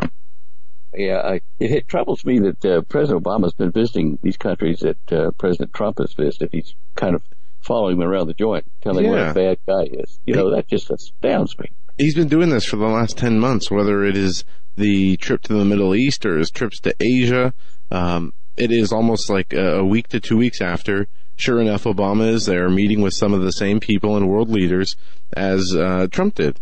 Yeah, 0.95 1.19
I, 1.19 1.35
it, 1.59 1.71
it 1.71 1.89
troubles 1.89 2.25
me 2.25 2.39
that 2.41 2.65
uh, 2.65 2.81
President 2.83 3.25
Obama's 3.25 3.55
been 3.55 3.73
visiting 3.73 4.19
these 4.23 4.37
countries 4.37 4.81
that 4.81 5.13
uh, 5.13 5.31
President 5.33 5.73
Trump 5.73 5.99
has 5.99 6.13
visited. 6.13 6.51
He's 6.53 6.75
kind 6.95 7.15
of 7.15 7.23
following 7.63 7.97
him 7.97 8.03
around 8.03 8.27
the 8.27 8.35
joint, 8.35 8.65
telling 8.83 9.05
him 9.05 9.13
what 9.13 9.29
a 9.31 9.35
bad 9.35 9.59
guy 9.67 9.85
he 9.85 9.97
is. 9.97 10.19
You 10.27 10.35
know, 10.35 10.51
that 10.51 10.69
just 10.69 10.91
astounds 10.91 11.59
me. 11.59 11.71
He's 11.99 12.15
been 12.15 12.29
doing 12.29 12.51
this 12.51 12.65
for 12.65 12.77
the 12.77 12.87
last 12.87 13.17
10 13.19 13.39
months, 13.39 13.71
whether 13.71 14.05
it 14.05 14.17
is 14.17 14.45
the 14.77 15.17
trip 15.19 15.43
to 15.43 15.53
the 15.55 15.65
Middle 15.65 15.95
East 15.95 16.25
or 16.25 16.39
his 16.39 16.51
trips 16.51 16.81
to 16.81 16.95
Asia. 17.01 17.53
Um, 17.91 18.33
it 18.57 18.73
is 18.73 18.93
almost 18.93 19.29
like 19.31 19.53
a 19.53 19.79
a 19.81 19.85
week 19.85 20.09
to 20.09 20.21
two 20.21 20.37
weeks 20.37 20.61
after. 20.61 21.07
Sure 21.37 21.61
enough, 21.61 21.85
Obama 21.85 22.29
is 22.33 22.47
there 22.47 22.69
meeting 22.69 23.01
with 23.01 23.15
some 23.15 23.33
of 23.33 23.43
the 23.43 23.53
same 23.53 23.81
people 23.81 24.17
and 24.17 24.29
world 24.29 24.49
leaders 24.51 24.97
as 25.35 25.75
uh, 25.77 26.07
Trump 26.11 26.35
did. 26.37 26.59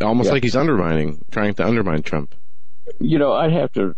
Almost 0.00 0.26
Yeah. 0.28 0.32
like 0.34 0.42
he's 0.42 0.56
undermining, 0.56 1.24
trying 1.30 1.54
to 1.54 1.66
undermine 1.66 2.02
Trump. 2.02 2.34
You 2.98 3.18
know, 3.18 3.32
I'd 3.32 3.52
have 3.52 3.72
to, 3.72 3.94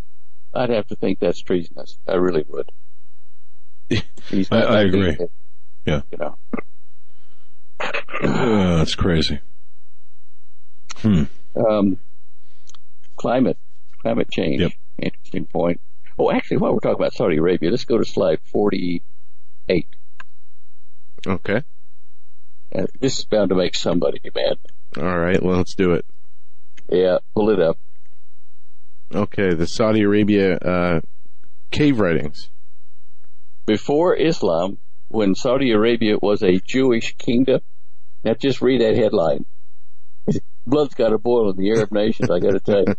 I'd 0.55 0.71
have 0.71 0.87
to 0.89 0.97
think 0.97 1.19
that's 1.21 1.41
treasonous. 1.41 1.97
I 2.09 2.15
really 2.15 2.45
would. 2.49 2.71
I- 4.51 4.57
I 4.57 4.81
agree. 4.83 5.13
he- 5.15 5.27
Yeah. 5.85 6.03
You 6.13 6.19
know, 6.19 6.37
Uh, 7.81 8.77
that's 8.79 8.95
crazy. 8.95 9.41
Hmm. 10.99 11.25
um, 11.57 11.99
climate, 13.17 13.59
climate 14.01 14.31
change. 14.31 14.61
Yep. 14.61 14.73
Interesting 14.99 15.47
point. 15.47 15.81
Oh, 16.19 16.31
actually, 16.31 16.59
while 16.59 16.73
we're 16.73 16.81
talking 16.81 17.01
about 17.01 17.15
Saudi 17.15 17.39
Arabia, 17.39 17.71
let's 17.71 17.85
go 17.85 17.99
to 17.99 18.05
slide 18.05 18.39
48. 18.45 19.87
Okay. 21.27 21.63
Uh, 22.75 22.87
this 23.01 23.19
is 23.19 23.25
bound 23.25 23.49
to 23.51 23.55
make 23.57 23.75
somebody 23.75 24.21
mad. 24.35 24.59
All 24.99 25.19
right. 25.19 25.43
Well, 25.43 25.57
let's 25.57 25.75
do 25.75 25.93
it. 25.93 26.05
Yeah, 26.89 27.19
pull 27.35 27.51
it 27.51 27.59
up. 27.61 27.79
Okay. 29.13 29.55
The 29.55 29.67
Saudi 29.67 30.03
Arabia 30.03 30.57
uh, 30.59 31.01
cave 31.71 31.99
writings. 31.99 32.49
Before 33.67 34.15
Islam, 34.15 34.79
when 35.13 35.35
Saudi 35.35 35.71
Arabia 35.73 36.17
was 36.21 36.43
a 36.43 36.59
Jewish 36.59 37.15
kingdom, 37.17 37.61
now 38.25 38.35
just 38.35 38.63
read 38.63 38.81
that 38.81 38.97
headline. 38.97 39.45
Blood's 40.67 40.95
got 40.95 41.11
to 41.11 41.19
boil 41.19 41.51
in 41.51 41.57
the 41.57 41.71
Arab 41.71 41.93
nations, 41.93 42.31
I 42.31 42.39
gotta 42.39 42.61
tell 42.61 42.85
you. 42.87 42.95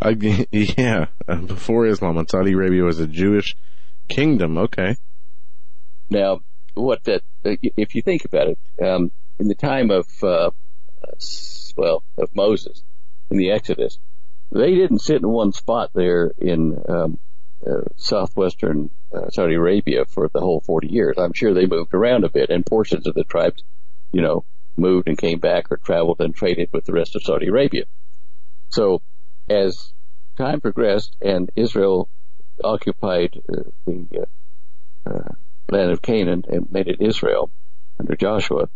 I, 0.00 0.46
yeah. 0.52 1.06
Uh, 1.26 1.36
before 1.36 1.86
Islam, 1.86 2.14
when 2.14 2.28
Saudi 2.28 2.52
Arabia 2.52 2.84
was 2.84 3.00
a 3.00 3.06
Jewish 3.06 3.56
kingdom. 4.08 4.56
Okay. 4.56 4.96
Now, 6.08 6.40
what 6.74 7.04
that, 7.04 7.22
if 7.44 7.94
you 7.94 8.02
think 8.02 8.24
about 8.24 8.48
it, 8.48 8.58
um, 8.82 9.10
in 9.38 9.48
the 9.48 9.56
time 9.56 9.90
of, 9.90 10.06
uh, 10.22 10.50
well, 11.76 12.04
of 12.16 12.34
Moses, 12.34 12.82
in 13.30 13.36
the 13.36 13.50
Exodus, 13.50 13.98
they 14.50 14.74
didn't 14.74 15.00
sit 15.00 15.16
in 15.16 15.28
one 15.28 15.52
spot 15.52 15.90
there 15.94 16.30
in 16.38 16.80
um, 16.88 17.18
uh, 17.66 17.82
southwestern 17.96 18.90
uh, 19.12 19.28
Saudi 19.30 19.54
Arabia 19.54 20.04
for 20.04 20.28
the 20.28 20.40
whole 20.40 20.60
40 20.60 20.88
years. 20.88 21.16
I'm 21.18 21.32
sure 21.32 21.54
they 21.54 21.66
moved 21.66 21.94
around 21.94 22.24
a 22.24 22.28
bit, 22.28 22.50
and 22.50 22.64
portions 22.64 23.06
of 23.06 23.14
the 23.14 23.24
tribes, 23.24 23.62
you 24.12 24.22
know, 24.22 24.44
moved 24.76 25.08
and 25.08 25.18
came 25.18 25.38
back 25.38 25.70
or 25.70 25.76
traveled 25.76 26.20
and 26.20 26.34
traded 26.34 26.68
with 26.72 26.84
the 26.84 26.92
rest 26.92 27.16
of 27.16 27.22
Saudi 27.22 27.48
Arabia. 27.48 27.84
So, 28.70 29.02
as 29.48 29.92
time 30.36 30.60
progressed 30.60 31.16
and 31.20 31.50
Israel 31.56 32.08
occupied 32.62 33.40
uh, 33.48 33.62
the 33.86 34.06
uh, 35.06 35.10
uh, 35.10 35.34
land 35.70 35.90
of 35.90 36.02
Canaan 36.02 36.44
and 36.48 36.70
made 36.70 36.88
it 36.88 37.00
Israel 37.00 37.50
under 37.98 38.14
Joshua, 38.14 38.68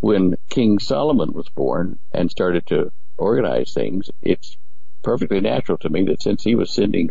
when 0.00 0.36
King 0.50 0.78
Solomon 0.78 1.32
was 1.32 1.48
born 1.48 1.98
and 2.12 2.30
started 2.30 2.66
to 2.66 2.92
organize 3.16 3.72
things, 3.72 4.10
it's 4.22 4.56
perfectly 5.02 5.40
natural 5.40 5.78
to 5.78 5.88
me 5.88 6.04
that 6.04 6.22
since 6.22 6.42
he 6.42 6.54
was 6.54 6.72
sending, 6.72 7.10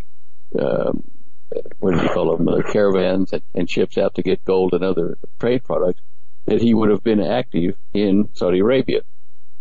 um, 0.60 1.04
what 1.80 1.96
do 1.96 2.02
you 2.02 2.10
call 2.10 2.36
them, 2.38 2.48
uh, 2.48 2.62
caravans 2.62 3.34
and, 3.34 3.42
and 3.54 3.70
ships 3.70 3.98
out 3.98 4.16
to 4.16 4.24
get 4.24 4.44
gold 4.46 4.74
and 4.74 4.84
other 4.84 5.18
trade 5.40 5.64
products, 5.64 6.02
that 6.46 6.62
he 6.62 6.74
would 6.74 6.90
have 6.90 7.04
been 7.04 7.22
active 7.22 7.76
in 7.94 8.30
Saudi 8.34 8.60
Arabia. 8.60 9.02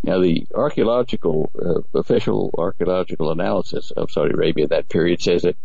Now, 0.02 0.20
the 0.20 0.46
archaeological, 0.54 1.50
uh, 1.58 1.98
official 1.98 2.50
archaeological 2.58 3.30
analysis 3.30 3.90
of 3.90 4.10
Saudi 4.10 4.34
Arabia 4.34 4.64
at 4.64 4.70
that 4.70 4.88
period 4.88 5.22
says 5.22 5.42
that 5.42 5.56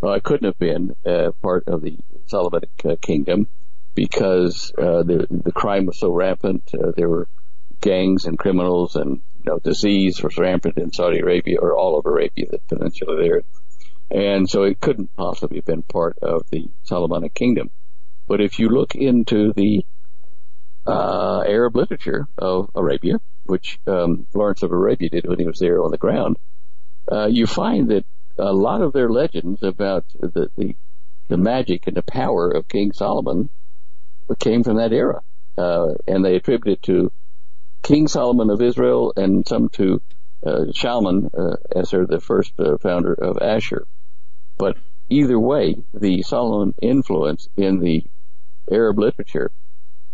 well, 0.00 0.14
it 0.14 0.24
couldn't 0.24 0.46
have 0.46 0.58
been 0.58 0.96
uh, 1.06 1.30
part 1.42 1.68
of 1.68 1.80
the 1.80 1.96
Solomonic 2.26 2.70
uh, 2.84 2.96
kingdom 3.00 3.46
because 3.94 4.72
uh, 4.76 5.02
the 5.04 5.26
the 5.30 5.52
crime 5.52 5.86
was 5.86 5.98
so 5.98 6.10
rampant. 6.10 6.70
Uh, 6.74 6.90
there 6.96 7.08
were 7.08 7.28
gangs 7.80 8.24
and 8.24 8.38
criminals, 8.38 8.96
and 8.96 9.20
you 9.44 9.44
know, 9.44 9.58
disease 9.58 10.22
was 10.22 10.36
rampant 10.38 10.76
in 10.78 10.92
Saudi 10.92 11.20
Arabia 11.20 11.58
or 11.60 11.76
all 11.76 11.98
of 11.98 12.06
Arabia, 12.06 12.46
the 12.50 12.58
peninsula 12.68 13.16
there, 13.16 13.42
and 14.12 14.48
so 14.48 14.64
it 14.64 14.80
couldn't 14.80 15.14
possibly 15.16 15.58
have 15.58 15.64
been 15.64 15.82
part 15.82 16.18
of 16.20 16.48
the 16.50 16.68
Solomonic 16.84 17.34
kingdom. 17.34 17.70
But 18.28 18.40
if 18.40 18.58
you 18.58 18.68
look 18.68 18.94
into 18.94 19.52
the 19.54 19.84
uh, 20.86 21.42
Arab 21.46 21.76
literature 21.76 22.28
of 22.36 22.70
Arabia, 22.74 23.20
which 23.44 23.80
um, 23.86 24.26
Lawrence 24.34 24.62
of 24.62 24.70
Arabia 24.70 25.08
did 25.08 25.26
when 25.26 25.38
he 25.38 25.46
was 25.46 25.58
there 25.58 25.82
on 25.82 25.90
the 25.90 25.98
ground, 25.98 26.36
uh, 27.10 27.26
you 27.26 27.46
find 27.46 27.90
that 27.90 28.04
a 28.38 28.52
lot 28.52 28.82
of 28.82 28.92
their 28.92 29.08
legends 29.08 29.62
about 29.62 30.04
the, 30.20 30.50
the 30.56 30.76
the 31.28 31.36
magic 31.38 31.86
and 31.86 31.96
the 31.96 32.02
power 32.02 32.50
of 32.50 32.68
King 32.68 32.92
Solomon 32.92 33.48
came 34.38 34.62
from 34.62 34.76
that 34.76 34.92
era, 34.92 35.22
uh, 35.56 35.94
and 36.06 36.24
they 36.24 36.36
attribute 36.36 36.78
it 36.78 36.82
to 36.82 37.10
King 37.82 38.08
Solomon 38.08 38.50
of 38.50 38.60
Israel 38.60 39.12
and 39.16 39.46
some 39.46 39.68
to 39.70 40.02
uh, 40.44 40.66
Shalman 40.72 41.30
uh, 41.32 41.56
as 41.74 41.90
the 41.90 42.20
first 42.20 42.52
uh, 42.58 42.76
founder 42.78 43.14
of 43.14 43.38
Asher. 43.40 43.86
But 44.62 44.76
either 45.10 45.40
way, 45.40 45.74
the 45.92 46.22
Solomon 46.22 46.72
influence 46.80 47.48
in 47.56 47.80
the 47.80 48.04
Arab 48.70 48.96
literature 48.96 49.50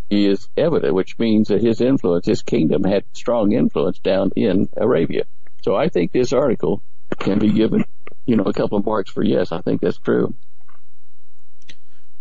is 0.09 0.49
evident, 0.57 0.95
which 0.95 1.19
means 1.19 1.49
that 1.49 1.61
his 1.61 1.81
influence, 1.81 2.25
his 2.25 2.41
kingdom 2.41 2.83
had 2.83 3.03
strong 3.13 3.51
influence 3.51 3.99
down 3.99 4.31
in 4.35 4.67
Arabia. 4.75 5.25
So 5.61 5.75
I 5.75 5.89
think 5.89 6.11
this 6.11 6.33
article 6.33 6.81
can 7.19 7.37
be 7.37 7.51
given 7.51 7.85
you 8.25 8.37
know, 8.37 8.45
a 8.45 8.53
couple 8.53 8.79
of 8.79 8.85
marks 8.87 9.11
for 9.11 9.23
yes. 9.23 9.51
I 9.51 9.61
think 9.61 9.81
that's 9.81 9.99
true. 9.99 10.33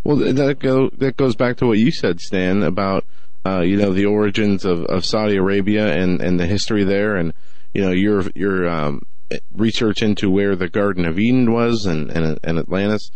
Well, 0.04 0.16
that 0.16 0.58
go 0.58 0.90
that 0.98 1.16
goes 1.16 1.34
back 1.34 1.56
to 1.58 1.66
what 1.66 1.78
you 1.78 1.90
said, 1.90 2.20
Stan, 2.20 2.62
about 2.62 3.06
uh, 3.46 3.62
you 3.62 3.78
know 3.78 3.94
the 3.94 4.04
origins 4.04 4.66
of, 4.66 4.84
of 4.84 5.06
Saudi 5.06 5.36
Arabia 5.36 5.90
and, 5.94 6.20
and 6.20 6.38
the 6.38 6.46
history 6.46 6.84
there, 6.84 7.16
and 7.16 7.32
you 7.72 7.80
know 7.80 7.90
your 7.90 8.24
your 8.34 8.68
um, 8.68 9.00
research 9.54 10.02
into 10.02 10.30
where 10.30 10.56
the 10.56 10.68
Garden 10.68 11.04
of 11.04 11.18
Eden 11.18 11.52
was 11.52 11.86
and 11.86 12.10
and, 12.10 12.38
and 12.42 12.58
Atlantis 12.58 13.10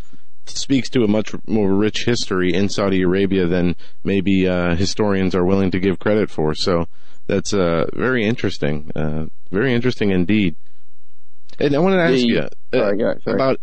speaks 0.46 0.88
to 0.90 1.04
a 1.04 1.08
much 1.08 1.32
more 1.46 1.72
rich 1.72 2.04
history 2.04 2.52
in 2.52 2.68
Saudi 2.68 3.02
Arabia 3.02 3.46
than 3.46 3.76
maybe 4.02 4.48
uh, 4.48 4.74
historians 4.74 5.34
are 5.34 5.44
willing 5.44 5.70
to 5.70 5.78
give 5.78 5.98
credit 6.00 6.30
for. 6.30 6.54
So 6.54 6.88
that's 7.28 7.54
uh, 7.54 7.86
very 7.94 8.26
interesting, 8.26 8.90
uh, 8.96 9.26
very 9.52 9.72
interesting 9.72 10.10
indeed. 10.10 10.56
And 11.60 11.76
I 11.76 11.78
wanted 11.78 11.96
to 11.98 12.02
ask 12.02 12.12
The- 12.14 12.26
you 12.26 12.38
uh, 12.40 12.48
sorry, 12.74 12.98
sorry. 13.22 13.34
about. 13.36 13.60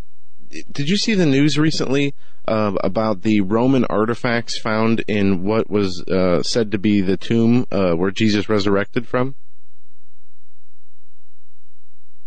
Did 0.72 0.90
you 0.90 0.98
see 0.98 1.14
the 1.14 1.28
news 1.28 1.60
recently 1.60 2.16
uh, 2.48 2.74
about 2.84 3.22
the 3.22 3.42
Roman 3.42 3.86
artifacts 3.86 4.58
found 4.58 5.04
in 5.08 5.44
what 5.44 5.70
was 5.70 6.02
uh, 6.08 6.42
said 6.42 6.72
to 6.72 6.80
be 6.80 7.02
the 7.02 7.18
tomb 7.18 7.68
uh, 7.72 7.92
where 7.94 8.10
Jesus 8.10 8.50
resurrected 8.50 9.08
from? 9.08 9.36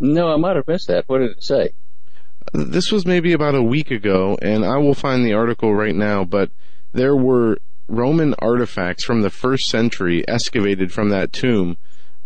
No, 0.02 0.32
I 0.32 0.36
might 0.36 0.56
have 0.56 0.66
missed 0.66 0.88
that. 0.88 1.08
What 1.08 1.18
did 1.18 1.30
it 1.30 1.44
say? 1.44 1.70
This 2.52 2.90
was 2.90 3.06
maybe 3.06 3.32
about 3.32 3.54
a 3.54 3.62
week 3.62 3.92
ago, 3.92 4.36
and 4.42 4.64
I 4.64 4.76
will 4.78 4.94
find 4.94 5.24
the 5.24 5.32
article 5.32 5.72
right 5.72 5.94
now, 5.94 6.24
but 6.24 6.50
there 6.92 7.14
were 7.14 7.58
Roman 7.86 8.34
artifacts 8.40 9.04
from 9.04 9.22
the 9.22 9.30
first 9.30 9.68
century 9.68 10.26
excavated 10.26 10.92
from 10.92 11.10
that 11.10 11.32
tomb, 11.32 11.76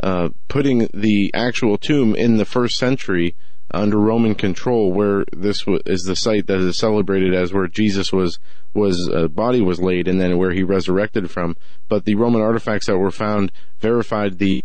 uh, 0.03 0.31
putting 0.49 0.89
the 0.95 1.31
actual 1.35 1.77
tomb 1.77 2.15
in 2.15 2.39
the 2.39 2.47
first 2.47 2.79
century 2.79 3.35
under 3.73 3.99
Roman 3.99 4.35
control, 4.35 4.91
where 4.91 5.27
this 5.33 5.61
w- 5.61 5.83
is 5.85 6.05
the 6.05 6.17
site 6.17 6.47
that 6.47 6.61
is 6.61 6.79
celebrated 6.79 7.35
as 7.35 7.53
where 7.53 7.67
Jesus 7.67 8.11
was 8.11 8.39
was 8.73 9.11
uh, 9.13 9.29
body 9.29 9.61
was 9.61 9.81
laid, 9.81 10.09
and 10.09 10.19
then 10.19 10.39
where 10.39 10.53
he 10.53 10.63
resurrected 10.63 11.31
from. 11.31 11.57
But 11.91 12.07
the 12.07 12.15
Roman 12.15 12.41
artifacts 12.41 12.87
that 12.87 12.97
were 12.97 13.11
found 13.11 13.53
verified 13.81 14.39
the 14.39 14.63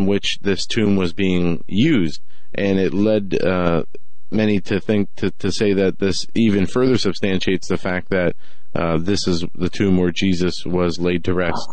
in 0.00 0.06
which 0.06 0.38
this 0.42 0.66
tomb 0.66 0.96
was 0.96 1.12
being 1.12 1.62
used, 1.68 2.20
and 2.54 2.78
it 2.78 2.92
led 2.94 3.38
uh, 3.42 3.84
many 4.30 4.60
to 4.60 4.80
think 4.80 5.14
to, 5.16 5.30
to 5.32 5.50
say 5.52 5.72
that 5.74 5.98
this 5.98 6.26
even 6.34 6.66
further 6.66 6.96
substantiates 6.98 7.68
the 7.68 7.76
fact 7.76 8.08
that 8.10 8.34
uh, 8.74 8.96
this 8.98 9.26
is 9.28 9.44
the 9.54 9.68
tomb 9.68 9.96
where 9.98 10.10
Jesus 10.12 10.64
was 10.64 10.98
laid 10.98 11.24
to 11.24 11.34
rest. 11.34 11.68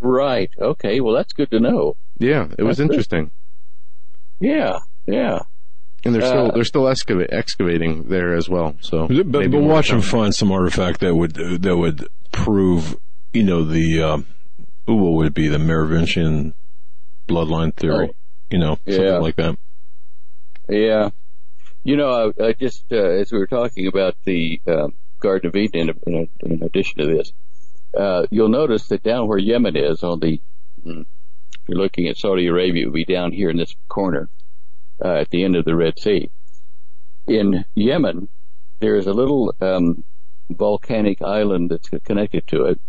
Right. 0.00 0.50
Okay. 0.58 1.00
Well, 1.00 1.14
that's 1.14 1.32
good 1.32 1.50
to 1.50 1.60
know. 1.60 1.96
Yeah, 2.18 2.48
it 2.58 2.62
was 2.64 2.78
That's 2.78 2.88
good. 2.88 2.92
interesting, 2.94 3.30
Yeah. 4.40 4.78
Yeah. 5.06 5.40
and 6.04 6.14
they're 6.14 6.22
still 6.22 6.46
Uh, 6.46 6.50
they're 6.52 6.64
still 6.64 6.82
excava- 6.84 7.28
excavating 7.32 8.04
there 8.08 8.34
as 8.34 8.48
well. 8.48 8.74
So, 8.80 9.06
But, 9.08 9.26
maybe 9.26 9.48
but 9.48 9.60
more 9.60 9.68
watch 9.74 9.90
them 9.90 10.00
find 10.00 10.34
some 10.34 10.50
artifact 10.52 11.00
that 11.00 11.14
would 11.14 11.34
that 11.34 11.76
would 11.76 12.06
prove, 12.32 12.96
you 13.32 13.42
know, 13.44 13.64
the 13.64 14.02
um, 14.02 14.26
what 14.86 15.12
would 15.12 15.26
it 15.28 15.34
be 15.34 15.48
the 15.48 15.58
Merovingian 15.58 16.54
bloodline 17.28 17.74
theory, 17.74 18.08
Oh. 18.10 18.14
you 18.50 18.58
know, 18.58 18.76
something 18.86 19.04
Yeah. 19.04 19.18
like 19.18 19.36
that. 19.36 19.56
Yeah. 20.68 21.10
You 21.84 21.96
know, 21.96 22.32
I, 22.38 22.44
I 22.48 22.52
just, 22.52 22.84
uh, 22.92 22.96
as 22.96 23.32
we 23.32 23.38
were 23.38 23.46
talking 23.46 23.86
about 23.86 24.14
the 24.24 24.60
um, 24.68 24.94
Garden 25.20 25.48
of 25.48 25.56
Eden, 25.56 25.90
in, 26.06 26.14
in, 26.14 26.28
in 26.40 26.62
addition 26.62 26.98
to 26.98 27.06
this, 27.06 27.32
uh, 27.96 28.26
you'll 28.30 28.48
notice 28.48 28.86
that 28.88 29.02
down 29.02 29.26
where 29.26 29.38
Yemen 29.38 29.76
is 29.76 30.02
on 30.02 30.20
the, 30.20 30.40
mm, 30.86 31.00
if 31.00 31.68
you're 31.68 31.78
looking 31.78 32.06
at 32.06 32.16
Saudi 32.16 32.46
Arabia, 32.46 32.82
it 32.82 32.86
would 32.86 32.94
be 32.94 33.04
down 33.04 33.32
here 33.32 33.50
in 33.50 33.56
this 33.56 33.74
corner, 33.88 34.28
uh, 35.04 35.14
at 35.14 35.30
the 35.30 35.44
end 35.44 35.56
of 35.56 35.64
the 35.64 35.74
Red 35.76 35.98
Sea. 35.98 36.30
In 37.26 37.64
Yemen, 37.74 38.28
there 38.80 38.96
is 38.96 39.06
a 39.06 39.12
little, 39.12 39.54
um, 39.60 40.04
volcanic 40.50 41.22
island 41.22 41.70
that's 41.70 41.88
connected 42.04 42.46
to 42.48 42.64
it 42.66 42.80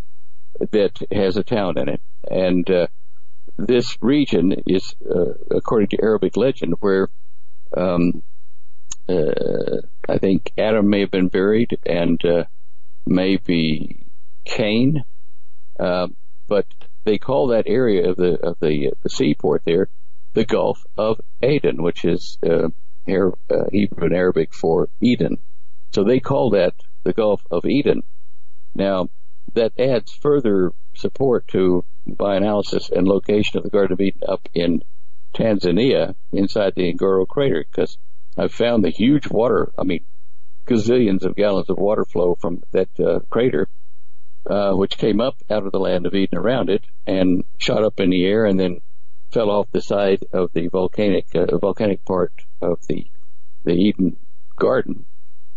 that 0.72 1.00
has 1.12 1.38
a 1.38 1.44
town 1.44 1.78
in 1.78 1.90
it. 1.90 2.02
And, 2.30 2.70
uh, 2.70 2.88
this 3.58 3.98
region 4.02 4.64
is, 4.66 4.96
uh, 5.10 5.34
according 5.52 5.90
to 5.90 6.02
Arabic 6.02 6.38
legend, 6.38 6.76
where 6.80 7.10
um, 7.76 8.24
uh, 9.08 9.82
I 10.08 10.18
think 10.18 10.52
Adam 10.58 10.90
may 10.90 11.02
have 11.02 11.12
been 11.12 11.28
buried 11.28 11.78
and 11.86 12.24
uh, 12.26 12.46
maybe 13.06 14.06
Cain, 14.46 15.04
uh, 15.80 16.08
but 16.48 16.66
they 17.04 17.18
call 17.18 17.48
that 17.48 17.68
area 17.68 18.10
of 18.10 18.16
the 18.18 18.40
of 18.40 18.58
the, 18.60 18.94
the 19.02 19.10
seaport 19.10 19.64
there 19.66 19.90
the 20.34 20.46
Gulf 20.46 20.86
of 20.98 21.22
Aden, 21.42 21.82
which 21.82 22.06
is 22.06 22.38
uh, 22.44 22.70
uh, 23.08 23.66
Hebrew 23.72 24.06
and 24.06 24.14
Arabic 24.14 24.54
for 24.54 24.90
Eden. 25.00 25.38
So 25.92 26.04
they 26.04 26.20
call 26.20 26.50
that 26.52 26.74
the 27.04 27.14
Gulf 27.14 27.44
of 27.52 27.66
Eden. 27.66 28.04
Now 28.74 29.10
that 29.54 29.80
adds 29.80 30.12
further 30.12 30.74
support 30.96 31.48
to 31.50 31.84
by 32.06 32.36
analysis 32.36 32.90
and 32.90 33.08
location 33.08 33.58
of 33.58 33.64
the 33.64 33.70
Garden 33.70 33.94
of 33.94 34.02
Eden 34.02 34.22
up 34.28 34.48
in 34.54 34.84
Tanzania 35.34 36.16
inside 36.32 36.74
the 36.76 36.94
Ngoro 36.94 37.28
crater 37.28 37.66
because 37.70 37.98
I've 38.38 38.54
found 38.54 38.84
the 38.84 38.90
huge 38.90 39.28
water, 39.30 39.72
I 39.78 39.84
mean, 39.84 40.04
gazillions 40.66 41.24
of 41.24 41.36
gallons 41.36 41.70
of 41.70 41.78
water 41.78 42.06
flow 42.06 42.36
from 42.36 42.64
that 42.72 42.90
uh, 43.00 43.20
crater, 43.30 43.68
uh, 44.50 44.74
which 44.74 44.98
came 44.98 45.22
up 45.22 45.36
out 45.50 45.66
of 45.66 45.72
the 45.72 45.80
land 45.80 46.06
of 46.06 46.14
Eden 46.14 46.38
around 46.38 46.70
it 46.70 46.84
and 47.08 47.44
shot 47.58 47.84
up 47.84 48.00
in 48.00 48.10
the 48.10 48.26
air 48.26 48.46
and 48.46 48.60
then 48.60 48.82
fell 49.32 49.50
off 49.50 49.68
the 49.72 49.82
side 49.82 50.24
of 50.32 50.52
the 50.54 50.68
volcanic, 50.68 51.26
uh, 51.36 51.58
volcanic 51.58 52.04
part 52.06 52.34
of 52.62 52.86
the, 52.88 53.08
the 53.64 53.74
Eden 53.74 54.16
garden 54.56 55.06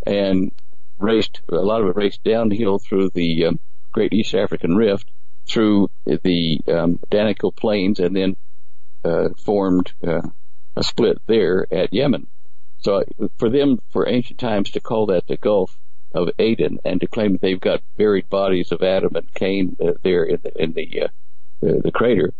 and 0.07 0.53
raced, 0.99 1.41
a 1.49 1.55
lot 1.57 1.83
of 1.83 1.89
it 1.89 1.97
raced 1.97 2.23
downhill 2.25 2.79
through 2.79 3.11
the 3.11 3.47
um, 3.47 3.59
Great 3.93 4.13
East 4.13 4.35
African 4.35 4.77
Rift 4.77 5.11
through 5.49 5.91
the 6.05 6.61
um, 6.69 6.99
Danakil 7.11 7.55
Plains 7.55 8.01
and 8.01 8.15
then 8.15 8.37
uh, 9.05 9.29
formed 9.45 9.93
uh, 10.07 10.23
a 10.77 10.83
split 10.83 11.21
there 11.27 11.67
at 11.71 11.93
Yemen. 11.93 12.27
So 12.79 13.05
for 13.39 13.49
them, 13.49 13.81
for 13.91 14.09
ancient 14.09 14.39
times, 14.39 14.71
to 14.71 14.81
call 14.81 15.07
that 15.07 15.27
the 15.27 15.37
Gulf 15.37 15.77
of 16.15 16.31
Aden 16.39 16.79
and 16.85 17.01
to 17.01 17.07
claim 17.07 17.33
that 17.33 17.41
they've 17.41 17.61
got 17.61 17.83
buried 17.97 18.29
bodies 18.29 18.73
of 18.73 18.83
Adam 18.83 19.15
and 19.17 19.33
Cain 19.35 19.77
uh, 19.81 19.93
there 20.03 20.25
in 20.25 20.41
the 20.43 20.63
in 20.63 20.73
the, 20.73 21.03
uh, 21.03 21.09
the 21.61 21.91
crater 21.93 22.33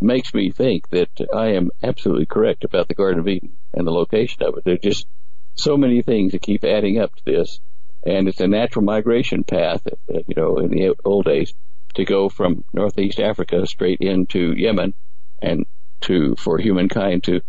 makes 0.00 0.34
me 0.34 0.50
think 0.50 0.88
that 0.90 1.10
I 1.32 1.48
am 1.52 1.70
absolutely 1.82 2.26
correct 2.26 2.64
about 2.64 2.88
the 2.88 2.94
Garden 2.94 3.20
of 3.20 3.28
Eden 3.28 3.52
and 3.72 3.86
the 3.86 3.92
location 3.92 4.42
of 4.42 4.56
it. 4.56 4.64
There 4.64 4.74
are 4.74 4.78
just 4.78 5.06
so 5.54 5.76
many 5.76 6.02
things 6.02 6.32
that 6.32 6.42
keep 6.42 6.64
adding 6.64 6.98
up 6.98 7.14
to 7.16 7.24
this, 7.24 7.60
and 8.04 8.28
it's 8.28 8.40
a 8.40 8.48
natural 8.48 8.84
migration 8.84 9.44
path. 9.44 9.86
Uh, 9.86 10.20
you 10.26 10.34
know, 10.36 10.58
in 10.58 10.70
the 10.70 10.94
old 11.04 11.26
days, 11.26 11.54
to 11.94 12.04
go 12.04 12.28
from 12.28 12.64
northeast 12.72 13.20
Africa 13.20 13.66
straight 13.66 14.00
into 14.00 14.54
Yemen, 14.56 14.94
and 15.40 15.66
to 16.02 16.34
for 16.36 16.58
humankind 16.58 17.24
to, 17.24 17.40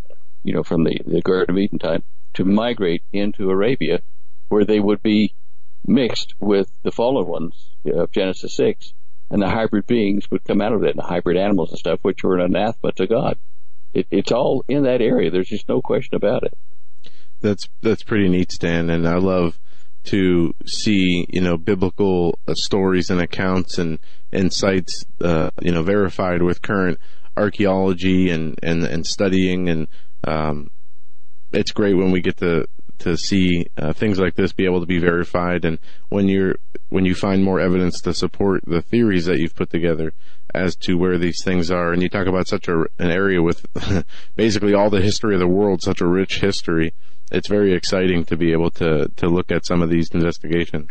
you 0.44 0.54
know, 0.54 0.64
from 0.64 0.84
the 0.84 1.00
the 1.06 1.22
Garden 1.22 1.56
of 1.56 1.60
Eden 1.60 1.80
time 1.80 2.04
to 2.34 2.46
migrate 2.46 3.04
into 3.12 3.50
Arabia, 3.50 4.02
where 4.50 4.66
they 4.66 4.80
would 4.80 5.02
be 5.04 5.34
mixed 5.86 6.34
with 6.40 6.72
the 6.84 6.92
fallen 6.92 7.28
ones 7.28 7.70
of 7.86 8.12
Genesis 8.12 8.56
six, 8.56 8.94
and 9.30 9.42
the 9.42 9.50
hybrid 9.50 9.86
beings 9.86 10.30
would 10.32 10.44
come 10.44 10.62
out 10.62 10.74
of 10.74 10.84
it, 10.84 10.92
and 10.92 11.00
the 11.00 11.08
hybrid 11.08 11.38
animals 11.38 11.70
and 11.70 11.80
stuff, 11.80 12.00
which 12.02 12.24
were 12.24 12.38
an 12.38 12.56
anathema 12.56 12.92
to 12.94 13.08
God. 13.08 13.38
It, 13.94 14.08
it's 14.10 14.32
all 14.32 14.64
in 14.68 14.84
that 14.84 15.02
area. 15.02 15.30
There's 15.30 15.50
just 15.50 15.70
no 15.70 15.82
question 15.82 16.16
about 16.16 16.44
it. 16.44 16.58
that's 17.42 17.68
that's 17.82 18.04
pretty 18.04 18.30
neat, 18.30 18.52
Stan, 18.52 18.90
and 18.90 19.08
I 19.08 19.18
love 19.18 19.60
to 20.06 20.54
see 20.66 21.26
you 21.30 21.42
know 21.42 21.58
biblical 21.58 22.38
uh, 22.48 22.54
stories 22.56 23.10
and 23.10 23.22
accounts 23.22 23.78
and 23.78 24.00
and 24.32 24.54
sites 24.54 25.06
uh, 25.22 25.50
you 25.62 25.72
know 25.72 25.84
verified 25.84 26.42
with 26.42 26.62
current 26.62 27.00
archaeology 27.38 28.30
and 28.30 28.60
and 28.62 28.84
and 28.84 29.06
studying 29.06 29.70
and 29.70 29.88
um, 30.26 30.70
it's 31.52 31.72
great 31.72 31.96
when 31.96 32.12
we 32.12 32.22
get 32.22 32.38
to 32.38 32.68
to 33.00 33.18
see 33.18 33.68
uh, 33.78 33.92
things 33.92 34.18
like 34.18 34.36
this 34.36 34.54
be 34.54 34.66
able 34.66 34.80
to 34.80 34.86
be 34.86 35.00
verified. 35.00 35.66
And 35.66 35.78
when 36.10 36.28
you're 36.30 36.56
when 36.90 37.06
you 37.06 37.16
find 37.16 37.44
more 37.44 37.60
evidence 37.60 38.00
to 38.02 38.14
support 38.14 38.64
the 38.66 38.82
theories 38.82 39.26
that 39.26 39.40
you've 39.40 39.56
put 39.56 39.70
together 39.70 40.14
as 40.54 40.76
to 40.76 40.96
where 40.96 41.18
these 41.18 41.42
things 41.44 41.72
are 41.72 41.92
and 41.92 42.02
you 42.02 42.10
talk 42.10 42.28
about 42.28 42.48
such 42.48 42.68
a 42.68 42.86
an 43.00 43.12
area 43.12 43.42
with 43.42 43.66
basically 44.36 44.74
all 44.74 44.90
the 44.90 45.02
history 45.02 45.34
of 45.34 45.40
the 45.40 45.48
world 45.48 45.82
such 45.82 46.00
a 46.00 46.08
rich 46.08 46.40
history 46.40 46.94
it's 47.32 47.48
very 47.48 47.74
exciting 47.74 48.26
to 48.26 48.38
be 48.38 48.52
able 48.52 48.72
to 48.72 49.08
to 49.16 49.28
look 49.28 49.52
at 49.52 49.66
some 49.66 49.82
of 49.82 49.90
these 49.90 50.10
investigations 50.12 50.90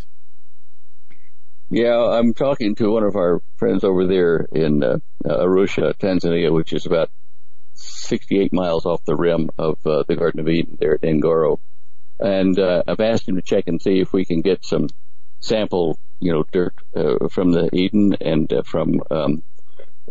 Yeah, 1.70 1.97
I'm 1.97 2.35
talking 2.35 2.75
to 2.77 2.91
one 2.91 3.05
of 3.05 3.17
our 3.17 3.41
friends 3.57 3.83
over 3.83 4.07
there 4.07 4.47
in 4.52 4.83
uh, 4.83 4.99
Arusha, 5.25 5.94
Tanzania, 5.94 6.52
which 6.52 6.75
is 6.75 6.85
about 6.85 7.09
68 7.75 8.52
miles 8.52 8.85
off 8.85 9.05
the 9.05 9.17
rim 9.17 9.49
of 9.59 9.78
uh, 9.86 10.05
the 10.07 10.17
Garden 10.17 10.41
of 10.41 10.49
Eden 10.49 10.77
there 10.78 10.94
at 10.94 11.01
Ngoro. 11.01 11.59
And 12.20 12.59
uh, 12.59 12.83
I've 12.86 13.01
asked 13.01 13.27
him 13.27 13.36
to 13.36 13.43
check 13.43 13.69
and 13.69 13.81
see 13.81 14.01
if 14.01 14.12
we 14.12 14.25
can 14.25 14.43
get 14.43 14.65
some 14.65 14.89
sample, 15.41 15.99
you 16.20 16.33
know, 16.33 16.44
dirt 16.52 16.75
uh, 16.94 17.28
from 17.28 17.52
the 17.52 17.69
Eden 17.73 18.17
and 18.20 18.52
uh, 18.52 18.62
from, 18.62 19.01
um, 19.11 19.43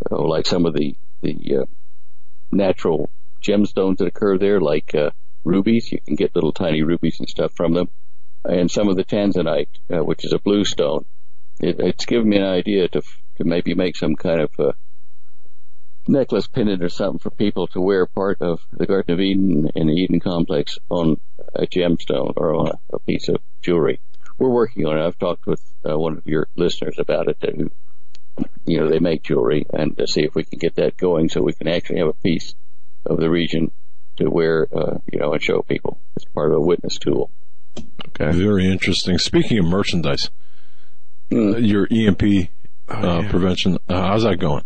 oh, 0.09 0.23
like 0.23 0.47
some 0.47 0.65
of 0.65 0.73
the 0.73 0.95
the 1.21 1.57
uh, 1.61 1.65
natural 2.51 3.09
gemstones 3.41 3.97
that 3.97 4.07
occur 4.07 4.37
there, 4.37 4.59
like 4.59 4.95
uh, 4.95 5.11
rubies. 5.43 5.91
You 5.91 5.99
can 6.01 6.15
get 6.15 6.35
little 6.35 6.51
tiny 6.51 6.83
rubies 6.83 7.19
and 7.19 7.29
stuff 7.29 7.53
from 7.53 7.73
them, 7.73 7.89
and 8.43 8.69
some 8.69 8.89
of 8.89 8.95
the 8.95 9.03
tanzanite, 9.03 9.69
uh, 9.93 10.03
which 10.03 10.25
is 10.25 10.33
a 10.33 10.39
blue 10.39 10.65
stone. 10.65 11.05
It, 11.59 11.79
it's 11.79 12.05
given 12.05 12.29
me 12.29 12.37
an 12.37 12.43
idea 12.43 12.87
to 12.89 13.01
to 13.37 13.43
maybe 13.43 13.73
make 13.73 13.95
some 13.95 14.15
kind 14.15 14.41
of 14.41 14.51
uh, 14.59 14.71
necklace 16.07 16.47
pendant 16.47 16.83
or 16.83 16.89
something 16.89 17.19
for 17.19 17.29
people 17.29 17.67
to 17.67 17.81
wear 17.81 18.05
part 18.05 18.41
of 18.41 18.61
the 18.71 18.85
Garden 18.85 19.13
of 19.13 19.19
Eden 19.19 19.69
and 19.75 19.89
the 19.89 19.93
Eden 19.93 20.19
complex 20.19 20.77
on 20.89 21.19
a 21.55 21.65
gemstone 21.65 22.33
or 22.35 22.55
on 22.55 22.67
a, 22.69 22.95
a 22.95 22.99
piece 22.99 23.29
of 23.29 23.37
jewelry. 23.61 23.99
We're 24.37 24.49
working 24.49 24.85
on 24.85 24.97
it. 24.97 25.05
I've 25.05 25.19
talked 25.19 25.45
with 25.45 25.61
uh, 25.87 25.97
one 25.97 26.17
of 26.17 26.25
your 26.25 26.47
listeners 26.55 26.95
about 26.97 27.27
it. 27.27 27.37
Who, 27.41 27.71
you 28.65 28.79
know, 28.79 28.89
they 28.89 28.99
make 28.99 29.23
jewelry, 29.23 29.65
and 29.71 29.95
to 29.97 30.07
see 30.07 30.23
if 30.23 30.33
we 30.33 30.43
can 30.43 30.57
get 30.57 30.75
that 30.75 30.97
going, 30.97 31.29
so 31.29 31.41
we 31.41 31.53
can 31.53 31.67
actually 31.67 31.99
have 31.99 32.07
a 32.07 32.13
piece 32.13 32.55
of 33.05 33.17
the 33.17 33.29
region 33.29 33.71
to 34.23 34.29
wear, 34.29 34.67
uh, 34.73 34.97
you 35.11 35.19
know, 35.19 35.33
and 35.33 35.41
show 35.41 35.61
people 35.61 35.99
as 36.15 36.25
part 36.25 36.51
of 36.51 36.57
a 36.57 36.61
witness 36.61 36.97
tool. 36.97 37.29
Okay. 38.09 38.31
Very 38.31 38.69
interesting. 38.69 39.17
Speaking 39.17 39.59
of 39.59 39.65
merchandise, 39.65 40.29
Mm. 41.31 41.65
your 41.65 41.87
EMP 41.89 42.49
uh, 42.89 43.23
prevention, 43.29 43.77
uh, 43.87 44.01
how's 44.01 44.23
that 44.23 44.37
going? 44.37 44.63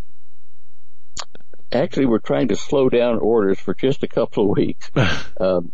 Actually, 1.71 2.07
we're 2.07 2.17
trying 2.17 2.47
to 2.47 2.55
slow 2.55 2.89
down 2.89 3.19
orders 3.19 3.59
for 3.59 3.75
just 3.75 4.01
a 4.01 4.07
couple 4.07 4.49
of 4.49 4.57
weeks. 4.57 4.89
um, 5.39 5.71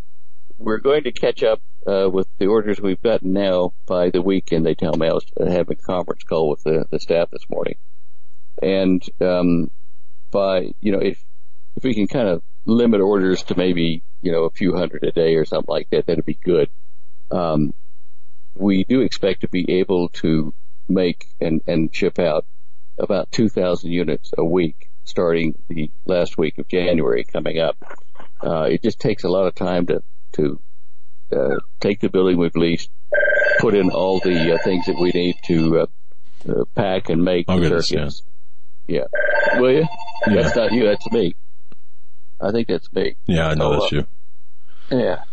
we're 0.58 0.80
going 0.80 1.04
to 1.04 1.12
catch 1.14 1.44
up 1.44 1.62
uh, 1.88 2.10
with 2.12 2.28
the 2.40 2.48
orders 2.48 2.80
we've 2.82 3.02
gotten 3.02 3.32
now 3.34 3.72
by 3.86 4.10
the 4.10 4.22
weekend. 4.22 4.66
They 4.66 4.76
tell 4.76 4.94
me 4.98 5.08
I 5.08 5.14
was 5.14 5.26
having 5.38 5.78
a 5.80 5.82
conference 5.82 6.24
call 6.24 6.50
with 6.50 6.64
the, 6.64 6.86
the 6.90 7.00
staff 7.00 7.30
this 7.32 7.50
morning, 7.50 7.76
and 8.62 9.02
um, 9.22 9.72
by 10.30 10.72
you 10.82 10.92
know 10.92 11.00
if 11.00 11.24
if 11.78 11.84
we 11.84 11.94
can 11.94 12.08
kind 12.08 12.28
of 12.28 12.44
limit 12.66 13.02
orders 13.02 13.44
to 13.44 13.58
maybe 13.58 14.04
you 14.22 14.32
know 14.32 14.44
a 14.44 14.50
few 14.52 14.76
hundred 14.76 15.04
a 15.04 15.12
day 15.12 15.36
or 15.36 15.46
something 15.46 15.72
like 15.72 15.90
that, 15.90 16.06
that'd 16.06 16.26
be 16.26 16.38
good. 16.44 16.70
Um, 17.32 17.74
we 18.56 18.84
do 18.84 19.02
expect 19.02 19.42
to 19.42 19.48
be 19.48 19.80
able 19.80 20.10
to 20.10 20.54
make 20.90 21.28
and, 21.40 21.62
and 21.68 21.94
ship 21.94 22.20
out 22.20 22.46
about 22.98 23.32
2,000 23.32 23.92
units 23.92 24.32
a 24.38 24.44
week 24.44 24.90
starting 25.04 25.58
the 25.68 25.90
last 26.06 26.38
week 26.38 26.58
of 26.58 26.68
January 26.68 27.24
coming 27.24 27.60
up. 27.60 27.78
Uh, 28.44 28.64
it 28.64 28.82
just 28.84 29.00
takes 29.00 29.24
a 29.24 29.30
lot 29.30 29.48
of 29.48 29.56
time 29.56 29.86
to, 29.88 30.04
to, 30.34 30.60
uh, 31.32 31.56
take 31.80 32.00
the 32.02 32.10
building 32.10 32.38
we've 32.38 32.56
leased, 32.56 32.90
put 33.60 33.74
in 33.74 33.90
all 33.90 34.20
the 34.20 34.54
uh, 34.54 34.58
things 34.64 34.86
that 34.86 35.00
we 35.00 35.12
need 35.12 35.36
to, 35.46 35.80
uh, 35.80 35.86
uh, 36.50 36.66
pack 36.76 37.10
and 37.10 37.24
make 37.24 37.48
the 37.48 37.58
get 37.58 37.84
circuits. 37.84 38.24
Yeah. 38.88 39.06
Will 39.56 39.72
you? 39.72 39.88
That's 40.26 40.56
not 40.56 40.72
you, 40.72 40.86
that's 40.86 41.10
me. 41.12 41.36
I 42.42 42.52
think 42.52 42.68
that's 42.68 42.92
me. 42.94 43.16
Yeah, 43.26 43.50
I 43.50 43.54
know 43.54 43.74
Oh, 43.74 43.80
that's 43.80 43.94
uh, 43.94 43.96
you. 44.92 45.00
Yeah. 45.00 45.24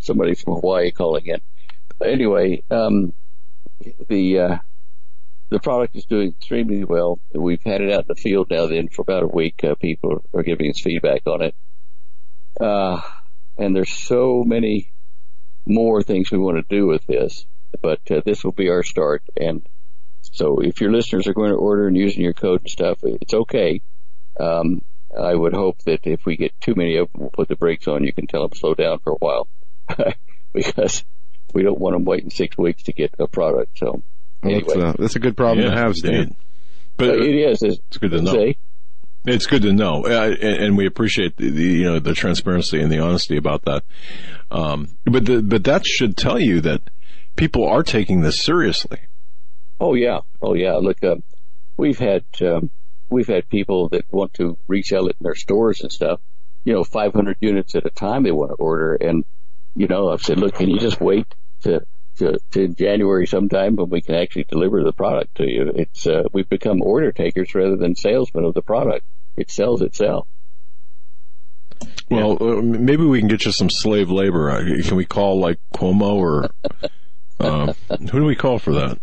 Somebody 0.00 0.34
from 0.34 0.54
Hawaii 0.54 0.90
calling 0.90 1.26
in. 1.26 1.40
Anyway, 2.04 2.62
um, 2.70 3.12
the, 4.08 4.38
uh, 4.38 4.58
the 5.50 5.58
product 5.58 5.96
is 5.96 6.04
doing 6.04 6.28
extremely 6.28 6.84
well. 6.84 7.18
We've 7.32 7.62
had 7.64 7.80
it 7.80 7.92
out 7.92 8.02
in 8.02 8.08
the 8.08 8.14
field 8.14 8.48
now 8.50 8.66
then 8.66 8.88
for 8.88 9.02
about 9.02 9.22
a 9.22 9.28
week. 9.28 9.62
Uh, 9.64 9.74
people 9.74 10.24
are 10.34 10.42
giving 10.42 10.70
us 10.70 10.80
feedback 10.80 11.22
on 11.26 11.42
it. 11.42 11.54
Uh, 12.60 13.00
and 13.58 13.74
there's 13.74 13.90
so 13.92 14.44
many 14.44 14.90
more 15.66 16.02
things 16.02 16.30
we 16.30 16.38
want 16.38 16.56
to 16.56 16.74
do 16.74 16.86
with 16.86 17.06
this, 17.06 17.44
but 17.82 18.00
uh, 18.10 18.20
this 18.24 18.44
will 18.44 18.52
be 18.52 18.68
our 18.68 18.82
start. 18.82 19.22
And 19.36 19.66
so 20.22 20.60
if 20.60 20.80
your 20.80 20.92
listeners 20.92 21.26
are 21.26 21.34
going 21.34 21.50
to 21.50 21.56
order 21.56 21.86
and 21.88 21.96
using 21.96 22.22
your 22.22 22.32
code 22.34 22.62
and 22.62 22.70
stuff, 22.70 22.98
it's 23.02 23.34
okay. 23.34 23.80
Um, 24.38 24.82
I 25.16 25.34
would 25.34 25.54
hope 25.54 25.78
that 25.84 26.06
if 26.06 26.24
we 26.24 26.36
get 26.36 26.58
too 26.60 26.74
many 26.74 26.96
of 26.96 27.10
them, 27.12 27.22
we'll 27.22 27.30
put 27.30 27.48
the 27.48 27.56
brakes 27.56 27.88
on. 27.88 28.04
You 28.04 28.12
can 28.12 28.26
tell 28.26 28.42
them 28.42 28.56
slow 28.56 28.74
down 28.74 28.98
for 29.00 29.12
a 29.12 29.16
while 29.16 29.48
because 30.52 31.04
we 31.54 31.62
don't 31.62 31.78
want 31.78 31.94
them 31.94 32.04
waiting 32.04 32.30
six 32.30 32.56
weeks 32.58 32.84
to 32.84 32.92
get 32.92 33.14
a 33.18 33.26
product. 33.26 33.78
So 33.78 34.02
Well, 34.42 34.54
anyway, 34.54 34.74
that's, 34.76 34.98
a, 34.98 35.02
that's 35.02 35.16
a 35.16 35.20
good 35.20 35.36
problem 35.36 35.66
yeah, 35.66 35.74
to 35.74 35.80
have, 35.80 35.94
Stan. 35.94 36.14
indeed. 36.14 36.36
But 36.96 37.10
Uh, 37.10 37.22
it 37.22 37.34
is. 37.34 37.62
It's, 37.62 37.78
it's 37.88 37.96
good 37.98 38.10
to 38.12 38.22
know. 38.22 38.32
Say, 38.32 38.56
It's 39.26 39.46
good 39.46 39.62
to 39.62 39.72
know, 39.72 40.04
uh, 40.06 40.34
and, 40.40 40.64
and 40.64 40.76
we 40.76 40.86
appreciate 40.86 41.36
the, 41.36 41.50
the 41.50 41.62
you 41.62 41.84
know 41.84 41.98
the 41.98 42.14
transparency 42.14 42.80
and 42.80 42.90
the 42.90 43.00
honesty 43.00 43.36
about 43.36 43.64
that. 43.64 43.84
Um, 44.50 44.88
but 45.04 45.26
the, 45.26 45.42
but 45.42 45.64
that 45.64 45.84
should 45.84 46.16
tell 46.16 46.38
you 46.38 46.60
that 46.62 46.82
people 47.34 47.66
are 47.66 47.82
taking 47.82 48.20
this 48.22 48.40
seriously. 48.40 48.98
oh 49.80 49.94
yeah, 49.94 50.20
oh 50.40 50.54
yeah. 50.54 50.76
Look, 50.76 51.02
um, 51.04 51.22
we've 51.76 51.98
had 51.98 52.24
um, 52.40 52.70
we've 53.08 53.26
had 53.26 53.48
people 53.48 53.88
that 53.90 54.04
want 54.10 54.34
to 54.34 54.58
resell 54.68 55.08
it 55.08 55.16
in 55.20 55.24
their 55.24 55.34
stores 55.34 55.80
and 55.80 55.92
stuff. 55.92 56.20
You 56.64 56.72
know, 56.72 56.84
500 56.84 57.36
units 57.40 57.74
at 57.74 57.86
a 57.86 57.90
time 57.90 58.22
they 58.22 58.32
want 58.32 58.50
to 58.50 58.56
order, 58.56 58.94
and 58.96 59.24
you 59.74 59.86
know, 59.86 60.10
I've 60.10 60.22
said, 60.22 60.38
look, 60.38 60.54
can 60.54 60.68
you 60.68 60.78
just 60.78 61.00
wait 61.00 61.26
to 61.62 61.86
to, 62.18 62.38
to 62.52 62.68
January 62.68 63.26
sometime 63.26 63.76
when 63.76 63.90
we 63.90 64.00
can 64.00 64.14
actually 64.14 64.44
deliver 64.44 64.82
the 64.82 64.92
product 64.92 65.36
to 65.36 65.48
you? 65.48 65.72
It's 65.74 66.06
uh, 66.06 66.24
we've 66.32 66.48
become 66.48 66.82
order 66.82 67.12
takers 67.12 67.54
rather 67.54 67.76
than 67.76 67.94
salesmen 67.94 68.44
of 68.44 68.54
the 68.54 68.62
product. 68.62 69.04
It 69.36 69.50
sells 69.50 69.82
itself. 69.82 70.26
Well, 72.08 72.38
uh, 72.40 72.62
maybe 72.62 73.04
we 73.04 73.18
can 73.18 73.28
get 73.28 73.44
you 73.44 73.52
some 73.52 73.68
slave 73.68 74.10
labor. 74.10 74.50
Uh, 74.50 74.64
Can 74.84 74.96
we 74.96 75.04
call 75.04 75.40
like 75.40 75.58
Cuomo 75.74 76.14
or 76.14 76.50
uh, 77.40 77.74
who 77.88 78.20
do 78.20 78.24
we 78.24 78.36
call 78.36 78.58
for 78.58 78.72
that? 78.74 78.98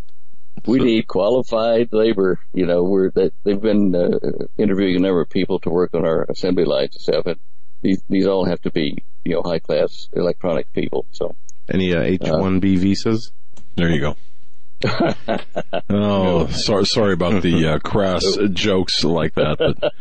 We 0.65 0.79
need 0.79 1.07
qualified 1.07 1.89
labor. 1.91 2.39
You 2.53 2.65
know, 2.65 2.83
we're 2.83 3.11
that 3.11 3.33
they've 3.43 3.61
been 3.61 3.95
uh, 3.95 4.19
interviewing 4.57 4.95
a 4.95 4.99
number 4.99 5.21
of 5.21 5.29
people 5.29 5.59
to 5.59 5.69
work 5.69 5.93
on 5.93 6.05
our 6.05 6.25
assembly 6.29 6.65
lines 6.65 6.95
and 6.95 7.01
stuff, 7.01 7.25
and 7.25 7.39
these 7.81 8.01
these 8.09 8.27
all 8.27 8.45
have 8.45 8.61
to 8.61 8.71
be 8.71 9.03
you 9.23 9.35
know 9.35 9.41
high 9.43 9.59
class 9.59 10.09
electronic 10.13 10.71
people. 10.73 11.05
So 11.11 11.35
Any 11.69 11.93
uh, 11.93 12.01
H-1B 12.01 12.77
visas? 12.77 13.31
There 13.75 13.89
you 13.89 13.99
go. 13.99 14.15
oh, 15.89 16.47
sorry, 16.47 16.85
sorry 16.85 17.13
about 17.13 17.41
the 17.41 17.67
uh, 17.67 17.79
crass 17.79 18.37
jokes 18.51 19.03
like 19.03 19.33
that, 19.35 19.57
but 19.57 19.93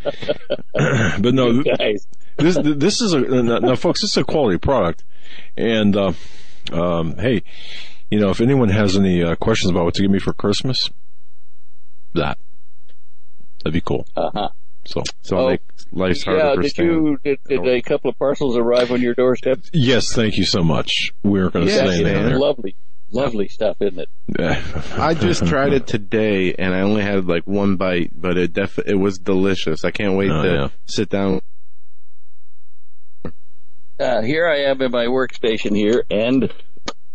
but 1.23 1.35
no, 1.35 1.63
guys, 1.63 2.07
this 2.37 2.59
this 2.61 3.01
is 3.01 3.13
a 3.13 3.21
now, 3.21 3.59
now, 3.59 3.77
folks. 3.77 4.01
This 4.01 4.11
is 4.11 4.17
a 4.17 4.25
quality 4.25 4.59
product, 4.59 5.05
and 5.57 5.97
uh, 5.97 6.13
um, 6.73 7.17
hey, 7.17 7.45
you 8.13 8.21
know, 8.21 8.31
if 8.31 8.41
anyone 8.43 8.69
has 8.69 8.97
any 8.97 9.23
uh, 9.23 9.35
questions 9.37 9.71
about 9.71 9.85
what 9.85 9.95
to 9.95 10.03
give 10.03 10.11
me 10.11 10.19
for 10.19 10.33
Christmas, 10.35 10.91
that 12.15 12.37
that'd 13.65 13.73
be 13.73 13.81
cool. 13.81 14.07
uh 14.17 14.31
huh. 14.35 14.49
So 14.85 15.03
So 15.23 15.37
I'll 15.39 15.45
Oh, 15.45 15.49
make 15.51 15.61
life's 15.93 16.25
harder 16.25 16.45
Yeah, 16.45 16.57
did 16.61 16.71
Stan. 16.73 16.87
you 16.87 17.19
did, 17.25 17.39
did 17.49 17.67
a 17.67 17.81
couple 17.83 18.11
of 18.11 18.19
parcels 18.19 18.57
arrive 18.57 18.91
on 18.91 19.01
your 19.01 19.15
doorstep? 19.15 19.61
yes, 19.73 20.13
thank 20.13 20.37
you 20.37 20.45
so 20.45 20.63
much. 20.63 21.13
We're 21.23 21.49
going 21.51 21.67
to 21.67 21.73
Yes, 21.73 21.81
say 21.89 21.95
anything 21.95 22.13
man. 22.15 22.27
there. 22.27 22.39
Lovely, 22.39 22.75
lovely 23.13 23.49
stuff, 23.49 23.77
isn't 23.81 24.01
it? 24.01 24.09
I 24.99 25.15
just 25.15 25.47
tried 25.53 25.73
it 25.73 25.87
today, 25.87 26.55
and 26.55 26.75
I 26.75 26.81
only 26.81 27.03
had 27.03 27.27
like 27.27 27.47
one 27.47 27.77
bite, 27.77 28.11
but 28.15 28.37
it 28.37 28.53
def 28.53 28.79
it 28.81 28.97
was 28.99 29.19
delicious. 29.19 29.85
I 29.85 29.91
can't 29.91 30.17
wait 30.19 30.31
Oh, 30.31 30.43
to 30.43 30.49
yeah. 30.53 30.69
sit 30.87 31.09
down. 31.09 31.41
Uh, 34.01 34.21
here 34.23 34.49
I 34.49 34.63
am 34.71 34.83
in 34.83 34.91
my 34.91 35.07
workstation 35.07 35.77
here, 35.77 36.05
and 36.11 36.53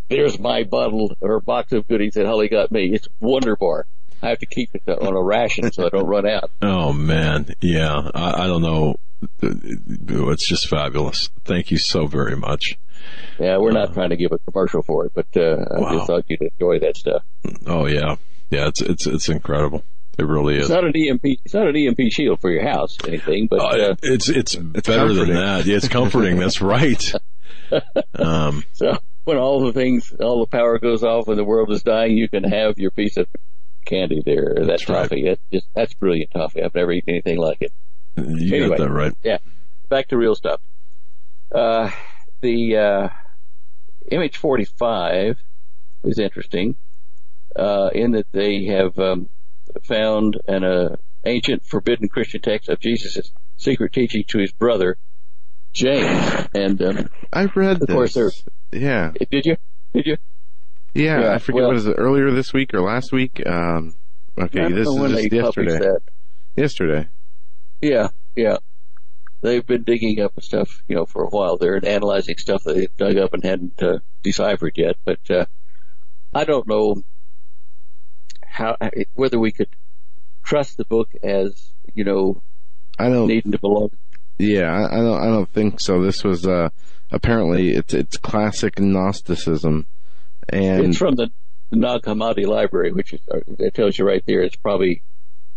there's 0.09 0.39
my 0.39 0.63
bottle 0.63 1.15
or 1.21 1.39
box 1.39 1.71
of 1.73 1.87
goodies 1.87 2.13
that 2.15 2.25
Holly 2.25 2.47
got 2.47 2.71
me. 2.71 2.91
It's 2.93 3.07
Wonder 3.19 3.55
Bar. 3.55 3.85
I 4.21 4.29
have 4.29 4.39
to 4.39 4.45
keep 4.47 4.71
it 4.73 4.81
on 4.89 5.13
a 5.15 5.21
ration 5.21 5.71
so 5.71 5.85
I 5.85 5.89
don't 5.89 6.07
run 6.07 6.27
out. 6.27 6.49
Oh 6.61 6.91
man, 6.93 7.47
yeah. 7.61 8.09
I, 8.15 8.43
I 8.43 8.47
don't 8.47 8.61
know. 8.61 8.95
It's 9.41 10.47
just 10.47 10.67
fabulous. 10.67 11.29
Thank 11.45 11.71
you 11.71 11.77
so 11.77 12.07
very 12.07 12.35
much. 12.35 12.77
Yeah, 13.39 13.57
we're 13.57 13.71
not 13.71 13.93
trying 13.93 14.09
to 14.09 14.15
give 14.17 14.31
a 14.31 14.39
commercial 14.39 14.81
for 14.83 15.05
it, 15.05 15.11
but 15.13 15.27
uh, 15.35 15.63
I 15.75 15.79
Wow. 15.79 15.93
just 15.93 16.07
thought 16.07 16.23
you'd 16.27 16.41
enjoy 16.41 16.79
that 16.79 16.97
stuff. 16.97 17.23
Oh 17.65 17.85
yeah, 17.85 18.15
yeah. 18.49 18.67
It's 18.67 18.81
it's 18.81 19.05
it's 19.07 19.29
incredible. 19.29 19.83
It 20.17 20.25
really 20.25 20.55
is. 20.55 20.61
It's 20.61 20.69
is. 20.69 20.75
not 20.75 20.83
an 20.85 20.93
EMP. 20.95 21.21
It's 21.45 21.53
not 21.53 21.67
an 21.67 21.75
EMP 21.75 22.11
shield 22.11 22.41
for 22.41 22.49
your 22.49 22.63
house, 22.67 22.97
anything, 23.07 23.45
but 23.47 23.59
Uh, 23.59 23.91
uh, 23.91 23.95
it's 24.01 24.29
it's 24.29 24.55
better 24.55 24.81
comforting. 25.07 25.27
than 25.27 25.35
that. 25.35 25.65
Yeah, 25.65 25.75
it's 25.77 25.87
comforting. 25.87 26.37
That's 26.37 26.61
right. 26.61 27.03
Um, 28.15 28.63
so 28.73 28.97
when 29.27 29.37
all 29.37 29.59
the 29.59 29.73
things, 29.73 30.13
all 30.21 30.39
the 30.39 30.45
power 30.47 30.79
goes 30.79 31.03
off 31.03 31.27
and 31.27 31.37
the 31.37 31.43
world 31.43 31.69
is 31.69 31.83
dying, 31.83 32.17
you 32.17 32.29
can 32.29 32.45
have 32.45 32.77
your 32.77 32.91
piece 32.91 33.17
of 33.17 33.27
candy 33.83 34.21
there. 34.25 34.53
That 34.55 34.67
That's 34.67 34.87
right. 34.87 35.01
toffee. 35.03 35.25
That's 35.25 35.41
just 35.51 35.67
that's 35.75 35.93
brilliant 35.95 36.31
toffee. 36.31 36.63
I've 36.63 36.73
never 36.73 36.93
eaten 36.93 37.09
anything 37.09 37.37
like 37.37 37.57
it. 37.59 37.73
you 38.15 38.55
Anyway. 38.55 38.77
got 38.77 38.85
that 38.85 38.89
right. 38.91 39.13
Yeah. 39.23 39.39
Back 39.89 40.07
to 40.09 40.17
real 40.17 40.33
stuff. 40.33 40.61
Uh, 41.51 41.91
the 42.39 42.77
uh, 42.77 43.09
MH45 44.09 45.35
is 46.05 46.19
interesting 46.19 46.77
uh, 47.53 47.89
in 47.93 48.11
that 48.11 48.27
they 48.31 48.63
have 48.67 48.97
um, 48.97 49.27
found 49.83 50.39
an 50.47 50.63
uh, 50.63 50.95
ancient 51.25 51.65
forbidden 51.65 52.07
Christian 52.07 52.39
text 52.41 52.69
of 52.69 52.79
Jesus' 52.79 53.29
secret 53.57 53.91
teaching 53.91 54.23
to 54.29 54.37
his 54.39 54.53
brother 54.53 54.97
James. 55.73 56.47
And 56.53 56.81
um, 56.81 57.09
I 57.31 57.45
read 57.45 57.81
Of 57.81 57.87
this. 57.87 58.13
course 58.13 58.43
Yeah, 58.71 59.11
did 59.31 59.45
you? 59.45 59.57
Did 59.93 60.05
you? 60.07 60.17
yeah. 60.93 61.19
Yeah, 61.21 61.33
I 61.33 61.37
forget 61.37 61.61
well- 61.61 61.67
what 61.69 61.77
is 61.77 61.85
it 61.85 61.93
earlier 61.97 62.31
this 62.31 62.53
week 62.53 62.73
or 62.73 62.81
last 62.81 63.11
week. 63.11 63.41
Um, 63.45 63.95
okay, 64.37 64.71
this 64.71 64.87
is 64.87 64.95
just 64.95 65.31
yesterday. 65.33 65.77
That. 65.79 65.99
Yesterday. 66.55 67.07
Yeah, 67.81 68.07
yeah. 68.35 68.57
They've 69.41 69.65
been 69.65 69.83
digging 69.83 70.19
up 70.19 70.33
stuff, 70.41 70.81
you 70.87 70.95
know, 70.95 71.05
for 71.05 71.23
a 71.23 71.27
while. 71.29 71.57
They're 71.57 71.79
analyzing 71.85 72.37
stuff 72.37 72.63
that 72.63 72.73
they 72.75 72.87
dug 72.97 73.17
up 73.17 73.33
and 73.35 73.43
hadn't 73.43 73.81
uh, 73.83 73.99
deciphered 74.23 74.73
yet. 74.77 74.97
But 75.05 75.19
uh, 75.29 75.45
I 76.33 76.43
don't 76.43 76.67
know 76.67 77.03
how 78.47 78.75
whether 79.13 79.37
we 79.37 79.51
could 79.51 79.69
trust 80.43 80.77
the 80.77 80.85
book 80.85 81.09
as 81.21 81.69
you 81.93 82.03
know, 82.03 82.41
I 82.97 83.09
don't 83.09 83.27
needing 83.27 83.51
to 83.51 83.59
belong. 83.59 83.91
Yeah, 84.37 84.71
I, 84.71 84.99
I 84.99 85.01
don't. 85.01 85.21
I 85.21 85.25
don't 85.25 85.49
think 85.49 85.79
so. 85.79 86.01
This 86.03 86.23
was 86.23 86.45
uh, 86.45 86.69
apparently 87.11 87.71
it's 87.71 87.93
it's 87.93 88.17
classic 88.17 88.79
Gnosticism, 88.79 89.85
and 90.49 90.85
it's 90.85 90.97
from 90.97 91.15
the 91.15 91.31
Nag 91.71 92.03
Hammadi 92.03 92.45
Library, 92.45 92.91
which 92.91 93.13
is, 93.13 93.21
uh, 93.33 93.39
it 93.59 93.73
tells 93.73 93.97
you 93.97 94.05
right 94.05 94.23
there 94.27 94.41
it's 94.41 94.55
probably 94.55 95.01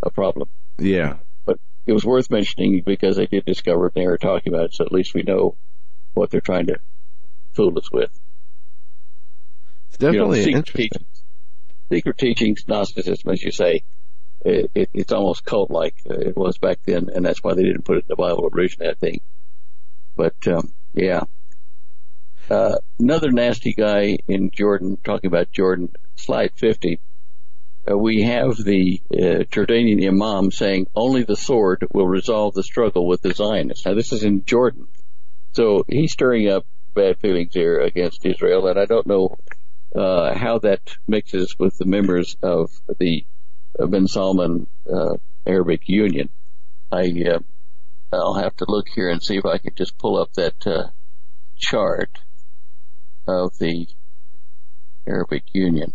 a 0.01 0.09
problem. 0.09 0.49
Yeah, 0.79 1.17
but 1.45 1.59
it 1.85 1.93
was 1.93 2.03
worth 2.03 2.31
mentioning 2.31 2.81
because 2.83 3.17
they 3.17 3.27
did 3.27 3.45
discover 3.45 3.87
it 3.87 3.93
and 3.95 4.03
they 4.03 4.07
were 4.07 4.17
talking 4.17 4.53
about 4.53 4.65
it, 4.65 4.73
so 4.73 4.83
at 4.83 4.91
least 4.91 5.13
we 5.13 5.21
know 5.21 5.55
what 6.13 6.31
they're 6.31 6.41
trying 6.41 6.67
to 6.67 6.79
fool 7.53 7.77
us 7.77 7.91
with. 7.91 8.09
It's 9.89 9.97
definitely 9.97 10.39
you 10.39 10.45
know, 10.45 10.45
secret 10.45 10.57
interesting. 10.57 10.89
Teachings, 10.89 11.23
secret 11.89 12.17
teachings, 12.17 12.67
Gnosticism, 12.67 13.29
as 13.31 13.43
you 13.43 13.51
say, 13.51 13.83
it, 14.45 14.71
it, 14.73 14.89
it's 14.93 15.11
almost 15.11 15.45
cult-like. 15.45 15.95
Uh, 16.09 16.15
it 16.15 16.37
was 16.37 16.57
back 16.57 16.79
then, 16.85 17.09
and 17.13 17.25
that's 17.25 17.43
why 17.43 17.53
they 17.53 17.63
didn't 17.63 17.85
put 17.85 17.97
it 17.97 18.05
in 18.05 18.09
the 18.09 18.15
Bible 18.15 18.49
originally, 18.51 18.91
I 18.91 18.95
think. 18.95 19.21
But 20.15 20.35
um, 20.47 20.71
yeah, 20.93 21.23
uh, 22.49 22.75
another 22.99 23.31
nasty 23.31 23.73
guy 23.73 24.17
in 24.27 24.51
Jordan, 24.51 24.97
talking 25.03 25.27
about 25.27 25.51
Jordan, 25.51 25.89
slide 26.15 26.51
50. 26.55 26.99
Uh, 27.89 27.97
we 27.97 28.23
have 28.23 28.57
the 28.57 29.01
uh, 29.11 29.43
Jordanian 29.49 30.05
Imam 30.05 30.51
saying 30.51 30.87
only 30.95 31.23
the 31.23 31.35
sword 31.35 31.87
will 31.91 32.07
resolve 32.07 32.53
the 32.53 32.63
struggle 32.63 33.07
with 33.07 33.21
the 33.21 33.33
Zionists. 33.33 33.85
Now 33.85 33.93
this 33.93 34.11
is 34.11 34.23
in 34.23 34.45
Jordan. 34.45 34.87
So 35.53 35.83
he's 35.87 36.11
stirring 36.11 36.49
up 36.49 36.65
bad 36.93 37.17
feelings 37.19 37.53
here 37.53 37.79
against 37.79 38.25
Israel, 38.25 38.67
and 38.67 38.79
I 38.79 38.85
don't 38.85 39.07
know 39.07 39.37
uh, 39.95 40.37
how 40.37 40.59
that 40.59 40.97
mixes 41.07 41.57
with 41.57 41.77
the 41.77 41.85
members 41.85 42.37
of 42.41 42.69
the 42.99 43.25
bin 43.89 44.07
Salman 44.07 44.67
uh, 44.91 45.15
Arabic 45.45 45.87
Union. 45.87 46.29
I 46.91 47.13
uh, 47.29 47.39
I'll 48.13 48.35
have 48.35 48.55
to 48.57 48.65
look 48.67 48.89
here 48.89 49.09
and 49.09 49.23
see 49.23 49.37
if 49.37 49.45
I 49.45 49.57
can 49.57 49.73
just 49.75 49.97
pull 49.97 50.17
up 50.17 50.33
that 50.33 50.67
uh, 50.67 50.89
chart 51.57 52.19
of 53.27 53.57
the 53.57 53.87
Arabic 55.07 55.43
Union. 55.53 55.93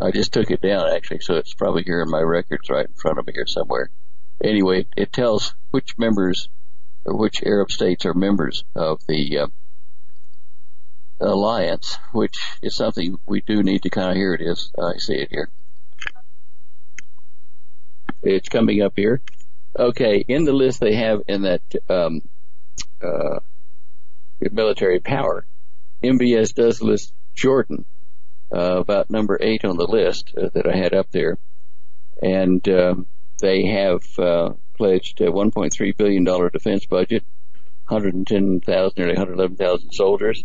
I 0.00 0.10
just 0.10 0.32
took 0.32 0.50
it 0.50 0.60
down 0.60 0.88
actually, 0.88 1.20
so 1.20 1.34
it's 1.34 1.54
probably 1.54 1.82
here 1.82 2.02
in 2.02 2.10
my 2.10 2.20
records 2.20 2.70
right 2.70 2.86
in 2.86 2.94
front 2.94 3.18
of 3.18 3.26
me 3.26 3.32
here 3.32 3.46
somewhere. 3.46 3.90
Anyway, 4.42 4.86
it 4.96 5.12
tells 5.12 5.54
which 5.70 5.98
members 5.98 6.48
which 7.06 7.42
Arab 7.44 7.70
states 7.70 8.06
are 8.06 8.14
members 8.14 8.64
of 8.74 9.04
the 9.06 9.38
uh, 9.38 9.46
alliance, 11.20 11.98
which 12.12 12.38
is 12.62 12.74
something 12.74 13.18
we 13.26 13.40
do 13.40 13.62
need 13.62 13.82
to 13.82 13.90
kind 13.90 14.10
of 14.10 14.16
hear 14.16 14.34
it 14.34 14.40
is. 14.40 14.72
I 14.78 14.98
see 14.98 15.14
it 15.14 15.28
here. 15.30 15.50
It's 18.24 18.48
coming 18.48 18.80
up 18.80 18.94
here. 18.96 19.20
Okay, 19.78 20.24
in 20.26 20.44
the 20.44 20.52
list 20.52 20.80
they 20.80 20.94
have 20.94 21.22
in 21.28 21.42
that 21.42 21.62
um, 21.90 22.22
uh, 23.02 23.40
military 24.40 25.00
power, 25.00 25.44
MBS 26.02 26.54
does 26.54 26.80
list 26.80 27.12
Jordan 27.34 27.84
uh, 28.52 28.78
about 28.78 29.10
number 29.10 29.36
eight 29.40 29.64
on 29.64 29.76
the 29.76 29.86
list 29.86 30.32
uh, 30.36 30.48
that 30.54 30.66
I 30.66 30.76
had 30.76 30.94
up 30.94 31.10
there, 31.10 31.36
and 32.22 32.66
um, 32.68 33.06
they 33.40 33.66
have 33.66 34.18
uh, 34.18 34.54
pledged 34.76 35.20
a 35.20 35.30
1.3 35.30 35.96
billion 35.96 36.24
dollar 36.24 36.48
defense 36.48 36.86
budget, 36.86 37.24
110,000 37.88 39.02
or 39.02 39.06
111,000 39.06 39.90
soldiers, 39.92 40.44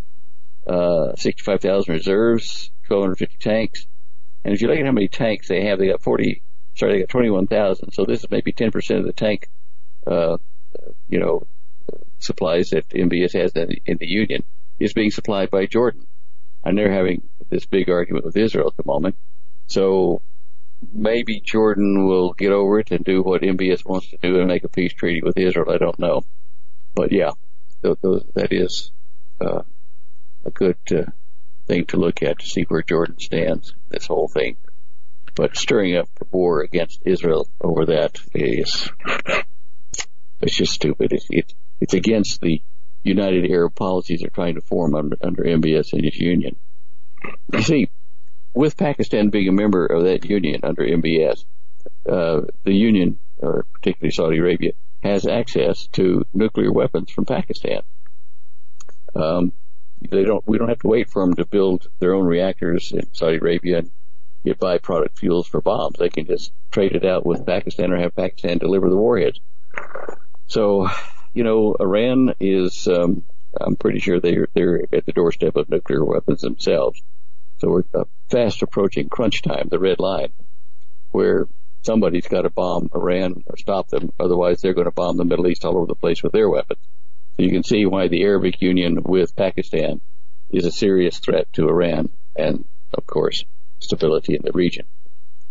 uh, 0.67 1.16
65,000 1.16 1.93
reserves, 1.93 2.72
1,250 2.88 3.38
tanks, 3.38 3.88
and 4.43 4.53
if 4.53 4.61
you 4.61 4.67
look 4.67 4.80
at 4.80 4.85
how 4.85 4.91
many 4.91 5.08
tanks 5.08 5.48
they 5.48 5.66
have, 5.66 5.80
they 5.80 5.88
got 5.88 6.01
40 6.01 6.41
sorry, 6.80 6.93
they 6.93 6.99
got 6.99 7.09
21,000. 7.09 7.91
So 7.91 8.06
this 8.06 8.24
is 8.24 8.32
maybe 8.32 8.53
10% 8.53 8.99
of 8.99 9.06
the 9.06 9.14
tank, 9.14 9.49
uh, 10.08 10.38
you 11.09 11.19
know, 11.19 11.45
supplies 12.19 12.69
that 12.69 12.88
MBS 12.90 13.33
has 13.33 13.51
in 13.51 13.67
the, 13.67 13.82
in 13.85 13.98
the 13.98 14.08
Union 14.08 14.43
is 14.80 14.93
being 14.93 15.11
supplied 15.11 15.51
by 15.51 15.66
Jordan. 15.66 16.06
And 16.64 16.77
they're 16.77 16.91
having 16.91 17.24
this 17.49 17.66
big 17.66 17.90
argument 17.90 18.25
with 18.25 18.38
Israel 18.38 18.67
at 18.67 18.77
the 18.77 18.85
moment. 18.85 19.16
So 19.67 20.22
maybe 20.93 21.41
Jordan 21.41 22.08
will 22.08 22.33
get 22.33 22.51
over 22.51 22.80
it 22.80 22.91
and 22.91 23.03
do 23.03 23.22
what 23.22 23.41
MBS 23.41 23.85
wants 23.85 24.09
to 24.09 24.17
do 24.22 24.40
and 24.40 24.48
make 24.48 24.64
a 24.64 24.69
peace 24.69 24.93
treaty 24.93 25.22
with 25.22 25.38
Israel. 25.38 25.72
I 25.72 25.77
don't 25.77 25.99
know. 25.99 26.24
But 26.95 27.11
yeah, 27.11 27.32
th- 27.83 27.98
th- 28.01 28.24
that 28.33 28.53
is, 28.53 28.91
uh, 29.41 29.64
a 30.45 30.51
good, 30.51 30.77
uh, 30.91 31.11
thing 31.67 31.85
to 31.85 31.98
look 31.98 32.24
at 32.24 32.40
to 32.40 32.48
see 32.48 32.64
where 32.64 32.82
Jordan 32.82 33.19
stands, 33.19 33.74
this 33.90 34.08
whole 34.08 34.27
thing. 34.27 34.58
But 35.40 35.56
stirring 35.56 35.95
up 35.95 36.09
war 36.32 36.59
against 36.59 37.00
Israel 37.06 37.48
over 37.61 37.85
that 37.85 38.19
is 38.34 38.90
it's 40.42 40.58
just 40.58 40.74
stupid. 40.74 41.14
It's 41.14 41.53
it's, 41.80 41.93
against 41.93 42.42
the 42.42 42.61
United 43.03 43.50
Arab 43.50 43.74
policies 43.74 44.19
they're 44.19 44.30
trying 44.32 44.56
to 44.56 44.61
form 44.61 44.95
under, 44.95 45.16
under 45.22 45.43
MBS 45.43 45.93
and 45.93 46.03
its 46.03 46.18
union. 46.18 46.58
You 47.53 47.61
see, 47.61 47.90
with 48.53 48.76
Pakistan 48.76 49.30
being 49.30 49.48
a 49.48 49.53
member 49.53 49.85
of 49.85 50.03
that 50.03 50.26
union 50.26 50.59
under 50.64 50.84
MBS, 50.84 51.45
uh, 52.06 52.42
the 52.66 52.74
union, 52.74 53.18
or 53.38 53.66
particularly 53.76 54.11
Saudi 54.11 54.40
Arabia, 54.40 54.74
has 55.03 55.26
access 55.26 55.88
to 55.93 56.26
nuclear 56.34 56.74
weapons 56.74 57.11
from 57.11 57.24
Pakistan. 57.24 57.84
Um, 59.16 59.53
they 60.01 60.26
don't. 60.26 60.45
We 60.45 60.58
don't 60.58 60.68
have 60.68 60.80
to 60.80 60.90
wait 60.90 61.09
for 61.09 61.26
them 61.26 61.35
to 61.35 61.45
build 61.45 61.88
their 62.00 62.14
own 62.14 62.26
reactors 62.26 62.92
in 62.92 63.14
Saudi 63.14 63.38
Arabia 63.38 63.77
and 63.77 63.92
get 64.43 64.59
byproduct 64.59 65.18
fuels 65.18 65.48
for 65.48 65.61
bombs. 65.61 65.98
They 65.98 66.09
can 66.09 66.26
just 66.26 66.51
trade 66.72 66.95
it 66.95 67.06
out 67.06 67.26
with 67.26 67.45
Pakistan 67.45 67.92
or 67.92 67.98
have 67.98 68.16
Pakistan 68.16 68.58
deliver 68.58 68.90
the 68.90 68.98
warheads. 68.98 69.40
So, 70.48 70.90
you 71.34 71.43
know, 71.43 71.76
Iran 71.80 72.34
is, 72.40 72.88
um, 72.88 73.24
I'm 73.59 73.76
pretty 73.76 74.00
sure 74.00 74.19
they're, 74.19 74.48
they're 74.53 74.84
at 74.93 75.06
the 75.06 75.11
doorstep 75.11 75.56
of 75.56 75.69
nuclear 75.69 76.03
weapons 76.03 76.42
themselves. 76.42 77.01
So 77.59 77.69
we're 77.69 77.84
uh, 77.93 78.06
fast 78.30 78.61
approaching 78.61 79.09
crunch 79.09 79.42
time, 79.42 79.68
the 79.69 79.80
red 79.80 80.00
line, 80.00 80.30
where 81.11 81.48
somebody's 81.82 82.27
got 82.27 82.43
to 82.43 82.50
bomb 82.50 82.90
Iran 82.95 83.43
or 83.48 83.58
stop 83.58 83.90
them. 83.90 84.11
Otherwise, 84.19 84.61
they're 84.61 84.74
going 84.74 84.85
to 84.85 84.92
bomb 84.92 85.18
the 85.18 85.26
Middle 85.26 85.48
East 85.48 85.66
all 85.66 85.77
over 85.77 85.85
the 85.85 85.95
place 85.95 86.24
with 86.24 86.32
their 86.32 86.50
weapons. 86.50 86.80
So 87.35 87.43
you 87.43 87.51
can 87.51 87.64
see 87.64 87.85
why 87.85 88.08
the 88.08 88.24
Arabic 88.24 88.61
Union 88.61 89.03
with 89.03 89.35
Pakistan 89.35 90.01
is 90.51 90.66
a 90.66 90.72
serious 90.72 91.19
threat 91.19 91.51
to 91.53 91.68
Iran 91.68 92.09
and, 92.35 92.66
of 92.93 93.06
course, 93.06 93.45
stability 93.80 94.35
in 94.35 94.41
the 94.43 94.51
region. 94.51 94.85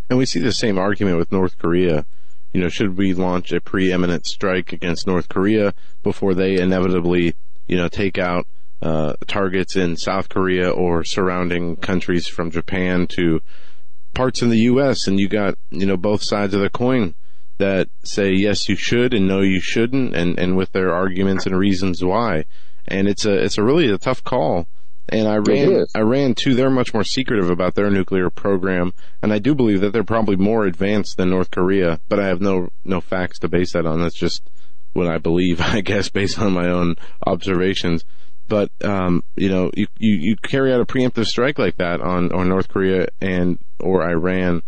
And 0.09 0.19
we 0.19 0.27
see 0.27 0.41
the 0.41 0.53
same 0.53 0.79
argument 0.79 1.19
with 1.19 1.33
North 1.33 1.59
Korea. 1.59 2.07
You 2.53 2.61
know, 2.61 2.69
should 2.69 2.97
we 2.97 3.13
launch 3.13 3.53
a 3.53 3.61
preeminent 3.61 4.27
strike 4.27 4.73
against 4.73 5.07
North 5.07 5.29
Korea 5.29 5.75
before 6.03 6.35
they 6.35 6.59
inevitably, 6.59 7.35
you 7.67 7.77
know, 7.77 7.89
take 7.89 8.17
out 8.17 8.47
uh, 8.81 9.15
targets 9.27 9.77
in 9.77 9.97
South 9.97 10.29
Korea 10.29 10.71
or 10.71 11.05
surrounding 11.05 11.77
countries 11.77 12.27
from 12.27 12.51
Japan 12.51 13.07
to 13.09 13.43
parts 14.15 14.41
in 14.41 14.49
the 14.49 14.61
U.S. 14.61 15.07
And 15.07 15.21
you 15.21 15.29
got, 15.29 15.59
you 15.71 15.85
know, 15.85 15.97
both 15.97 16.23
sides 16.23 16.55
of 16.55 16.61
the 16.61 16.71
coin 16.71 17.15
that 17.59 17.89
say 18.03 18.33
yes, 18.33 18.69
you 18.69 18.77
should 18.77 19.13
and 19.13 19.29
no, 19.29 19.41
you 19.41 19.61
shouldn't, 19.61 20.15
and 20.15 20.39
and 20.39 20.57
with 20.57 20.73
their 20.73 20.95
arguments 20.95 21.45
and 21.45 21.59
reasons 21.59 22.03
why. 22.03 22.45
And 22.87 23.09
it's 23.09 23.27
a 23.27 23.35
it's 23.35 23.59
a 23.59 23.65
really 23.65 23.91
a 23.91 23.99
tough 23.99 24.25
call 24.25 24.67
and 25.11 25.27
Iran, 25.27 25.87
Iran 25.97 26.35
too, 26.35 26.55
they're 26.55 26.71
much 26.71 26.93
more 26.93 27.05
secretive 27.05 27.51
about 27.51 27.75
their 27.75 27.91
nuclear 27.91 28.29
program, 28.31 28.93
and 29.23 29.33
I 29.33 29.39
do 29.39 29.55
believe 29.55 29.81
that 29.81 29.93
they're 29.93 30.05
probably 30.05 30.37
more 30.37 30.67
advanced 30.67 31.17
than 31.17 31.31
North 31.31 31.51
Korea, 31.51 32.01
but 32.09 32.21
I 32.21 32.27
have 32.27 32.41
no, 32.41 32.71
no 32.85 33.01
facts 33.01 33.39
to 33.41 33.49
base 33.49 33.73
that 33.73 33.87
on. 33.87 34.01
That's 34.01 34.19
just 34.19 34.43
what 34.93 35.07
I 35.07 35.19
believe, 35.19 35.61
I 35.63 35.81
guess, 35.81 36.09
based 36.09 36.39
on 36.39 36.53
my 36.53 36.69
own 36.69 36.97
observations. 37.27 38.05
But, 38.49 38.71
um, 38.83 39.25
you 39.37 39.51
know, 39.51 39.71
you, 39.75 39.87
you, 39.99 40.17
you 40.17 40.37
carry 40.37 40.73
out 40.73 40.81
a 40.81 40.87
preemptive 40.87 41.27
strike 41.27 41.59
like 41.59 41.77
that 41.77 42.01
on, 42.01 42.33
on 42.33 42.49
North 42.49 42.69
Korea 42.69 43.09
and, 43.21 43.59
or 43.79 44.03
Iran, 44.09 44.63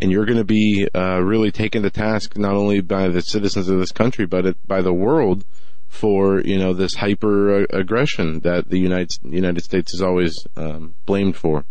and 0.00 0.10
you're 0.10 0.24
going 0.24 0.38
to 0.38 0.44
be, 0.44 0.88
uh, 0.94 1.20
really 1.20 1.50
taken 1.50 1.82
to 1.82 1.90
task 1.90 2.36
not 2.36 2.54
only 2.54 2.80
by 2.80 3.08
the 3.08 3.20
citizens 3.20 3.68
of 3.68 3.78
this 3.78 3.92
country, 3.92 4.26
but 4.26 4.46
it, 4.46 4.56
by 4.66 4.82
the 4.82 4.92
world, 4.92 5.44
for 5.94 6.40
you 6.40 6.58
know 6.58 6.72
this 6.72 6.94
hyper 6.94 7.64
aggression 7.64 8.40
that 8.40 8.68
the 8.68 8.78
United 8.78 9.12
United 9.22 9.62
States 9.62 9.94
is 9.94 10.02
always 10.02 10.34
um, 10.56 10.94
blamed 11.06 11.36
for. 11.36 11.64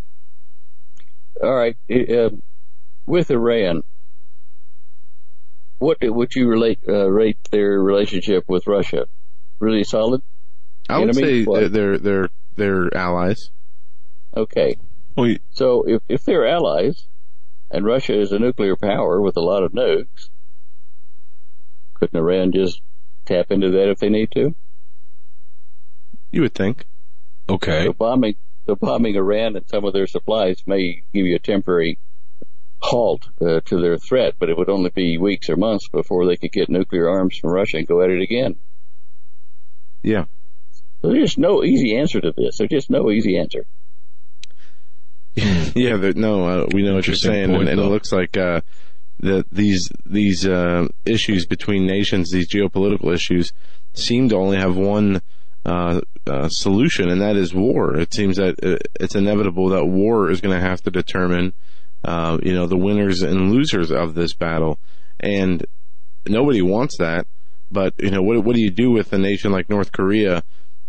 All 1.41 1.53
right, 1.53 1.75
uh, 1.91 2.29
with 3.05 3.29
Iran, 3.29 3.83
what 5.79 5.97
would 6.01 6.35
you 6.35 6.47
relate 6.47 6.79
uh, 6.87 7.09
rate 7.11 7.37
their 7.51 7.81
relationship 7.81 8.45
with 8.47 8.65
Russia? 8.65 9.07
Really 9.59 9.83
solid. 9.83 10.21
I 10.89 10.99
would 10.99 11.09
Enemy? 11.09 11.21
say 11.21 11.43
what? 11.43 11.73
they're 11.73 11.97
they're 11.97 12.29
they're 12.55 12.95
allies. 12.95 13.49
Okay. 14.35 14.77
Well, 15.17 15.35
so 15.51 15.83
if 15.83 16.01
if 16.07 16.23
they're 16.23 16.47
allies, 16.47 17.05
and 17.69 17.85
Russia 17.85 18.19
is 18.19 18.31
a 18.31 18.39
nuclear 18.39 18.77
power 18.77 19.21
with 19.21 19.35
a 19.35 19.41
lot 19.41 19.63
of 19.63 19.73
nukes, 19.73 20.29
couldn't 21.95 22.17
Iran 22.17 22.53
just 22.53 22.81
tap 23.25 23.51
into 23.51 23.71
that 23.71 23.89
if 23.89 23.99
they 23.99 24.09
need 24.09 24.31
to. 24.31 24.55
You 26.31 26.41
would 26.41 26.53
think. 26.53 26.85
Okay. 27.47 27.85
The 27.87 27.93
bombing, 27.93 28.35
the 28.65 28.75
bombing 28.75 29.15
Iran 29.15 29.55
and 29.55 29.67
some 29.67 29.85
of 29.85 29.93
their 29.93 30.07
supplies 30.07 30.63
may 30.65 31.03
give 31.13 31.25
you 31.25 31.35
a 31.35 31.39
temporary 31.39 31.97
halt 32.79 33.29
uh, 33.41 33.61
to 33.65 33.79
their 33.79 33.97
threat, 33.97 34.35
but 34.39 34.49
it 34.49 34.57
would 34.57 34.69
only 34.69 34.89
be 34.89 35.17
weeks 35.17 35.49
or 35.49 35.55
months 35.55 35.87
before 35.87 36.25
they 36.25 36.37
could 36.37 36.51
get 36.51 36.69
nuclear 36.69 37.09
arms 37.09 37.37
from 37.37 37.51
Russia 37.51 37.77
and 37.77 37.87
go 37.87 38.01
at 38.01 38.09
it 38.09 38.21
again. 38.21 38.55
Yeah. 40.01 40.25
So 41.01 41.09
there's 41.09 41.37
no 41.37 41.63
easy 41.63 41.95
answer 41.97 42.19
to 42.19 42.33
this. 42.35 42.57
There's 42.57 42.69
just 42.69 42.89
no 42.89 43.09
easy 43.09 43.37
answer. 43.37 43.65
yeah, 45.35 45.97
there, 45.97 46.13
no, 46.13 46.45
uh, 46.45 46.67
we 46.71 46.83
know 46.83 46.95
what 46.95 47.07
you're 47.07 47.15
saying, 47.15 47.49
point, 47.49 47.61
and, 47.61 47.69
and 47.71 47.79
it 47.79 47.85
looks 47.85 48.11
like 48.11 48.37
uh, 48.37 48.61
that 49.23 49.45
these 49.51 49.89
these 50.05 50.45
uh, 50.45 50.87
issues 51.05 51.45
between 51.45 51.85
nations, 51.85 52.31
these 52.31 52.49
geopolitical 52.49 53.13
issues, 53.13 53.53
seem 53.93 54.29
to 54.29 54.35
only 54.35 54.57
have 54.57 54.75
one 54.75 55.21
uh, 55.65 56.01
uh, 56.27 56.49
solution, 56.49 57.09
and 57.09 57.21
that 57.21 57.35
is 57.35 57.53
war. 57.53 57.95
It 57.95 58.13
seems 58.13 58.37
that 58.37 58.63
uh, 58.63 58.77
it's 58.99 59.15
inevitable 59.15 59.69
that 59.69 59.85
war 59.85 60.29
is 60.29 60.41
going 60.41 60.55
to 60.55 60.61
have 60.61 60.81
to 60.81 60.91
determine, 60.91 61.53
uh, 62.03 62.37
you 62.43 62.53
know, 62.53 62.67
the 62.67 62.77
winners 62.77 63.21
and 63.21 63.51
losers 63.51 63.91
of 63.91 64.13
this 64.13 64.33
battle, 64.33 64.77
and 65.19 65.65
nobody 66.27 66.61
wants 66.61 66.97
that. 66.97 67.25
But 67.71 67.93
you 67.97 68.11
know, 68.11 68.21
what 68.21 68.43
what 68.43 68.55
do 68.55 68.61
you 68.61 68.71
do 68.71 68.91
with 68.91 69.13
a 69.13 69.17
nation 69.17 69.51
like 69.51 69.69
North 69.69 69.91
Korea, 69.91 70.43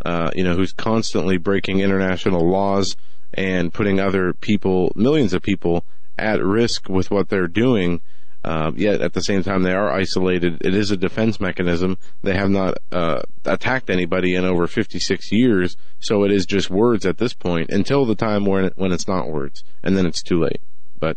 uh, 0.04 0.30
you 0.34 0.44
know, 0.44 0.54
who's 0.54 0.72
constantly 0.72 1.36
breaking 1.36 1.80
international 1.80 2.48
laws 2.48 2.96
and 3.32 3.72
putting 3.72 4.00
other 4.00 4.32
people, 4.32 4.92
millions 4.94 5.32
of 5.34 5.42
people, 5.42 5.84
at 6.18 6.42
risk 6.42 6.88
with 6.88 7.10
what 7.10 7.28
they're 7.28 7.48
doing? 7.48 8.00
Uh, 8.44 8.70
yet 8.76 9.00
at 9.00 9.14
the 9.14 9.22
same 9.22 9.42
time, 9.42 9.62
they 9.62 9.72
are 9.72 9.90
isolated. 9.90 10.58
It 10.60 10.74
is 10.74 10.90
a 10.90 10.96
defense 10.98 11.40
mechanism. 11.40 11.96
They 12.22 12.34
have 12.36 12.50
not 12.50 12.74
uh, 12.92 13.22
attacked 13.46 13.88
anybody 13.88 14.34
in 14.34 14.44
over 14.44 14.66
56 14.66 15.32
years, 15.32 15.76
so 15.98 16.24
it 16.24 16.30
is 16.30 16.44
just 16.44 16.68
words 16.68 17.06
at 17.06 17.16
this 17.16 17.32
point 17.32 17.70
until 17.70 18.04
the 18.04 18.14
time 18.14 18.44
when 18.44 18.66
it, 18.66 18.72
when 18.76 18.92
it's 18.92 19.08
not 19.08 19.28
words, 19.30 19.64
and 19.82 19.96
then 19.96 20.04
it's 20.04 20.22
too 20.22 20.38
late. 20.40 20.60
But 21.00 21.16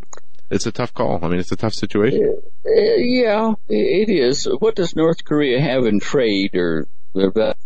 it's 0.50 0.66
a 0.66 0.72
tough 0.72 0.94
call. 0.94 1.20
I 1.22 1.28
mean, 1.28 1.40
it's 1.40 1.52
a 1.52 1.58
tough 1.58 1.74
situation. 1.74 2.38
Uh, 2.66 2.70
yeah, 2.98 3.50
i- 3.70 3.74
it 3.74 4.10
is. 4.10 4.46
What 4.60 4.76
does 4.76 4.96
North 4.96 5.26
Korea 5.26 5.60
have 5.60 5.86
in 5.86 6.00
trade 6.00 6.56
or 6.56 6.88
that 7.14 7.58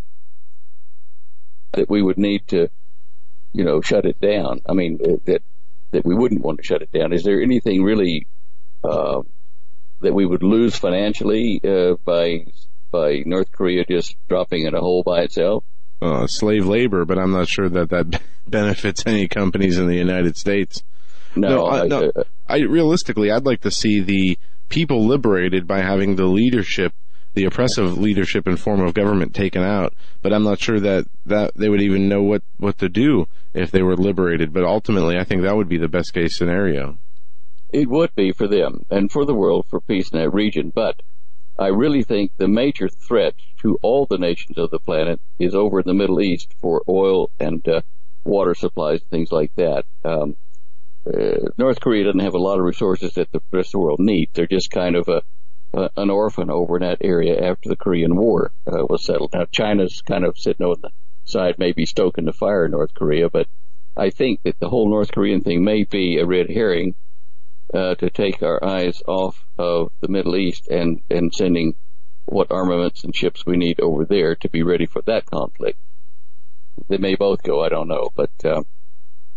that 1.74 1.90
we 1.90 2.02
would 2.02 2.18
need 2.18 2.48
to, 2.48 2.68
you 3.54 3.64
know, 3.64 3.82
shut 3.82 4.06
it 4.06 4.20
down? 4.20 4.62
I 4.68 4.74
mean, 4.74 5.00
uh, 5.04 5.18
that 5.26 5.44
that 5.92 6.06
we 6.06 6.16
wouldn't 6.16 6.42
want 6.42 6.58
to 6.58 6.64
shut 6.64 6.82
it 6.82 6.92
down. 6.92 7.14
Is 7.14 7.24
there 7.24 7.42
anything 7.42 7.84
really 7.84 8.26
uh, 8.84 9.22
that 10.02 10.14
we 10.14 10.26
would 10.26 10.44
lose 10.44 10.76
financially 10.76 11.62
uh, 11.64 11.96
by 12.06 12.46
by 12.92 13.24
North 13.26 13.52
Korea 13.52 13.86
just 13.86 14.16
dropping 14.28 14.66
in 14.66 14.76
a 14.76 14.80
hole 14.80 15.04
by 15.04 15.22
itself? 15.22 15.64
Uh, 16.02 16.26
slave 16.28 16.66
labor, 16.66 17.06
but 17.06 17.18
I'm 17.20 17.32
not 17.32 17.48
sure 17.48 17.70
that 17.70 17.90
that 17.90 18.22
benefits 18.48 19.04
any 19.06 19.28
companies 19.28 19.78
in 19.78 19.88
the 19.88 19.96
United 19.96 20.36
States. 20.38 20.84
No, 21.36 21.50
No, 21.50 21.68
I- 21.68 21.88
no. 21.88 22.12
uh, 22.16 22.24
I 22.50 22.58
realistically, 22.60 23.32
I'd 23.32 23.46
like 23.46 23.62
to 23.62 23.72
see 23.72 24.02
the 24.02 24.38
people 24.68 25.06
liberated 25.06 25.68
by 25.68 25.82
having 25.82 26.16
the 26.16 26.26
leadership, 26.26 26.94
the 27.34 27.46
oppressive 27.46 27.98
leadership 27.98 28.46
and 28.48 28.60
form 28.60 28.82
of 28.82 28.94
government 28.94 29.34
taken 29.34 29.62
out. 29.64 29.94
But 30.22 30.34
I'm 30.34 30.44
not 30.44 30.60
sure 30.60 30.80
that 30.82 31.06
that 31.26 31.54
they 31.56 31.70
would 31.70 31.82
even 31.82 32.10
know 32.10 32.22
what 32.24 32.42
what 32.58 32.78
to 32.80 32.90
do 32.90 33.28
if 33.54 33.72
they 33.72 33.82
were 33.84 33.96
liberated. 33.96 34.52
But 34.52 34.64
ultimately, 34.66 35.18
I 35.18 35.24
think 35.24 35.44
that 35.44 35.56
would 35.56 35.70
be 35.70 35.78
the 35.78 35.88
best 35.88 36.14
case 36.14 36.36
scenario. 36.36 36.98
It 37.74 37.90
would 37.90 38.14
be 38.16 38.32
for 38.34 38.48
them 38.48 38.86
and 38.90 39.12
for 39.12 39.26
the 39.26 39.34
world 39.34 39.66
for 39.70 39.80
peace 39.80 40.10
in 40.10 40.20
that 40.20 40.32
region, 40.32 40.72
but 40.76 41.02
I 41.58 41.68
really 41.68 42.04
think 42.04 42.32
the 42.36 42.48
major 42.48 42.90
threat 42.90 43.36
to 43.60 43.78
all 43.82 44.06
the 44.06 44.18
nations 44.18 44.58
of 44.58 44.72
the 44.72 44.80
planet 44.80 45.22
is 45.40 45.56
over 45.56 45.80
in 45.80 45.88
the 45.88 45.94
Middle 45.94 46.22
East 46.22 46.54
for 46.60 46.82
oil 46.90 47.30
and 47.40 47.66
uh, 47.68 47.82
water 48.26 48.56
supplies, 48.56 49.02
things 49.04 49.32
like 49.32 49.56
that. 49.56 49.86
Um, 50.04 50.36
uh, 51.06 51.50
North 51.58 51.80
Korea 51.80 52.06
doesn't 52.06 52.20
have 52.20 52.34
a 52.34 52.40
lot 52.40 52.60
of 52.60 52.66
resources 52.66 53.14
that 53.14 53.32
the 53.32 53.42
rest 53.52 53.70
of 53.70 53.72
the 53.74 53.80
world 53.80 54.00
needs. 54.00 54.32
They're 54.34 54.48
just 54.48 54.70
kind 54.70 54.96
of 54.96 55.08
a, 55.08 55.22
a 55.74 55.90
an 55.98 56.10
orphan 56.10 56.50
over 56.50 56.78
in 56.78 56.84
that 56.84 56.98
area 57.02 57.42
after 57.42 57.70
the 57.70 57.76
Korean 57.76 58.16
War 58.16 58.52
uh, 58.68 58.86
was 58.90 59.04
settled. 59.06 59.34
Now 59.34 59.46
China's 59.46 60.02
kind 60.02 60.26
of 60.26 60.38
sitting 60.38 60.66
on 60.66 60.82
the 60.82 60.90
side, 61.26 61.56
maybe 61.58 61.86
stoking 61.86 62.26
the 62.26 62.34
fire 62.34 62.66
in 62.66 62.72
North 62.72 62.94
Korea, 62.94 63.30
but 63.30 63.48
I 63.96 64.10
think 64.10 64.44
that 64.44 64.60
the 64.60 64.70
whole 64.70 64.90
North 64.90 65.12
Korean 65.12 65.42
thing 65.42 65.64
may 65.64 65.84
be 65.84 66.18
a 66.18 66.26
red 66.26 66.50
herring 66.50 66.96
uh, 67.74 67.96
to 67.96 68.10
take 68.10 68.44
our 68.44 68.64
eyes 68.64 69.02
off 69.08 69.46
of 69.58 69.92
the 70.02 70.08
Middle 70.08 70.36
East 70.36 70.68
and, 70.68 71.02
and 71.10 71.34
sending 71.34 71.76
what 72.26 72.52
armaments 72.52 73.04
and 73.04 73.16
ships 73.16 73.46
we 73.46 73.58
need 73.58 73.80
over 73.80 74.06
there 74.06 74.36
to 74.36 74.50
be 74.50 74.64
ready 74.64 74.86
for 74.86 75.02
that 75.04 75.26
conflict. 75.26 75.78
They 76.88 76.98
may 76.98 77.16
both 77.16 77.44
go, 77.44 77.64
I 77.64 77.70
don't 77.70 77.88
know, 77.88 78.10
but 78.16 78.32
uh, 78.44 78.64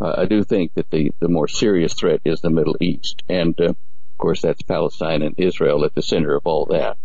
I 0.01 0.27
do 0.27 0.45
think 0.45 0.75
that 0.75 0.91
the, 0.91 1.13
the 1.21 1.29
more 1.29 1.49
serious 1.49 1.95
threat 1.95 2.21
is 2.25 2.41
the 2.41 2.51
Middle 2.51 2.77
East. 2.81 3.23
And 3.29 3.59
uh, 3.61 3.71
of 3.71 4.19
course, 4.19 4.43
that's 4.43 4.63
Palestine 4.63 5.23
and 5.23 5.35
Israel 5.39 5.85
at 5.85 5.95
the 5.95 6.03
center 6.03 6.35
of 6.35 6.47
all 6.47 6.67
that. 6.67 6.97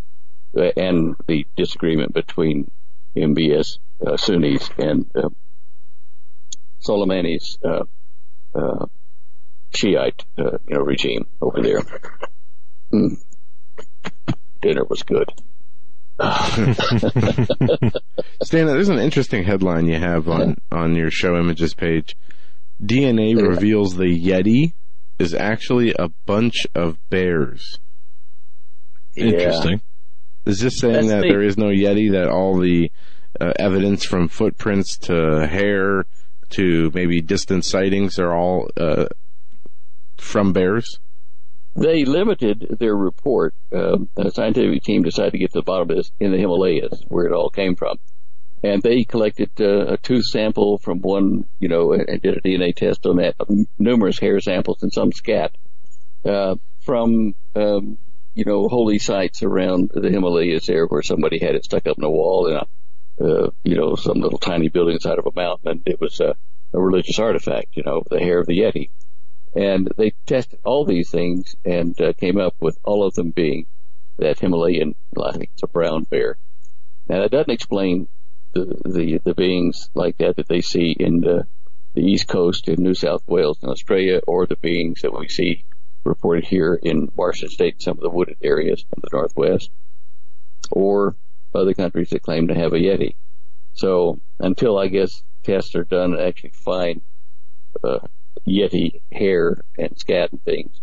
Uh, 0.56 0.72
and 0.77 1.16
the 1.27 1.45
disagreement 1.56 2.14
between 2.14 2.69
MBS 3.16 3.77
uh, 4.06 4.17
Sunnis 4.17 4.69
and 4.77 5.06
uh, 5.16 5.30
Soleimani's 6.82 7.58
uh, 7.64 7.83
uh, 8.56 8.85
Shiite, 9.74 10.26
uh, 10.38 10.58
you 10.68 10.76
know, 10.76 10.82
regime 10.82 11.28
over 11.42 11.62
there. 11.62 11.82
Mm. 12.92 13.18
Dinner 14.62 14.84
was 14.86 15.04
good. 15.04 15.32
Stan, 18.44 18.66
there's 18.68 18.90
an 18.90 19.00
interesting 19.00 19.46
headline 19.46 19.88
you 19.88 19.98
have 19.98 20.28
on 20.28 20.58
on 20.70 20.96
your 20.96 21.10
show 21.10 21.38
images 21.38 21.74
page. 21.74 22.18
DNA 22.84 23.42
reveals 23.42 23.96
the 23.96 24.04
Yeti 24.04 24.74
is 25.18 25.34
actually 25.34 25.94
a 25.98 26.10
bunch 26.26 26.68
of 26.76 26.98
bears. 27.10 27.80
Interesting. 29.16 29.82
Is 30.46 30.60
this 30.60 30.78
saying 30.80 30.94
That's 30.94 31.08
that 31.08 31.22
neat. 31.22 31.30
there 31.30 31.42
is 31.42 31.58
no 31.58 31.68
Yeti? 31.68 32.12
That 32.12 32.28
all 32.28 32.58
the 32.58 32.92
uh, 33.40 33.54
evidence 33.58 34.04
from 34.04 34.28
footprints 34.28 34.98
to 34.98 35.48
hair 35.48 36.06
to 36.52 36.92
maybe 36.94 37.22
distant 37.22 37.64
sightings 37.64 38.20
are 38.20 38.34
all 38.34 38.70
uh, 38.76 39.06
from 40.20 40.54
bears? 40.54 41.00
They 41.76 42.04
limited 42.04 42.78
their 42.80 42.96
report. 42.96 43.54
Um, 43.72 44.10
the 44.16 44.32
scientific 44.32 44.84
team 44.84 45.04
decided 45.04 45.32
to 45.32 45.38
get 45.38 45.52
to 45.54 45.60
the 45.60 45.64
bottom 45.64 45.90
of 45.90 45.98
this 45.98 46.12
in 46.20 46.32
the 46.32 46.38
Himalayas, 46.38 47.04
where 47.08 47.26
it 47.26 47.34
all 47.34 47.50
came 47.50 47.76
from. 47.76 48.00
And 48.62 48.82
they 48.82 49.06
collected 49.06 49.52
uh, 49.60 49.94
a 49.94 49.98
tooth 49.98 50.26
sample 50.26 50.78
from 50.80 51.00
one, 51.00 51.46
you 51.60 51.70
know, 51.70 51.94
and 51.94 52.10
and 52.10 52.22
did 52.22 52.36
a 52.38 52.42
DNA 52.42 52.76
test 52.76 53.06
on 53.06 53.18
that, 53.18 53.36
numerous 53.78 54.20
hair 54.20 54.42
samples 54.42 54.84
and 54.84 54.92
some 54.92 55.14
scat 55.14 55.56
uh, 56.26 56.56
from, 56.82 57.36
um, 57.56 57.98
you 58.34 58.44
know, 58.44 58.68
holy 58.68 59.00
sites 59.00 59.44
around 59.44 59.92
the 59.94 60.10
Himalayas 60.10 60.68
there, 60.68 60.86
where 60.88 61.04
somebody 61.04 61.40
had 61.40 61.56
it 61.56 61.64
stuck 61.64 61.88
up 61.88 61.98
in 61.98 62.04
a 62.04 62.10
wall 62.10 62.48
in 62.48 62.56
a, 62.56 63.24
uh, 63.24 63.50
you 63.64 63.78
know, 63.78 63.96
some 63.96 64.20
little 64.20 64.40
tiny 64.40 64.68
building 64.68 64.96
inside 64.96 65.20
of 65.20 65.28
a 65.28 65.32
mountain, 65.34 65.70
and 65.70 65.82
it 65.86 66.02
was 66.02 66.20
a 66.20 66.36
religious 66.74 67.20
artifact, 67.20 67.78
you 67.78 67.84
know, 67.84 68.04
the 68.10 68.20
hair 68.20 68.40
of 68.40 68.48
the 68.48 68.60
Yeti 68.60 68.90
and 69.56 69.90
they 69.98 70.11
tested 70.26 70.60
all 70.64 70.86
these 70.86 71.10
things 71.10 71.56
and 71.66 72.00
uh, 72.02 72.14
came 72.14 72.38
up 72.38 72.56
with 72.60 72.78
all 72.84 73.03
of 73.03 73.14
them 73.16 73.32
being 73.32 73.66
that 74.18 74.40
Himalayan, 74.40 74.95
I 75.22 75.32
think 75.32 75.50
it's 75.53 75.64
a 75.64 75.68
brown 75.68 76.03
bear. 76.03 76.38
Now 77.08 77.22
that 77.22 77.32
doesn't 77.32 77.52
explain 77.53 78.08
the 78.53 78.66
the, 78.86 79.22
the 79.24 79.34
beings 79.34 79.90
like 79.94 80.18
that 80.18 80.36
that 80.36 80.48
they 80.48 80.61
see 80.61 80.95
in 81.00 81.22
the 81.22 81.48
the 81.95 82.02
east 82.02 82.28
coast 82.28 82.68
in 82.68 82.84
New 82.84 82.94
South 82.94 83.24
Wales 83.28 83.58
and 83.61 83.72
Australia, 83.72 84.22
or 84.28 84.45
the 84.45 84.56
beings 84.56 85.02
that 85.02 85.18
we 85.18 85.28
see 85.28 85.64
reported 86.03 86.45
here 86.45 86.76
in 86.76 87.11
Washington 87.16 87.50
State, 87.50 87.82
some 87.82 87.98
of 87.98 88.03
the 88.03 88.10
wooded 88.10 88.38
areas 88.44 88.86
of 88.94 89.02
the 89.02 89.10
Northwest, 89.11 89.72
or 90.72 91.16
other 91.53 91.74
countries 91.74 92.10
that 92.11 92.22
claim 92.22 92.48
to 92.48 92.53
have 92.53 92.74
a 92.74 92.78
Yeti. 92.78 93.16
So 93.74 94.19
until 94.40 94.78
I 94.78 94.88
guess 94.88 95.24
tests 95.44 95.76
are 95.76 95.84
done 95.84 96.14
and 96.14 96.22
actually 96.22 96.52
find 96.52 97.02
uh, 97.84 98.00
Yeti 98.48 99.01
hair 99.11 99.61
and 99.77 99.98
scat 99.98 100.32
and 100.32 100.43
things, 100.43 100.80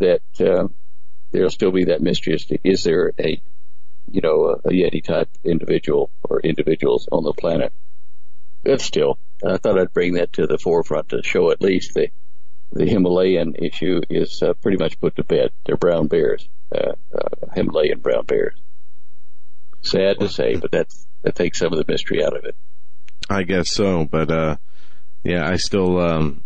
that 0.00 0.22
uh, 0.40 0.68
there'll 1.30 1.50
still 1.50 1.72
be 1.72 1.84
that 1.86 2.02
mystery 2.02 2.34
as 2.34 2.44
to 2.46 2.58
is 2.64 2.84
there 2.84 3.12
a 3.18 3.40
you 4.10 4.20
know 4.20 4.60
a, 4.64 4.68
a 4.68 4.72
Yeti 4.72 5.02
type 5.02 5.28
individual 5.44 6.10
or 6.22 6.40
individuals 6.40 7.08
on 7.10 7.24
the 7.24 7.32
planet. 7.32 7.72
But 8.62 8.80
still, 8.80 9.18
I 9.44 9.58
thought 9.58 9.78
I'd 9.78 9.92
bring 9.92 10.14
that 10.14 10.32
to 10.34 10.46
the 10.46 10.58
forefront 10.58 11.10
to 11.10 11.22
show 11.22 11.50
at 11.50 11.60
least 11.60 11.94
the 11.94 12.08
the 12.72 12.86
Himalayan 12.86 13.54
issue 13.54 14.00
is 14.10 14.42
uh, 14.42 14.54
pretty 14.54 14.76
much 14.78 15.00
put 15.00 15.16
to 15.16 15.24
bed. 15.24 15.52
They're 15.64 15.76
brown 15.76 16.08
bears, 16.08 16.48
uh, 16.74 16.92
uh, 17.14 17.52
Himalayan 17.54 18.00
brown 18.00 18.24
bears. 18.24 18.54
Sad 19.82 20.18
to 20.18 20.28
say, 20.28 20.56
but 20.56 20.72
that's 20.72 21.06
that 21.22 21.34
takes 21.36 21.58
some 21.58 21.72
of 21.72 21.78
the 21.78 21.90
mystery 21.90 22.24
out 22.24 22.36
of 22.36 22.44
it. 22.44 22.56
I 23.28 23.42
guess 23.42 23.72
so, 23.72 24.04
but 24.04 24.30
uh, 24.30 24.56
yeah, 25.24 25.48
I 25.48 25.56
still, 25.56 25.98
um, 26.00 26.42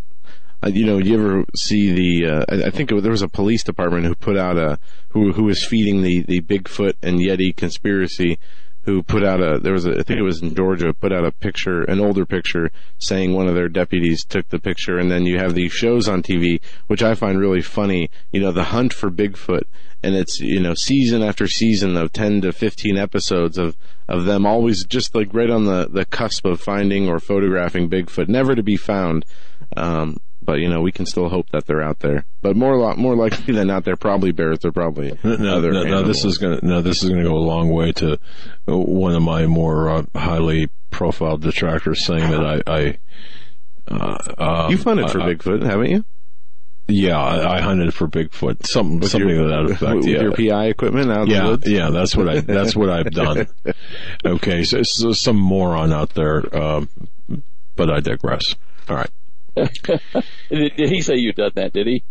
you 0.67 0.85
know, 0.85 0.97
you 0.97 1.17
ever 1.17 1.45
see 1.55 1.91
the? 1.91 2.29
Uh, 2.29 2.45
I, 2.49 2.67
I 2.67 2.69
think 2.69 2.91
it, 2.91 3.01
there 3.01 3.11
was 3.11 3.21
a 3.21 3.27
police 3.27 3.63
department 3.63 4.05
who 4.05 4.15
put 4.15 4.37
out 4.37 4.57
a 4.57 4.79
who 5.09 5.33
who 5.33 5.43
was 5.43 5.65
feeding 5.65 6.01
the 6.01 6.21
the 6.21 6.41
Bigfoot 6.41 6.93
and 7.01 7.19
Yeti 7.19 7.55
conspiracy 7.55 8.37
who 8.83 9.03
put 9.03 9.23
out 9.23 9.41
a 9.41 9.59
there 9.59 9.73
was 9.73 9.85
a 9.85 9.99
I 9.99 10.03
think 10.03 10.19
it 10.19 10.23
was 10.23 10.41
in 10.41 10.55
Georgia 10.55 10.93
put 10.93 11.11
out 11.11 11.25
a 11.25 11.31
picture 11.31 11.83
an 11.83 11.99
older 11.99 12.25
picture 12.25 12.71
saying 12.97 13.33
one 13.33 13.47
of 13.47 13.55
their 13.55 13.69
deputies 13.69 14.23
took 14.23 14.49
the 14.49 14.59
picture. 14.59 14.97
And 14.97 15.11
then 15.11 15.25
you 15.25 15.37
have 15.37 15.53
these 15.53 15.71
shows 15.71 16.07
on 16.07 16.23
TV 16.23 16.59
which 16.87 17.03
I 17.03 17.13
find 17.13 17.39
really 17.39 17.61
funny. 17.61 18.09
You 18.31 18.41
know 18.41 18.51
the 18.51 18.65
hunt 18.65 18.93
for 18.93 19.11
Bigfoot. 19.11 19.63
And 20.03 20.15
it's 20.15 20.39
you 20.39 20.59
know 20.59 20.73
season 20.73 21.21
after 21.21 21.47
season 21.47 21.95
of 21.95 22.11
10 22.11 22.41
to 22.41 22.51
15 22.51 22.97
episodes 22.97 23.57
of 23.57 23.77
of 24.07 24.25
them 24.25 24.45
always 24.45 24.83
just 24.83 25.13
like 25.13 25.33
right 25.33 25.49
on 25.49 25.65
the 25.65 25.87
the 25.87 26.05
cusp 26.05 26.45
of 26.45 26.59
finding 26.59 27.07
or 27.07 27.19
photographing 27.19 27.89
Bigfoot 27.89 28.27
never 28.27 28.55
to 28.55 28.63
be 28.63 28.77
found. 28.77 29.25
Um 29.77 30.17
but 30.41 30.59
you 30.59 30.69
know 30.69 30.81
we 30.81 30.91
can 30.91 31.05
still 31.05 31.29
hope 31.29 31.49
that 31.51 31.65
they're 31.65 31.81
out 31.81 31.99
there. 31.99 32.25
But 32.41 32.55
more 32.55 32.75
lot 32.77 32.97
more 32.97 33.15
likely 33.15 33.53
than 33.53 33.67
not, 33.67 33.85
they're 33.85 33.95
probably 33.95 34.31
bears. 34.31 34.59
They're 34.59 34.71
probably 34.71 35.17
no, 35.23 35.57
other. 35.57 35.71
No, 35.71 35.83
no, 35.83 36.03
this 36.03 36.25
is 36.25 36.37
gonna 36.37 36.59
no, 36.61 36.81
this 36.81 37.03
is 37.03 37.09
gonna 37.09 37.23
go 37.23 37.35
a 37.35 37.37
long 37.37 37.69
way 37.69 37.91
to 37.93 38.19
one 38.65 39.15
of 39.15 39.21
my 39.21 39.45
more 39.45 39.89
uh, 39.89 40.03
highly 40.15 40.69
profiled 40.89 41.41
detractors 41.41 42.05
saying 42.05 42.31
that 42.31 42.45
I. 42.45 42.61
I 42.67 42.97
uh, 43.87 44.17
um, 44.37 44.71
You've 44.71 44.83
hunted 44.83 45.09
for 45.09 45.21
I, 45.21 45.33
Bigfoot, 45.33 45.63
haven't 45.63 45.89
you? 45.89 46.05
Yeah, 46.87 47.19
I, 47.19 47.57
I 47.57 47.61
hunted 47.61 47.93
for 47.93 48.07
Bigfoot. 48.07 48.65
Something, 48.65 48.99
with 48.99 49.11
something 49.11 49.29
your, 49.29 49.43
to 49.43 49.49
that 49.49 49.71
effect. 49.71 49.95
With 49.97 50.07
yeah. 50.07 50.21
your 50.21 50.31
PI 50.31 50.65
equipment 50.67 51.11
out 51.11 51.27
yeah. 51.27 51.55
Yeah, 51.63 51.89
that's 51.89 52.15
what 52.15 52.29
I. 52.29 52.39
That's 52.51 52.75
what 52.75 52.89
I've 52.89 53.11
done. 53.11 53.47
okay, 54.25 54.63
so, 54.63 54.81
so 54.83 55.13
some 55.13 55.37
moron 55.37 55.93
out 55.93 56.13
there, 56.15 56.43
um, 56.55 56.89
but 57.75 57.91
I 57.91 57.99
digress. 57.99 58.55
All 58.89 58.95
right. 58.95 59.09
Did, 59.55 60.09
did 60.49 60.89
he 60.89 61.01
say 61.01 61.15
you 61.15 61.33
done 61.33 61.51
that? 61.55 61.73
Did 61.73 61.87
he? 61.87 62.03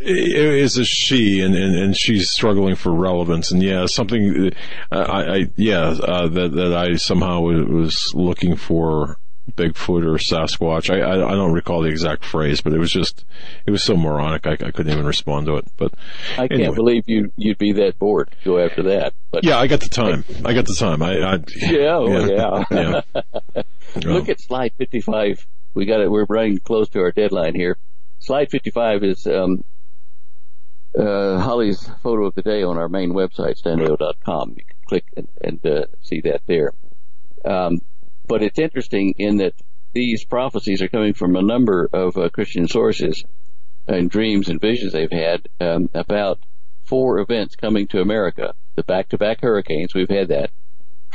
It 0.00 0.36
is 0.36 0.78
a 0.78 0.84
she, 0.84 1.40
and, 1.40 1.54
and, 1.54 1.76
and 1.76 1.96
she's 1.96 2.30
struggling 2.30 2.74
for 2.74 2.92
relevance. 2.92 3.50
And 3.50 3.62
yeah, 3.62 3.86
something 3.86 4.52
uh, 4.90 4.96
I, 4.96 5.34
I 5.34 5.46
yeah 5.56 5.88
uh, 5.88 6.28
that 6.28 6.52
that 6.52 6.74
I 6.74 6.96
somehow 6.96 7.40
was 7.40 8.12
looking 8.14 8.56
for 8.56 9.18
Bigfoot 9.52 10.04
or 10.04 10.18
Sasquatch. 10.18 10.90
I, 10.90 11.00
I, 11.00 11.28
I 11.28 11.32
don't 11.32 11.52
recall 11.52 11.82
the 11.82 11.88
exact 11.88 12.24
phrase, 12.24 12.60
but 12.60 12.72
it 12.72 12.78
was 12.78 12.90
just 12.90 13.24
it 13.64 13.70
was 13.70 13.84
so 13.84 13.96
moronic 13.96 14.46
I, 14.46 14.52
I 14.52 14.70
couldn't 14.70 14.90
even 14.90 15.06
respond 15.06 15.46
to 15.46 15.56
it. 15.56 15.66
But 15.76 15.94
I 16.36 16.48
can't 16.48 16.74
believe 16.74 17.04
you 17.06 17.32
you'd 17.36 17.58
be 17.58 17.72
that 17.72 17.98
bored 17.98 18.30
to 18.30 18.44
go 18.44 18.58
after 18.58 18.82
that. 18.84 19.14
But 19.30 19.44
yeah, 19.44 19.58
I 19.58 19.66
got 19.66 19.80
the 19.80 19.88
time. 19.88 20.24
I 20.44 20.52
got 20.52 20.66
the 20.66 20.74
time. 20.74 21.02
I, 21.02 21.20
I 21.20 21.34
yeah, 21.56 21.96
oh, 21.96 22.26
yeah, 22.26 22.64
yeah. 22.70 23.02
yeah. 23.54 23.62
Look 24.04 24.28
at 24.28 24.40
slide 24.40 24.72
fifty 24.76 25.00
five 25.00 25.46
we 25.76 25.84
got 25.84 26.00
it. 26.00 26.10
We're 26.10 26.24
running 26.24 26.58
close 26.58 26.88
to 26.90 27.00
our 27.00 27.12
deadline 27.12 27.54
here. 27.54 27.76
Slide 28.18 28.50
55 28.50 29.04
is 29.04 29.26
um, 29.26 29.62
uh, 30.98 31.38
Holly's 31.38 31.88
photo 32.02 32.26
of 32.26 32.34
the 32.34 32.40
day 32.40 32.62
on 32.62 32.78
our 32.78 32.88
main 32.88 33.12
website, 33.12 33.62
standeyo.com. 33.62 34.54
You 34.56 34.64
can 34.64 34.76
click 34.86 35.04
and, 35.16 35.28
and 35.42 35.66
uh, 35.66 35.84
see 36.00 36.22
that 36.22 36.40
there. 36.46 36.72
Um, 37.44 37.80
but 38.26 38.42
it's 38.42 38.58
interesting 38.58 39.14
in 39.18 39.36
that 39.36 39.52
these 39.92 40.24
prophecies 40.24 40.80
are 40.80 40.88
coming 40.88 41.12
from 41.12 41.36
a 41.36 41.42
number 41.42 41.88
of 41.92 42.16
uh, 42.16 42.30
Christian 42.30 42.66
sources 42.68 43.22
and 43.86 44.10
dreams 44.10 44.48
and 44.48 44.58
visions 44.58 44.94
they've 44.94 45.12
had 45.12 45.46
um, 45.60 45.90
about 45.92 46.40
four 46.84 47.18
events 47.18 47.54
coming 47.54 47.86
to 47.88 48.00
America. 48.00 48.54
The 48.76 48.82
back-to-back 48.82 49.42
hurricanes, 49.42 49.94
we've 49.94 50.08
had 50.08 50.28
that 50.28 50.50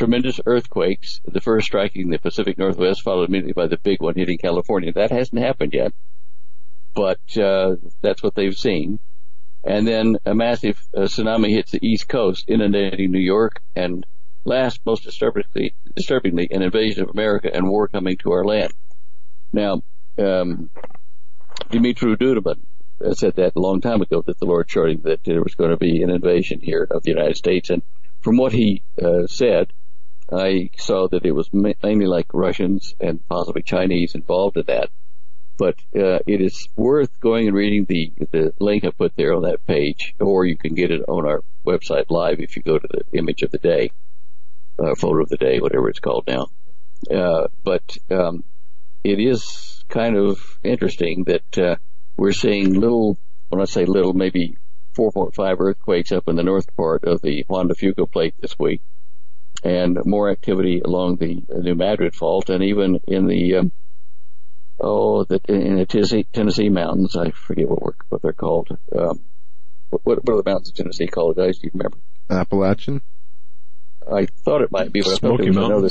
tremendous 0.02 0.40
earthquakes, 0.48 1.22
the 1.26 1.40
first 1.40 1.68
striking 1.68 2.10
the 2.10 2.18
Pacific 2.18 2.58
Northwest, 2.58 3.04
followed 3.04 3.30
immediately 3.30 3.54
by 3.54 3.68
the 3.68 3.78
big 3.78 4.02
one 4.02 4.16
hitting 4.16 4.40
California. 4.40 4.92
That 4.92 5.12
hasn't 5.12 5.40
happened 5.40 5.76
yet, 5.76 5.94
but 6.96 7.20
uh, 7.38 7.76
that's 8.02 8.24
what 8.24 8.34
they've 8.34 8.58
seen. 8.58 8.98
And 9.64 9.88
then 9.88 10.18
a 10.26 10.34
massive 10.34 10.82
uh, 10.98 11.02
tsunami 11.02 11.52
hits 11.52 11.70
the 11.70 11.88
East 11.88 12.08
Coast, 12.08 12.46
inundating 12.48 13.12
New 13.12 13.20
York, 13.20 13.62
and 13.76 14.04
last, 14.44 14.80
most 14.88 15.04
disturbingly, 15.04 15.76
disturbingly, 15.96 16.48
an 16.50 16.64
invasion 16.64 17.04
of 17.04 17.12
America 17.12 17.52
and 17.54 17.70
war 17.70 17.88
coming 17.88 18.18
to 18.24 18.32
our 18.32 18.44
land. 18.44 18.74
Now, 19.54 19.84
um, 20.18 20.72
Dumitru 21.70 22.18
Duduman 22.18 22.58
said 23.14 23.36
that 23.36 23.56
a 23.56 23.60
long 23.60 23.82
time 23.82 24.02
ago 24.02 24.24
that 24.26 24.40
the 24.40 24.48
Lord 24.48 24.68
showed 24.68 24.90
him 24.90 25.02
that 25.04 25.24
there 25.26 25.44
was 25.44 25.54
going 25.54 25.70
to 25.70 25.78
be 25.78 26.02
an 26.02 26.10
invasion 26.10 26.60
here 26.60 26.88
of 26.90 27.04
the 27.04 27.12
United 27.12 27.38
States, 27.38 27.70
and 27.70 27.84
from 28.22 28.38
what 28.38 28.52
he 28.52 28.82
uh, 29.00 29.28
said, 29.28 29.72
I 30.32 30.70
saw 30.78 31.08
that 31.10 31.26
it 31.26 31.32
was 31.32 31.50
mainly 31.52 32.06
like 32.06 32.34
Russians 32.34 32.96
and 33.00 33.28
possibly 33.28 33.64
Chinese 33.64 34.16
involved 34.16 34.58
in 34.58 34.64
that. 34.68 34.90
But 35.58 35.76
uh, 35.96 36.20
it 36.26 36.42
is 36.42 36.70
worth 36.76 37.20
going 37.20 37.48
and 37.48 37.56
reading 37.56 37.86
the 37.86 38.12
the 38.32 38.54
link 38.60 38.86
I 38.86 38.92
put 38.92 39.16
there 39.16 39.34
on 39.34 39.44
that 39.44 39.66
page, 39.68 40.16
or 40.20 40.46
you 40.46 40.58
can 40.58 40.74
get 40.74 40.92
it 40.92 41.04
on 41.08 41.26
our 41.26 41.44
website 41.66 42.06
live 42.10 42.40
if 42.40 42.56
you 42.56 42.64
go 42.64 42.80
to 42.80 42.88
the 42.88 43.18
image 43.18 43.44
of 43.44 43.52
the 43.52 43.58
day, 43.58 43.92
uh, 44.80 44.96
photo 44.96 45.22
of 45.22 45.30
the 45.30 45.38
day, 45.38 45.60
whatever 45.60 45.90
it's 45.90 46.00
called 46.00 46.26
now. 46.28 46.48
Uh, 47.14 47.48
but 47.64 47.98
um, 48.10 48.44
it 49.04 49.20
is 49.20 49.84
kind 49.90 50.16
of 50.16 50.58
interesting 50.64 51.26
that 51.26 51.58
uh, 51.58 51.76
we're 52.18 52.32
seeing 52.32 52.74
little, 52.74 53.18
when 53.50 53.62
I 53.62 53.66
say 53.66 53.86
little, 53.86 54.14
maybe 54.14 54.58
4.5 54.96 55.60
earthquakes 55.60 56.12
up 56.12 56.28
in 56.28 56.38
the 56.38 56.44
north 56.44 56.76
part 56.76 57.04
of 57.04 57.22
the 57.22 57.44
Juan 57.48 57.68
de 57.68 57.76
Fuca 57.76 58.10
plate 58.10 58.36
this 58.40 58.58
week 58.58 58.82
and 59.64 59.98
more 60.06 60.30
activity 60.30 60.82
along 60.84 61.18
the 61.18 61.44
New 61.50 61.76
Madrid 61.76 62.16
Fault 62.16 62.50
and 62.50 62.64
even 62.64 63.00
in 63.08 63.28
the 63.28 63.58
um, 63.58 63.72
oh 64.80 65.24
the 65.24 65.40
in 65.48 65.78
the 65.78 65.86
Tennessee, 65.86 66.26
Tennessee 66.34 66.70
mountains. 66.70 67.16
I 67.16 67.32
forget 67.32 67.70
what 67.70 67.82
we're, 67.82 67.94
what 68.10 68.22
they're 68.22 68.34
called. 68.34 68.70
Um, 68.98 69.22
what, 69.90 70.02
what 70.04 70.30
are 70.30 70.42
the 70.42 70.50
mountains 70.50 70.70
in 70.70 70.76
Tennessee 70.76 71.08
called, 71.08 71.36
guys? 71.36 71.60
Do 71.60 71.68
you 71.68 71.72
remember? 71.74 71.98
Appalachian. 72.30 73.02
I 74.12 74.26
thought 74.26 74.62
it 74.62 74.72
might 74.72 74.92
be, 74.92 75.02
but 75.02 75.16
Smoky 75.18 75.34
I 75.34 75.36
thought 75.36 75.44
it 75.44 75.48
was 75.48 75.56
Mountains. 75.56 75.70
Another, 75.70 75.90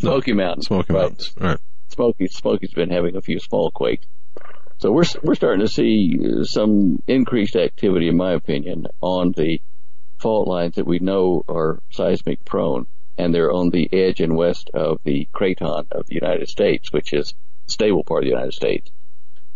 Smoky 0.00 0.32
no, 0.32 0.44
Mountains. 0.44 0.66
Smoky 0.66 0.92
right. 0.92 1.00
Mountains. 1.00 1.34
Right. 1.38 1.58
Smoky 1.88 2.26
Smoky's 2.28 2.74
been 2.74 2.90
having 2.90 3.16
a 3.16 3.22
few 3.22 3.38
small 3.40 3.70
quakes. 3.70 4.06
So 4.78 4.90
we're 4.92 5.04
we're 5.22 5.34
starting 5.34 5.64
to 5.64 5.72
see 5.72 6.44
some 6.44 7.02
increased 7.06 7.56
activity, 7.56 8.08
in 8.08 8.16
my 8.16 8.32
opinion, 8.32 8.86
on 9.00 9.32
the 9.32 9.60
fault 10.20 10.46
lines 10.46 10.74
that 10.76 10.86
we 10.86 10.98
know 10.98 11.44
are 11.48 11.80
seismic 11.90 12.44
prone, 12.44 12.86
and 13.18 13.34
they're 13.34 13.52
on 13.52 13.70
the 13.70 13.88
edge 13.92 14.20
and 14.20 14.36
west 14.36 14.70
of 14.74 15.00
the 15.04 15.28
craton 15.32 15.86
of 15.90 16.06
the 16.06 16.14
United 16.14 16.48
States, 16.48 16.92
which 16.92 17.12
is 17.12 17.34
the 17.66 17.72
stable 17.72 18.04
part 18.04 18.22
of 18.22 18.26
the 18.26 18.30
United 18.30 18.54
States. 18.54 18.90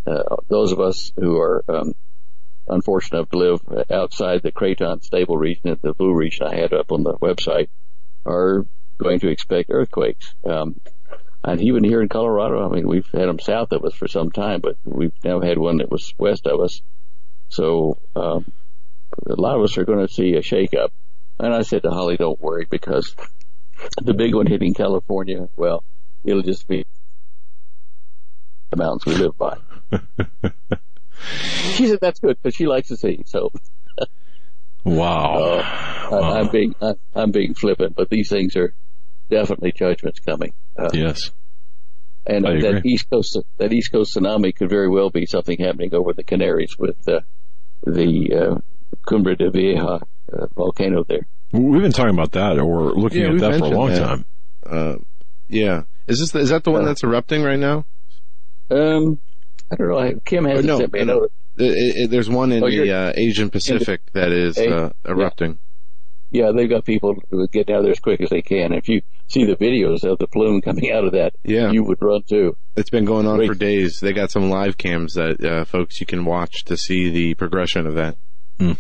Uh, 0.06 0.36
those 0.48 0.72
of 0.72 0.80
us 0.80 1.12
who 1.16 1.38
are 1.38 1.64
um, 1.68 1.94
unfortunate 2.68 3.18
enough 3.18 3.30
to 3.30 3.38
live 3.38 3.60
outside 3.90 4.42
the 4.42 4.52
craton 4.52 5.02
stable 5.02 5.36
region, 5.36 5.78
the 5.82 5.94
blue 5.94 6.14
region 6.14 6.46
I 6.46 6.56
had 6.56 6.72
up 6.72 6.92
on 6.92 7.02
the 7.02 7.14
website, 7.14 7.68
are 8.26 8.66
going 8.98 9.20
to 9.20 9.28
expect 9.28 9.70
earthquakes. 9.70 10.34
Um, 10.44 10.80
and 11.42 11.60
even 11.60 11.84
here 11.84 12.00
in 12.00 12.08
Colorado, 12.08 12.66
I 12.66 12.74
mean, 12.74 12.88
we've 12.88 13.08
had 13.12 13.28
them 13.28 13.38
south 13.38 13.72
of 13.72 13.84
us 13.84 13.94
for 13.94 14.08
some 14.08 14.30
time, 14.30 14.60
but 14.60 14.76
we've 14.84 15.12
now 15.22 15.40
had 15.40 15.58
one 15.58 15.78
that 15.78 15.90
was 15.90 16.14
west 16.16 16.46
of 16.46 16.60
us. 16.60 16.80
So 17.50 17.98
um, 18.16 18.50
a 19.26 19.40
lot 19.40 19.56
of 19.56 19.62
us 19.62 19.78
are 19.78 19.84
going 19.84 20.06
to 20.06 20.12
see 20.12 20.34
a 20.34 20.40
shakeup. 20.40 20.88
And 21.38 21.52
I 21.52 21.62
said 21.62 21.82
to 21.82 21.90
Holly, 21.90 22.16
don't 22.16 22.40
worry 22.40 22.66
because 22.68 23.14
the 24.00 24.14
big 24.14 24.34
one 24.34 24.46
hitting 24.46 24.74
California, 24.74 25.48
well, 25.56 25.82
it'll 26.24 26.42
just 26.42 26.68
be 26.68 26.86
the 28.70 28.76
mountains 28.76 29.04
we 29.06 29.14
live 29.14 29.36
by. 29.36 29.56
she 31.74 31.88
said 31.88 31.98
that's 32.00 32.20
good 32.20 32.38
because 32.42 32.54
she 32.54 32.66
likes 32.66 32.88
to 32.88 32.96
see. 32.96 33.22
So. 33.26 33.50
wow. 34.84 35.62
Uh, 36.10 36.20
I, 36.20 36.40
am 36.40 36.48
being 36.48 36.74
I, 36.80 36.94
I'm 37.14 37.30
being 37.30 37.54
flippant, 37.54 37.96
but 37.96 38.10
these 38.10 38.28
things 38.28 38.56
are 38.56 38.74
definitely 39.30 39.72
judgments 39.72 40.20
coming. 40.20 40.52
Uh, 40.78 40.90
yes. 40.92 41.30
And 42.26 42.44
that 42.44 42.82
East 42.86 43.10
Coast 43.10 43.36
that 43.58 43.72
East 43.72 43.92
Coast 43.92 44.16
tsunami 44.16 44.54
could 44.54 44.70
very 44.70 44.88
well 44.88 45.10
be 45.10 45.26
something 45.26 45.58
happening 45.58 45.94
over 45.94 46.14
the 46.14 46.22
Canaries 46.22 46.78
with 46.78 47.06
uh, 47.06 47.20
the 47.84 48.34
uh, 48.34 48.58
Cumbre 49.06 49.36
de 49.36 49.50
Vieja 49.50 50.00
uh, 50.32 50.46
volcano 50.54 51.04
there. 51.04 51.26
We've 51.52 51.82
been 51.82 51.92
talking 51.92 52.14
about 52.14 52.32
that, 52.32 52.58
or 52.58 52.92
looking 52.94 53.22
yeah, 53.22 53.32
at 53.32 53.38
that 53.38 53.58
for 53.60 53.66
a 53.66 53.68
long 53.68 53.90
that. 53.90 54.00
time. 54.00 54.24
Uh, 54.66 54.96
yeah, 55.48 55.82
is 56.06 56.18
this 56.18 56.32
the, 56.32 56.40
is 56.40 56.50
that 56.50 56.64
the 56.64 56.70
one 56.70 56.82
uh, 56.82 56.86
that's 56.86 57.04
erupting 57.04 57.42
right 57.42 57.58
now? 57.58 57.84
Um, 58.70 59.20
I 59.70 59.76
don't 59.76 59.88
know. 59.88 60.20
Kim 60.24 60.44
has 60.46 60.64
no, 60.64 60.78
sent 60.78 60.92
me 60.92 61.00
a 61.00 61.04
note. 61.04 61.32
It, 61.56 61.62
it, 61.96 62.10
there's 62.10 62.28
one 62.28 62.50
in 62.50 62.64
oh, 62.64 62.68
the 62.68 62.90
uh, 62.90 63.12
Asian 63.16 63.50
Pacific 63.50 64.00
the, 64.12 64.20
that 64.20 64.32
is 64.32 64.58
uh, 64.58 64.92
erupting. 65.04 65.58
Yeah. 66.30 66.46
yeah. 66.46 66.52
they've 66.52 66.68
got 66.68 66.84
people 66.84 67.16
who 67.30 67.46
get 67.48 67.70
out 67.70 67.82
there 67.82 67.92
as 67.92 68.00
quick 68.00 68.20
as 68.20 68.30
they 68.30 68.42
can. 68.42 68.72
If 68.72 68.88
you 68.88 69.02
see 69.28 69.44
the 69.44 69.56
videos 69.56 70.02
of 70.04 70.18
the 70.18 70.26
plume 70.26 70.60
coming 70.60 70.90
out 70.90 71.04
of 71.04 71.12
that, 71.12 71.34
yeah. 71.44 71.70
you 71.70 71.84
would 71.84 71.98
run 72.00 72.22
too. 72.28 72.56
It's 72.76 72.90
been 72.90 73.04
going 73.04 73.26
on 73.26 73.36
Great. 73.36 73.48
for 73.48 73.54
days. 73.54 74.00
They 74.00 74.12
got 74.12 74.30
some 74.30 74.50
live 74.50 74.76
cams 74.76 75.14
that 75.14 75.44
uh, 75.44 75.64
folks 75.64 76.00
you 76.00 76.06
can 76.06 76.24
watch 76.24 76.64
to 76.64 76.76
see 76.76 77.10
the 77.10 77.34
progression 77.34 77.86
of 77.86 77.94
that. 77.94 78.16
Mm. 78.58 78.76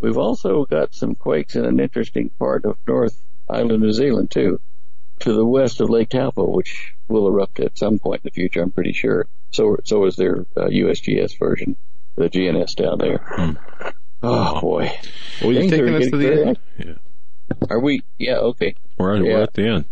We've 0.00 0.18
also 0.18 0.64
got 0.64 0.94
some 0.94 1.14
quakes 1.14 1.56
in 1.56 1.64
an 1.64 1.78
interesting 1.80 2.30
part 2.38 2.64
of 2.64 2.76
North 2.86 3.20
Island, 3.48 3.82
New 3.82 3.92
Zealand 3.92 4.30
too, 4.30 4.60
to 5.20 5.32
the 5.32 5.44
west 5.44 5.80
of 5.80 5.90
Lake 5.90 6.08
Taupo, 6.08 6.48
which 6.48 6.94
will 7.08 7.26
erupt 7.28 7.60
at 7.60 7.76
some 7.76 7.98
point 7.98 8.22
in 8.24 8.28
the 8.28 8.34
future, 8.34 8.62
I'm 8.62 8.70
pretty 8.70 8.92
sure. 8.92 9.26
So, 9.50 9.76
so 9.84 10.04
is 10.06 10.16
their 10.16 10.46
uh, 10.56 10.66
USGS 10.68 11.38
version, 11.38 11.76
the 12.16 12.30
GNS 12.30 12.76
down 12.76 12.98
there. 12.98 13.18
Hmm. 13.18 13.52
Oh 14.22 14.60
boy. 14.60 14.92
Well, 15.42 15.52
you've 15.52 15.70
taken 15.70 15.94
us 15.94 16.10
to 16.10 16.16
the 16.16 16.46
edge. 16.46 16.58
Yeah. 16.78 16.94
Are 17.68 17.80
we? 17.80 18.02
Yeah. 18.18 18.36
Okay. 18.36 18.74
We're 18.98 19.16
Yeah. 19.16 19.34
we're 19.34 19.42
at 19.42 19.54
the 19.54 19.66
end. 19.66 19.84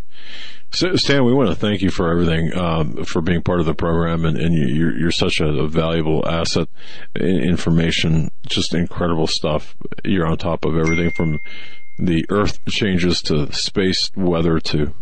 Stan, 0.70 1.24
we 1.24 1.32
want 1.32 1.48
to 1.48 1.54
thank 1.54 1.80
you 1.80 1.90
for 1.90 2.10
everything, 2.10 2.54
um, 2.56 3.04
for 3.04 3.22
being 3.22 3.42
part 3.42 3.60
of 3.60 3.66
the 3.66 3.74
program, 3.74 4.24
and, 4.24 4.36
and 4.36 4.54
you're, 4.54 4.96
you're 4.96 5.10
such 5.10 5.40
a, 5.40 5.66
valuable 5.66 6.28
asset. 6.28 6.68
Information, 7.16 8.30
just 8.46 8.74
incredible 8.74 9.26
stuff. 9.26 9.74
You're 10.04 10.26
on 10.26 10.36
top 10.36 10.64
of 10.66 10.76
everything 10.76 11.10
from 11.10 11.40
the 11.98 12.24
Earth 12.28 12.64
changes 12.66 13.22
to 13.22 13.50
space 13.52 14.10
weather 14.14 14.60
to 14.60 14.94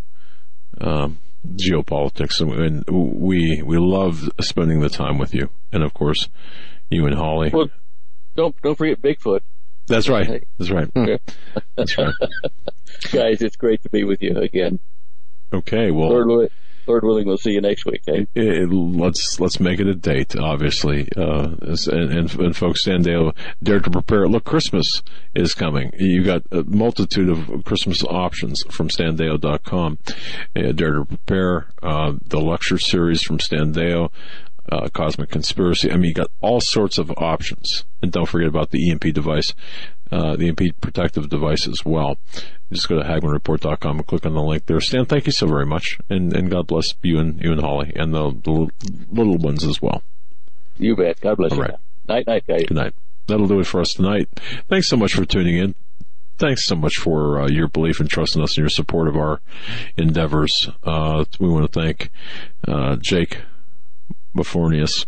um, 0.81 1.19
geopolitics, 1.55 2.41
and, 2.41 2.53
and 2.53 3.20
we 3.20 3.62
we 3.62 3.77
love 3.77 4.31
spending 4.41 4.81
the 4.81 4.89
time 4.89 5.19
with 5.19 5.35
you, 5.35 5.51
and 5.73 5.83
of 5.83 5.95
course, 5.95 6.28
you 6.91 7.07
and 7.07 7.15
Holly. 7.17 7.51
Well, 7.53 7.69
don't 8.35 8.61
don't 8.62 8.77
forget 8.77 9.03
Bigfoot, 9.03 9.41
That's 9.86 10.09
right. 10.09 10.47
That's 10.59 10.70
right. 10.70 10.91
That's 11.77 11.99
right. 11.99 12.15
guys. 13.12 13.43
It's 13.43 13.57
great 13.57 13.83
to 13.83 13.91
be 13.91 14.05
with 14.05 14.23
you 14.23 14.36
again. 14.39 14.78
Okay. 15.52 15.91
Well, 15.91 16.08
Lord, 16.08 16.50
Lord 16.86 17.05
willing, 17.05 17.26
we'll 17.26 17.36
see 17.36 17.50
you 17.50 17.60
next 17.60 17.84
week. 17.84 18.02
Eh? 18.07 18.25
it, 18.34 18.70
let's 18.70 19.41
let's 19.41 19.58
make 19.58 19.81
it 19.81 19.89
a 19.89 19.94
date. 19.94 20.36
Obviously, 20.36 21.08
uh, 21.16 21.55
and, 21.60 22.12
and 22.12 22.34
and 22.34 22.57
folks, 22.57 22.83
Stan 22.83 23.02
Deyo, 23.02 23.34
dare 23.62 23.81
to 23.81 23.91
prepare. 23.91 24.28
Look, 24.28 24.44
Christmas 24.44 25.02
is 25.34 25.52
coming. 25.55 25.92
You 25.99 26.23
got 26.23 26.42
a 26.52 26.62
multitude 26.62 27.28
of 27.28 27.65
Christmas 27.65 28.05
options 28.05 28.62
from 28.70 28.89
StanDeyo.com. 28.89 29.99
Uh, 30.55 30.73
dare 30.73 30.92
to 30.92 31.05
prepare. 31.05 31.68
Uh, 31.83 32.15
the 32.25 32.41
lecture 32.41 32.78
series 32.78 33.23
from 33.23 33.39
Standeo. 33.39 34.10
Uh, 34.68 34.89
Cosmic 34.89 35.31
Conspiracy. 35.31 35.92
I 35.92 35.94
mean, 35.94 36.08
you 36.08 36.15
got 36.15 36.31
all 36.41 36.60
sorts 36.60 36.99
of 36.99 37.12
options. 37.18 37.84
And 38.02 38.10
don't 38.10 38.26
forget 38.26 38.49
about 38.49 38.70
the 38.73 38.91
EMP 38.91 39.15
device, 39.15 39.55
uh, 40.12 40.36
the 40.36 40.49
EMP 40.49 40.81
protective 40.81 41.28
device 41.28 41.67
as 41.67 41.85
well. 41.85 42.17
Just 42.73 42.89
go 42.89 42.97
to 43.01 43.05
HagmannReport.com 43.09 43.99
and 43.99 44.07
click 44.07 44.26
on 44.26 44.35
the 44.35 44.43
link 44.43 44.67
there. 44.67 44.81
Stan, 44.81 45.05
thank 45.07 45.26
you 45.26 45.33
so 45.33 45.47
very 45.47 45.67
much. 45.67 45.99
And, 46.09 46.35
and 46.36 46.51
God 46.51 46.67
bless 46.67 46.94
you 47.02 47.18
and, 47.18 47.41
you 47.41 47.52
and 47.52 47.60
Holly 47.60 47.93
and 47.94 48.12
the, 48.15 48.31
the 48.44 48.68
little- 49.10 49.39
ones 49.39 49.65
as 49.65 49.81
well. 49.83 50.02
You 50.78 50.97
bet. 50.97 51.20
God 51.20 51.36
bless 51.39 51.52
All 51.52 51.59
you. 51.59 51.62
right. 51.65 51.75
Night, 52.09 52.26
night, 52.26 52.44
guys. 52.47 52.65
Good 52.67 52.76
night. 52.76 52.94
That'll 53.26 53.49
do 53.49 53.60
it 53.60 53.67
for 53.67 53.81
us 53.81 53.94
tonight. 53.94 54.28
Thanks 54.68 54.89
so 54.89 54.97
much 54.97 55.15
for 55.15 55.25
tuning 55.25 55.57
in. 55.57 55.75
Thanks 56.39 56.65
so 56.65 56.76
much 56.76 56.97
for 56.97 57.41
uh, 57.41 57.49
your 57.49 57.67
belief 57.67 57.99
and 57.99 58.09
trust 58.10 58.36
in 58.36 58.43
us 58.43 58.57
and 58.57 58.62
your 58.62 58.68
support 58.68 59.09
of 59.09 59.17
our 59.17 59.41
endeavors. 59.97 60.68
Uh, 60.85 61.25
we 61.41 61.49
want 61.49 61.73
to 61.73 61.81
thank 61.81 62.10
uh, 62.68 62.97
Jake 62.97 63.39
Morphonios. 64.36 65.07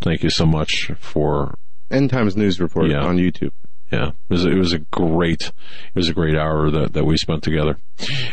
Thank 0.00 0.22
you 0.22 0.30
so 0.30 0.46
much 0.46 0.90
for 0.98 1.58
End 1.90 2.10
Times 2.10 2.36
News 2.36 2.60
Report 2.60 2.88
Yeah. 2.88 3.04
on 3.04 3.16
YouTube. 3.16 3.52
yeah. 3.92 4.08
It 4.08 4.14
was 4.28 4.44
it 4.44 4.54
was 4.54 4.72
a 4.72 4.78
great 4.78 5.48
it 5.48 5.94
was 5.94 6.08
a 6.08 6.12
great 6.14 6.36
hour 6.36 6.70
that 6.70 6.92
that 6.92 7.04
we 7.04 7.16
spent 7.16 7.42
together. 7.42 7.78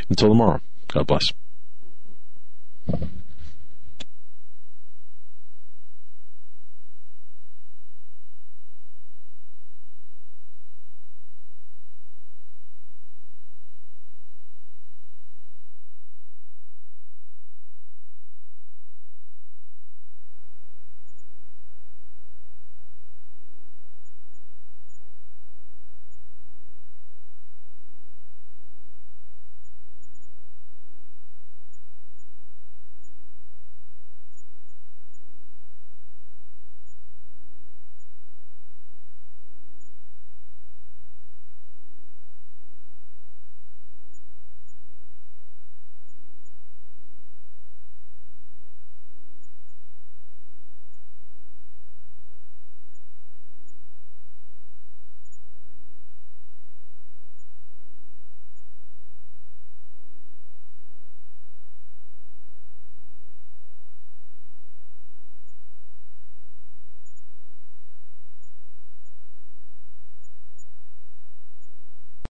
Until 0.10 0.30
tomorrow. 0.30 0.62
God 0.90 1.08
bless. 1.08 1.34